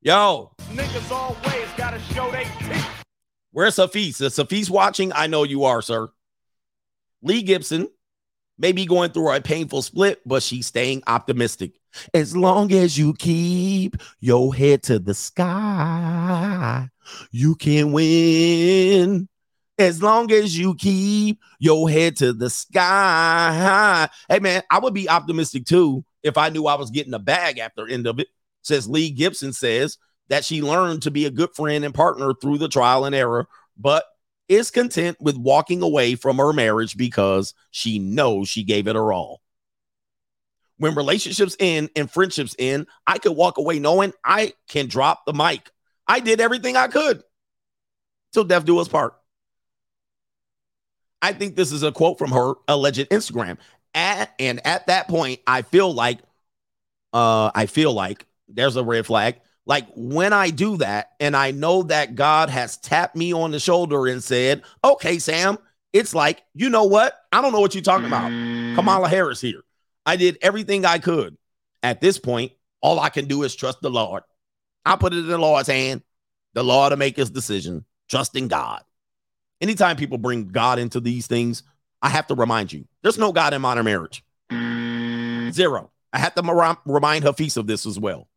Yo. 0.00 0.50
Niggas 0.72 1.08
always 1.12 1.68
gotta 1.76 2.00
show 2.12 2.28
they 2.32 2.42
teeth. 2.58 2.84
Where's 3.52 3.76
Hafiz? 3.76 4.20
Is 4.20 4.36
Hafiz 4.36 4.68
watching? 4.68 5.12
I 5.12 5.28
know 5.28 5.44
you 5.44 5.62
are, 5.62 5.80
sir. 5.80 6.08
Lee 7.22 7.42
Gibson 7.42 7.86
Maybe 8.60 8.86
going 8.86 9.10
through 9.12 9.30
a 9.30 9.40
painful 9.40 9.82
split, 9.82 10.20
but 10.26 10.42
she's 10.42 10.66
staying 10.66 11.04
optimistic. 11.06 11.78
As 12.12 12.36
long 12.36 12.72
as 12.72 12.98
you 12.98 13.14
keep 13.14 13.96
your 14.18 14.52
head 14.52 14.82
to 14.84 14.98
the 14.98 15.14
sky, 15.14 16.88
you 17.30 17.54
can 17.54 17.92
win. 17.92 19.28
As 19.78 20.02
long 20.02 20.32
as 20.32 20.58
you 20.58 20.74
keep 20.74 21.40
your 21.60 21.88
head 21.88 22.16
to 22.16 22.32
the 22.32 22.50
sky. 22.50 24.08
Hey 24.28 24.40
man, 24.40 24.62
I 24.70 24.78
would 24.80 24.94
be 24.94 25.08
optimistic 25.08 25.66
too 25.66 26.04
if 26.22 26.36
I 26.36 26.48
knew 26.48 26.66
I 26.66 26.74
was 26.74 26.90
getting 26.90 27.14
a 27.14 27.18
bag 27.18 27.58
after 27.58 27.86
end 27.86 28.06
of 28.06 28.18
it. 28.18 28.28
Says 28.62 28.88
Lee 28.88 29.10
Gibson 29.10 29.52
says 29.52 29.98
that 30.28 30.44
she 30.44 30.62
learned 30.62 31.02
to 31.02 31.10
be 31.10 31.26
a 31.26 31.30
good 31.30 31.50
friend 31.54 31.84
and 31.84 31.94
partner 31.94 32.34
through 32.34 32.58
the 32.58 32.68
trial 32.68 33.04
and 33.04 33.14
error, 33.14 33.46
but 33.76 34.04
is 34.48 34.70
content 34.70 35.16
with 35.20 35.36
walking 35.36 35.82
away 35.82 36.14
from 36.14 36.38
her 36.38 36.52
marriage 36.52 36.96
because 36.96 37.54
she 37.70 37.98
knows 37.98 38.48
she 38.48 38.64
gave 38.64 38.88
it 38.88 38.96
her 38.96 39.12
all. 39.12 39.40
When 40.78 40.94
relationships 40.94 41.56
end 41.60 41.90
and 41.96 42.10
friendships 42.10 42.54
end, 42.58 42.86
I 43.06 43.18
could 43.18 43.32
walk 43.32 43.58
away 43.58 43.78
knowing 43.78 44.12
I 44.24 44.54
can 44.68 44.86
drop 44.86 45.24
the 45.26 45.32
mic. 45.32 45.70
I 46.06 46.20
did 46.20 46.40
everything 46.40 46.76
I 46.76 46.88
could 46.88 47.22
till 48.32 48.44
death 48.44 48.64
do 48.64 48.78
us 48.78 48.88
part. 48.88 49.14
I 51.20 51.32
think 51.32 51.56
this 51.56 51.72
is 51.72 51.82
a 51.82 51.92
quote 51.92 52.18
from 52.18 52.30
her 52.30 52.54
alleged 52.66 53.08
Instagram. 53.10 53.58
At 53.94 54.32
and 54.38 54.64
at 54.66 54.86
that 54.86 55.08
point, 55.08 55.40
I 55.46 55.62
feel 55.62 55.92
like 55.92 56.20
uh 57.12 57.50
I 57.54 57.66
feel 57.66 57.92
like 57.92 58.26
there's 58.48 58.76
a 58.76 58.84
red 58.84 59.06
flag. 59.06 59.40
Like 59.66 59.86
when 59.94 60.32
I 60.32 60.50
do 60.50 60.78
that, 60.78 61.10
and 61.20 61.36
I 61.36 61.50
know 61.50 61.82
that 61.84 62.14
God 62.14 62.48
has 62.48 62.78
tapped 62.78 63.16
me 63.16 63.34
on 63.34 63.50
the 63.50 63.60
shoulder 63.60 64.06
and 64.06 64.22
said, 64.24 64.62
Okay, 64.82 65.18
Sam, 65.18 65.58
it's 65.92 66.14
like, 66.14 66.42
you 66.54 66.70
know 66.70 66.84
what? 66.84 67.14
I 67.32 67.42
don't 67.42 67.52
know 67.52 67.60
what 67.60 67.74
you're 67.74 67.82
talking 67.82 68.06
about. 68.06 68.28
Kamala 68.76 69.08
Harris 69.08 69.40
here. 69.40 69.62
I 70.06 70.16
did 70.16 70.38
everything 70.40 70.84
I 70.86 70.98
could. 70.98 71.36
At 71.82 72.00
this 72.00 72.18
point, 72.18 72.52
all 72.80 72.98
I 72.98 73.08
can 73.08 73.26
do 73.26 73.42
is 73.42 73.54
trust 73.54 73.80
the 73.82 73.90
Lord. 73.90 74.22
I 74.84 74.96
put 74.96 75.12
it 75.12 75.18
in 75.18 75.26
the 75.26 75.38
Lord's 75.38 75.68
hand, 75.68 76.02
the 76.54 76.62
Lord 76.62 76.90
to 76.90 76.96
make 76.96 77.16
his 77.16 77.30
decision, 77.30 77.84
trusting 78.08 78.48
God. 78.48 78.82
Anytime 79.60 79.96
people 79.96 80.18
bring 80.18 80.48
God 80.48 80.78
into 80.78 81.00
these 81.00 81.26
things, 81.26 81.62
I 82.00 82.08
have 82.10 82.26
to 82.28 82.34
remind 82.34 82.72
you 82.72 82.86
there's 83.02 83.18
no 83.18 83.32
God 83.32 83.54
in 83.54 83.62
modern 83.62 83.84
marriage. 83.84 84.24
Zero. 85.52 85.90
I 86.12 86.18
have 86.18 86.34
to 86.34 86.76
remind 86.86 87.24
Hafiz 87.24 87.56
of 87.56 87.66
this 87.66 87.86
as 87.86 87.98
well. 87.98 88.28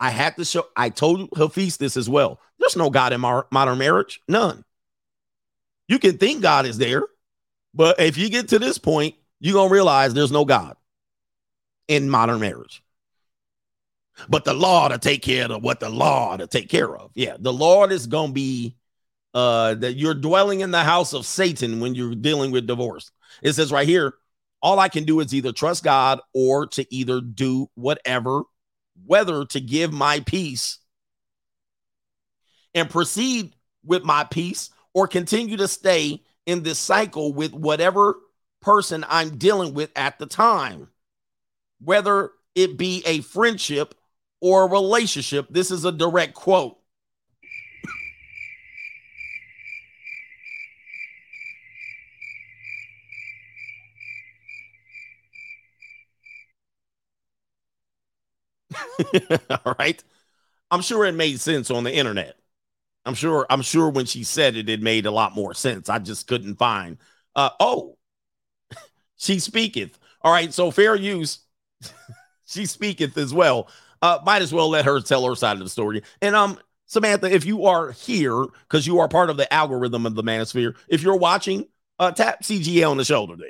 I 0.00 0.10
had 0.10 0.36
to 0.36 0.44
show, 0.44 0.66
I 0.76 0.90
told 0.90 1.28
Hafiz 1.36 1.76
this 1.76 1.96
as 1.96 2.08
well. 2.08 2.40
There's 2.58 2.76
no 2.76 2.88
God 2.88 3.12
in 3.12 3.20
modern 3.20 3.78
marriage. 3.78 4.20
None. 4.28 4.64
You 5.88 5.98
can 5.98 6.18
think 6.18 6.42
God 6.42 6.66
is 6.66 6.78
there, 6.78 7.02
but 7.74 7.98
if 7.98 8.16
you 8.16 8.28
get 8.30 8.48
to 8.48 8.58
this 8.58 8.78
point, 8.78 9.16
you're 9.40 9.54
going 9.54 9.68
to 9.68 9.74
realize 9.74 10.14
there's 10.14 10.32
no 10.32 10.44
God 10.44 10.76
in 11.88 12.10
modern 12.10 12.40
marriage. 12.40 12.82
But 14.28 14.44
the 14.44 14.54
law 14.54 14.88
to 14.88 14.98
take 14.98 15.22
care 15.22 15.50
of 15.50 15.62
what 15.62 15.80
the 15.80 15.88
law 15.88 16.36
to 16.36 16.46
take 16.46 16.68
care 16.68 16.96
of. 16.96 17.10
Yeah, 17.14 17.36
the 17.38 17.52
Lord 17.52 17.92
is 17.92 18.06
going 18.06 18.30
to 18.30 18.34
be 18.34 18.76
uh 19.34 19.74
that 19.74 19.94
you're 19.94 20.14
dwelling 20.14 20.60
in 20.60 20.70
the 20.70 20.82
house 20.82 21.12
of 21.12 21.26
Satan 21.26 21.80
when 21.80 21.94
you're 21.94 22.14
dealing 22.14 22.50
with 22.50 22.66
divorce. 22.66 23.10
It 23.42 23.52
says 23.52 23.72
right 23.72 23.86
here, 23.86 24.14
all 24.62 24.78
I 24.78 24.88
can 24.88 25.04
do 25.04 25.20
is 25.20 25.34
either 25.34 25.52
trust 25.52 25.84
God 25.84 26.20
or 26.34 26.66
to 26.68 26.94
either 26.94 27.20
do 27.20 27.68
whatever, 27.74 28.42
whether 29.04 29.44
to 29.46 29.60
give 29.60 29.92
my 29.92 30.20
peace 30.20 30.78
and 32.74 32.90
proceed 32.90 33.54
with 33.84 34.04
my 34.04 34.24
peace 34.24 34.70
or 34.94 35.06
continue 35.06 35.56
to 35.56 35.68
stay 35.68 36.22
in 36.46 36.62
this 36.62 36.78
cycle 36.78 37.32
with 37.32 37.52
whatever 37.52 38.16
person 38.60 39.04
I'm 39.08 39.38
dealing 39.38 39.74
with 39.74 39.90
at 39.94 40.18
the 40.18 40.26
time, 40.26 40.88
whether 41.80 42.30
it 42.54 42.76
be 42.76 43.02
a 43.06 43.20
friendship 43.20 43.94
or 44.40 44.64
a 44.64 44.70
relationship. 44.70 45.46
This 45.50 45.70
is 45.70 45.84
a 45.84 45.92
direct 45.92 46.34
quote. 46.34 46.77
All 59.50 59.74
right. 59.78 60.02
I'm 60.70 60.82
sure 60.82 61.04
it 61.06 61.12
made 61.14 61.40
sense 61.40 61.70
on 61.70 61.84
the 61.84 61.94
internet. 61.94 62.36
I'm 63.06 63.14
sure, 63.14 63.46
I'm 63.50 63.62
sure 63.62 63.90
when 63.90 64.06
she 64.06 64.24
said 64.24 64.56
it, 64.56 64.68
it 64.68 64.82
made 64.82 65.06
a 65.06 65.12
lot 65.12 65.34
more 65.34 65.54
sense. 65.54 65.90
I 65.90 66.00
just 66.00 66.28
couldn't 66.28 66.56
find. 66.56 66.98
Uh 67.36 67.50
oh, 67.60 67.98
she 69.16 69.38
speaketh. 69.38 69.98
All 70.22 70.32
right, 70.32 70.54
so 70.54 70.72
fair 70.72 70.96
use. 70.96 71.40
she 72.46 72.66
speaketh 72.66 73.18
as 73.18 73.34
well. 73.34 73.70
Uh, 74.02 74.20
might 74.26 74.42
as 74.42 74.52
well 74.54 74.70
let 74.70 74.86
her 74.86 75.00
tell 75.00 75.26
her 75.26 75.36
side 75.36 75.58
of 75.58 75.64
the 75.64 75.70
story. 75.70 76.02
And 76.22 76.36
um, 76.36 76.60
Samantha, 76.86 77.32
if 77.34 77.46
you 77.46 77.66
are 77.66 77.92
here 77.92 78.46
because 78.68 78.86
you 78.86 79.00
are 79.00 79.08
part 79.08 79.30
of 79.30 79.38
the 79.38 79.52
algorithm 79.54 80.06
of 80.06 80.16
the 80.16 80.24
manosphere, 80.24 80.76
if 80.88 81.02
you're 81.02 81.16
watching, 81.16 81.66
uh, 82.00 82.12
tap 82.12 82.44
CGA 82.44 82.90
on 82.90 82.98
the 82.98 83.06
shoulder 83.06 83.36
there. 83.36 83.48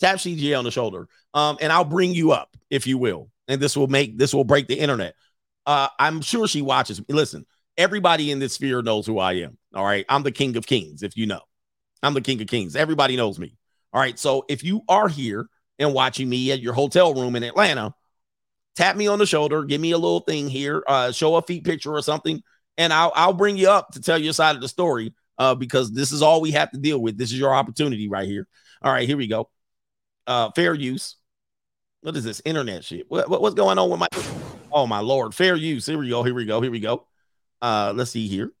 Tap 0.00 0.20
CGA 0.20 0.58
on 0.60 0.64
the 0.64 0.72
shoulder. 0.72 1.08
Um, 1.34 1.58
and 1.62 1.72
I'll 1.72 1.84
bring 1.84 2.14
you 2.14 2.32
up 2.32 2.56
if 2.70 2.86
you 2.86 2.98
will. 2.98 3.31
And 3.48 3.60
this 3.60 3.76
will 3.76 3.88
make 3.88 4.18
this 4.18 4.32
will 4.32 4.44
break 4.44 4.68
the 4.68 4.78
internet. 4.78 5.14
Uh, 5.66 5.88
I'm 5.98 6.20
sure 6.20 6.46
she 6.46 6.62
watches. 6.62 7.00
me. 7.00 7.06
Listen, 7.08 7.46
everybody 7.76 8.30
in 8.30 8.38
this 8.38 8.54
sphere 8.54 8.82
knows 8.82 9.06
who 9.06 9.18
I 9.18 9.34
am. 9.34 9.58
All 9.74 9.84
right. 9.84 10.04
I'm 10.08 10.22
the 10.22 10.32
king 10.32 10.56
of 10.56 10.66
kings, 10.66 11.02
if 11.02 11.16
you 11.16 11.26
know. 11.26 11.40
I'm 12.02 12.14
the 12.14 12.20
king 12.20 12.40
of 12.40 12.48
kings. 12.48 12.76
Everybody 12.76 13.16
knows 13.16 13.38
me. 13.38 13.56
All 13.92 14.00
right. 14.00 14.18
So 14.18 14.44
if 14.48 14.64
you 14.64 14.82
are 14.88 15.08
here 15.08 15.48
and 15.78 15.94
watching 15.94 16.28
me 16.28 16.52
at 16.52 16.60
your 16.60 16.72
hotel 16.72 17.14
room 17.14 17.36
in 17.36 17.42
Atlanta, 17.42 17.94
tap 18.76 18.96
me 18.96 19.06
on 19.06 19.18
the 19.18 19.26
shoulder, 19.26 19.64
give 19.64 19.80
me 19.80 19.92
a 19.92 19.98
little 19.98 20.20
thing 20.20 20.48
here, 20.48 20.82
uh, 20.86 21.12
show 21.12 21.36
a 21.36 21.42
feet 21.42 21.64
picture 21.64 21.92
or 21.92 22.02
something, 22.02 22.42
and 22.76 22.92
I'll 22.92 23.12
I'll 23.14 23.32
bring 23.32 23.56
you 23.56 23.68
up 23.68 23.92
to 23.92 24.00
tell 24.00 24.18
your 24.18 24.32
side 24.32 24.56
of 24.56 24.62
the 24.62 24.68
story. 24.68 25.14
Uh, 25.38 25.54
because 25.54 25.90
this 25.90 26.12
is 26.12 26.22
all 26.22 26.40
we 26.40 26.52
have 26.52 26.70
to 26.70 26.78
deal 26.78 27.00
with. 27.00 27.16
This 27.16 27.32
is 27.32 27.38
your 27.38 27.54
opportunity 27.54 28.06
right 28.06 28.28
here. 28.28 28.46
All 28.82 28.92
right, 28.92 29.08
here 29.08 29.16
we 29.16 29.26
go. 29.26 29.48
Uh, 30.26 30.50
fair 30.54 30.74
use. 30.74 31.16
What 32.02 32.16
is 32.16 32.24
this 32.24 32.42
internet 32.44 32.84
shit? 32.84 33.08
What, 33.08 33.30
what 33.30 33.40
what's 33.40 33.54
going 33.54 33.78
on 33.78 33.88
with 33.88 34.00
my? 34.00 34.08
Oh 34.72 34.86
my 34.86 34.98
lord, 34.98 35.34
fair 35.34 35.54
use. 35.54 35.86
Here 35.86 35.98
we 35.98 36.08
go. 36.08 36.24
Here 36.24 36.34
we 36.34 36.44
go. 36.44 36.60
Here 36.60 36.70
we 36.70 36.80
go. 36.80 37.06
Uh, 37.60 37.92
let's 37.94 38.10
see 38.10 38.26
here. 38.26 38.52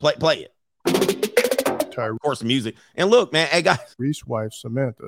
Play 0.00 0.14
play 0.18 0.46
it. 0.46 0.52
Of 1.96 2.20
course, 2.20 2.42
music. 2.42 2.74
And 2.94 3.08
look, 3.08 3.32
man, 3.32 3.46
hey 3.46 3.62
guys. 3.62 3.94
Reese's 3.98 4.26
wife 4.26 4.52
Samantha. 4.52 5.04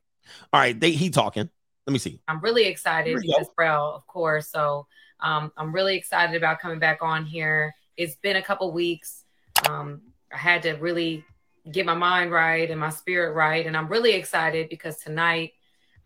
All 0.52 0.60
right, 0.60 0.78
they 0.78 0.92
he 0.92 1.10
talking. 1.10 1.50
Let 1.86 1.92
me 1.92 1.98
see. 1.98 2.20
I'm 2.28 2.40
really 2.40 2.64
excited 2.64 3.10
Here 3.10 3.20
because 3.20 3.48
go. 3.48 3.52
Braille, 3.56 3.92
of 3.94 4.06
course. 4.06 4.48
So 4.48 4.86
um, 5.20 5.52
I'm 5.56 5.72
really 5.72 5.96
excited 5.96 6.36
about 6.36 6.60
coming 6.60 6.78
back 6.78 7.00
on 7.02 7.26
here. 7.26 7.74
It's 7.96 8.16
been 8.16 8.36
a 8.36 8.42
couple 8.42 8.70
weeks. 8.72 9.24
Um, 9.68 10.00
I 10.32 10.36
had 10.36 10.62
to 10.62 10.74
really 10.74 11.24
get 11.72 11.84
my 11.84 11.94
mind 11.94 12.30
right 12.30 12.70
and 12.70 12.78
my 12.78 12.90
spirit 12.90 13.34
right, 13.34 13.66
and 13.66 13.76
I'm 13.76 13.88
really 13.88 14.12
excited 14.12 14.68
because 14.68 14.98
tonight 14.98 15.52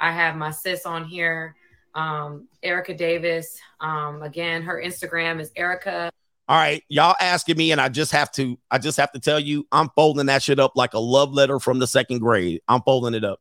I 0.02 0.10
have 0.10 0.36
my 0.36 0.50
sis 0.50 0.84
on 0.84 1.04
here, 1.04 1.54
um, 1.94 2.48
Erica 2.64 2.92
Davis. 2.92 3.56
Um, 3.80 4.20
again, 4.22 4.62
her 4.62 4.82
Instagram 4.84 5.40
is 5.40 5.52
Erica. 5.54 6.10
All 6.48 6.56
right, 6.56 6.82
y'all 6.88 7.14
asking 7.20 7.56
me, 7.56 7.70
and 7.70 7.80
I 7.80 7.88
just 7.88 8.10
have 8.10 8.32
to, 8.32 8.58
I 8.68 8.78
just 8.78 8.98
have 8.98 9.12
to 9.12 9.20
tell 9.20 9.38
you, 9.38 9.64
I'm 9.70 9.90
folding 9.94 10.26
that 10.26 10.42
shit 10.42 10.58
up 10.58 10.72
like 10.74 10.94
a 10.94 10.98
love 10.98 11.32
letter 11.32 11.60
from 11.60 11.78
the 11.78 11.86
second 11.86 12.18
grade. 12.18 12.60
I'm 12.66 12.82
folding 12.82 13.14
it 13.14 13.22
up. 13.22 13.40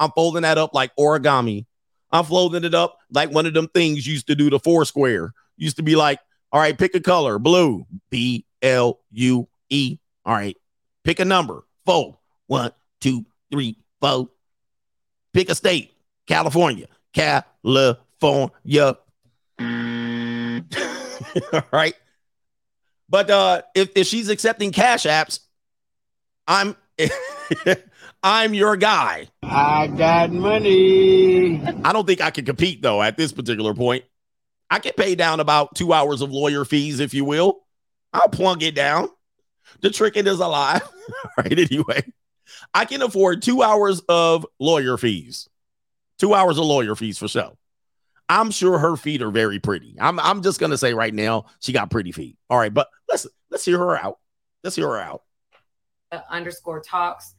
I'm 0.00 0.10
folding 0.16 0.42
that 0.42 0.58
up 0.58 0.74
like 0.74 0.90
origami. 0.98 1.64
I'm 2.10 2.24
folding 2.24 2.64
it 2.64 2.74
up 2.74 2.98
like 3.12 3.30
one 3.30 3.46
of 3.46 3.54
them 3.54 3.68
things 3.68 4.04
used 4.04 4.26
to 4.26 4.34
do 4.34 4.50
the 4.50 4.58
four 4.58 4.84
square. 4.84 5.32
Used 5.56 5.76
to 5.76 5.84
be 5.84 5.94
like, 5.94 6.18
all 6.50 6.60
right, 6.60 6.76
pick 6.76 6.96
a 6.96 7.00
color, 7.00 7.38
blue, 7.38 7.86
B 8.10 8.44
L 8.62 8.98
U 9.12 9.48
E. 9.70 9.98
All 10.26 10.34
right, 10.34 10.56
pick 11.04 11.20
a 11.20 11.24
number, 11.24 11.64
four, 11.86 12.18
one, 12.48 12.72
two, 13.00 13.24
three, 13.52 13.78
four. 14.00 14.28
Pick 15.34 15.50
a 15.50 15.54
state, 15.54 15.92
California, 16.26 16.86
California. 17.12 18.96
all 19.60 21.62
right. 21.72 21.94
But 23.08 23.30
uh 23.30 23.62
if, 23.74 23.90
if 23.94 24.06
she's 24.06 24.28
accepting 24.28 24.72
cash 24.72 25.04
apps, 25.04 25.40
I'm 26.48 26.76
I'm 28.22 28.54
your 28.54 28.76
guy. 28.76 29.28
I 29.42 29.88
got 29.88 30.32
money. 30.32 31.62
I 31.84 31.92
don't 31.92 32.06
think 32.06 32.20
I 32.20 32.30
can 32.30 32.44
compete 32.44 32.80
though 32.80 33.02
at 33.02 33.16
this 33.16 33.32
particular 33.32 33.74
point. 33.74 34.04
I 34.70 34.78
can 34.78 34.92
pay 34.96 35.14
down 35.14 35.40
about 35.40 35.74
two 35.74 35.92
hours 35.92 36.22
of 36.22 36.32
lawyer 36.32 36.64
fees, 36.64 37.00
if 37.00 37.12
you 37.12 37.24
will. 37.24 37.60
I'll 38.12 38.28
plunk 38.28 38.62
it 38.62 38.74
down. 38.74 39.08
The 39.82 39.90
trick 39.90 40.16
is 40.16 40.26
alive. 40.40 40.82
right. 41.36 41.58
Anyway, 41.58 42.02
I 42.72 42.84
can 42.84 43.02
afford 43.02 43.42
two 43.42 43.62
hours 43.62 44.00
of 44.08 44.46
lawyer 44.58 44.96
fees. 44.96 45.48
Two 46.18 46.34
hours 46.34 46.58
of 46.58 46.64
lawyer 46.64 46.94
fees 46.94 47.18
for 47.18 47.28
sure. 47.28 47.52
I'm 48.28 48.50
sure 48.50 48.78
her 48.78 48.96
feet 48.96 49.20
are 49.22 49.30
very 49.30 49.58
pretty. 49.58 49.96
I'm 50.00 50.18
I'm 50.20 50.42
just 50.42 50.58
gonna 50.60 50.78
say 50.78 50.94
right 50.94 51.12
now 51.12 51.46
she 51.60 51.72
got 51.72 51.90
pretty 51.90 52.12
feet. 52.12 52.38
All 52.48 52.58
right, 52.58 52.72
but 52.72 52.88
let's 53.08 53.26
let's 53.50 53.64
hear 53.64 53.78
her 53.78 53.96
out. 53.96 54.18
Let's 54.62 54.76
hear 54.76 54.88
her 54.88 54.98
out. 54.98 55.22
uh, 56.12 56.20
underscore 56.30 56.80
talks. 56.80 57.34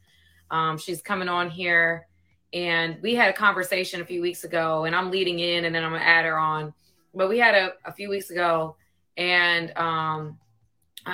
Um, 0.50 0.78
she's 0.78 1.02
coming 1.02 1.28
on 1.28 1.50
here 1.50 2.06
and 2.52 2.98
we 3.02 3.14
had 3.16 3.28
a 3.28 3.32
conversation 3.32 4.00
a 4.00 4.04
few 4.04 4.22
weeks 4.22 4.44
ago, 4.44 4.84
and 4.84 4.94
I'm 4.94 5.10
leading 5.10 5.40
in, 5.40 5.64
and 5.64 5.74
then 5.74 5.82
I'm 5.82 5.90
gonna 5.92 6.04
add 6.04 6.24
her 6.24 6.38
on. 6.38 6.72
But 7.14 7.28
we 7.28 7.38
had 7.38 7.54
a, 7.54 7.72
a 7.84 7.92
few 7.92 8.08
weeks 8.08 8.30
ago, 8.30 8.76
and 9.16 9.76
um, 9.76 10.38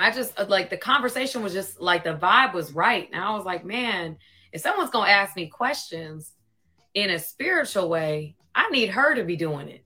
I 0.01 0.11
just 0.11 0.37
uh, 0.39 0.45
like 0.47 0.69
the 0.69 0.77
conversation 0.77 1.43
was 1.43 1.53
just 1.53 1.79
like 1.79 2.03
the 2.03 2.15
vibe 2.15 2.53
was 2.53 2.73
right, 2.73 3.09
and 3.11 3.23
I 3.23 3.35
was 3.35 3.45
like, 3.45 3.63
man, 3.63 4.17
if 4.51 4.61
someone's 4.61 4.89
gonna 4.89 5.09
ask 5.09 5.35
me 5.35 5.47
questions 5.47 6.31
in 6.93 7.09
a 7.11 7.19
spiritual 7.19 7.89
way, 7.89 8.35
I 8.55 8.69
need 8.69 8.89
her 8.89 9.15
to 9.15 9.23
be 9.23 9.35
doing 9.35 9.67
it. 9.69 9.83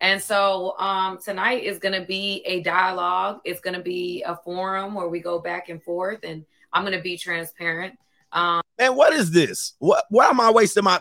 And 0.00 0.20
so 0.20 0.78
um, 0.78 1.18
tonight 1.22 1.62
is 1.64 1.78
going 1.78 1.98
to 1.98 2.06
be 2.06 2.42
a 2.46 2.62
dialogue. 2.62 3.40
It's 3.44 3.60
going 3.60 3.74
to 3.74 3.82
be 3.82 4.22
a 4.26 4.34
forum 4.34 4.94
where 4.94 5.08
we 5.08 5.20
go 5.20 5.38
back 5.38 5.68
and 5.68 5.82
forth, 5.82 6.20
and 6.22 6.44
I'm 6.72 6.84
going 6.84 6.96
to 6.96 7.02
be 7.02 7.18
transparent. 7.18 7.98
Um, 8.32 8.62
Man, 8.78 8.96
what 8.96 9.12
is 9.12 9.30
this? 9.30 9.74
What? 9.78 10.04
Why 10.08 10.26
am 10.26 10.40
I 10.40 10.50
wasting 10.50 10.84
my 10.84 11.00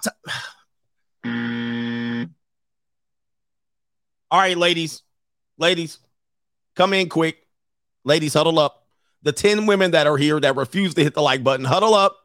time? 1.23 2.35
All 4.31 4.39
right, 4.39 4.57
ladies, 4.57 5.01
ladies, 5.57 5.99
come 6.75 6.93
in 6.93 7.09
quick. 7.09 7.38
Ladies, 8.03 8.33
huddle 8.33 8.59
up. 8.59 8.85
The 9.21 9.31
10 9.31 9.65
women 9.65 9.91
that 9.91 10.07
are 10.07 10.17
here 10.17 10.39
that 10.39 10.55
refuse 10.55 10.93
to 10.93 11.03
hit 11.03 11.13
the 11.13 11.21
like 11.21 11.43
button, 11.43 11.65
huddle 11.65 11.93
up. 11.93 12.15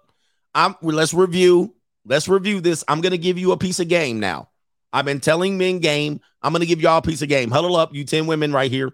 I'm 0.55 0.77
let's 0.81 1.12
review. 1.12 1.75
Let's 2.05 2.28
review 2.28 2.61
this. 2.61 2.85
I'm 2.86 3.01
gonna 3.01 3.17
give 3.17 3.39
you 3.39 3.53
a 3.53 3.57
piece 3.57 3.81
of 3.81 3.89
game 3.89 4.20
now. 4.20 4.51
I've 4.93 5.05
been 5.05 5.20
telling 5.20 5.59
men 5.59 5.81
game. 5.81 6.20
I'm 6.41 6.53
gonna 6.53 6.67
give 6.67 6.81
y'all 6.81 6.99
a 6.99 7.03
piece 7.03 7.23
of 7.23 7.28
game. 7.28 7.51
Huddle 7.51 7.75
up, 7.75 7.94
you 7.94 8.05
10 8.05 8.27
women 8.27 8.53
right 8.53 8.70
here. 8.70 8.93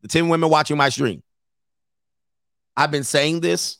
The 0.00 0.08
10 0.08 0.28
women 0.28 0.48
watching 0.48 0.76
my 0.76 0.88
stream. 0.88 1.22
I've 2.76 2.90
been 2.90 3.04
saying 3.04 3.40
this. 3.40 3.78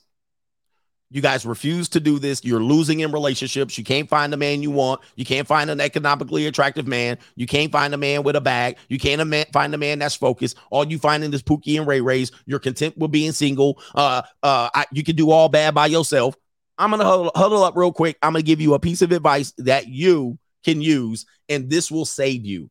You 1.17 1.23
guys 1.23 1.47
refuse 1.47 1.89
to 1.89 1.99
do 1.99 2.19
this. 2.19 2.45
You're 2.45 2.63
losing 2.63 3.01
in 3.01 3.11
relationships. 3.11 3.79
You 3.79 3.85
can't 3.85 4.07
find 4.07 4.31
the 4.31 4.37
man 4.37 4.63
you 4.63 4.71
want. 4.71 5.01
You 5.15 5.25
can't 5.25 5.49
find 5.49 5.71
an 5.71 5.81
economically 5.81 6.47
attractive 6.47 6.87
man. 6.87 7.17
You 7.37 7.47
can't 7.47 7.73
find 7.73 7.95
a 7.95 7.97
man 7.97 8.23
with 8.23 8.37
a 8.37 8.41
bag. 8.43 8.77
You 8.91 8.99
can't 8.99 9.51
find 9.51 9.75
a 9.75 9.79
man 9.79 9.99
that's 9.99 10.15
focused. 10.15 10.59
All 10.69 10.85
you 10.87 10.99
find 10.99 11.25
in 11.25 11.31
this 11.31 11.41
Pookie 11.41 11.79
and 11.79 11.87
Ray 11.87 12.03
Rays. 12.03 12.33
You're 12.45 12.59
content 12.59 12.99
with 12.99 13.13
being 13.13 13.33
single. 13.33 13.81
Uh, 13.95 14.21
uh, 14.43 14.69
I, 14.75 14.85
you 14.93 15.03
can 15.03 15.17
do 15.17 15.31
all 15.31 15.49
bad 15.49 15.75
by 15.75 15.87
yourself. 15.87 16.37
I'm 16.77 16.91
gonna 16.91 17.05
huddle, 17.05 17.33
huddle 17.35 17.65
up 17.65 17.79
real 17.79 17.93
quick. 17.93 18.19
I'm 18.21 18.35
gonna 18.35 18.43
give 18.43 18.61
you 18.61 18.75
a 18.75 18.79
piece 18.79 19.01
of 19.01 19.11
advice 19.11 19.55
that 19.57 19.89
you 19.89 20.39
can 20.67 20.83
use, 20.83 21.25
and 21.49 21.71
this 21.71 21.91
will 21.91 22.05
save 22.05 22.45
you. 22.45 22.69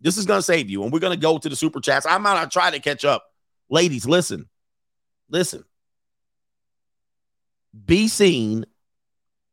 This 0.00 0.16
is 0.16 0.24
gonna 0.24 0.40
save 0.40 0.70
you. 0.70 0.82
And 0.82 0.90
we're 0.90 1.00
gonna 1.00 1.18
go 1.18 1.36
to 1.36 1.46
the 1.46 1.56
super 1.56 1.82
chats. 1.82 2.06
I'm 2.06 2.22
gonna 2.22 2.48
try 2.48 2.70
to 2.70 2.80
catch 2.80 3.04
up. 3.04 3.26
Ladies, 3.68 4.06
listen, 4.06 4.48
listen. 5.28 5.62
Be 7.84 8.08
seen, 8.08 8.64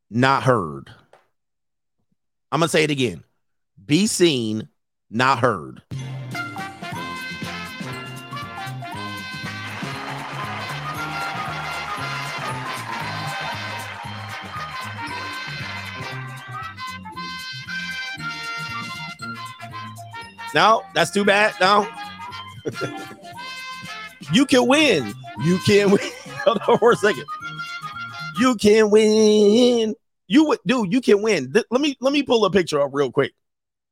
not 0.09 0.43
heard. 0.43 0.89
I'm 2.51 2.59
gonna 2.59 2.69
say 2.69 2.83
it 2.83 2.91
again. 2.91 3.23
Be 3.83 4.07
seen, 4.07 4.69
not 5.09 5.39
heard. 5.39 5.81
No, 20.53 20.83
that's 20.93 21.09
too 21.09 21.25
bad. 21.25 21.55
No. 21.59 21.87
you 24.31 24.45
can 24.45 24.67
win. 24.67 25.13
You 25.43 25.57
can 25.65 25.91
win. 25.91 25.99
Hold 26.45 26.59
on 26.67 26.77
for 26.77 26.91
a 26.91 26.95
second. 26.95 27.25
You 28.39 28.55
can 28.55 28.89
win. 28.89 29.95
You 30.27 30.45
would 30.45 30.59
dude, 30.65 30.91
you 30.91 31.01
can 31.01 31.21
win. 31.21 31.51
Th- 31.53 31.65
let 31.69 31.81
me 31.81 31.95
let 31.99 32.13
me 32.13 32.23
pull 32.23 32.45
a 32.45 32.51
picture 32.51 32.81
up 32.81 32.91
real 32.93 33.11
quick. 33.11 33.33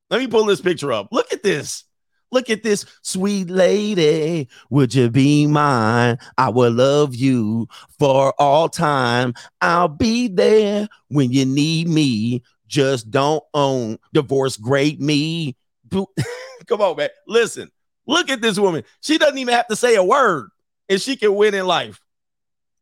Let 0.09 0.19
me 0.19 0.27
pull 0.27 0.45
this 0.45 0.61
picture 0.61 0.91
up. 0.91 1.09
Look 1.11 1.31
at 1.31 1.43
this. 1.43 1.85
Look 2.31 2.49
at 2.49 2.63
this 2.63 2.85
sweet 3.01 3.49
lady. 3.49 4.47
Would 4.69 4.95
you 4.95 5.09
be 5.09 5.47
mine? 5.47 6.17
I 6.37 6.49
will 6.49 6.71
love 6.71 7.13
you 7.13 7.67
for 7.99 8.33
all 8.39 8.69
time. 8.69 9.33
I'll 9.59 9.89
be 9.89 10.29
there 10.29 10.87
when 11.09 11.31
you 11.31 11.45
need 11.45 11.89
me. 11.89 12.43
Just 12.67 13.11
don't 13.11 13.43
own 13.53 13.97
divorce 14.13 14.55
great 14.55 15.01
me. 15.01 15.57
Come 15.91 16.79
on, 16.81 16.95
man. 16.95 17.09
Listen, 17.27 17.69
look 18.07 18.29
at 18.29 18.41
this 18.41 18.57
woman. 18.57 18.83
She 19.01 19.17
doesn't 19.17 19.37
even 19.37 19.53
have 19.53 19.67
to 19.67 19.75
say 19.75 19.95
a 19.95 20.03
word, 20.03 20.49
and 20.87 21.01
she 21.01 21.17
can 21.17 21.35
win 21.35 21.53
in 21.53 21.65
life. 21.67 21.99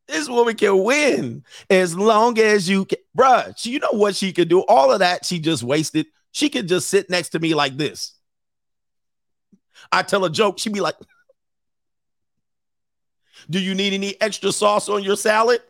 This 0.10 0.28
woman 0.28 0.56
can 0.56 0.84
win 0.84 1.44
as 1.70 1.96
long 1.96 2.40
as 2.40 2.68
you 2.68 2.86
can, 2.86 2.98
bruh. 3.16 3.64
You 3.64 3.78
know 3.78 3.92
what 3.92 4.16
she 4.16 4.34
could 4.34 4.50
do? 4.50 4.62
All 4.62 4.92
of 4.92 5.00
that 5.00 5.24
she 5.24 5.40
just 5.40 5.62
wasted. 5.62 6.08
She 6.32 6.50
could 6.50 6.68
just 6.68 6.90
sit 6.90 7.12
next 7.12 7.30
to 7.30 7.40
me 7.40 7.54
like 7.54 7.78
this. 7.78 8.14
I 9.92 10.02
tell 10.02 10.26
a 10.26 10.30
joke, 10.32 10.58
she'd 10.58 10.74
be 10.74 10.82
like, 10.82 10.96
Do 13.52 13.60
you 13.60 13.76
need 13.76 13.94
any 13.94 14.20
extra 14.20 14.52
sauce 14.52 14.90
on 14.90 15.04
your 15.04 15.16
salad? 15.16 15.62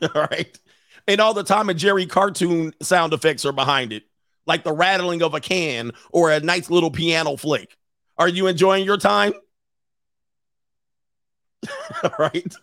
all 0.00 0.08
right. 0.30 0.58
And 1.06 1.20
all 1.20 1.34
the 1.34 1.44
time, 1.44 1.68
a 1.68 1.74
Jerry 1.74 2.06
cartoon 2.06 2.72
sound 2.80 3.12
effects 3.12 3.44
are 3.44 3.52
behind 3.52 3.92
it, 3.92 4.04
like 4.46 4.64
the 4.64 4.72
rattling 4.72 5.22
of 5.22 5.34
a 5.34 5.40
can 5.40 5.92
or 6.12 6.30
a 6.30 6.40
nice 6.40 6.70
little 6.70 6.90
piano 6.90 7.36
flake. 7.36 7.76
Are 8.16 8.28
you 8.28 8.46
enjoying 8.46 8.86
your 8.86 8.96
time? 8.96 9.34
all 12.04 12.10
right. 12.18 12.54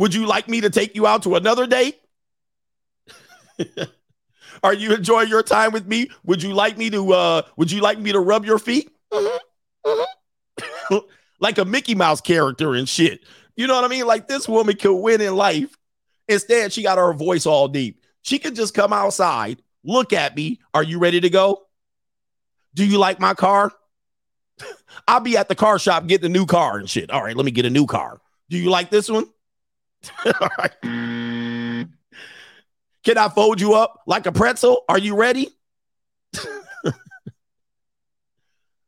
Would 0.00 0.14
you 0.14 0.24
like 0.24 0.48
me 0.48 0.62
to 0.62 0.70
take 0.70 0.96
you 0.96 1.06
out 1.06 1.24
to 1.24 1.34
another 1.34 1.66
date? 1.66 2.00
Are 4.62 4.72
you 4.72 4.94
enjoying 4.94 5.28
your 5.28 5.42
time 5.42 5.72
with 5.72 5.86
me? 5.86 6.10
Would 6.24 6.42
you 6.42 6.54
like 6.54 6.78
me 6.78 6.88
to 6.88 7.12
uh 7.12 7.42
would 7.58 7.70
you 7.70 7.82
like 7.82 7.98
me 7.98 8.10
to 8.12 8.18
rub 8.18 8.46
your 8.46 8.58
feet? 8.58 8.90
like 11.38 11.58
a 11.58 11.66
Mickey 11.66 11.94
Mouse 11.94 12.22
character 12.22 12.74
and 12.74 12.88
shit. 12.88 13.24
You 13.56 13.66
know 13.66 13.74
what 13.74 13.84
I 13.84 13.88
mean? 13.88 14.06
Like 14.06 14.26
this 14.26 14.48
woman 14.48 14.74
could 14.74 14.96
win 14.96 15.20
in 15.20 15.36
life. 15.36 15.76
Instead, 16.28 16.72
she 16.72 16.82
got 16.82 16.96
her 16.96 17.12
voice 17.12 17.44
all 17.44 17.68
deep. 17.68 18.02
She 18.22 18.38
could 18.38 18.56
just 18.56 18.72
come 18.72 18.94
outside, 18.94 19.60
look 19.84 20.14
at 20.14 20.34
me. 20.34 20.60
Are 20.72 20.82
you 20.82 20.98
ready 20.98 21.20
to 21.20 21.28
go? 21.28 21.66
Do 22.72 22.86
you 22.86 22.96
like 22.96 23.20
my 23.20 23.34
car? 23.34 23.70
I'll 25.06 25.20
be 25.20 25.36
at 25.36 25.48
the 25.48 25.54
car 25.54 25.78
shop 25.78 26.06
getting 26.06 26.24
a 26.24 26.32
new 26.32 26.46
car 26.46 26.78
and 26.78 26.88
shit. 26.88 27.10
All 27.10 27.22
right, 27.22 27.36
let 27.36 27.44
me 27.44 27.50
get 27.50 27.66
a 27.66 27.70
new 27.70 27.84
car. 27.84 28.18
Do 28.48 28.56
you 28.56 28.70
like 28.70 28.88
this 28.88 29.10
one? 29.10 29.26
All 30.40 30.50
right. 30.58 30.72
Can 33.02 33.18
I 33.18 33.28
fold 33.28 33.60
you 33.60 33.74
up 33.74 34.02
like 34.06 34.26
a 34.26 34.32
pretzel? 34.32 34.84
Are 34.88 34.98
you 34.98 35.16
ready? 35.16 35.48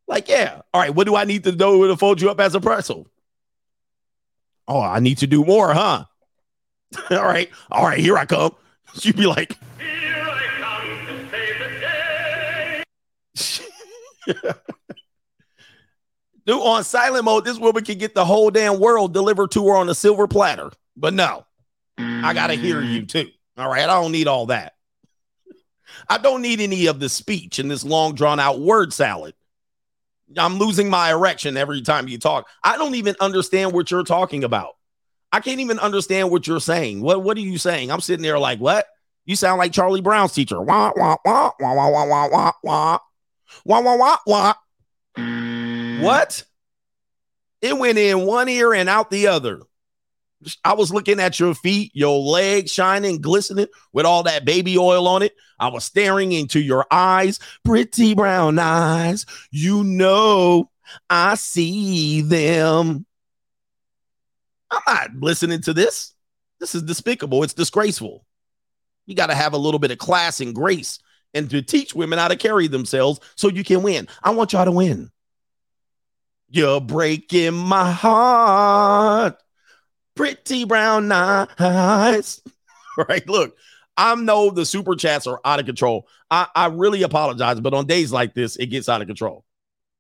like, 0.07 0.29
yeah. 0.29 0.61
All 0.73 0.81
right. 0.81 0.95
What 0.95 1.07
do 1.07 1.17
I 1.17 1.25
need 1.25 1.45
to 1.45 1.53
do 1.53 1.89
to 1.89 1.97
fold 1.97 2.21
you 2.21 2.31
up 2.31 2.41
as 2.41 2.55
a 2.55 2.61
pretzel? 2.61 3.09
Oh, 4.69 4.81
I 4.81 5.01
need 5.01 5.19
to 5.19 5.27
do 5.27 5.45
more, 5.45 5.73
huh? 5.73 6.05
All 7.11 7.25
right. 7.25 7.51
All 7.71 7.85
right. 7.85 7.99
Here 7.99 8.17
I 8.17 8.27
come. 8.27 8.55
You'd 9.01 9.17
be 9.17 9.27
like, 9.27 9.59
Dude, 16.45 16.61
on 16.61 16.83
silent 16.85 17.25
mode, 17.25 17.45
this 17.45 17.59
woman 17.59 17.85
can 17.85 17.99
get 17.99 18.15
the 18.15 18.25
whole 18.25 18.51
damn 18.51 18.81
world 18.81 19.15
delivered 19.15 19.53
to 19.53 19.67
her 19.69 19.77
on 19.77 19.89
a 19.89 19.95
silver 19.95 20.27
platter. 20.27 20.71
But 20.97 21.15
no, 21.15 21.47
I 21.99 22.35
got 22.35 22.49
to 22.49 22.55
hear 22.55 22.83
you 22.83 23.07
too. 23.07 23.31
All 23.57 23.69
right. 23.69 23.83
I 23.83 23.87
don't 23.87 24.13
need 24.13 24.29
all 24.29 24.47
that. 24.47 24.75
I 26.09 26.19
don't 26.19 26.43
need 26.43 26.61
any 26.61 26.87
of 26.87 27.01
the 27.01 27.09
speech 27.09 27.59
and 27.59 27.71
this 27.71 27.85
long 27.85 28.15
drawn 28.15 28.41
out 28.41 28.61
word 28.61 28.93
salad. 28.93 29.35
I'm 30.37 30.59
losing 30.59 30.89
my 30.89 31.11
erection 31.11 31.57
every 31.57 31.83
time 31.83 32.09
you 32.09 32.19
talk. 32.19 32.49
I 32.65 32.79
don't 32.79 32.95
even 32.95 33.15
understand 33.21 33.73
what 33.73 33.91
you're 33.91 34.05
talking 34.05 34.45
about. 34.45 34.73
I 35.31 35.41
can't 35.41 35.61
even 35.61 35.79
understand 35.79 36.31
what 36.31 36.47
you're 36.47 36.61
saying. 36.61 37.03
What 37.03 37.23
what 37.23 37.37
are 37.37 37.41
you 37.41 37.59
saying? 37.59 37.91
I'm 37.91 38.01
sitting 38.01 38.23
there 38.23 38.39
like, 38.39 38.59
what? 38.59 38.87
You 39.25 39.37
sound 39.37 39.59
like 39.59 39.73
Charlie 39.73 40.01
Brown's 40.01 40.33
teacher. 40.33 40.61
Wah 40.61 40.93
wah 40.97 41.17
wah 41.25 41.51
wah 41.59 41.75
wah 41.75 41.91
wah 41.91 42.07
wah 42.07 42.29
wah 42.29 42.53
wah 42.63 42.99
wah 43.65 43.81
wah 43.81 43.97
wah 43.97 44.17
wah. 44.27 44.55
What? 46.03 46.45
It 47.61 47.79
went 47.79 47.99
in 47.99 48.27
one 48.27 48.49
ear 48.49 48.75
and 48.75 48.89
out 48.89 49.11
the 49.11 49.29
other. 49.29 49.61
I 50.65 50.75
was 50.75 50.93
looking 50.93 51.21
at 51.21 51.39
your 51.39 51.55
feet, 51.55 51.93
your 51.95 52.19
legs 52.19 52.73
shining, 52.73 53.21
glistening 53.21 53.69
with 53.93 54.07
all 54.07 54.23
that 54.25 54.45
baby 54.45 54.79
oil 54.79 55.07
on 55.07 55.23
it. 55.23 55.35
I 55.59 55.69
was 55.69 55.85
staring 55.85 56.33
into 56.33 56.61
your 56.61 56.87
eyes, 56.91 57.39
pretty 57.65 58.15
brown 58.15 58.59
eyes. 58.59 59.27
You 59.51 59.85
know, 59.85 60.71
I 61.09 61.35
see 61.37 62.23
them. 62.23 63.07
I'm 64.71 64.83
not 64.87 65.11
listening 65.21 65.61
to 65.63 65.73
this. 65.73 66.15
This 66.61 66.75
is 66.75 66.83
despicable. 66.83 67.43
It's 67.43 67.55
disgraceful. 67.55 68.25
You 69.07 69.15
got 69.15 69.27
to 69.27 69.35
have 69.35 69.53
a 69.53 69.59
little 69.59 69.81
bit 69.81 69.91
of 69.91 69.99
class 69.99 70.41
and 70.41 70.55
grace 70.55 70.99
and 71.35 71.51
to 71.51 71.63
teach 71.63 71.95
women 71.95 72.19
how 72.19 72.29
to 72.29 72.37
carry 72.37 72.69
themselves 72.69 73.21
so 73.37 73.49
you 73.49 73.65
can 73.65 73.83
win. 73.83 74.09
I 74.23 74.31
want 74.31 74.53
y'all 74.53 74.65
to 74.65 74.73
win. 74.73 75.11
You're 76.49 76.81
breaking 76.81 77.55
my 77.55 77.91
heart 77.91 79.37
pretty 80.15 80.65
brown 80.65 81.11
eyes. 81.13 82.43
right? 83.09 83.27
Look, 83.29 83.57
I 83.97 84.15
know 84.15 84.51
the 84.51 84.65
super 84.65 84.95
chats 84.95 85.27
are 85.27 85.41
out 85.45 85.61
of 85.61 85.67
control. 85.67 86.09
I, 86.31 86.47
I 86.55 86.67
really 86.67 87.03
apologize, 87.03 87.61
but 87.61 87.75
on 87.75 87.87
days 87.87 88.13
like 88.13 88.35
this, 88.35 88.57
it 88.57 88.67
gets 88.67 88.89
out 88.89 89.01
of 89.01 89.07
control. 89.07 89.45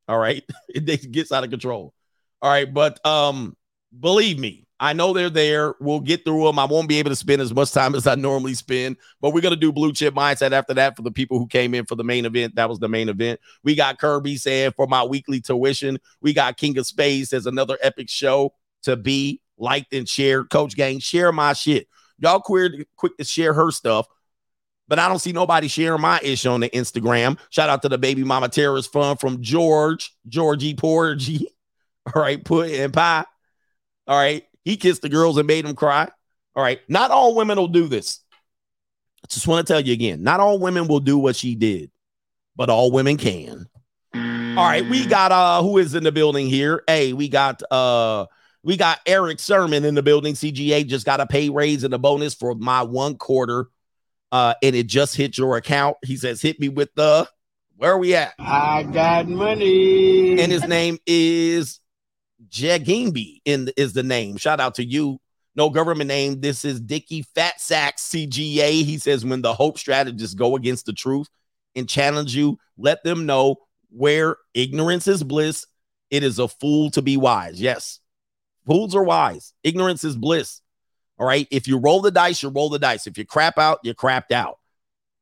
All 0.08 0.18
right. 0.18 0.42
It 0.68 1.12
gets 1.12 1.32
out 1.32 1.44
of 1.44 1.50
control. 1.50 1.92
All 2.40 2.50
right. 2.50 2.72
But 2.72 3.04
um, 3.06 3.56
believe 3.98 4.38
me, 4.38 4.66
I 4.80 4.94
know 4.94 5.12
they're 5.12 5.30
there. 5.30 5.74
We'll 5.80 6.00
get 6.00 6.24
through 6.24 6.44
them. 6.44 6.58
I 6.58 6.64
won't 6.64 6.88
be 6.88 6.98
able 6.98 7.10
to 7.10 7.16
spend 7.16 7.42
as 7.42 7.54
much 7.54 7.72
time 7.72 7.94
as 7.94 8.06
I 8.06 8.14
normally 8.14 8.54
spend, 8.54 8.96
but 9.20 9.32
we're 9.32 9.42
going 9.42 9.54
to 9.54 9.60
do 9.60 9.70
blue 9.70 9.92
chip 9.92 10.14
mindset 10.14 10.52
after 10.52 10.74
that 10.74 10.96
for 10.96 11.02
the 11.02 11.10
people 11.10 11.38
who 11.38 11.46
came 11.46 11.74
in 11.74 11.84
for 11.84 11.94
the 11.94 12.04
main 12.04 12.24
event. 12.24 12.54
That 12.54 12.68
was 12.68 12.78
the 12.78 12.88
main 12.88 13.08
event. 13.10 13.38
We 13.62 13.74
got 13.74 13.98
Kirby 13.98 14.36
saying 14.36 14.72
for 14.72 14.86
my 14.86 15.04
weekly 15.04 15.40
tuition. 15.40 15.98
We 16.20 16.32
got 16.32 16.56
King 16.56 16.78
of 16.78 16.86
Space 16.86 17.32
as 17.34 17.46
another 17.46 17.76
epic 17.82 18.08
show 18.08 18.54
to 18.84 18.96
be 18.96 19.41
liked 19.58 19.92
and 19.92 20.08
shared. 20.08 20.50
Coach 20.50 20.76
Gang, 20.76 20.98
share 20.98 21.32
my 21.32 21.52
shit. 21.52 21.88
Y'all 22.18 22.40
queer, 22.40 22.84
quick 22.96 23.16
to 23.18 23.24
share 23.24 23.52
her 23.52 23.70
stuff, 23.70 24.06
but 24.88 24.98
I 24.98 25.08
don't 25.08 25.18
see 25.18 25.32
nobody 25.32 25.68
sharing 25.68 26.00
my 26.00 26.20
ish 26.22 26.46
on 26.46 26.60
the 26.60 26.70
Instagram. 26.70 27.38
Shout 27.50 27.68
out 27.68 27.82
to 27.82 27.88
the 27.88 27.98
baby 27.98 28.22
mama 28.24 28.48
terrorist 28.48 28.92
fund 28.92 29.18
from 29.18 29.42
George, 29.42 30.14
Georgie 30.28 30.74
Porgy. 30.74 31.48
All 32.14 32.22
right, 32.22 32.44
put 32.44 32.70
and 32.70 32.92
pie. 32.92 33.24
All 34.06 34.18
right. 34.18 34.44
He 34.64 34.76
kissed 34.76 35.02
the 35.02 35.08
girls 35.08 35.38
and 35.38 35.46
made 35.46 35.64
them 35.64 35.74
cry. 35.74 36.08
All 36.54 36.62
right. 36.62 36.80
Not 36.88 37.10
all 37.10 37.34
women 37.34 37.58
will 37.58 37.68
do 37.68 37.88
this. 37.88 38.20
I 39.24 39.26
just 39.28 39.46
want 39.46 39.66
to 39.66 39.72
tell 39.72 39.80
you 39.80 39.92
again, 39.92 40.22
not 40.22 40.40
all 40.40 40.58
women 40.58 40.88
will 40.88 41.00
do 41.00 41.16
what 41.16 41.36
she 41.36 41.54
did, 41.54 41.90
but 42.56 42.68
all 42.68 42.90
women 42.90 43.16
can. 43.16 43.66
All 44.14 44.66
right, 44.66 44.84
we 44.84 45.06
got 45.06 45.32
uh 45.32 45.62
who 45.62 45.78
is 45.78 45.94
in 45.94 46.04
the 46.04 46.12
building 46.12 46.46
here? 46.46 46.82
Hey, 46.86 47.14
we 47.14 47.28
got 47.28 47.62
uh 47.70 48.26
we 48.62 48.76
got 48.76 49.00
Eric 49.06 49.40
Sermon 49.40 49.84
in 49.84 49.94
the 49.94 50.02
building. 50.02 50.34
CGA 50.34 50.86
just 50.86 51.06
got 51.06 51.20
a 51.20 51.26
pay 51.26 51.50
raise 51.50 51.84
and 51.84 51.94
a 51.94 51.98
bonus 51.98 52.34
for 52.34 52.54
my 52.54 52.82
one 52.82 53.16
quarter. 53.16 53.66
Uh, 54.30 54.54
and 54.62 54.74
it 54.74 54.86
just 54.86 55.14
hit 55.16 55.36
your 55.36 55.56
account. 55.56 55.96
He 56.02 56.16
says, 56.16 56.40
hit 56.40 56.58
me 56.58 56.68
with 56.68 56.94
the 56.94 57.28
where 57.76 57.92
are 57.92 57.98
we 57.98 58.14
at? 58.14 58.34
I 58.38 58.84
got 58.84 59.28
money. 59.28 60.40
And 60.40 60.52
his 60.52 60.66
name 60.66 60.98
is 61.06 61.80
Jagimbi 62.48 63.40
in 63.44 63.70
is 63.76 63.92
the 63.92 64.04
name. 64.04 64.36
Shout 64.36 64.60
out 64.60 64.76
to 64.76 64.84
you. 64.84 65.18
No 65.56 65.68
government 65.68 66.08
name. 66.08 66.40
This 66.40 66.64
is 66.64 66.80
Dickie 66.80 67.22
Fat 67.34 67.60
Sack 67.60 67.98
CGA. 67.98 68.84
He 68.84 68.98
says 68.98 69.24
when 69.24 69.42
the 69.42 69.52
hope 69.52 69.78
strategists 69.78 70.34
go 70.34 70.56
against 70.56 70.86
the 70.86 70.92
truth 70.92 71.28
and 71.74 71.88
challenge 71.88 72.34
you, 72.36 72.58
let 72.78 73.02
them 73.02 73.26
know 73.26 73.56
where 73.90 74.36
ignorance 74.54 75.08
is 75.08 75.24
bliss. 75.24 75.66
It 76.10 76.22
is 76.22 76.38
a 76.38 76.48
fool 76.48 76.90
to 76.92 77.02
be 77.02 77.16
wise. 77.16 77.60
Yes. 77.60 77.98
Fools 78.66 78.94
are 78.94 79.04
wise. 79.04 79.52
Ignorance 79.62 80.04
is 80.04 80.16
bliss. 80.16 80.60
All 81.18 81.26
right. 81.26 81.46
If 81.50 81.68
you 81.68 81.78
roll 81.78 82.00
the 82.00 82.10
dice, 82.10 82.42
you 82.42 82.48
roll 82.48 82.68
the 82.68 82.78
dice. 82.78 83.06
If 83.06 83.18
you 83.18 83.24
crap 83.24 83.58
out, 83.58 83.80
you 83.82 83.94
crapped 83.94 84.32
out. 84.32 84.58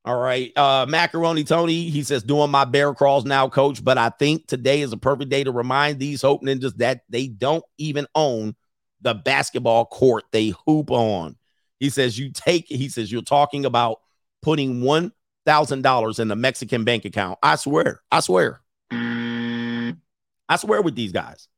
All 0.04 0.18
right. 0.18 0.56
Uh, 0.56 0.86
Macaroni 0.88 1.44
Tony, 1.44 1.90
he 1.90 2.02
says, 2.02 2.22
doing 2.22 2.50
my 2.50 2.64
bear 2.64 2.94
crawls 2.94 3.24
now, 3.24 3.48
coach. 3.48 3.84
But 3.84 3.98
I 3.98 4.08
think 4.08 4.46
today 4.46 4.80
is 4.80 4.92
a 4.92 4.96
perfect 4.96 5.30
day 5.30 5.44
to 5.44 5.52
remind 5.52 5.98
these 5.98 6.22
Hope 6.22 6.42
Ninjas 6.42 6.76
that 6.76 7.02
they 7.10 7.26
don't 7.26 7.64
even 7.76 8.06
own 8.14 8.54
the 9.02 9.14
basketball 9.14 9.86
court 9.86 10.24
they 10.32 10.54
hoop 10.66 10.90
on. 10.90 11.36
He 11.78 11.90
says, 11.90 12.18
you 12.18 12.30
take, 12.32 12.66
he 12.66 12.88
says, 12.88 13.10
you're 13.10 13.22
talking 13.22 13.64
about 13.64 14.00
putting 14.42 14.80
$1,000 14.82 16.20
in 16.20 16.28
the 16.28 16.36
Mexican 16.36 16.84
bank 16.84 17.04
account. 17.04 17.38
I 17.42 17.56
swear. 17.56 18.00
I 18.10 18.20
swear. 18.20 18.60
I 18.90 20.56
swear 20.56 20.82
with 20.82 20.94
these 20.94 21.12
guys. 21.12 21.48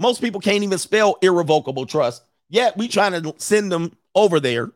Most 0.00 0.22
people 0.22 0.40
can't 0.40 0.64
even 0.64 0.78
spell 0.78 1.18
irrevocable 1.20 1.84
trust. 1.84 2.24
Yet 2.48 2.76
we 2.76 2.88
trying 2.88 3.22
to 3.22 3.34
send 3.36 3.70
them 3.70 3.96
over 4.14 4.40
there. 4.40 4.72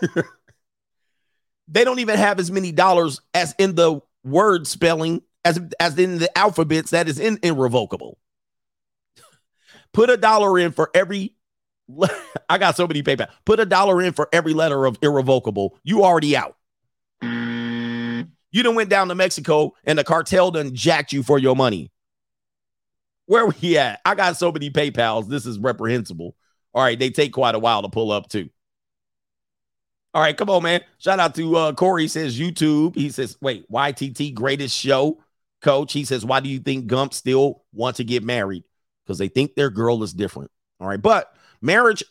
they 1.68 1.82
don't 1.82 1.98
even 1.98 2.16
have 2.16 2.38
as 2.38 2.50
many 2.50 2.70
dollars 2.70 3.20
as 3.34 3.56
in 3.58 3.74
the 3.74 4.00
word 4.24 4.68
spelling 4.68 5.22
as 5.44 5.60
as 5.80 5.98
in 5.98 6.18
the 6.18 6.38
alphabets 6.38 6.92
that 6.92 7.08
is 7.08 7.18
in 7.18 7.40
irrevocable. 7.42 8.18
Put 9.92 10.10
a 10.10 10.16
dollar 10.16 10.58
in 10.60 10.70
for 10.70 10.90
every 10.94 11.34
I 12.48 12.58
got 12.58 12.76
so 12.76 12.86
many 12.86 13.02
PayPal. 13.02 13.28
Put 13.44 13.58
a 13.58 13.66
dollar 13.66 14.00
in 14.00 14.12
for 14.12 14.28
every 14.32 14.54
letter 14.54 14.86
of 14.86 14.96
irrevocable. 15.02 15.76
You 15.82 16.04
already 16.04 16.36
out. 16.36 16.56
Mm. 17.20 18.30
You 18.52 18.62
done 18.62 18.76
went 18.76 18.90
down 18.90 19.08
to 19.08 19.16
Mexico 19.16 19.74
and 19.84 19.98
the 19.98 20.04
cartel 20.04 20.52
done 20.52 20.72
jacked 20.72 21.12
you 21.12 21.24
for 21.24 21.38
your 21.38 21.56
money. 21.56 21.90
Where 23.28 23.46
we 23.46 23.76
at? 23.76 24.00
I 24.06 24.14
got 24.14 24.38
so 24.38 24.50
many 24.50 24.70
PayPals. 24.70 25.28
This 25.28 25.44
is 25.44 25.58
reprehensible. 25.58 26.34
All 26.72 26.82
right, 26.82 26.98
they 26.98 27.10
take 27.10 27.34
quite 27.34 27.54
a 27.54 27.58
while 27.58 27.82
to 27.82 27.90
pull 27.90 28.10
up 28.10 28.30
too. 28.30 28.48
All 30.14 30.22
right, 30.22 30.34
come 30.34 30.48
on, 30.48 30.62
man. 30.62 30.80
Shout 30.96 31.20
out 31.20 31.34
to 31.34 31.56
uh, 31.56 31.72
Corey. 31.74 32.08
Says 32.08 32.40
YouTube. 32.40 32.96
He 32.96 33.10
says, 33.10 33.36
wait, 33.42 33.70
YTT 33.70 34.32
greatest 34.32 34.74
show, 34.74 35.22
coach. 35.60 35.92
He 35.92 36.06
says, 36.06 36.24
why 36.24 36.40
do 36.40 36.48
you 36.48 36.58
think 36.58 36.86
Gump 36.86 37.12
still 37.12 37.64
wants 37.74 37.98
to 37.98 38.04
get 38.04 38.24
married? 38.24 38.64
Because 39.04 39.18
they 39.18 39.28
think 39.28 39.54
their 39.54 39.68
girl 39.68 40.02
is 40.02 40.14
different. 40.14 40.50
All 40.80 40.88
right, 40.88 41.00
but 41.00 41.30
marriage, 41.60 42.02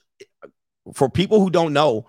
for 0.93 1.09
people 1.09 1.39
who 1.39 1.49
don't 1.49 1.73
know, 1.73 2.05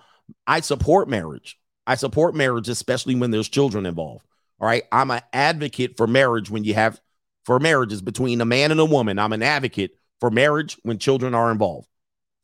I 0.46 0.60
support 0.60 1.08
marriage. 1.08 1.58
I 1.86 1.94
support 1.94 2.34
marriage, 2.34 2.68
especially 2.68 3.14
when 3.14 3.30
there's 3.30 3.48
children 3.48 3.86
involved. 3.86 4.26
All 4.60 4.68
right, 4.68 4.82
I'm 4.92 5.10
an 5.10 5.22
advocate 5.32 5.96
for 5.96 6.06
marriage 6.06 6.50
when 6.50 6.64
you 6.64 6.74
have 6.74 7.00
for 7.48 7.58
marriages 7.58 8.02
between 8.02 8.42
a 8.42 8.44
man 8.44 8.72
and 8.72 8.78
a 8.78 8.84
woman. 8.84 9.18
I'm 9.18 9.32
an 9.32 9.42
advocate 9.42 9.92
for 10.20 10.30
marriage 10.30 10.76
when 10.82 10.98
children 10.98 11.34
are 11.34 11.50
involved. 11.50 11.88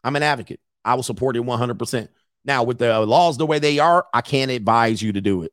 I'm 0.03 0.17
an 0.17 0.23
advocate. 0.23 0.61
I 0.83 0.95
will 0.95 1.03
support 1.03 1.37
it 1.37 1.43
100%. 1.43 2.09
Now, 2.47 2.63
with 2.63 2.79
the 2.79 2.99
laws 3.01 3.37
the 3.37 3.45
way 3.45 3.59
they 3.59 3.79
are, 3.79 4.07
I 4.15 4.23
can't 4.23 4.51
advise 4.51 5.03
you 5.03 5.13
to 5.13 5.21
do 5.21 5.43
it. 5.43 5.53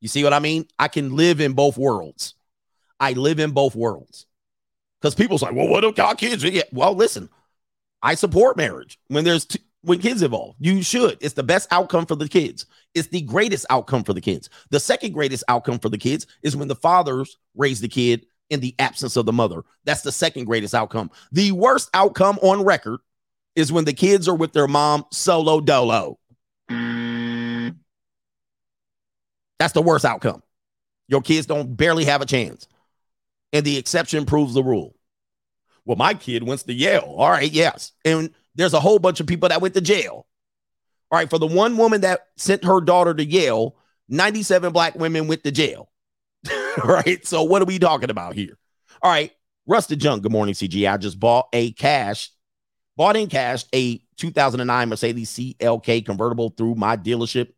You 0.00 0.08
see 0.08 0.24
what 0.24 0.32
I 0.32 0.38
mean? 0.38 0.66
I 0.78 0.88
can 0.88 1.14
live 1.14 1.42
in 1.42 1.52
both 1.52 1.76
worlds. 1.76 2.32
I 2.98 3.12
live 3.12 3.38
in 3.38 3.50
both 3.50 3.74
worlds. 3.74 4.24
Because 4.98 5.14
people's 5.14 5.42
like, 5.42 5.54
well, 5.54 5.68
what 5.68 5.82
do 5.82 6.02
our 6.02 6.14
kids? 6.14 6.42
Yeah. 6.42 6.62
Well, 6.72 6.94
listen, 6.94 7.28
I 8.02 8.14
support 8.14 8.56
marriage 8.56 8.98
when 9.08 9.24
there's 9.24 9.44
t- 9.44 9.60
when 9.82 9.98
kids 9.98 10.22
involved. 10.22 10.56
You 10.58 10.82
should. 10.82 11.18
It's 11.20 11.34
the 11.34 11.42
best 11.42 11.68
outcome 11.70 12.06
for 12.06 12.16
the 12.16 12.30
kids. 12.30 12.64
It's 12.94 13.08
the 13.08 13.22
greatest 13.22 13.66
outcome 13.70 14.04
for 14.04 14.12
the 14.12 14.20
kids. 14.20 14.48
The 14.70 14.80
second 14.80 15.12
greatest 15.12 15.44
outcome 15.48 15.78
for 15.78 15.88
the 15.88 15.98
kids 15.98 16.26
is 16.42 16.56
when 16.56 16.68
the 16.68 16.76
fathers 16.76 17.38
raise 17.56 17.80
the 17.80 17.88
kid 17.88 18.26
in 18.50 18.60
the 18.60 18.74
absence 18.78 19.16
of 19.16 19.26
the 19.26 19.32
mother. 19.32 19.64
That's 19.84 20.02
the 20.02 20.12
second 20.12 20.44
greatest 20.44 20.74
outcome. 20.74 21.10
The 21.32 21.52
worst 21.52 21.90
outcome 21.94 22.38
on 22.42 22.64
record 22.64 23.00
is 23.56 23.72
when 23.72 23.84
the 23.84 23.92
kids 23.92 24.28
are 24.28 24.34
with 24.34 24.52
their 24.52 24.68
mom 24.68 25.04
solo 25.10 25.60
dolo. 25.60 26.18
That's 29.58 29.72
the 29.72 29.82
worst 29.82 30.04
outcome. 30.04 30.42
Your 31.08 31.20
kids 31.20 31.46
don't 31.46 31.76
barely 31.76 32.04
have 32.04 32.22
a 32.22 32.26
chance. 32.26 32.68
And 33.52 33.64
the 33.64 33.76
exception 33.76 34.26
proves 34.26 34.54
the 34.54 34.62
rule. 34.64 34.94
Well, 35.84 35.96
my 35.96 36.14
kid 36.14 36.42
went 36.42 36.60
to 36.60 36.72
Yale. 36.72 37.14
All 37.16 37.30
right, 37.30 37.50
yes. 37.50 37.92
And 38.04 38.30
there's 38.54 38.74
a 38.74 38.80
whole 38.80 38.98
bunch 38.98 39.20
of 39.20 39.26
people 39.26 39.48
that 39.48 39.60
went 39.60 39.74
to 39.74 39.80
jail. 39.80 40.26
All 41.14 41.20
right, 41.20 41.30
for 41.30 41.38
the 41.38 41.46
one 41.46 41.76
woman 41.76 42.00
that 42.00 42.26
sent 42.36 42.64
her 42.64 42.80
daughter 42.80 43.14
to 43.14 43.24
Yale, 43.24 43.76
97 44.08 44.72
black 44.72 44.96
women 44.96 45.28
went 45.28 45.44
to 45.44 45.52
jail. 45.52 45.88
right? 46.84 47.24
so 47.24 47.44
what 47.44 47.62
are 47.62 47.66
we 47.66 47.78
talking 47.78 48.10
about 48.10 48.34
here? 48.34 48.58
All 49.00 49.12
right, 49.12 49.30
Rusted 49.64 50.00
Junk, 50.00 50.24
good 50.24 50.32
morning, 50.32 50.56
CG. 50.56 50.92
I 50.92 50.96
just 50.96 51.20
bought 51.20 51.46
a 51.52 51.70
cash, 51.70 52.32
bought 52.96 53.14
in 53.14 53.28
cash 53.28 53.64
a 53.72 54.02
2009 54.16 54.88
Mercedes 54.88 55.30
CLK 55.30 56.04
convertible 56.04 56.50
through 56.50 56.74
my 56.74 56.96
dealership. 56.96 57.52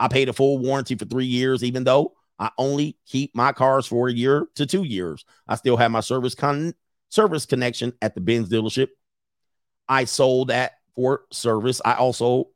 I 0.00 0.08
paid 0.08 0.28
a 0.28 0.32
full 0.32 0.58
warranty 0.58 0.96
for 0.96 1.04
three 1.04 1.26
years, 1.26 1.62
even 1.62 1.84
though 1.84 2.14
I 2.40 2.50
only 2.58 2.98
keep 3.06 3.36
my 3.36 3.52
cars 3.52 3.86
for 3.86 4.08
a 4.08 4.12
year 4.12 4.48
to 4.56 4.66
two 4.66 4.82
years. 4.82 5.24
I 5.46 5.54
still 5.54 5.76
have 5.76 5.92
my 5.92 6.00
service 6.00 6.34
con- 6.34 6.74
service 7.10 7.46
connection 7.46 7.92
at 8.02 8.16
the 8.16 8.20
Benz 8.20 8.48
dealership. 8.48 8.88
I 9.88 10.06
sold 10.06 10.48
that 10.48 10.72
for 10.96 11.20
service. 11.30 11.80
I 11.84 11.94
also 11.94 12.48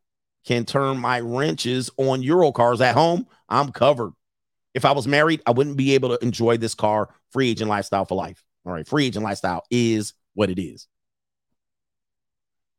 can 0.45 0.65
turn 0.65 0.97
my 0.97 1.19
wrenches 1.19 1.89
on 1.97 2.21
Euro 2.23 2.51
cars 2.51 2.81
at 2.81 2.95
home. 2.95 3.27
I'm 3.49 3.71
covered. 3.71 4.13
If 4.73 4.85
I 4.85 4.91
was 4.91 5.07
married, 5.07 5.41
I 5.45 5.51
wouldn't 5.51 5.77
be 5.77 5.93
able 5.95 6.15
to 6.17 6.23
enjoy 6.23 6.57
this 6.57 6.75
car. 6.75 7.09
Free 7.31 7.49
agent 7.51 7.69
lifestyle 7.69 8.05
for 8.05 8.15
life. 8.15 8.43
All 8.65 8.71
right, 8.73 8.87
free 8.87 9.05
agent 9.05 9.23
lifestyle 9.25 9.63
is 9.69 10.13
what 10.33 10.49
it 10.49 10.61
is. 10.61 10.87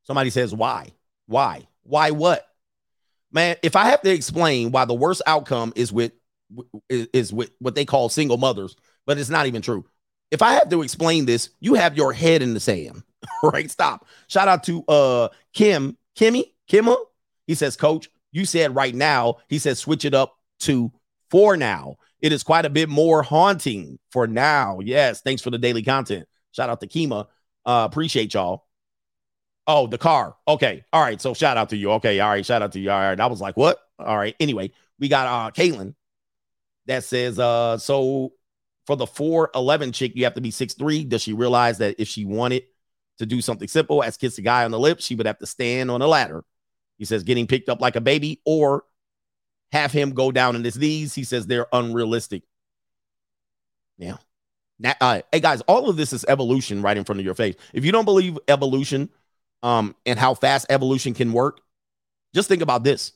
Somebody 0.05 0.31
says, 0.31 0.55
why? 0.55 0.93
Why? 1.27 1.67
Why 1.83 2.11
what? 2.11 2.47
Man, 3.31 3.57
if 3.63 3.77
I 3.77 3.87
have 3.87 4.03
to 4.03 4.11
explain 4.11 4.73
why 4.73 4.85
the 4.85 4.95
worst 4.95 5.23
outcome 5.27 5.73
is 5.77 5.93
with 5.93 6.13
is 6.91 7.33
with 7.33 7.51
what 7.61 7.75
they 7.75 7.85
call 7.85 8.09
single 8.11 8.37
mothers, 8.37 8.77
but 9.07 9.19
it's 9.19 9.31
not 9.31 9.47
even 9.47 9.63
true. 9.63 9.87
If 10.31 10.43
I 10.43 10.53
have 10.53 10.69
to 10.69 10.83
explain 10.83 11.25
this, 11.25 11.51
you 11.61 11.75
have 11.75 11.97
your 11.97 12.13
head 12.13 12.43
in 12.43 12.53
the 12.53 12.61
sand. 12.61 13.03
right? 13.43 13.71
Stop. 13.71 14.07
Shout 14.29 14.49
out 14.49 14.65
to 14.65 14.85
uh 14.87 15.29
Kim, 15.55 15.97
Kimmy, 16.17 16.53
Kimma. 16.71 16.97
He 17.47 17.55
says, 17.55 17.77
Coach, 17.77 18.09
you 18.33 18.45
said 18.45 18.75
right 18.75 18.95
now. 18.95 19.37
He 19.49 19.59
says, 19.59 19.79
switch 19.79 20.05
it 20.05 20.15
up 20.15 20.37
to 20.61 20.93
for 21.31 21.57
now. 21.57 21.97
It 22.21 22.33
is 22.33 22.43
quite 22.43 22.65
a 22.65 22.71
bit 22.71 22.89
more 22.89 23.23
haunting 23.23 23.99
for 24.11 24.27
now. 24.27 24.79
Yes. 24.81 25.21
Thanks 25.23 25.43
for 25.43 25.51
the 25.51 25.59
daily 25.59 25.83
content. 25.83 26.27
Shout 26.53 26.71
out 26.71 26.81
to 26.81 26.87
Kima. 26.87 27.27
Uh, 27.65 27.87
appreciate 27.91 28.35
y'all. 28.35 28.67
Oh, 29.67 29.87
the 29.87 29.99
car. 29.99 30.37
Okay. 30.47 30.85
All 30.93 31.03
right. 31.03 31.21
So 31.21 31.35
shout 31.35 31.57
out 31.57 31.71
to 31.71 31.77
you. 31.77 31.93
Okay. 31.93 32.21
All 32.21 32.31
right. 32.31 32.45
Shout 32.45 32.63
out 32.63 32.73
to 32.73 32.81
you. 32.81 32.91
All 32.91 32.99
right. 32.99 33.19
I 33.19 33.27
was 33.27 33.41
like, 33.41 33.57
what? 33.57 33.79
All 33.99 34.17
right. 34.17 34.35
Anyway, 34.41 34.73
we 34.99 35.09
got 35.09 35.27
uh 35.27 35.51
Caitlin 35.53 35.95
that 36.87 37.05
says, 37.05 37.39
uh, 37.39 37.79
so 37.79 38.33
for 38.87 38.97
the 38.97 39.07
4'11 39.07 39.95
chick, 39.95 40.13
you 40.15 40.25
have 40.25 40.35
to 40.35 40.41
be 40.41 40.51
6'3. 40.51 41.09
Does 41.09 41.23
she 41.23 41.33
realize 41.33 41.79
that 41.79 41.97
if 41.99 42.09
she 42.09 42.25
wanted 42.25 42.65
to 43.19 43.27
do 43.27 43.41
something 43.41 43.69
simple 43.69 44.03
as 44.03 44.17
kiss 44.17 44.39
a 44.39 44.43
guy 44.43 44.65
on 44.65 44.71
the 44.71 44.79
lips, 44.79 45.05
she 45.05 45.15
would 45.15 45.27
have 45.27 45.39
to 45.39 45.47
stand 45.47 45.91
on 45.91 46.03
a 46.03 46.07
ladder? 46.07 46.45
He 47.03 47.07
says, 47.07 47.25
getting 47.25 47.49
picked 47.49 47.69
up 47.69 47.81
like 47.81 47.97
a 47.97 48.01
baby 48.01 48.41
or 48.47 48.85
have 49.73 49.91
him 49.91 50.13
go 50.13 50.31
down 50.31 50.55
on 50.55 50.63
his 50.63 50.79
knees. 50.79 51.13
He 51.13 51.25
says 51.25 51.49
they're 51.49 51.67
unrealistic. 51.73 52.45
Yeah. 53.99 54.19
Now, 54.79 54.95
uh, 55.01 55.23
hey 55.33 55.41
guys, 55.41 55.63
all 55.63 55.91
of 55.91 55.97
this 55.97 56.13
is 56.13 56.25
evolution 56.29 56.81
right 56.81 56.97
in 56.97 57.03
front 57.03 57.19
of 57.19 57.25
your 57.25 57.35
face. 57.35 57.57
If 57.73 57.85
you 57.85 57.91
don't 57.91 58.05
believe 58.05 58.39
evolution 58.47 59.11
um, 59.65 59.97
and 60.07 60.17
how 60.17 60.35
fast 60.35 60.67
evolution 60.71 61.13
can 61.13 61.33
work, 61.33 61.61
just 62.37 62.49
think 62.49 62.63
about 62.63 62.85
this. 62.85 63.11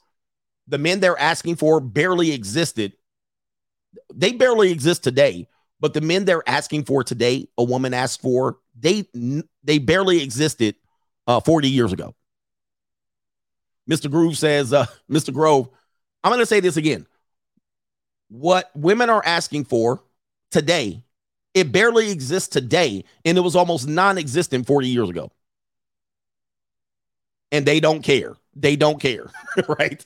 The 0.66 0.78
men 0.78 0.98
they're 0.98 1.16
asking 1.16 1.54
for 1.54 1.78
barely 1.78 2.32
existed. 2.32 2.92
They 4.12 4.32
barely 4.32 4.72
exist 4.72 5.04
today, 5.04 5.46
but 5.78 5.94
the 5.94 6.00
men 6.00 6.24
they're 6.24 6.48
asking 6.48 6.86
for 6.86 7.04
today, 7.04 7.50
a 7.56 7.62
woman 7.62 7.94
asked 7.94 8.20
for, 8.20 8.58
they 8.76 9.04
they 9.62 9.78
barely 9.78 10.24
existed 10.24 10.74
uh, 11.28 11.38
40 11.38 11.68
years 11.68 11.92
ago. 11.92 12.16
Mr. 13.90 14.10
Groove 14.10 14.36
says, 14.36 14.72
uh, 14.72 14.86
Mr. 15.10 15.32
Grove, 15.32 15.68
I'm 16.22 16.30
going 16.30 16.40
to 16.40 16.46
say 16.46 16.60
this 16.60 16.76
again. 16.76 17.06
What 18.28 18.70
women 18.74 19.08
are 19.10 19.22
asking 19.24 19.66
for 19.66 20.02
today, 20.50 21.04
it 21.54 21.70
barely 21.70 22.10
exists 22.10 22.48
today, 22.48 23.04
and 23.24 23.38
it 23.38 23.42
was 23.42 23.54
almost 23.54 23.86
non 23.86 24.18
existent 24.18 24.66
40 24.66 24.88
years 24.88 25.08
ago. 25.08 25.30
And 27.52 27.64
they 27.64 27.78
don't 27.78 28.02
care. 28.02 28.34
They 28.56 28.74
don't 28.74 29.00
care, 29.00 29.30
right? 29.78 30.04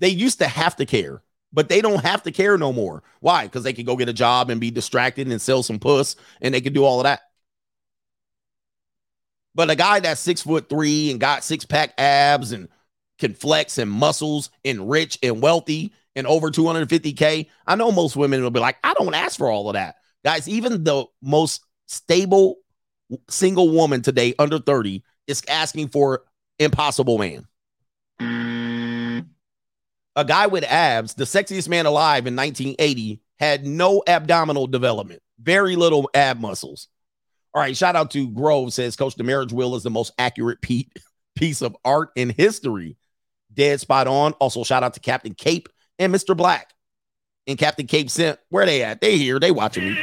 They 0.00 0.08
used 0.08 0.38
to 0.38 0.48
have 0.48 0.74
to 0.76 0.86
care, 0.86 1.22
but 1.52 1.68
they 1.68 1.80
don't 1.80 2.02
have 2.02 2.24
to 2.24 2.32
care 2.32 2.58
no 2.58 2.72
more. 2.72 3.02
Why? 3.20 3.44
Because 3.44 3.62
they 3.62 3.72
can 3.72 3.84
go 3.84 3.96
get 3.96 4.08
a 4.08 4.12
job 4.14 4.50
and 4.50 4.60
be 4.60 4.70
distracted 4.70 5.28
and 5.28 5.40
sell 5.40 5.62
some 5.62 5.78
puss, 5.78 6.16
and 6.40 6.52
they 6.52 6.60
can 6.60 6.72
do 6.72 6.84
all 6.84 6.98
of 6.98 7.04
that. 7.04 7.20
But 9.54 9.70
a 9.70 9.76
guy 9.76 10.00
that's 10.00 10.20
six 10.20 10.42
foot 10.42 10.68
three 10.68 11.10
and 11.10 11.20
got 11.20 11.44
six 11.44 11.64
pack 11.64 11.94
abs 11.98 12.52
and 12.52 12.68
can 13.20 13.34
flex 13.34 13.78
and 13.78 13.90
muscles 13.90 14.50
and 14.64 14.90
rich 14.90 15.18
and 15.22 15.40
wealthy 15.40 15.92
and 16.16 16.26
over 16.26 16.50
250K, 16.50 17.46
I 17.66 17.76
know 17.76 17.92
most 17.92 18.16
women 18.16 18.42
will 18.42 18.50
be 18.50 18.60
like, 18.60 18.78
I 18.82 18.94
don't 18.94 19.14
ask 19.14 19.38
for 19.38 19.48
all 19.48 19.68
of 19.68 19.74
that. 19.74 19.96
Guys, 20.24 20.48
even 20.48 20.84
the 20.84 21.06
most 21.22 21.64
stable 21.86 22.56
single 23.28 23.70
woman 23.70 24.02
today 24.02 24.34
under 24.38 24.58
30 24.58 25.02
is 25.26 25.42
asking 25.48 25.88
for 25.88 26.24
impossible 26.58 27.18
man. 27.18 27.46
A 30.16 30.24
guy 30.24 30.46
with 30.48 30.64
abs, 30.64 31.14
the 31.14 31.24
sexiest 31.24 31.68
man 31.68 31.86
alive 31.86 32.26
in 32.26 32.36
1980, 32.36 33.22
had 33.38 33.64
no 33.64 34.02
abdominal 34.06 34.66
development, 34.66 35.22
very 35.40 35.76
little 35.76 36.10
ab 36.14 36.40
muscles. 36.40 36.88
All 37.54 37.62
right, 37.62 37.76
shout 37.76 37.96
out 37.96 38.10
to 38.10 38.28
Grove 38.28 38.72
says 38.72 38.96
Coach, 38.96 39.14
the 39.14 39.24
marriage 39.24 39.52
will 39.52 39.74
is 39.74 39.82
the 39.82 39.90
most 39.90 40.12
accurate 40.18 40.60
piece 41.34 41.62
of 41.62 41.76
art 41.84 42.10
in 42.16 42.30
history. 42.30 42.96
Dead 43.60 43.78
spot 43.78 44.06
on. 44.06 44.32
Also, 44.34 44.64
shout 44.64 44.82
out 44.82 44.94
to 44.94 45.00
Captain 45.00 45.34
Cape 45.34 45.68
and 45.98 46.14
Mr. 46.14 46.34
Black. 46.34 46.72
And 47.46 47.58
Captain 47.58 47.86
Cape 47.86 48.08
sent, 48.08 48.38
where 48.48 48.64
they 48.64 48.82
at? 48.82 49.02
They 49.02 49.18
here. 49.18 49.38
They 49.38 49.50
watching 49.50 49.84
me. 49.84 50.00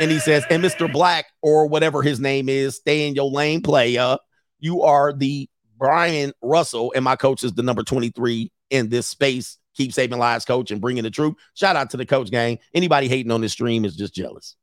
And 0.00 0.10
he 0.10 0.18
says, 0.18 0.46
and 0.48 0.64
Mr. 0.64 0.90
Black, 0.90 1.26
or 1.42 1.66
whatever 1.66 2.00
his 2.00 2.18
name 2.18 2.48
is, 2.48 2.76
stay 2.76 3.06
in 3.06 3.14
your 3.14 3.30
lane, 3.30 3.60
playa. 3.60 4.16
You 4.58 4.84
are 4.84 5.12
the 5.12 5.50
Bryon 5.76 6.32
Russell, 6.40 6.94
and 6.96 7.04
my 7.04 7.14
coach 7.14 7.44
is 7.44 7.52
the 7.52 7.62
number 7.62 7.82
23 7.82 8.50
in 8.70 8.88
this 8.88 9.06
space. 9.06 9.58
Keep 9.74 9.92
saving 9.92 10.18
lives, 10.18 10.46
coach, 10.46 10.70
and 10.70 10.80
bringing 10.80 11.02
the 11.02 11.10
truth. 11.10 11.34
Shout 11.52 11.76
out 11.76 11.90
to 11.90 11.98
the 11.98 12.06
coach 12.06 12.30
gang. 12.30 12.58
Anybody 12.72 13.06
hating 13.06 13.30
on 13.30 13.42
this 13.42 13.52
stream 13.52 13.84
is 13.84 13.96
just 13.96 14.14
jealous. 14.14 14.56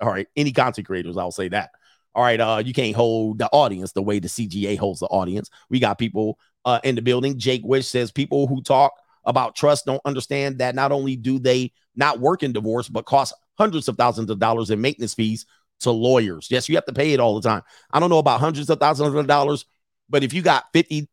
All 0.00 0.08
right. 0.08 0.28
Any 0.36 0.52
content 0.52 0.86
creators, 0.86 1.16
I'll 1.16 1.32
say 1.32 1.48
that. 1.48 1.70
All 2.14 2.24
right, 2.24 2.40
uh, 2.40 2.62
you 2.64 2.72
can't 2.72 2.96
hold 2.96 3.38
the 3.38 3.48
audience 3.48 3.92
the 3.92 4.02
way 4.02 4.18
the 4.18 4.28
CGA 4.28 4.76
holds 4.76 5.00
the 5.00 5.06
audience. 5.06 5.50
We 5.70 5.78
got 5.78 5.98
people 5.98 6.38
uh, 6.64 6.80
in 6.82 6.94
the 6.94 7.02
building. 7.02 7.38
Jake 7.38 7.62
Wish 7.64 7.86
says 7.86 8.10
people 8.10 8.46
who 8.46 8.62
talk 8.62 8.92
about 9.24 9.54
trust 9.54 9.86
don't 9.86 10.00
understand 10.04 10.58
that 10.58 10.74
not 10.74 10.90
only 10.90 11.14
do 11.14 11.38
they 11.38 11.72
not 11.94 12.18
work 12.18 12.42
in 12.42 12.52
divorce, 12.52 12.88
but 12.88 13.04
cost 13.04 13.34
hundreds 13.56 13.88
of 13.88 13.96
thousands 13.96 14.30
of 14.30 14.38
dollars 14.38 14.70
in 14.70 14.80
maintenance 14.80 15.14
fees 15.14 15.46
to 15.80 15.90
lawyers. 15.90 16.48
Yes, 16.50 16.68
you 16.68 16.74
have 16.76 16.86
to 16.86 16.92
pay 16.92 17.12
it 17.12 17.20
all 17.20 17.38
the 17.38 17.48
time. 17.48 17.62
I 17.92 18.00
don't 18.00 18.10
know 18.10 18.18
about 18.18 18.40
hundreds 18.40 18.70
of 18.70 18.80
thousands 18.80 19.14
of 19.14 19.26
dollars, 19.26 19.64
but 20.08 20.24
if 20.24 20.32
you 20.32 20.42
got 20.42 20.64
50, 20.72 21.08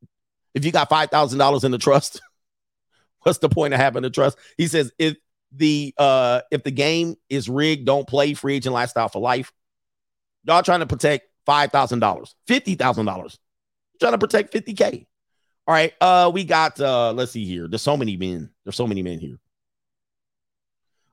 if 0.53 0.65
you 0.65 0.72
got 0.72 0.90
$5,000 0.90 1.64
in 1.64 1.72
the 1.72 1.77
trust, 1.77 2.22
what's 3.22 3.40
the 3.40 3.49
point 3.49 3.74
of 3.74 3.80
having 3.80 4.03
the 4.03 4.09
trust? 4.09 4.38
He 4.57 4.67
says, 4.67 4.91
if 4.98 5.17
the 5.51 5.93
uh 5.98 6.41
if 6.51 6.64
the 6.64 6.72
game 6.72 7.15
is 7.30 7.48
rigged, 7.48 7.85
don't 7.85 8.07
play 8.07 8.33
free 8.33 8.56
agent 8.56 8.74
lifestyle 8.74 9.07
for 9.07 9.22
life. 9.22 9.53
Y'all 10.45 10.64
trying 10.64 10.82
to 10.82 10.85
protect 10.85 11.27
five 11.45 11.72
thousand 11.72 11.99
dollars, 11.99 12.35
fifty 12.48 12.75
thousand 12.75 13.06
dollars. 13.06 13.38
Trying 13.99 14.14
to 14.14 14.17
protect 14.17 14.51
fifty 14.51 14.74
k. 14.74 15.07
All 15.67 15.74
right, 15.74 15.93
uh, 15.99 16.30
we 16.33 16.43
got 16.43 16.80
uh, 16.80 17.11
let's 17.14 17.32
see 17.32 17.45
here. 17.45 17.67
There's 17.67 17.82
so 17.82 17.98
many 17.98 18.17
men. 18.17 18.51
There's 18.64 18.75
so 18.75 18.88
many 18.88 19.01
men 19.01 19.19
here. 19.19 19.40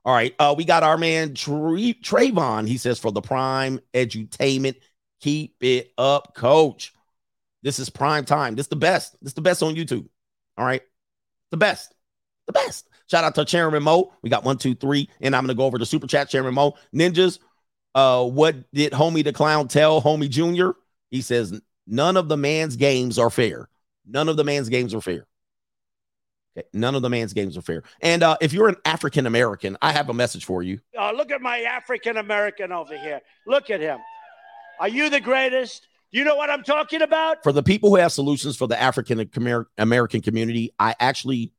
All 0.04 0.12
right, 0.12 0.34
uh, 0.38 0.54
we 0.56 0.64
got 0.64 0.82
our 0.82 0.98
man 0.98 1.34
Tra- 1.34 1.54
Trayvon. 1.54 2.68
He 2.68 2.76
says 2.76 2.98
for 2.98 3.12
the 3.12 3.22
prime 3.22 3.80
edutainment, 3.94 4.76
keep 5.20 5.54
it 5.60 5.92
up, 5.96 6.34
coach. 6.34 6.92
This 7.62 7.78
is 7.78 7.88
prime 7.88 8.24
time. 8.24 8.56
This 8.56 8.64
is 8.64 8.70
the 8.70 8.76
best. 8.76 9.16
This 9.22 9.30
is 9.30 9.34
the 9.34 9.42
best 9.42 9.62
on 9.62 9.76
YouTube. 9.76 10.08
All 10.58 10.66
right, 10.66 10.82
the 11.50 11.56
best, 11.56 11.94
the 12.46 12.52
best. 12.52 12.88
Shout 13.08 13.24
out 13.24 13.34
to 13.36 13.44
Chairman 13.44 13.82
Mo. 13.82 14.12
We 14.22 14.28
got 14.28 14.44
one, 14.44 14.58
two, 14.58 14.74
three, 14.74 15.08
and 15.20 15.34
I'm 15.34 15.44
gonna 15.44 15.54
go 15.54 15.64
over 15.64 15.78
to 15.78 15.86
super 15.86 16.06
chat. 16.06 16.28
Chairman 16.28 16.54
Mo, 16.54 16.74
ninjas. 16.94 17.38
Uh, 17.94 18.24
what 18.24 18.56
did 18.72 18.92
Homie 18.92 19.24
the 19.24 19.32
Clown 19.32 19.68
tell 19.68 20.00
Homie 20.00 20.30
Junior? 20.30 20.74
He 21.10 21.20
says 21.20 21.60
none 21.86 22.16
of 22.16 22.28
the 22.28 22.36
man's 22.36 22.76
games 22.76 23.18
are 23.18 23.30
fair. 23.30 23.68
None 24.06 24.28
of 24.28 24.36
the 24.36 24.44
man's 24.44 24.68
games 24.68 24.94
are 24.94 25.00
fair. 25.00 25.26
Okay. 26.56 26.66
None 26.72 26.94
of 26.94 27.02
the 27.02 27.08
man's 27.08 27.32
games 27.32 27.56
are 27.56 27.62
fair. 27.62 27.82
And 28.00 28.22
uh, 28.22 28.36
if 28.40 28.52
you're 28.52 28.68
an 28.68 28.76
African 28.84 29.26
American, 29.26 29.76
I 29.80 29.92
have 29.92 30.08
a 30.08 30.14
message 30.14 30.44
for 30.44 30.62
you. 30.62 30.80
Uh, 30.98 31.12
look 31.12 31.30
at 31.30 31.40
my 31.40 31.60
African 31.60 32.16
American 32.16 32.72
over 32.72 32.96
here. 32.96 33.20
Look 33.46 33.70
at 33.70 33.80
him. 33.80 33.98
Are 34.78 34.88
you 34.88 35.08
the 35.10 35.20
greatest? 35.20 35.86
You 36.10 36.24
know 36.24 36.36
what 36.36 36.50
I'm 36.50 36.62
talking 36.62 37.00
about? 37.00 37.42
For 37.42 37.52
the 37.52 37.62
people 37.62 37.88
who 37.88 37.96
have 37.96 38.12
solutions 38.12 38.56
for 38.56 38.68
the 38.68 38.80
African 38.80 39.30
American 39.78 40.20
community, 40.20 40.74
I 40.78 40.94
actually 41.00 41.52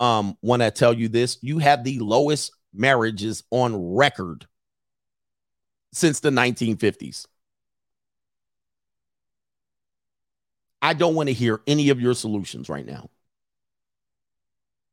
um, 0.00 0.38
want 0.40 0.62
to 0.62 0.70
tell 0.70 0.94
you 0.94 1.08
this. 1.08 1.36
You 1.42 1.58
have 1.58 1.84
the 1.84 1.98
lowest 1.98 2.52
marriages 2.72 3.44
on 3.50 3.76
record 3.76 4.46
since 5.94 6.20
the 6.20 6.30
1950s. 6.30 7.26
I 10.82 10.92
don't 10.92 11.14
want 11.14 11.28
to 11.28 11.32
hear 11.32 11.60
any 11.66 11.88
of 11.88 12.00
your 12.00 12.14
solutions 12.14 12.68
right 12.68 12.84
now. 12.84 13.08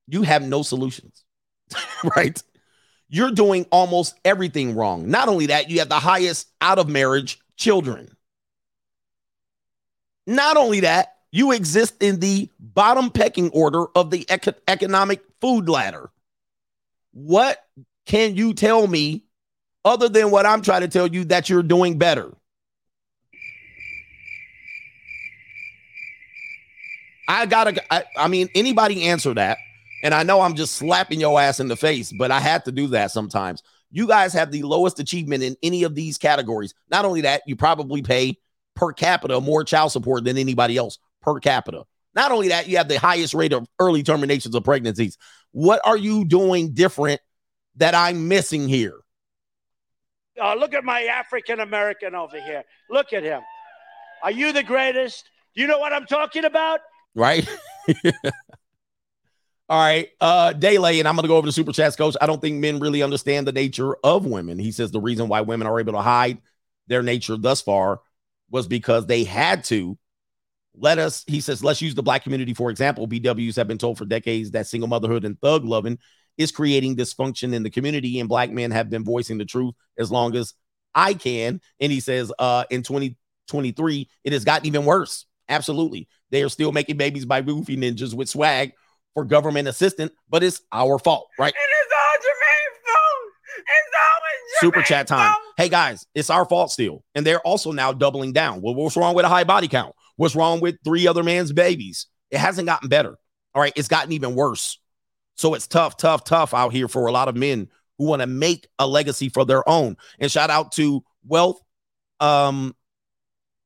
You 0.07 0.21
have 0.21 0.43
no 0.43 0.61
solutions, 0.61 1.23
right? 2.15 2.41
You're 3.09 3.31
doing 3.31 3.65
almost 3.71 4.15
everything 4.23 4.75
wrong. 4.75 5.09
Not 5.09 5.27
only 5.27 5.47
that, 5.47 5.69
you 5.69 5.79
have 5.79 5.89
the 5.89 5.99
highest 5.99 6.47
out 6.61 6.79
of 6.79 6.87
marriage 6.87 7.39
children. 7.57 8.15
Not 10.27 10.55
only 10.55 10.81
that, 10.81 11.15
you 11.31 11.51
exist 11.51 11.95
in 12.01 12.19
the 12.19 12.49
bottom 12.59 13.09
pecking 13.09 13.49
order 13.49 13.85
of 13.95 14.11
the 14.11 14.25
ec- 14.29 14.61
economic 14.67 15.21
food 15.41 15.67
ladder. 15.67 16.11
What 17.11 17.57
can 18.05 18.35
you 18.35 18.53
tell 18.53 18.85
me 18.87 19.25
other 19.83 20.09
than 20.09 20.31
what 20.31 20.45
I'm 20.45 20.61
trying 20.61 20.81
to 20.81 20.87
tell 20.87 21.07
you 21.07 21.25
that 21.25 21.49
you're 21.49 21.63
doing 21.63 21.97
better? 21.97 22.31
I 27.27 27.45
gotta, 27.45 27.81
I, 27.93 28.03
I, 28.17 28.27
mean, 28.27 28.49
anybody 28.55 29.03
answer 29.03 29.33
that. 29.33 29.57
And 30.03 30.13
I 30.13 30.23
know 30.23 30.41
I'm 30.41 30.55
just 30.55 30.75
slapping 30.75 31.19
your 31.19 31.39
ass 31.39 31.59
in 31.59 31.67
the 31.67 31.75
face, 31.75 32.11
but 32.11 32.31
I 32.31 32.39
had 32.39 32.65
to 32.65 32.71
do 32.71 32.87
that 32.87 33.11
sometimes. 33.11 33.61
You 33.91 34.07
guys 34.07 34.33
have 34.33 34.51
the 34.51 34.63
lowest 34.63 34.99
achievement 34.99 35.43
in 35.43 35.55
any 35.61 35.83
of 35.83 35.95
these 35.95 36.17
categories. 36.17 36.73
Not 36.89 37.05
only 37.05 37.21
that, 37.21 37.43
you 37.45 37.55
probably 37.55 38.01
pay 38.01 38.37
per 38.75 38.93
capita 38.93 39.39
more 39.39 39.63
child 39.63 39.91
support 39.91 40.23
than 40.23 40.37
anybody 40.37 40.77
else 40.77 40.97
per 41.21 41.39
capita. 41.39 41.83
Not 42.15 42.31
only 42.31 42.49
that, 42.49 42.67
you 42.67 42.77
have 42.77 42.87
the 42.87 42.99
highest 42.99 43.33
rate 43.33 43.53
of 43.53 43.67
early 43.79 44.03
terminations 44.03 44.55
of 44.55 44.63
pregnancies. 44.63 45.17
What 45.51 45.81
are 45.85 45.97
you 45.97 46.25
doing 46.25 46.73
different 46.73 47.21
that 47.75 47.95
I'm 47.95 48.27
missing 48.27 48.67
here? 48.67 49.00
Uh, 50.41 50.55
look 50.55 50.73
at 50.73 50.83
my 50.83 51.03
African 51.03 51.59
American 51.59 52.15
over 52.15 52.41
here. 52.41 52.63
Look 52.89 53.13
at 53.13 53.23
him. 53.23 53.41
Are 54.23 54.31
you 54.31 54.51
the 54.53 54.63
greatest? 54.63 55.29
Do 55.55 55.61
you 55.61 55.67
know 55.67 55.79
what 55.79 55.93
I'm 55.93 56.05
talking 56.05 56.45
about? 56.45 56.79
Right? 57.13 57.47
All 59.69 59.79
right. 59.79 60.09
Uh 60.19 60.53
Daylay, 60.53 60.99
and 60.99 61.07
I'm 61.07 61.15
gonna 61.15 61.27
go 61.27 61.37
over 61.37 61.47
to 61.47 61.51
Super 61.51 61.71
Chats, 61.71 61.95
coach. 61.95 62.15
I 62.19 62.25
don't 62.25 62.41
think 62.41 62.59
men 62.59 62.79
really 62.79 63.03
understand 63.03 63.47
the 63.47 63.51
nature 63.51 63.95
of 64.03 64.25
women. 64.25 64.57
He 64.57 64.71
says 64.71 64.91
the 64.91 64.99
reason 64.99 65.27
why 65.27 65.41
women 65.41 65.67
are 65.67 65.79
able 65.79 65.93
to 65.93 66.01
hide 66.01 66.39
their 66.87 67.03
nature 67.03 67.37
thus 67.37 67.61
far 67.61 68.01
was 68.49 68.67
because 68.67 69.05
they 69.05 69.23
had 69.23 69.63
to 69.65 69.97
let 70.75 70.99
us, 70.99 71.23
he 71.27 71.41
says, 71.41 71.63
let's 71.63 71.81
use 71.81 71.95
the 71.95 72.03
black 72.03 72.23
community 72.23 72.53
for 72.53 72.69
example. 72.69 73.07
BWs 73.07 73.55
have 73.55 73.67
been 73.67 73.77
told 73.77 73.97
for 73.97 74.05
decades 74.05 74.51
that 74.51 74.67
single 74.67 74.87
motherhood 74.87 75.25
and 75.25 75.39
thug 75.39 75.65
loving 75.65 75.99
is 76.37 76.51
creating 76.51 76.95
dysfunction 76.95 77.53
in 77.53 77.63
the 77.63 77.69
community, 77.69 78.19
and 78.19 78.29
black 78.29 78.49
men 78.51 78.71
have 78.71 78.89
been 78.89 79.03
voicing 79.03 79.37
the 79.37 79.45
truth 79.45 79.73
as 79.97 80.11
long 80.11 80.35
as 80.35 80.53
I 80.95 81.13
can. 81.13 81.61
And 81.79 81.91
he 81.91 81.99
says, 81.99 82.31
uh, 82.39 82.65
in 82.69 82.83
2023, 82.83 84.09
it 84.23 84.33
has 84.33 84.43
gotten 84.43 84.67
even 84.67 84.85
worse. 84.85 85.25
Absolutely. 85.49 86.07
They 86.29 86.43
are 86.43 86.49
still 86.49 86.71
making 86.71 86.97
babies 86.97 87.25
by 87.25 87.41
goofy 87.41 87.75
ninjas 87.77 88.13
with 88.13 88.29
swag 88.29 88.73
for 89.13 89.25
government 89.25 89.67
assistance, 89.67 90.11
but 90.29 90.43
it's 90.43 90.61
our 90.71 90.97
fault, 90.97 91.27
right? 91.37 91.53
It 91.53 91.57
is 91.57 91.91
all 91.93 92.17
Jermaine's 92.21 92.79
fault. 92.85 93.33
It's 93.57 93.95
always 93.97 94.59
Super 94.73 94.81
chat 94.87 95.07
time. 95.07 95.27
fault. 95.33 95.39
Hey 95.57 95.67
guys, 95.67 96.05
it's 96.15 96.29
our 96.29 96.45
fault 96.45 96.71
still. 96.71 97.03
And 97.13 97.25
they're 97.25 97.41
also 97.41 97.71
now 97.73 97.91
doubling 97.91 98.31
down. 98.31 98.61
Well, 98.61 98.73
what's 98.73 98.95
wrong 98.95 99.13
with 99.13 99.25
a 99.25 99.29
high 99.29 99.43
body 99.43 99.67
count? 99.67 99.93
What's 100.15 100.35
wrong 100.35 100.61
with 100.61 100.77
three 100.85 101.07
other 101.07 101.23
man's 101.23 101.51
babies? 101.51 102.07
It 102.29 102.37
hasn't 102.37 102.67
gotten 102.67 102.87
better. 102.87 103.17
All 103.53 103.61
right. 103.61 103.73
It's 103.75 103.89
gotten 103.89 104.13
even 104.13 104.35
worse. 104.35 104.79
So 105.41 105.55
it's 105.55 105.65
tough, 105.65 105.97
tough, 105.97 106.23
tough 106.23 106.53
out 106.53 106.71
here 106.71 106.87
for 106.87 107.07
a 107.07 107.11
lot 107.11 107.27
of 107.27 107.35
men 107.35 107.67
who 107.97 108.05
want 108.05 108.21
to 108.21 108.27
make 108.27 108.67
a 108.77 108.85
legacy 108.85 109.27
for 109.27 109.43
their 109.43 109.67
own. 109.67 109.97
And 110.19 110.31
shout 110.31 110.51
out 110.51 110.71
to 110.73 111.03
Wealth. 111.25 111.59
Um, 112.19 112.75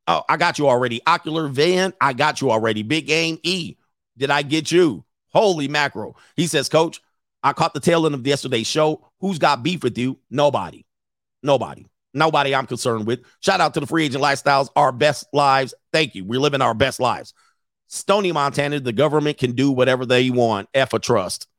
oh, 0.07 0.23
I 0.29 0.37
got 0.37 0.57
you 0.57 0.69
already. 0.69 1.01
Ocular 1.05 1.49
Van, 1.49 1.93
I 1.99 2.13
got 2.13 2.39
you 2.39 2.49
already. 2.49 2.81
Big 2.81 3.07
Game 3.07 3.39
E, 3.43 3.75
did 4.17 4.31
I 4.31 4.41
get 4.41 4.71
you? 4.71 5.03
Holy 5.33 5.67
mackerel. 5.67 6.17
He 6.37 6.47
says, 6.47 6.69
Coach, 6.69 7.01
I 7.43 7.51
caught 7.51 7.73
the 7.73 7.81
tail 7.81 8.05
end 8.05 8.15
of 8.15 8.25
yesterday's 8.25 8.67
show. 8.67 9.11
Who's 9.19 9.37
got 9.37 9.61
beef 9.61 9.83
with 9.83 9.97
you? 9.97 10.17
Nobody. 10.31 10.85
Nobody. 11.43 11.87
Nobody 12.13 12.55
I'm 12.55 12.67
concerned 12.67 13.05
with. 13.05 13.19
Shout 13.41 13.59
out 13.59 13.73
to 13.73 13.81
the 13.81 13.87
free 13.87 14.05
agent 14.05 14.23
lifestyles, 14.23 14.69
our 14.77 14.93
best 14.93 15.27
lives. 15.33 15.73
Thank 15.91 16.15
you. 16.15 16.23
We're 16.23 16.39
living 16.39 16.61
our 16.61 16.73
best 16.73 17.01
lives. 17.01 17.33
Stony 17.87 18.31
Montana, 18.31 18.79
the 18.79 18.93
government 18.93 19.37
can 19.37 19.51
do 19.51 19.71
whatever 19.71 20.05
they 20.05 20.29
want. 20.29 20.69
F 20.73 20.93
a 20.93 20.99
trust. 20.99 21.49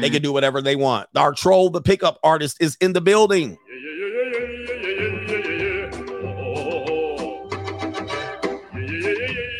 They 0.00 0.10
can 0.10 0.22
do 0.22 0.32
whatever 0.32 0.60
they 0.60 0.76
want. 0.76 1.08
Our 1.16 1.32
troll, 1.32 1.70
the 1.70 1.80
pickup 1.80 2.18
artist, 2.22 2.58
is 2.60 2.76
in 2.80 2.92
the 2.92 3.00
building. 3.00 3.58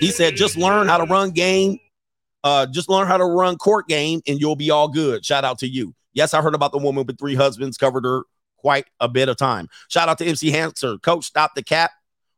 He 0.00 0.10
said, 0.10 0.36
just 0.36 0.56
learn 0.56 0.88
how 0.88 0.98
to 0.98 1.04
run 1.04 1.30
game. 1.30 1.78
Uh, 2.44 2.66
just 2.66 2.88
learn 2.88 3.08
how 3.08 3.16
to 3.16 3.24
run 3.24 3.56
court 3.56 3.88
game 3.88 4.20
and 4.26 4.38
you'll 4.38 4.56
be 4.56 4.70
all 4.70 4.88
good. 4.88 5.24
Shout 5.24 5.44
out 5.44 5.58
to 5.60 5.68
you. 5.68 5.94
Yes, 6.12 6.32
I 6.32 6.42
heard 6.42 6.54
about 6.54 6.72
the 6.72 6.78
woman 6.78 7.04
with 7.06 7.18
three 7.18 7.34
husbands, 7.34 7.76
covered 7.76 8.04
her 8.04 8.22
quite 8.56 8.86
a 9.00 9.08
bit 9.08 9.28
of 9.28 9.36
time. 9.36 9.68
Shout 9.88 10.08
out 10.08 10.18
to 10.18 10.26
MC 10.26 10.52
Hanser. 10.52 11.00
Coach, 11.02 11.24
stop 11.24 11.54
the 11.54 11.62
cap. 11.62 11.90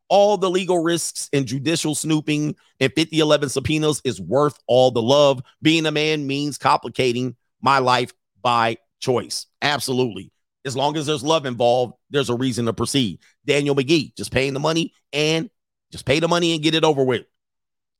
All 0.08 0.38
the 0.38 0.48
legal 0.48 0.82
risks 0.82 1.28
and 1.32 1.46
judicial 1.46 1.94
snooping 1.94 2.56
and 2.80 2.92
5011 2.94 3.50
subpoenas 3.50 4.00
is 4.04 4.20
worth 4.20 4.58
all 4.66 4.90
the 4.90 5.02
love. 5.02 5.42
Being 5.60 5.84
a 5.84 5.90
man 5.90 6.26
means 6.26 6.56
complicating 6.56 7.36
my 7.60 7.78
life 7.78 8.12
by 8.42 8.76
choice. 9.00 9.46
Absolutely. 9.62 10.32
As 10.64 10.76
long 10.76 10.96
as 10.96 11.06
there's 11.06 11.22
love 11.22 11.46
involved, 11.46 11.94
there's 12.10 12.30
a 12.30 12.34
reason 12.34 12.66
to 12.66 12.72
proceed. 12.72 13.20
Daniel 13.46 13.74
McGee, 13.74 14.14
just 14.16 14.32
paying 14.32 14.54
the 14.54 14.60
money 14.60 14.92
and 15.12 15.48
just 15.90 16.04
pay 16.04 16.20
the 16.20 16.28
money 16.28 16.52
and 16.52 16.62
get 16.62 16.74
it 16.74 16.84
over 16.84 17.02
with. 17.02 17.24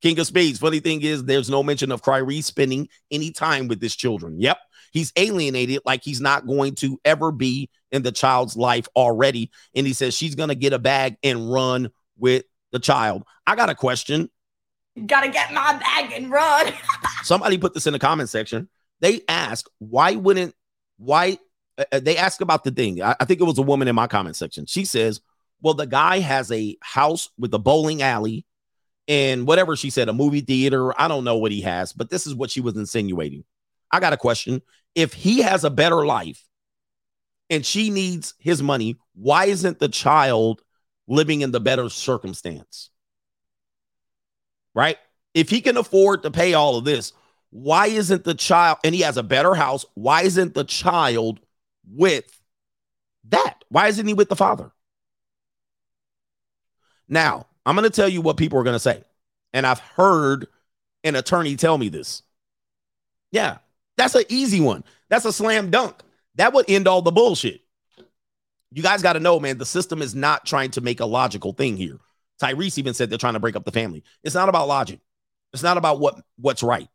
King 0.03 0.19
of 0.19 0.27
Spades. 0.27 0.59
Funny 0.59 0.81
thing 0.81 1.03
is, 1.03 1.25
there's 1.25 1.51
no 1.51 1.63
mention 1.63 1.91
of 1.91 2.03
Kyrie 2.03 2.41
spending 2.41 2.89
any 3.11 3.33
time 3.33 3.69
with 3.69 3.81
his 3.81 3.97
children. 3.97 4.41
Yep. 4.41 4.59
He's 4.93 5.13
alienated 5.17 5.81
like 5.85 6.03
he's 6.03 6.21
not 6.21 6.47
going 6.47 6.75
to 6.77 7.01
ever 7.05 7.33
be 7.33 7.69
in 7.91 8.03
the 8.03 8.13
child's 8.13 8.57
life 8.57 8.89
already. 8.97 9.51
And 9.75 9.87
he 9.87 9.93
says 9.93 10.15
she's 10.15 10.35
going 10.35 10.49
to 10.51 10.55
get 10.55 10.73
a 10.73 10.79
bag 10.79 11.17
and 11.23 11.51
run 11.51 11.91
with 12.17 12.45
the 12.73 12.79
child. 12.79 13.25
I 13.47 13.57
got 13.57 13.71
a 13.71 13.75
question. 13.75 14.31
Gotta 15.07 15.29
get 15.29 15.53
my 15.53 15.79
bag 15.79 16.13
and 16.13 16.31
run. 16.31 16.73
Somebody 17.23 17.57
put 17.59 17.73
this 17.73 17.87
in 17.87 17.93
the 17.93 17.99
comment 17.99 18.29
section. 18.29 18.69
They 19.01 19.23
ask, 19.29 19.67
why 19.79 20.15
wouldn't, 20.15 20.55
why, 20.99 21.39
uh, 21.77 21.85
uh, 21.93 22.01
they 22.01 22.17
ask 22.17 22.41
about 22.41 22.65
the 22.65 22.71
thing. 22.71 23.03
I, 23.03 23.15
I 23.21 23.25
think 23.25 23.41
it 23.41 23.45
was 23.45 23.59
a 23.59 23.63
woman 23.63 23.89
in 23.89 23.95
my 23.95 24.07
comment 24.07 24.37
section. 24.37 24.67
She 24.67 24.85
says, 24.85 25.21
well, 25.61 25.75
the 25.75 25.87
guy 25.87 26.19
has 26.21 26.51
a 26.53 26.77
house 26.83 27.31
with 27.39 27.53
a 27.55 27.59
bowling 27.59 28.03
alley 28.03 28.45
and 29.07 29.47
whatever 29.47 29.75
she 29.75 29.91
said, 29.91 30.09
a 30.09 30.13
movie 30.13 30.41
theater. 30.41 30.99
I 31.01 31.09
don't 31.09 31.25
know 31.25 31.39
what 31.39 31.53
he 31.53 31.63
has, 31.63 31.93
but 31.93 32.11
this 32.11 32.27
is 32.27 32.35
what 32.35 32.51
she 32.51 32.61
was 32.61 32.77
insinuating. 32.77 33.45
I 33.91 34.01
got 34.01 34.13
a 34.13 34.19
question. 34.19 34.63
If 34.95 35.15
he 35.15 35.41
has 35.41 35.65
a 35.65 35.71
better 35.71 36.05
life 36.05 36.45
and 37.51 37.65
she 37.65 37.91
needs 37.91 38.35
his 38.39 38.63
money, 38.63 38.97
why 39.15 39.47
isn't 39.47 39.79
the 39.79 39.89
child 39.89 40.63
living 41.07 41.41
in 41.41 41.53
the 41.53 41.61
better 41.61 41.89
circumstance? 41.89 42.91
Right? 44.75 44.99
If 45.35 45.51
he 45.51 45.61
can 45.61 45.77
afford 45.77 46.23
to 46.23 46.31
pay 46.31 46.55
all 46.55 46.77
of 46.77 46.85
this, 46.85 47.13
why 47.51 47.87
isn't 47.87 48.25
the 48.25 48.35
child, 48.35 48.79
and 48.85 48.95
he 48.95 49.03
has 49.03 49.17
a 49.17 49.23
better 49.23 49.55
house, 49.55 49.87
why 49.95 50.23
isn't 50.23 50.55
the 50.55 50.65
child 50.65 51.41
with 51.91 52.41
that? 53.29 53.65
Why 53.69 53.89
isn't 53.89 54.07
he 54.07 54.15
with 54.15 54.29
the 54.29 54.37
father? 54.37 54.71
Now, 57.09 57.47
I'm 57.65 57.75
going 57.75 57.89
to 57.89 57.95
tell 57.95 58.09
you 58.09 58.21
what 58.21 58.37
people 58.37 58.59
are 58.59 58.65
going 58.65 58.75
to 58.75 58.81
say. 58.81 59.03
And 59.53 59.67
I've 59.67 59.79
heard 59.79 60.47
an 61.05 61.17
attorney 61.17 61.57
tell 61.57 61.79
me 61.79 61.89
this. 61.89 62.23
Yeah, 63.33 63.59
that's 63.97 64.15
an 64.15 64.25
easy 64.29 64.61
one. 64.61 64.85
That's 65.09 65.25
a 65.25 65.33
slam 65.33 65.71
dunk. 65.71 65.97
That 66.35 66.53
would 66.53 66.69
end 66.69 66.87
all 66.87 67.03
the 67.03 67.11
bullshit. 67.11 67.63
You 68.73 68.83
guys 68.83 69.03
got 69.03 69.15
to 69.15 69.21
know, 69.21 69.41
man, 69.41 69.59
the 69.59 69.67
system 69.67 70.03
is 70.03 70.15
not 70.15 70.45
trying 70.45 70.71
to 70.73 70.83
make 70.83 71.01
a 71.01 71.07
logical 71.07 71.53
thing 71.53 71.77
here. 71.77 71.99
Tyrese 72.43 72.79
even 72.79 72.95
said 72.95 73.11
they're 73.11 73.19
trying 73.19 73.35
to 73.35 73.41
break 73.41 73.57
up 73.57 73.65
the 73.65 73.73
family. 73.73 74.05
It's 74.23 74.35
not 74.35 74.49
about 74.49 74.69
logic. 74.69 75.01
It's 75.53 75.63
not 75.63 75.79
about 75.79 75.99
what 75.99 76.21
what's 76.37 76.63
right. 76.63 76.89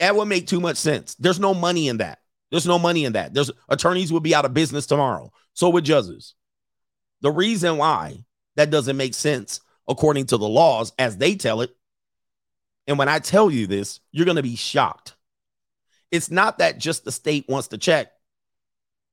That 0.00 0.16
would 0.16 0.26
make 0.26 0.46
too 0.46 0.60
much 0.60 0.76
sense. 0.76 1.14
There's 1.14 1.40
no 1.40 1.54
money 1.54 1.88
in 1.88 1.98
that. 1.98 2.18
There's 2.50 2.66
no 2.66 2.78
money 2.78 3.04
in 3.04 3.14
that. 3.14 3.32
There's 3.32 3.50
attorneys 3.68 4.12
would 4.12 4.22
be 4.22 4.34
out 4.34 4.44
of 4.44 4.52
business 4.52 4.86
tomorrow. 4.86 5.32
So 5.54 5.70
would 5.70 5.84
judges. 5.84 6.34
The 7.20 7.30
reason 7.30 7.76
why 7.78 8.24
that 8.56 8.70
doesn't 8.70 8.96
make 8.96 9.14
sense 9.14 9.60
according 9.88 10.26
to 10.26 10.36
the 10.36 10.48
laws 10.48 10.92
as 10.98 11.16
they 11.16 11.34
tell 11.34 11.60
it. 11.60 11.70
And 12.86 12.98
when 12.98 13.08
I 13.08 13.20
tell 13.20 13.50
you 13.50 13.66
this, 13.66 14.00
you're 14.10 14.24
going 14.24 14.36
to 14.36 14.42
be 14.42 14.56
shocked. 14.56 15.14
It's 16.10 16.30
not 16.30 16.58
that 16.58 16.78
just 16.78 17.04
the 17.04 17.12
state 17.12 17.46
wants 17.48 17.68
to 17.68 17.78
check, 17.78 18.12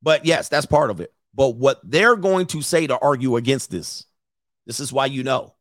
but 0.02 0.26
yes, 0.26 0.50
that's 0.50 0.66
part 0.66 0.90
of 0.90 1.00
it. 1.00 1.14
But 1.34 1.56
what 1.56 1.80
they're 1.84 2.16
going 2.16 2.48
to 2.48 2.62
say 2.62 2.88
to 2.88 2.98
argue 3.00 3.38
against 3.38 3.72
this, 3.72 4.06
this 4.66 4.80
is 4.80 4.92
why 4.92 5.06
you 5.06 5.24
know, 5.24 5.54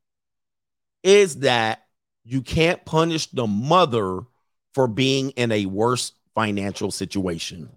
is 1.03 1.37
that 1.41 1.85
you 2.25 2.43
can't 2.43 2.85
punish 2.85 3.29
the 3.29 3.47
mother 3.47 4.23
for 4.79 4.87
being 4.87 5.31
in 5.31 5.51
a 5.51 5.67
worse 5.67 6.13
financial 6.37 6.93
situation. 6.93 7.69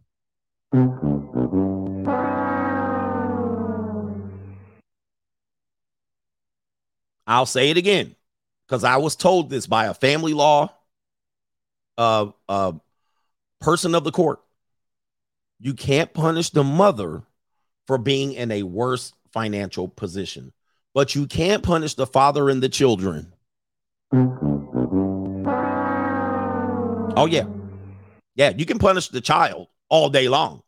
I'll 7.26 7.48
say 7.48 7.72
it 7.72 7.78
again 7.78 8.16
because 8.68 8.84
I 8.84 8.98
was 8.98 9.16
told 9.16 9.50
this 9.50 9.66
by 9.66 9.86
a 9.86 9.96
family 9.96 10.36
law 10.36 10.72
uh, 11.98 12.28
uh, 12.48 12.74
person 13.62 13.96
of 13.96 14.04
the 14.04 14.12
court. 14.12 14.40
You 15.60 15.74
can't 15.74 16.14
punish 16.14 16.52
the 16.52 16.64
mother 16.64 17.24
for 17.88 17.98
being 17.98 18.34
in 18.34 18.52
a 18.52 18.62
worse 18.62 19.12
financial 19.34 19.88
position, 19.88 20.54
but 20.94 21.16
you 21.16 21.26
can't 21.26 21.64
punish 21.64 21.96
the 21.96 22.06
father 22.06 22.48
and 22.48 22.62
the 22.62 22.70
children. 22.70 23.34
Oh, 27.16 27.26
yeah. 27.26 27.46
Yeah, 28.36 28.52
you 28.56 28.66
can 28.66 28.80
punish 28.80 29.10
the 29.10 29.22
child 29.22 29.68
all 29.90 30.10
day 30.10 30.28
long 30.30 30.62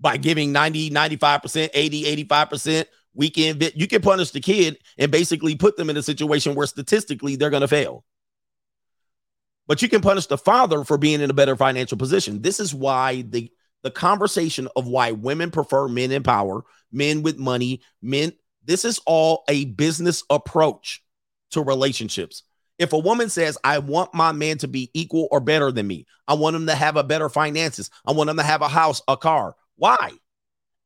by 0.00 0.16
giving 0.16 0.52
90, 0.52 0.90
95%, 0.90 1.70
80, 1.72 2.26
85% 2.26 2.86
weekend 3.14 3.58
bit. 3.58 3.76
You 3.76 3.86
can 3.86 4.02
punish 4.02 4.30
the 4.30 4.40
kid 4.40 4.78
and 4.98 5.10
basically 5.12 5.54
put 5.54 5.76
them 5.76 5.90
in 5.90 5.96
a 5.96 6.02
situation 6.02 6.54
where 6.54 6.66
statistically 6.66 7.36
they're 7.36 7.50
going 7.50 7.60
to 7.60 7.68
fail. 7.68 8.04
But 9.66 9.82
you 9.82 9.88
can 9.88 10.00
punish 10.00 10.26
the 10.26 10.38
father 10.38 10.84
for 10.84 10.98
being 10.98 11.20
in 11.20 11.30
a 11.30 11.34
better 11.34 11.56
financial 11.56 11.98
position. 11.98 12.42
This 12.42 12.58
is 12.58 12.74
why 12.74 13.22
the 13.22 13.50
the 13.82 13.90
conversation 13.90 14.68
of 14.76 14.86
why 14.86 15.10
women 15.10 15.50
prefer 15.50 15.88
men 15.88 16.12
in 16.12 16.22
power, 16.22 16.62
men 16.92 17.22
with 17.22 17.36
money, 17.36 17.82
men 18.00 18.32
this 18.64 18.84
is 18.84 19.00
all 19.06 19.44
a 19.48 19.64
business 19.64 20.22
approach 20.30 21.02
to 21.50 21.62
relationships. 21.62 22.44
If 22.82 22.92
a 22.92 22.98
woman 22.98 23.28
says, 23.30 23.56
I 23.62 23.78
want 23.78 24.12
my 24.12 24.32
man 24.32 24.58
to 24.58 24.68
be 24.68 24.90
equal 24.92 25.28
or 25.30 25.40
better 25.40 25.70
than 25.70 25.86
me, 25.86 26.06
I 26.26 26.34
want 26.34 26.56
him 26.56 26.66
to 26.66 26.74
have 26.74 26.96
a 26.96 27.04
better 27.04 27.28
finances, 27.28 27.90
I 28.04 28.12
want 28.12 28.28
him 28.30 28.38
to 28.38 28.42
have 28.42 28.62
a 28.62 28.68
house, 28.68 29.00
a 29.06 29.16
car. 29.16 29.54
Why? 29.76 30.10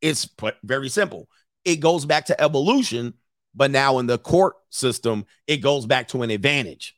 It's 0.03 0.29
very 0.63 0.91
simple. 0.91 1.29
It 1.65 1.77
goes 1.77 2.05
back 2.05 2.27
to 2.27 2.41
evolution, 2.41 3.15
but 3.55 3.71
now 3.71 3.99
in 3.99 4.07
the 4.07 4.19
court 4.19 4.57
system, 4.69 5.25
it 5.47 5.59
goes 5.59 5.87
back 5.87 6.09
to 6.09 6.23
an 6.23 6.31
advantage. 6.31 6.95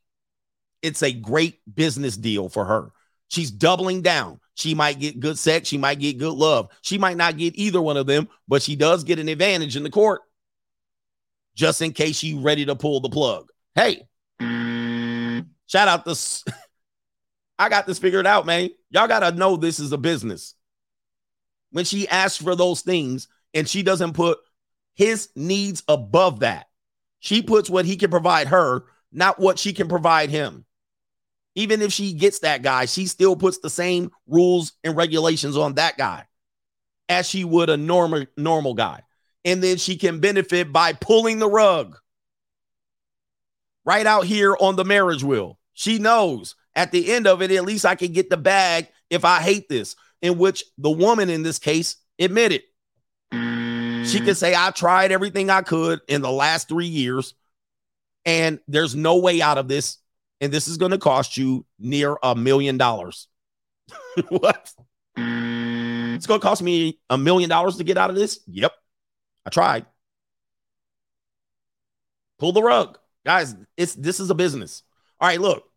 It's 0.82 1.02
a 1.02 1.12
great 1.12 1.60
business 1.72 2.16
deal 2.16 2.48
for 2.48 2.64
her. 2.64 2.90
She's 3.28 3.50
doubling 3.52 4.02
down. 4.02 4.40
She 4.54 4.74
might 4.74 4.98
get 4.98 5.20
good 5.20 5.38
sex. 5.38 5.68
She 5.68 5.78
might 5.78 6.00
get 6.00 6.18
good 6.18 6.34
love. 6.34 6.70
She 6.82 6.98
might 6.98 7.16
not 7.16 7.36
get 7.36 7.56
either 7.56 7.80
one 7.80 7.96
of 7.96 8.06
them, 8.06 8.28
but 8.48 8.62
she 8.62 8.74
does 8.74 9.04
get 9.04 9.20
an 9.20 9.28
advantage 9.28 9.76
in 9.76 9.84
the 9.84 9.90
court. 9.90 10.22
just 11.58 11.82
in 11.82 11.92
case 11.92 12.16
she 12.16 12.34
ready 12.34 12.64
to 12.66 12.76
pull 12.76 13.00
the 13.00 13.08
plug. 13.08 13.50
Hey, 13.74 14.07
shout 15.68 15.86
out 15.86 16.04
this. 16.04 16.44
I 17.58 17.68
got 17.68 17.86
this 17.86 17.98
figured 17.98 18.26
out, 18.26 18.46
man. 18.46 18.70
Y'all 18.90 19.08
got 19.08 19.20
to 19.20 19.32
know 19.32 19.56
this 19.56 19.78
is 19.78 19.92
a 19.92 19.98
business. 19.98 20.54
When 21.70 21.84
she 21.84 22.08
asks 22.08 22.42
for 22.42 22.56
those 22.56 22.80
things 22.82 23.28
and 23.54 23.68
she 23.68 23.82
doesn't 23.82 24.14
put 24.14 24.38
his 24.94 25.28
needs 25.36 25.82
above 25.86 26.40
that, 26.40 26.66
she 27.20 27.42
puts 27.42 27.68
what 27.68 27.84
he 27.84 27.96
can 27.96 28.10
provide 28.10 28.48
her, 28.48 28.84
not 29.12 29.38
what 29.38 29.58
she 29.58 29.72
can 29.72 29.88
provide 29.88 30.30
him. 30.30 30.64
Even 31.56 31.82
if 31.82 31.92
she 31.92 32.12
gets 32.12 32.40
that 32.40 32.62
guy, 32.62 32.84
she 32.84 33.06
still 33.06 33.34
puts 33.34 33.58
the 33.58 33.70
same 33.70 34.12
rules 34.28 34.72
and 34.84 34.96
regulations 34.96 35.56
on 35.56 35.74
that 35.74 35.96
guy 35.96 36.24
as 37.08 37.28
she 37.28 37.44
would 37.44 37.70
a 37.70 37.76
normal 37.76 38.26
normal 38.36 38.74
guy. 38.74 39.02
And 39.44 39.62
then 39.62 39.76
she 39.76 39.96
can 39.96 40.20
benefit 40.20 40.72
by 40.72 40.92
pulling 40.92 41.38
the 41.38 41.48
rug 41.48 41.96
right 43.84 44.06
out 44.06 44.24
here 44.24 44.56
on 44.60 44.76
the 44.76 44.84
marriage 44.84 45.24
wheel. 45.24 45.57
She 45.78 46.00
knows 46.00 46.56
at 46.74 46.90
the 46.90 47.12
end 47.12 47.28
of 47.28 47.40
it, 47.40 47.52
at 47.52 47.64
least 47.64 47.86
I 47.86 47.94
can 47.94 48.12
get 48.12 48.30
the 48.30 48.36
bag 48.36 48.88
if 49.10 49.24
I 49.24 49.38
hate 49.38 49.68
this, 49.68 49.94
in 50.20 50.36
which 50.36 50.64
the 50.76 50.90
woman 50.90 51.30
in 51.30 51.44
this 51.44 51.60
case 51.60 51.94
admitted. 52.18 52.62
She 53.30 53.38
mm. 53.38 54.24
can 54.24 54.34
say, 54.34 54.56
I 54.56 54.72
tried 54.72 55.12
everything 55.12 55.50
I 55.50 55.62
could 55.62 56.00
in 56.08 56.20
the 56.20 56.32
last 56.32 56.68
three 56.68 56.88
years, 56.88 57.34
and 58.24 58.58
there's 58.66 58.96
no 58.96 59.18
way 59.18 59.40
out 59.40 59.56
of 59.56 59.68
this. 59.68 59.98
And 60.40 60.52
this 60.52 60.66
is 60.66 60.78
going 60.78 60.90
to 60.90 60.98
cost 60.98 61.36
you 61.36 61.64
near 61.78 62.16
a 62.24 62.34
million 62.34 62.76
dollars. 62.76 63.28
what? 64.30 64.72
Mm. 65.16 66.16
It's 66.16 66.26
going 66.26 66.40
to 66.40 66.46
cost 66.46 66.60
me 66.60 66.98
a 67.08 67.16
million 67.16 67.48
dollars 67.48 67.76
to 67.76 67.84
get 67.84 67.96
out 67.96 68.10
of 68.10 68.16
this? 68.16 68.40
Yep. 68.48 68.72
I 69.46 69.50
tried. 69.50 69.86
Pull 72.40 72.50
the 72.50 72.62
rug. 72.64 72.98
Guys, 73.24 73.54
it's 73.76 73.94
this 73.94 74.18
is 74.18 74.30
a 74.30 74.34
business. 74.34 74.82
All 75.20 75.28
right, 75.28 75.40
look. 75.40 75.67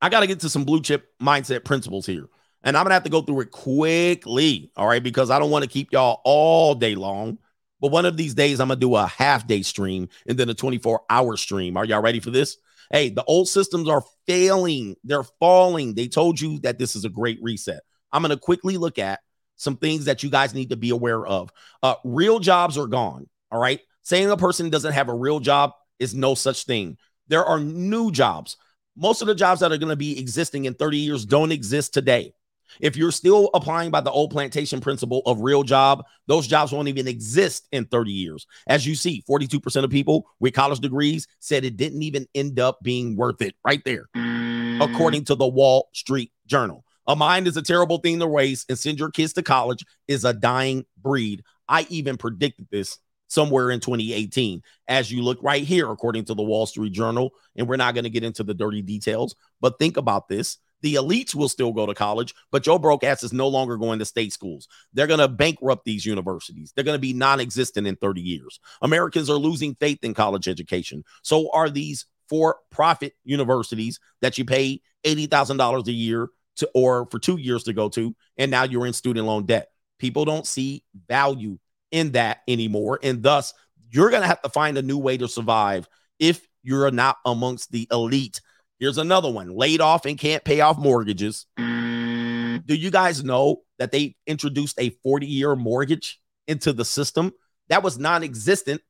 I 0.00 0.08
got 0.08 0.20
to 0.20 0.26
get 0.26 0.40
to 0.40 0.48
some 0.48 0.64
blue 0.64 0.82
chip 0.82 1.08
mindset 1.20 1.64
principles 1.64 2.06
here. 2.06 2.28
And 2.62 2.76
I'm 2.76 2.82
going 2.82 2.90
to 2.90 2.94
have 2.94 3.04
to 3.04 3.10
go 3.10 3.22
through 3.22 3.40
it 3.42 3.50
quickly, 3.52 4.72
all 4.76 4.88
right, 4.88 5.02
because 5.02 5.30
I 5.30 5.38
don't 5.38 5.50
want 5.50 5.62
to 5.62 5.70
keep 5.70 5.92
y'all 5.92 6.20
all 6.24 6.74
day 6.74 6.94
long. 6.94 7.38
But 7.80 7.92
one 7.92 8.06
of 8.06 8.16
these 8.16 8.34
days, 8.34 8.58
I'm 8.58 8.68
going 8.68 8.80
to 8.80 8.86
do 8.86 8.96
a 8.96 9.06
half 9.06 9.46
day 9.46 9.62
stream 9.62 10.08
and 10.26 10.36
then 10.36 10.48
a 10.48 10.54
24 10.54 11.02
hour 11.08 11.36
stream. 11.36 11.76
Are 11.76 11.84
y'all 11.84 12.02
ready 12.02 12.20
for 12.20 12.30
this? 12.30 12.56
Hey, 12.90 13.10
the 13.10 13.24
old 13.24 13.48
systems 13.48 13.88
are 13.88 14.02
failing, 14.26 14.96
they're 15.04 15.24
falling. 15.24 15.94
They 15.94 16.08
told 16.08 16.40
you 16.40 16.58
that 16.60 16.78
this 16.78 16.96
is 16.96 17.04
a 17.04 17.08
great 17.08 17.38
reset. 17.42 17.82
I'm 18.12 18.22
going 18.22 18.30
to 18.30 18.36
quickly 18.36 18.76
look 18.76 18.98
at 18.98 19.20
some 19.56 19.76
things 19.76 20.04
that 20.04 20.22
you 20.22 20.30
guys 20.30 20.54
need 20.54 20.70
to 20.70 20.76
be 20.76 20.90
aware 20.90 21.24
of. 21.24 21.50
Uh, 21.82 21.94
real 22.04 22.38
jobs 22.38 22.78
are 22.78 22.86
gone. 22.86 23.28
All 23.50 23.60
right. 23.60 23.80
Saying 24.02 24.30
a 24.30 24.36
person 24.36 24.70
doesn't 24.70 24.92
have 24.92 25.08
a 25.08 25.14
real 25.14 25.40
job 25.40 25.72
is 25.98 26.14
no 26.14 26.34
such 26.34 26.64
thing. 26.64 26.98
There 27.28 27.44
are 27.44 27.58
new 27.58 28.12
jobs. 28.12 28.56
Most 28.96 29.20
of 29.20 29.28
the 29.28 29.34
jobs 29.34 29.60
that 29.60 29.72
are 29.72 29.76
going 29.76 29.90
to 29.90 29.96
be 29.96 30.18
existing 30.18 30.64
in 30.64 30.74
30 30.74 30.96
years 30.96 31.26
don't 31.26 31.52
exist 31.52 31.92
today. 31.92 32.32
If 32.80 32.96
you're 32.96 33.12
still 33.12 33.50
applying 33.54 33.90
by 33.90 34.00
the 34.00 34.10
old 34.10 34.30
plantation 34.30 34.80
principle 34.80 35.22
of 35.26 35.40
real 35.40 35.62
job, 35.62 36.04
those 36.26 36.46
jobs 36.46 36.72
won't 36.72 36.88
even 36.88 37.06
exist 37.06 37.68
in 37.72 37.84
30 37.84 38.10
years. 38.10 38.46
As 38.66 38.86
you 38.86 38.94
see, 38.94 39.22
42% 39.28 39.84
of 39.84 39.90
people 39.90 40.26
with 40.40 40.54
college 40.54 40.80
degrees 40.80 41.28
said 41.40 41.64
it 41.64 41.76
didn't 41.76 42.02
even 42.02 42.26
end 42.34 42.58
up 42.58 42.78
being 42.82 43.16
worth 43.16 43.40
it 43.42 43.54
right 43.64 43.82
there, 43.84 44.08
mm. 44.16 44.82
according 44.82 45.24
to 45.26 45.34
the 45.34 45.46
Wall 45.46 45.88
Street 45.92 46.32
Journal. 46.46 46.84
A 47.06 47.14
mind 47.14 47.46
is 47.46 47.56
a 47.56 47.62
terrible 47.62 47.98
thing 47.98 48.18
to 48.18 48.26
waste, 48.26 48.68
and 48.68 48.78
send 48.78 48.98
your 48.98 49.10
kids 49.10 49.34
to 49.34 49.42
college 49.42 49.84
is 50.08 50.24
a 50.24 50.32
dying 50.32 50.84
breed. 51.00 51.44
I 51.68 51.86
even 51.88 52.16
predicted 52.16 52.66
this 52.70 52.98
somewhere 53.28 53.70
in 53.70 53.80
2018. 53.80 54.62
As 54.88 55.10
you 55.10 55.22
look 55.22 55.38
right 55.42 55.64
here, 55.64 55.90
according 55.90 56.24
to 56.26 56.34
the 56.34 56.42
Wall 56.42 56.66
Street 56.66 56.92
Journal, 56.92 57.32
and 57.56 57.68
we're 57.68 57.76
not 57.76 57.94
going 57.94 58.04
to 58.04 58.10
get 58.10 58.24
into 58.24 58.44
the 58.44 58.54
dirty 58.54 58.82
details, 58.82 59.34
but 59.60 59.78
think 59.78 59.96
about 59.96 60.28
this. 60.28 60.58
The 60.82 60.96
elites 60.96 61.34
will 61.34 61.48
still 61.48 61.72
go 61.72 61.86
to 61.86 61.94
college, 61.94 62.34
but 62.52 62.66
your 62.66 62.78
broke 62.78 63.02
ass 63.02 63.24
is 63.24 63.32
no 63.32 63.48
longer 63.48 63.76
going 63.76 63.98
to 63.98 64.04
state 64.04 64.32
schools. 64.32 64.68
They're 64.92 65.06
going 65.06 65.20
to 65.20 65.28
bankrupt 65.28 65.84
these 65.84 66.04
universities. 66.04 66.72
They're 66.74 66.84
going 66.84 66.96
to 66.96 67.00
be 67.00 67.14
non 67.14 67.40
existent 67.40 67.86
in 67.86 67.96
30 67.96 68.20
years. 68.20 68.60
Americans 68.82 69.30
are 69.30 69.38
losing 69.38 69.74
faith 69.76 70.00
in 70.02 70.12
college 70.14 70.48
education. 70.48 71.02
So 71.22 71.50
are 71.52 71.70
these 71.70 72.04
for 72.28 72.58
profit 72.70 73.14
universities 73.24 74.00
that 74.20 74.36
you 74.36 74.44
pay 74.44 74.80
$80,000 75.04 75.86
a 75.86 75.92
year 75.92 76.28
to, 76.56 76.70
or 76.74 77.06
for 77.10 77.18
two 77.18 77.38
years 77.38 77.64
to 77.64 77.72
go 77.72 77.88
to, 77.90 78.14
and 78.36 78.50
now 78.50 78.64
you're 78.64 78.86
in 78.86 78.92
student 78.92 79.26
loan 79.26 79.46
debt. 79.46 79.70
People 79.98 80.24
don't 80.24 80.46
see 80.46 80.82
value 81.08 81.58
in 81.90 82.12
that 82.12 82.38
anymore. 82.48 82.98
And 83.02 83.22
thus, 83.22 83.54
you're 83.90 84.10
going 84.10 84.22
to 84.22 84.28
have 84.28 84.42
to 84.42 84.48
find 84.48 84.76
a 84.76 84.82
new 84.82 84.98
way 84.98 85.16
to 85.16 85.28
survive 85.28 85.88
if 86.18 86.46
you're 86.62 86.90
not 86.90 87.16
amongst 87.24 87.70
the 87.70 87.86
elite. 87.90 88.40
Here's 88.78 88.98
another 88.98 89.30
one 89.30 89.50
laid 89.50 89.80
off 89.80 90.04
and 90.04 90.18
can't 90.18 90.44
pay 90.44 90.60
off 90.60 90.78
mortgages. 90.78 91.46
Do 91.56 92.74
you 92.74 92.90
guys 92.90 93.22
know 93.22 93.62
that 93.78 93.92
they 93.92 94.16
introduced 94.26 94.78
a 94.78 94.90
40 95.02 95.26
year 95.26 95.54
mortgage 95.54 96.20
into 96.46 96.72
the 96.72 96.84
system 96.84 97.32
that 97.68 97.82
was 97.82 97.98
non 97.98 98.22
existent 98.22 98.82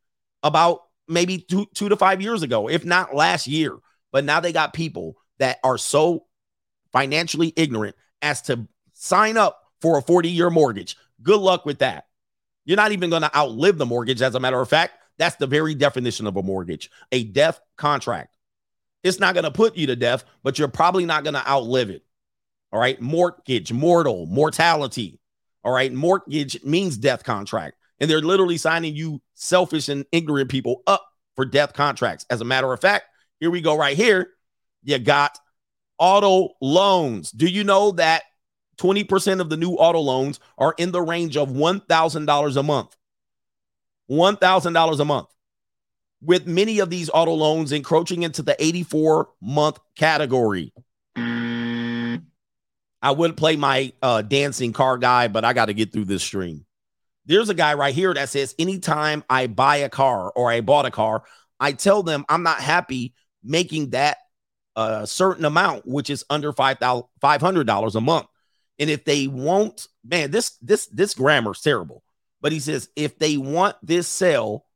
about 0.43 0.81
maybe 1.09 1.39
two, 1.39 1.67
two 1.75 1.89
to 1.89 1.97
five 1.97 2.23
years 2.23 2.43
ago, 2.43 2.69
if 2.69 2.85
not 2.85 3.15
last 3.15 3.47
year? 3.47 3.77
But 4.13 4.25
now 4.25 4.41
they 4.41 4.53
got 4.53 4.73
people 4.73 5.17
that 5.39 5.59
are 5.63 5.79
so 5.79 6.25
financially 6.93 7.53
ignorant 7.57 7.95
as 8.23 8.43
to 8.43 8.67
sign 8.95 9.37
up 9.37 9.61
for 9.81 9.99
a 9.99 10.03
40 10.03 10.31
year 10.31 10.51
mortgage. 10.51 10.97
Good 11.23 11.41
luck 11.41 11.67
with 11.67 11.81
that. 11.81 12.06
You're 12.67 12.77
not 12.77 12.93
even 12.93 13.09
going 13.09 13.23
to 13.23 13.35
outlive 13.35 13.79
the 13.79 13.87
mortgage. 13.87 14.21
As 14.21 14.35
a 14.35 14.41
matter 14.41 14.61
of 14.61 14.69
fact, 14.69 14.99
that's 15.17 15.37
the 15.37 15.47
very 15.47 15.75
definition 15.75 16.27
of 16.27 16.37
a 16.37 16.43
mortgage 16.43 16.91
a 17.13 17.25
death 17.25 17.61
contract. 17.77 18.37
It's 19.03 19.21
not 19.21 19.35
going 19.35 19.45
to 19.45 19.51
put 19.51 19.77
you 19.77 19.87
to 19.87 19.97
death, 19.97 20.25
but 20.43 20.59
you're 20.59 20.69
probably 20.69 21.07
not 21.07 21.25
going 21.25 21.35
to 21.35 21.49
outlive 21.49 21.91
it. 21.91 22.05
All 22.73 22.81
right. 22.81 23.01
Mortgage, 23.01 23.73
mortal, 23.73 24.27
mortality. 24.27 25.21
All 25.63 25.73
right. 25.73 25.93
Mortgage 25.93 26.63
means 26.65 26.97
death 26.97 27.23
contract. 27.23 27.77
And 28.01 28.11
they're 28.11 28.21
literally 28.21 28.59
signing 28.59 28.95
you 28.95 29.23
selfish 29.35 29.89
and 29.89 30.05
ignorant 30.13 30.51
people 30.51 30.83
up 30.87 31.07
for 31.37 31.45
death 31.45 31.73
contracts. 31.73 32.27
As 32.29 32.41
a 32.41 32.45
matter 32.45 32.71
of 32.73 32.81
fact, 32.81 33.07
here 33.39 33.51
we 33.51 33.61
go 33.61 33.77
right 33.79 33.97
here. 33.97 34.31
You 34.83 34.99
got 34.99 35.39
auto 35.99 36.51
loans. 36.61 37.31
Do 37.31 37.47
you 37.47 37.65
know 37.65 37.93
that 37.93 38.25
20% 38.79 39.41
of 39.41 39.49
the 39.51 39.57
new 39.57 39.73
auto 39.73 40.01
loans 40.01 40.41
are 40.59 40.75
in 40.79 40.93
the 40.93 41.03
range 41.03 41.37
of 41.37 41.49
$1,000 41.49 42.57
a 42.57 42.63
month? 42.63 42.97
$1,000 44.11 45.01
a 45.01 45.05
month. 45.05 45.29
With 46.23 46.47
many 46.47 46.79
of 46.79 46.91
these 46.91 47.11
auto 47.13 47.33
loans 47.33 47.73
encroaching 47.73 48.23
into 48.23 48.43
the 48.43 48.57
84 48.63 49.29
month 49.41 49.79
category. 49.97 50.73
I 51.17 53.11
would 53.11 53.37
play 53.37 53.57
my 53.57 53.93
uh, 54.03 54.23
dancing 54.23 54.73
car 54.73 54.99
guy, 54.99 55.29
but 55.29 55.45
I 55.45 55.53
got 55.53 55.67
to 55.67 55.75
get 55.75 55.93
through 55.93 56.07
this 56.07 56.23
stream. 56.23 56.65
There's 57.27 57.49
a 57.49 57.55
guy 57.55 57.75
right 57.75 57.95
here 57.95 58.15
that 58.15 58.29
says, 58.29 58.55
anytime 58.59 59.25
I 59.29 59.49
buy 59.49 59.77
a 59.77 59.89
car 59.89 60.33
or 60.35 60.51
I 60.51 60.61
bought 60.61 60.87
a 60.87 60.91
car, 60.91 61.25
I 61.61 61.73
tell 61.73 62.03
them 62.03 62.25
I'm 62.29 62.43
not 62.43 62.61
happy 62.61 63.15
making 63.43 63.91
that 63.91 64.19
a 64.77 65.07
certain 65.07 65.45
amount, 65.45 65.87
which 65.87 66.11
is 66.11 66.25
under 66.31 66.53
five 66.53 66.79
thousand 66.79 67.07
five 67.21 67.41
hundred 67.41 67.67
dollars 67.67 67.97
a 67.97 68.01
month. 68.01 68.27
And 68.79 68.91
if 68.91 69.05
they 69.05 69.27
won't, 69.27 69.89
man, 70.05 70.31
this 70.31 70.57
this 70.63 70.87
this 70.87 71.15
grammar's 71.15 71.63
terrible. 71.63 72.03
But 72.41 72.53
he 72.53 72.61
says 72.61 72.89
if 72.97 73.19
they 73.19 73.37
want 73.37 73.77
this 73.83 74.07
sale, 74.07 74.67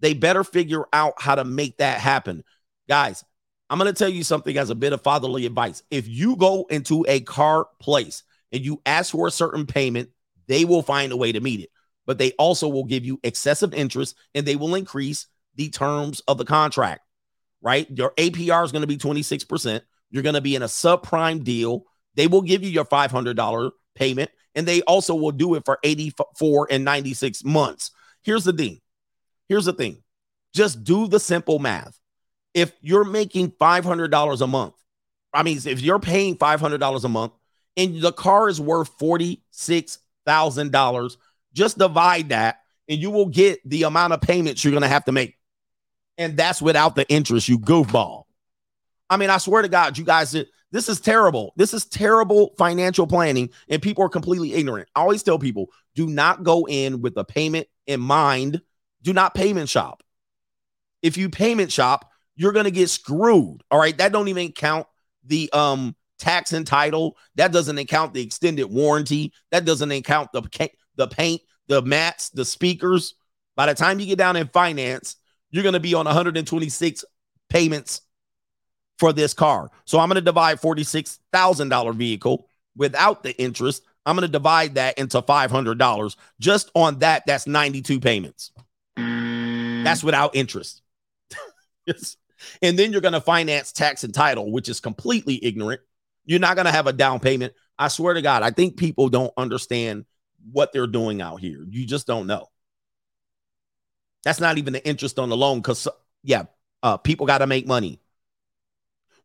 they 0.00 0.14
better 0.14 0.44
figure 0.44 0.84
out 0.92 1.14
how 1.18 1.34
to 1.34 1.44
make 1.44 1.78
that 1.78 2.00
happen. 2.00 2.42
Guys, 2.88 3.24
I'm 3.68 3.78
going 3.78 3.92
to 3.92 3.98
tell 3.98 4.08
you 4.08 4.24
something 4.24 4.56
as 4.56 4.70
a 4.70 4.74
bit 4.74 4.92
of 4.92 5.02
fatherly 5.02 5.46
advice. 5.46 5.82
If 5.90 6.08
you 6.08 6.36
go 6.36 6.66
into 6.70 7.04
a 7.06 7.20
car 7.20 7.68
place 7.78 8.22
and 8.50 8.64
you 8.64 8.80
ask 8.86 9.12
for 9.12 9.26
a 9.26 9.32
certain 9.32 9.66
payment, 9.66 10.10
they 10.46 10.64
will 10.64 10.82
find 10.82 11.12
a 11.12 11.16
way 11.16 11.32
to 11.32 11.40
meet 11.40 11.60
it. 11.60 11.70
But 12.06 12.18
they 12.18 12.32
also 12.32 12.68
will 12.68 12.84
give 12.84 13.04
you 13.04 13.20
excessive 13.22 13.74
interest 13.74 14.16
and 14.34 14.46
they 14.46 14.56
will 14.56 14.74
increase 14.74 15.26
the 15.54 15.68
terms 15.68 16.22
of 16.26 16.38
the 16.38 16.44
contract 16.44 17.02
right? 17.62 17.86
Your 17.90 18.12
APR 18.12 18.64
is 18.64 18.72
going 18.72 18.82
to 18.82 18.86
be 18.86 18.96
26%. 18.96 19.80
You're 20.10 20.22
going 20.22 20.34
to 20.34 20.40
be 20.40 20.54
in 20.54 20.62
a 20.62 20.66
subprime 20.66 21.44
deal. 21.44 21.84
They 22.14 22.26
will 22.26 22.42
give 22.42 22.62
you 22.62 22.68
your 22.70 22.84
$500 22.84 23.70
payment 23.94 24.30
and 24.54 24.66
they 24.66 24.82
also 24.82 25.14
will 25.14 25.32
do 25.32 25.54
it 25.54 25.64
for 25.64 25.78
84 25.82 26.68
and 26.70 26.84
96 26.84 27.42
months. 27.44 27.92
Here's 28.22 28.44
the 28.44 28.52
thing. 28.52 28.82
Here's 29.48 29.64
the 29.64 29.72
thing. 29.72 30.02
Just 30.54 30.84
do 30.84 31.06
the 31.06 31.20
simple 31.20 31.58
math. 31.58 31.98
If 32.52 32.72
you're 32.80 33.04
making 33.04 33.52
$500 33.52 34.40
a 34.40 34.46
month, 34.46 34.74
I 35.32 35.44
mean, 35.44 35.58
if 35.64 35.80
you're 35.80 36.00
paying 36.00 36.36
$500 36.36 37.04
a 37.04 37.08
month 37.08 37.32
and 37.76 38.00
the 38.00 38.12
car 38.12 38.48
is 38.48 38.60
worth 38.60 38.98
$46,000, 38.98 41.16
just 41.52 41.78
divide 41.78 42.30
that 42.30 42.62
and 42.88 42.98
you 42.98 43.10
will 43.10 43.26
get 43.26 43.60
the 43.68 43.84
amount 43.84 44.12
of 44.12 44.20
payments 44.20 44.64
you're 44.64 44.72
going 44.72 44.82
to 44.82 44.88
have 44.88 45.04
to 45.04 45.12
make 45.12 45.36
and 46.20 46.36
that's 46.36 46.60
without 46.60 46.96
the 46.96 47.08
interest, 47.08 47.48
you 47.48 47.58
goofball. 47.58 48.24
I 49.08 49.16
mean, 49.16 49.30
I 49.30 49.38
swear 49.38 49.62
to 49.62 49.68
God, 49.68 49.96
you 49.96 50.04
guys, 50.04 50.36
this 50.72 50.88
is 50.88 51.00
terrible. 51.00 51.52
This 51.56 51.74
is 51.74 51.84
terrible 51.84 52.54
financial 52.56 53.06
planning, 53.06 53.50
and 53.68 53.82
people 53.82 54.04
are 54.04 54.08
completely 54.08 54.54
ignorant. 54.54 54.88
I 54.94 55.00
always 55.00 55.22
tell 55.22 55.38
people 55.38 55.70
do 55.94 56.06
not 56.06 56.44
go 56.44 56.66
in 56.68 57.00
with 57.00 57.16
a 57.16 57.24
payment 57.24 57.66
in 57.86 58.00
mind, 58.00 58.60
do 59.02 59.12
not 59.12 59.34
payment 59.34 59.68
shop. 59.68 60.02
If 61.02 61.16
you 61.16 61.28
payment 61.28 61.72
shop, 61.72 62.10
you're 62.36 62.52
gonna 62.52 62.70
get 62.70 62.88
screwed. 62.88 63.62
All 63.70 63.78
right. 63.78 63.96
That 63.98 64.12
don't 64.12 64.28
even 64.28 64.52
count 64.52 64.86
the 65.24 65.50
um 65.52 65.96
tax 66.18 66.52
and 66.52 66.66
title. 66.66 67.16
That 67.34 67.52
doesn't 67.52 67.78
account 67.78 68.14
the 68.14 68.22
extended 68.22 68.66
warranty. 68.66 69.32
That 69.50 69.64
doesn't 69.64 69.90
account 69.90 70.30
the 70.32 70.42
the 70.96 71.08
paint, 71.08 71.40
the 71.66 71.82
mats, 71.82 72.30
the 72.30 72.44
speakers. 72.44 73.14
By 73.56 73.66
the 73.66 73.74
time 73.74 73.98
you 73.98 74.06
get 74.06 74.18
down 74.18 74.36
in 74.36 74.48
finance, 74.48 75.16
you're 75.50 75.62
going 75.62 75.72
to 75.72 75.80
be 75.80 75.94
on 75.94 76.04
126 76.06 77.04
payments 77.48 78.02
for 79.00 79.14
this 79.14 79.32
car. 79.32 79.70
So 79.86 79.98
I'm 79.98 80.08
going 80.08 80.16
to 80.16 80.20
divide 80.20 80.60
$46,000 80.60 81.94
vehicle 81.94 82.46
without 82.76 83.22
the 83.22 83.36
interest. 83.40 83.82
I'm 84.04 84.14
going 84.14 84.28
to 84.28 84.32
divide 84.32 84.74
that 84.74 84.98
into 84.98 85.22
$500. 85.22 86.16
Just 86.38 86.70
on 86.74 86.98
that, 86.98 87.24
that's 87.26 87.46
92 87.46 87.98
payments. 87.98 88.52
That's 88.96 90.04
without 90.04 90.36
interest. 90.36 90.82
Yes. 91.86 92.18
And 92.60 92.78
then 92.78 92.92
you're 92.92 93.00
going 93.00 93.14
to 93.14 93.22
finance 93.22 93.72
tax 93.72 94.04
and 94.04 94.14
title, 94.14 94.52
which 94.52 94.68
is 94.68 94.80
completely 94.80 95.42
ignorant. 95.42 95.80
You're 96.26 96.38
not 96.38 96.54
going 96.54 96.66
to 96.66 96.72
have 96.72 96.86
a 96.86 96.92
down 96.92 97.20
payment. 97.20 97.54
I 97.78 97.88
swear 97.88 98.12
to 98.12 98.22
God, 98.22 98.42
I 98.42 98.50
think 98.50 98.76
people 98.76 99.08
don't 99.08 99.32
understand 99.36 100.04
what 100.52 100.72
they're 100.72 100.86
doing 100.86 101.22
out 101.22 101.40
here. 101.40 101.64
You 101.68 101.86
just 101.86 102.06
don't 102.06 102.26
know. 102.26 102.48
That's 104.24 104.40
not 104.40 104.58
even 104.58 104.74
the 104.74 104.86
interest 104.86 105.18
on 105.18 105.30
the 105.30 105.36
loan 105.36 105.58
because, 105.58 105.88
yeah, 106.22 106.44
uh, 106.82 106.98
people 106.98 107.26
got 107.26 107.38
to 107.38 107.46
make 107.46 107.66
money. 107.66 107.98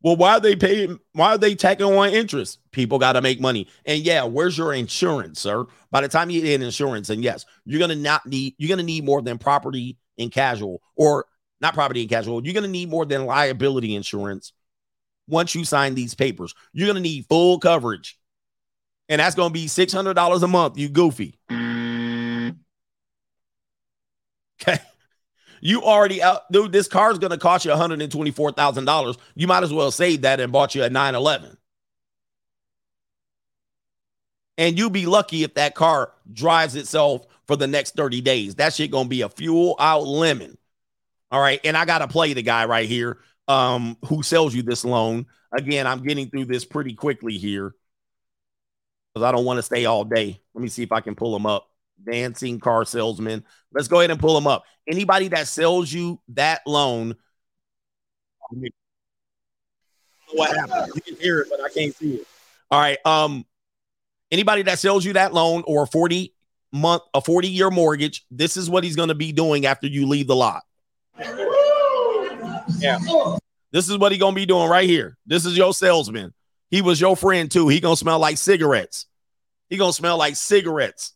Well, 0.02 0.16
why 0.16 0.34
are 0.34 0.40
they 0.40 0.56
paying? 0.56 0.98
Why 1.12 1.30
are 1.30 1.38
they 1.38 1.54
taking 1.54 1.86
on 1.86 2.10
interest? 2.10 2.58
People 2.70 2.98
got 2.98 3.14
to 3.14 3.22
make 3.22 3.40
money. 3.40 3.68
And 3.84 4.00
yeah, 4.02 4.24
where's 4.24 4.56
your 4.56 4.72
insurance, 4.74 5.40
sir? 5.40 5.66
By 5.90 6.00
the 6.02 6.08
time 6.08 6.30
you 6.30 6.42
get 6.42 6.62
insurance, 6.62 7.10
and 7.10 7.22
yes, 7.24 7.44
you're 7.64 7.80
gonna 7.80 7.96
not 7.96 8.26
need 8.26 8.54
you're 8.58 8.68
gonna 8.68 8.82
need 8.82 9.04
more 9.04 9.22
than 9.22 9.38
property 9.38 9.96
and 10.18 10.30
casual, 10.30 10.82
or 10.96 11.26
not 11.60 11.74
property 11.74 12.02
and 12.02 12.10
casual. 12.10 12.44
You're 12.44 12.54
gonna 12.54 12.68
need 12.68 12.90
more 12.90 13.06
than 13.06 13.26
liability 13.26 13.94
insurance 13.94 14.52
once 15.28 15.54
you 15.54 15.64
sign 15.64 15.94
these 15.94 16.14
papers. 16.14 16.54
You're 16.72 16.88
gonna 16.88 17.00
need 17.00 17.26
full 17.28 17.58
coverage, 17.58 18.18
and 19.08 19.20
that's 19.20 19.34
gonna 19.34 19.52
be 19.52 19.68
six 19.68 19.92
hundred 19.92 20.14
dollars 20.14 20.42
a 20.42 20.48
month. 20.48 20.78
You 20.78 20.88
goofy. 20.88 21.38
Mm. 21.50 22.56
Okay. 24.60 24.78
You 25.60 25.82
already 25.82 26.22
out, 26.22 26.50
dude. 26.50 26.72
This 26.72 26.88
car 26.88 27.10
is 27.12 27.18
going 27.18 27.30
to 27.30 27.38
cost 27.38 27.64
you 27.64 27.70
$124,000. 27.70 29.18
You 29.34 29.46
might 29.46 29.62
as 29.62 29.72
well 29.72 29.90
save 29.90 30.22
that 30.22 30.40
and 30.40 30.52
bought 30.52 30.74
you 30.74 30.82
a 30.82 30.90
911. 30.90 31.56
And 34.58 34.78
you'll 34.78 34.90
be 34.90 35.06
lucky 35.06 35.42
if 35.42 35.54
that 35.54 35.74
car 35.74 36.12
drives 36.32 36.76
itself 36.76 37.26
for 37.46 37.56
the 37.56 37.66
next 37.66 37.94
30 37.94 38.20
days. 38.22 38.54
That 38.56 38.72
shit 38.72 38.90
going 38.90 39.04
to 39.04 39.10
be 39.10 39.22
a 39.22 39.28
fuel 39.28 39.76
out 39.78 40.06
lemon. 40.06 40.56
All 41.30 41.40
right. 41.40 41.60
And 41.64 41.76
I 41.76 41.84
got 41.84 41.98
to 41.98 42.08
play 42.08 42.32
the 42.32 42.42
guy 42.42 42.64
right 42.64 42.88
here 42.88 43.18
um, 43.48 43.96
who 44.06 44.22
sells 44.22 44.54
you 44.54 44.62
this 44.62 44.84
loan. 44.84 45.26
Again, 45.52 45.86
I'm 45.86 46.02
getting 46.02 46.30
through 46.30 46.46
this 46.46 46.64
pretty 46.64 46.94
quickly 46.94 47.36
here 47.36 47.74
because 49.12 49.24
I 49.24 49.32
don't 49.32 49.44
want 49.44 49.58
to 49.58 49.62
stay 49.62 49.84
all 49.84 50.04
day. 50.04 50.40
Let 50.54 50.62
me 50.62 50.68
see 50.68 50.82
if 50.82 50.92
I 50.92 51.00
can 51.00 51.14
pull 51.14 51.34
him 51.36 51.46
up 51.46 51.70
dancing 52.04 52.60
car 52.60 52.84
salesman. 52.84 53.44
Let's 53.72 53.88
go 53.88 54.00
ahead 54.00 54.10
and 54.10 54.20
pull 54.20 54.34
them 54.34 54.46
up. 54.46 54.64
Anybody 54.88 55.28
that 55.28 55.48
sells 55.48 55.92
you 55.92 56.20
that 56.28 56.62
loan, 56.66 57.16
what 60.32 60.56
happened? 60.56 60.92
You 60.94 61.00
can 61.02 61.16
hear 61.16 61.40
it, 61.40 61.48
but 61.50 61.60
I 61.60 61.68
can't 61.68 61.94
see 61.94 62.16
it. 62.16 62.26
All 62.70 62.80
right. 62.80 62.98
Um, 63.04 63.44
anybody 64.30 64.62
that 64.62 64.78
sells 64.78 65.04
you 65.04 65.14
that 65.14 65.34
loan 65.34 65.62
or 65.66 65.84
a 65.84 65.86
40 65.86 66.34
month, 66.72 67.02
a 67.14 67.20
40 67.20 67.48
year 67.48 67.70
mortgage, 67.70 68.24
this 68.30 68.56
is 68.56 68.70
what 68.70 68.84
he's 68.84 68.96
going 68.96 69.08
to 69.08 69.14
be 69.14 69.32
doing 69.32 69.66
after 69.66 69.86
you 69.86 70.06
leave 70.06 70.26
the 70.26 70.36
lot. 70.36 70.62
Yeah. 72.78 72.98
This 73.72 73.88
is 73.88 73.98
what 73.98 74.12
he 74.12 74.18
gonna 74.18 74.34
be 74.34 74.46
doing 74.46 74.68
right 74.68 74.88
here. 74.88 75.16
This 75.26 75.44
is 75.44 75.56
your 75.56 75.74
salesman. 75.74 76.32
He 76.70 76.82
was 76.82 77.00
your 77.00 77.16
friend 77.16 77.50
too. 77.50 77.68
He 77.68 77.80
gonna 77.80 77.96
smell 77.96 78.18
like 78.18 78.38
cigarettes. 78.38 79.06
He 79.68 79.76
gonna 79.76 79.92
smell 79.92 80.16
like 80.16 80.36
cigarettes. 80.36 81.12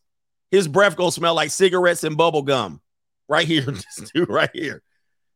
His 0.51 0.67
breath 0.67 0.95
gonna 0.95 1.11
smell 1.11 1.33
like 1.33 1.49
cigarettes 1.49 2.03
and 2.03 2.17
bubble 2.17 2.43
gum. 2.43 2.81
Right 3.27 3.47
here, 3.47 3.61
this 3.65 4.11
dude 4.13 4.29
right 4.29 4.49
here. 4.53 4.83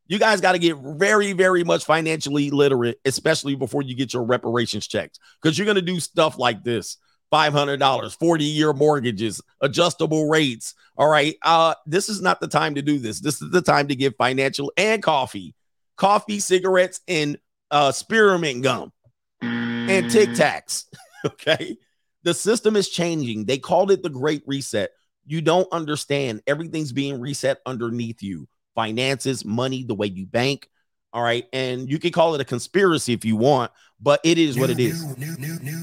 You 0.07 0.19
guys 0.19 0.39
got 0.39 0.51
to 0.51 0.59
get 0.59 0.77
very, 0.77 1.33
very 1.33 1.63
much 1.63 1.83
financially 1.83 2.51
literate, 2.51 2.99
especially 3.05 3.55
before 3.55 3.81
you 3.81 3.95
get 3.95 4.13
your 4.13 4.23
reparations 4.23 4.85
checks, 4.85 5.17
because 5.41 5.57
you're 5.57 5.65
gonna 5.65 5.81
do 5.81 5.99
stuff 5.99 6.37
like 6.37 6.63
this. 6.63 6.97
$500, 7.33 8.19
40 8.19 8.43
year 8.45 8.71
mortgages, 8.71 9.41
adjustable 9.59 10.29
rates. 10.29 10.75
All 10.95 11.09
right. 11.09 11.35
Uh, 11.41 11.73
this 11.85 12.07
is 12.07 12.21
not 12.21 12.39
the 12.39 12.47
time 12.47 12.75
to 12.75 12.81
do 12.83 12.99
this. 12.99 13.19
This 13.19 13.41
is 13.41 13.49
the 13.49 13.63
time 13.63 13.87
to 13.87 13.95
give 13.95 14.15
financial 14.15 14.71
and 14.77 15.01
coffee, 15.01 15.55
coffee, 15.97 16.39
cigarettes, 16.39 17.01
and 17.07 17.37
uh, 17.71 17.91
spearmint 17.91 18.63
gum 18.63 18.93
and 19.41 20.09
Tic 20.09 20.29
Tacs. 20.29 20.85
okay. 21.25 21.77
The 22.23 22.33
system 22.33 22.75
is 22.75 22.89
changing. 22.89 23.45
They 23.45 23.57
called 23.57 23.91
it 23.91 24.01
the 24.01 24.09
Great 24.09 24.43
Reset. 24.45 24.91
You 25.25 25.41
don't 25.41 25.67
understand. 25.71 26.41
Everything's 26.47 26.91
being 26.91 27.19
reset 27.19 27.59
underneath 27.65 28.21
you 28.21 28.47
finances, 28.75 29.45
money, 29.45 29.83
the 29.83 29.95
way 29.95 30.07
you 30.07 30.25
bank. 30.25 30.69
All 31.13 31.23
right. 31.23 31.45
And 31.53 31.89
you 31.89 31.97
can 31.97 32.11
call 32.11 32.35
it 32.35 32.41
a 32.41 32.45
conspiracy 32.45 33.13
if 33.13 33.23
you 33.23 33.37
want, 33.37 33.71
but 34.01 34.19
it 34.23 34.37
is 34.37 34.59
what 34.59 34.69
it 34.69 34.79
is. 34.79 35.03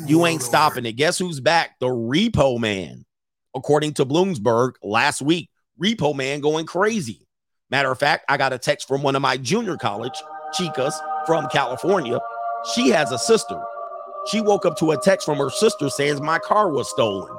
You 0.06 0.26
ain't 0.26 0.42
stopping 0.42 0.84
it. 0.84 0.92
Guess 0.92 1.18
who's 1.18 1.40
back? 1.40 1.78
The 1.80 1.86
repo 1.86 2.60
man. 2.60 3.04
According 3.54 3.94
to 3.94 4.06
Bloomberg 4.06 4.74
last 4.82 5.22
week, 5.22 5.50
repo 5.80 6.14
man 6.14 6.40
going 6.40 6.66
crazy. 6.66 7.26
Matter 7.70 7.90
of 7.90 7.98
fact, 7.98 8.26
I 8.28 8.36
got 8.36 8.52
a 8.52 8.58
text 8.58 8.86
from 8.86 9.02
one 9.02 9.16
of 9.16 9.22
my 9.22 9.38
junior 9.38 9.78
college 9.78 10.22
chicas 10.54 10.92
from 11.26 11.48
California. 11.48 12.20
She 12.74 12.90
has 12.90 13.10
a 13.10 13.18
sister. 13.18 13.58
She 14.26 14.42
woke 14.42 14.66
up 14.66 14.76
to 14.78 14.90
a 14.92 15.00
text 15.00 15.24
from 15.24 15.38
her 15.38 15.50
sister 15.50 15.88
saying 15.88 16.22
my 16.22 16.38
car 16.38 16.70
was 16.70 16.90
stolen. 16.90 17.34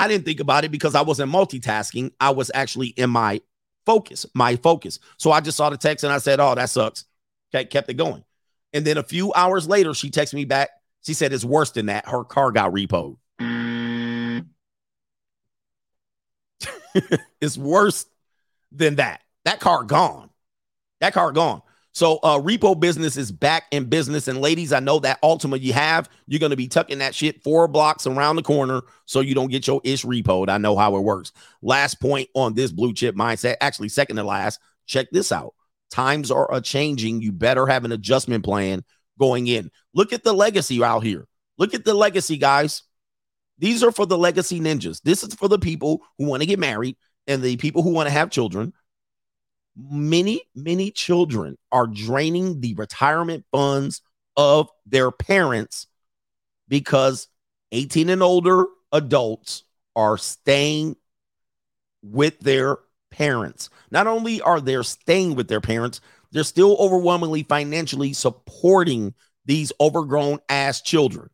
I 0.00 0.08
didn't 0.08 0.24
think 0.24 0.40
about 0.40 0.64
it 0.64 0.70
because 0.70 0.94
I 0.94 1.02
wasn't 1.02 1.30
multitasking. 1.30 2.12
I 2.18 2.30
was 2.30 2.50
actually 2.54 2.88
in 2.88 3.10
my 3.10 3.40
focus, 3.84 4.24
my 4.34 4.56
focus. 4.56 4.98
So 5.18 5.30
I 5.30 5.40
just 5.40 5.56
saw 5.56 5.68
the 5.68 5.76
text 5.76 6.04
and 6.04 6.12
I 6.12 6.18
said, 6.18 6.40
Oh, 6.40 6.54
that 6.54 6.70
sucks. 6.70 7.04
Okay, 7.54 7.66
kept 7.66 7.90
it 7.90 7.94
going. 7.94 8.24
And 8.72 8.86
then 8.86 8.96
a 8.98 9.02
few 9.02 9.32
hours 9.34 9.68
later, 9.68 9.92
she 9.94 10.10
texted 10.10 10.34
me 10.34 10.44
back. 10.44 10.70
She 11.02 11.12
said 11.12 11.32
it's 11.32 11.44
worse 11.44 11.72
than 11.72 11.86
that. 11.86 12.08
Her 12.08 12.24
car 12.24 12.50
got 12.52 12.72
repoed. 12.72 13.16
it's 17.40 17.58
worse 17.58 18.06
than 18.72 18.96
that. 18.96 19.20
That 19.44 19.60
car 19.60 19.84
gone. 19.84 20.30
That 21.00 21.12
car 21.12 21.32
gone. 21.32 21.62
So 21.92 22.18
uh 22.18 22.38
repo 22.38 22.78
business 22.78 23.16
is 23.16 23.32
back 23.32 23.64
in 23.70 23.84
business. 23.84 24.28
And 24.28 24.40
ladies, 24.40 24.72
I 24.72 24.80
know 24.80 24.98
that 25.00 25.20
Altima 25.22 25.60
you 25.60 25.72
have, 25.72 26.08
you're 26.26 26.40
gonna 26.40 26.56
be 26.56 26.68
tucking 26.68 26.98
that 26.98 27.14
shit 27.14 27.42
four 27.42 27.68
blocks 27.68 28.06
around 28.06 28.36
the 28.36 28.42
corner 28.42 28.82
so 29.06 29.20
you 29.20 29.34
don't 29.34 29.50
get 29.50 29.66
your 29.66 29.80
ish 29.84 30.04
repoed. 30.04 30.48
I 30.48 30.58
know 30.58 30.76
how 30.76 30.96
it 30.96 31.00
works. 31.00 31.32
Last 31.62 32.00
point 32.00 32.28
on 32.34 32.54
this 32.54 32.72
blue 32.72 32.92
chip 32.92 33.14
mindset, 33.16 33.56
actually 33.60 33.88
second 33.88 34.16
to 34.16 34.24
last. 34.24 34.60
Check 34.86 35.08
this 35.10 35.32
out. 35.32 35.54
Times 35.90 36.30
are 36.30 36.52
a 36.52 36.60
changing. 36.60 37.20
You 37.20 37.32
better 37.32 37.66
have 37.66 37.84
an 37.84 37.92
adjustment 37.92 38.44
plan 38.44 38.84
going 39.18 39.48
in. 39.48 39.70
Look 39.94 40.12
at 40.12 40.24
the 40.24 40.32
legacy 40.32 40.82
out 40.82 41.02
here. 41.02 41.26
Look 41.58 41.74
at 41.74 41.84
the 41.84 41.94
legacy, 41.94 42.38
guys. 42.38 42.84
These 43.58 43.82
are 43.82 43.92
for 43.92 44.06
the 44.06 44.16
legacy 44.16 44.60
ninjas. 44.60 45.02
This 45.02 45.22
is 45.22 45.34
for 45.34 45.48
the 45.48 45.58
people 45.58 46.02
who 46.18 46.24
want 46.26 46.42
to 46.42 46.46
get 46.46 46.58
married 46.58 46.96
and 47.26 47.42
the 47.42 47.56
people 47.58 47.82
who 47.82 47.90
want 47.90 48.06
to 48.06 48.12
have 48.12 48.30
children. 48.30 48.72
Many, 49.76 50.42
many 50.54 50.90
children 50.90 51.56
are 51.70 51.86
draining 51.86 52.60
the 52.60 52.74
retirement 52.74 53.44
funds 53.52 54.02
of 54.36 54.68
their 54.86 55.10
parents 55.10 55.86
because 56.68 57.28
18 57.72 58.08
and 58.10 58.22
older 58.22 58.66
adults 58.92 59.64
are 59.94 60.18
staying 60.18 60.96
with 62.02 62.38
their 62.40 62.78
parents. 63.10 63.70
Not 63.90 64.06
only 64.06 64.40
are 64.40 64.60
they 64.60 64.82
staying 64.82 65.34
with 65.34 65.48
their 65.48 65.60
parents, 65.60 66.00
they're 66.32 66.44
still 66.44 66.76
overwhelmingly 66.78 67.42
financially 67.42 68.12
supporting 68.12 69.14
these 69.44 69.72
overgrown 69.80 70.38
ass 70.48 70.80
children. 70.80 71.28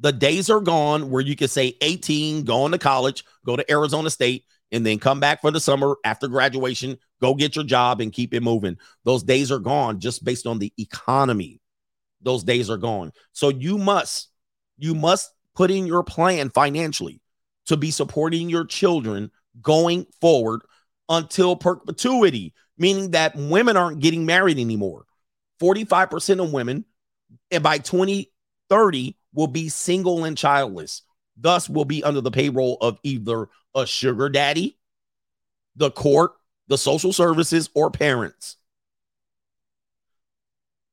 The 0.00 0.12
days 0.12 0.48
are 0.48 0.60
gone 0.60 1.10
where 1.10 1.22
you 1.22 1.34
can 1.34 1.48
say 1.48 1.76
18, 1.80 2.44
go 2.44 2.62
on 2.62 2.70
to 2.70 2.78
college, 2.78 3.24
go 3.44 3.56
to 3.56 3.68
Arizona 3.70 4.10
State, 4.10 4.44
and 4.72 4.84
then 4.84 4.98
come 4.98 5.20
back 5.20 5.40
for 5.40 5.50
the 5.50 5.60
summer 5.60 5.96
after 6.04 6.28
graduation, 6.28 6.98
go 7.20 7.34
get 7.34 7.56
your 7.56 7.64
job 7.64 8.00
and 8.00 8.12
keep 8.12 8.34
it 8.34 8.42
moving. 8.42 8.76
Those 9.04 9.22
days 9.22 9.50
are 9.50 9.58
gone 9.58 10.00
just 10.00 10.24
based 10.24 10.46
on 10.46 10.58
the 10.58 10.72
economy. 10.78 11.60
Those 12.20 12.44
days 12.44 12.68
are 12.68 12.76
gone. 12.76 13.12
So 13.32 13.48
you 13.48 13.78
must, 13.78 14.28
you 14.76 14.94
must 14.94 15.30
put 15.54 15.70
in 15.70 15.86
your 15.86 16.02
plan 16.02 16.50
financially 16.50 17.20
to 17.66 17.76
be 17.76 17.90
supporting 17.90 18.50
your 18.50 18.64
children 18.64 19.30
going 19.60 20.06
forward 20.20 20.62
until 21.08 21.56
perpetuity, 21.56 22.54
meaning 22.76 23.12
that 23.12 23.36
women 23.36 23.76
aren't 23.76 24.00
getting 24.00 24.26
married 24.26 24.58
anymore. 24.58 25.04
45% 25.60 26.44
of 26.44 26.52
women, 26.52 26.84
and 27.50 27.62
by 27.62 27.78
2030, 27.78 29.16
will 29.34 29.46
be 29.46 29.68
single 29.68 30.24
and 30.24 30.36
childless. 30.36 31.02
Thus, 31.36 31.68
will 31.68 31.84
be 31.84 32.02
under 32.02 32.20
the 32.20 32.30
payroll 32.30 32.78
of 32.80 32.98
either 33.02 33.48
a 33.74 33.86
sugar 33.86 34.28
daddy, 34.28 34.78
the 35.76 35.90
court, 35.90 36.32
the 36.68 36.78
social 36.78 37.12
services, 37.12 37.70
or 37.74 37.90
parents. 37.90 38.56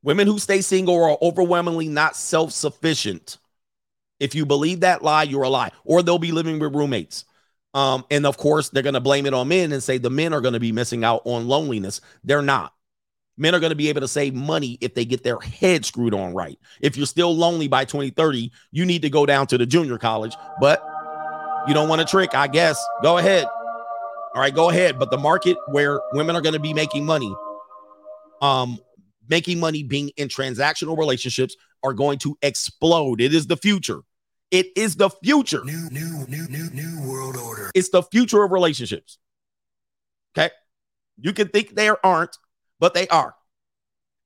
Women 0.04 0.28
who 0.28 0.38
stay 0.38 0.62
single 0.62 1.04
are 1.04 1.18
overwhelmingly 1.22 1.88
not 1.88 2.16
self 2.16 2.52
sufficient. 2.52 3.40
If 4.20 4.36
you 4.36 4.45
believe 4.45 4.82
that 4.82 5.02
lie, 5.02 5.24
you're 5.24 5.44
a 5.44 5.50
lie. 5.50 5.72
Or 5.84 6.04
they'll 6.04 6.20
be 6.20 6.32
living 6.32 6.60
with 6.60 6.76
roommates. 6.76 7.26
Um, 7.74 8.06
and 8.10 8.26
of 8.26 8.38
course, 8.38 8.70
they're 8.70 8.84
going 8.84 8.94
to 8.94 9.02
blame 9.02 9.26
it 9.26 9.34
on 9.34 9.50
men 9.50 9.74
and 9.74 9.84
say 9.84 9.98
the 9.98 10.10
men 10.10 10.32
are 10.32 10.42
going 10.42 10.54
to 10.54 10.60
be 10.60 10.72
missing 10.72 11.04
out 11.04 11.24
on 11.26 11.48
loneliness. 11.48 12.00
They're 12.24 12.42
not. 12.42 12.72
Men 13.38 13.54
are 13.54 13.60
going 13.60 13.72
to 13.72 13.76
be 13.76 13.90
able 13.90 14.00
to 14.02 14.08
save 14.08 14.34
money 14.34 14.78
if 14.80 14.94
they 14.94 15.04
get 15.04 15.24
their 15.24 15.40
head 15.40 15.84
screwed 15.84 16.14
on 16.14 16.34
right. 16.34 16.58
If 16.80 16.95
you're 16.95 17.06
still 17.06 17.36
lonely 17.36 17.68
by 17.68 17.84
2030, 17.84 18.50
you 18.72 18.86
need 18.86 19.02
to 19.02 19.10
go 19.10 19.26
down 19.26 19.48
to 19.48 19.58
the 19.58 19.66
junior 19.66 19.98
college, 19.98 20.36
but 20.62 20.88
you 21.68 21.74
don't 21.74 21.90
want 21.90 22.02
a 22.02 22.06
trick, 22.06 22.35
I 22.35 22.48
guess. 22.48 22.84
Go 23.02 23.18
ahead. 23.18 23.45
All 24.34 24.42
right, 24.42 24.53
go 24.53 24.69
ahead. 24.69 25.00
But 25.00 25.11
the 25.11 25.18
market 25.18 25.58
where 25.68 26.00
women 26.14 26.35
are 26.35 26.42
going 26.42 26.53
to 26.53 26.60
be 26.60 26.74
making 26.74 27.06
money, 27.06 27.34
um, 28.42 28.80
making 29.30 29.60
money 29.60 29.84
being 29.84 30.10
in 30.18 30.27
transactional 30.27 30.98
relationships 30.98 31.56
are 31.84 31.94
going 31.94 32.19
to 32.19 32.38
explode. 32.42 33.22
It 33.22 33.34
is 33.34 33.48
the 33.48 33.58
future. 33.58 34.02
It 34.52 34.68
is 34.76 34.95
the 34.95 35.10
future. 35.10 35.64
New, 35.64 35.90
new, 35.90 36.26
new, 36.27 36.48
new, 36.48 36.69
new 36.69 37.10
world 37.10 37.38
order. 37.38 37.72
It's 37.74 37.90
the 37.90 38.03
future 38.03 38.44
of 38.44 38.52
relationships. 38.52 39.18
Okay. 40.38 40.53
You 41.19 41.34
can 41.34 41.48
think 41.48 41.76
there 41.76 42.03
aren't, 42.06 42.38
but 42.80 42.94
they 42.94 43.08
are. 43.08 43.35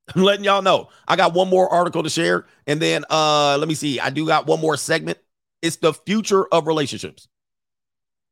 I'm 0.16 0.24
letting 0.24 0.44
y'all 0.44 0.62
know. 0.62 0.90
I 1.08 1.16
got 1.16 1.34
one 1.34 1.50
more 1.50 1.70
article 1.70 2.04
to 2.04 2.10
share. 2.10 2.46
And 2.68 2.82
then 2.82 3.06
uh 3.10 3.58
let 3.58 3.68
me 3.68 3.76
see. 3.76 4.00
I 4.00 4.10
do 4.10 4.26
got 4.26 4.48
one 4.48 4.60
more 4.60 4.76
segment. 4.78 5.20
It's 5.62 5.78
the 5.78 5.94
future 5.94 6.46
of 6.46 6.68
relationships. 6.68 7.28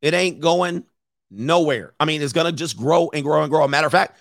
It 0.01 0.13
ain't 0.13 0.39
going 0.39 0.85
nowhere. 1.29 1.93
I 1.99 2.05
mean, 2.05 2.21
it's 2.21 2.33
gonna 2.33 2.51
just 2.51 2.77
grow 2.77 3.09
and 3.13 3.23
grow 3.23 3.41
and 3.41 3.51
grow. 3.51 3.63
A 3.63 3.67
matter 3.67 3.87
of 3.87 3.91
fact, 3.91 4.19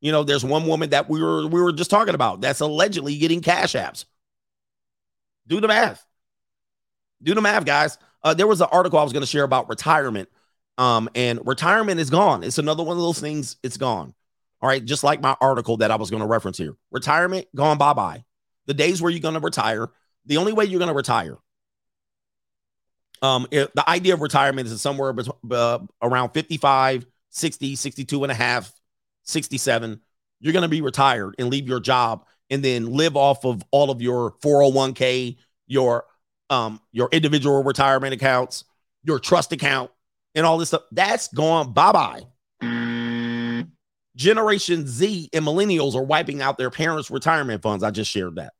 you 0.00 0.12
know, 0.12 0.22
there's 0.22 0.44
one 0.44 0.66
woman 0.66 0.90
that 0.90 1.08
we 1.08 1.22
were 1.22 1.46
we 1.46 1.60
were 1.60 1.72
just 1.72 1.90
talking 1.90 2.14
about 2.14 2.40
that's 2.40 2.60
allegedly 2.60 3.16
getting 3.18 3.40
cash 3.40 3.72
apps. 3.72 4.04
Do 5.46 5.60
the 5.60 5.68
math. 5.68 6.04
Do 7.22 7.34
the 7.34 7.40
math, 7.40 7.64
guys. 7.64 7.98
Uh, 8.22 8.34
there 8.34 8.46
was 8.46 8.60
an 8.60 8.68
article 8.70 8.98
I 8.98 9.02
was 9.02 9.12
to 9.22 9.26
share 9.26 9.44
about 9.44 9.68
retirement. 9.68 10.28
Um, 10.76 11.08
and 11.14 11.46
retirement 11.46 12.00
is 12.00 12.10
gone. 12.10 12.42
It's 12.42 12.58
another 12.58 12.82
one 12.82 12.96
of 12.96 13.02
those 13.02 13.20
things, 13.20 13.56
it's 13.62 13.76
gone. 13.76 14.14
All 14.60 14.68
right, 14.68 14.84
just 14.84 15.04
like 15.04 15.20
my 15.20 15.36
article 15.40 15.76
that 15.78 15.90
I 15.90 15.96
was 15.96 16.10
to 16.22 16.26
reference 16.26 16.58
here. 16.58 16.74
Retirement 16.90 17.46
gone 17.54 17.78
bye-bye. 17.78 18.24
The 18.66 18.74
days 18.74 19.00
where 19.00 19.10
you're 19.10 19.20
to 19.34 19.40
retire, 19.40 19.90
the 20.24 20.38
only 20.38 20.52
way 20.52 20.64
you're 20.64 20.78
to 20.88 20.94
retire. 20.94 21.36
Um, 23.24 23.46
it, 23.50 23.74
the 23.74 23.88
idea 23.88 24.12
of 24.12 24.20
retirement 24.20 24.68
is 24.68 24.82
somewhere 24.82 25.14
uh, 25.50 25.78
around 26.02 26.32
55, 26.32 27.06
60, 27.30 27.74
62 27.74 28.22
and 28.22 28.30
a 28.30 28.34
half, 28.34 28.70
67. 29.22 29.98
You're 30.40 30.52
going 30.52 30.62
to 30.62 30.68
be 30.68 30.82
retired 30.82 31.34
and 31.38 31.48
leave 31.48 31.66
your 31.66 31.80
job 31.80 32.26
and 32.50 32.62
then 32.62 32.92
live 32.92 33.16
off 33.16 33.46
of 33.46 33.62
all 33.70 33.90
of 33.90 34.02
your 34.02 34.32
401k, 34.42 35.38
your 35.66 36.04
um 36.50 36.78
your 36.92 37.08
individual 37.12 37.64
retirement 37.64 38.12
accounts, 38.12 38.64
your 39.04 39.18
trust 39.18 39.52
account, 39.52 39.90
and 40.34 40.44
all 40.44 40.58
this 40.58 40.68
stuff. 40.68 40.82
That's 40.92 41.28
gone 41.28 41.72
bye-bye. 41.72 42.24
Generation 44.16 44.86
Z 44.86 45.30
and 45.32 45.46
millennials 45.46 45.94
are 45.94 46.02
wiping 46.02 46.42
out 46.42 46.58
their 46.58 46.68
parents' 46.68 47.10
retirement 47.10 47.62
funds. 47.62 47.82
I 47.82 47.90
just 47.90 48.10
shared 48.10 48.36
that. 48.36 48.52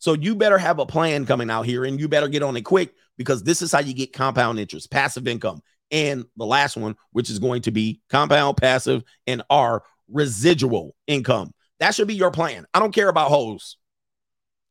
So 0.00 0.14
you 0.14 0.34
better 0.34 0.58
have 0.58 0.80
a 0.80 0.86
plan 0.86 1.26
coming 1.26 1.48
out 1.48 1.64
here 1.64 1.84
and 1.84 2.00
you 2.00 2.08
better 2.08 2.26
get 2.26 2.42
on 2.42 2.56
it 2.56 2.62
quick 2.62 2.92
because 3.16 3.42
this 3.42 3.62
is 3.62 3.72
how 3.72 3.80
you 3.80 3.94
get 3.94 4.12
compound 4.12 4.58
interest, 4.58 4.90
passive 4.90 5.28
income. 5.28 5.62
And 5.90 6.24
the 6.36 6.46
last 6.46 6.76
one, 6.76 6.96
which 7.10 7.28
is 7.28 7.38
going 7.38 7.62
to 7.62 7.70
be 7.70 8.00
compound, 8.08 8.56
passive, 8.56 9.02
and 9.26 9.42
our 9.50 9.82
residual 10.08 10.94
income. 11.06 11.52
That 11.80 11.94
should 11.94 12.08
be 12.08 12.14
your 12.14 12.30
plan. 12.30 12.66
I 12.72 12.78
don't 12.78 12.94
care 12.94 13.08
about 13.08 13.28
hoes. 13.28 13.76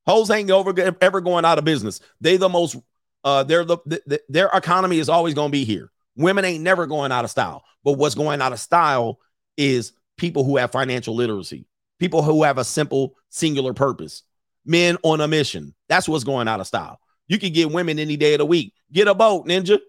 Hoes 0.08 0.32
ain't 0.32 0.50
over, 0.50 0.74
ever 1.02 1.22
going 1.22 1.46
out 1.46 1.60
of 1.60 1.66
business. 1.66 2.00
They 2.22 2.38
the 2.38 2.50
most, 2.50 2.76
uh, 3.24 3.44
they're 3.44 3.66
the, 3.66 3.78
the 3.86 4.22
their 4.30 4.48
economy 4.48 4.98
is 4.98 5.10
always 5.10 5.34
going 5.34 5.50
to 5.50 5.52
be 5.52 5.64
here. 5.64 5.92
Women 6.16 6.46
ain't 6.46 6.64
never 6.64 6.88
going 6.88 7.12
out 7.12 7.24
of 7.24 7.32
style. 7.32 7.64
But 7.84 7.94
what's 7.94 8.16
going 8.16 8.42
out 8.42 8.54
of 8.54 8.60
style 8.60 9.20
is 9.58 9.94
people 10.18 10.44
who 10.44 10.58
have 10.58 10.72
financial 10.72 11.16
literacy, 11.16 11.66
people 12.00 12.22
who 12.24 12.44
have 12.44 12.58
a 12.58 12.64
simple 12.64 13.16
singular 13.30 13.74
purpose, 13.74 14.24
men 14.66 14.98
on 15.04 15.22
a 15.22 15.28
mission. 15.28 15.76
That's 15.90 16.10
what's 16.10 16.24
going 16.24 16.48
out 16.48 16.60
of 16.60 16.68
style. 16.68 17.00
You 17.32 17.40
can 17.40 17.54
get 17.54 17.72
women 17.72 17.98
any 17.98 18.18
day 18.18 18.34
of 18.34 18.40
the 18.40 18.46
week. 18.46 18.74
Get 18.92 19.08
a 19.08 19.16
boat, 19.16 19.48
ninja. 19.48 19.80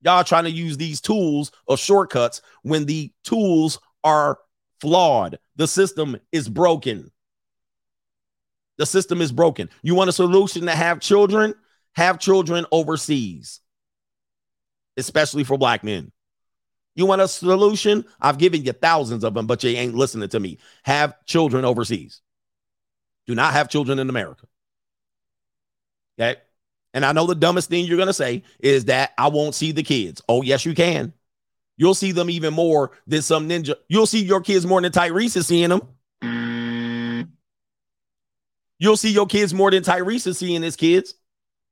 Y'all 0.00 0.24
trying 0.24 0.44
to 0.44 0.50
use 0.50 0.78
these 0.78 1.02
tools 1.02 1.52
or 1.66 1.76
shortcuts 1.76 2.40
when 2.62 2.86
the 2.86 3.12
tools 3.22 3.78
are 4.02 4.38
flawed. 4.80 5.38
The 5.56 5.66
system 5.66 6.16
is 6.32 6.48
broken. 6.48 7.10
The 8.78 8.86
system 8.86 9.20
is 9.20 9.30
broken. 9.30 9.68
You 9.82 9.94
want 9.94 10.08
a 10.08 10.12
solution 10.14 10.64
to 10.64 10.70
have 10.74 11.00
children? 11.00 11.54
Have 11.96 12.18
children 12.18 12.64
overseas, 12.72 13.60
especially 14.96 15.44
for 15.44 15.58
black 15.58 15.84
men. 15.84 16.10
You 16.94 17.04
want 17.04 17.20
a 17.20 17.28
solution? 17.28 18.06
I've 18.22 18.38
given 18.38 18.64
you 18.64 18.72
thousands 18.72 19.22
of 19.22 19.34
them, 19.34 19.46
but 19.46 19.62
you 19.62 19.68
ain't 19.76 19.94
listening 19.94 20.30
to 20.30 20.40
me. 20.40 20.56
Have 20.84 21.12
children 21.26 21.66
overseas. 21.66 22.22
Do 23.26 23.34
not 23.34 23.52
have 23.52 23.68
children 23.68 23.98
in 23.98 24.08
America. 24.08 24.46
Okay. 26.18 26.40
And 26.92 27.04
I 27.04 27.12
know 27.12 27.26
the 27.26 27.34
dumbest 27.34 27.70
thing 27.70 27.84
you're 27.84 27.96
going 27.96 28.08
to 28.08 28.12
say 28.12 28.42
is 28.58 28.86
that 28.86 29.12
I 29.16 29.28
won't 29.28 29.54
see 29.54 29.72
the 29.72 29.82
kids. 29.82 30.22
Oh, 30.28 30.42
yes, 30.42 30.64
you 30.64 30.74
can. 30.74 31.12
You'll 31.76 31.94
see 31.94 32.12
them 32.12 32.28
even 32.28 32.52
more 32.52 32.92
than 33.06 33.22
some 33.22 33.48
ninja. 33.48 33.74
You'll 33.88 34.06
see 34.06 34.22
your 34.22 34.40
kids 34.40 34.66
more 34.66 34.82
than 34.82 34.92
Tyrese 34.92 35.36
is 35.36 35.46
seeing 35.46 35.70
them. 35.70 37.26
You'll 38.78 38.96
see 38.96 39.10
your 39.10 39.26
kids 39.26 39.54
more 39.54 39.70
than 39.70 39.82
Tyrese 39.82 40.26
is 40.26 40.38
seeing 40.38 40.62
his 40.62 40.76
kids. 40.76 41.14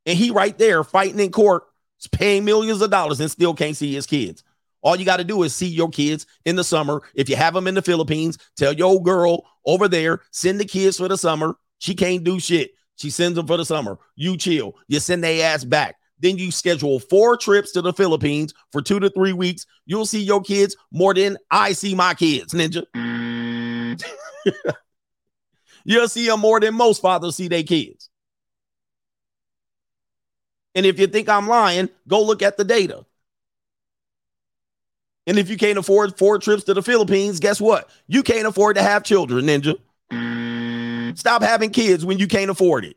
And 0.06 0.16
he 0.16 0.30
right 0.30 0.56
there 0.56 0.84
fighting 0.84 1.20
in 1.20 1.30
court, 1.32 1.64
paying 2.12 2.44
millions 2.44 2.80
of 2.80 2.90
dollars 2.90 3.20
and 3.20 3.30
still 3.30 3.55
can't 3.55 3.76
see 3.76 3.92
his 3.94 4.06
kids. 4.06 4.44
All 4.80 4.97
you 4.97 5.05
got 5.05 5.16
to 5.16 5.24
do 5.24 5.42
is 5.42 5.55
see 5.55 5.66
your 5.66 5.90
kids 5.90 6.26
in 6.44 6.56
the 6.56 6.64
summer. 6.64 7.02
If 7.14 7.28
you 7.28 7.36
have 7.36 7.52
them 7.52 7.66
in 7.66 7.74
the 7.74 7.82
Philippines, 7.82 8.38
tell 8.56 8.72
your 8.72 9.02
girl 9.02 9.44
over 9.66 9.88
there, 9.88 10.22
send 10.30 10.60
the 10.60 10.64
kids 10.64 10.98
for 10.98 11.08
the 11.08 11.18
summer. 11.18 11.56
She 11.78 11.94
can't 11.94 12.24
do 12.24 12.38
shit. 12.38 12.70
She 12.99 13.10
sends 13.10 13.36
them 13.36 13.47
for 13.47 13.57
the 13.57 13.65
summer. 13.65 13.99
You 14.17 14.36
chill. 14.36 14.77
You 14.89 15.01
send 15.01 15.25
their 15.25 15.55
ass 15.55 15.65
back. 15.65 15.97
Then 16.20 16.36
you 16.36 16.51
schedule 16.51 16.99
four 16.99 17.36
trips 17.36 17.70
to 17.73 17.83
the 17.83 17.93
Philippines 17.93 18.52
for 18.73 18.83
two 18.83 18.99
to 18.99 19.09
three 19.09 19.33
weeks. 19.33 19.67
You'll 19.86 20.05
see 20.05 20.20
your 20.20 20.43
kids 20.43 20.77
more 20.91 21.15
than 21.15 21.39
I 21.51 21.73
see 21.73 21.94
my 21.94 22.15
kids, 22.15 22.52
ninja. 22.52 22.85
You'll 25.85 26.09
see 26.09 26.27
them 26.27 26.41
more 26.41 26.59
than 26.59 26.75
most 26.75 27.01
fathers 27.01 27.36
see 27.36 27.47
their 27.47 27.62
kids. 27.62 28.10
And 30.75 30.85
if 30.85 30.99
you 30.99 31.07
think 31.07 31.28
I'm 31.28 31.47
lying, 31.49 31.89
go 32.07 32.23
look 32.23 32.43
at 32.43 32.57
the 32.57 32.65
data. 32.65 33.07
And 35.27 35.39
if 35.39 35.49
you 35.49 35.57
can't 35.57 35.78
afford 35.78 36.18
four 36.18 36.39
trips 36.39 36.65
to 36.65 36.75
the 36.75 36.83
Philippines, 36.83 37.39
guess 37.39 37.60
what? 37.60 37.91
You 38.09 38.23
can't 38.23 38.47
afford 38.47 38.77
to 38.77 38.83
have 38.83 39.05
children, 39.05 39.47
ninja. 39.47 39.77
Stop 41.16 41.42
having 41.42 41.70
kids 41.70 42.04
when 42.04 42.18
you 42.18 42.26
can't 42.26 42.50
afford 42.50 42.84
it. 42.84 42.96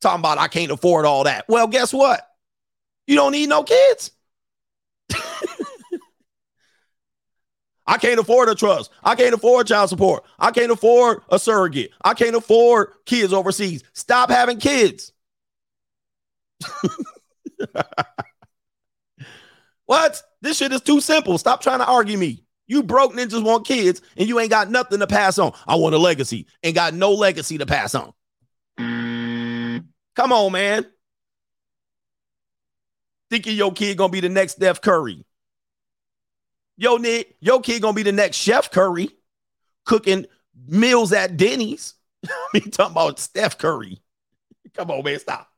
Talking 0.00 0.20
about 0.20 0.38
I 0.38 0.48
can't 0.48 0.72
afford 0.72 1.04
all 1.04 1.24
that. 1.24 1.44
Well, 1.48 1.66
guess 1.66 1.92
what? 1.92 2.26
You 3.06 3.16
don't 3.16 3.32
need 3.32 3.48
no 3.48 3.64
kids. 3.64 4.12
I 7.86 7.98
can't 7.98 8.20
afford 8.20 8.48
a 8.48 8.54
trust. 8.54 8.92
I 9.02 9.16
can't 9.16 9.34
afford 9.34 9.66
child 9.66 9.90
support. 9.90 10.24
I 10.38 10.52
can't 10.52 10.70
afford 10.70 11.22
a 11.28 11.40
surrogate. 11.40 11.90
I 12.02 12.14
can't 12.14 12.36
afford 12.36 12.92
kids 13.04 13.32
overseas. 13.32 13.82
Stop 13.94 14.30
having 14.30 14.58
kids. 14.58 15.12
what? 19.86 20.22
This 20.40 20.58
shit 20.58 20.72
is 20.72 20.82
too 20.82 21.00
simple. 21.00 21.36
Stop 21.36 21.62
trying 21.62 21.80
to 21.80 21.86
argue 21.86 22.16
me. 22.16 22.44
You 22.70 22.84
broke 22.84 23.14
ninjas 23.14 23.42
want 23.42 23.66
kids 23.66 24.00
and 24.16 24.28
you 24.28 24.38
ain't 24.38 24.50
got 24.50 24.70
nothing 24.70 25.00
to 25.00 25.08
pass 25.08 25.40
on. 25.40 25.52
I 25.66 25.74
want 25.74 25.92
a 25.92 25.98
legacy. 25.98 26.46
Ain't 26.62 26.76
got 26.76 26.94
no 26.94 27.10
legacy 27.10 27.58
to 27.58 27.66
pass 27.66 27.96
on. 27.96 28.12
Come 30.14 30.32
on, 30.32 30.52
man. 30.52 30.86
Thinking 33.28 33.56
your 33.56 33.72
kid 33.72 33.96
gonna 33.96 34.12
be 34.12 34.20
the 34.20 34.28
next 34.28 34.52
Steph 34.52 34.80
Curry. 34.80 35.26
Yo, 36.76 36.96
Nick, 36.96 37.34
your 37.40 37.60
kid 37.60 37.82
gonna 37.82 37.92
be 37.92 38.04
the 38.04 38.12
next 38.12 38.36
Chef 38.36 38.70
Curry, 38.70 39.08
cooking 39.84 40.26
meals 40.68 41.12
at 41.12 41.36
Denny's. 41.36 41.94
Mean, 42.54 42.70
talking 42.70 42.92
about 42.92 43.18
Steph 43.18 43.58
Curry. 43.58 44.00
Come 44.74 44.92
on, 44.92 45.02
man, 45.02 45.18
stop. 45.18 45.48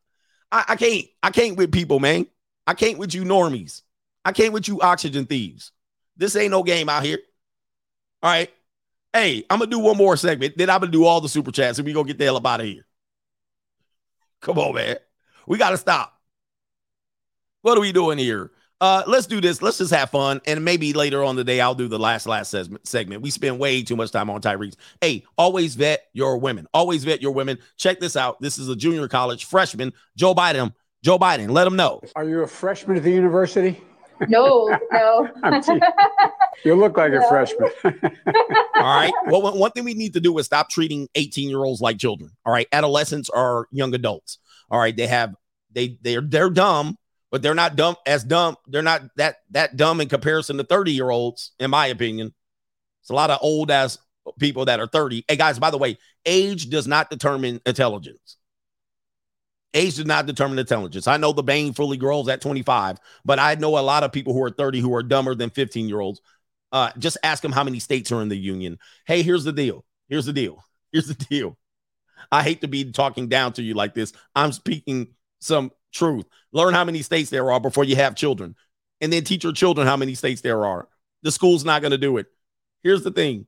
I, 0.50 0.64
I 0.70 0.76
can't. 0.76 1.04
I 1.22 1.30
can't 1.30 1.58
with 1.58 1.72
people, 1.72 2.00
man. 2.00 2.26
I 2.66 2.72
can't 2.72 2.96
with 2.96 3.14
you 3.14 3.24
normies. 3.24 3.82
I 4.24 4.32
can't 4.32 4.54
with 4.54 4.66
you 4.66 4.80
oxygen 4.80 5.26
thieves. 5.26 5.72
This 6.16 6.36
ain't 6.36 6.50
no 6.50 6.62
game 6.62 6.88
out 6.88 7.04
here. 7.04 7.18
All 8.22 8.30
right. 8.30 8.50
Hey, 9.12 9.44
I'm 9.50 9.58
gonna 9.58 9.70
do 9.70 9.78
one 9.78 9.96
more 9.96 10.16
segment. 10.16 10.56
Then 10.56 10.70
I'm 10.70 10.80
gonna 10.80 10.92
do 10.92 11.04
all 11.04 11.20
the 11.20 11.28
super 11.28 11.50
chats 11.50 11.78
and 11.78 11.86
we 11.86 11.92
gonna 11.92 12.06
get 12.06 12.18
the 12.18 12.24
hell 12.24 12.36
up 12.36 12.46
out 12.46 12.60
of 12.60 12.66
here. 12.66 12.86
Come 14.40 14.58
on, 14.58 14.74
man. 14.74 14.96
We 15.46 15.58
gotta 15.58 15.76
stop. 15.76 16.18
What 17.62 17.76
are 17.76 17.80
we 17.80 17.92
doing 17.92 18.18
here? 18.18 18.50
Uh, 18.80 19.04
let's 19.06 19.28
do 19.28 19.40
this. 19.40 19.62
Let's 19.62 19.78
just 19.78 19.94
have 19.94 20.10
fun, 20.10 20.40
and 20.44 20.64
maybe 20.64 20.92
later 20.92 21.22
on 21.22 21.36
today 21.36 21.60
I'll 21.60 21.76
do 21.76 21.86
the 21.86 22.00
last 22.00 22.26
last 22.26 22.52
segment. 22.82 23.22
We 23.22 23.30
spend 23.30 23.60
way 23.60 23.84
too 23.84 23.94
much 23.94 24.10
time 24.10 24.28
on 24.28 24.40
Tyrese. 24.40 24.74
Hey, 25.00 25.24
always 25.38 25.76
vet 25.76 26.08
your 26.14 26.36
women. 26.38 26.66
Always 26.74 27.04
vet 27.04 27.22
your 27.22 27.30
women. 27.30 27.58
Check 27.76 28.00
this 28.00 28.16
out. 28.16 28.40
This 28.40 28.58
is 28.58 28.68
a 28.68 28.74
junior 28.74 29.06
college 29.06 29.44
freshman, 29.44 29.92
Joe 30.16 30.34
Biden. 30.34 30.74
Joe 31.04 31.16
Biden, 31.16 31.50
let 31.50 31.64
him 31.64 31.76
know. 31.76 32.00
Are 32.16 32.28
you 32.28 32.40
a 32.40 32.46
freshman 32.48 32.96
at 32.96 33.04
the 33.04 33.12
university? 33.12 33.80
No, 34.28 34.76
no. 34.92 35.28
You 36.64 36.76
look 36.76 36.96
like 36.96 37.12
a 37.12 37.26
freshman. 37.28 37.70
All 37.84 37.92
right. 38.82 39.12
Well, 39.26 39.42
one- 39.42 39.58
one 39.58 39.70
thing 39.72 39.82
we 39.84 39.94
need 39.94 40.12
to 40.12 40.20
do 40.20 40.36
is 40.38 40.46
stop 40.46 40.70
treating 40.70 41.08
18 41.16 41.48
year 41.48 41.58
olds 41.64 41.80
like 41.80 41.98
children. 41.98 42.30
All 42.46 42.52
right. 42.52 42.68
Adolescents 42.72 43.28
are 43.30 43.66
young 43.72 43.94
adults. 43.94 44.38
All 44.70 44.78
right. 44.78 44.94
They 44.96 45.08
have 45.08 45.34
they 45.72 45.98
they're 46.02 46.20
they're 46.20 46.50
dumb, 46.50 46.96
but 47.32 47.42
they're 47.42 47.54
not 47.54 47.74
dumb 47.74 47.96
as 48.06 48.22
dumb. 48.22 48.56
They're 48.68 48.82
not 48.82 49.02
that 49.16 49.36
that 49.50 49.76
dumb 49.76 50.00
in 50.00 50.08
comparison 50.08 50.56
to 50.58 50.64
30 50.64 50.92
year 50.92 51.10
olds, 51.10 51.50
in 51.58 51.70
my 51.70 51.86
opinion. 51.88 52.32
It's 53.00 53.10
a 53.10 53.14
lot 53.14 53.30
of 53.30 53.38
old 53.42 53.70
ass 53.72 53.98
people 54.38 54.66
that 54.66 54.78
are 54.78 54.86
30. 54.86 55.24
Hey 55.26 55.36
guys, 55.36 55.58
by 55.58 55.70
the 55.70 55.78
way, 55.78 55.98
age 56.26 56.70
does 56.70 56.86
not 56.86 57.10
determine 57.10 57.60
intelligence. 57.66 58.36
Age 59.74 59.96
does 59.96 60.06
not 60.06 60.26
determine 60.26 60.58
intelligence. 60.58 61.06
I 61.06 61.16
know 61.16 61.32
the 61.32 61.42
bane 61.42 61.72
fully 61.72 61.96
grows 61.96 62.28
at 62.28 62.42
25, 62.42 62.98
but 63.24 63.38
I 63.38 63.54
know 63.54 63.78
a 63.78 63.80
lot 63.80 64.02
of 64.02 64.12
people 64.12 64.34
who 64.34 64.42
are 64.42 64.50
30 64.50 64.80
who 64.80 64.94
are 64.94 65.02
dumber 65.02 65.34
than 65.34 65.50
15 65.50 65.88
year 65.88 66.00
olds. 66.00 66.20
Uh, 66.72 66.90
just 66.98 67.18
ask 67.22 67.42
them 67.42 67.52
how 67.52 67.64
many 67.64 67.78
states 67.78 68.12
are 68.12 68.22
in 68.22 68.28
the 68.28 68.36
union. 68.36 68.78
Hey, 69.06 69.22
here's 69.22 69.44
the 69.44 69.52
deal. 69.52 69.84
Here's 70.08 70.26
the 70.26 70.32
deal. 70.32 70.62
Here's 70.92 71.06
the 71.06 71.14
deal. 71.14 71.56
I 72.30 72.42
hate 72.42 72.60
to 72.60 72.68
be 72.68 72.92
talking 72.92 73.28
down 73.28 73.54
to 73.54 73.62
you 73.62 73.72
like 73.72 73.94
this. 73.94 74.12
I'm 74.34 74.52
speaking 74.52 75.08
some 75.40 75.70
truth. 75.90 76.26
Learn 76.52 76.74
how 76.74 76.84
many 76.84 77.00
states 77.00 77.30
there 77.30 77.50
are 77.50 77.60
before 77.60 77.84
you 77.84 77.96
have 77.96 78.14
children, 78.14 78.54
and 79.00 79.10
then 79.10 79.24
teach 79.24 79.42
your 79.42 79.54
children 79.54 79.86
how 79.86 79.96
many 79.96 80.14
states 80.14 80.42
there 80.42 80.66
are. 80.66 80.86
The 81.22 81.32
school's 81.32 81.64
not 81.64 81.80
going 81.80 81.92
to 81.92 81.98
do 81.98 82.18
it. 82.18 82.26
Here's 82.82 83.02
the 83.02 83.10
thing 83.10 83.46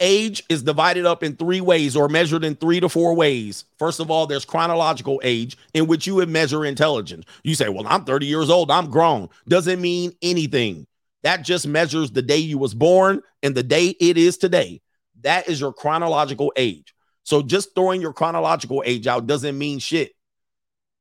age 0.00 0.42
is 0.48 0.62
divided 0.62 1.06
up 1.06 1.22
in 1.22 1.36
three 1.36 1.60
ways 1.60 1.94
or 1.94 2.08
measured 2.08 2.44
in 2.44 2.56
three 2.56 2.80
to 2.80 2.88
four 2.88 3.14
ways. 3.14 3.64
First 3.78 4.00
of 4.00 4.10
all, 4.10 4.26
there's 4.26 4.44
chronological 4.44 5.20
age 5.22 5.56
in 5.74 5.86
which 5.86 6.06
you 6.06 6.16
would 6.16 6.28
measure 6.28 6.64
intelligence. 6.64 7.24
You 7.44 7.54
say, 7.54 7.68
"Well, 7.68 7.86
I'm 7.86 8.04
30 8.04 8.26
years 8.26 8.50
old, 8.50 8.70
I'm 8.70 8.90
grown." 8.90 9.28
Doesn't 9.48 9.80
mean 9.80 10.12
anything. 10.22 10.86
That 11.22 11.42
just 11.42 11.66
measures 11.66 12.10
the 12.10 12.22
day 12.22 12.38
you 12.38 12.58
was 12.58 12.74
born 12.74 13.22
and 13.42 13.54
the 13.54 13.62
day 13.62 13.88
it 14.00 14.16
is 14.16 14.38
today. 14.38 14.80
That 15.22 15.48
is 15.48 15.60
your 15.60 15.72
chronological 15.72 16.52
age. 16.56 16.94
So 17.24 17.42
just 17.42 17.74
throwing 17.74 18.00
your 18.00 18.12
chronological 18.12 18.82
age 18.86 19.06
out 19.06 19.26
doesn't 19.26 19.56
mean 19.56 19.78
shit. 19.78 20.12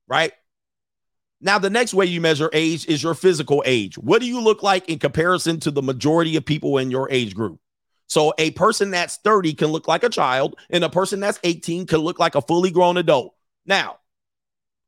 Right? 0.08 0.34
Now, 1.42 1.58
the 1.58 1.70
next 1.70 1.94
way 1.94 2.06
you 2.06 2.20
measure 2.20 2.50
age 2.52 2.86
is 2.88 3.02
your 3.02 3.14
physical 3.14 3.64
age. 3.66 3.98
What 3.98 4.20
do 4.20 4.28
you 4.28 4.42
look 4.42 4.62
like 4.62 4.90
in 4.90 5.00
comparison 5.00 5.60
to 5.62 5.72
the 5.72 5.82
majority 5.82 6.36
of 6.36 6.44
people 6.44 6.78
in 6.78 6.92
your 6.92 7.10
age 7.10 7.34
group? 7.34 7.60
So 8.10 8.34
a 8.40 8.52
person 8.52 8.92
that's 8.92 9.18
30 9.18 9.54
can 9.54 9.68
look 9.68 9.88
like 9.88 10.04
a 10.04 10.10
child, 10.10 10.56
and 10.70 10.84
a 10.84 10.90
person 10.90 11.20
that's 11.20 11.40
18 11.44 11.86
can 11.86 12.00
look 12.00 12.20
like 12.20 12.36
a 12.36 12.42
fully 12.42 12.72
grown 12.72 12.98
adult. 12.98 13.36
Now, 13.66 14.00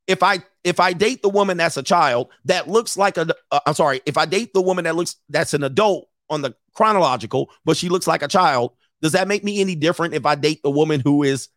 if 0.08 0.24
I 0.24 0.40
if 0.64 0.80
I 0.80 0.94
date 0.94 1.22
the 1.22 1.30
woman 1.30 1.58
that's 1.58 1.78
a 1.78 1.84
child 1.84 2.30
that 2.46 2.68
looks 2.68 2.98
like 2.98 3.18
a 3.18 3.28
uh, 3.52 3.60
I'm 3.66 3.76
sorry, 3.76 4.02
if 4.06 4.18
I 4.18 4.26
date 4.26 4.54
the 4.54 4.62
woman 4.62 4.86
that 4.86 4.96
looks 4.96 5.16
that's 5.30 5.54
an 5.54 5.64
adult 5.64 6.08
on 6.30 6.42
the 6.42 6.56
chronological, 6.74 7.52
but 7.64 7.78
she 7.78 7.90
looks 7.90 8.08
like 8.08 8.24
a 8.24 8.28
child, 8.28 8.74
does 9.02 9.12
that 9.12 9.28
make 9.28 9.44
me 9.44 9.62
any 9.62 9.76
different 9.76 10.14
if 10.16 10.26
I 10.26 10.36
date 10.36 10.62
the 10.64 10.72
woman 10.72 11.00
who 11.00 11.24
is 11.24 11.50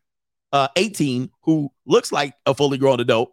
uh 0.52 0.68
18 0.76 1.30
who 1.42 1.70
looks 1.86 2.12
like 2.12 2.34
a 2.44 2.54
fully 2.54 2.76
grown 2.76 3.00
adult? 3.00 3.32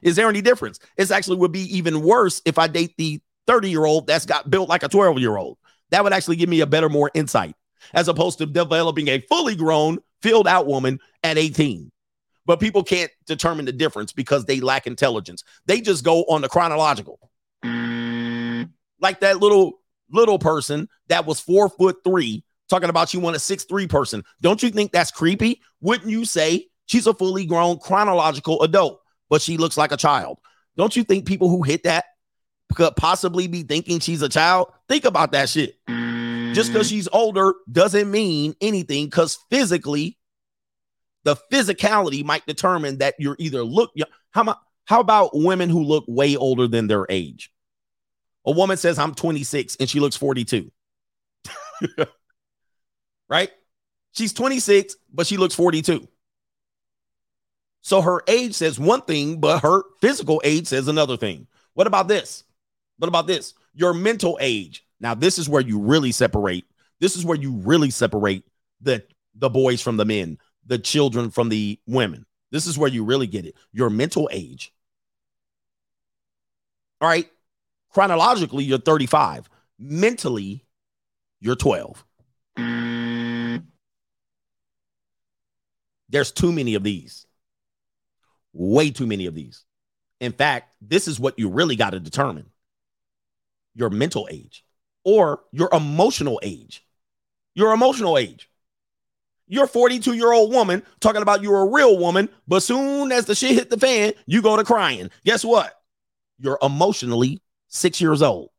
Is 0.00 0.16
there 0.16 0.28
any 0.28 0.40
difference? 0.40 0.80
It's 0.96 1.10
actually 1.10 1.36
would 1.36 1.52
be 1.52 1.76
even 1.76 2.02
worse 2.02 2.40
if 2.46 2.58
I 2.58 2.66
date 2.66 2.94
the 2.96 3.20
30 3.46 3.70
year 3.70 3.84
old 3.84 4.06
that's 4.06 4.26
got 4.26 4.50
built 4.50 4.70
like 4.70 4.82
a 4.82 4.88
12 4.88 5.18
year 5.18 5.36
old. 5.36 5.58
That 5.92 6.02
would 6.02 6.12
actually 6.12 6.36
give 6.36 6.48
me 6.48 6.60
a 6.60 6.66
better, 6.66 6.88
more 6.88 7.10
insight 7.14 7.54
as 7.94 8.08
opposed 8.08 8.38
to 8.38 8.46
developing 8.46 9.08
a 9.08 9.20
fully 9.20 9.54
grown, 9.54 9.98
filled 10.22 10.48
out 10.48 10.66
woman 10.66 10.98
at 11.22 11.38
18. 11.38 11.92
But 12.46 12.60
people 12.60 12.82
can't 12.82 13.10
determine 13.26 13.66
the 13.66 13.72
difference 13.72 14.12
because 14.12 14.46
they 14.46 14.60
lack 14.60 14.86
intelligence. 14.86 15.44
They 15.66 15.80
just 15.80 16.02
go 16.02 16.22
on 16.24 16.40
the 16.40 16.48
chronological. 16.48 17.18
Mm. 17.64 18.70
Like 19.00 19.20
that 19.20 19.38
little 19.38 19.80
little 20.10 20.38
person 20.38 20.88
that 21.08 21.24
was 21.26 21.40
four 21.40 21.68
foot 21.68 21.98
three 22.04 22.44
talking 22.68 22.90
about 22.90 23.14
you 23.14 23.20
want 23.20 23.36
a 23.36 23.38
six 23.38 23.64
three 23.64 23.86
person. 23.86 24.24
Don't 24.40 24.62
you 24.62 24.70
think 24.70 24.92
that's 24.92 25.10
creepy? 25.10 25.60
Wouldn't 25.80 26.10
you 26.10 26.24
say 26.24 26.68
she's 26.86 27.06
a 27.06 27.14
fully 27.14 27.44
grown 27.46 27.78
chronological 27.78 28.62
adult, 28.62 29.00
but 29.28 29.42
she 29.42 29.58
looks 29.58 29.76
like 29.76 29.92
a 29.92 29.96
child? 29.96 30.38
Don't 30.76 30.96
you 30.96 31.04
think 31.04 31.26
people 31.26 31.48
who 31.48 31.62
hit 31.62 31.84
that 31.84 32.06
could 32.74 32.96
possibly 32.96 33.46
be 33.46 33.62
thinking 33.62 34.00
she's 34.00 34.22
a 34.22 34.28
child? 34.28 34.72
Think 34.88 35.04
about 35.04 35.32
that 35.32 35.48
shit. 35.48 35.76
Just 36.54 36.72
because 36.72 36.88
she's 36.88 37.08
older 37.08 37.54
doesn't 37.70 38.10
mean 38.10 38.54
anything 38.60 39.06
because 39.06 39.38
physically, 39.50 40.18
the 41.24 41.36
physicality 41.50 42.24
might 42.24 42.44
determine 42.46 42.98
that 42.98 43.14
you're 43.18 43.36
either 43.38 43.62
look. 43.62 43.90
How, 44.32 44.42
mu- 44.42 44.52
how 44.84 45.00
about 45.00 45.30
women 45.32 45.70
who 45.70 45.82
look 45.82 46.04
way 46.08 46.36
older 46.36 46.66
than 46.66 46.88
their 46.88 47.06
age? 47.08 47.50
A 48.44 48.50
woman 48.50 48.76
says, 48.76 48.98
I'm 48.98 49.14
26 49.14 49.76
and 49.76 49.88
she 49.88 50.00
looks 50.00 50.16
42. 50.16 50.70
right? 53.28 53.50
She's 54.12 54.32
26, 54.32 54.96
but 55.12 55.26
she 55.26 55.36
looks 55.36 55.54
42. 55.54 56.06
So 57.82 58.00
her 58.00 58.22
age 58.28 58.54
says 58.54 58.78
one 58.78 59.02
thing, 59.02 59.40
but 59.40 59.62
her 59.62 59.82
physical 60.00 60.40
age 60.44 60.66
says 60.66 60.88
another 60.88 61.16
thing. 61.16 61.46
What 61.74 61.86
about 61.86 62.08
this? 62.08 62.44
What 63.02 63.08
about 63.08 63.26
this? 63.26 63.54
Your 63.74 63.94
mental 63.94 64.38
age. 64.40 64.86
Now, 65.00 65.12
this 65.14 65.36
is 65.36 65.48
where 65.48 65.60
you 65.60 65.80
really 65.80 66.12
separate. 66.12 66.64
This 67.00 67.16
is 67.16 67.24
where 67.24 67.36
you 67.36 67.50
really 67.50 67.90
separate 67.90 68.44
the 68.80 69.02
the 69.34 69.50
boys 69.50 69.82
from 69.82 69.96
the 69.96 70.04
men, 70.04 70.38
the 70.64 70.78
children 70.78 71.32
from 71.32 71.48
the 71.48 71.80
women. 71.88 72.26
This 72.52 72.68
is 72.68 72.78
where 72.78 72.88
you 72.88 73.02
really 73.02 73.26
get 73.26 73.44
it. 73.44 73.56
Your 73.72 73.90
mental 73.90 74.28
age. 74.30 74.72
All 77.00 77.08
right. 77.08 77.28
Chronologically, 77.90 78.62
you're 78.62 78.78
35. 78.78 79.48
Mentally, 79.80 80.64
you're 81.40 81.56
12. 81.56 82.04
There's 86.08 86.30
too 86.30 86.52
many 86.52 86.76
of 86.76 86.84
these. 86.84 87.26
Way 88.52 88.92
too 88.92 89.08
many 89.08 89.26
of 89.26 89.34
these. 89.34 89.64
In 90.20 90.30
fact, 90.30 90.72
this 90.80 91.08
is 91.08 91.18
what 91.18 91.36
you 91.36 91.48
really 91.48 91.74
got 91.74 91.90
to 91.90 91.98
determine 91.98 92.51
your 93.74 93.90
mental 93.90 94.28
age 94.30 94.64
or 95.04 95.40
your 95.52 95.68
emotional 95.72 96.40
age. 96.42 96.86
Your 97.54 97.72
emotional 97.72 98.16
age. 98.16 98.48
You're 99.46 99.64
a 99.64 99.68
42 99.68 100.14
year 100.14 100.32
old 100.32 100.52
woman 100.52 100.82
talking 101.00 101.20
about 101.20 101.42
you're 101.42 101.60
a 101.60 101.70
real 101.70 101.98
woman, 101.98 102.28
but 102.48 102.62
soon 102.62 103.12
as 103.12 103.26
the 103.26 103.34
shit 103.34 103.54
hit 103.54 103.70
the 103.70 103.78
fan, 103.78 104.14
you 104.26 104.40
go 104.40 104.56
to 104.56 104.64
crying. 104.64 105.10
Guess 105.24 105.44
what? 105.44 105.78
You're 106.38 106.58
emotionally 106.62 107.42
six 107.68 108.00
years 108.00 108.22
old. 108.22 108.50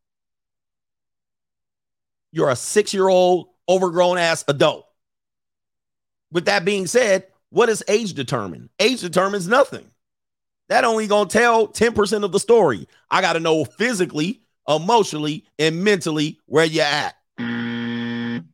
You're 2.31 2.49
a 2.49 2.55
six 2.55 2.93
year 2.93 3.07
old 3.07 3.49
overgrown 3.67 4.17
ass 4.17 4.43
adult. 4.47 4.85
With 6.31 6.45
that 6.45 6.65
being 6.65 6.87
said, 6.87 7.27
what 7.49 7.67
does 7.67 7.83
age 7.87 8.13
determine? 8.13 8.69
Age 8.79 9.01
determines 9.01 9.47
nothing. 9.47 9.89
That 10.69 10.85
only 10.85 11.07
gonna 11.07 11.29
tell 11.29 11.67
10% 11.67 12.23
of 12.23 12.31
the 12.31 12.39
story. 12.39 12.87
I 13.09 13.21
gotta 13.21 13.39
know 13.39 13.65
physically, 13.65 14.42
emotionally, 14.67 15.45
and 15.59 15.83
mentally 15.83 16.39
where 16.45 16.65
you're 16.65 16.85
at. 16.85 17.15
Mm. 17.39 18.45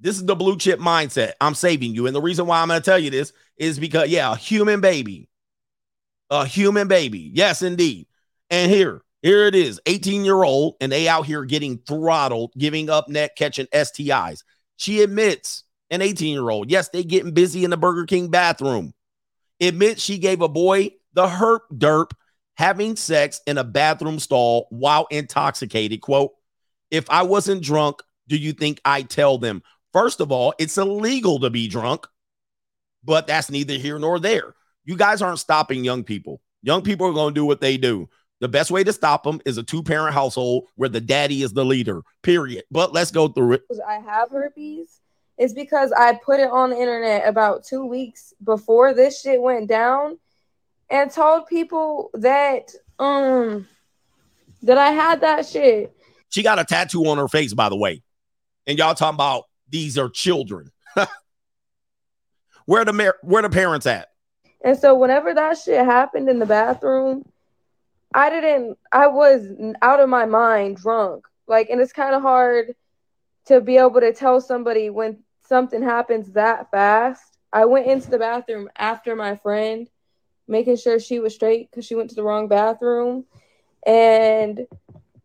This 0.00 0.16
is 0.16 0.26
the 0.26 0.34
blue 0.34 0.56
chip 0.56 0.80
mindset. 0.80 1.32
I'm 1.40 1.54
saving 1.54 1.94
you. 1.94 2.06
And 2.06 2.16
the 2.16 2.20
reason 2.20 2.46
why 2.46 2.60
I'm 2.60 2.68
gonna 2.68 2.80
tell 2.80 2.98
you 2.98 3.10
this 3.10 3.32
is 3.56 3.78
because, 3.78 4.08
yeah, 4.08 4.32
a 4.32 4.36
human 4.36 4.80
baby. 4.80 5.28
A 6.30 6.44
human 6.44 6.88
baby. 6.88 7.30
Yes, 7.32 7.62
indeed. 7.62 8.06
And 8.50 8.70
here, 8.70 9.02
here 9.22 9.46
it 9.46 9.54
is 9.54 9.80
18 9.86 10.24
year 10.24 10.42
old, 10.42 10.74
and 10.80 10.90
they 10.90 11.08
out 11.08 11.26
here 11.26 11.44
getting 11.44 11.78
throttled, 11.78 12.52
giving 12.58 12.90
up 12.90 13.08
net, 13.08 13.36
catching 13.36 13.66
STIs. 13.66 14.42
She 14.76 15.02
admits 15.02 15.64
an 15.90 16.02
18 16.02 16.32
year 16.32 16.50
old, 16.50 16.70
yes, 16.70 16.88
they 16.88 17.04
getting 17.04 17.32
busy 17.32 17.64
in 17.64 17.70
the 17.70 17.76
Burger 17.76 18.06
King 18.06 18.28
bathroom. 18.28 18.92
Admits 19.60 20.02
she 20.02 20.18
gave 20.18 20.40
a 20.40 20.48
boy 20.48 20.90
the 21.12 21.26
herp 21.26 21.60
derp 21.72 22.10
having 22.56 22.96
sex 22.96 23.40
in 23.46 23.58
a 23.58 23.64
bathroom 23.64 24.18
stall 24.18 24.66
while 24.70 25.06
intoxicated. 25.10 26.00
Quote, 26.00 26.32
if 26.90 27.08
I 27.08 27.22
wasn't 27.22 27.62
drunk, 27.62 28.02
do 28.28 28.36
you 28.36 28.52
think 28.52 28.80
I'd 28.84 29.10
tell 29.10 29.38
them? 29.38 29.62
First 29.92 30.20
of 30.20 30.32
all, 30.32 30.54
it's 30.58 30.78
illegal 30.78 31.40
to 31.40 31.50
be 31.50 31.68
drunk, 31.68 32.06
but 33.04 33.26
that's 33.26 33.50
neither 33.50 33.74
here 33.74 33.98
nor 33.98 34.18
there. 34.18 34.54
You 34.84 34.96
guys 34.96 35.22
aren't 35.22 35.38
stopping 35.38 35.84
young 35.84 36.04
people. 36.04 36.40
Young 36.62 36.82
people 36.82 37.06
are 37.06 37.12
going 37.12 37.34
to 37.34 37.40
do 37.40 37.44
what 37.44 37.60
they 37.60 37.76
do. 37.76 38.08
The 38.40 38.48
best 38.48 38.70
way 38.70 38.82
to 38.82 38.92
stop 38.92 39.22
them 39.22 39.40
is 39.46 39.56
a 39.56 39.62
two 39.62 39.82
parent 39.82 40.14
household 40.14 40.68
where 40.74 40.88
the 40.88 41.00
daddy 41.00 41.42
is 41.42 41.52
the 41.52 41.64
leader, 41.64 42.02
period. 42.22 42.64
But 42.70 42.92
let's 42.92 43.12
go 43.12 43.28
through 43.28 43.52
it. 43.54 43.62
I 43.88 44.00
have 44.00 44.30
herpes 44.30 44.98
It's 45.38 45.52
because 45.52 45.92
I 45.92 46.14
put 46.14 46.40
it 46.40 46.50
on 46.50 46.70
the 46.70 46.76
internet 46.76 47.28
about 47.28 47.64
two 47.64 47.86
weeks 47.86 48.34
before 48.42 48.94
this 48.94 49.20
shit 49.20 49.40
went 49.40 49.68
down. 49.68 50.18
And 50.92 51.10
told 51.10 51.46
people 51.46 52.10
that 52.14 52.70
um 53.00 53.66
that 54.60 54.78
I 54.78 54.90
had 54.90 55.22
that 55.22 55.44
shit. 55.46 55.92
She 56.28 56.44
got 56.44 56.60
a 56.60 56.64
tattoo 56.64 57.06
on 57.06 57.18
her 57.18 57.26
face, 57.26 57.52
by 57.52 57.68
the 57.68 57.76
way. 57.76 58.02
And 58.66 58.78
y'all 58.78 58.94
talking 58.94 59.16
about 59.16 59.44
these 59.68 59.98
are 59.98 60.08
children. 60.08 60.70
where 62.66 62.84
the 62.84 62.92
mar- 62.92 63.18
where 63.22 63.42
the 63.42 63.50
parents 63.50 63.86
at? 63.86 64.08
And 64.64 64.78
so 64.78 64.94
whenever 64.94 65.34
that 65.34 65.58
shit 65.58 65.84
happened 65.84 66.28
in 66.28 66.38
the 66.38 66.46
bathroom, 66.46 67.24
I 68.14 68.30
didn't 68.30 68.78
I 68.92 69.08
was 69.08 69.48
out 69.80 69.98
of 69.98 70.08
my 70.08 70.26
mind 70.26 70.76
drunk. 70.76 71.24
Like 71.48 71.70
and 71.70 71.80
it's 71.80 71.92
kind 71.92 72.14
of 72.14 72.22
hard 72.22 72.76
to 73.46 73.60
be 73.60 73.78
able 73.78 74.00
to 74.00 74.12
tell 74.12 74.40
somebody 74.40 74.90
when 74.90 75.24
something 75.48 75.82
happens 75.82 76.32
that 76.32 76.70
fast. 76.70 77.38
I 77.52 77.64
went 77.64 77.86
into 77.86 78.10
the 78.10 78.18
bathroom 78.18 78.68
after 78.76 79.16
my 79.16 79.36
friend 79.36 79.88
making 80.48 80.76
sure 80.76 80.98
she 80.98 81.18
was 81.18 81.34
straight 81.34 81.70
cuz 81.72 81.84
she 81.84 81.94
went 81.94 82.10
to 82.10 82.16
the 82.16 82.22
wrong 82.22 82.48
bathroom 82.48 83.24
and 83.86 84.66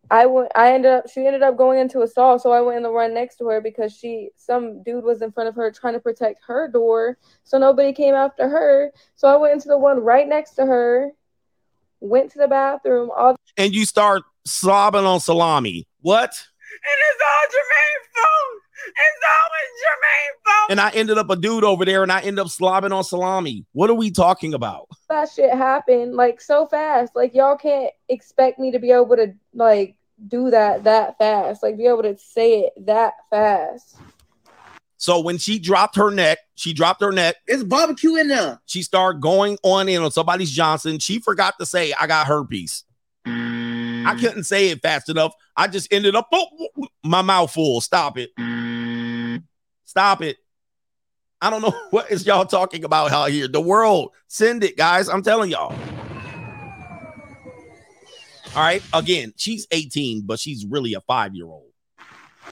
I 0.10 0.26
went. 0.26 0.52
I 0.56 0.74
ended 0.74 0.92
up. 0.92 1.10
She 1.10 1.26
ended 1.26 1.44
up 1.44 1.58
going 1.58 1.80
into 1.80 2.02
a 2.02 2.08
stall, 2.08 2.40
so 2.40 2.52
I 2.52 2.62
went 2.62 2.78
in 2.78 2.84
the 2.84 2.92
run 2.92 3.14
next 3.14 3.38
to 3.38 3.48
her 3.48 3.60
because 3.60 3.94
she, 3.94 4.30
some 4.38 4.82
dude 4.84 5.04
was 5.04 5.22
in 5.22 5.32
front 5.32 5.50
of 5.50 5.56
her 5.56 5.72
trying 5.72 5.94
to 5.94 6.00
protect 6.00 6.42
her 6.48 6.68
door, 6.68 7.18
so 7.44 7.58
nobody 7.58 7.92
came 7.94 8.16
after 8.16 8.48
her. 8.48 8.92
So 9.16 9.28
I 9.28 9.36
went 9.36 9.54
into 9.54 9.68
the 9.68 9.78
one 9.78 10.00
right 10.00 10.28
next 10.28 10.52
to 10.52 10.66
her, 10.66 11.12
went 12.00 12.32
to 12.32 12.38
the 12.38 12.48
bathroom. 12.48 13.12
All 13.16 13.36
And 13.58 13.74
you 13.74 13.86
start 13.86 14.24
slobbing 14.48 15.06
on 15.06 15.20
salami. 15.20 15.86
What? 16.00 16.30
And 16.30 16.98
it's 17.10 17.24
all 17.24 17.48
Jermaine's 17.52 18.08
fault. 18.14 18.62
It's 18.88 19.24
always 19.36 19.70
Jermaine's 19.84 20.42
fault. 20.46 20.72
And 20.72 20.80
I 20.80 20.90
ended 20.92 21.18
up 21.18 21.30
a 21.30 21.36
dude 21.36 21.66
over 21.66 21.84
there, 21.84 22.04
and 22.04 22.12
I 22.14 22.22
end 22.22 22.40
up 22.40 22.48
slobbing 22.48 22.96
on 22.96 23.04
salami. 23.04 23.66
What 23.74 23.90
are 23.90 23.96
we 23.96 24.10
talking 24.12 24.54
about? 24.54 24.88
That 25.10 25.30
shit 25.30 25.52
happened 25.52 26.16
like 26.16 26.42
so 26.42 26.66
fast. 26.66 27.16
Like 27.16 27.34
y'all 27.34 27.58
can't 27.58 27.94
expect 28.10 28.60
me 28.60 28.72
to 28.72 28.80
be 28.80 28.92
able 28.92 29.16
to 29.16 29.34
like 29.54 29.96
do 30.28 30.50
that 30.52 30.84
that 30.86 31.18
fast. 31.18 31.64
Like 31.64 31.78
be 31.78 31.88
able 31.88 32.04
to 32.04 32.18
say 32.18 32.62
it 32.62 32.86
that 32.86 33.14
fast. 33.30 33.98
So 34.98 35.20
when 35.20 35.38
she 35.38 35.60
dropped 35.60 35.96
her 35.96 36.10
neck, 36.10 36.40
she 36.56 36.74
dropped 36.74 37.02
her 37.02 37.12
neck. 37.12 37.36
It's 37.46 37.64
barbecue 37.64 38.16
in 38.16 38.30
there. 38.30 38.60
She 38.66 38.82
started 38.82 39.22
going 39.22 39.58
on 39.62 39.88
in 39.88 40.02
on 40.02 40.12
somebody's 40.12 40.52
Johnson. 40.52 40.98
She 40.98 41.20
forgot 41.20 41.60
to 41.60 41.66
say, 41.68 41.94
I 42.00 42.08
got 42.08 42.26
herpes. 42.26 42.84
I 43.26 43.30
mm. 43.30 44.20
couldn't 44.20 44.46
say 44.46 44.70
it 44.70 44.82
fast 44.82 45.10
enough. 45.10 45.34
I 45.56 45.68
just 45.68 45.92
ended 45.94 46.16
up 46.16 46.28
oh, 46.32 46.70
my 47.04 47.22
mouth 47.22 47.52
full. 47.52 47.80
Stop 47.82 48.18
it. 48.18 48.32
Mm. 48.40 49.44
Stop 49.86 50.24
it. 50.24 50.38
I 51.42 51.50
don't 51.50 51.62
know 51.62 51.80
what 51.92 52.12
is 52.12 52.26
y'all 52.26 52.46
talking 52.46 52.84
about 52.84 53.12
out 53.12 53.30
here. 53.30 53.48
The 53.48 53.62
world, 53.62 54.14
send 54.28 54.64
it, 54.64 54.78
guys. 54.78 55.10
I'm 55.10 55.22
telling 55.24 55.52
y'all. 55.52 55.76
All 58.56 58.64
right. 58.64 58.82
Again, 58.94 59.34
she's 59.38 59.68
18, 59.72 60.22
but 60.26 60.40
she's 60.40 60.66
really 60.66 60.94
a 60.94 61.02
five 61.02 61.36
year 61.36 61.46
old. 61.46 61.72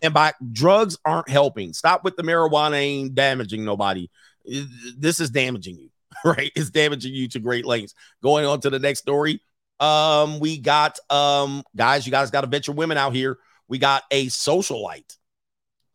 And 0.04 0.14
by 0.14 0.34
drugs 0.52 0.98
aren't 1.06 1.30
helping. 1.30 1.74
Stop 1.74 2.04
with 2.04 2.16
the 2.16 2.24
marijuana 2.24 2.76
ain't 2.76 3.16
damaging 3.16 3.64
nobody. 3.64 4.10
This 4.46 5.20
is 5.20 5.30
damaging 5.30 5.78
you, 5.78 5.90
right? 6.26 6.52
It's 6.56 6.70
damaging 6.70 7.14
you 7.14 7.28
to 7.30 7.40
great 7.40 7.66
lengths. 7.66 7.96
Going 8.22 8.46
on 8.46 8.60
to 8.62 8.70
the 8.70 8.80
next 8.80 9.00
story. 9.00 9.42
Um, 9.80 10.40
we 10.40 10.58
got 10.58 11.00
um 11.10 11.64
guys, 11.76 12.06
you 12.06 12.12
guys 12.12 12.32
got 12.32 12.42
to 12.42 12.48
bet 12.48 12.68
your 12.68 12.76
women 12.76 12.98
out 12.98 13.14
here. 13.14 13.38
We 13.68 13.78
got 13.78 14.04
a 14.12 14.28
socialite. 14.28 15.18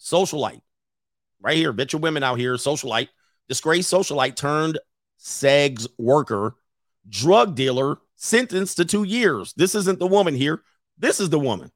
Socialite. 0.01 0.63
Right 1.41 1.57
here, 1.57 1.73
bet 1.73 1.93
your 1.93 2.01
women 2.01 2.23
out 2.23 2.39
here, 2.39 2.55
socialite, 2.55 3.09
disgraced 3.49 3.93
socialite 3.93 4.37
turned 4.37 4.79
sex 5.17 5.87
worker, 5.99 6.55
drug 7.09 7.55
dealer, 7.55 7.99
sentenced 8.17 8.77
to 8.77 8.85
two 8.85 9.05
years. 9.05 9.55
This 9.55 9.75
isn't 9.75 9.99
the 9.99 10.07
woman 10.07 10.35
here. 10.35 10.63
This 10.99 11.21
is 11.21 11.31
the 11.31 11.39
woman. 11.39 11.71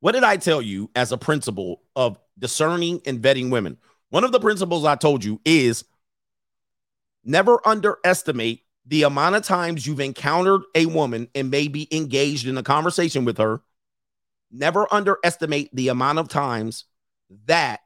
What 0.00 0.12
did 0.12 0.24
I 0.24 0.36
tell 0.36 0.60
you 0.60 0.90
as 0.94 1.12
a 1.12 1.18
principle 1.18 1.82
of 1.94 2.18
discerning 2.38 3.00
and 3.06 3.20
vetting 3.20 3.50
women? 3.50 3.78
One 4.10 4.24
of 4.24 4.32
the 4.32 4.40
principles 4.40 4.84
I 4.84 4.96
told 4.96 5.24
you 5.24 5.40
is 5.44 5.84
never 7.24 7.66
underestimate 7.66 8.62
the 8.86 9.02
amount 9.04 9.36
of 9.36 9.42
times 9.42 9.86
you've 9.86 10.00
encountered 10.00 10.62
a 10.74 10.86
woman 10.86 11.28
and 11.34 11.50
maybe 11.50 11.88
engaged 11.94 12.46
in 12.46 12.56
a 12.56 12.62
conversation 12.62 13.24
with 13.24 13.38
her. 13.38 13.62
Never 14.50 14.86
underestimate 14.92 15.74
the 15.74 15.88
amount 15.88 16.20
of 16.20 16.28
times 16.28 16.84
that 17.46 17.80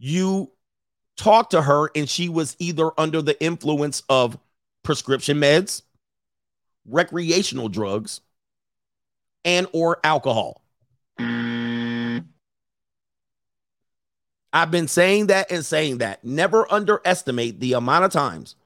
you 0.00 0.50
talked 1.16 1.50
to 1.52 1.62
her 1.62 1.90
and 1.94 2.08
she 2.08 2.28
was 2.28 2.56
either 2.58 2.90
under 2.98 3.20
the 3.22 3.40
influence 3.42 4.02
of 4.08 4.38
prescription 4.82 5.36
meds, 5.36 5.82
recreational 6.86 7.68
drugs, 7.68 8.22
and 9.44 9.68
or 9.72 10.00
alcohol. 10.02 10.62
I've 14.52 14.70
been 14.70 14.88
saying 14.88 15.28
that 15.28 15.52
and 15.52 15.64
saying 15.64 15.98
that. 15.98 16.24
Never 16.24 16.70
underestimate 16.72 17.60
the 17.60 17.74
amount 17.74 18.06
of 18.06 18.10
times 18.10 18.56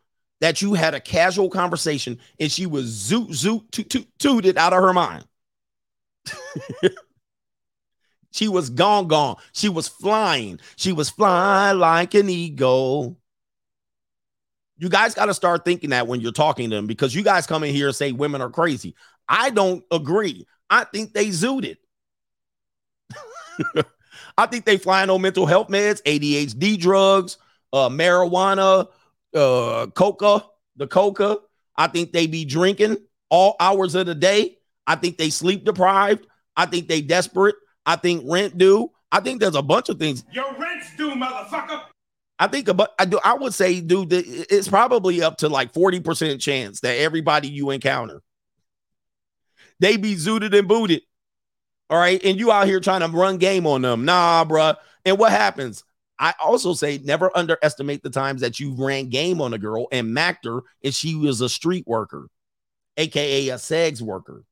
that 0.40 0.62
you 0.62 0.74
had 0.74 0.94
a 0.94 1.00
casual 1.00 1.50
conversation 1.50 2.18
and 2.38 2.50
she 2.50 2.66
was 2.66 2.86
zoot 2.86 3.28
zoot 3.30 3.70
toot 3.70 3.90
toot 3.90 4.06
tooted 4.18 4.56
out 4.56 4.72
of 4.72 4.82
her 4.82 4.92
mind. 4.92 5.24
she 8.34 8.48
was 8.48 8.68
gone 8.68 9.06
gone. 9.06 9.36
She 9.52 9.68
was 9.68 9.86
flying. 9.86 10.58
She 10.74 10.90
was 10.90 11.08
flying 11.08 11.78
like 11.78 12.14
an 12.14 12.28
eagle. 12.28 13.16
You 14.76 14.88
guys 14.88 15.14
got 15.14 15.26
to 15.26 15.34
start 15.34 15.64
thinking 15.64 15.90
that 15.90 16.08
when 16.08 16.20
you're 16.20 16.32
talking 16.32 16.68
to 16.70 16.74
them 16.74 16.88
because 16.88 17.14
you 17.14 17.22
guys 17.22 17.46
come 17.46 17.62
in 17.62 17.72
here 17.72 17.86
and 17.86 17.94
say 17.94 18.10
women 18.10 18.40
are 18.40 18.50
crazy. 18.50 18.96
I 19.28 19.50
don't 19.50 19.84
agree. 19.92 20.48
I 20.68 20.82
think 20.82 21.12
they 21.12 21.28
zooted. 21.28 21.76
I 24.36 24.46
think 24.46 24.64
they 24.64 24.78
flying 24.78 25.10
on 25.10 25.22
mental 25.22 25.46
health 25.46 25.68
meds, 25.68 26.02
ADHD 26.02 26.76
drugs, 26.76 27.38
uh, 27.72 27.88
marijuana, 27.88 28.88
uh, 29.32 29.86
coca, 29.94 30.44
the 30.74 30.88
coca. 30.88 31.38
I 31.76 31.86
think 31.86 32.10
they 32.10 32.26
be 32.26 32.44
drinking 32.44 32.96
all 33.30 33.54
hours 33.60 33.94
of 33.94 34.06
the 34.06 34.14
day. 34.16 34.58
I 34.88 34.96
think 34.96 35.18
they 35.18 35.30
sleep 35.30 35.64
deprived. 35.64 36.26
I 36.56 36.66
think 36.66 36.88
they 36.88 37.00
desperate. 37.00 37.54
I 37.86 37.96
think 37.96 38.24
rent 38.26 38.56
due. 38.58 38.90
I 39.12 39.20
think 39.20 39.40
there's 39.40 39.54
a 39.54 39.62
bunch 39.62 39.88
of 39.88 39.98
things. 39.98 40.24
Your 40.32 40.52
rent's 40.58 40.94
due, 40.96 41.14
motherfucker. 41.14 41.82
I 42.38 42.48
think 42.48 42.68
about 42.68 42.90
I 42.98 43.04
do 43.04 43.20
I 43.24 43.34
would 43.34 43.54
say, 43.54 43.80
dude, 43.80 44.12
it's 44.12 44.68
probably 44.68 45.22
up 45.22 45.38
to 45.38 45.48
like 45.48 45.72
40% 45.72 46.40
chance 46.40 46.80
that 46.80 46.98
everybody 46.98 47.48
you 47.48 47.70
encounter 47.70 48.22
they 49.80 49.96
be 49.96 50.14
zooted 50.14 50.56
and 50.56 50.68
booted. 50.68 51.02
All 51.90 51.98
right. 51.98 52.22
And 52.24 52.38
you 52.38 52.50
out 52.50 52.66
here 52.66 52.80
trying 52.80 53.00
to 53.00 53.08
run 53.08 53.38
game 53.38 53.66
on 53.66 53.82
them. 53.82 54.04
Nah, 54.04 54.44
bruh. 54.44 54.76
And 55.04 55.18
what 55.18 55.32
happens? 55.32 55.84
I 56.18 56.34
also 56.42 56.74
say 56.74 56.98
never 57.02 57.30
underestimate 57.36 58.02
the 58.02 58.10
times 58.10 58.40
that 58.40 58.60
you 58.60 58.74
ran 58.78 59.10
game 59.10 59.40
on 59.40 59.52
a 59.52 59.58
girl 59.58 59.88
and 59.90 60.14
macked 60.14 60.44
her 60.44 60.62
and 60.82 60.94
she 60.94 61.16
was 61.16 61.40
a 61.40 61.48
street 61.48 61.84
worker, 61.86 62.28
aka 62.96 63.48
a 63.48 63.58
sex 63.58 64.00
worker. 64.00 64.44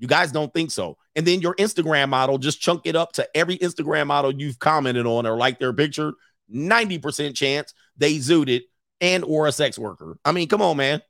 You 0.00 0.08
guys 0.08 0.32
don't 0.32 0.52
think 0.52 0.70
so. 0.70 0.96
And 1.14 1.26
then 1.26 1.42
your 1.42 1.54
Instagram 1.56 2.08
model, 2.08 2.38
just 2.38 2.60
chunk 2.60 2.82
it 2.86 2.96
up 2.96 3.12
to 3.12 3.36
every 3.36 3.58
Instagram 3.58 4.06
model 4.06 4.32
you've 4.32 4.58
commented 4.58 5.06
on 5.06 5.26
or 5.26 5.36
like 5.36 5.58
their 5.58 5.74
picture. 5.74 6.14
90% 6.52 7.36
chance 7.36 7.74
they 7.96 8.14
zooted 8.14 8.62
and 9.00 9.22
or 9.24 9.46
a 9.46 9.52
sex 9.52 9.78
worker. 9.78 10.18
I 10.24 10.32
mean, 10.32 10.48
come 10.48 10.62
on, 10.62 10.78
man. 10.78 11.02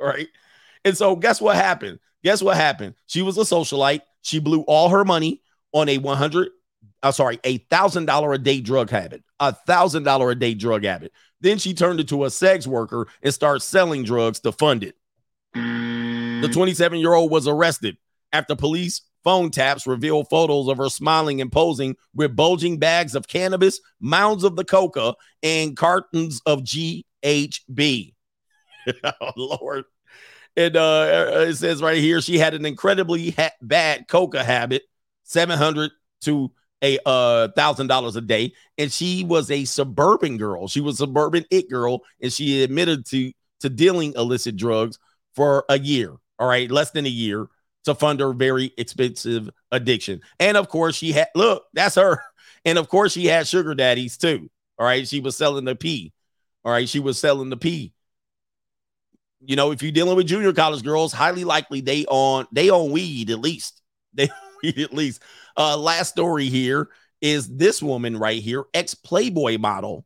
All 0.00 0.06
right. 0.06 0.28
And 0.84 0.96
so 0.96 1.16
guess 1.16 1.40
what 1.40 1.56
happened? 1.56 1.98
Guess 2.22 2.40
what 2.40 2.56
happened? 2.56 2.94
She 3.06 3.20
was 3.20 3.36
a 3.36 3.40
socialite. 3.40 4.02
She 4.22 4.38
blew 4.38 4.60
all 4.62 4.88
her 4.88 5.04
money 5.04 5.42
on 5.72 5.88
a 5.88 5.98
100, 5.98 6.50
I'm 7.02 7.12
sorry, 7.12 7.40
a 7.42 7.58
thousand 7.58 8.06
dollar 8.06 8.32
a 8.32 8.38
day 8.38 8.60
drug 8.60 8.90
habit, 8.90 9.24
a 9.40 9.52
thousand 9.52 10.04
dollar 10.04 10.30
a 10.30 10.34
day 10.36 10.54
drug 10.54 10.84
habit. 10.84 11.12
Then 11.40 11.58
she 11.58 11.74
turned 11.74 11.98
into 11.98 12.24
a 12.24 12.30
sex 12.30 12.66
worker 12.66 13.08
and 13.22 13.34
started 13.34 13.60
selling 13.60 14.04
drugs 14.04 14.40
to 14.40 14.52
fund 14.52 14.84
it. 14.84 14.96
The 16.40 16.48
27 16.48 16.98
year 16.98 17.14
old 17.14 17.30
was 17.30 17.48
arrested 17.48 17.96
after 18.32 18.54
police 18.54 19.02
phone 19.24 19.50
taps 19.50 19.86
revealed 19.86 20.28
photos 20.30 20.68
of 20.68 20.78
her 20.78 20.88
smiling 20.88 21.40
and 21.40 21.50
posing 21.50 21.96
with 22.14 22.36
bulging 22.36 22.78
bags 22.78 23.14
of 23.14 23.28
cannabis, 23.28 23.80
mounds 24.00 24.44
of 24.44 24.56
the 24.56 24.64
coca, 24.64 25.14
and 25.42 25.76
cartons 25.76 26.40
of 26.46 26.60
GHB. 26.60 28.14
oh, 29.04 29.32
Lord. 29.36 29.84
And 30.56 30.76
uh, 30.76 31.44
it 31.48 31.54
says 31.56 31.82
right 31.82 31.98
here 31.98 32.20
she 32.20 32.38
had 32.38 32.54
an 32.54 32.64
incredibly 32.64 33.30
ha- 33.30 33.50
bad 33.60 34.08
coca 34.08 34.42
habit, 34.42 34.82
700 35.24 35.90
to 36.22 36.50
a 36.82 36.98
uh 37.06 37.48
thousand 37.56 37.88
dollars 37.88 38.14
a 38.14 38.20
day 38.20 38.52
and 38.76 38.92
she 38.92 39.24
was 39.24 39.50
a 39.50 39.64
suburban 39.64 40.36
girl 40.36 40.68
she 40.68 40.80
was 40.80 40.94
a 40.94 40.98
suburban 40.98 41.44
it 41.50 41.68
girl 41.68 42.02
and 42.22 42.32
she 42.32 42.62
admitted 42.62 43.04
to 43.04 43.32
to 43.58 43.68
dealing 43.68 44.12
illicit 44.16 44.56
drugs 44.56 44.96
for 45.34 45.64
a 45.68 45.78
year 45.78 46.14
all 46.38 46.48
right 46.48 46.70
less 46.70 46.90
than 46.90 47.06
a 47.06 47.08
year 47.10 47.46
to 47.84 47.94
fund 47.94 48.20
her 48.20 48.32
very 48.32 48.72
expensive 48.78 49.48
addiction 49.72 50.20
and 50.40 50.56
of 50.56 50.68
course 50.68 50.96
she 50.96 51.12
had 51.12 51.28
look 51.34 51.64
that's 51.72 51.94
her 51.96 52.22
and 52.64 52.78
of 52.78 52.88
course 52.88 53.12
she 53.12 53.26
had 53.26 53.46
sugar 53.46 53.74
daddies 53.74 54.16
too 54.16 54.50
all 54.78 54.86
right 54.86 55.08
she 55.08 55.20
was 55.20 55.36
selling 55.36 55.64
the 55.64 55.76
pee 55.76 56.12
All 56.64 56.72
right, 56.72 56.88
she 56.88 57.00
was 57.00 57.18
selling 57.18 57.50
the 57.50 57.56
pee. 57.56 57.94
You 59.40 59.56
know, 59.56 59.70
if 59.70 59.82
you're 59.82 59.92
dealing 59.92 60.16
with 60.16 60.26
junior 60.26 60.52
college 60.52 60.82
girls, 60.82 61.12
highly 61.12 61.44
likely 61.44 61.80
they 61.80 62.04
on 62.06 62.46
they 62.52 62.70
on 62.70 62.90
weed 62.90 63.30
at 63.30 63.40
least. 63.40 63.80
They 64.14 64.28
weed 64.62 64.78
at 64.80 64.92
least. 64.92 65.22
Uh, 65.56 65.76
last 65.76 66.08
story 66.08 66.46
here 66.48 66.88
is 67.20 67.46
this 67.56 67.80
woman 67.82 68.16
right 68.16 68.42
here, 68.42 68.64
ex 68.74 68.94
Playboy 68.94 69.58
model, 69.58 70.04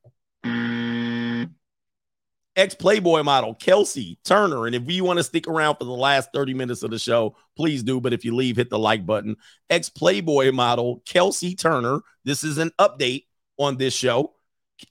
ex 2.56 2.74
Playboy 2.74 3.22
model 3.22 3.54
Kelsey 3.54 4.18
Turner. 4.24 4.66
And 4.66 4.74
if 4.74 4.90
you 4.90 5.04
want 5.04 5.18
to 5.18 5.24
stick 5.24 5.48
around 5.48 5.76
for 5.76 5.84
the 5.84 5.90
last 5.90 6.30
30 6.32 6.54
minutes 6.54 6.82
of 6.82 6.90
the 6.90 6.98
show, 6.98 7.36
please 7.56 7.82
do. 7.82 8.00
But 8.00 8.12
if 8.12 8.24
you 8.24 8.34
leave, 8.34 8.56
hit 8.56 8.70
the 8.70 8.78
like 8.78 9.06
button. 9.06 9.36
Ex 9.70 9.88
Playboy 9.88 10.52
model 10.52 11.02
Kelsey 11.06 11.54
Turner. 11.54 12.00
This 12.24 12.44
is 12.44 12.58
an 12.58 12.70
update 12.78 13.26
on 13.58 13.76
this 13.76 13.94
show. 13.94 14.34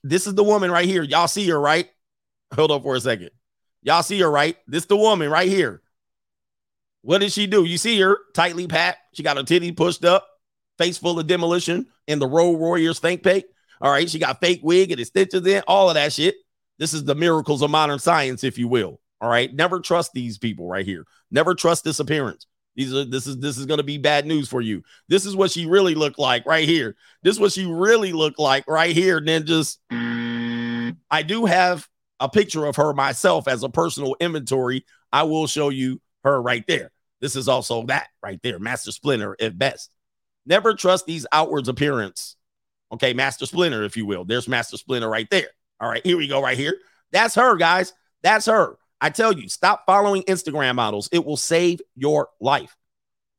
This 0.02 0.26
is 0.26 0.34
the 0.34 0.44
woman 0.44 0.70
right 0.70 0.86
here. 0.86 1.02
Y'all 1.02 1.28
see 1.28 1.48
her, 1.48 1.60
right? 1.60 1.88
Hold 2.54 2.70
on 2.70 2.82
for 2.82 2.96
a 2.96 3.00
second. 3.00 3.30
Y'all 3.82 4.02
see 4.02 4.20
her, 4.20 4.30
right? 4.30 4.56
This 4.66 4.86
the 4.86 4.96
woman 4.96 5.30
right 5.30 5.48
here. 5.48 5.82
What 7.02 7.18
did 7.18 7.32
she 7.32 7.46
do? 7.46 7.64
You 7.64 7.78
see 7.78 8.00
her 8.00 8.18
tightly 8.32 8.68
packed. 8.68 8.98
She 9.16 9.22
got 9.22 9.36
her 9.36 9.42
titty 9.42 9.72
pushed 9.72 10.04
up, 10.04 10.26
face 10.78 10.98
full 10.98 11.18
of 11.18 11.26
demolition, 11.26 11.86
and 12.06 12.22
the 12.22 12.28
Road 12.28 12.58
Warriors 12.58 13.00
think 13.00 13.22
pic. 13.22 13.46
All 13.80 13.90
right, 13.90 14.08
she 14.08 14.20
got 14.20 14.40
fake 14.40 14.60
wig 14.62 14.92
and 14.92 15.00
extensions 15.00 15.46
in, 15.46 15.64
all 15.66 15.88
of 15.88 15.94
that 15.94 16.12
shit. 16.12 16.36
This 16.78 16.94
is 16.94 17.04
the 17.04 17.14
miracles 17.14 17.62
of 17.62 17.70
modern 17.70 17.98
science, 17.98 18.44
if 18.44 18.58
you 18.58 18.68
will. 18.68 19.00
All 19.20 19.30
right, 19.30 19.54
never 19.54 19.78
trust 19.78 20.12
these 20.12 20.38
people 20.38 20.66
right 20.66 20.84
here. 20.84 21.06
Never 21.30 21.54
trust 21.54 21.84
this 21.84 22.00
appearance. 22.00 22.46
These 22.74 22.94
are 22.94 23.04
this 23.04 23.26
is 23.26 23.38
this 23.38 23.58
is 23.58 23.66
going 23.66 23.78
to 23.78 23.84
be 23.84 23.98
bad 23.98 24.26
news 24.26 24.48
for 24.48 24.60
you. 24.60 24.82
This 25.08 25.26
is 25.26 25.36
what 25.36 25.50
she 25.50 25.66
really 25.66 25.94
looked 25.94 26.18
like 26.18 26.46
right 26.46 26.66
here. 26.66 26.96
This 27.22 27.36
is 27.36 27.40
what 27.40 27.52
she 27.52 27.66
really 27.66 28.12
looked 28.12 28.38
like 28.38 28.66
right 28.66 28.94
here. 28.96 29.20
Just 29.20 29.80
I 29.90 31.22
do 31.24 31.44
have 31.44 31.86
a 32.18 32.28
picture 32.28 32.64
of 32.66 32.76
her 32.76 32.94
myself 32.94 33.46
as 33.46 33.62
a 33.62 33.68
personal 33.68 34.16
inventory. 34.20 34.86
I 35.12 35.24
will 35.24 35.46
show 35.46 35.68
you 35.68 36.00
her 36.24 36.40
right 36.40 36.64
there. 36.66 36.90
This 37.20 37.36
is 37.36 37.46
also 37.46 37.84
that 37.86 38.08
right 38.22 38.40
there, 38.42 38.58
Master 38.58 38.90
Splinter 38.90 39.36
at 39.38 39.58
best. 39.58 39.90
Never 40.46 40.74
trust 40.74 41.06
these 41.06 41.26
outwards 41.30 41.68
appearance. 41.68 42.36
Okay, 42.90 43.12
Master 43.12 43.46
Splinter, 43.46 43.84
if 43.84 43.96
you 43.96 44.06
will. 44.06 44.24
There's 44.24 44.48
Master 44.48 44.76
Splinter 44.76 45.08
right 45.08 45.28
there. 45.30 45.50
All 45.82 45.88
right, 45.88 46.06
here 46.06 46.16
we 46.16 46.28
go, 46.28 46.40
right 46.40 46.56
here. 46.56 46.78
That's 47.10 47.34
her, 47.34 47.56
guys. 47.56 47.92
That's 48.22 48.46
her. 48.46 48.76
I 49.00 49.10
tell 49.10 49.32
you, 49.32 49.48
stop 49.48 49.82
following 49.84 50.22
Instagram 50.22 50.76
models. 50.76 51.08
It 51.10 51.26
will 51.26 51.36
save 51.36 51.80
your 51.96 52.28
life. 52.40 52.76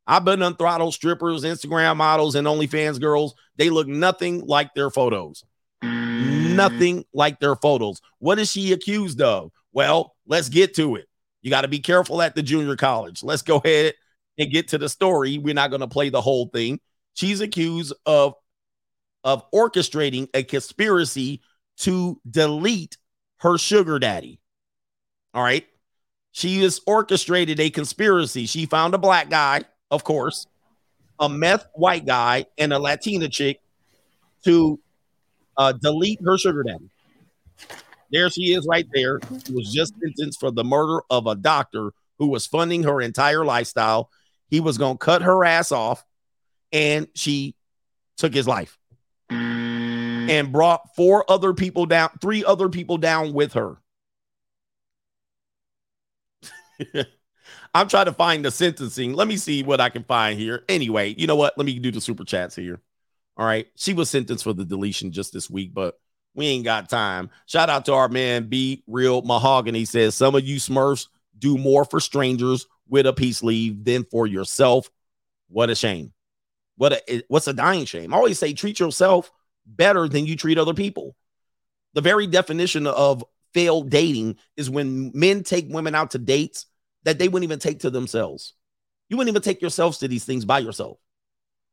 I've 0.05 0.25
been 0.25 0.43
on 0.43 0.57
throttle 0.57 0.91
strippers, 0.91 1.45
Instagram 1.45 1.95
models, 1.95 2.35
and 2.35 2.45
OnlyFans 2.45 2.99
girls. 2.99 3.33
They 3.55 3.69
look 3.69 3.87
nothing 3.87 4.45
like 4.45 4.73
their 4.73 4.89
photos. 4.89 5.45
Mm. 5.81 6.55
Nothing 6.55 7.05
like 7.13 7.39
their 7.39 7.55
photos. 7.55 8.01
What 8.19 8.39
is 8.39 8.51
she 8.51 8.73
accused 8.73 9.21
of? 9.21 9.51
Well, 9.71 10.13
let's 10.27 10.49
get 10.49 10.75
to 10.75 10.97
it. 10.97 11.07
You 11.43 11.49
got 11.49 11.61
to 11.61 11.69
be 11.69 11.79
careful 11.79 12.21
at 12.21 12.35
the 12.35 12.43
junior 12.43 12.75
college. 12.75 13.23
Let's 13.23 13.41
go 13.41 13.61
ahead 13.63 13.93
and 14.37 14.51
get 14.51 14.67
to 14.69 14.77
the 14.77 14.89
story. 14.89 15.37
We're 15.37 15.53
not 15.53 15.69
going 15.69 15.79
to 15.79 15.87
play 15.87 16.09
the 16.09 16.21
whole 16.21 16.47
thing. 16.47 16.81
She's 17.13 17.39
accused 17.39 17.93
of 18.05 18.33
of 19.23 19.49
orchestrating 19.51 20.27
a 20.33 20.43
conspiracy 20.43 21.41
to 21.77 22.19
delete 22.29 22.97
her 23.37 23.57
sugar 23.57 23.99
daddy. 23.99 24.39
All 25.33 25.43
right. 25.43 25.65
She 26.31 26.61
has 26.61 26.81
orchestrated 26.87 27.59
a 27.59 27.69
conspiracy. 27.69 28.45
She 28.45 28.65
found 28.65 28.93
a 28.93 28.97
black 28.97 29.29
guy, 29.29 29.63
of 29.91 30.03
course, 30.03 30.47
a 31.19 31.29
meth 31.29 31.67
white 31.75 32.05
guy, 32.05 32.47
and 32.57 32.73
a 32.73 32.79
Latina 32.79 33.29
chick 33.29 33.61
to 34.45 34.79
uh, 35.57 35.73
delete 35.73 36.19
her 36.23 36.37
sugar 36.37 36.63
daddy. 36.63 36.89
There 38.11 38.29
she 38.29 38.53
is 38.53 38.67
right 38.67 38.87
there. 38.93 39.19
She 39.45 39.53
was 39.53 39.71
just 39.71 39.93
sentenced 39.99 40.39
for 40.39 40.51
the 40.51 40.63
murder 40.63 41.01
of 41.09 41.27
a 41.27 41.35
doctor 41.35 41.93
who 42.17 42.27
was 42.27 42.45
funding 42.47 42.83
her 42.83 43.01
entire 43.01 43.45
lifestyle. 43.45 44.09
He 44.49 44.59
was 44.59 44.77
going 44.77 44.95
to 44.95 45.05
cut 45.05 45.21
her 45.23 45.45
ass 45.45 45.71
off, 45.71 46.03
and 46.71 47.07
she 47.15 47.55
took 48.17 48.33
his 48.33 48.47
life 48.47 48.77
Mm-hmm. 50.23 50.29
and 50.29 50.51
brought 50.51 50.95
four 50.95 51.29
other 51.29 51.53
people 51.53 51.85
down, 51.85 52.09
three 52.21 52.43
other 52.43 52.69
people 52.69 52.97
down 52.97 53.33
with 53.33 53.53
her. 53.53 53.77
I'm 57.73 57.87
trying 57.87 58.05
to 58.05 58.13
find 58.13 58.45
the 58.45 58.51
sentencing. 58.51 59.13
Let 59.13 59.27
me 59.27 59.37
see 59.37 59.63
what 59.63 59.81
I 59.81 59.89
can 59.89 60.03
find 60.03 60.39
here. 60.39 60.63
Anyway, 60.69 61.15
you 61.17 61.27
know 61.27 61.35
what? 61.35 61.57
Let 61.57 61.65
me 61.65 61.77
do 61.79 61.91
the 61.91 62.01
super 62.01 62.23
chats 62.23 62.55
here. 62.55 62.79
All 63.37 63.45
right. 63.45 63.67
She 63.75 63.93
was 63.93 64.09
sentenced 64.09 64.43
for 64.43 64.53
the 64.53 64.65
deletion 64.65 65.11
just 65.11 65.33
this 65.33 65.49
week, 65.49 65.73
but 65.73 65.99
we 66.35 66.47
ain't 66.47 66.65
got 66.65 66.89
time. 66.89 67.29
Shout 67.45 67.69
out 67.69 67.85
to 67.85 67.93
our 67.93 68.09
man 68.09 68.47
B 68.47 68.83
Real 68.87 69.21
Mahogany 69.23 69.85
says 69.85 70.15
some 70.15 70.35
of 70.35 70.43
you 70.43 70.57
Smurfs 70.57 71.07
do 71.37 71.57
more 71.57 71.85
for 71.85 71.99
strangers 71.99 72.67
with 72.87 73.07
a 73.07 73.13
peace 73.13 73.43
leave 73.43 73.83
than 73.83 74.03
for 74.03 74.27
yourself. 74.27 74.89
What 75.49 75.69
a 75.69 75.75
shame. 75.75 76.13
What 76.75 76.93
a 76.93 77.23
what's 77.27 77.47
a 77.47 77.53
dying 77.53 77.85
shame. 77.85 78.13
I 78.13 78.17
always 78.17 78.39
say 78.39 78.53
treat 78.53 78.79
yourself 78.79 79.31
better 79.65 80.07
than 80.07 80.25
you 80.25 80.35
treat 80.35 80.57
other 80.57 80.73
people. 80.73 81.15
The 81.93 82.01
very 82.01 82.27
definition 82.27 82.87
of 82.87 83.23
failed 83.53 83.89
dating 83.89 84.37
is 84.57 84.69
when 84.69 85.11
men 85.13 85.43
take 85.43 85.67
women 85.69 85.95
out 85.95 86.11
to 86.11 86.19
dates 86.19 86.65
that 87.03 87.19
they 87.19 87.27
wouldn't 87.27 87.43
even 87.43 87.59
take 87.59 87.79
to 87.79 87.89
themselves. 87.89 88.53
You 89.09 89.17
wouldn't 89.17 89.33
even 89.33 89.41
take 89.41 89.61
yourselves 89.61 89.99
to 89.99 90.07
these 90.07 90.25
things 90.25 90.45
by 90.45 90.59
yourself. 90.59 90.97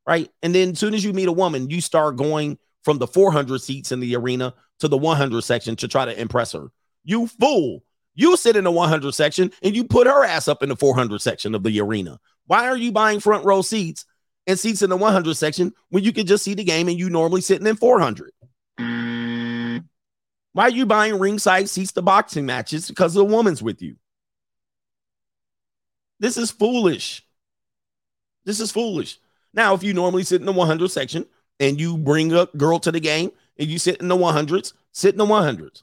Right. 0.06 0.30
And 0.42 0.54
then 0.54 0.70
as 0.70 0.78
soon 0.78 0.94
as 0.94 1.04
you 1.04 1.12
meet 1.12 1.28
a 1.28 1.32
woman, 1.32 1.70
you 1.70 1.80
start 1.80 2.16
going 2.16 2.58
from 2.82 2.98
the 2.98 3.06
400 3.06 3.60
seats 3.60 3.92
in 3.92 4.00
the 4.00 4.16
arena 4.16 4.54
to 4.80 4.88
the 4.88 4.98
100 4.98 5.42
section 5.42 5.76
to 5.76 5.88
try 5.88 6.04
to 6.04 6.20
impress 6.20 6.52
her. 6.52 6.68
You 7.04 7.26
fool. 7.26 7.84
You 8.14 8.36
sit 8.36 8.56
in 8.56 8.64
the 8.64 8.70
100 8.70 9.12
section 9.12 9.52
and 9.62 9.76
you 9.76 9.84
put 9.84 10.06
her 10.06 10.24
ass 10.24 10.48
up 10.48 10.62
in 10.62 10.68
the 10.68 10.76
400 10.76 11.20
section 11.20 11.54
of 11.54 11.62
the 11.62 11.80
arena. 11.80 12.18
Why 12.46 12.66
are 12.66 12.76
you 12.76 12.92
buying 12.92 13.20
front 13.20 13.44
row 13.44 13.62
seats 13.62 14.04
and 14.50 14.58
seats 14.58 14.82
in 14.82 14.90
the 14.90 14.96
100 14.96 15.34
section 15.36 15.72
when 15.88 16.04
you 16.04 16.12
could 16.12 16.26
just 16.26 16.44
see 16.44 16.54
the 16.54 16.64
game 16.64 16.88
and 16.88 16.98
you 16.98 17.08
normally 17.08 17.40
sitting 17.40 17.66
in 17.66 17.76
400? 17.76 18.32
Why 20.52 20.64
are 20.64 20.70
you 20.70 20.84
buying 20.84 21.18
ringside 21.18 21.68
seats 21.68 21.92
to 21.92 22.02
boxing 22.02 22.44
matches 22.44 22.88
because 22.88 23.14
the 23.14 23.24
woman's 23.24 23.62
with 23.62 23.80
you? 23.80 23.96
This 26.18 26.36
is 26.36 26.50
foolish. 26.50 27.24
This 28.44 28.60
is 28.60 28.72
foolish. 28.72 29.18
Now, 29.54 29.74
if 29.74 29.82
you 29.82 29.94
normally 29.94 30.24
sit 30.24 30.40
in 30.40 30.46
the 30.46 30.52
100 30.52 30.90
section 30.90 31.24
and 31.58 31.80
you 31.80 31.96
bring 31.96 32.32
a 32.32 32.46
girl 32.56 32.78
to 32.80 32.92
the 32.92 33.00
game 33.00 33.30
and 33.58 33.68
you 33.68 33.78
sit 33.78 34.00
in 34.00 34.08
the 34.08 34.16
100s, 34.16 34.72
sit 34.92 35.14
in 35.14 35.18
the 35.18 35.26
100s. 35.26 35.82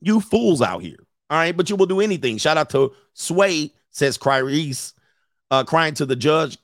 You 0.00 0.20
fools 0.20 0.60
out 0.60 0.82
here. 0.82 0.98
All 1.30 1.38
right. 1.38 1.56
But 1.56 1.70
you 1.70 1.76
will 1.76 1.86
do 1.86 2.00
anything. 2.00 2.36
Shout 2.36 2.58
out 2.58 2.70
to 2.70 2.92
Sway, 3.14 3.72
says 3.90 4.18
Cryreese, 4.18 4.92
uh, 5.50 5.64
crying 5.64 5.94
to 5.94 6.06
the 6.06 6.16
judge, 6.16 6.58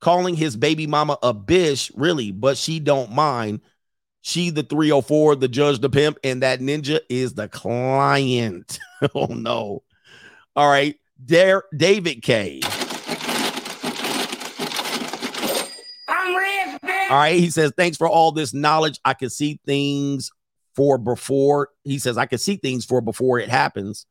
calling 0.00 0.34
his 0.34 0.56
baby 0.56 0.86
mama 0.86 1.18
a 1.22 1.32
bitch, 1.34 1.90
really, 1.94 2.32
but 2.32 2.56
she 2.56 2.80
don't 2.80 3.12
mind. 3.12 3.60
She 4.22 4.50
the 4.50 4.62
304, 4.62 5.36
the 5.36 5.48
judge, 5.48 5.78
the 5.78 5.88
pimp, 5.88 6.18
and 6.24 6.42
that 6.42 6.60
ninja 6.60 7.00
is 7.08 7.34
the 7.34 7.48
client. 7.48 8.78
oh 9.14 9.26
no. 9.26 9.82
All 10.56 10.68
right. 10.68 10.96
There, 11.18 11.64
David 11.76 12.22
K. 12.22 12.60
I'm 16.08 16.78
K. 16.80 17.06
All 17.10 17.16
right. 17.16 17.38
He 17.38 17.50
says, 17.50 17.72
thanks 17.76 17.96
for 17.96 18.08
all 18.08 18.32
this 18.32 18.52
knowledge. 18.52 19.00
I 19.04 19.14
can 19.14 19.30
see 19.30 19.60
things 19.64 20.30
for 20.74 20.98
before. 20.98 21.68
He 21.84 21.98
says, 21.98 22.18
I 22.18 22.26
can 22.26 22.38
see 22.38 22.56
things 22.56 22.84
for 22.84 23.00
before 23.00 23.38
it 23.38 23.48
happens. 23.48 24.06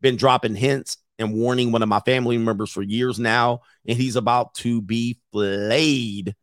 Been 0.00 0.16
dropping 0.16 0.56
hints 0.56 0.98
and 1.18 1.34
warning 1.34 1.72
one 1.72 1.82
of 1.82 1.88
my 1.88 2.00
family 2.00 2.38
members 2.38 2.70
for 2.70 2.82
years 2.82 3.18
now, 3.18 3.60
and 3.86 3.96
he's 3.96 4.16
about 4.16 4.54
to 4.54 4.80
be 4.80 5.18
flayed 5.32 6.34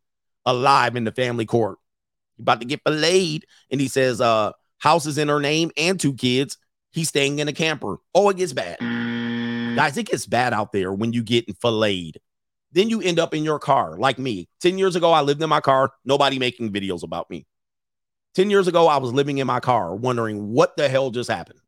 alive 0.46 0.96
in 0.96 1.04
the 1.04 1.12
family 1.12 1.46
court. 1.46 1.78
About 2.38 2.60
to 2.60 2.66
get 2.66 2.80
flayed. 2.84 3.46
And 3.70 3.80
he 3.80 3.88
says, 3.88 4.20
uh, 4.20 4.52
house 4.78 5.06
is 5.06 5.18
in 5.18 5.28
her 5.28 5.40
name 5.40 5.70
and 5.76 6.00
two 6.00 6.14
kids. 6.14 6.56
He's 6.90 7.08
staying 7.08 7.38
in 7.38 7.48
a 7.48 7.52
camper. 7.52 7.98
Oh, 8.14 8.30
it 8.30 8.36
gets 8.36 8.52
bad. 8.52 8.78
Guys, 9.76 9.96
it 9.96 10.06
gets 10.06 10.26
bad 10.26 10.52
out 10.52 10.72
there 10.72 10.92
when 10.92 11.12
you 11.12 11.22
get 11.22 11.44
filleted. 11.60 12.20
Then 12.72 12.88
you 12.88 13.00
end 13.00 13.18
up 13.18 13.34
in 13.34 13.44
your 13.44 13.58
car, 13.58 13.96
like 13.96 14.18
me. 14.18 14.48
10 14.60 14.78
years 14.78 14.96
ago, 14.96 15.12
I 15.12 15.22
lived 15.22 15.42
in 15.42 15.48
my 15.48 15.60
car, 15.60 15.92
nobody 16.04 16.38
making 16.38 16.72
videos 16.72 17.02
about 17.02 17.28
me. 17.28 17.46
10 18.34 18.48
years 18.48 18.68
ago, 18.68 18.86
I 18.86 18.98
was 18.98 19.12
living 19.12 19.38
in 19.38 19.46
my 19.46 19.60
car, 19.60 19.94
wondering 19.94 20.52
what 20.52 20.76
the 20.76 20.88
hell 20.88 21.10
just 21.10 21.30
happened. 21.30 21.60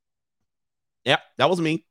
Yep, 1.05 1.20
that 1.39 1.50
was 1.50 1.60
me. 1.60 1.86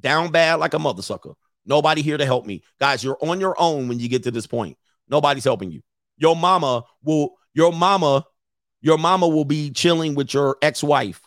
Down 0.00 0.30
bad 0.32 0.56
like 0.56 0.74
a 0.74 0.78
mother 0.78 1.02
sucker. 1.02 1.32
Nobody 1.64 2.02
here 2.02 2.18
to 2.18 2.26
help 2.26 2.44
me. 2.44 2.62
Guys, 2.80 3.04
you're 3.04 3.18
on 3.22 3.40
your 3.40 3.54
own 3.58 3.88
when 3.88 4.00
you 4.00 4.08
get 4.08 4.24
to 4.24 4.30
this 4.30 4.46
point. 4.46 4.76
Nobody's 5.08 5.44
helping 5.44 5.70
you. 5.70 5.82
Your 6.16 6.34
mama 6.34 6.84
will, 7.02 7.36
your 7.54 7.72
mama, 7.72 8.24
your 8.80 8.98
mama 8.98 9.28
will 9.28 9.44
be 9.44 9.70
chilling 9.70 10.14
with 10.14 10.34
your 10.34 10.56
ex-wife 10.60 11.20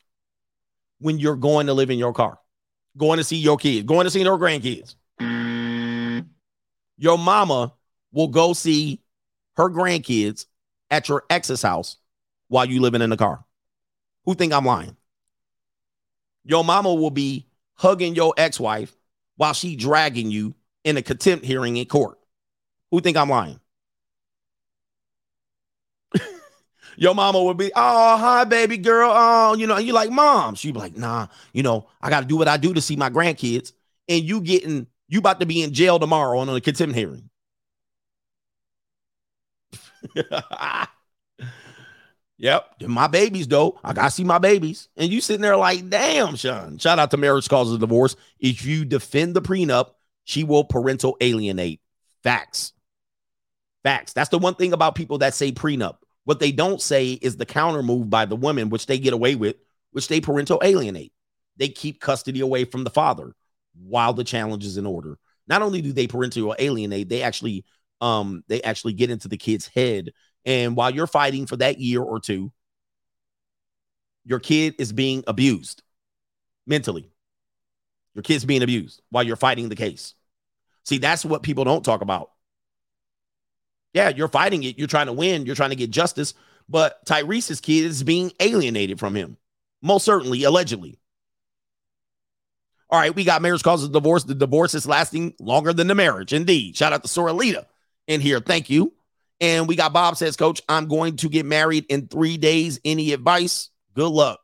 when 1.00 1.20
you're 1.20 1.36
going 1.36 1.68
to 1.68 1.74
live 1.74 1.90
in 1.90 2.00
your 2.00 2.14
car, 2.14 2.38
going 2.98 3.18
to 3.18 3.24
see 3.24 3.38
your 3.38 3.58
kids, 3.58 3.86
going 3.86 4.06
to 4.06 4.10
see 4.10 4.22
your 4.22 4.38
grandkids 4.38 4.96
your 6.98 7.18
mama 7.18 7.74
will 8.12 8.28
go 8.28 8.54
see 8.54 9.02
her 9.56 9.70
grandkids 9.70 10.46
at 10.90 11.10
your 11.10 11.24
ex's 11.30 11.62
house 11.62 11.98
while 12.48 12.66
you 12.66 12.82
living 12.82 13.02
in 13.02 13.10
the 13.10 13.18
car. 13.18 13.44
Who 14.26 14.36
think 14.36 14.54
I'm 14.54 14.66
lying? 14.66 14.96
Your 16.44 16.64
mama 16.64 16.94
will 16.94 17.12
be 17.12 17.48
hugging 17.76 18.16
your 18.16 18.34
ex-wife 18.38 18.96
while 19.38 19.54
she 19.54 19.76
dragging 19.76 20.32
you 20.32 20.56
in 20.84 20.98
a 20.98 21.02
contempt 21.02 21.46
hearing 21.46 21.78
in 21.78 21.86
court. 21.86 22.18
Who 22.92 23.02
think 23.02 23.18
I'm 23.18 23.30
lying? 23.30 23.60
your 26.98 27.16
mama 27.16 27.44
would 27.44 27.58
be, 27.58 27.72
oh, 27.76 28.18
hi, 28.18 28.44
baby 28.44 28.78
girl. 28.78 29.12
Oh, 29.14 29.56
you 29.56 29.68
know, 29.68 29.78
you're 29.78 29.96
like, 29.96 30.12
mom. 30.12 30.56
She'd 30.56 30.74
be 30.74 30.80
like, 30.80 30.98
nah, 30.98 31.28
you 31.54 31.64
know, 31.64 31.88
I 32.02 32.10
got 32.10 32.22
to 32.22 32.28
do 32.28 32.38
what 32.38 32.48
I 32.48 32.58
do 32.58 32.74
to 32.74 32.82
see 32.82 32.96
my 32.96 33.10
grandkids. 33.10 33.74
And 34.08 34.24
you 34.24 34.42
getting, 34.42 34.88
you 35.08 35.20
about 35.20 35.40
to 35.40 35.46
be 35.46 35.64
in 35.64 35.74
jail 35.74 36.00
tomorrow 36.00 36.40
on 36.40 36.50
a 36.50 36.62
contempt 36.62 36.96
hearing. 36.96 37.30
yep. 42.38 42.70
My 42.82 43.08
babies, 43.08 43.48
though. 43.48 43.80
I 43.84 43.94
got 43.94 44.06
to 44.06 44.12
see 44.12 44.24
my 44.24 44.40
babies. 44.40 44.90
And 44.98 45.12
you 45.12 45.22
sitting 45.22 45.42
there 45.42 45.58
like, 45.58 45.90
damn, 45.90 46.36
Sean. 46.36 46.78
Shout 46.78 47.00
out 47.00 47.12
to 47.12 47.18
marriage 47.18 47.50
causes 47.50 47.78
divorce. 47.78 48.16
If 48.40 48.66
you 48.66 48.86
defend 48.86 49.36
the 49.36 49.42
prenup, 49.42 49.92
she 50.24 50.44
will 50.44 50.64
parental 50.64 51.18
alienate. 51.22 51.82
Facts. 52.24 52.74
Facts. 53.84 54.14
That's 54.14 54.30
the 54.30 54.40
one 54.40 54.56
thing 54.56 54.74
about 54.74 54.96
people 54.96 55.20
that 55.20 55.36
say 55.36 55.52
prenup. 55.52 55.98
What 56.24 56.40
they 56.40 56.52
don't 56.52 56.82
say 56.82 57.12
is 57.14 57.38
the 57.38 57.46
counter 57.46 57.84
move 57.84 58.10
by 58.10 58.26
the 58.26 58.36
women, 58.36 58.70
which 58.70 58.88
they 58.88 58.98
get 58.98 59.14
away 59.14 59.36
with, 59.36 59.58
which 59.92 60.08
they 60.08 60.20
parental 60.20 60.60
alienate. 60.64 61.14
They 61.58 61.70
keep 61.70 62.02
custody 62.02 62.40
away 62.42 62.66
from 62.66 62.84
the 62.84 62.90
father 62.90 63.36
while 63.80 64.14
the 64.14 64.24
challenge 64.24 64.66
is 64.66 64.78
in 64.78 64.86
order. 64.86 65.18
Not 65.48 65.62
only 65.62 65.82
do 65.82 65.94
they 65.94 66.08
parental 66.08 66.56
alienate, 66.58 67.10
they 67.10 67.22
actually 67.22 67.66
um 68.02 68.44
they 68.48 68.62
actually 68.64 68.94
get 68.94 69.12
into 69.12 69.28
the 69.28 69.38
kid's 69.38 69.68
head. 69.68 70.12
And 70.46 70.76
while 70.76 70.94
you're 70.94 71.08
fighting 71.08 71.48
for 71.48 71.58
that 71.58 71.80
year 71.80 72.02
or 72.02 72.20
two, 72.20 72.52
your 74.26 74.40
kid 74.40 74.76
is 74.80 74.92
being 74.92 75.24
abused 75.28 75.82
mentally. 76.68 77.10
Your 78.14 78.24
kid's 78.24 78.46
being 78.46 78.64
abused 78.64 79.02
while 79.10 79.24
you're 79.24 79.36
fighting 79.36 79.70
the 79.70 79.76
case. 79.76 80.14
See, 80.84 81.00
that's 81.00 81.26
what 81.26 81.44
people 81.44 81.64
don't 81.64 81.84
talk 81.84 82.02
about. 82.02 82.32
Yeah, 83.94 84.10
you're 84.10 84.28
fighting 84.28 84.64
it. 84.64 84.78
You're 84.78 84.88
trying 84.88 85.08
to 85.08 85.14
win. 85.14 85.46
You're 85.46 85.56
trying 85.56 85.70
to 85.72 85.76
get 85.76 85.90
justice. 85.90 86.34
But 86.68 87.06
Tyrese's 87.06 87.62
kid 87.62 87.86
is 87.86 88.04
being 88.04 88.32
alienated 88.40 89.00
from 89.00 89.16
him. 89.16 89.38
Most 89.82 90.06
certainly, 90.06 90.44
allegedly. 90.44 91.00
All 92.90 93.00
right, 93.00 93.16
we 93.16 93.24
got 93.24 93.42
marriage 93.42 93.64
causes 93.64 93.90
divorce. 93.90 94.24
The 94.24 94.36
divorce 94.36 94.74
is 94.74 94.88
lasting 94.88 95.36
longer 95.40 95.74
than 95.74 95.88
the 95.88 95.96
marriage. 95.96 96.34
Indeed. 96.34 96.76
Shout 96.76 96.94
out 96.94 97.04
to 97.04 97.10
Soralita 97.10 97.66
in 98.08 98.22
here. 98.22 98.40
Thank 98.40 98.70
you. 98.70 98.94
And 99.42 99.68
we 99.68 99.76
got 99.76 99.94
Bob 99.94 100.16
says, 100.16 100.38
Coach, 100.38 100.62
I'm 100.70 100.88
going 100.88 101.18
to 101.18 101.30
get 101.30 101.46
married 101.46 101.86
in 101.90 102.08
three 102.08 102.38
days. 102.38 102.80
Any 102.86 103.12
advice? 103.14 103.70
Good 103.94 104.10
luck. 104.10 104.40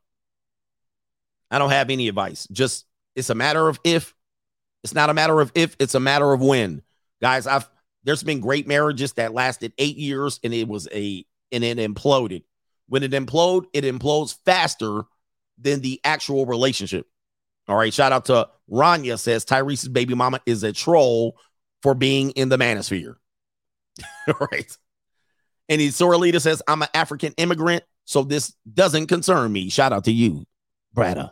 I 1.49 1.59
don't 1.59 1.69
have 1.69 1.89
any 1.89 2.07
advice. 2.07 2.47
Just 2.51 2.85
it's 3.15 3.29
a 3.29 3.35
matter 3.35 3.67
of 3.67 3.79
if. 3.83 4.13
It's 4.83 4.93
not 4.93 5.09
a 5.09 5.13
matter 5.13 5.39
of 5.39 5.51
if, 5.53 5.75
it's 5.79 5.95
a 5.95 5.99
matter 5.99 6.31
of 6.33 6.41
when. 6.41 6.81
Guys, 7.21 7.45
I've 7.45 7.69
there's 8.03 8.23
been 8.23 8.39
great 8.39 8.67
marriages 8.67 9.13
that 9.13 9.33
lasted 9.33 9.73
eight 9.77 9.97
years 9.97 10.39
and 10.43 10.53
it 10.53 10.67
was 10.67 10.87
a 10.91 11.25
and 11.51 11.63
it 11.63 11.77
imploded. 11.77 12.43
When 12.87 13.03
it 13.03 13.11
implode, 13.11 13.65
it 13.73 13.83
implodes 13.83 14.35
faster 14.43 15.03
than 15.57 15.81
the 15.81 16.01
actual 16.03 16.45
relationship. 16.45 17.05
All 17.67 17.77
right. 17.77 17.93
Shout 17.93 18.11
out 18.11 18.25
to 18.25 18.49
Rania 18.69 19.19
says 19.19 19.45
Tyrese's 19.45 19.87
baby 19.87 20.15
mama 20.15 20.41
is 20.45 20.63
a 20.63 20.73
troll 20.73 21.37
for 21.83 21.93
being 21.93 22.31
in 22.31 22.49
the 22.49 22.57
manosphere. 22.57 23.15
All 24.27 24.47
right. 24.51 24.75
And 25.69 25.79
he 25.79 25.87
Soralita 25.87 26.41
says, 26.41 26.61
I'm 26.67 26.81
an 26.81 26.89
African 26.93 27.33
immigrant, 27.37 27.83
so 28.05 28.23
this 28.23 28.53
doesn't 28.73 29.07
concern 29.07 29.51
me. 29.51 29.69
Shout 29.69 29.93
out 29.93 30.05
to 30.05 30.11
you, 30.11 30.45
Brada. 30.95 31.31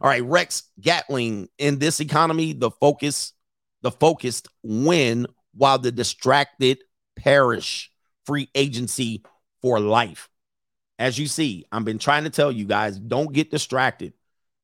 All 0.00 0.10
right, 0.10 0.24
Rex 0.24 0.64
Gatling. 0.80 1.48
In 1.58 1.78
this 1.78 2.00
economy, 2.00 2.52
the 2.52 2.70
focus, 2.70 3.32
the 3.82 3.90
focused 3.90 4.48
win 4.62 5.26
while 5.54 5.78
the 5.78 5.92
distracted 5.92 6.78
perish. 7.16 7.90
Free 8.26 8.48
agency 8.54 9.22
for 9.62 9.80
life. 9.80 10.28
As 10.98 11.18
you 11.18 11.26
see, 11.26 11.64
I've 11.70 11.84
been 11.84 11.98
trying 11.98 12.24
to 12.24 12.30
tell 12.30 12.50
you 12.50 12.64
guys, 12.64 12.98
don't 12.98 13.32
get 13.32 13.50
distracted. 13.50 14.12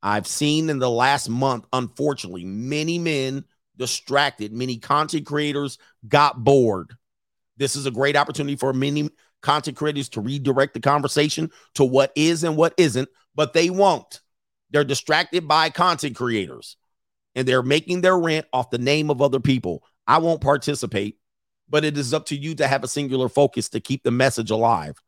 I've 0.02 0.26
seen 0.26 0.68
in 0.68 0.78
the 0.80 0.90
last 0.90 1.28
month, 1.28 1.64
unfortunately, 1.72 2.44
many 2.44 2.98
men 2.98 3.44
distracted, 3.76 4.52
many 4.52 4.76
content 4.76 5.26
creators 5.26 5.78
got 6.06 6.42
bored. 6.42 6.94
This 7.56 7.76
is 7.76 7.86
a 7.86 7.90
great 7.90 8.16
opportunity 8.16 8.56
for 8.56 8.72
many 8.72 9.10
content 9.42 9.76
creators 9.76 10.08
to 10.10 10.20
redirect 10.20 10.74
the 10.74 10.80
conversation 10.80 11.50
to 11.74 11.84
what 11.84 12.12
is 12.16 12.44
and 12.44 12.56
what 12.56 12.74
isn't, 12.76 13.08
but 13.34 13.52
they 13.52 13.70
won't. 13.70 14.20
They're 14.70 14.84
distracted 14.84 15.46
by 15.46 15.70
content 15.70 16.16
creators 16.16 16.76
and 17.34 17.46
they're 17.46 17.62
making 17.62 18.00
their 18.00 18.18
rent 18.18 18.46
off 18.52 18.70
the 18.70 18.78
name 18.78 19.10
of 19.10 19.22
other 19.22 19.40
people. 19.40 19.84
I 20.06 20.18
won't 20.18 20.40
participate, 20.40 21.18
but 21.68 21.84
it 21.84 21.96
is 21.96 22.14
up 22.14 22.26
to 22.26 22.36
you 22.36 22.54
to 22.56 22.66
have 22.66 22.84
a 22.84 22.88
singular 22.88 23.28
focus 23.28 23.68
to 23.70 23.80
keep 23.80 24.02
the 24.02 24.10
message 24.10 24.50
alive. 24.50 25.00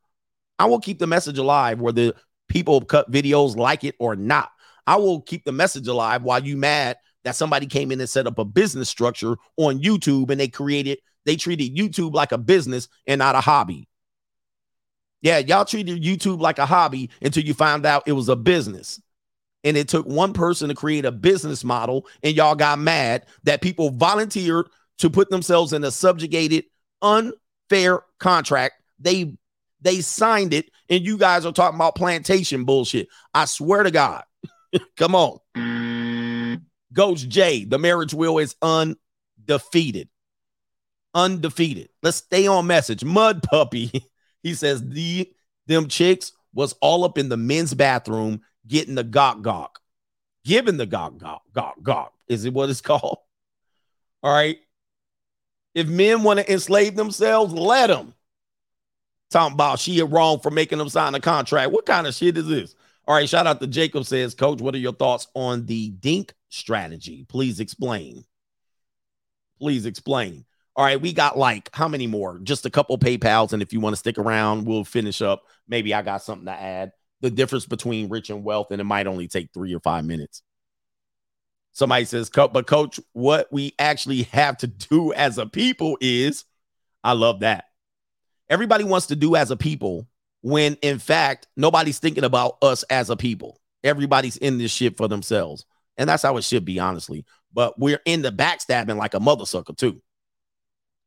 I 0.58 0.66
will 0.66 0.81
keep 0.81 0.99
the 0.99 1.07
message 1.07 1.39
alive 1.39 1.81
whether 1.81 2.12
people 2.49 2.81
cut 2.81 3.10
videos 3.10 3.57
like 3.57 3.84
it 3.84 3.94
or 3.99 4.16
not. 4.16 4.50
I 4.86 4.97
will 4.97 5.20
keep 5.20 5.44
the 5.44 5.52
message 5.52 5.89
alive 5.89 6.23
while 6.23 6.44
you 6.44 6.57
mad 6.57 6.97
that 7.25 7.36
somebody 7.36 7.66
came 7.66 7.91
in 7.91 8.00
and 8.00 8.08
set 8.08 8.26
up 8.26 8.39
a 8.39 8.44
business 8.44 8.89
structure 8.89 9.36
on 9.57 9.81
YouTube 9.81 10.31
and 10.31 10.41
they 10.41 10.49
created, 10.49 10.99
they 11.27 11.37
treated 11.37 11.77
YouTube 11.77 12.15
like 12.15 12.33
a 12.33 12.39
business 12.39 12.89
and 13.07 13.19
not 13.19 13.35
a 13.35 13.41
hobby. 13.41 13.89
Yeah, 15.21 15.39
y'all 15.39 15.65
treated 15.65 16.03
YouTube 16.03 16.41
like 16.41 16.59
a 16.59 16.67
hobby 16.67 17.11
until 17.21 17.43
you 17.43 17.53
found 17.53 17.85
out 17.85 18.05
it 18.07 18.13
was 18.13 18.29
a 18.29 18.37
business. 18.37 19.01
And 19.65 19.77
it 19.77 19.89
took 19.89 20.07
one 20.07 20.33
person 20.33 20.69
to 20.69 20.75
create 20.75 21.05
a 21.05 21.11
business 21.11 21.65
model, 21.65 22.07
and 22.23 22.37
y'all 22.37 22.55
got 22.55 22.79
mad 22.79 23.27
that 23.43 23.61
people 23.61 23.91
volunteered 23.91 24.69
to 24.99 25.11
put 25.11 25.29
themselves 25.29 25.73
in 25.73 25.83
a 25.83 25.91
subjugated, 25.91 26.67
unfair 27.03 28.03
contract. 28.19 28.75
They 29.01 29.37
they 29.81 30.01
signed 30.01 30.55
it, 30.55 30.71
and 30.89 31.05
you 31.05 31.19
guys 31.19 31.45
are 31.45 31.53
talking 31.53 31.77
about 31.77 31.97
plantation 31.97 32.65
bullshit. 32.65 33.09
I 33.35 33.47
swear 33.47 33.83
to 33.83 33.91
God. 33.91 34.23
Come 34.97 35.17
on. 35.17 35.39
Mm. 35.57 36.63
Coach 36.95 37.29
J, 37.29 37.65
the 37.65 37.79
marriage 37.79 38.15
will 38.15 38.39
is 38.39 38.55
undefeated. 38.63 40.09
Undefeated. 41.17 41.89
Let's 42.03 42.19
stay 42.19 42.47
on 42.47 42.67
message. 42.69 43.03
Mud 43.05 43.43
puppy. 43.43 43.91
He 44.43 44.55
says 44.55 44.89
the 44.89 45.28
them 45.67 45.89
chicks 45.89 46.31
was 46.55 46.75
all 46.75 47.03
up 47.03 47.19
in 47.19 47.28
the 47.28 47.36
men's 47.36 47.75
bathroom 47.75 48.43
getting 48.65 48.95
the 48.95 49.03
gawk 49.03 49.43
gawk. 49.43 49.81
Giving 50.45 50.77
the 50.77 50.86
gawk 50.86 51.19
gawk 51.19 51.43
gawk 51.53 51.83
gawk. 51.83 52.12
Is 52.28 52.45
it 52.45 52.55
what 52.55 52.70
it's 52.70 52.81
called? 52.83 53.19
All 54.23 54.33
right. 54.33 54.59
If 55.75 55.89
men 55.89 56.23
want 56.23 56.39
to 56.39 56.53
enslave 56.53 56.95
themselves, 56.95 57.53
let 57.53 57.89
them. 57.89 58.15
Talking 59.33 59.55
about 59.55 59.81
she 59.81 60.01
wrong 60.01 60.39
for 60.39 60.53
making 60.53 60.78
them 60.78 60.91
sign 60.91 61.17
a 61.17 61.20
contract. 61.20 61.73
What 61.73 61.85
kind 61.85 62.07
of 62.07 62.15
shit 62.15 62.39
is 62.39 62.47
this? 62.47 62.77
All 63.09 63.17
right, 63.17 63.28
shout 63.28 63.49
out 63.49 63.61
to 63.61 63.67
Jacob 63.67 64.05
says, 64.05 64.35
Coach, 64.35 64.61
what 64.61 64.75
are 64.77 64.78
your 64.78 64.93
thoughts 64.93 65.27
on 65.35 65.67
the 65.67 65.91
dink 65.91 66.35
strategy? 66.51 67.25
Please 67.28 67.59
explain. 67.59 68.25
Please 69.59 69.86
explain. 69.86 70.45
All 70.77 70.85
right, 70.85 71.01
we 71.01 71.15
got 71.15 71.39
like 71.39 71.71
how 71.73 71.89
many 71.89 72.07
more? 72.07 72.39
Just 72.43 72.67
a 72.67 72.71
couple 72.71 72.99
PayPals. 72.99 73.55
And 73.55 73.63
if 73.63 73.73
you 73.73 73.81
want 73.81 73.95
to 73.95 73.99
stick 73.99 74.19
around, 74.19 74.67
we'll 74.67 74.85
finish 74.85 75.23
up. 75.23 75.43
Maybe 75.67 75.95
I 75.95 76.03
got 76.03 76.23
something 76.23 76.47
to 76.47 76.53
add. 76.53 76.93
The 77.23 77.31
difference 77.31 77.65
between 77.65 78.11
rich 78.11 78.29
and 78.29 78.45
wealth, 78.45 78.71
and 78.71 78.81
it 78.81 78.85
might 78.85 79.07
only 79.07 79.27
take 79.27 79.49
three 79.55 79.75
or 79.75 79.81
five 79.81 80.05
minutes. 80.05 80.43
Somebody 81.73 82.05
says, 82.05 82.29
but 82.31 82.67
coach, 82.67 83.01
what 83.13 83.51
we 83.51 83.73
actually 83.79 84.25
have 84.25 84.59
to 84.59 84.67
do 84.67 85.15
as 85.15 85.39
a 85.39 85.47
people 85.47 85.97
is, 86.01 86.45
I 87.03 87.13
love 87.13 87.41
that. 87.41 87.65
Everybody 88.51 88.85
wants 88.85 89.07
to 89.07 89.17
do 89.17 89.35
as 89.35 89.51
a 89.51 89.57
people 89.57 90.07
when 90.43 90.75
in 90.83 90.99
fact, 90.99 91.49
nobody's 91.57 91.99
thinking 91.99 92.25
about 92.25 92.59
us 92.63 92.83
as 92.85 93.11
a 93.11 93.17
people. 93.17 93.61
Everybody's 93.83 94.37
in 94.37 94.59
this 94.59 94.71
shit 94.71 94.97
for 94.97 95.09
themselves. 95.09 95.65
And 95.97 96.09
that's 96.09 96.23
how 96.23 96.37
it 96.37 96.45
should 96.45 96.65
be, 96.65 96.79
honestly. 96.79 97.25
But 97.53 97.79
we're 97.79 98.01
in 98.05 98.23
the 98.23 98.31
backstabbing 98.31 98.97
like 98.97 99.15
a 99.15 99.21
mother 99.21 99.47
sucker, 99.47 99.73
too. 99.73 100.03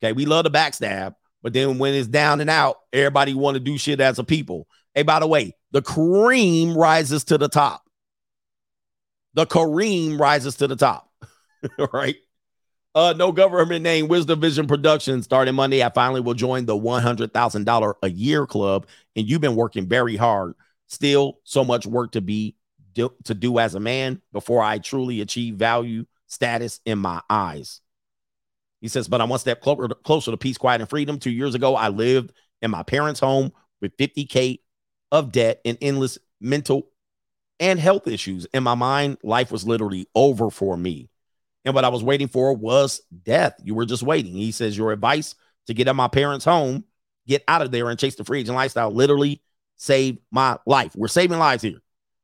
Okay, 0.01 0.13
we 0.13 0.25
love 0.25 0.45
the 0.45 0.51
backstab, 0.51 1.15
but 1.41 1.53
then 1.53 1.77
when 1.77 1.93
it's 1.93 2.07
down 2.07 2.41
and 2.41 2.49
out, 2.49 2.77
everybody 2.93 3.33
want 3.33 3.55
to 3.55 3.59
do 3.59 3.77
shit 3.77 3.99
as 3.99 4.19
a 4.19 4.23
people. 4.23 4.67
Hey, 4.93 5.03
by 5.03 5.19
the 5.19 5.27
way, 5.27 5.55
the 5.71 5.81
cream 5.81 6.75
rises 6.75 7.25
to 7.25 7.37
the 7.37 7.49
top. 7.49 7.83
The 9.33 9.45
cream 9.45 10.19
rises 10.19 10.55
to 10.55 10.67
the 10.67 10.75
top. 10.75 11.11
right? 11.93 12.15
Uh, 12.95 13.13
no 13.15 13.31
government 13.31 13.83
name, 13.83 14.07
Wisdom 14.07 14.41
Vision 14.41 14.67
Productions, 14.67 15.25
starting 15.25 15.53
Monday. 15.55 15.83
I 15.83 15.89
finally 15.89 16.21
will 16.21 16.33
join 16.33 16.65
the 16.65 16.75
$100,000 16.75 17.93
a 18.01 18.09
year 18.09 18.47
club. 18.47 18.87
And 19.15 19.29
you've 19.29 19.41
been 19.41 19.55
working 19.55 19.87
very 19.87 20.15
hard. 20.15 20.55
Still, 20.87 21.39
so 21.43 21.63
much 21.63 21.85
work 21.85 22.13
to 22.13 22.21
be 22.21 22.55
do, 22.93 23.13
to 23.25 23.35
do 23.35 23.59
as 23.59 23.75
a 23.75 23.79
man 23.79 24.21
before 24.33 24.63
I 24.63 24.79
truly 24.79 25.21
achieve 25.21 25.55
value 25.55 26.05
status 26.27 26.79
in 26.85 26.97
my 26.97 27.21
eyes. 27.29 27.81
He 28.81 28.87
says, 28.87 29.07
but 29.07 29.21
I'm 29.21 29.29
one 29.29 29.39
step 29.39 29.61
closer, 29.61 29.87
closer 29.89 30.31
to 30.31 30.37
peace, 30.37 30.57
quiet, 30.57 30.81
and 30.81 30.89
freedom. 30.89 31.19
Two 31.19 31.31
years 31.31 31.55
ago, 31.55 31.75
I 31.75 31.89
lived 31.89 32.33
in 32.61 32.71
my 32.71 32.83
parents' 32.83 33.19
home 33.19 33.51
with 33.81 33.95
50K 33.97 34.59
of 35.11 35.31
debt 35.31 35.61
and 35.65 35.77
endless 35.81 36.17
mental 36.39 36.89
and 37.59 37.79
health 37.79 38.07
issues. 38.07 38.45
In 38.53 38.63
my 38.63 38.75
mind, 38.75 39.17
life 39.23 39.51
was 39.51 39.67
literally 39.67 40.07
over 40.15 40.49
for 40.49 40.77
me. 40.77 41.09
And 41.65 41.75
what 41.75 41.85
I 41.85 41.89
was 41.89 42.03
waiting 42.03 42.29
for 42.29 42.53
was 42.53 43.01
death. 43.23 43.55
You 43.63 43.75
were 43.75 43.85
just 43.85 44.03
waiting. 44.03 44.33
He 44.33 44.51
says, 44.51 44.77
Your 44.77 44.91
advice 44.91 45.35
to 45.67 45.73
get 45.73 45.87
out 45.87 45.91
of 45.91 45.97
my 45.97 46.07
parents' 46.07 46.45
home, 46.45 46.85
get 47.27 47.43
out 47.47 47.61
of 47.61 47.71
there 47.71 47.89
and 47.89 47.99
chase 47.99 48.15
the 48.15 48.23
free 48.23 48.39
agent 48.39 48.55
lifestyle 48.55 48.91
literally 48.91 49.41
saved 49.75 50.19
my 50.31 50.57
life. 50.65 50.95
We're 50.95 51.07
saving 51.07 51.37
lives 51.39 51.63
here. 51.63 51.79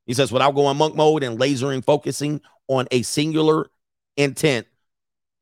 He 0.06 0.14
says, 0.14 0.30
without 0.30 0.54
going 0.54 0.76
monk 0.76 0.94
mode 0.94 1.22
and 1.22 1.38
lasering, 1.38 1.84
focusing 1.84 2.40
on 2.68 2.86
a 2.90 3.02
singular 3.02 3.68
intent 4.16 4.66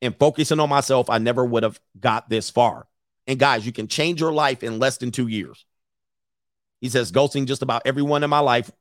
and 0.01 0.17
focusing 0.17 0.59
on 0.59 0.69
myself, 0.69 1.09
I 1.09 1.17
never 1.17 1.43
would 1.43 1.63
have 1.63 1.79
got 1.99 2.29
this 2.29 2.49
far. 2.49 2.87
And 3.27 3.39
guys, 3.39 3.65
you 3.65 3.71
can 3.71 3.87
change 3.87 4.21
your 4.21 4.31
life 4.31 4.63
in 4.63 4.79
less 4.79 4.97
than 4.97 5.11
two 5.11 5.27
years. 5.27 5.65
He 6.81 6.89
says, 6.89 7.11
ghosting 7.11 7.47
just 7.47 7.61
about 7.61 7.81
everyone 7.85 8.23
in 8.23 8.29
my 8.29 8.39
life 8.39 8.71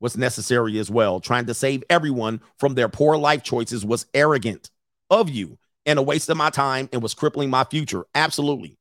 was 0.00 0.16
necessary 0.16 0.78
as 0.78 0.90
well. 0.90 1.20
Trying 1.20 1.46
to 1.46 1.54
save 1.54 1.84
everyone 1.88 2.40
from 2.58 2.74
their 2.74 2.88
poor 2.88 3.16
life 3.16 3.42
choices 3.42 3.84
was 3.84 4.06
arrogant 4.12 4.70
of 5.08 5.30
you 5.30 5.58
and 5.86 5.98
a 5.98 6.02
waste 6.02 6.28
of 6.28 6.36
my 6.36 6.50
time 6.50 6.88
and 6.92 7.02
was 7.02 7.14
crippling 7.14 7.48
my 7.48 7.64
future. 7.64 8.04
Absolutely. 8.14 8.76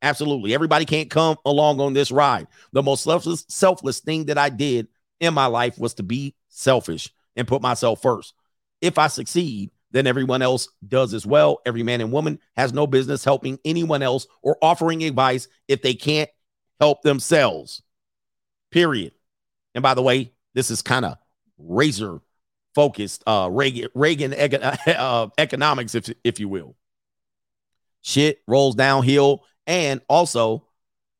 Absolutely. 0.00 0.54
Everybody 0.54 0.84
can't 0.84 1.10
come 1.10 1.36
along 1.44 1.80
on 1.80 1.92
this 1.92 2.10
ride. 2.10 2.46
The 2.72 2.82
most 2.82 3.04
selfless, 3.04 3.44
selfless 3.48 4.00
thing 4.00 4.26
that 4.26 4.38
I 4.38 4.48
did 4.48 4.88
in 5.20 5.34
my 5.34 5.46
life 5.46 5.78
was 5.78 5.94
to 5.94 6.02
be 6.02 6.34
selfish 6.48 7.12
and 7.36 7.48
put 7.48 7.62
myself 7.62 8.00
first. 8.02 8.34
If 8.80 8.98
I 8.98 9.08
succeed, 9.08 9.70
then 9.94 10.08
everyone 10.08 10.42
else 10.42 10.68
does 10.86 11.14
as 11.14 11.24
well. 11.24 11.60
Every 11.64 11.84
man 11.84 12.00
and 12.00 12.10
woman 12.10 12.40
has 12.56 12.72
no 12.72 12.84
business 12.84 13.24
helping 13.24 13.60
anyone 13.64 14.02
else 14.02 14.26
or 14.42 14.58
offering 14.60 15.04
advice 15.04 15.46
if 15.68 15.82
they 15.82 15.94
can't 15.94 16.28
help 16.80 17.02
themselves. 17.02 17.80
Period. 18.72 19.12
And 19.72 19.82
by 19.82 19.94
the 19.94 20.02
way, 20.02 20.32
this 20.52 20.72
is 20.72 20.82
kind 20.82 21.04
of 21.04 21.16
razor 21.58 22.20
focused 22.74 23.22
uh 23.28 23.48
Reagan, 23.52 23.88
Reagan 23.94 24.34
uh, 24.88 25.28
economics 25.38 25.94
if 25.94 26.12
if 26.24 26.40
you 26.40 26.48
will. 26.48 26.74
Shit 28.02 28.42
rolls 28.48 28.74
downhill 28.74 29.44
and 29.64 30.00
also 30.08 30.66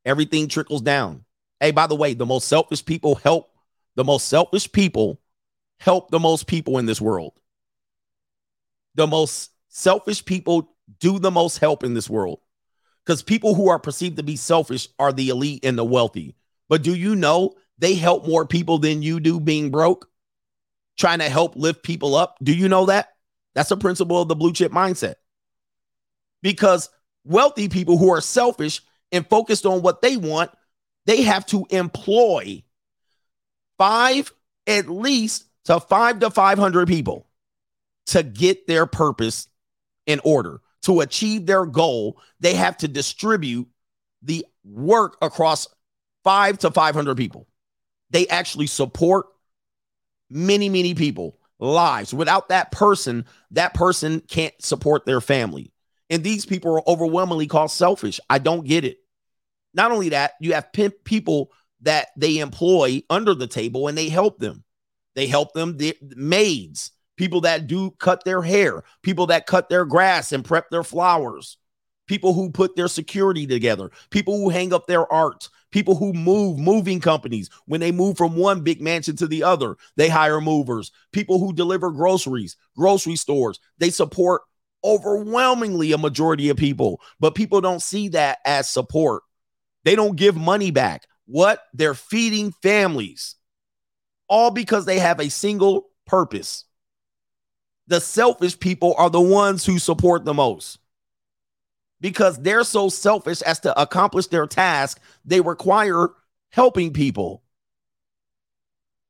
everything 0.05 0.49
trickles 0.49 0.83
down. 0.83 1.25
Hey, 1.61 1.71
by 1.71 1.87
the 1.87 1.95
way, 1.95 2.15
the 2.15 2.27
most 2.27 2.49
selfish 2.49 2.85
people 2.85 3.15
help 3.15 3.53
the 3.95 4.03
most 4.03 4.27
selfish 4.27 4.71
people 4.73 5.21
help 5.79 6.11
the 6.11 6.19
most 6.19 6.49
people 6.49 6.79
in 6.79 6.87
this 6.87 7.01
world. 7.01 7.35
The 8.95 9.07
most 9.07 9.51
selfish 9.69 10.25
people 10.25 10.71
do 11.01 11.19
the 11.19 11.31
most 11.31 11.59
help 11.59 11.83
in 11.83 11.95
this 11.95 12.09
world. 12.09 12.41
Because 13.05 13.23
people 13.23 13.55
who 13.55 13.69
are 13.69 13.79
perceived 13.79 14.17
to 14.17 14.23
be 14.23 14.37
selfish 14.37 14.89
are 14.99 15.13
the 15.13 15.29
elite 15.29 15.65
and 15.65 15.77
the 15.77 15.85
wealthy. 15.85 16.37
But 16.69 16.83
do 16.83 16.95
you 16.95 17.17
know 17.17 17.55
they 17.79 17.95
help 17.95 18.27
more 18.27 18.47
people 18.47 18.79
than 18.79 19.03
you 19.03 19.21
do 19.21 19.41
being 19.41 19.71
broke, 19.71 20.09
trying 20.97 21.19
to 21.19 21.29
help 21.29 21.57
lift 21.57 21.83
people 21.83 22.15
up? 22.15 22.39
Do 22.43 22.55
you 22.55 22.69
know 22.69 22.87
that? 22.87 23.09
That's 23.55 23.71
a 23.71 23.77
principle 23.77 24.23
of 24.23 24.29
the 24.29 24.37
blue 24.37 24.53
chip 24.53 24.73
mindset. 24.73 25.17
Because 26.43 26.89
wealthy 27.25 27.69
people 27.69 27.99
who 27.99 28.11
are 28.13 28.21
selfish 28.21 28.81
and 29.13 29.29
focused 29.29 29.67
on 29.67 29.83
what 29.83 30.03
they 30.03 30.17
want, 30.17 30.51
they 31.07 31.23
have 31.23 31.45
to 31.47 31.67
employ 31.71 32.63
five, 33.77 34.33
at 34.67 34.89
least 34.89 35.45
to 35.65 35.81
five 35.81 36.21
to 36.21 36.31
500 36.31 36.89
people 36.89 37.27
to 38.07 38.23
get 38.23 38.67
their 38.67 38.87
purpose 38.87 39.49
in 40.07 40.21
order. 40.25 40.61
To 40.83 41.01
achieve 41.01 41.47
their 41.47 41.65
goal, 41.65 42.21
they 42.41 42.55
have 42.55 42.77
to 42.79 42.89
distribute 42.89 43.69
the 44.23 44.45
work 44.65 45.17
across 45.23 45.67
five 46.25 46.59
to 46.59 46.71
500 46.71 47.17
people. 47.17 47.47
They 48.11 48.27
actually 48.29 48.67
support 48.67 49.27
many, 50.31 50.69
many 50.69 50.95
people 50.95 51.39
lives. 51.59 52.13
Without 52.13 52.49
that 52.49 52.71
person, 52.71 53.25
that 53.53 53.75
person 53.75 54.21
can't 54.29 54.55
support 54.61 55.07
their 55.07 55.21
family. 55.21 55.73
And 56.11 56.23
these 56.23 56.45
people 56.45 56.77
are 56.77 56.89
overwhelmingly 56.89 57.47
called 57.47 57.71
selfish. 57.71 58.21
I 58.29 58.39
don't 58.39 58.67
get 58.67 58.85
it. 58.85 58.99
Not 59.73 59.91
only 59.91 60.11
that, 60.11 60.35
you 60.41 60.53
have 60.53 60.73
people 61.05 61.51
that 61.81 62.09
they 62.17 62.39
employ 62.39 63.03
under 63.11 63.35
the 63.35 63.47
table 63.47 63.89
and 63.89 63.97
they 63.97 64.09
help 64.09 64.39
them. 64.39 64.65
They 65.15 65.27
help 65.27 65.53
them, 65.53 65.77
the 65.77 65.97
maids, 66.17 66.91
people 67.17 67.43
that 67.43 67.67
do 67.67 67.91
cut 67.99 68.25
their 68.25 68.43
hair, 68.43 68.83
people 69.03 69.27
that 69.27 69.47
cut 69.47 69.69
their 69.69 69.85
grass 69.85 70.33
and 70.33 70.45
prep 70.45 70.71
their 70.71 70.85
flowers, 70.85 71.57
people 72.07 72.33
who 72.35 72.51
put 72.51 72.77
their 72.77 72.89
security 72.89 73.47
together, 73.47 73.91
people 74.11 74.37
who 74.37 74.49
hang 74.49 74.73
up 74.73 74.87
their 74.87 75.11
art, 75.13 75.49
people 75.71 75.95
who 75.95 76.13
move 76.13 76.59
moving 76.59 77.01
companies. 77.01 77.51
When 77.67 77.81
they 77.81 77.93
move 77.93 78.17
from 78.17 78.37
one 78.37 78.61
big 78.63 78.81
mansion 78.81 79.17
to 79.17 79.27
the 79.27 79.43
other 79.43 79.77
they 79.97 80.09
hire 80.09 80.41
movers. 80.41 80.93
People 81.13 81.39
who 81.39 81.53
deliver 81.53 81.91
groceries 81.91 82.57
grocery 82.77 83.17
stores. 83.17 83.61
They 83.79 83.91
support 83.91 84.43
overwhelmingly 84.85 85.93
a 85.93 85.99
majority 85.99 86.51
of 86.51 86.59
people 86.59 87.01
but 87.19 87.35
people 87.35 87.61
don't 87.61 87.83
see 87.83 88.09
that 88.09 88.39
as 88.45 88.69
support. 88.69 89.23
They 89.85 89.97
don't 89.97 90.17
give 90.17 90.37
money 90.37 90.71
back. 90.71 91.07
What? 91.27 91.63
They're 91.73 91.95
feeding 91.95 92.53
families, 92.63 93.37
all 94.29 94.51
because 94.51 94.85
they 94.85 94.99
have 94.99 95.21
a 95.21 95.31
single 95.31 95.87
purpose. 96.07 96.65
The 97.87 98.01
selfish 98.01 98.59
people 98.59 98.95
are 98.97 99.11
the 99.11 99.21
ones 99.21 99.67
who 99.67 99.79
support 99.79 100.25
the 100.25 100.35
most 100.35 100.79
because 102.05 102.37
they're 102.37 102.65
so 102.65 102.91
selfish 102.91 103.41
as 103.41 103.61
to 103.61 103.81
accomplish 103.81 104.27
their 104.27 104.47
task, 104.47 105.01
they 105.25 105.41
require 105.41 106.11
helping 106.51 106.93
people. 106.93 107.43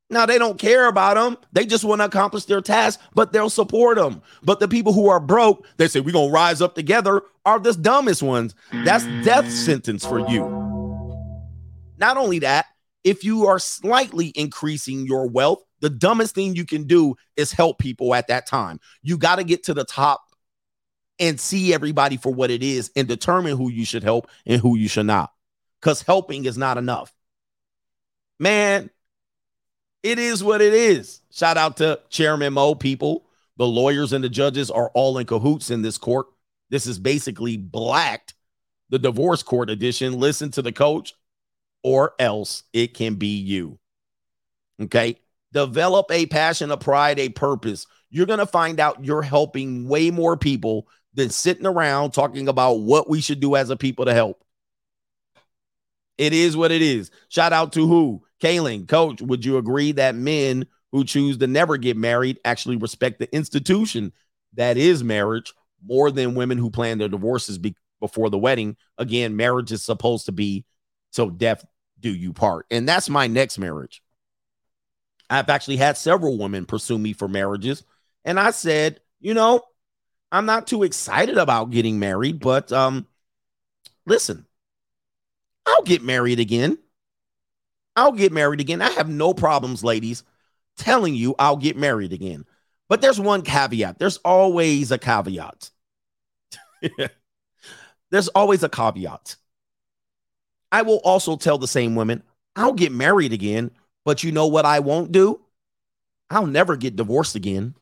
Now, 0.09 0.25
they 0.25 0.37
don't 0.37 0.57
care 0.57 0.87
about 0.87 1.15
them. 1.15 1.37
They 1.51 1.65
just 1.65 1.83
want 1.83 1.99
to 1.99 2.05
accomplish 2.05 2.45
their 2.45 2.61
task, 2.61 3.01
but 3.13 3.33
they'll 3.33 3.49
support 3.49 3.97
them. 3.97 4.21
But 4.43 4.61
the 4.61 4.69
people 4.69 4.93
who 4.93 5.09
are 5.09 5.19
broke, 5.19 5.67
they 5.75 5.89
say, 5.89 5.99
we're 5.99 6.13
going 6.13 6.29
to 6.29 6.33
rise 6.33 6.61
up 6.61 6.73
together, 6.73 7.23
are 7.45 7.59
the 7.59 7.73
dumbest 7.73 8.23
ones. 8.23 8.55
That's 8.71 9.03
death 9.25 9.51
sentence 9.51 10.05
for 10.05 10.19
you. 10.29 10.45
Not 11.97 12.15
only 12.15 12.39
that, 12.39 12.65
if 13.03 13.25
you 13.25 13.47
are 13.47 13.59
slightly 13.59 14.31
increasing 14.35 15.05
your 15.05 15.27
wealth, 15.27 15.64
the 15.81 15.89
dumbest 15.89 16.35
thing 16.35 16.55
you 16.55 16.65
can 16.65 16.83
do 16.83 17.15
is 17.35 17.51
help 17.51 17.79
people 17.79 18.13
at 18.15 18.27
that 18.27 18.47
time. 18.47 18.79
You 19.01 19.17
got 19.17 19.37
to 19.37 19.43
get 19.43 19.63
to 19.63 19.73
the 19.73 19.85
top 19.85 20.21
and 21.19 21.39
see 21.39 21.73
everybody 21.73 22.17
for 22.17 22.33
what 22.33 22.51
it 22.51 22.63
is 22.63 22.91
and 22.95 23.07
determine 23.07 23.57
who 23.57 23.69
you 23.69 23.85
should 23.85 24.03
help 24.03 24.29
and 24.45 24.61
who 24.61 24.77
you 24.77 24.87
should 24.87 25.05
not. 25.05 25.31
Because 25.79 26.01
helping 26.01 26.45
is 26.45 26.57
not 26.57 26.77
enough. 26.77 27.13
Man, 28.39 28.89
it 30.03 30.19
is 30.19 30.43
what 30.43 30.61
it 30.61 30.73
is. 30.73 31.21
Shout 31.31 31.57
out 31.57 31.77
to 31.77 31.99
Chairman 32.09 32.53
Mo, 32.53 32.75
people. 32.75 33.25
The 33.57 33.67
lawyers 33.67 34.11
and 34.11 34.23
the 34.23 34.29
judges 34.29 34.69
are 34.69 34.89
all 34.93 35.17
in 35.17 35.25
cahoots 35.25 35.71
in 35.71 35.81
this 35.81 35.97
court. 35.97 36.27
This 36.69 36.87
is 36.87 36.99
basically 36.99 37.57
blacked 37.57 38.33
the 38.89 38.99
divorce 38.99 39.43
court 39.43 39.69
edition. 39.69 40.19
Listen 40.19 40.51
to 40.51 40.61
the 40.61 40.71
coach 40.71 41.13
or 41.83 42.13
else 42.19 42.63
it 42.73 42.93
can 42.93 43.15
be 43.15 43.37
you. 43.37 43.79
Okay. 44.81 45.19
Develop 45.55 46.11
a 46.11 46.25
passion, 46.25 46.69
a 46.69 46.75
pride, 46.75 47.17
a 47.17 47.29
purpose. 47.29 47.87
You're 48.09 48.25
going 48.25 48.39
to 48.39 48.45
find 48.45 48.77
out 48.77 49.05
you're 49.05 49.21
helping 49.21 49.87
way 49.87 50.11
more 50.11 50.35
people 50.35 50.89
than 51.13 51.29
sitting 51.29 51.65
around 51.65 52.11
talking 52.11 52.49
about 52.49 52.81
what 52.81 53.09
we 53.09 53.21
should 53.21 53.39
do 53.39 53.55
as 53.55 53.69
a 53.69 53.77
people 53.77 54.03
to 54.03 54.13
help. 54.13 54.43
It 56.17 56.33
is 56.33 56.57
what 56.57 56.73
it 56.73 56.81
is. 56.81 57.09
Shout 57.29 57.53
out 57.53 57.71
to 57.71 57.87
who? 57.87 58.21
Kaylin, 58.43 58.85
coach, 58.85 59.21
would 59.21 59.45
you 59.45 59.57
agree 59.57 59.93
that 59.93 60.13
men 60.13 60.65
who 60.91 61.05
choose 61.05 61.37
to 61.37 61.47
never 61.47 61.77
get 61.77 61.95
married 61.95 62.37
actually 62.43 62.75
respect 62.75 63.19
the 63.19 63.33
institution 63.33 64.11
that 64.55 64.75
is 64.75 65.05
marriage 65.05 65.53
more 65.85 66.11
than 66.11 66.35
women 66.35 66.57
who 66.57 66.69
plan 66.69 66.97
their 66.97 67.07
divorces 67.07 67.57
be- 67.57 67.77
before 68.01 68.29
the 68.29 68.37
wedding? 68.37 68.75
Again, 68.97 69.37
marriage 69.37 69.71
is 69.71 69.83
supposed 69.83 70.25
to 70.25 70.33
be 70.33 70.65
so 71.11 71.29
death 71.29 71.63
do 72.01 72.13
you 72.13 72.33
part? 72.33 72.65
And 72.69 72.85
that's 72.85 73.09
my 73.09 73.27
next 73.27 73.57
marriage. 73.57 74.01
I've 75.29 75.49
actually 75.49 75.77
had 75.77 75.97
several 75.97 76.37
women 76.37 76.65
pursue 76.65 76.97
me 76.97 77.13
for 77.13 77.27
marriages. 77.27 77.83
And 78.23 78.39
I 78.39 78.51
said, 78.51 79.01
you 79.19 79.33
know, 79.33 79.61
I'm 80.31 80.45
not 80.45 80.67
too 80.67 80.83
excited 80.83 81.37
about 81.37 81.71
getting 81.71 81.99
married, 81.99 82.39
but 82.39 82.71
um, 82.71 83.07
listen, 84.05 84.45
I'll 85.65 85.83
get 85.83 86.03
married 86.03 86.39
again. 86.39 86.77
I'll 87.95 88.11
get 88.11 88.31
married 88.31 88.59
again. 88.59 88.81
I 88.81 88.89
have 88.91 89.09
no 89.09 89.33
problems, 89.33 89.83
ladies, 89.83 90.23
telling 90.77 91.15
you 91.15 91.35
I'll 91.39 91.57
get 91.57 91.77
married 91.77 92.13
again. 92.13 92.45
But 92.89 93.01
there's 93.01 93.19
one 93.19 93.41
caveat. 93.41 93.97
There's 93.97 94.17
always 94.17 94.91
a 94.91 94.97
caveat. 94.97 95.71
there's 98.11 98.27
always 98.29 98.63
a 98.63 98.69
caveat. 98.69 99.37
I 100.71 100.81
will 100.81 100.99
also 101.03 101.37
tell 101.37 101.57
the 101.57 101.67
same 101.67 101.95
women, 101.95 102.21
I'll 102.55 102.73
get 102.73 102.91
married 102.91 103.33
again, 103.33 103.71
but 104.05 104.23
you 104.23 104.31
know 104.31 104.47
what 104.47 104.65
I 104.65 104.79
won't 104.79 105.11
do? 105.11 105.41
I'll 106.29 106.47
never 106.47 106.75
get 106.77 106.95
divorced 106.95 107.35
again. 107.35 107.75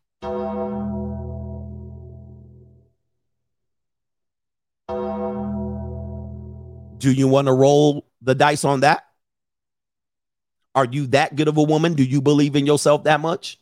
Do 6.98 7.12
you 7.12 7.28
want 7.28 7.48
to 7.48 7.54
roll 7.54 8.08
the 8.22 8.34
dice 8.34 8.64
on 8.64 8.80
that? 8.80 9.06
Are 10.76 10.86
you 10.86 11.08
that 11.08 11.36
good 11.36 11.48
of 11.48 11.58
a 11.58 11.64
woman? 11.64 11.94
Do 11.94 12.04
you 12.04 12.22
believe 12.22 12.56
in 12.56 12.66
yourself 12.66 13.04
that 13.04 13.20
much? 13.20 13.60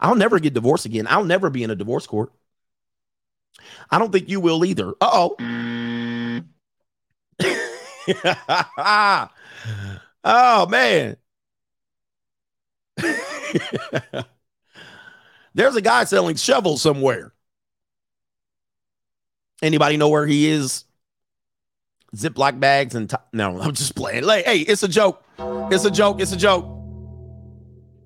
I'll 0.00 0.14
never 0.16 0.38
get 0.40 0.54
divorced 0.54 0.86
again. 0.86 1.06
I'll 1.08 1.24
never 1.24 1.50
be 1.50 1.62
in 1.62 1.70
a 1.70 1.76
divorce 1.76 2.06
court. 2.06 2.32
I 3.90 3.98
don't 3.98 4.12
think 4.12 4.28
you 4.28 4.40
will 4.40 4.64
either. 4.64 4.94
Uh 5.00 5.28
oh. 5.38 6.48
oh 10.26 10.66
man. 10.66 11.16
There's 15.54 15.76
a 15.76 15.80
guy 15.80 16.04
selling 16.04 16.36
shovels 16.36 16.82
somewhere. 16.82 17.32
Anybody 19.62 19.96
know 19.96 20.10
where 20.10 20.26
he 20.26 20.50
is? 20.50 20.84
Ziploc 22.14 22.60
bags 22.60 22.94
and 22.94 23.08
t- 23.08 23.16
no, 23.32 23.58
I'm 23.60 23.72
just 23.72 23.94
playing. 23.94 24.24
Like, 24.24 24.44
hey, 24.44 24.58
it's 24.58 24.82
a 24.82 24.88
joke. 24.88 25.24
It's 25.38 25.84
a 25.84 25.90
joke. 25.90 26.20
It's 26.20 26.32
a 26.32 26.36
joke. 26.36 26.66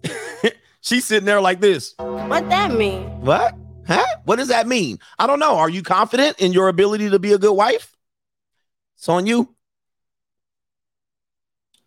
She's 0.81 1.05
sitting 1.05 1.27
there 1.27 1.41
like 1.41 1.61
this. 1.61 1.95
What 1.99 2.49
that 2.49 2.73
mean? 2.73 3.03
What? 3.21 3.55
Huh? 3.87 4.07
What 4.25 4.37
does 4.37 4.49
that 4.49 4.69
mean? 4.69 4.99
I 5.19 5.27
don't 5.27 5.41
know. 5.41 5.57
Are 5.57 5.69
you 5.69 5.83
confident 5.83 6.39
in 6.41 6.53
your 6.53 6.69
ability 6.69 7.11
to 7.11 7.19
be 7.19 7.33
a 7.33 7.39
good 7.39 7.53
wife? 7.53 7.97
It's 8.97 9.09
on 9.09 9.27
you. 9.27 9.55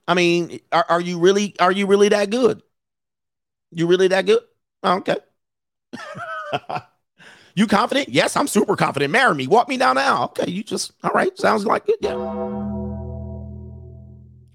I 0.07 0.13
mean, 0.13 0.59
are, 0.71 0.85
are 0.89 1.01
you 1.01 1.19
really 1.19 1.55
are 1.59 1.71
you 1.71 1.87
really 1.87 2.09
that 2.09 2.29
good? 2.29 2.61
You 3.71 3.87
really 3.87 4.07
that 4.09 4.25
good? 4.25 4.41
Oh, 4.83 4.97
okay. 4.97 5.17
you 7.55 7.67
confident? 7.67 8.09
Yes, 8.09 8.35
I'm 8.35 8.47
super 8.47 8.75
confident. 8.75 9.11
Marry 9.11 9.35
me. 9.35 9.47
Walk 9.47 9.69
me 9.69 9.77
down 9.77 9.95
the 9.95 10.01
aisle. 10.01 10.25
Okay, 10.25 10.51
you 10.51 10.63
just 10.63 10.91
all 11.03 11.11
right. 11.11 11.35
Sounds 11.37 11.65
like 11.65 11.87
it. 11.87 11.97
Yeah. 12.01 12.13
All 12.13 12.97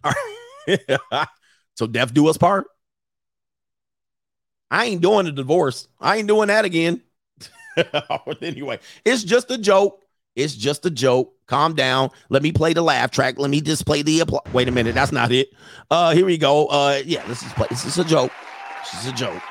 right. 0.05 1.29
so 1.75 1.87
death 1.87 2.13
do 2.13 2.29
us 2.29 2.37
part. 2.37 2.67
I 4.71 4.87
ain't 4.87 5.01
doing 5.01 5.27
a 5.27 5.33
divorce. 5.33 5.89
I 5.99 6.19
ain't 6.19 6.29
doing 6.29 6.49
that 6.49 6.65
again. 6.65 7.03
anyway, 8.43 8.81
it's 9.05 9.25
just 9.25 9.51
a 9.51 9.59
joke. 9.59 10.03
It's 10.37 10.55
just 10.55 10.85
a 10.85 10.91
joke. 10.91 11.35
Calm 11.49 11.75
down. 11.75 12.11
Let 12.29 12.43
me 12.43 12.53
play 12.53 12.75
the 12.75 12.83
laugh 12.83 13.11
track. 13.11 13.39
Let 13.39 13.51
me 13.51 13.61
just 13.61 13.87
play 13.87 14.03
the 14.03 14.21
appl- 14.21 14.53
wait 14.53 14.69
a 14.69 14.71
minute. 14.71 14.95
That's 14.95 15.13
not 15.13 15.33
it. 15.33 15.49
Uh, 15.91 16.15
here 16.15 16.27
we 16.27 16.39
go. 16.39 16.67
Uh, 16.67 17.01
yeah, 17.05 17.27
this 17.27 17.43
is 17.43 17.53
play. 17.55 17.67
This 17.71 17.85
is 17.87 17.99
a 17.99 18.05
joke. 18.05 18.33
This 18.93 19.05
is 19.05 19.13
a 19.13 19.15
joke. 19.15 19.43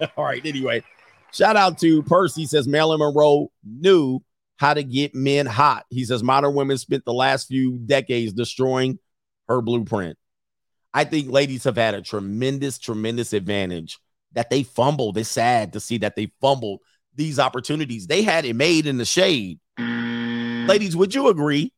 All 0.16 0.24
right. 0.24 0.44
Anyway, 0.44 0.84
shout 1.32 1.56
out 1.56 1.78
to 1.78 2.02
Percy. 2.02 2.44
Says 2.46 2.68
Marilyn 2.68 3.00
Monroe 3.00 3.50
knew 3.64 4.20
how 4.58 4.74
to 4.74 4.82
get 4.82 5.14
men 5.14 5.46
hot. 5.46 5.86
He 5.88 6.04
says 6.04 6.22
modern 6.22 6.54
women 6.54 6.76
spent 6.76 7.06
the 7.06 7.14
last 7.14 7.48
few 7.48 7.78
decades 7.78 8.34
destroying 8.34 8.98
her 9.48 9.62
blueprint. 9.62 10.18
I 10.92 11.04
think 11.04 11.30
ladies 11.30 11.64
have 11.64 11.76
had 11.76 11.94
a 11.94 12.02
tremendous, 12.02 12.78
tremendous 12.78 13.32
advantage 13.32 13.98
that 14.32 14.50
they 14.50 14.62
fumbled. 14.62 15.16
It's 15.16 15.30
sad 15.30 15.72
to 15.72 15.80
see 15.80 15.98
that 15.98 16.16
they 16.16 16.32
fumbled 16.42 16.80
these 17.14 17.38
opportunities. 17.38 18.06
They 18.06 18.22
had 18.22 18.44
it 18.44 18.54
made 18.54 18.86
in 18.86 18.98
the 18.98 19.04
shade. 19.04 19.60
Ladies, 20.70 20.96
would 20.96 21.14
you 21.14 21.28
agree 21.28 21.72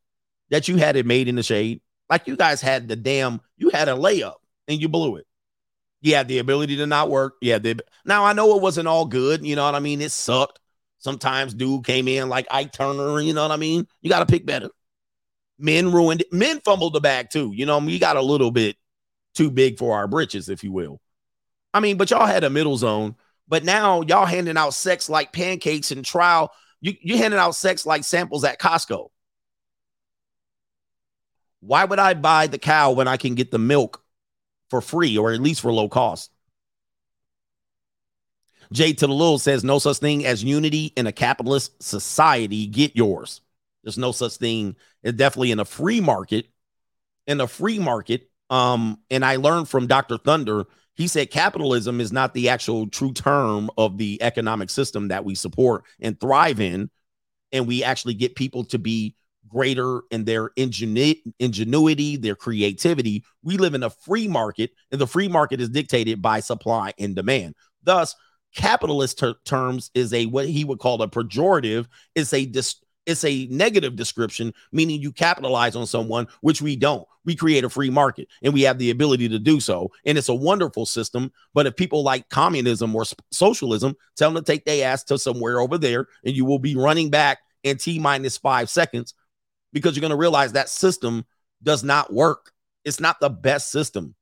that 0.50 0.68
you 0.68 0.76
had 0.76 0.96
it 0.96 1.06
made 1.06 1.28
in 1.28 1.34
the 1.34 1.42
shade? 1.42 1.80
Like 2.10 2.26
you 2.26 2.36
guys 2.36 2.60
had 2.60 2.88
the 2.88 2.96
damn, 2.96 3.40
you 3.56 3.70
had 3.70 3.88
a 3.88 3.92
layup 3.92 4.34
and 4.68 4.80
you 4.80 4.88
blew 4.88 5.16
it. 5.16 5.26
You 6.02 6.14
had 6.14 6.28
the 6.28 6.38
ability 6.38 6.76
to 6.76 6.86
not 6.86 7.08
work. 7.08 7.36
Yeah. 7.40 7.58
Now 8.04 8.24
I 8.24 8.32
know 8.32 8.56
it 8.56 8.62
wasn't 8.62 8.88
all 8.88 9.06
good. 9.06 9.46
You 9.46 9.56
know 9.56 9.64
what 9.64 9.74
I 9.74 9.80
mean? 9.80 10.02
It 10.02 10.10
sucked. 10.10 10.58
Sometimes 10.98 11.54
dude 11.54 11.84
came 11.84 12.06
in 12.06 12.28
like 12.28 12.46
Ike 12.50 12.72
Turner. 12.72 13.20
You 13.20 13.32
know 13.32 13.42
what 13.42 13.50
I 13.50 13.56
mean? 13.56 13.86
You 14.02 14.10
got 14.10 14.20
to 14.20 14.26
pick 14.26 14.44
better. 14.44 14.68
Men 15.58 15.90
ruined 15.90 16.20
it. 16.22 16.32
Men 16.32 16.60
fumbled 16.64 16.92
the 16.92 17.00
bag 17.00 17.30
too. 17.30 17.52
You 17.54 17.66
know, 17.66 17.76
I 17.76 17.80
mean, 17.80 17.90
you 17.90 17.98
got 17.98 18.16
a 18.16 18.22
little 18.22 18.50
bit 18.50 18.76
too 19.34 19.50
big 19.50 19.78
for 19.78 19.96
our 19.96 20.06
britches, 20.06 20.48
if 20.48 20.62
you 20.62 20.70
will. 20.70 21.00
I 21.72 21.80
mean, 21.80 21.96
but 21.96 22.10
y'all 22.10 22.26
had 22.26 22.44
a 22.44 22.50
middle 22.50 22.76
zone. 22.76 23.16
But 23.48 23.64
now 23.64 24.02
y'all 24.02 24.26
handing 24.26 24.56
out 24.56 24.74
sex 24.74 25.08
like 25.08 25.32
pancakes 25.32 25.92
and 25.92 26.04
trial. 26.04 26.52
You 26.82 26.94
you 27.00 27.16
handing 27.16 27.40
out 27.40 27.54
sex 27.54 27.86
like 27.86 28.04
samples 28.04 28.44
at 28.44 28.60
Costco. 28.60 29.08
Why 31.60 31.84
would 31.84 32.00
I 32.00 32.14
buy 32.14 32.48
the 32.48 32.58
cow 32.58 32.90
when 32.90 33.06
I 33.08 33.16
can 33.16 33.36
get 33.36 33.52
the 33.52 33.58
milk 33.58 34.02
for 34.68 34.80
free 34.80 35.16
or 35.16 35.32
at 35.32 35.40
least 35.40 35.60
for 35.60 35.72
low 35.72 35.88
cost? 35.88 36.30
Jay 38.72 38.92
to 38.92 39.06
the 39.06 39.12
little 39.12 39.38
says 39.38 39.62
no 39.62 39.78
such 39.78 39.98
thing 39.98 40.26
as 40.26 40.42
unity 40.42 40.92
in 40.96 41.06
a 41.06 41.12
capitalist 41.12 41.80
society. 41.82 42.66
Get 42.66 42.96
yours. 42.96 43.42
There's 43.84 43.98
no 43.98 44.10
such 44.10 44.36
thing. 44.36 44.76
It's 45.04 45.16
definitely 45.16 45.52
in 45.52 45.60
a 45.60 45.64
free 45.64 46.00
market. 46.00 46.46
In 47.28 47.40
a 47.40 47.46
free 47.46 47.78
market, 47.78 48.28
um, 48.50 48.98
and 49.08 49.24
I 49.24 49.36
learned 49.36 49.68
from 49.68 49.86
Dr. 49.86 50.18
Thunder, 50.18 50.64
he 50.94 51.08
said 51.08 51.30
capitalism 51.30 52.00
is 52.00 52.12
not 52.12 52.34
the 52.34 52.48
actual 52.48 52.88
true 52.88 53.12
term 53.12 53.70
of 53.78 53.98
the 53.98 54.22
economic 54.22 54.70
system 54.70 55.08
that 55.08 55.24
we 55.24 55.34
support 55.34 55.84
and 56.00 56.18
thrive 56.20 56.60
in. 56.60 56.90
And 57.50 57.66
we 57.66 57.84
actually 57.84 58.14
get 58.14 58.34
people 58.34 58.64
to 58.66 58.78
be 58.78 59.14
greater 59.48 60.02
in 60.10 60.24
their 60.24 60.50
ingenu- 60.50 61.20
ingenuity, 61.38 62.16
their 62.16 62.34
creativity. 62.34 63.24
We 63.42 63.58
live 63.58 63.74
in 63.74 63.82
a 63.82 63.90
free 63.90 64.28
market, 64.28 64.70
and 64.90 65.00
the 65.00 65.06
free 65.06 65.28
market 65.28 65.60
is 65.60 65.68
dictated 65.68 66.22
by 66.22 66.40
supply 66.40 66.94
and 66.98 67.14
demand. 67.14 67.54
Thus, 67.82 68.14
capitalist 68.54 69.18
ter- 69.18 69.34
terms 69.44 69.90
is 69.94 70.12
a 70.14 70.26
what 70.26 70.48
he 70.48 70.64
would 70.64 70.78
call 70.78 71.02
a 71.02 71.08
pejorative, 71.08 71.86
It's 72.14 72.32
a 72.32 72.46
dis- 72.46 72.82
it's 73.06 73.24
a 73.24 73.47
negative 73.50 73.97
description, 73.97 74.55
meaning 74.70 75.00
you 75.00 75.12
capitalize 75.12 75.74
on 75.76 75.86
someone, 75.86 76.28
which 76.40 76.62
we 76.62 76.76
don't. 76.76 77.06
We 77.24 77.36
create 77.36 77.64
a 77.64 77.68
free 77.68 77.90
market 77.90 78.28
and 78.42 78.52
we 78.52 78.62
have 78.62 78.78
the 78.78 78.90
ability 78.90 79.28
to 79.28 79.39
do 79.39 79.60
so. 79.60 79.90
And 80.05 80.18
it's 80.18 80.28
a 80.28 80.34
wonderful 80.34 80.86
system. 80.86 81.32
But 81.55 81.66
if 81.66 81.76
people 81.76 82.02
like 82.02 82.28
communism 82.28 82.94
or 82.94 83.05
socialism, 83.31 83.97
tell 84.16 84.31
them 84.31 84.42
to 84.42 84.52
take 84.52 84.64
their 84.64 84.86
ass 84.89 85.05
to 85.05 85.18
somewhere 85.18 85.60
over 85.60 85.78
there 85.78 86.06
and 86.24 86.34
you 86.34 86.44
will 86.44 86.58
be 86.58 86.76
running 86.76 87.10
back 87.10 87.39
in 87.62 87.76
T 87.76 87.98
minus 87.98 88.36
five 88.36 88.68
seconds 88.68 89.14
because 89.72 89.97
you're 89.97 90.00
going 90.00 90.10
to 90.10 90.16
realize 90.16 90.52
that 90.52 90.68
system 90.68 91.24
does 91.62 91.84
not 91.84 92.12
work. 92.12 92.52
It's 92.84 93.00
not 93.00 93.20
the 93.20 93.31
best 93.31 93.70
system. 93.70 94.14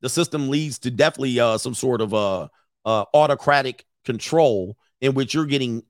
The 0.00 0.08
system 0.08 0.48
leads 0.48 0.78
to 0.80 0.90
definitely 0.90 1.38
uh, 1.38 1.58
some 1.58 1.74
sort 1.74 2.00
of 2.00 2.14
uh, 2.14 2.48
uh, 2.84 3.04
autocratic 3.14 3.84
control 4.04 4.76
in 5.00 5.14
which 5.14 5.34
you're 5.34 5.46
getting 5.46 5.82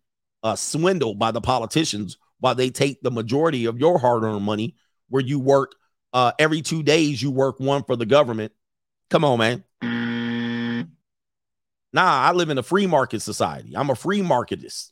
uh, 0.42 0.56
swindled 0.56 1.18
by 1.18 1.30
the 1.30 1.40
politicians 1.40 2.18
while 2.40 2.54
they 2.54 2.70
take 2.70 3.00
the 3.02 3.10
majority 3.10 3.66
of 3.66 3.78
your 3.78 3.98
hard-earned 3.98 4.42
money 4.42 4.74
where 5.08 5.22
you 5.22 5.38
work 5.38 5.74
uh, 6.12 6.32
every 6.38 6.62
two 6.62 6.82
days 6.82 7.22
you 7.22 7.30
work 7.30 7.60
one 7.60 7.84
for 7.84 7.96
the 7.96 8.06
government. 8.06 8.52
Come 9.10 9.24
on 9.24 9.38
man. 9.38 9.64
Nah 11.94 12.28
i 12.28 12.32
live 12.32 12.48
in 12.48 12.58
a 12.58 12.62
free 12.62 12.86
market 12.86 13.20
society. 13.20 13.76
I'm 13.76 13.90
a 13.90 13.94
free 13.94 14.20
marketist. 14.20 14.90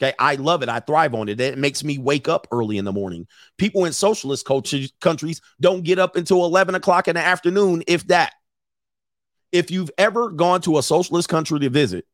Okay? 0.00 0.14
I 0.18 0.34
love 0.36 0.62
it. 0.62 0.68
I 0.68 0.80
thrive 0.80 1.14
on 1.14 1.28
it. 1.28 1.40
It 1.40 1.58
makes 1.58 1.84
me 1.84 1.98
wake 1.98 2.28
up 2.28 2.48
early 2.50 2.78
in 2.78 2.84
the 2.84 2.92
morning. 2.92 3.26
People 3.58 3.84
in 3.84 3.92
socialist 3.92 4.44
cultures, 4.46 4.92
countries 5.00 5.40
don't 5.60 5.84
get 5.84 5.98
up 5.98 6.16
until 6.16 6.44
11 6.44 6.74
o'clock 6.74 7.08
in 7.08 7.14
the 7.14 7.20
afternoon 7.20 7.84
if 7.86 8.06
that. 8.08 8.32
If 9.52 9.70
you've 9.70 9.90
ever 9.98 10.30
gone 10.30 10.62
to 10.62 10.78
a 10.78 10.82
socialist 10.82 11.28
country 11.28 11.60
to 11.60 11.68
visit 11.68 12.06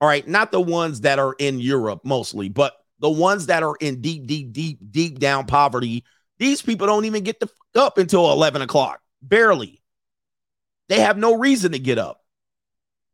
all 0.00 0.08
right, 0.08 0.26
not 0.26 0.52
the 0.52 0.60
ones 0.60 1.02
that 1.02 1.18
are 1.18 1.34
in 1.38 1.60
Europe 1.60 2.00
mostly, 2.04 2.48
but 2.48 2.74
the 3.00 3.10
ones 3.10 3.46
that 3.46 3.62
are 3.62 3.76
in 3.80 4.00
deep, 4.00 4.26
deep, 4.26 4.52
deep, 4.52 4.78
deep 4.90 5.18
down 5.18 5.46
poverty. 5.46 6.04
These 6.38 6.62
people 6.62 6.86
don't 6.86 7.04
even 7.04 7.24
get 7.24 7.40
to 7.40 7.48
up 7.74 7.98
until 7.98 8.30
11 8.32 8.62
o'clock, 8.62 9.00
barely. 9.22 9.82
They 10.88 11.00
have 11.00 11.18
no 11.18 11.36
reason 11.36 11.72
to 11.72 11.78
get 11.78 11.98
up. 11.98 12.22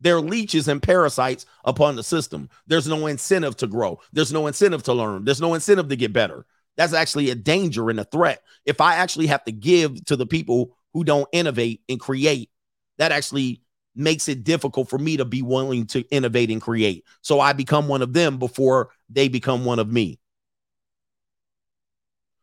They're 0.00 0.20
leeches 0.20 0.68
and 0.68 0.82
parasites 0.82 1.46
upon 1.64 1.96
the 1.96 2.02
system. 2.02 2.50
There's 2.66 2.86
no 2.86 3.06
incentive 3.06 3.56
to 3.58 3.66
grow. 3.66 4.00
There's 4.12 4.32
no 4.32 4.46
incentive 4.46 4.82
to 4.84 4.92
learn. 4.92 5.24
There's 5.24 5.40
no 5.40 5.54
incentive 5.54 5.88
to 5.88 5.96
get 5.96 6.12
better. 6.12 6.44
That's 6.76 6.92
actually 6.92 7.30
a 7.30 7.34
danger 7.34 7.88
and 7.88 7.98
a 7.98 8.04
threat. 8.04 8.42
If 8.66 8.80
I 8.80 8.96
actually 8.96 9.28
have 9.28 9.44
to 9.44 9.52
give 9.52 10.04
to 10.06 10.16
the 10.16 10.26
people 10.26 10.76
who 10.92 11.04
don't 11.04 11.28
innovate 11.32 11.82
and 11.88 11.98
create, 11.98 12.50
that 12.98 13.12
actually 13.12 13.62
makes 13.94 14.28
it 14.28 14.44
difficult 14.44 14.88
for 14.88 14.98
me 14.98 15.16
to 15.16 15.24
be 15.24 15.42
willing 15.42 15.86
to 15.86 16.00
innovate 16.10 16.50
and 16.50 16.60
create. 16.60 17.04
So 17.22 17.40
I 17.40 17.52
become 17.52 17.88
one 17.88 18.02
of 18.02 18.12
them 18.12 18.38
before 18.38 18.90
they 19.08 19.28
become 19.28 19.64
one 19.64 19.78
of 19.78 19.90
me. 19.90 20.18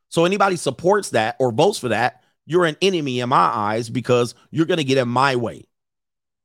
So 0.09 0.25
anybody 0.25 0.55
supports 0.55 1.11
that 1.11 1.35
or 1.39 1.51
votes 1.51 1.79
for 1.79 1.89
that, 1.89 2.23
you're 2.45 2.65
an 2.65 2.77
enemy 2.81 3.19
in 3.19 3.29
my 3.29 3.37
eyes 3.37 3.89
because 3.89 4.35
you're 4.49 4.65
going 4.65 4.77
to 4.77 4.83
get 4.83 4.97
in 4.97 5.07
my 5.07 5.35
way. 5.35 5.67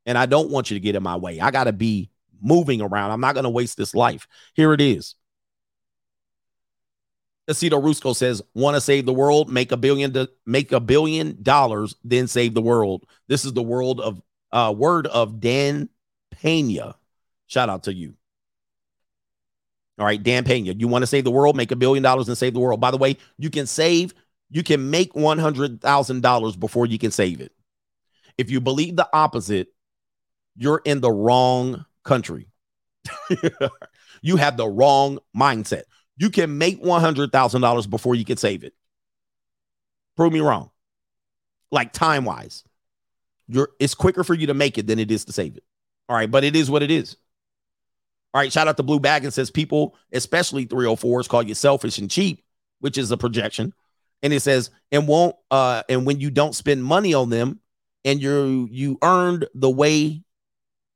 And 0.04 0.16
I 0.16 0.26
don't 0.26 0.50
want 0.50 0.70
you 0.70 0.76
to 0.76 0.80
get 0.80 0.94
in 0.94 1.02
my 1.02 1.16
way. 1.16 1.40
I 1.40 1.50
got 1.50 1.64
to 1.64 1.72
be 1.72 2.10
moving 2.40 2.80
around. 2.80 3.10
I'm 3.10 3.20
not 3.20 3.34
going 3.34 3.44
to 3.44 3.50
waste 3.50 3.76
this 3.76 3.94
life. 3.94 4.28
Here 4.54 4.72
it 4.72 4.80
is. 4.80 5.16
Aceto 7.48 7.80
Rusco 7.82 8.14
says, 8.14 8.42
"Want 8.54 8.74
to 8.74 8.80
save 8.80 9.06
the 9.06 9.12
world? 9.12 9.48
Make 9.48 9.70
a 9.70 9.76
billion 9.76 10.12
to 10.14 10.28
make 10.46 10.72
a 10.72 10.80
billion 10.80 11.40
dollars, 11.42 11.94
then 12.02 12.26
save 12.26 12.54
the 12.54 12.62
world." 12.62 13.04
This 13.28 13.44
is 13.44 13.52
the 13.52 13.62
world 13.62 14.00
of 14.00 14.20
uh, 14.56 14.72
word 14.72 15.06
of 15.06 15.38
Dan 15.38 15.90
Pena. 16.30 16.96
Shout 17.46 17.68
out 17.68 17.82
to 17.84 17.94
you. 17.94 18.14
All 19.98 20.06
right, 20.06 20.22
Dan 20.22 20.44
Pena. 20.44 20.72
You 20.72 20.88
want 20.88 21.02
to 21.02 21.06
save 21.06 21.24
the 21.24 21.30
world? 21.30 21.56
Make 21.56 21.72
a 21.72 21.76
billion 21.76 22.02
dollars 22.02 22.28
and 22.28 22.38
save 22.38 22.54
the 22.54 22.60
world. 22.60 22.80
By 22.80 22.90
the 22.90 22.96
way, 22.96 23.18
you 23.38 23.50
can 23.50 23.66
save 23.66 24.14
you 24.50 24.62
can 24.62 24.90
make 24.90 25.12
$100,000 25.12 26.60
before 26.60 26.86
you 26.86 26.98
can 26.98 27.10
save 27.10 27.40
it. 27.40 27.52
If 28.38 28.50
you 28.50 28.60
believe 28.60 28.96
the 28.96 29.08
opposite, 29.12 29.68
you're 30.56 30.82
in 30.84 31.00
the 31.00 31.10
wrong 31.10 31.84
country. 32.04 32.48
you 34.22 34.36
have 34.36 34.56
the 34.56 34.68
wrong 34.68 35.18
mindset. 35.36 35.82
You 36.16 36.30
can 36.30 36.58
make 36.58 36.82
$100,000 36.82 37.90
before 37.90 38.14
you 38.14 38.24
can 38.24 38.36
save 38.36 38.64
it. 38.64 38.72
Prove 40.16 40.32
me 40.32 40.40
wrong. 40.40 40.70
Like 41.72 41.92
time 41.92 42.24
wise, 42.24 42.62
you're 43.48 43.70
it's 43.78 43.94
quicker 43.94 44.24
for 44.24 44.34
you 44.34 44.46
to 44.48 44.54
make 44.54 44.78
it 44.78 44.86
than 44.86 44.98
it 44.98 45.10
is 45.10 45.24
to 45.26 45.32
save 45.32 45.56
it. 45.56 45.64
All 46.08 46.16
right, 46.16 46.30
but 46.30 46.44
it 46.44 46.56
is 46.56 46.70
what 46.70 46.82
it 46.82 46.90
is. 46.90 47.16
All 48.34 48.40
right, 48.40 48.52
shout 48.52 48.68
out 48.68 48.76
to 48.76 48.82
Blue 48.82 49.00
Bag 49.00 49.24
and 49.24 49.32
says 49.32 49.50
people, 49.50 49.96
especially 50.12 50.66
304s, 50.66 51.28
call 51.28 51.42
you 51.42 51.54
selfish 51.54 51.98
and 51.98 52.10
cheap, 52.10 52.44
which 52.80 52.98
is 52.98 53.10
a 53.10 53.16
projection. 53.16 53.72
And 54.22 54.32
it 54.32 54.40
says, 54.40 54.70
and 54.92 55.08
won't 55.08 55.36
uh 55.50 55.82
and 55.88 56.06
when 56.06 56.20
you 56.20 56.30
don't 56.30 56.54
spend 56.54 56.84
money 56.84 57.14
on 57.14 57.30
them 57.30 57.60
and 58.04 58.20
you 58.20 58.68
you 58.70 58.98
earned 59.02 59.46
the 59.54 59.70
way 59.70 60.22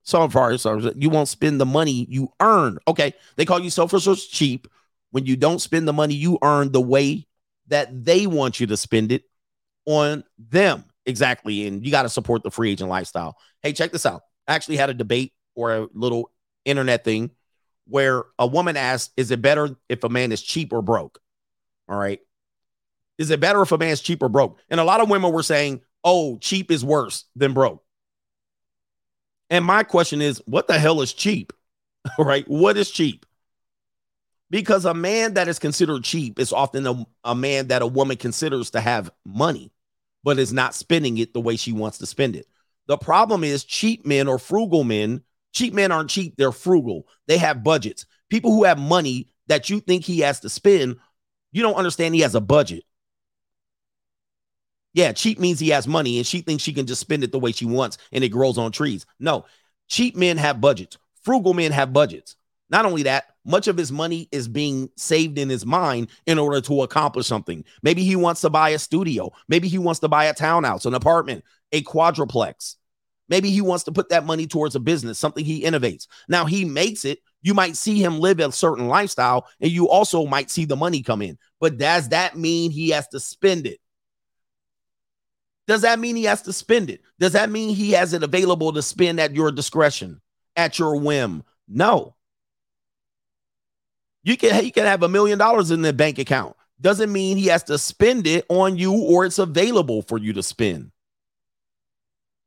some 0.03 0.31
far 0.31 0.57
sorry, 0.59 0.93
you 0.97 1.11
won't 1.11 1.29
spend 1.29 1.61
the 1.61 1.67
money 1.67 2.07
you 2.09 2.33
earn. 2.41 2.79
Okay, 2.89 3.15
they 3.37 3.45
call 3.45 3.61
you 3.61 3.71
selfish 3.71 4.07
or 4.07 4.17
cheap 4.17 4.67
when 5.11 5.27
you 5.27 5.37
don't 5.37 5.61
spend 5.61 5.87
the 5.87 5.93
money 5.93 6.15
you 6.15 6.39
earn 6.43 6.73
the 6.73 6.81
way 6.81 7.27
that 7.69 8.05
they 8.05 8.27
want 8.27 8.61
you 8.61 8.67
to 8.67 8.77
spend 8.77 9.13
it 9.13 9.25
on 9.87 10.25
them. 10.39 10.85
Exactly. 11.11 11.67
And 11.67 11.85
you 11.85 11.91
got 11.91 12.03
to 12.03 12.09
support 12.09 12.43
the 12.43 12.51
free 12.51 12.71
agent 12.71 12.89
lifestyle. 12.89 13.37
Hey, 13.63 13.73
check 13.73 13.91
this 13.93 14.07
out. 14.07 14.23
I 14.47 14.55
actually 14.55 14.77
had 14.77 14.91
a 14.91 14.95
debate 14.95 15.33
or 15.57 15.73
a 15.75 15.89
little 15.93 16.31
internet 16.65 17.05
thing 17.05 17.33
where 17.87 18.25
a 18.39 18.47
woman 18.47 18.77
asked, 18.77 19.13
Is 19.17 19.31
it 19.33 19.43
better 19.43 19.77
if 19.89 20.05
a 20.05 20.09
man 20.09 20.33
is 20.33 20.41
cheap 20.43 20.73
or 20.73 20.83
broke? 20.83 21.19
All 21.89 21.99
right. 21.99 22.21
Is 23.19 23.31
it 23.31 23.41
better 23.41 23.61
if 23.63 23.73
a 23.73 23.79
man's 23.79 24.01
cheap 24.01 24.23
or 24.23 24.29
broke? 24.29 24.59
And 24.71 24.81
a 24.81 24.85
lot 24.85 25.01
of 25.01 25.11
women 25.11 25.33
were 25.33 25.43
saying, 25.43 25.81
Oh, 26.05 26.39
cheap 26.39 26.71
is 26.71 26.85
worse 26.85 27.25
than 27.37 27.53
broke. 27.53 27.83
And 29.51 29.65
my 29.65 29.83
question 29.83 30.23
is, 30.23 30.41
what 30.47 30.69
the 30.69 30.79
hell 30.79 31.01
is 31.01 31.13
cheap? 31.13 31.53
All 32.19 32.25
right. 32.25 32.47
What 32.49 32.77
is 32.77 32.91
cheap? 32.91 33.27
Because 34.51 34.85
a 34.85 34.95
man 34.95 35.35
that 35.35 35.49
is 35.49 35.59
considered 35.59 36.03
cheap 36.03 36.39
is 36.41 36.53
often 36.53 36.87
a, 36.87 37.07
a 37.25 37.35
man 37.35 37.69
that 37.69 37.83
a 37.83 37.87
woman 37.87 38.17
considers 38.17 38.71
to 38.71 38.81
have 38.81 39.11
money, 39.25 39.71
but 40.23 40.39
is 40.39 40.53
not 40.53 40.75
spending 40.75 41.19
it 41.19 41.33
the 41.33 41.41
way 41.41 41.57
she 41.57 41.73
wants 41.73 41.99
to 41.99 42.07
spend 42.07 42.37
it. 42.37 42.47
The 42.87 42.97
problem 42.97 43.45
is 43.45 43.65
cheap 43.65 44.05
men 44.05 44.29
or 44.29 44.39
frugal 44.39 44.85
men. 44.85 45.23
Cheap 45.53 45.75
men 45.75 45.93
aren't 45.93 46.11
cheap, 46.11 46.37
they're 46.37 46.53
frugal. 46.53 47.07
They 47.27 47.39
have 47.39 47.65
budgets. 47.65 48.07
People 48.29 48.53
who 48.53 48.65
have 48.65 48.79
money 48.79 49.29
that 49.49 49.71
you 49.71 49.81
think 49.81 50.05
he 50.05 50.21
has 50.21 50.41
to 50.41 50.49
spend, 50.49 50.97
you 51.53 51.63
don't 51.63 51.75
understand 51.75 52.15
he 52.15 52.21
has 52.21 52.35
a 52.35 52.41
budget. 52.41 52.85
Yeah, 54.93 55.13
cheap 55.13 55.39
means 55.39 55.61
he 55.61 55.69
has 55.71 55.87
money 55.87 56.19
and 56.19 56.27
she 56.27 56.41
thinks 56.41 56.63
she 56.63 56.73
can 56.73 56.87
just 56.87 57.01
spend 57.01 57.23
it 57.23 57.33
the 57.33 57.39
way 57.39 57.53
she 57.53 57.65
wants 57.65 57.99
and 58.13 58.25
it 58.25 58.31
grows 58.31 58.59
on 58.59 58.73
trees. 58.73 59.07
No, 59.19 59.45
cheap 59.89 60.17
men 60.17 60.37
have 60.37 60.61
budgets. 60.61 60.99
Frugal 61.23 61.55
men 61.55 61.73
have 61.73 61.93
budgets. 61.93 62.37
Not 62.71 62.87
only 62.87 63.05
that, 63.05 63.30
much 63.45 63.69
of 63.69 63.77
his 63.77 63.91
money 63.91 64.29
is 64.33 64.49
being 64.49 64.89
saved 64.97 65.39
in 65.39 65.49
his 65.49 65.65
mind 65.65 66.09
in 66.27 66.39
order 66.39 66.61
to 66.61 66.83
accomplish 66.83 67.27
something. 67.27 67.65
Maybe 67.83 68.05
he 68.05 68.17
wants 68.17 68.41
to 68.43 68.51
buy 68.51 68.71
a 68.71 68.79
studio. 68.79 69.33
Maybe 69.49 69.69
he 69.69 69.79
wants 69.79 70.01
to 70.01 70.09
buy 70.09 70.27
a 70.27 70.35
townhouse, 70.35 70.85
an 70.85 70.95
apartment, 70.95 71.45
a 71.73 71.83
quadruplex. 71.83 72.77
Maybe 73.29 73.51
he 73.51 73.61
wants 73.61 73.85
to 73.85 73.93
put 73.93 74.09
that 74.09 74.27
money 74.27 74.47
towards 74.47 74.75
a 74.75 74.81
business, 74.81 75.19
something 75.19 75.45
he 75.45 75.63
innovates. 75.63 76.09
Now 76.29 76.45
he 76.45 76.65
makes 76.65 77.05
it. 77.05 77.21
You 77.43 77.55
might 77.55 77.77
see 77.77 78.03
him 78.03 78.19
live 78.19 78.41
a 78.41 78.53
certain 78.53 78.89
lifestyle, 78.89 79.47
and 79.61 79.71
you 79.71 79.89
also 79.89 80.27
might 80.27 80.51
see 80.51 80.65
the 80.65 80.77
money 80.77 81.03
come 81.03 81.23
in. 81.23 81.39
But 81.61 81.79
does 81.79 82.11
that 82.11 82.37
mean 82.37 82.71
he 82.71 82.91
has 82.91 83.07
to 83.09 83.21
spend 83.21 83.67
it? 83.67 83.79
Does 85.67 85.83
that 85.83 86.01
mean 86.01 86.17
he 86.17 86.25
has 86.25 86.43
to 86.43 86.53
spend 86.53 86.91
it? 86.91 87.01
Does 87.21 87.33
that 87.33 87.49
mean 87.49 87.75
he 87.75 87.93
has 87.93 88.13
it 88.13 88.25
available 88.25 88.73
to 88.73 88.83
spend 88.83 89.21
at 89.21 89.37
your 89.37 89.53
discretion, 89.53 90.21
at 90.57 90.81
your 90.81 90.97
whim? 90.97 91.45
No. 91.69 92.17
You 94.23 94.37
can 94.37 94.63
he 94.63 94.71
can 94.71 94.85
have 94.85 95.03
a 95.03 95.09
million 95.09 95.39
dollars 95.39 95.71
in 95.71 95.83
the 95.83 95.93
bank 95.93 96.19
account. 96.19 96.57
Doesn't 96.81 97.13
mean 97.13 97.37
he 97.37 97.47
has 97.47 97.63
to 97.65 97.79
spend 97.79 98.27
it 98.27 98.47
on 98.49 98.77
you 98.77 98.93
or 98.93 99.25
it's 99.25 99.39
available 99.39 100.03
for 100.03 100.19
you 100.19 100.33
to 100.35 100.43
spend. 100.43 100.93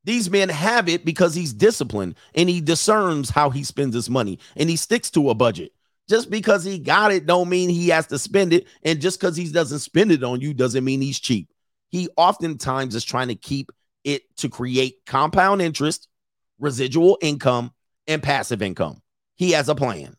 These 0.05 0.29
men 0.29 0.49
have 0.49 0.89
it 0.89 1.05
because 1.05 1.33
he's 1.33 1.53
disciplined 1.53 2.15
and 2.35 2.49
he 2.49 2.59
discerns 2.59 3.29
how 3.29 3.49
he 3.49 3.63
spends 3.63 3.95
his 3.95 4.09
money 4.09 4.39
and 4.55 4.69
he 4.69 4.75
sticks 4.75 5.09
to 5.11 5.29
a 5.29 5.35
budget. 5.35 5.71
Just 6.09 6.29
because 6.29 6.65
he 6.65 6.79
got 6.79 7.13
it 7.13 7.25
don't 7.25 7.47
mean 7.47 7.69
he 7.69 7.89
has 7.89 8.07
to 8.07 8.19
spend 8.19 8.51
it 8.51 8.67
and 8.83 8.99
just 8.99 9.19
because 9.19 9.37
he 9.37 9.49
doesn't 9.49 9.79
spend 9.79 10.11
it 10.11 10.23
on 10.23 10.41
you 10.41 10.53
doesn't 10.53 10.83
mean 10.83 11.01
he's 11.01 11.19
cheap. 11.19 11.49
He 11.89 12.09
oftentimes 12.17 12.95
is 12.95 13.05
trying 13.05 13.29
to 13.29 13.35
keep 13.35 13.71
it 14.03 14.23
to 14.37 14.49
create 14.49 15.05
compound 15.05 15.61
interest, 15.61 16.09
residual 16.59 17.17
income 17.21 17.71
and 18.07 18.21
passive 18.21 18.61
income. 18.61 19.01
He 19.35 19.51
has 19.51 19.69
a 19.69 19.75
plan. 19.75 20.17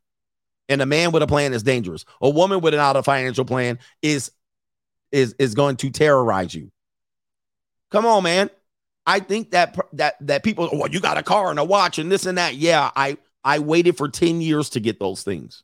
And 0.68 0.80
a 0.80 0.86
man 0.86 1.12
with 1.12 1.22
a 1.22 1.26
plan 1.26 1.52
is 1.52 1.62
dangerous. 1.62 2.04
A 2.20 2.30
woman 2.30 2.60
without 2.60 2.96
a 2.96 3.02
financial 3.02 3.44
plan 3.44 3.78
is 4.02 4.30
is 5.12 5.34
is 5.38 5.54
going 5.54 5.76
to 5.76 5.90
terrorize 5.90 6.54
you. 6.54 6.70
Come 7.90 8.06
on, 8.06 8.22
man. 8.22 8.50
I 9.06 9.20
think 9.20 9.50
that 9.50 9.78
that 9.92 10.14
that 10.26 10.42
people, 10.42 10.70
well, 10.72 10.88
you 10.88 11.00
got 11.00 11.18
a 11.18 11.22
car 11.22 11.50
and 11.50 11.58
a 11.58 11.64
watch 11.64 11.98
and 11.98 12.10
this 12.10 12.26
and 12.26 12.38
that. 12.38 12.54
Yeah, 12.54 12.90
I 12.96 13.18
I 13.44 13.58
waited 13.58 13.96
for 13.96 14.08
10 14.08 14.40
years 14.40 14.70
to 14.70 14.80
get 14.80 14.98
those 14.98 15.22
things. 15.22 15.62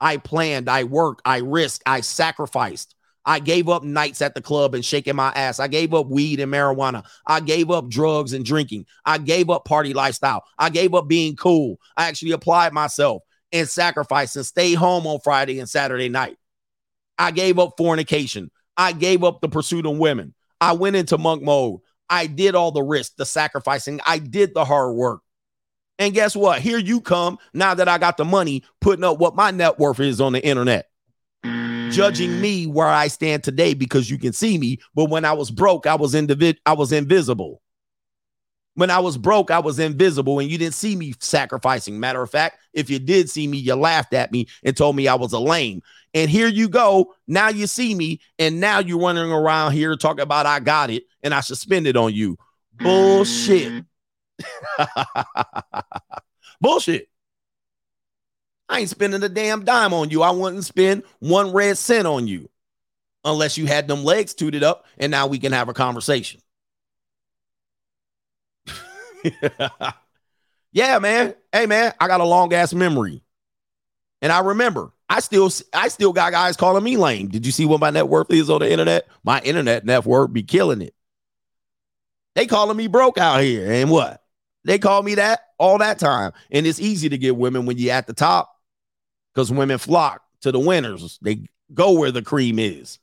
I 0.00 0.16
planned, 0.16 0.68
I 0.68 0.84
worked, 0.84 1.22
I 1.24 1.38
risked, 1.38 1.82
I 1.86 2.00
sacrificed. 2.00 2.94
I 3.24 3.40
gave 3.40 3.68
up 3.68 3.82
nights 3.82 4.22
at 4.22 4.34
the 4.34 4.40
club 4.40 4.74
and 4.74 4.84
shaking 4.84 5.16
my 5.16 5.30
ass. 5.34 5.60
I 5.60 5.68
gave 5.68 5.92
up 5.92 6.06
weed 6.06 6.40
and 6.40 6.52
marijuana. 6.52 7.04
I 7.26 7.40
gave 7.40 7.70
up 7.70 7.88
drugs 7.88 8.32
and 8.32 8.44
drinking. 8.44 8.86
I 9.04 9.18
gave 9.18 9.50
up 9.50 9.66
party 9.66 9.92
lifestyle. 9.92 10.44
I 10.58 10.70
gave 10.70 10.94
up 10.94 11.08
being 11.08 11.36
cool. 11.36 11.78
I 11.96 12.08
actually 12.08 12.32
applied 12.32 12.72
myself 12.72 13.22
and 13.52 13.68
sacrifice 13.68 14.36
and 14.36 14.46
stay 14.46 14.74
home 14.74 15.06
on 15.06 15.20
Friday 15.20 15.58
and 15.58 15.68
Saturday 15.68 16.08
night. 16.08 16.36
I 17.18 17.30
gave 17.30 17.58
up 17.58 17.74
fornication. 17.76 18.50
I 18.76 18.92
gave 18.92 19.24
up 19.24 19.40
the 19.40 19.48
pursuit 19.48 19.86
of 19.86 19.98
women. 19.98 20.34
I 20.60 20.72
went 20.72 20.96
into 20.96 21.18
monk 21.18 21.42
mode. 21.42 21.80
I 22.10 22.26
did 22.26 22.54
all 22.54 22.70
the 22.72 22.82
risk, 22.82 23.16
the 23.16 23.26
sacrificing. 23.26 24.00
I 24.06 24.18
did 24.18 24.54
the 24.54 24.64
hard 24.64 24.94
work. 24.94 25.20
And 25.98 26.14
guess 26.14 26.36
what? 26.36 26.60
Here 26.60 26.78
you 26.78 27.00
come 27.00 27.38
now 27.52 27.74
that 27.74 27.88
I 27.88 27.98
got 27.98 28.16
the 28.16 28.24
money, 28.24 28.62
putting 28.80 29.04
up 29.04 29.18
what 29.18 29.34
my 29.34 29.50
net 29.50 29.78
worth 29.78 29.98
is 29.98 30.20
on 30.20 30.32
the 30.32 30.44
internet, 30.44 30.86
judging 31.42 32.40
me 32.40 32.66
where 32.66 32.86
I 32.86 33.08
stand 33.08 33.42
today 33.42 33.74
because 33.74 34.08
you 34.08 34.16
can 34.16 34.32
see 34.32 34.58
me. 34.58 34.78
But 34.94 35.10
when 35.10 35.24
I 35.24 35.32
was 35.32 35.50
broke, 35.50 35.86
I 35.86 35.96
was 35.96 36.14
individ- 36.14 36.58
I 36.64 36.74
was 36.74 36.92
invisible. 36.92 37.60
When 38.78 38.90
I 38.90 39.00
was 39.00 39.18
broke, 39.18 39.50
I 39.50 39.58
was 39.58 39.80
invisible 39.80 40.38
and 40.38 40.48
you 40.48 40.56
didn't 40.56 40.74
see 40.74 40.94
me 40.94 41.12
sacrificing. 41.18 41.98
Matter 41.98 42.22
of 42.22 42.30
fact, 42.30 42.60
if 42.72 42.88
you 42.88 43.00
did 43.00 43.28
see 43.28 43.48
me, 43.48 43.58
you 43.58 43.74
laughed 43.74 44.14
at 44.14 44.30
me 44.30 44.46
and 44.62 44.76
told 44.76 44.94
me 44.94 45.08
I 45.08 45.16
was 45.16 45.32
a 45.32 45.40
lame. 45.40 45.82
And 46.14 46.30
here 46.30 46.46
you 46.46 46.68
go. 46.68 47.12
Now 47.26 47.48
you 47.48 47.66
see 47.66 47.92
me, 47.92 48.20
and 48.38 48.60
now 48.60 48.78
you're 48.78 49.00
running 49.00 49.32
around 49.32 49.72
here 49.72 49.96
talking 49.96 50.22
about 50.22 50.46
I 50.46 50.60
got 50.60 50.90
it 50.90 51.02
and 51.24 51.34
I 51.34 51.40
should 51.40 51.58
spend 51.58 51.88
it 51.88 51.96
on 51.96 52.14
you. 52.14 52.38
Bullshit. 52.74 53.84
Mm. 54.78 55.82
Bullshit. 56.60 57.08
I 58.68 58.78
ain't 58.78 58.90
spending 58.90 59.24
a 59.24 59.28
damn 59.28 59.64
dime 59.64 59.92
on 59.92 60.10
you. 60.10 60.22
I 60.22 60.30
wouldn't 60.30 60.64
spend 60.64 61.02
one 61.18 61.52
red 61.52 61.78
cent 61.78 62.06
on 62.06 62.28
you 62.28 62.48
unless 63.24 63.58
you 63.58 63.66
had 63.66 63.88
them 63.88 64.04
legs 64.04 64.34
tooted 64.34 64.62
up 64.62 64.86
and 64.98 65.10
now 65.10 65.26
we 65.26 65.40
can 65.40 65.50
have 65.50 65.68
a 65.68 65.74
conversation. 65.74 66.40
yeah, 70.72 70.98
man. 70.98 71.34
Hey, 71.52 71.66
man, 71.66 71.92
I 72.00 72.06
got 72.06 72.20
a 72.20 72.24
long 72.24 72.52
ass 72.52 72.74
memory. 72.74 73.22
And 74.20 74.32
I 74.32 74.40
remember, 74.40 74.92
I 75.08 75.20
still 75.20 75.50
I 75.72 75.88
still 75.88 76.12
got 76.12 76.32
guys 76.32 76.56
calling 76.56 76.82
me 76.82 76.96
lame. 76.96 77.28
Did 77.28 77.46
you 77.46 77.52
see 77.52 77.64
what 77.64 77.80
my 77.80 77.90
net 77.90 78.08
worth 78.08 78.32
is 78.32 78.50
on 78.50 78.60
the 78.60 78.70
internet? 78.70 79.06
My 79.22 79.40
internet 79.40 79.84
net 79.84 80.04
worth 80.04 80.32
be 80.32 80.42
killing 80.42 80.82
it. 80.82 80.94
They 82.34 82.46
calling 82.46 82.76
me 82.76 82.88
broke 82.88 83.18
out 83.18 83.42
here. 83.42 83.70
And 83.70 83.90
what? 83.90 84.22
They 84.64 84.78
call 84.78 85.02
me 85.02 85.14
that 85.16 85.40
all 85.58 85.78
that 85.78 85.98
time. 85.98 86.32
And 86.50 86.66
it's 86.66 86.80
easy 86.80 87.08
to 87.08 87.18
get 87.18 87.36
women 87.36 87.64
when 87.64 87.78
you're 87.78 87.94
at 87.94 88.06
the 88.06 88.12
top 88.12 88.52
because 89.32 89.52
women 89.52 89.78
flock 89.78 90.22
to 90.42 90.52
the 90.52 90.58
winners. 90.58 91.18
They 91.22 91.46
go 91.72 91.92
where 91.92 92.12
the 92.12 92.22
cream 92.22 92.58
is. 92.58 92.98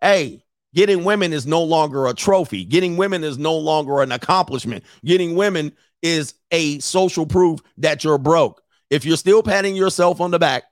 Hey, 0.00 0.44
Getting 0.76 1.04
women 1.04 1.32
is 1.32 1.46
no 1.46 1.62
longer 1.62 2.06
a 2.06 2.12
trophy. 2.12 2.62
Getting 2.62 2.98
women 2.98 3.24
is 3.24 3.38
no 3.38 3.56
longer 3.56 4.02
an 4.02 4.12
accomplishment. 4.12 4.84
Getting 5.06 5.34
women 5.34 5.72
is 6.02 6.34
a 6.50 6.78
social 6.80 7.24
proof 7.24 7.60
that 7.78 8.04
you're 8.04 8.18
broke. 8.18 8.60
If 8.90 9.06
you're 9.06 9.16
still 9.16 9.42
patting 9.42 9.74
yourself 9.74 10.20
on 10.20 10.32
the 10.32 10.38
back 10.38 10.64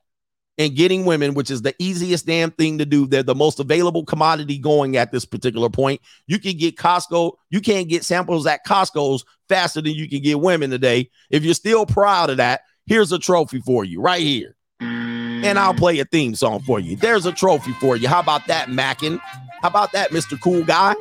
and 0.58 0.76
getting 0.76 1.07
women, 1.07 1.33
which 1.33 1.50
is 1.50 1.62
the 1.62 1.74
easiest 1.78 2.26
damn 2.26 2.50
thing 2.50 2.76
to 2.78 2.84
do, 2.84 3.07
they're 3.07 3.23
the 3.23 3.34
most 3.34 3.60
available 3.60 4.05
commodity 4.05 4.58
going 4.58 4.99
at 4.99 5.10
this 5.10 5.24
particular 5.24 5.70
point. 5.70 6.02
You 6.26 6.39
can 6.39 6.58
get 6.58 6.76
Costco, 6.76 7.33
you 7.49 7.62
can't 7.62 7.89
get 7.89 8.05
samples 8.05 8.47
at 8.47 8.66
Costco's 8.66 9.24
faster 9.49 9.81
than 9.81 9.94
you 9.94 10.07
can 10.07 10.20
get 10.20 10.39
women 10.39 10.68
today. 10.68 11.10
If 11.31 11.44
you're 11.44 11.55
still 11.55 11.86
proud 11.86 12.28
of 12.28 12.36
that, 12.36 12.60
here's 12.84 13.10
a 13.10 13.18
trophy 13.18 13.60
for 13.60 13.86
you 13.86 14.02
right 14.02 14.20
here. 14.20 14.55
And 14.81 15.58
I'll 15.58 15.74
play 15.74 15.99
a 15.99 16.05
theme 16.05 16.34
song 16.34 16.60
for 16.60 16.78
you. 16.78 16.97
There's 16.97 17.24
a 17.24 17.33
trophy 17.33 17.73
for 17.73 17.97
you. 17.97 18.08
How 18.08 18.20
about 18.20 18.47
that, 18.49 18.70
Mackin? 18.70 19.18
How 19.65 19.68
about 19.68 19.93
that, 19.93 20.10
Mr. 20.10 20.39
Cool 20.39 20.62
Guy? 20.62 20.94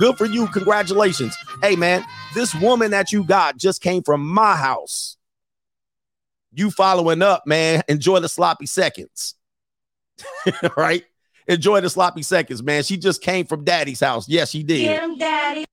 Good 0.00 0.18
for 0.18 0.24
you. 0.24 0.48
Congratulations. 0.48 1.36
Hey, 1.62 1.76
man, 1.76 2.04
this 2.34 2.52
woman 2.52 2.90
that 2.90 3.12
you 3.12 3.22
got 3.22 3.56
just 3.58 3.80
came 3.80 4.02
from 4.02 4.26
my 4.26 4.56
house. 4.56 5.16
You 6.52 6.72
following 6.72 7.22
up, 7.22 7.46
man. 7.46 7.84
Enjoy 7.86 8.18
the 8.18 8.28
sloppy 8.28 8.66
seconds. 8.66 9.36
right? 10.76 11.04
Enjoy 11.46 11.80
the 11.80 11.88
sloppy 11.88 12.22
seconds, 12.22 12.60
man. 12.60 12.82
She 12.82 12.96
just 12.96 13.22
came 13.22 13.46
from 13.46 13.62
daddy's 13.62 14.00
house. 14.00 14.28
Yes, 14.28 14.50
she 14.50 14.64
did. 14.64 14.80
Him, 14.80 15.16
daddy. 15.16 15.64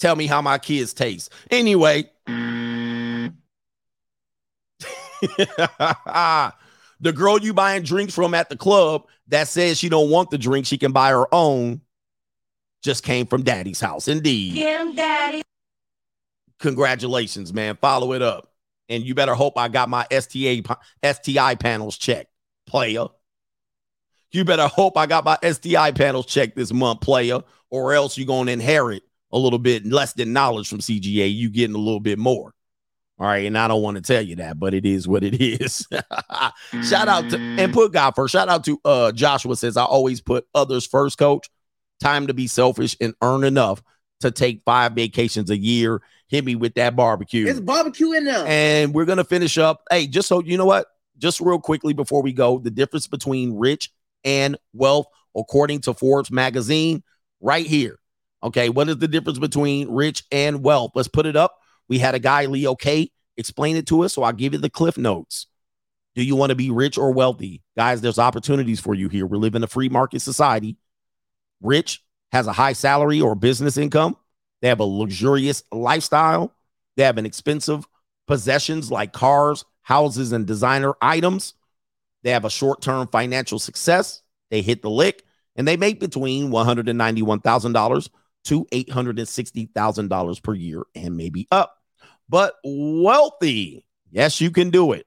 Tell 0.00 0.16
me 0.16 0.26
how 0.26 0.40
my 0.40 0.56
kids 0.56 0.94
taste. 0.94 1.30
Anyway. 1.50 2.08
Mm. 2.26 3.34
the 7.02 7.12
girl 7.12 7.38
you 7.38 7.52
buying 7.52 7.82
drinks 7.82 8.14
from 8.14 8.32
at 8.32 8.48
the 8.48 8.56
club 8.56 9.06
that 9.28 9.48
says 9.48 9.76
she 9.76 9.88
don't 9.88 10.08
want 10.08 10.30
the 10.30 10.38
drink, 10.38 10.66
she 10.66 10.78
can 10.78 10.92
buy 10.92 11.10
her 11.10 11.32
own, 11.34 11.82
just 12.82 13.04
came 13.04 13.26
from 13.26 13.42
daddy's 13.42 13.80
house. 13.80 14.08
Indeed. 14.08 14.54
Him, 14.54 14.94
daddy. 14.94 15.42
Congratulations, 16.60 17.52
man. 17.52 17.76
Follow 17.80 18.12
it 18.12 18.22
up. 18.22 18.52
And 18.88 19.02
you 19.02 19.14
better 19.14 19.34
hope 19.34 19.58
I 19.58 19.68
got 19.68 19.88
my 19.88 20.06
STA 20.10 20.62
STI 21.04 21.56
panels 21.56 21.98
checked, 21.98 22.30
player. 22.66 23.06
You 24.30 24.44
better 24.44 24.68
hope 24.68 24.96
I 24.96 25.06
got 25.06 25.24
my 25.24 25.38
STI 25.42 25.90
panels 25.92 26.26
checked 26.26 26.56
this 26.56 26.72
month, 26.72 27.00
player, 27.00 27.40
or 27.70 27.94
else 27.94 28.16
you're 28.16 28.26
going 28.26 28.46
to 28.46 28.52
inherit 28.52 29.02
a 29.32 29.38
little 29.38 29.58
bit 29.58 29.84
less 29.86 30.12
than 30.12 30.32
knowledge 30.32 30.68
from 30.68 30.78
CGA. 30.78 31.34
You 31.34 31.50
getting 31.50 31.74
a 31.74 31.78
little 31.78 32.00
bit 32.00 32.18
more. 32.18 32.54
All 33.18 33.26
right. 33.26 33.46
And 33.46 33.56
I 33.56 33.68
don't 33.68 33.82
want 33.82 33.96
to 33.96 34.02
tell 34.02 34.22
you 34.22 34.36
that, 34.36 34.58
but 34.58 34.74
it 34.74 34.84
is 34.84 35.06
what 35.06 35.22
it 35.22 35.34
is. 35.40 35.86
Shout 36.82 37.08
out 37.08 37.30
to 37.30 37.38
and 37.38 37.72
put 37.72 37.92
God 37.92 38.12
first. 38.12 38.32
Shout 38.32 38.48
out 38.48 38.64
to 38.64 38.80
uh 38.84 39.12
Joshua 39.12 39.56
says, 39.56 39.76
I 39.76 39.84
always 39.84 40.20
put 40.20 40.46
others 40.54 40.86
first, 40.86 41.18
coach. 41.18 41.48
Time 42.00 42.26
to 42.26 42.34
be 42.34 42.46
selfish 42.48 42.96
and 43.00 43.14
earn 43.22 43.44
enough 43.44 43.82
to 44.20 44.30
take 44.30 44.62
five 44.64 44.92
vacations 44.92 45.50
a 45.50 45.56
year. 45.56 46.02
Hit 46.28 46.44
me 46.44 46.56
with 46.56 46.74
that 46.74 46.96
barbecue. 46.96 47.46
It's 47.46 47.60
barbecue 47.60 48.12
in 48.12 48.24
there. 48.24 48.44
And 48.46 48.94
we're 48.94 49.04
gonna 49.04 49.24
finish 49.24 49.58
up. 49.58 49.82
Hey, 49.90 50.06
just 50.06 50.26
so 50.26 50.42
you 50.42 50.56
know 50.56 50.66
what, 50.66 50.86
just 51.18 51.40
real 51.40 51.60
quickly 51.60 51.92
before 51.92 52.22
we 52.22 52.32
go, 52.32 52.58
the 52.58 52.70
difference 52.70 53.06
between 53.06 53.56
rich 53.56 53.90
and 54.24 54.56
wealth, 54.72 55.06
according 55.36 55.82
to 55.82 55.94
Forbes 55.94 56.30
magazine, 56.30 57.02
right 57.40 57.66
here. 57.66 57.98
Okay, 58.42 58.68
what 58.68 58.88
is 58.88 58.98
the 58.98 59.06
difference 59.06 59.38
between 59.38 59.88
rich 59.90 60.24
and 60.32 60.64
wealth? 60.64 60.92
Let's 60.94 61.08
put 61.08 61.26
it 61.26 61.36
up. 61.36 61.56
We 61.92 61.98
had 61.98 62.14
a 62.14 62.18
guy, 62.18 62.46
Leo 62.46 62.74
K, 62.74 63.10
explain 63.36 63.76
it 63.76 63.86
to 63.88 64.04
us. 64.04 64.14
So 64.14 64.22
I'll 64.22 64.32
give 64.32 64.54
you 64.54 64.58
the 64.58 64.70
cliff 64.70 64.96
notes. 64.96 65.46
Do 66.14 66.24
you 66.24 66.34
want 66.34 66.48
to 66.48 66.56
be 66.56 66.70
rich 66.70 66.96
or 66.96 67.12
wealthy? 67.12 67.60
Guys, 67.76 68.00
there's 68.00 68.18
opportunities 68.18 68.80
for 68.80 68.94
you 68.94 69.10
here. 69.10 69.26
We 69.26 69.36
live 69.36 69.54
in 69.54 69.62
a 69.62 69.66
free 69.66 69.90
market 69.90 70.20
society. 70.20 70.78
Rich 71.60 72.02
has 72.30 72.46
a 72.46 72.52
high 72.54 72.72
salary 72.72 73.20
or 73.20 73.34
business 73.34 73.76
income. 73.76 74.16
They 74.62 74.68
have 74.68 74.80
a 74.80 74.84
luxurious 74.84 75.64
lifestyle. 75.70 76.54
They 76.96 77.02
have 77.02 77.18
an 77.18 77.26
expensive 77.26 77.86
possessions 78.26 78.90
like 78.90 79.12
cars, 79.12 79.66
houses, 79.82 80.32
and 80.32 80.46
designer 80.46 80.94
items. 81.02 81.52
They 82.22 82.30
have 82.30 82.46
a 82.46 82.50
short 82.50 82.80
term 82.80 83.06
financial 83.08 83.58
success. 83.58 84.22
They 84.50 84.62
hit 84.62 84.80
the 84.80 84.88
lick 84.88 85.24
and 85.56 85.68
they 85.68 85.76
make 85.76 86.00
between 86.00 86.52
$191,000 86.52 88.08
to 88.44 88.64
$860,000 88.64 90.42
per 90.42 90.54
year 90.54 90.84
and 90.94 91.18
maybe 91.18 91.46
up. 91.50 91.80
But 92.32 92.54
wealthy, 92.64 93.84
yes, 94.10 94.40
you 94.40 94.50
can 94.50 94.70
do 94.70 94.92
it. 94.92 95.06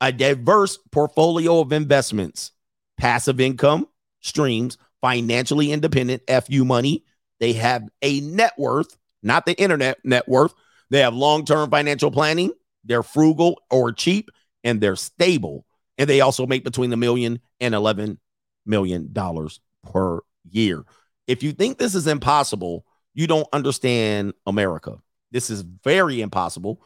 A 0.00 0.12
diverse 0.12 0.78
portfolio 0.92 1.58
of 1.58 1.72
investments, 1.72 2.52
passive 2.96 3.40
income 3.40 3.88
streams, 4.20 4.78
financially 5.00 5.72
independent 5.72 6.22
FU 6.28 6.64
money. 6.64 7.04
They 7.40 7.54
have 7.54 7.88
a 8.00 8.20
net 8.20 8.52
worth, 8.56 8.96
not 9.24 9.44
the 9.44 9.60
internet 9.60 9.98
net 10.04 10.28
worth. 10.28 10.54
They 10.88 11.00
have 11.00 11.14
long 11.14 11.44
term 11.44 11.68
financial 11.68 12.12
planning. 12.12 12.52
They're 12.84 13.02
frugal 13.02 13.60
or 13.68 13.90
cheap 13.90 14.30
and 14.62 14.80
they're 14.80 14.94
stable. 14.94 15.66
And 15.98 16.08
they 16.08 16.20
also 16.20 16.46
make 16.46 16.62
between 16.62 16.92
a 16.92 16.96
million 16.96 17.40
and 17.60 17.74
11 17.74 18.20
million 18.64 19.12
dollars 19.12 19.58
per 19.82 20.20
year. 20.48 20.84
If 21.26 21.42
you 21.42 21.50
think 21.50 21.78
this 21.78 21.96
is 21.96 22.06
impossible, 22.06 22.86
you 23.14 23.26
don't 23.26 23.48
understand 23.52 24.34
America. 24.46 24.98
This 25.32 25.50
is 25.50 25.62
very 25.62 26.20
impossible. 26.20 26.82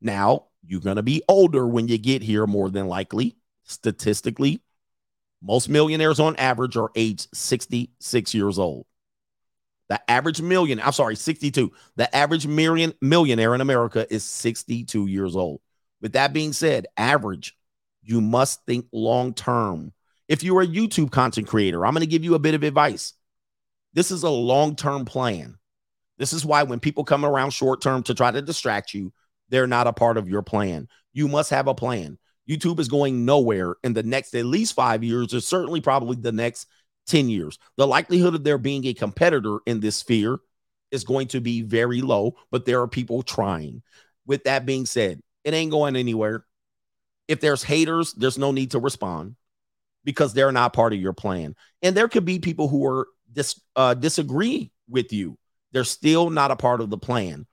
Now, 0.00 0.46
you're 0.66 0.80
going 0.80 0.96
to 0.96 1.02
be 1.02 1.22
older 1.28 1.66
when 1.66 1.88
you 1.88 1.98
get 1.98 2.22
here, 2.22 2.46
more 2.46 2.70
than 2.70 2.86
likely. 2.86 3.36
Statistically, 3.64 4.62
most 5.42 5.68
millionaires 5.68 6.20
on 6.20 6.36
average 6.36 6.76
are 6.76 6.90
age 6.94 7.26
66 7.34 8.34
years 8.34 8.58
old. 8.58 8.86
The 9.88 10.10
average 10.10 10.40
million, 10.40 10.80
I'm 10.80 10.92
sorry, 10.92 11.16
62. 11.16 11.72
The 11.96 12.14
average 12.14 12.46
million 12.46 12.92
millionaire 13.00 13.54
in 13.54 13.60
America 13.60 14.06
is 14.12 14.24
62 14.24 15.06
years 15.06 15.34
old. 15.34 15.60
With 16.00 16.12
that 16.12 16.32
being 16.32 16.52
said, 16.52 16.86
average, 16.96 17.56
you 18.02 18.20
must 18.20 18.64
think 18.64 18.86
long 18.92 19.34
term. 19.34 19.92
If 20.28 20.42
you're 20.42 20.62
a 20.62 20.66
YouTube 20.66 21.10
content 21.10 21.46
creator, 21.46 21.84
I'm 21.84 21.94
going 21.94 22.00
to 22.00 22.06
give 22.06 22.24
you 22.24 22.34
a 22.34 22.38
bit 22.38 22.54
of 22.54 22.62
advice. 22.62 23.14
This 23.94 24.10
is 24.10 24.22
a 24.22 24.30
long 24.30 24.76
term 24.76 25.04
plan. 25.04 25.57
This 26.18 26.32
is 26.32 26.44
why 26.44 26.64
when 26.64 26.80
people 26.80 27.04
come 27.04 27.24
around 27.24 27.50
short 27.50 27.80
term 27.80 28.02
to 28.04 28.14
try 28.14 28.30
to 28.30 28.42
distract 28.42 28.92
you, 28.92 29.12
they're 29.48 29.66
not 29.66 29.86
a 29.86 29.92
part 29.92 30.16
of 30.16 30.28
your 30.28 30.42
plan. 30.42 30.88
You 31.12 31.28
must 31.28 31.50
have 31.50 31.68
a 31.68 31.74
plan. 31.74 32.18
YouTube 32.48 32.80
is 32.80 32.88
going 32.88 33.24
nowhere 33.24 33.76
in 33.84 33.92
the 33.92 34.02
next 34.02 34.34
at 34.34 34.44
least 34.44 34.74
five 34.74 35.04
years, 35.04 35.34
or 35.34 35.40
certainly 35.40 35.80
probably 35.80 36.16
the 36.16 36.32
next 36.32 36.66
10 37.06 37.28
years. 37.28 37.58
The 37.76 37.86
likelihood 37.86 38.34
of 38.34 38.44
there 38.44 38.58
being 38.58 38.86
a 38.86 38.94
competitor 38.94 39.58
in 39.66 39.80
this 39.80 39.96
sphere 39.96 40.38
is 40.90 41.04
going 41.04 41.28
to 41.28 41.40
be 41.40 41.62
very 41.62 42.00
low, 42.00 42.36
but 42.50 42.64
there 42.64 42.80
are 42.80 42.88
people 42.88 43.22
trying. 43.22 43.82
With 44.26 44.44
that 44.44 44.66
being 44.66 44.86
said, 44.86 45.20
it 45.44 45.54
ain't 45.54 45.70
going 45.70 45.96
anywhere. 45.96 46.44
If 47.28 47.40
there's 47.40 47.62
haters, 47.62 48.14
there's 48.14 48.38
no 48.38 48.52
need 48.52 48.70
to 48.72 48.78
respond 48.78 49.36
because 50.04 50.32
they're 50.32 50.52
not 50.52 50.72
part 50.72 50.94
of 50.94 51.00
your 51.00 51.12
plan. 51.12 51.54
And 51.82 51.94
there 51.94 52.08
could 52.08 52.24
be 52.24 52.38
people 52.38 52.68
who 52.68 52.86
are 52.86 53.08
dis, 53.30 53.60
uh, 53.76 53.94
disagree 53.94 54.72
with 54.88 55.12
you. 55.12 55.38
They're 55.78 55.84
still 55.84 56.28
not 56.28 56.50
a 56.50 56.56
part 56.56 56.80
of 56.80 56.90
the 56.90 56.98
plan. 56.98 57.46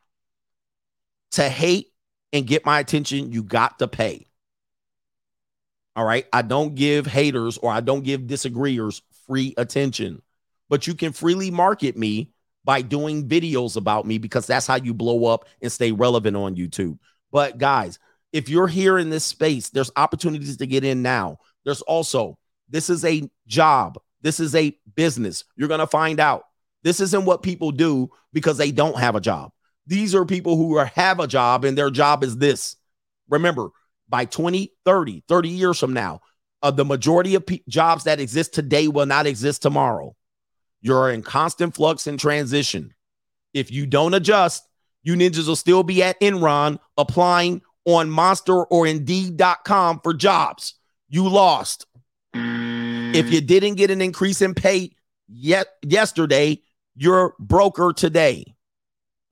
To 1.33 1.47
hate 1.47 1.93
and 2.33 2.47
get 2.47 2.65
my 2.65 2.79
attention, 2.79 3.31
you 3.31 3.43
got 3.43 3.77
to 3.77 3.87
pay. 3.87 4.25
All 5.95 6.03
right. 6.03 6.25
I 6.33 6.41
don't 6.41 6.73
give 6.73 7.05
haters 7.05 7.59
or 7.59 7.71
I 7.71 7.81
don't 7.81 8.03
give 8.03 8.21
disagreeers 8.21 9.03
free 9.27 9.53
attention, 9.57 10.23
but 10.69 10.87
you 10.87 10.95
can 10.95 11.11
freely 11.11 11.51
market 11.51 11.95
me 11.95 12.31
by 12.63 12.81
doing 12.81 13.29
videos 13.29 13.77
about 13.77 14.07
me 14.07 14.17
because 14.17 14.47
that's 14.47 14.65
how 14.65 14.77
you 14.77 14.95
blow 14.95 15.25
up 15.25 15.47
and 15.61 15.71
stay 15.71 15.91
relevant 15.91 16.35
on 16.35 16.55
YouTube. 16.55 16.97
But 17.31 17.59
guys, 17.59 17.99
if 18.33 18.49
you're 18.49 18.65
here 18.65 18.97
in 18.97 19.11
this 19.11 19.23
space, 19.23 19.69
there's 19.69 19.91
opportunities 19.95 20.57
to 20.57 20.65
get 20.65 20.83
in 20.83 21.03
now. 21.03 21.37
There's 21.63 21.83
also, 21.83 22.39
this 22.69 22.89
is 22.89 23.05
a 23.05 23.29
job, 23.45 23.99
this 24.21 24.39
is 24.39 24.55
a 24.55 24.75
business. 24.95 25.43
You're 25.55 25.67
going 25.67 25.79
to 25.79 25.85
find 25.85 26.19
out. 26.19 26.45
This 26.85 26.99
isn't 26.99 27.25
what 27.25 27.41
people 27.41 27.71
do 27.71 28.11
because 28.31 28.59
they 28.59 28.71
don't 28.71 28.99
have 28.99 29.15
a 29.15 29.19
job. 29.19 29.51
These 29.87 30.13
are 30.13 30.23
people 30.23 30.55
who 30.55 30.77
are, 30.77 30.85
have 30.85 31.19
a 31.19 31.25
job 31.25 31.65
and 31.65 31.75
their 31.75 31.89
job 31.89 32.23
is 32.23 32.37
this. 32.37 32.75
Remember, 33.27 33.69
by 34.07 34.25
2030, 34.25 35.23
30 35.27 35.49
years 35.49 35.79
from 35.79 35.93
now, 35.93 36.21
uh, 36.61 36.69
the 36.69 36.85
majority 36.85 37.33
of 37.33 37.43
pe- 37.43 37.61
jobs 37.67 38.03
that 38.03 38.19
exist 38.19 38.53
today 38.53 38.87
will 38.87 39.07
not 39.07 39.25
exist 39.25 39.63
tomorrow. 39.63 40.15
You're 40.79 41.09
in 41.09 41.23
constant 41.23 41.73
flux 41.73 42.05
and 42.05 42.19
transition. 42.19 42.93
If 43.51 43.71
you 43.71 43.87
don't 43.87 44.13
adjust, 44.13 44.63
you 45.01 45.15
ninjas 45.15 45.47
will 45.47 45.55
still 45.55 45.81
be 45.81 46.03
at 46.03 46.21
Enron 46.21 46.77
applying 46.97 47.63
on 47.85 48.11
Monster 48.11 48.63
or 48.63 48.85
Indeed.com 48.85 50.01
for 50.03 50.13
jobs. 50.13 50.75
You 51.09 51.27
lost. 51.29 51.87
If 52.35 53.31
you 53.33 53.41
didn't 53.41 53.75
get 53.75 53.89
an 53.89 54.03
increase 54.03 54.43
in 54.43 54.53
pay 54.53 54.91
yet 55.27 55.67
yesterday, 55.81 56.61
you're 56.95 57.35
broker 57.39 57.93
today. 57.93 58.55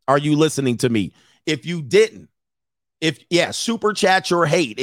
Are 0.08 0.18
you 0.18 0.36
listening 0.36 0.78
to 0.78 0.90
me? 0.90 1.14
If 1.46 1.66
you 1.66 1.82
didn't, 1.82 2.30
if 3.02 3.20
yeah, 3.30 3.52
super 3.52 3.94
chat 3.94 4.30
your 4.30 4.46
hate. 4.46 4.80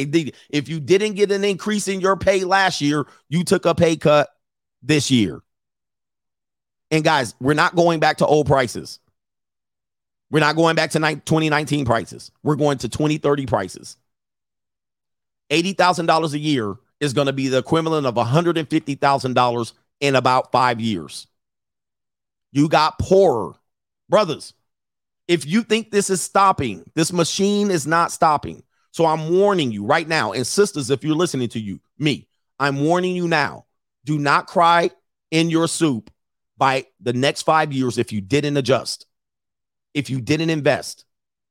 If 0.51 0.69
you 0.69 0.81
didn't 0.81 1.15
get 1.15 1.31
an 1.31 1.45
increase 1.45 1.89
in 1.89 2.01
your 2.01 2.17
pay 2.17 2.45
last 2.45 2.81
year, 2.81 3.07
you 3.29 3.45
took 3.45 3.65
a 3.65 3.75
pay 3.75 3.97
cut 3.97 4.29
this 4.83 5.11
year. 5.11 5.43
And 6.91 7.05
guys, 7.05 7.35
we're 7.41 7.55
not 7.55 7.77
going 7.77 8.01
back 8.01 8.19
to 8.19 8.27
old 8.27 8.47
prices. 8.47 8.99
We're 10.31 10.41
not 10.41 10.57
going 10.57 10.77
back 10.77 10.91
to 10.93 10.99
2019 10.99 11.85
prices. 11.85 12.31
We're 12.43 12.57
going 12.57 12.79
to 12.79 12.89
2030 12.89 13.47
prices. 13.47 13.97
$80,000 15.51 16.33
a 16.33 16.39
year 16.39 16.77
is 17.01 17.13
going 17.13 17.27
to 17.27 17.33
be 17.33 17.49
the 17.49 17.59
equivalent 17.59 18.07
of 18.07 18.15
$150,000 18.15 19.73
in 20.01 20.15
about 20.15 20.53
five 20.53 20.81
years. 20.81 21.27
You 22.53 22.69
got 22.69 22.99
poorer. 22.99 23.55
Brothers, 24.09 24.55
if 25.29 25.47
you 25.47 25.63
think 25.63 25.91
this 25.91 26.11
is 26.11 26.21
stopping, 26.21 26.91
this 26.95 27.13
machine 27.13 27.71
is 27.71 27.87
not 27.87 28.11
stopping. 28.11 28.63
So 28.93 29.07
I'm 29.07 29.31
warning 29.31 29.71
you 29.71 29.85
right 29.85 30.09
now. 30.09 30.33
And 30.33 30.47
sisters, 30.47 30.91
if 30.91 31.05
you're 31.05 31.15
listening 31.15 31.49
to 31.51 31.61
you, 31.61 31.81
me, 31.99 32.27
I'm 32.59 32.81
warning 32.81 33.15
you 33.15 33.29
now. 33.29 33.67
Do 34.05 34.19
not 34.19 34.47
cry 34.47 34.91
in 35.31 35.51
your 35.51 35.69
soup 35.69 36.11
by 36.57 36.87
the 37.01 37.13
next 37.13 37.43
five 37.43 37.73
years 37.73 37.99
if 37.99 38.13
you 38.13 38.21
didn't 38.21 38.57
adjust, 38.57 39.07
if 39.95 40.11
you 40.11 40.21
didn't 40.21 40.51
invest, 40.51 41.05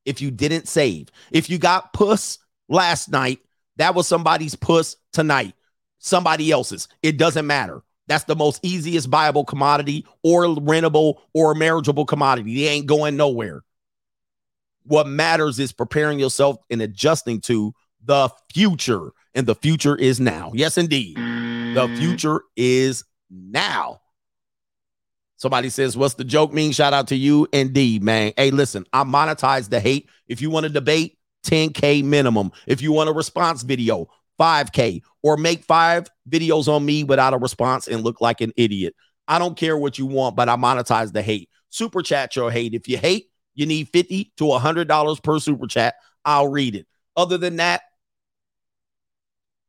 if 0.05 0.21
you 0.21 0.29
didn't 0.31 0.67
save, 0.67 1.09
if 1.31 1.49
you 1.49 1.57
got 1.57 1.93
puss 1.93 2.39
last 2.67 3.09
night, 3.09 3.39
that 3.77 3.95
was 3.95 4.07
somebody's 4.07 4.55
puss 4.55 4.97
tonight, 5.13 5.53
somebody 5.99 6.51
else's. 6.51 6.87
It 7.01 7.17
doesn't 7.17 7.47
matter. 7.47 7.81
That's 8.09 8.23
the 8.25 8.35
most 8.35 8.59
easiest 8.63 9.07
viable 9.07 9.45
commodity 9.45 10.03
or 10.23 10.45
rentable 10.45 11.19
or 11.33 11.53
marriageable 11.53 12.07
commodity. 12.07 12.55
They 12.55 12.67
ain't 12.67 12.88
going 12.88 13.15
nowhere. 13.15 13.61
What 14.83 15.07
matters 15.07 15.59
is 15.59 15.71
preparing 15.71 16.19
yourself 16.19 16.57
and 16.71 16.81
adjusting 16.81 17.39
to 17.41 17.73
the 18.03 18.29
future. 18.51 19.11
And 19.35 19.45
the 19.45 19.53
future 19.53 19.95
is 19.95 20.19
now. 20.19 20.51
Yes, 20.55 20.77
indeed. 20.77 21.17
The 21.17 21.88
future 21.99 22.41
is 22.55 23.03
now. 23.29 24.01
Somebody 25.38 25.69
says, 25.69 25.95
What's 25.95 26.15
the 26.15 26.23
joke 26.23 26.51
mean? 26.51 26.71
Shout 26.71 26.93
out 26.93 27.09
to 27.09 27.15
you. 27.15 27.47
Indeed, 27.53 28.01
man. 28.01 28.33
Hey, 28.35 28.49
listen, 28.49 28.85
I 28.91 29.03
monetize 29.03 29.69
the 29.69 29.79
hate. 29.79 30.09
If 30.27 30.41
you 30.41 30.49
want 30.49 30.63
to 30.63 30.69
debate, 30.69 31.19
10K 31.45 32.03
minimum. 32.03 32.51
If 32.65 32.81
you 32.81 32.91
want 32.91 33.09
a 33.09 33.13
response 33.13 33.61
video, 33.61 34.09
5K, 34.40 35.01
or 35.22 35.38
make 35.38 35.64
five 35.64 36.09
videos 36.30 36.68
on 36.68 36.85
me 36.85 37.03
without 37.03 37.34
a 37.34 37.38
response 37.38 37.88
and 37.88 38.03
look 38.03 38.22
like 38.22 38.42
an 38.42 38.53
idiot. 38.56 38.95
I 39.27 39.38
don't 39.40 39.58
care 39.58 39.77
what 39.77 40.00
you 40.00 40.06
want, 40.06 40.35
but 40.35 40.50
I 40.50 40.56
monetize 40.56 41.11
the 41.11 41.22
hate. 41.22 41.50
Super 41.69 42.01
chat 42.01 42.35
your 42.35 42.50
hate. 42.50 42.74
If 42.74 42.88
you 42.88 42.98
hate, 42.98 43.30
you 43.53 43.66
need 43.66 43.90
50 43.90 44.32
to 44.38 44.43
$100 44.45 45.24
per 45.24 45.40
super 45.40 45.68
chat. 45.68 45.95
I'll 46.26 46.48
read 46.48 46.76
it. 46.76 46.88
Other 47.16 47.38
than 47.38 47.58
that, 47.58 47.82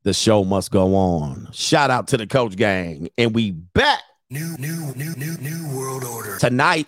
the 0.02 0.14
show 0.14 0.44
must 0.44 0.70
go 0.70 0.94
on. 0.94 1.48
Shout 1.52 1.90
out 1.90 2.08
to 2.08 2.16
the 2.16 2.26
coach 2.26 2.56
gang. 2.56 3.10
And 3.18 3.34
we 3.34 3.50
back 3.50 4.00
New, 4.30 4.56
new, 4.58 4.94
new, 4.94 5.12
new, 5.16 5.36
new 5.38 5.76
world 5.76 6.04
order. 6.04 6.38
tonight. 6.38 6.86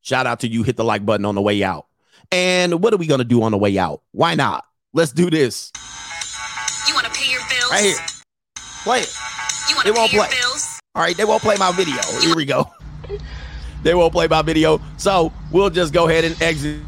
Shout 0.00 0.26
out 0.26 0.40
to 0.40 0.48
you. 0.48 0.62
Hit 0.62 0.76
the 0.76 0.84
like 0.84 1.04
button 1.04 1.26
on 1.26 1.34
the 1.34 1.42
way 1.42 1.62
out. 1.62 1.86
And 2.32 2.82
what 2.82 2.94
are 2.94 2.96
we 2.96 3.06
going 3.06 3.18
to 3.18 3.24
do 3.24 3.42
on 3.42 3.52
the 3.52 3.58
way 3.58 3.78
out? 3.78 4.02
Why 4.12 4.34
not? 4.34 4.64
Let's 4.94 5.12
do 5.12 5.28
this. 5.30 5.70
Bills? 7.70 7.72
Right 7.72 7.84
here. 7.84 7.96
Play 8.84 9.00
it. 9.00 9.16
You 9.68 9.74
want 9.76 9.84
They 9.84 9.90
won't 9.92 10.10
pay 10.10 10.16
your 10.16 10.26
play. 10.26 10.36
bills? 10.40 10.80
All 10.94 11.02
right, 11.02 11.16
they 11.16 11.24
won't 11.24 11.42
play 11.42 11.56
my 11.58 11.72
video. 11.72 12.00
Here 12.20 12.34
we 12.34 12.44
go. 12.44 12.70
they 13.82 13.94
won't 13.94 14.12
play 14.12 14.28
my 14.28 14.42
video. 14.42 14.80
So 14.96 15.32
we'll 15.50 15.70
just 15.70 15.92
go 15.92 16.08
ahead 16.08 16.24
and 16.24 16.40
exit. 16.42 16.80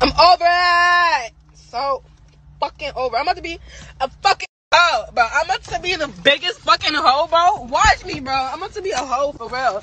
I'm 0.00 0.12
over 0.20 0.44
it. 0.46 1.32
So 1.54 2.02
fucking 2.60 2.92
over. 2.96 3.16
I'm 3.16 3.22
about 3.22 3.36
to 3.36 3.42
be 3.42 3.58
a 4.00 4.08
fucking 4.22 4.46
up, 4.76 5.14
bro. 5.14 5.26
I'm 5.32 5.46
about 5.46 5.62
to 5.64 5.80
be 5.80 5.96
the 5.96 6.08
biggest 6.22 6.60
fucking 6.60 6.94
hoe, 6.94 7.26
bro. 7.28 7.66
Watch 7.68 8.04
me, 8.04 8.20
bro. 8.20 8.34
I'm 8.34 8.58
about 8.62 8.72
to 8.74 8.82
be 8.82 8.90
a 8.90 8.98
hoe 8.98 9.32
for 9.32 9.48
real. 9.48 9.82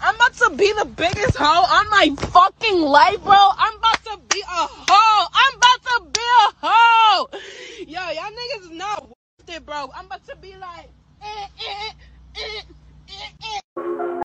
I'm 0.00 0.14
about 0.14 0.34
to 0.34 0.50
be 0.56 0.72
the 0.72 0.84
biggest 0.84 1.36
hoe 1.36 1.44
on 1.44 1.90
my 1.90 2.14
fucking 2.28 2.80
life, 2.80 3.22
bro. 3.22 3.34
I'm 3.34 3.76
about 3.78 4.04
to 4.04 4.18
be 4.28 4.40
a 4.40 4.66
hoe. 4.68 5.26
I'm 5.34 5.56
about 5.56 5.82
to 5.84 6.04
be 6.12 6.20
a 6.20 6.66
hoe. 6.66 7.28
Yo, 7.86 8.00
y'all 8.00 8.30
niggas 8.30 8.70
is 8.70 8.76
not 8.76 9.08
worth 9.08 9.48
it, 9.48 9.66
bro. 9.66 9.90
I'm 9.94 10.06
about 10.06 10.26
to 10.26 10.36
be 10.36 10.54
like. 10.56 10.88
Eh, 11.20 11.46
eh, 11.66 12.62
eh, 13.76 14.08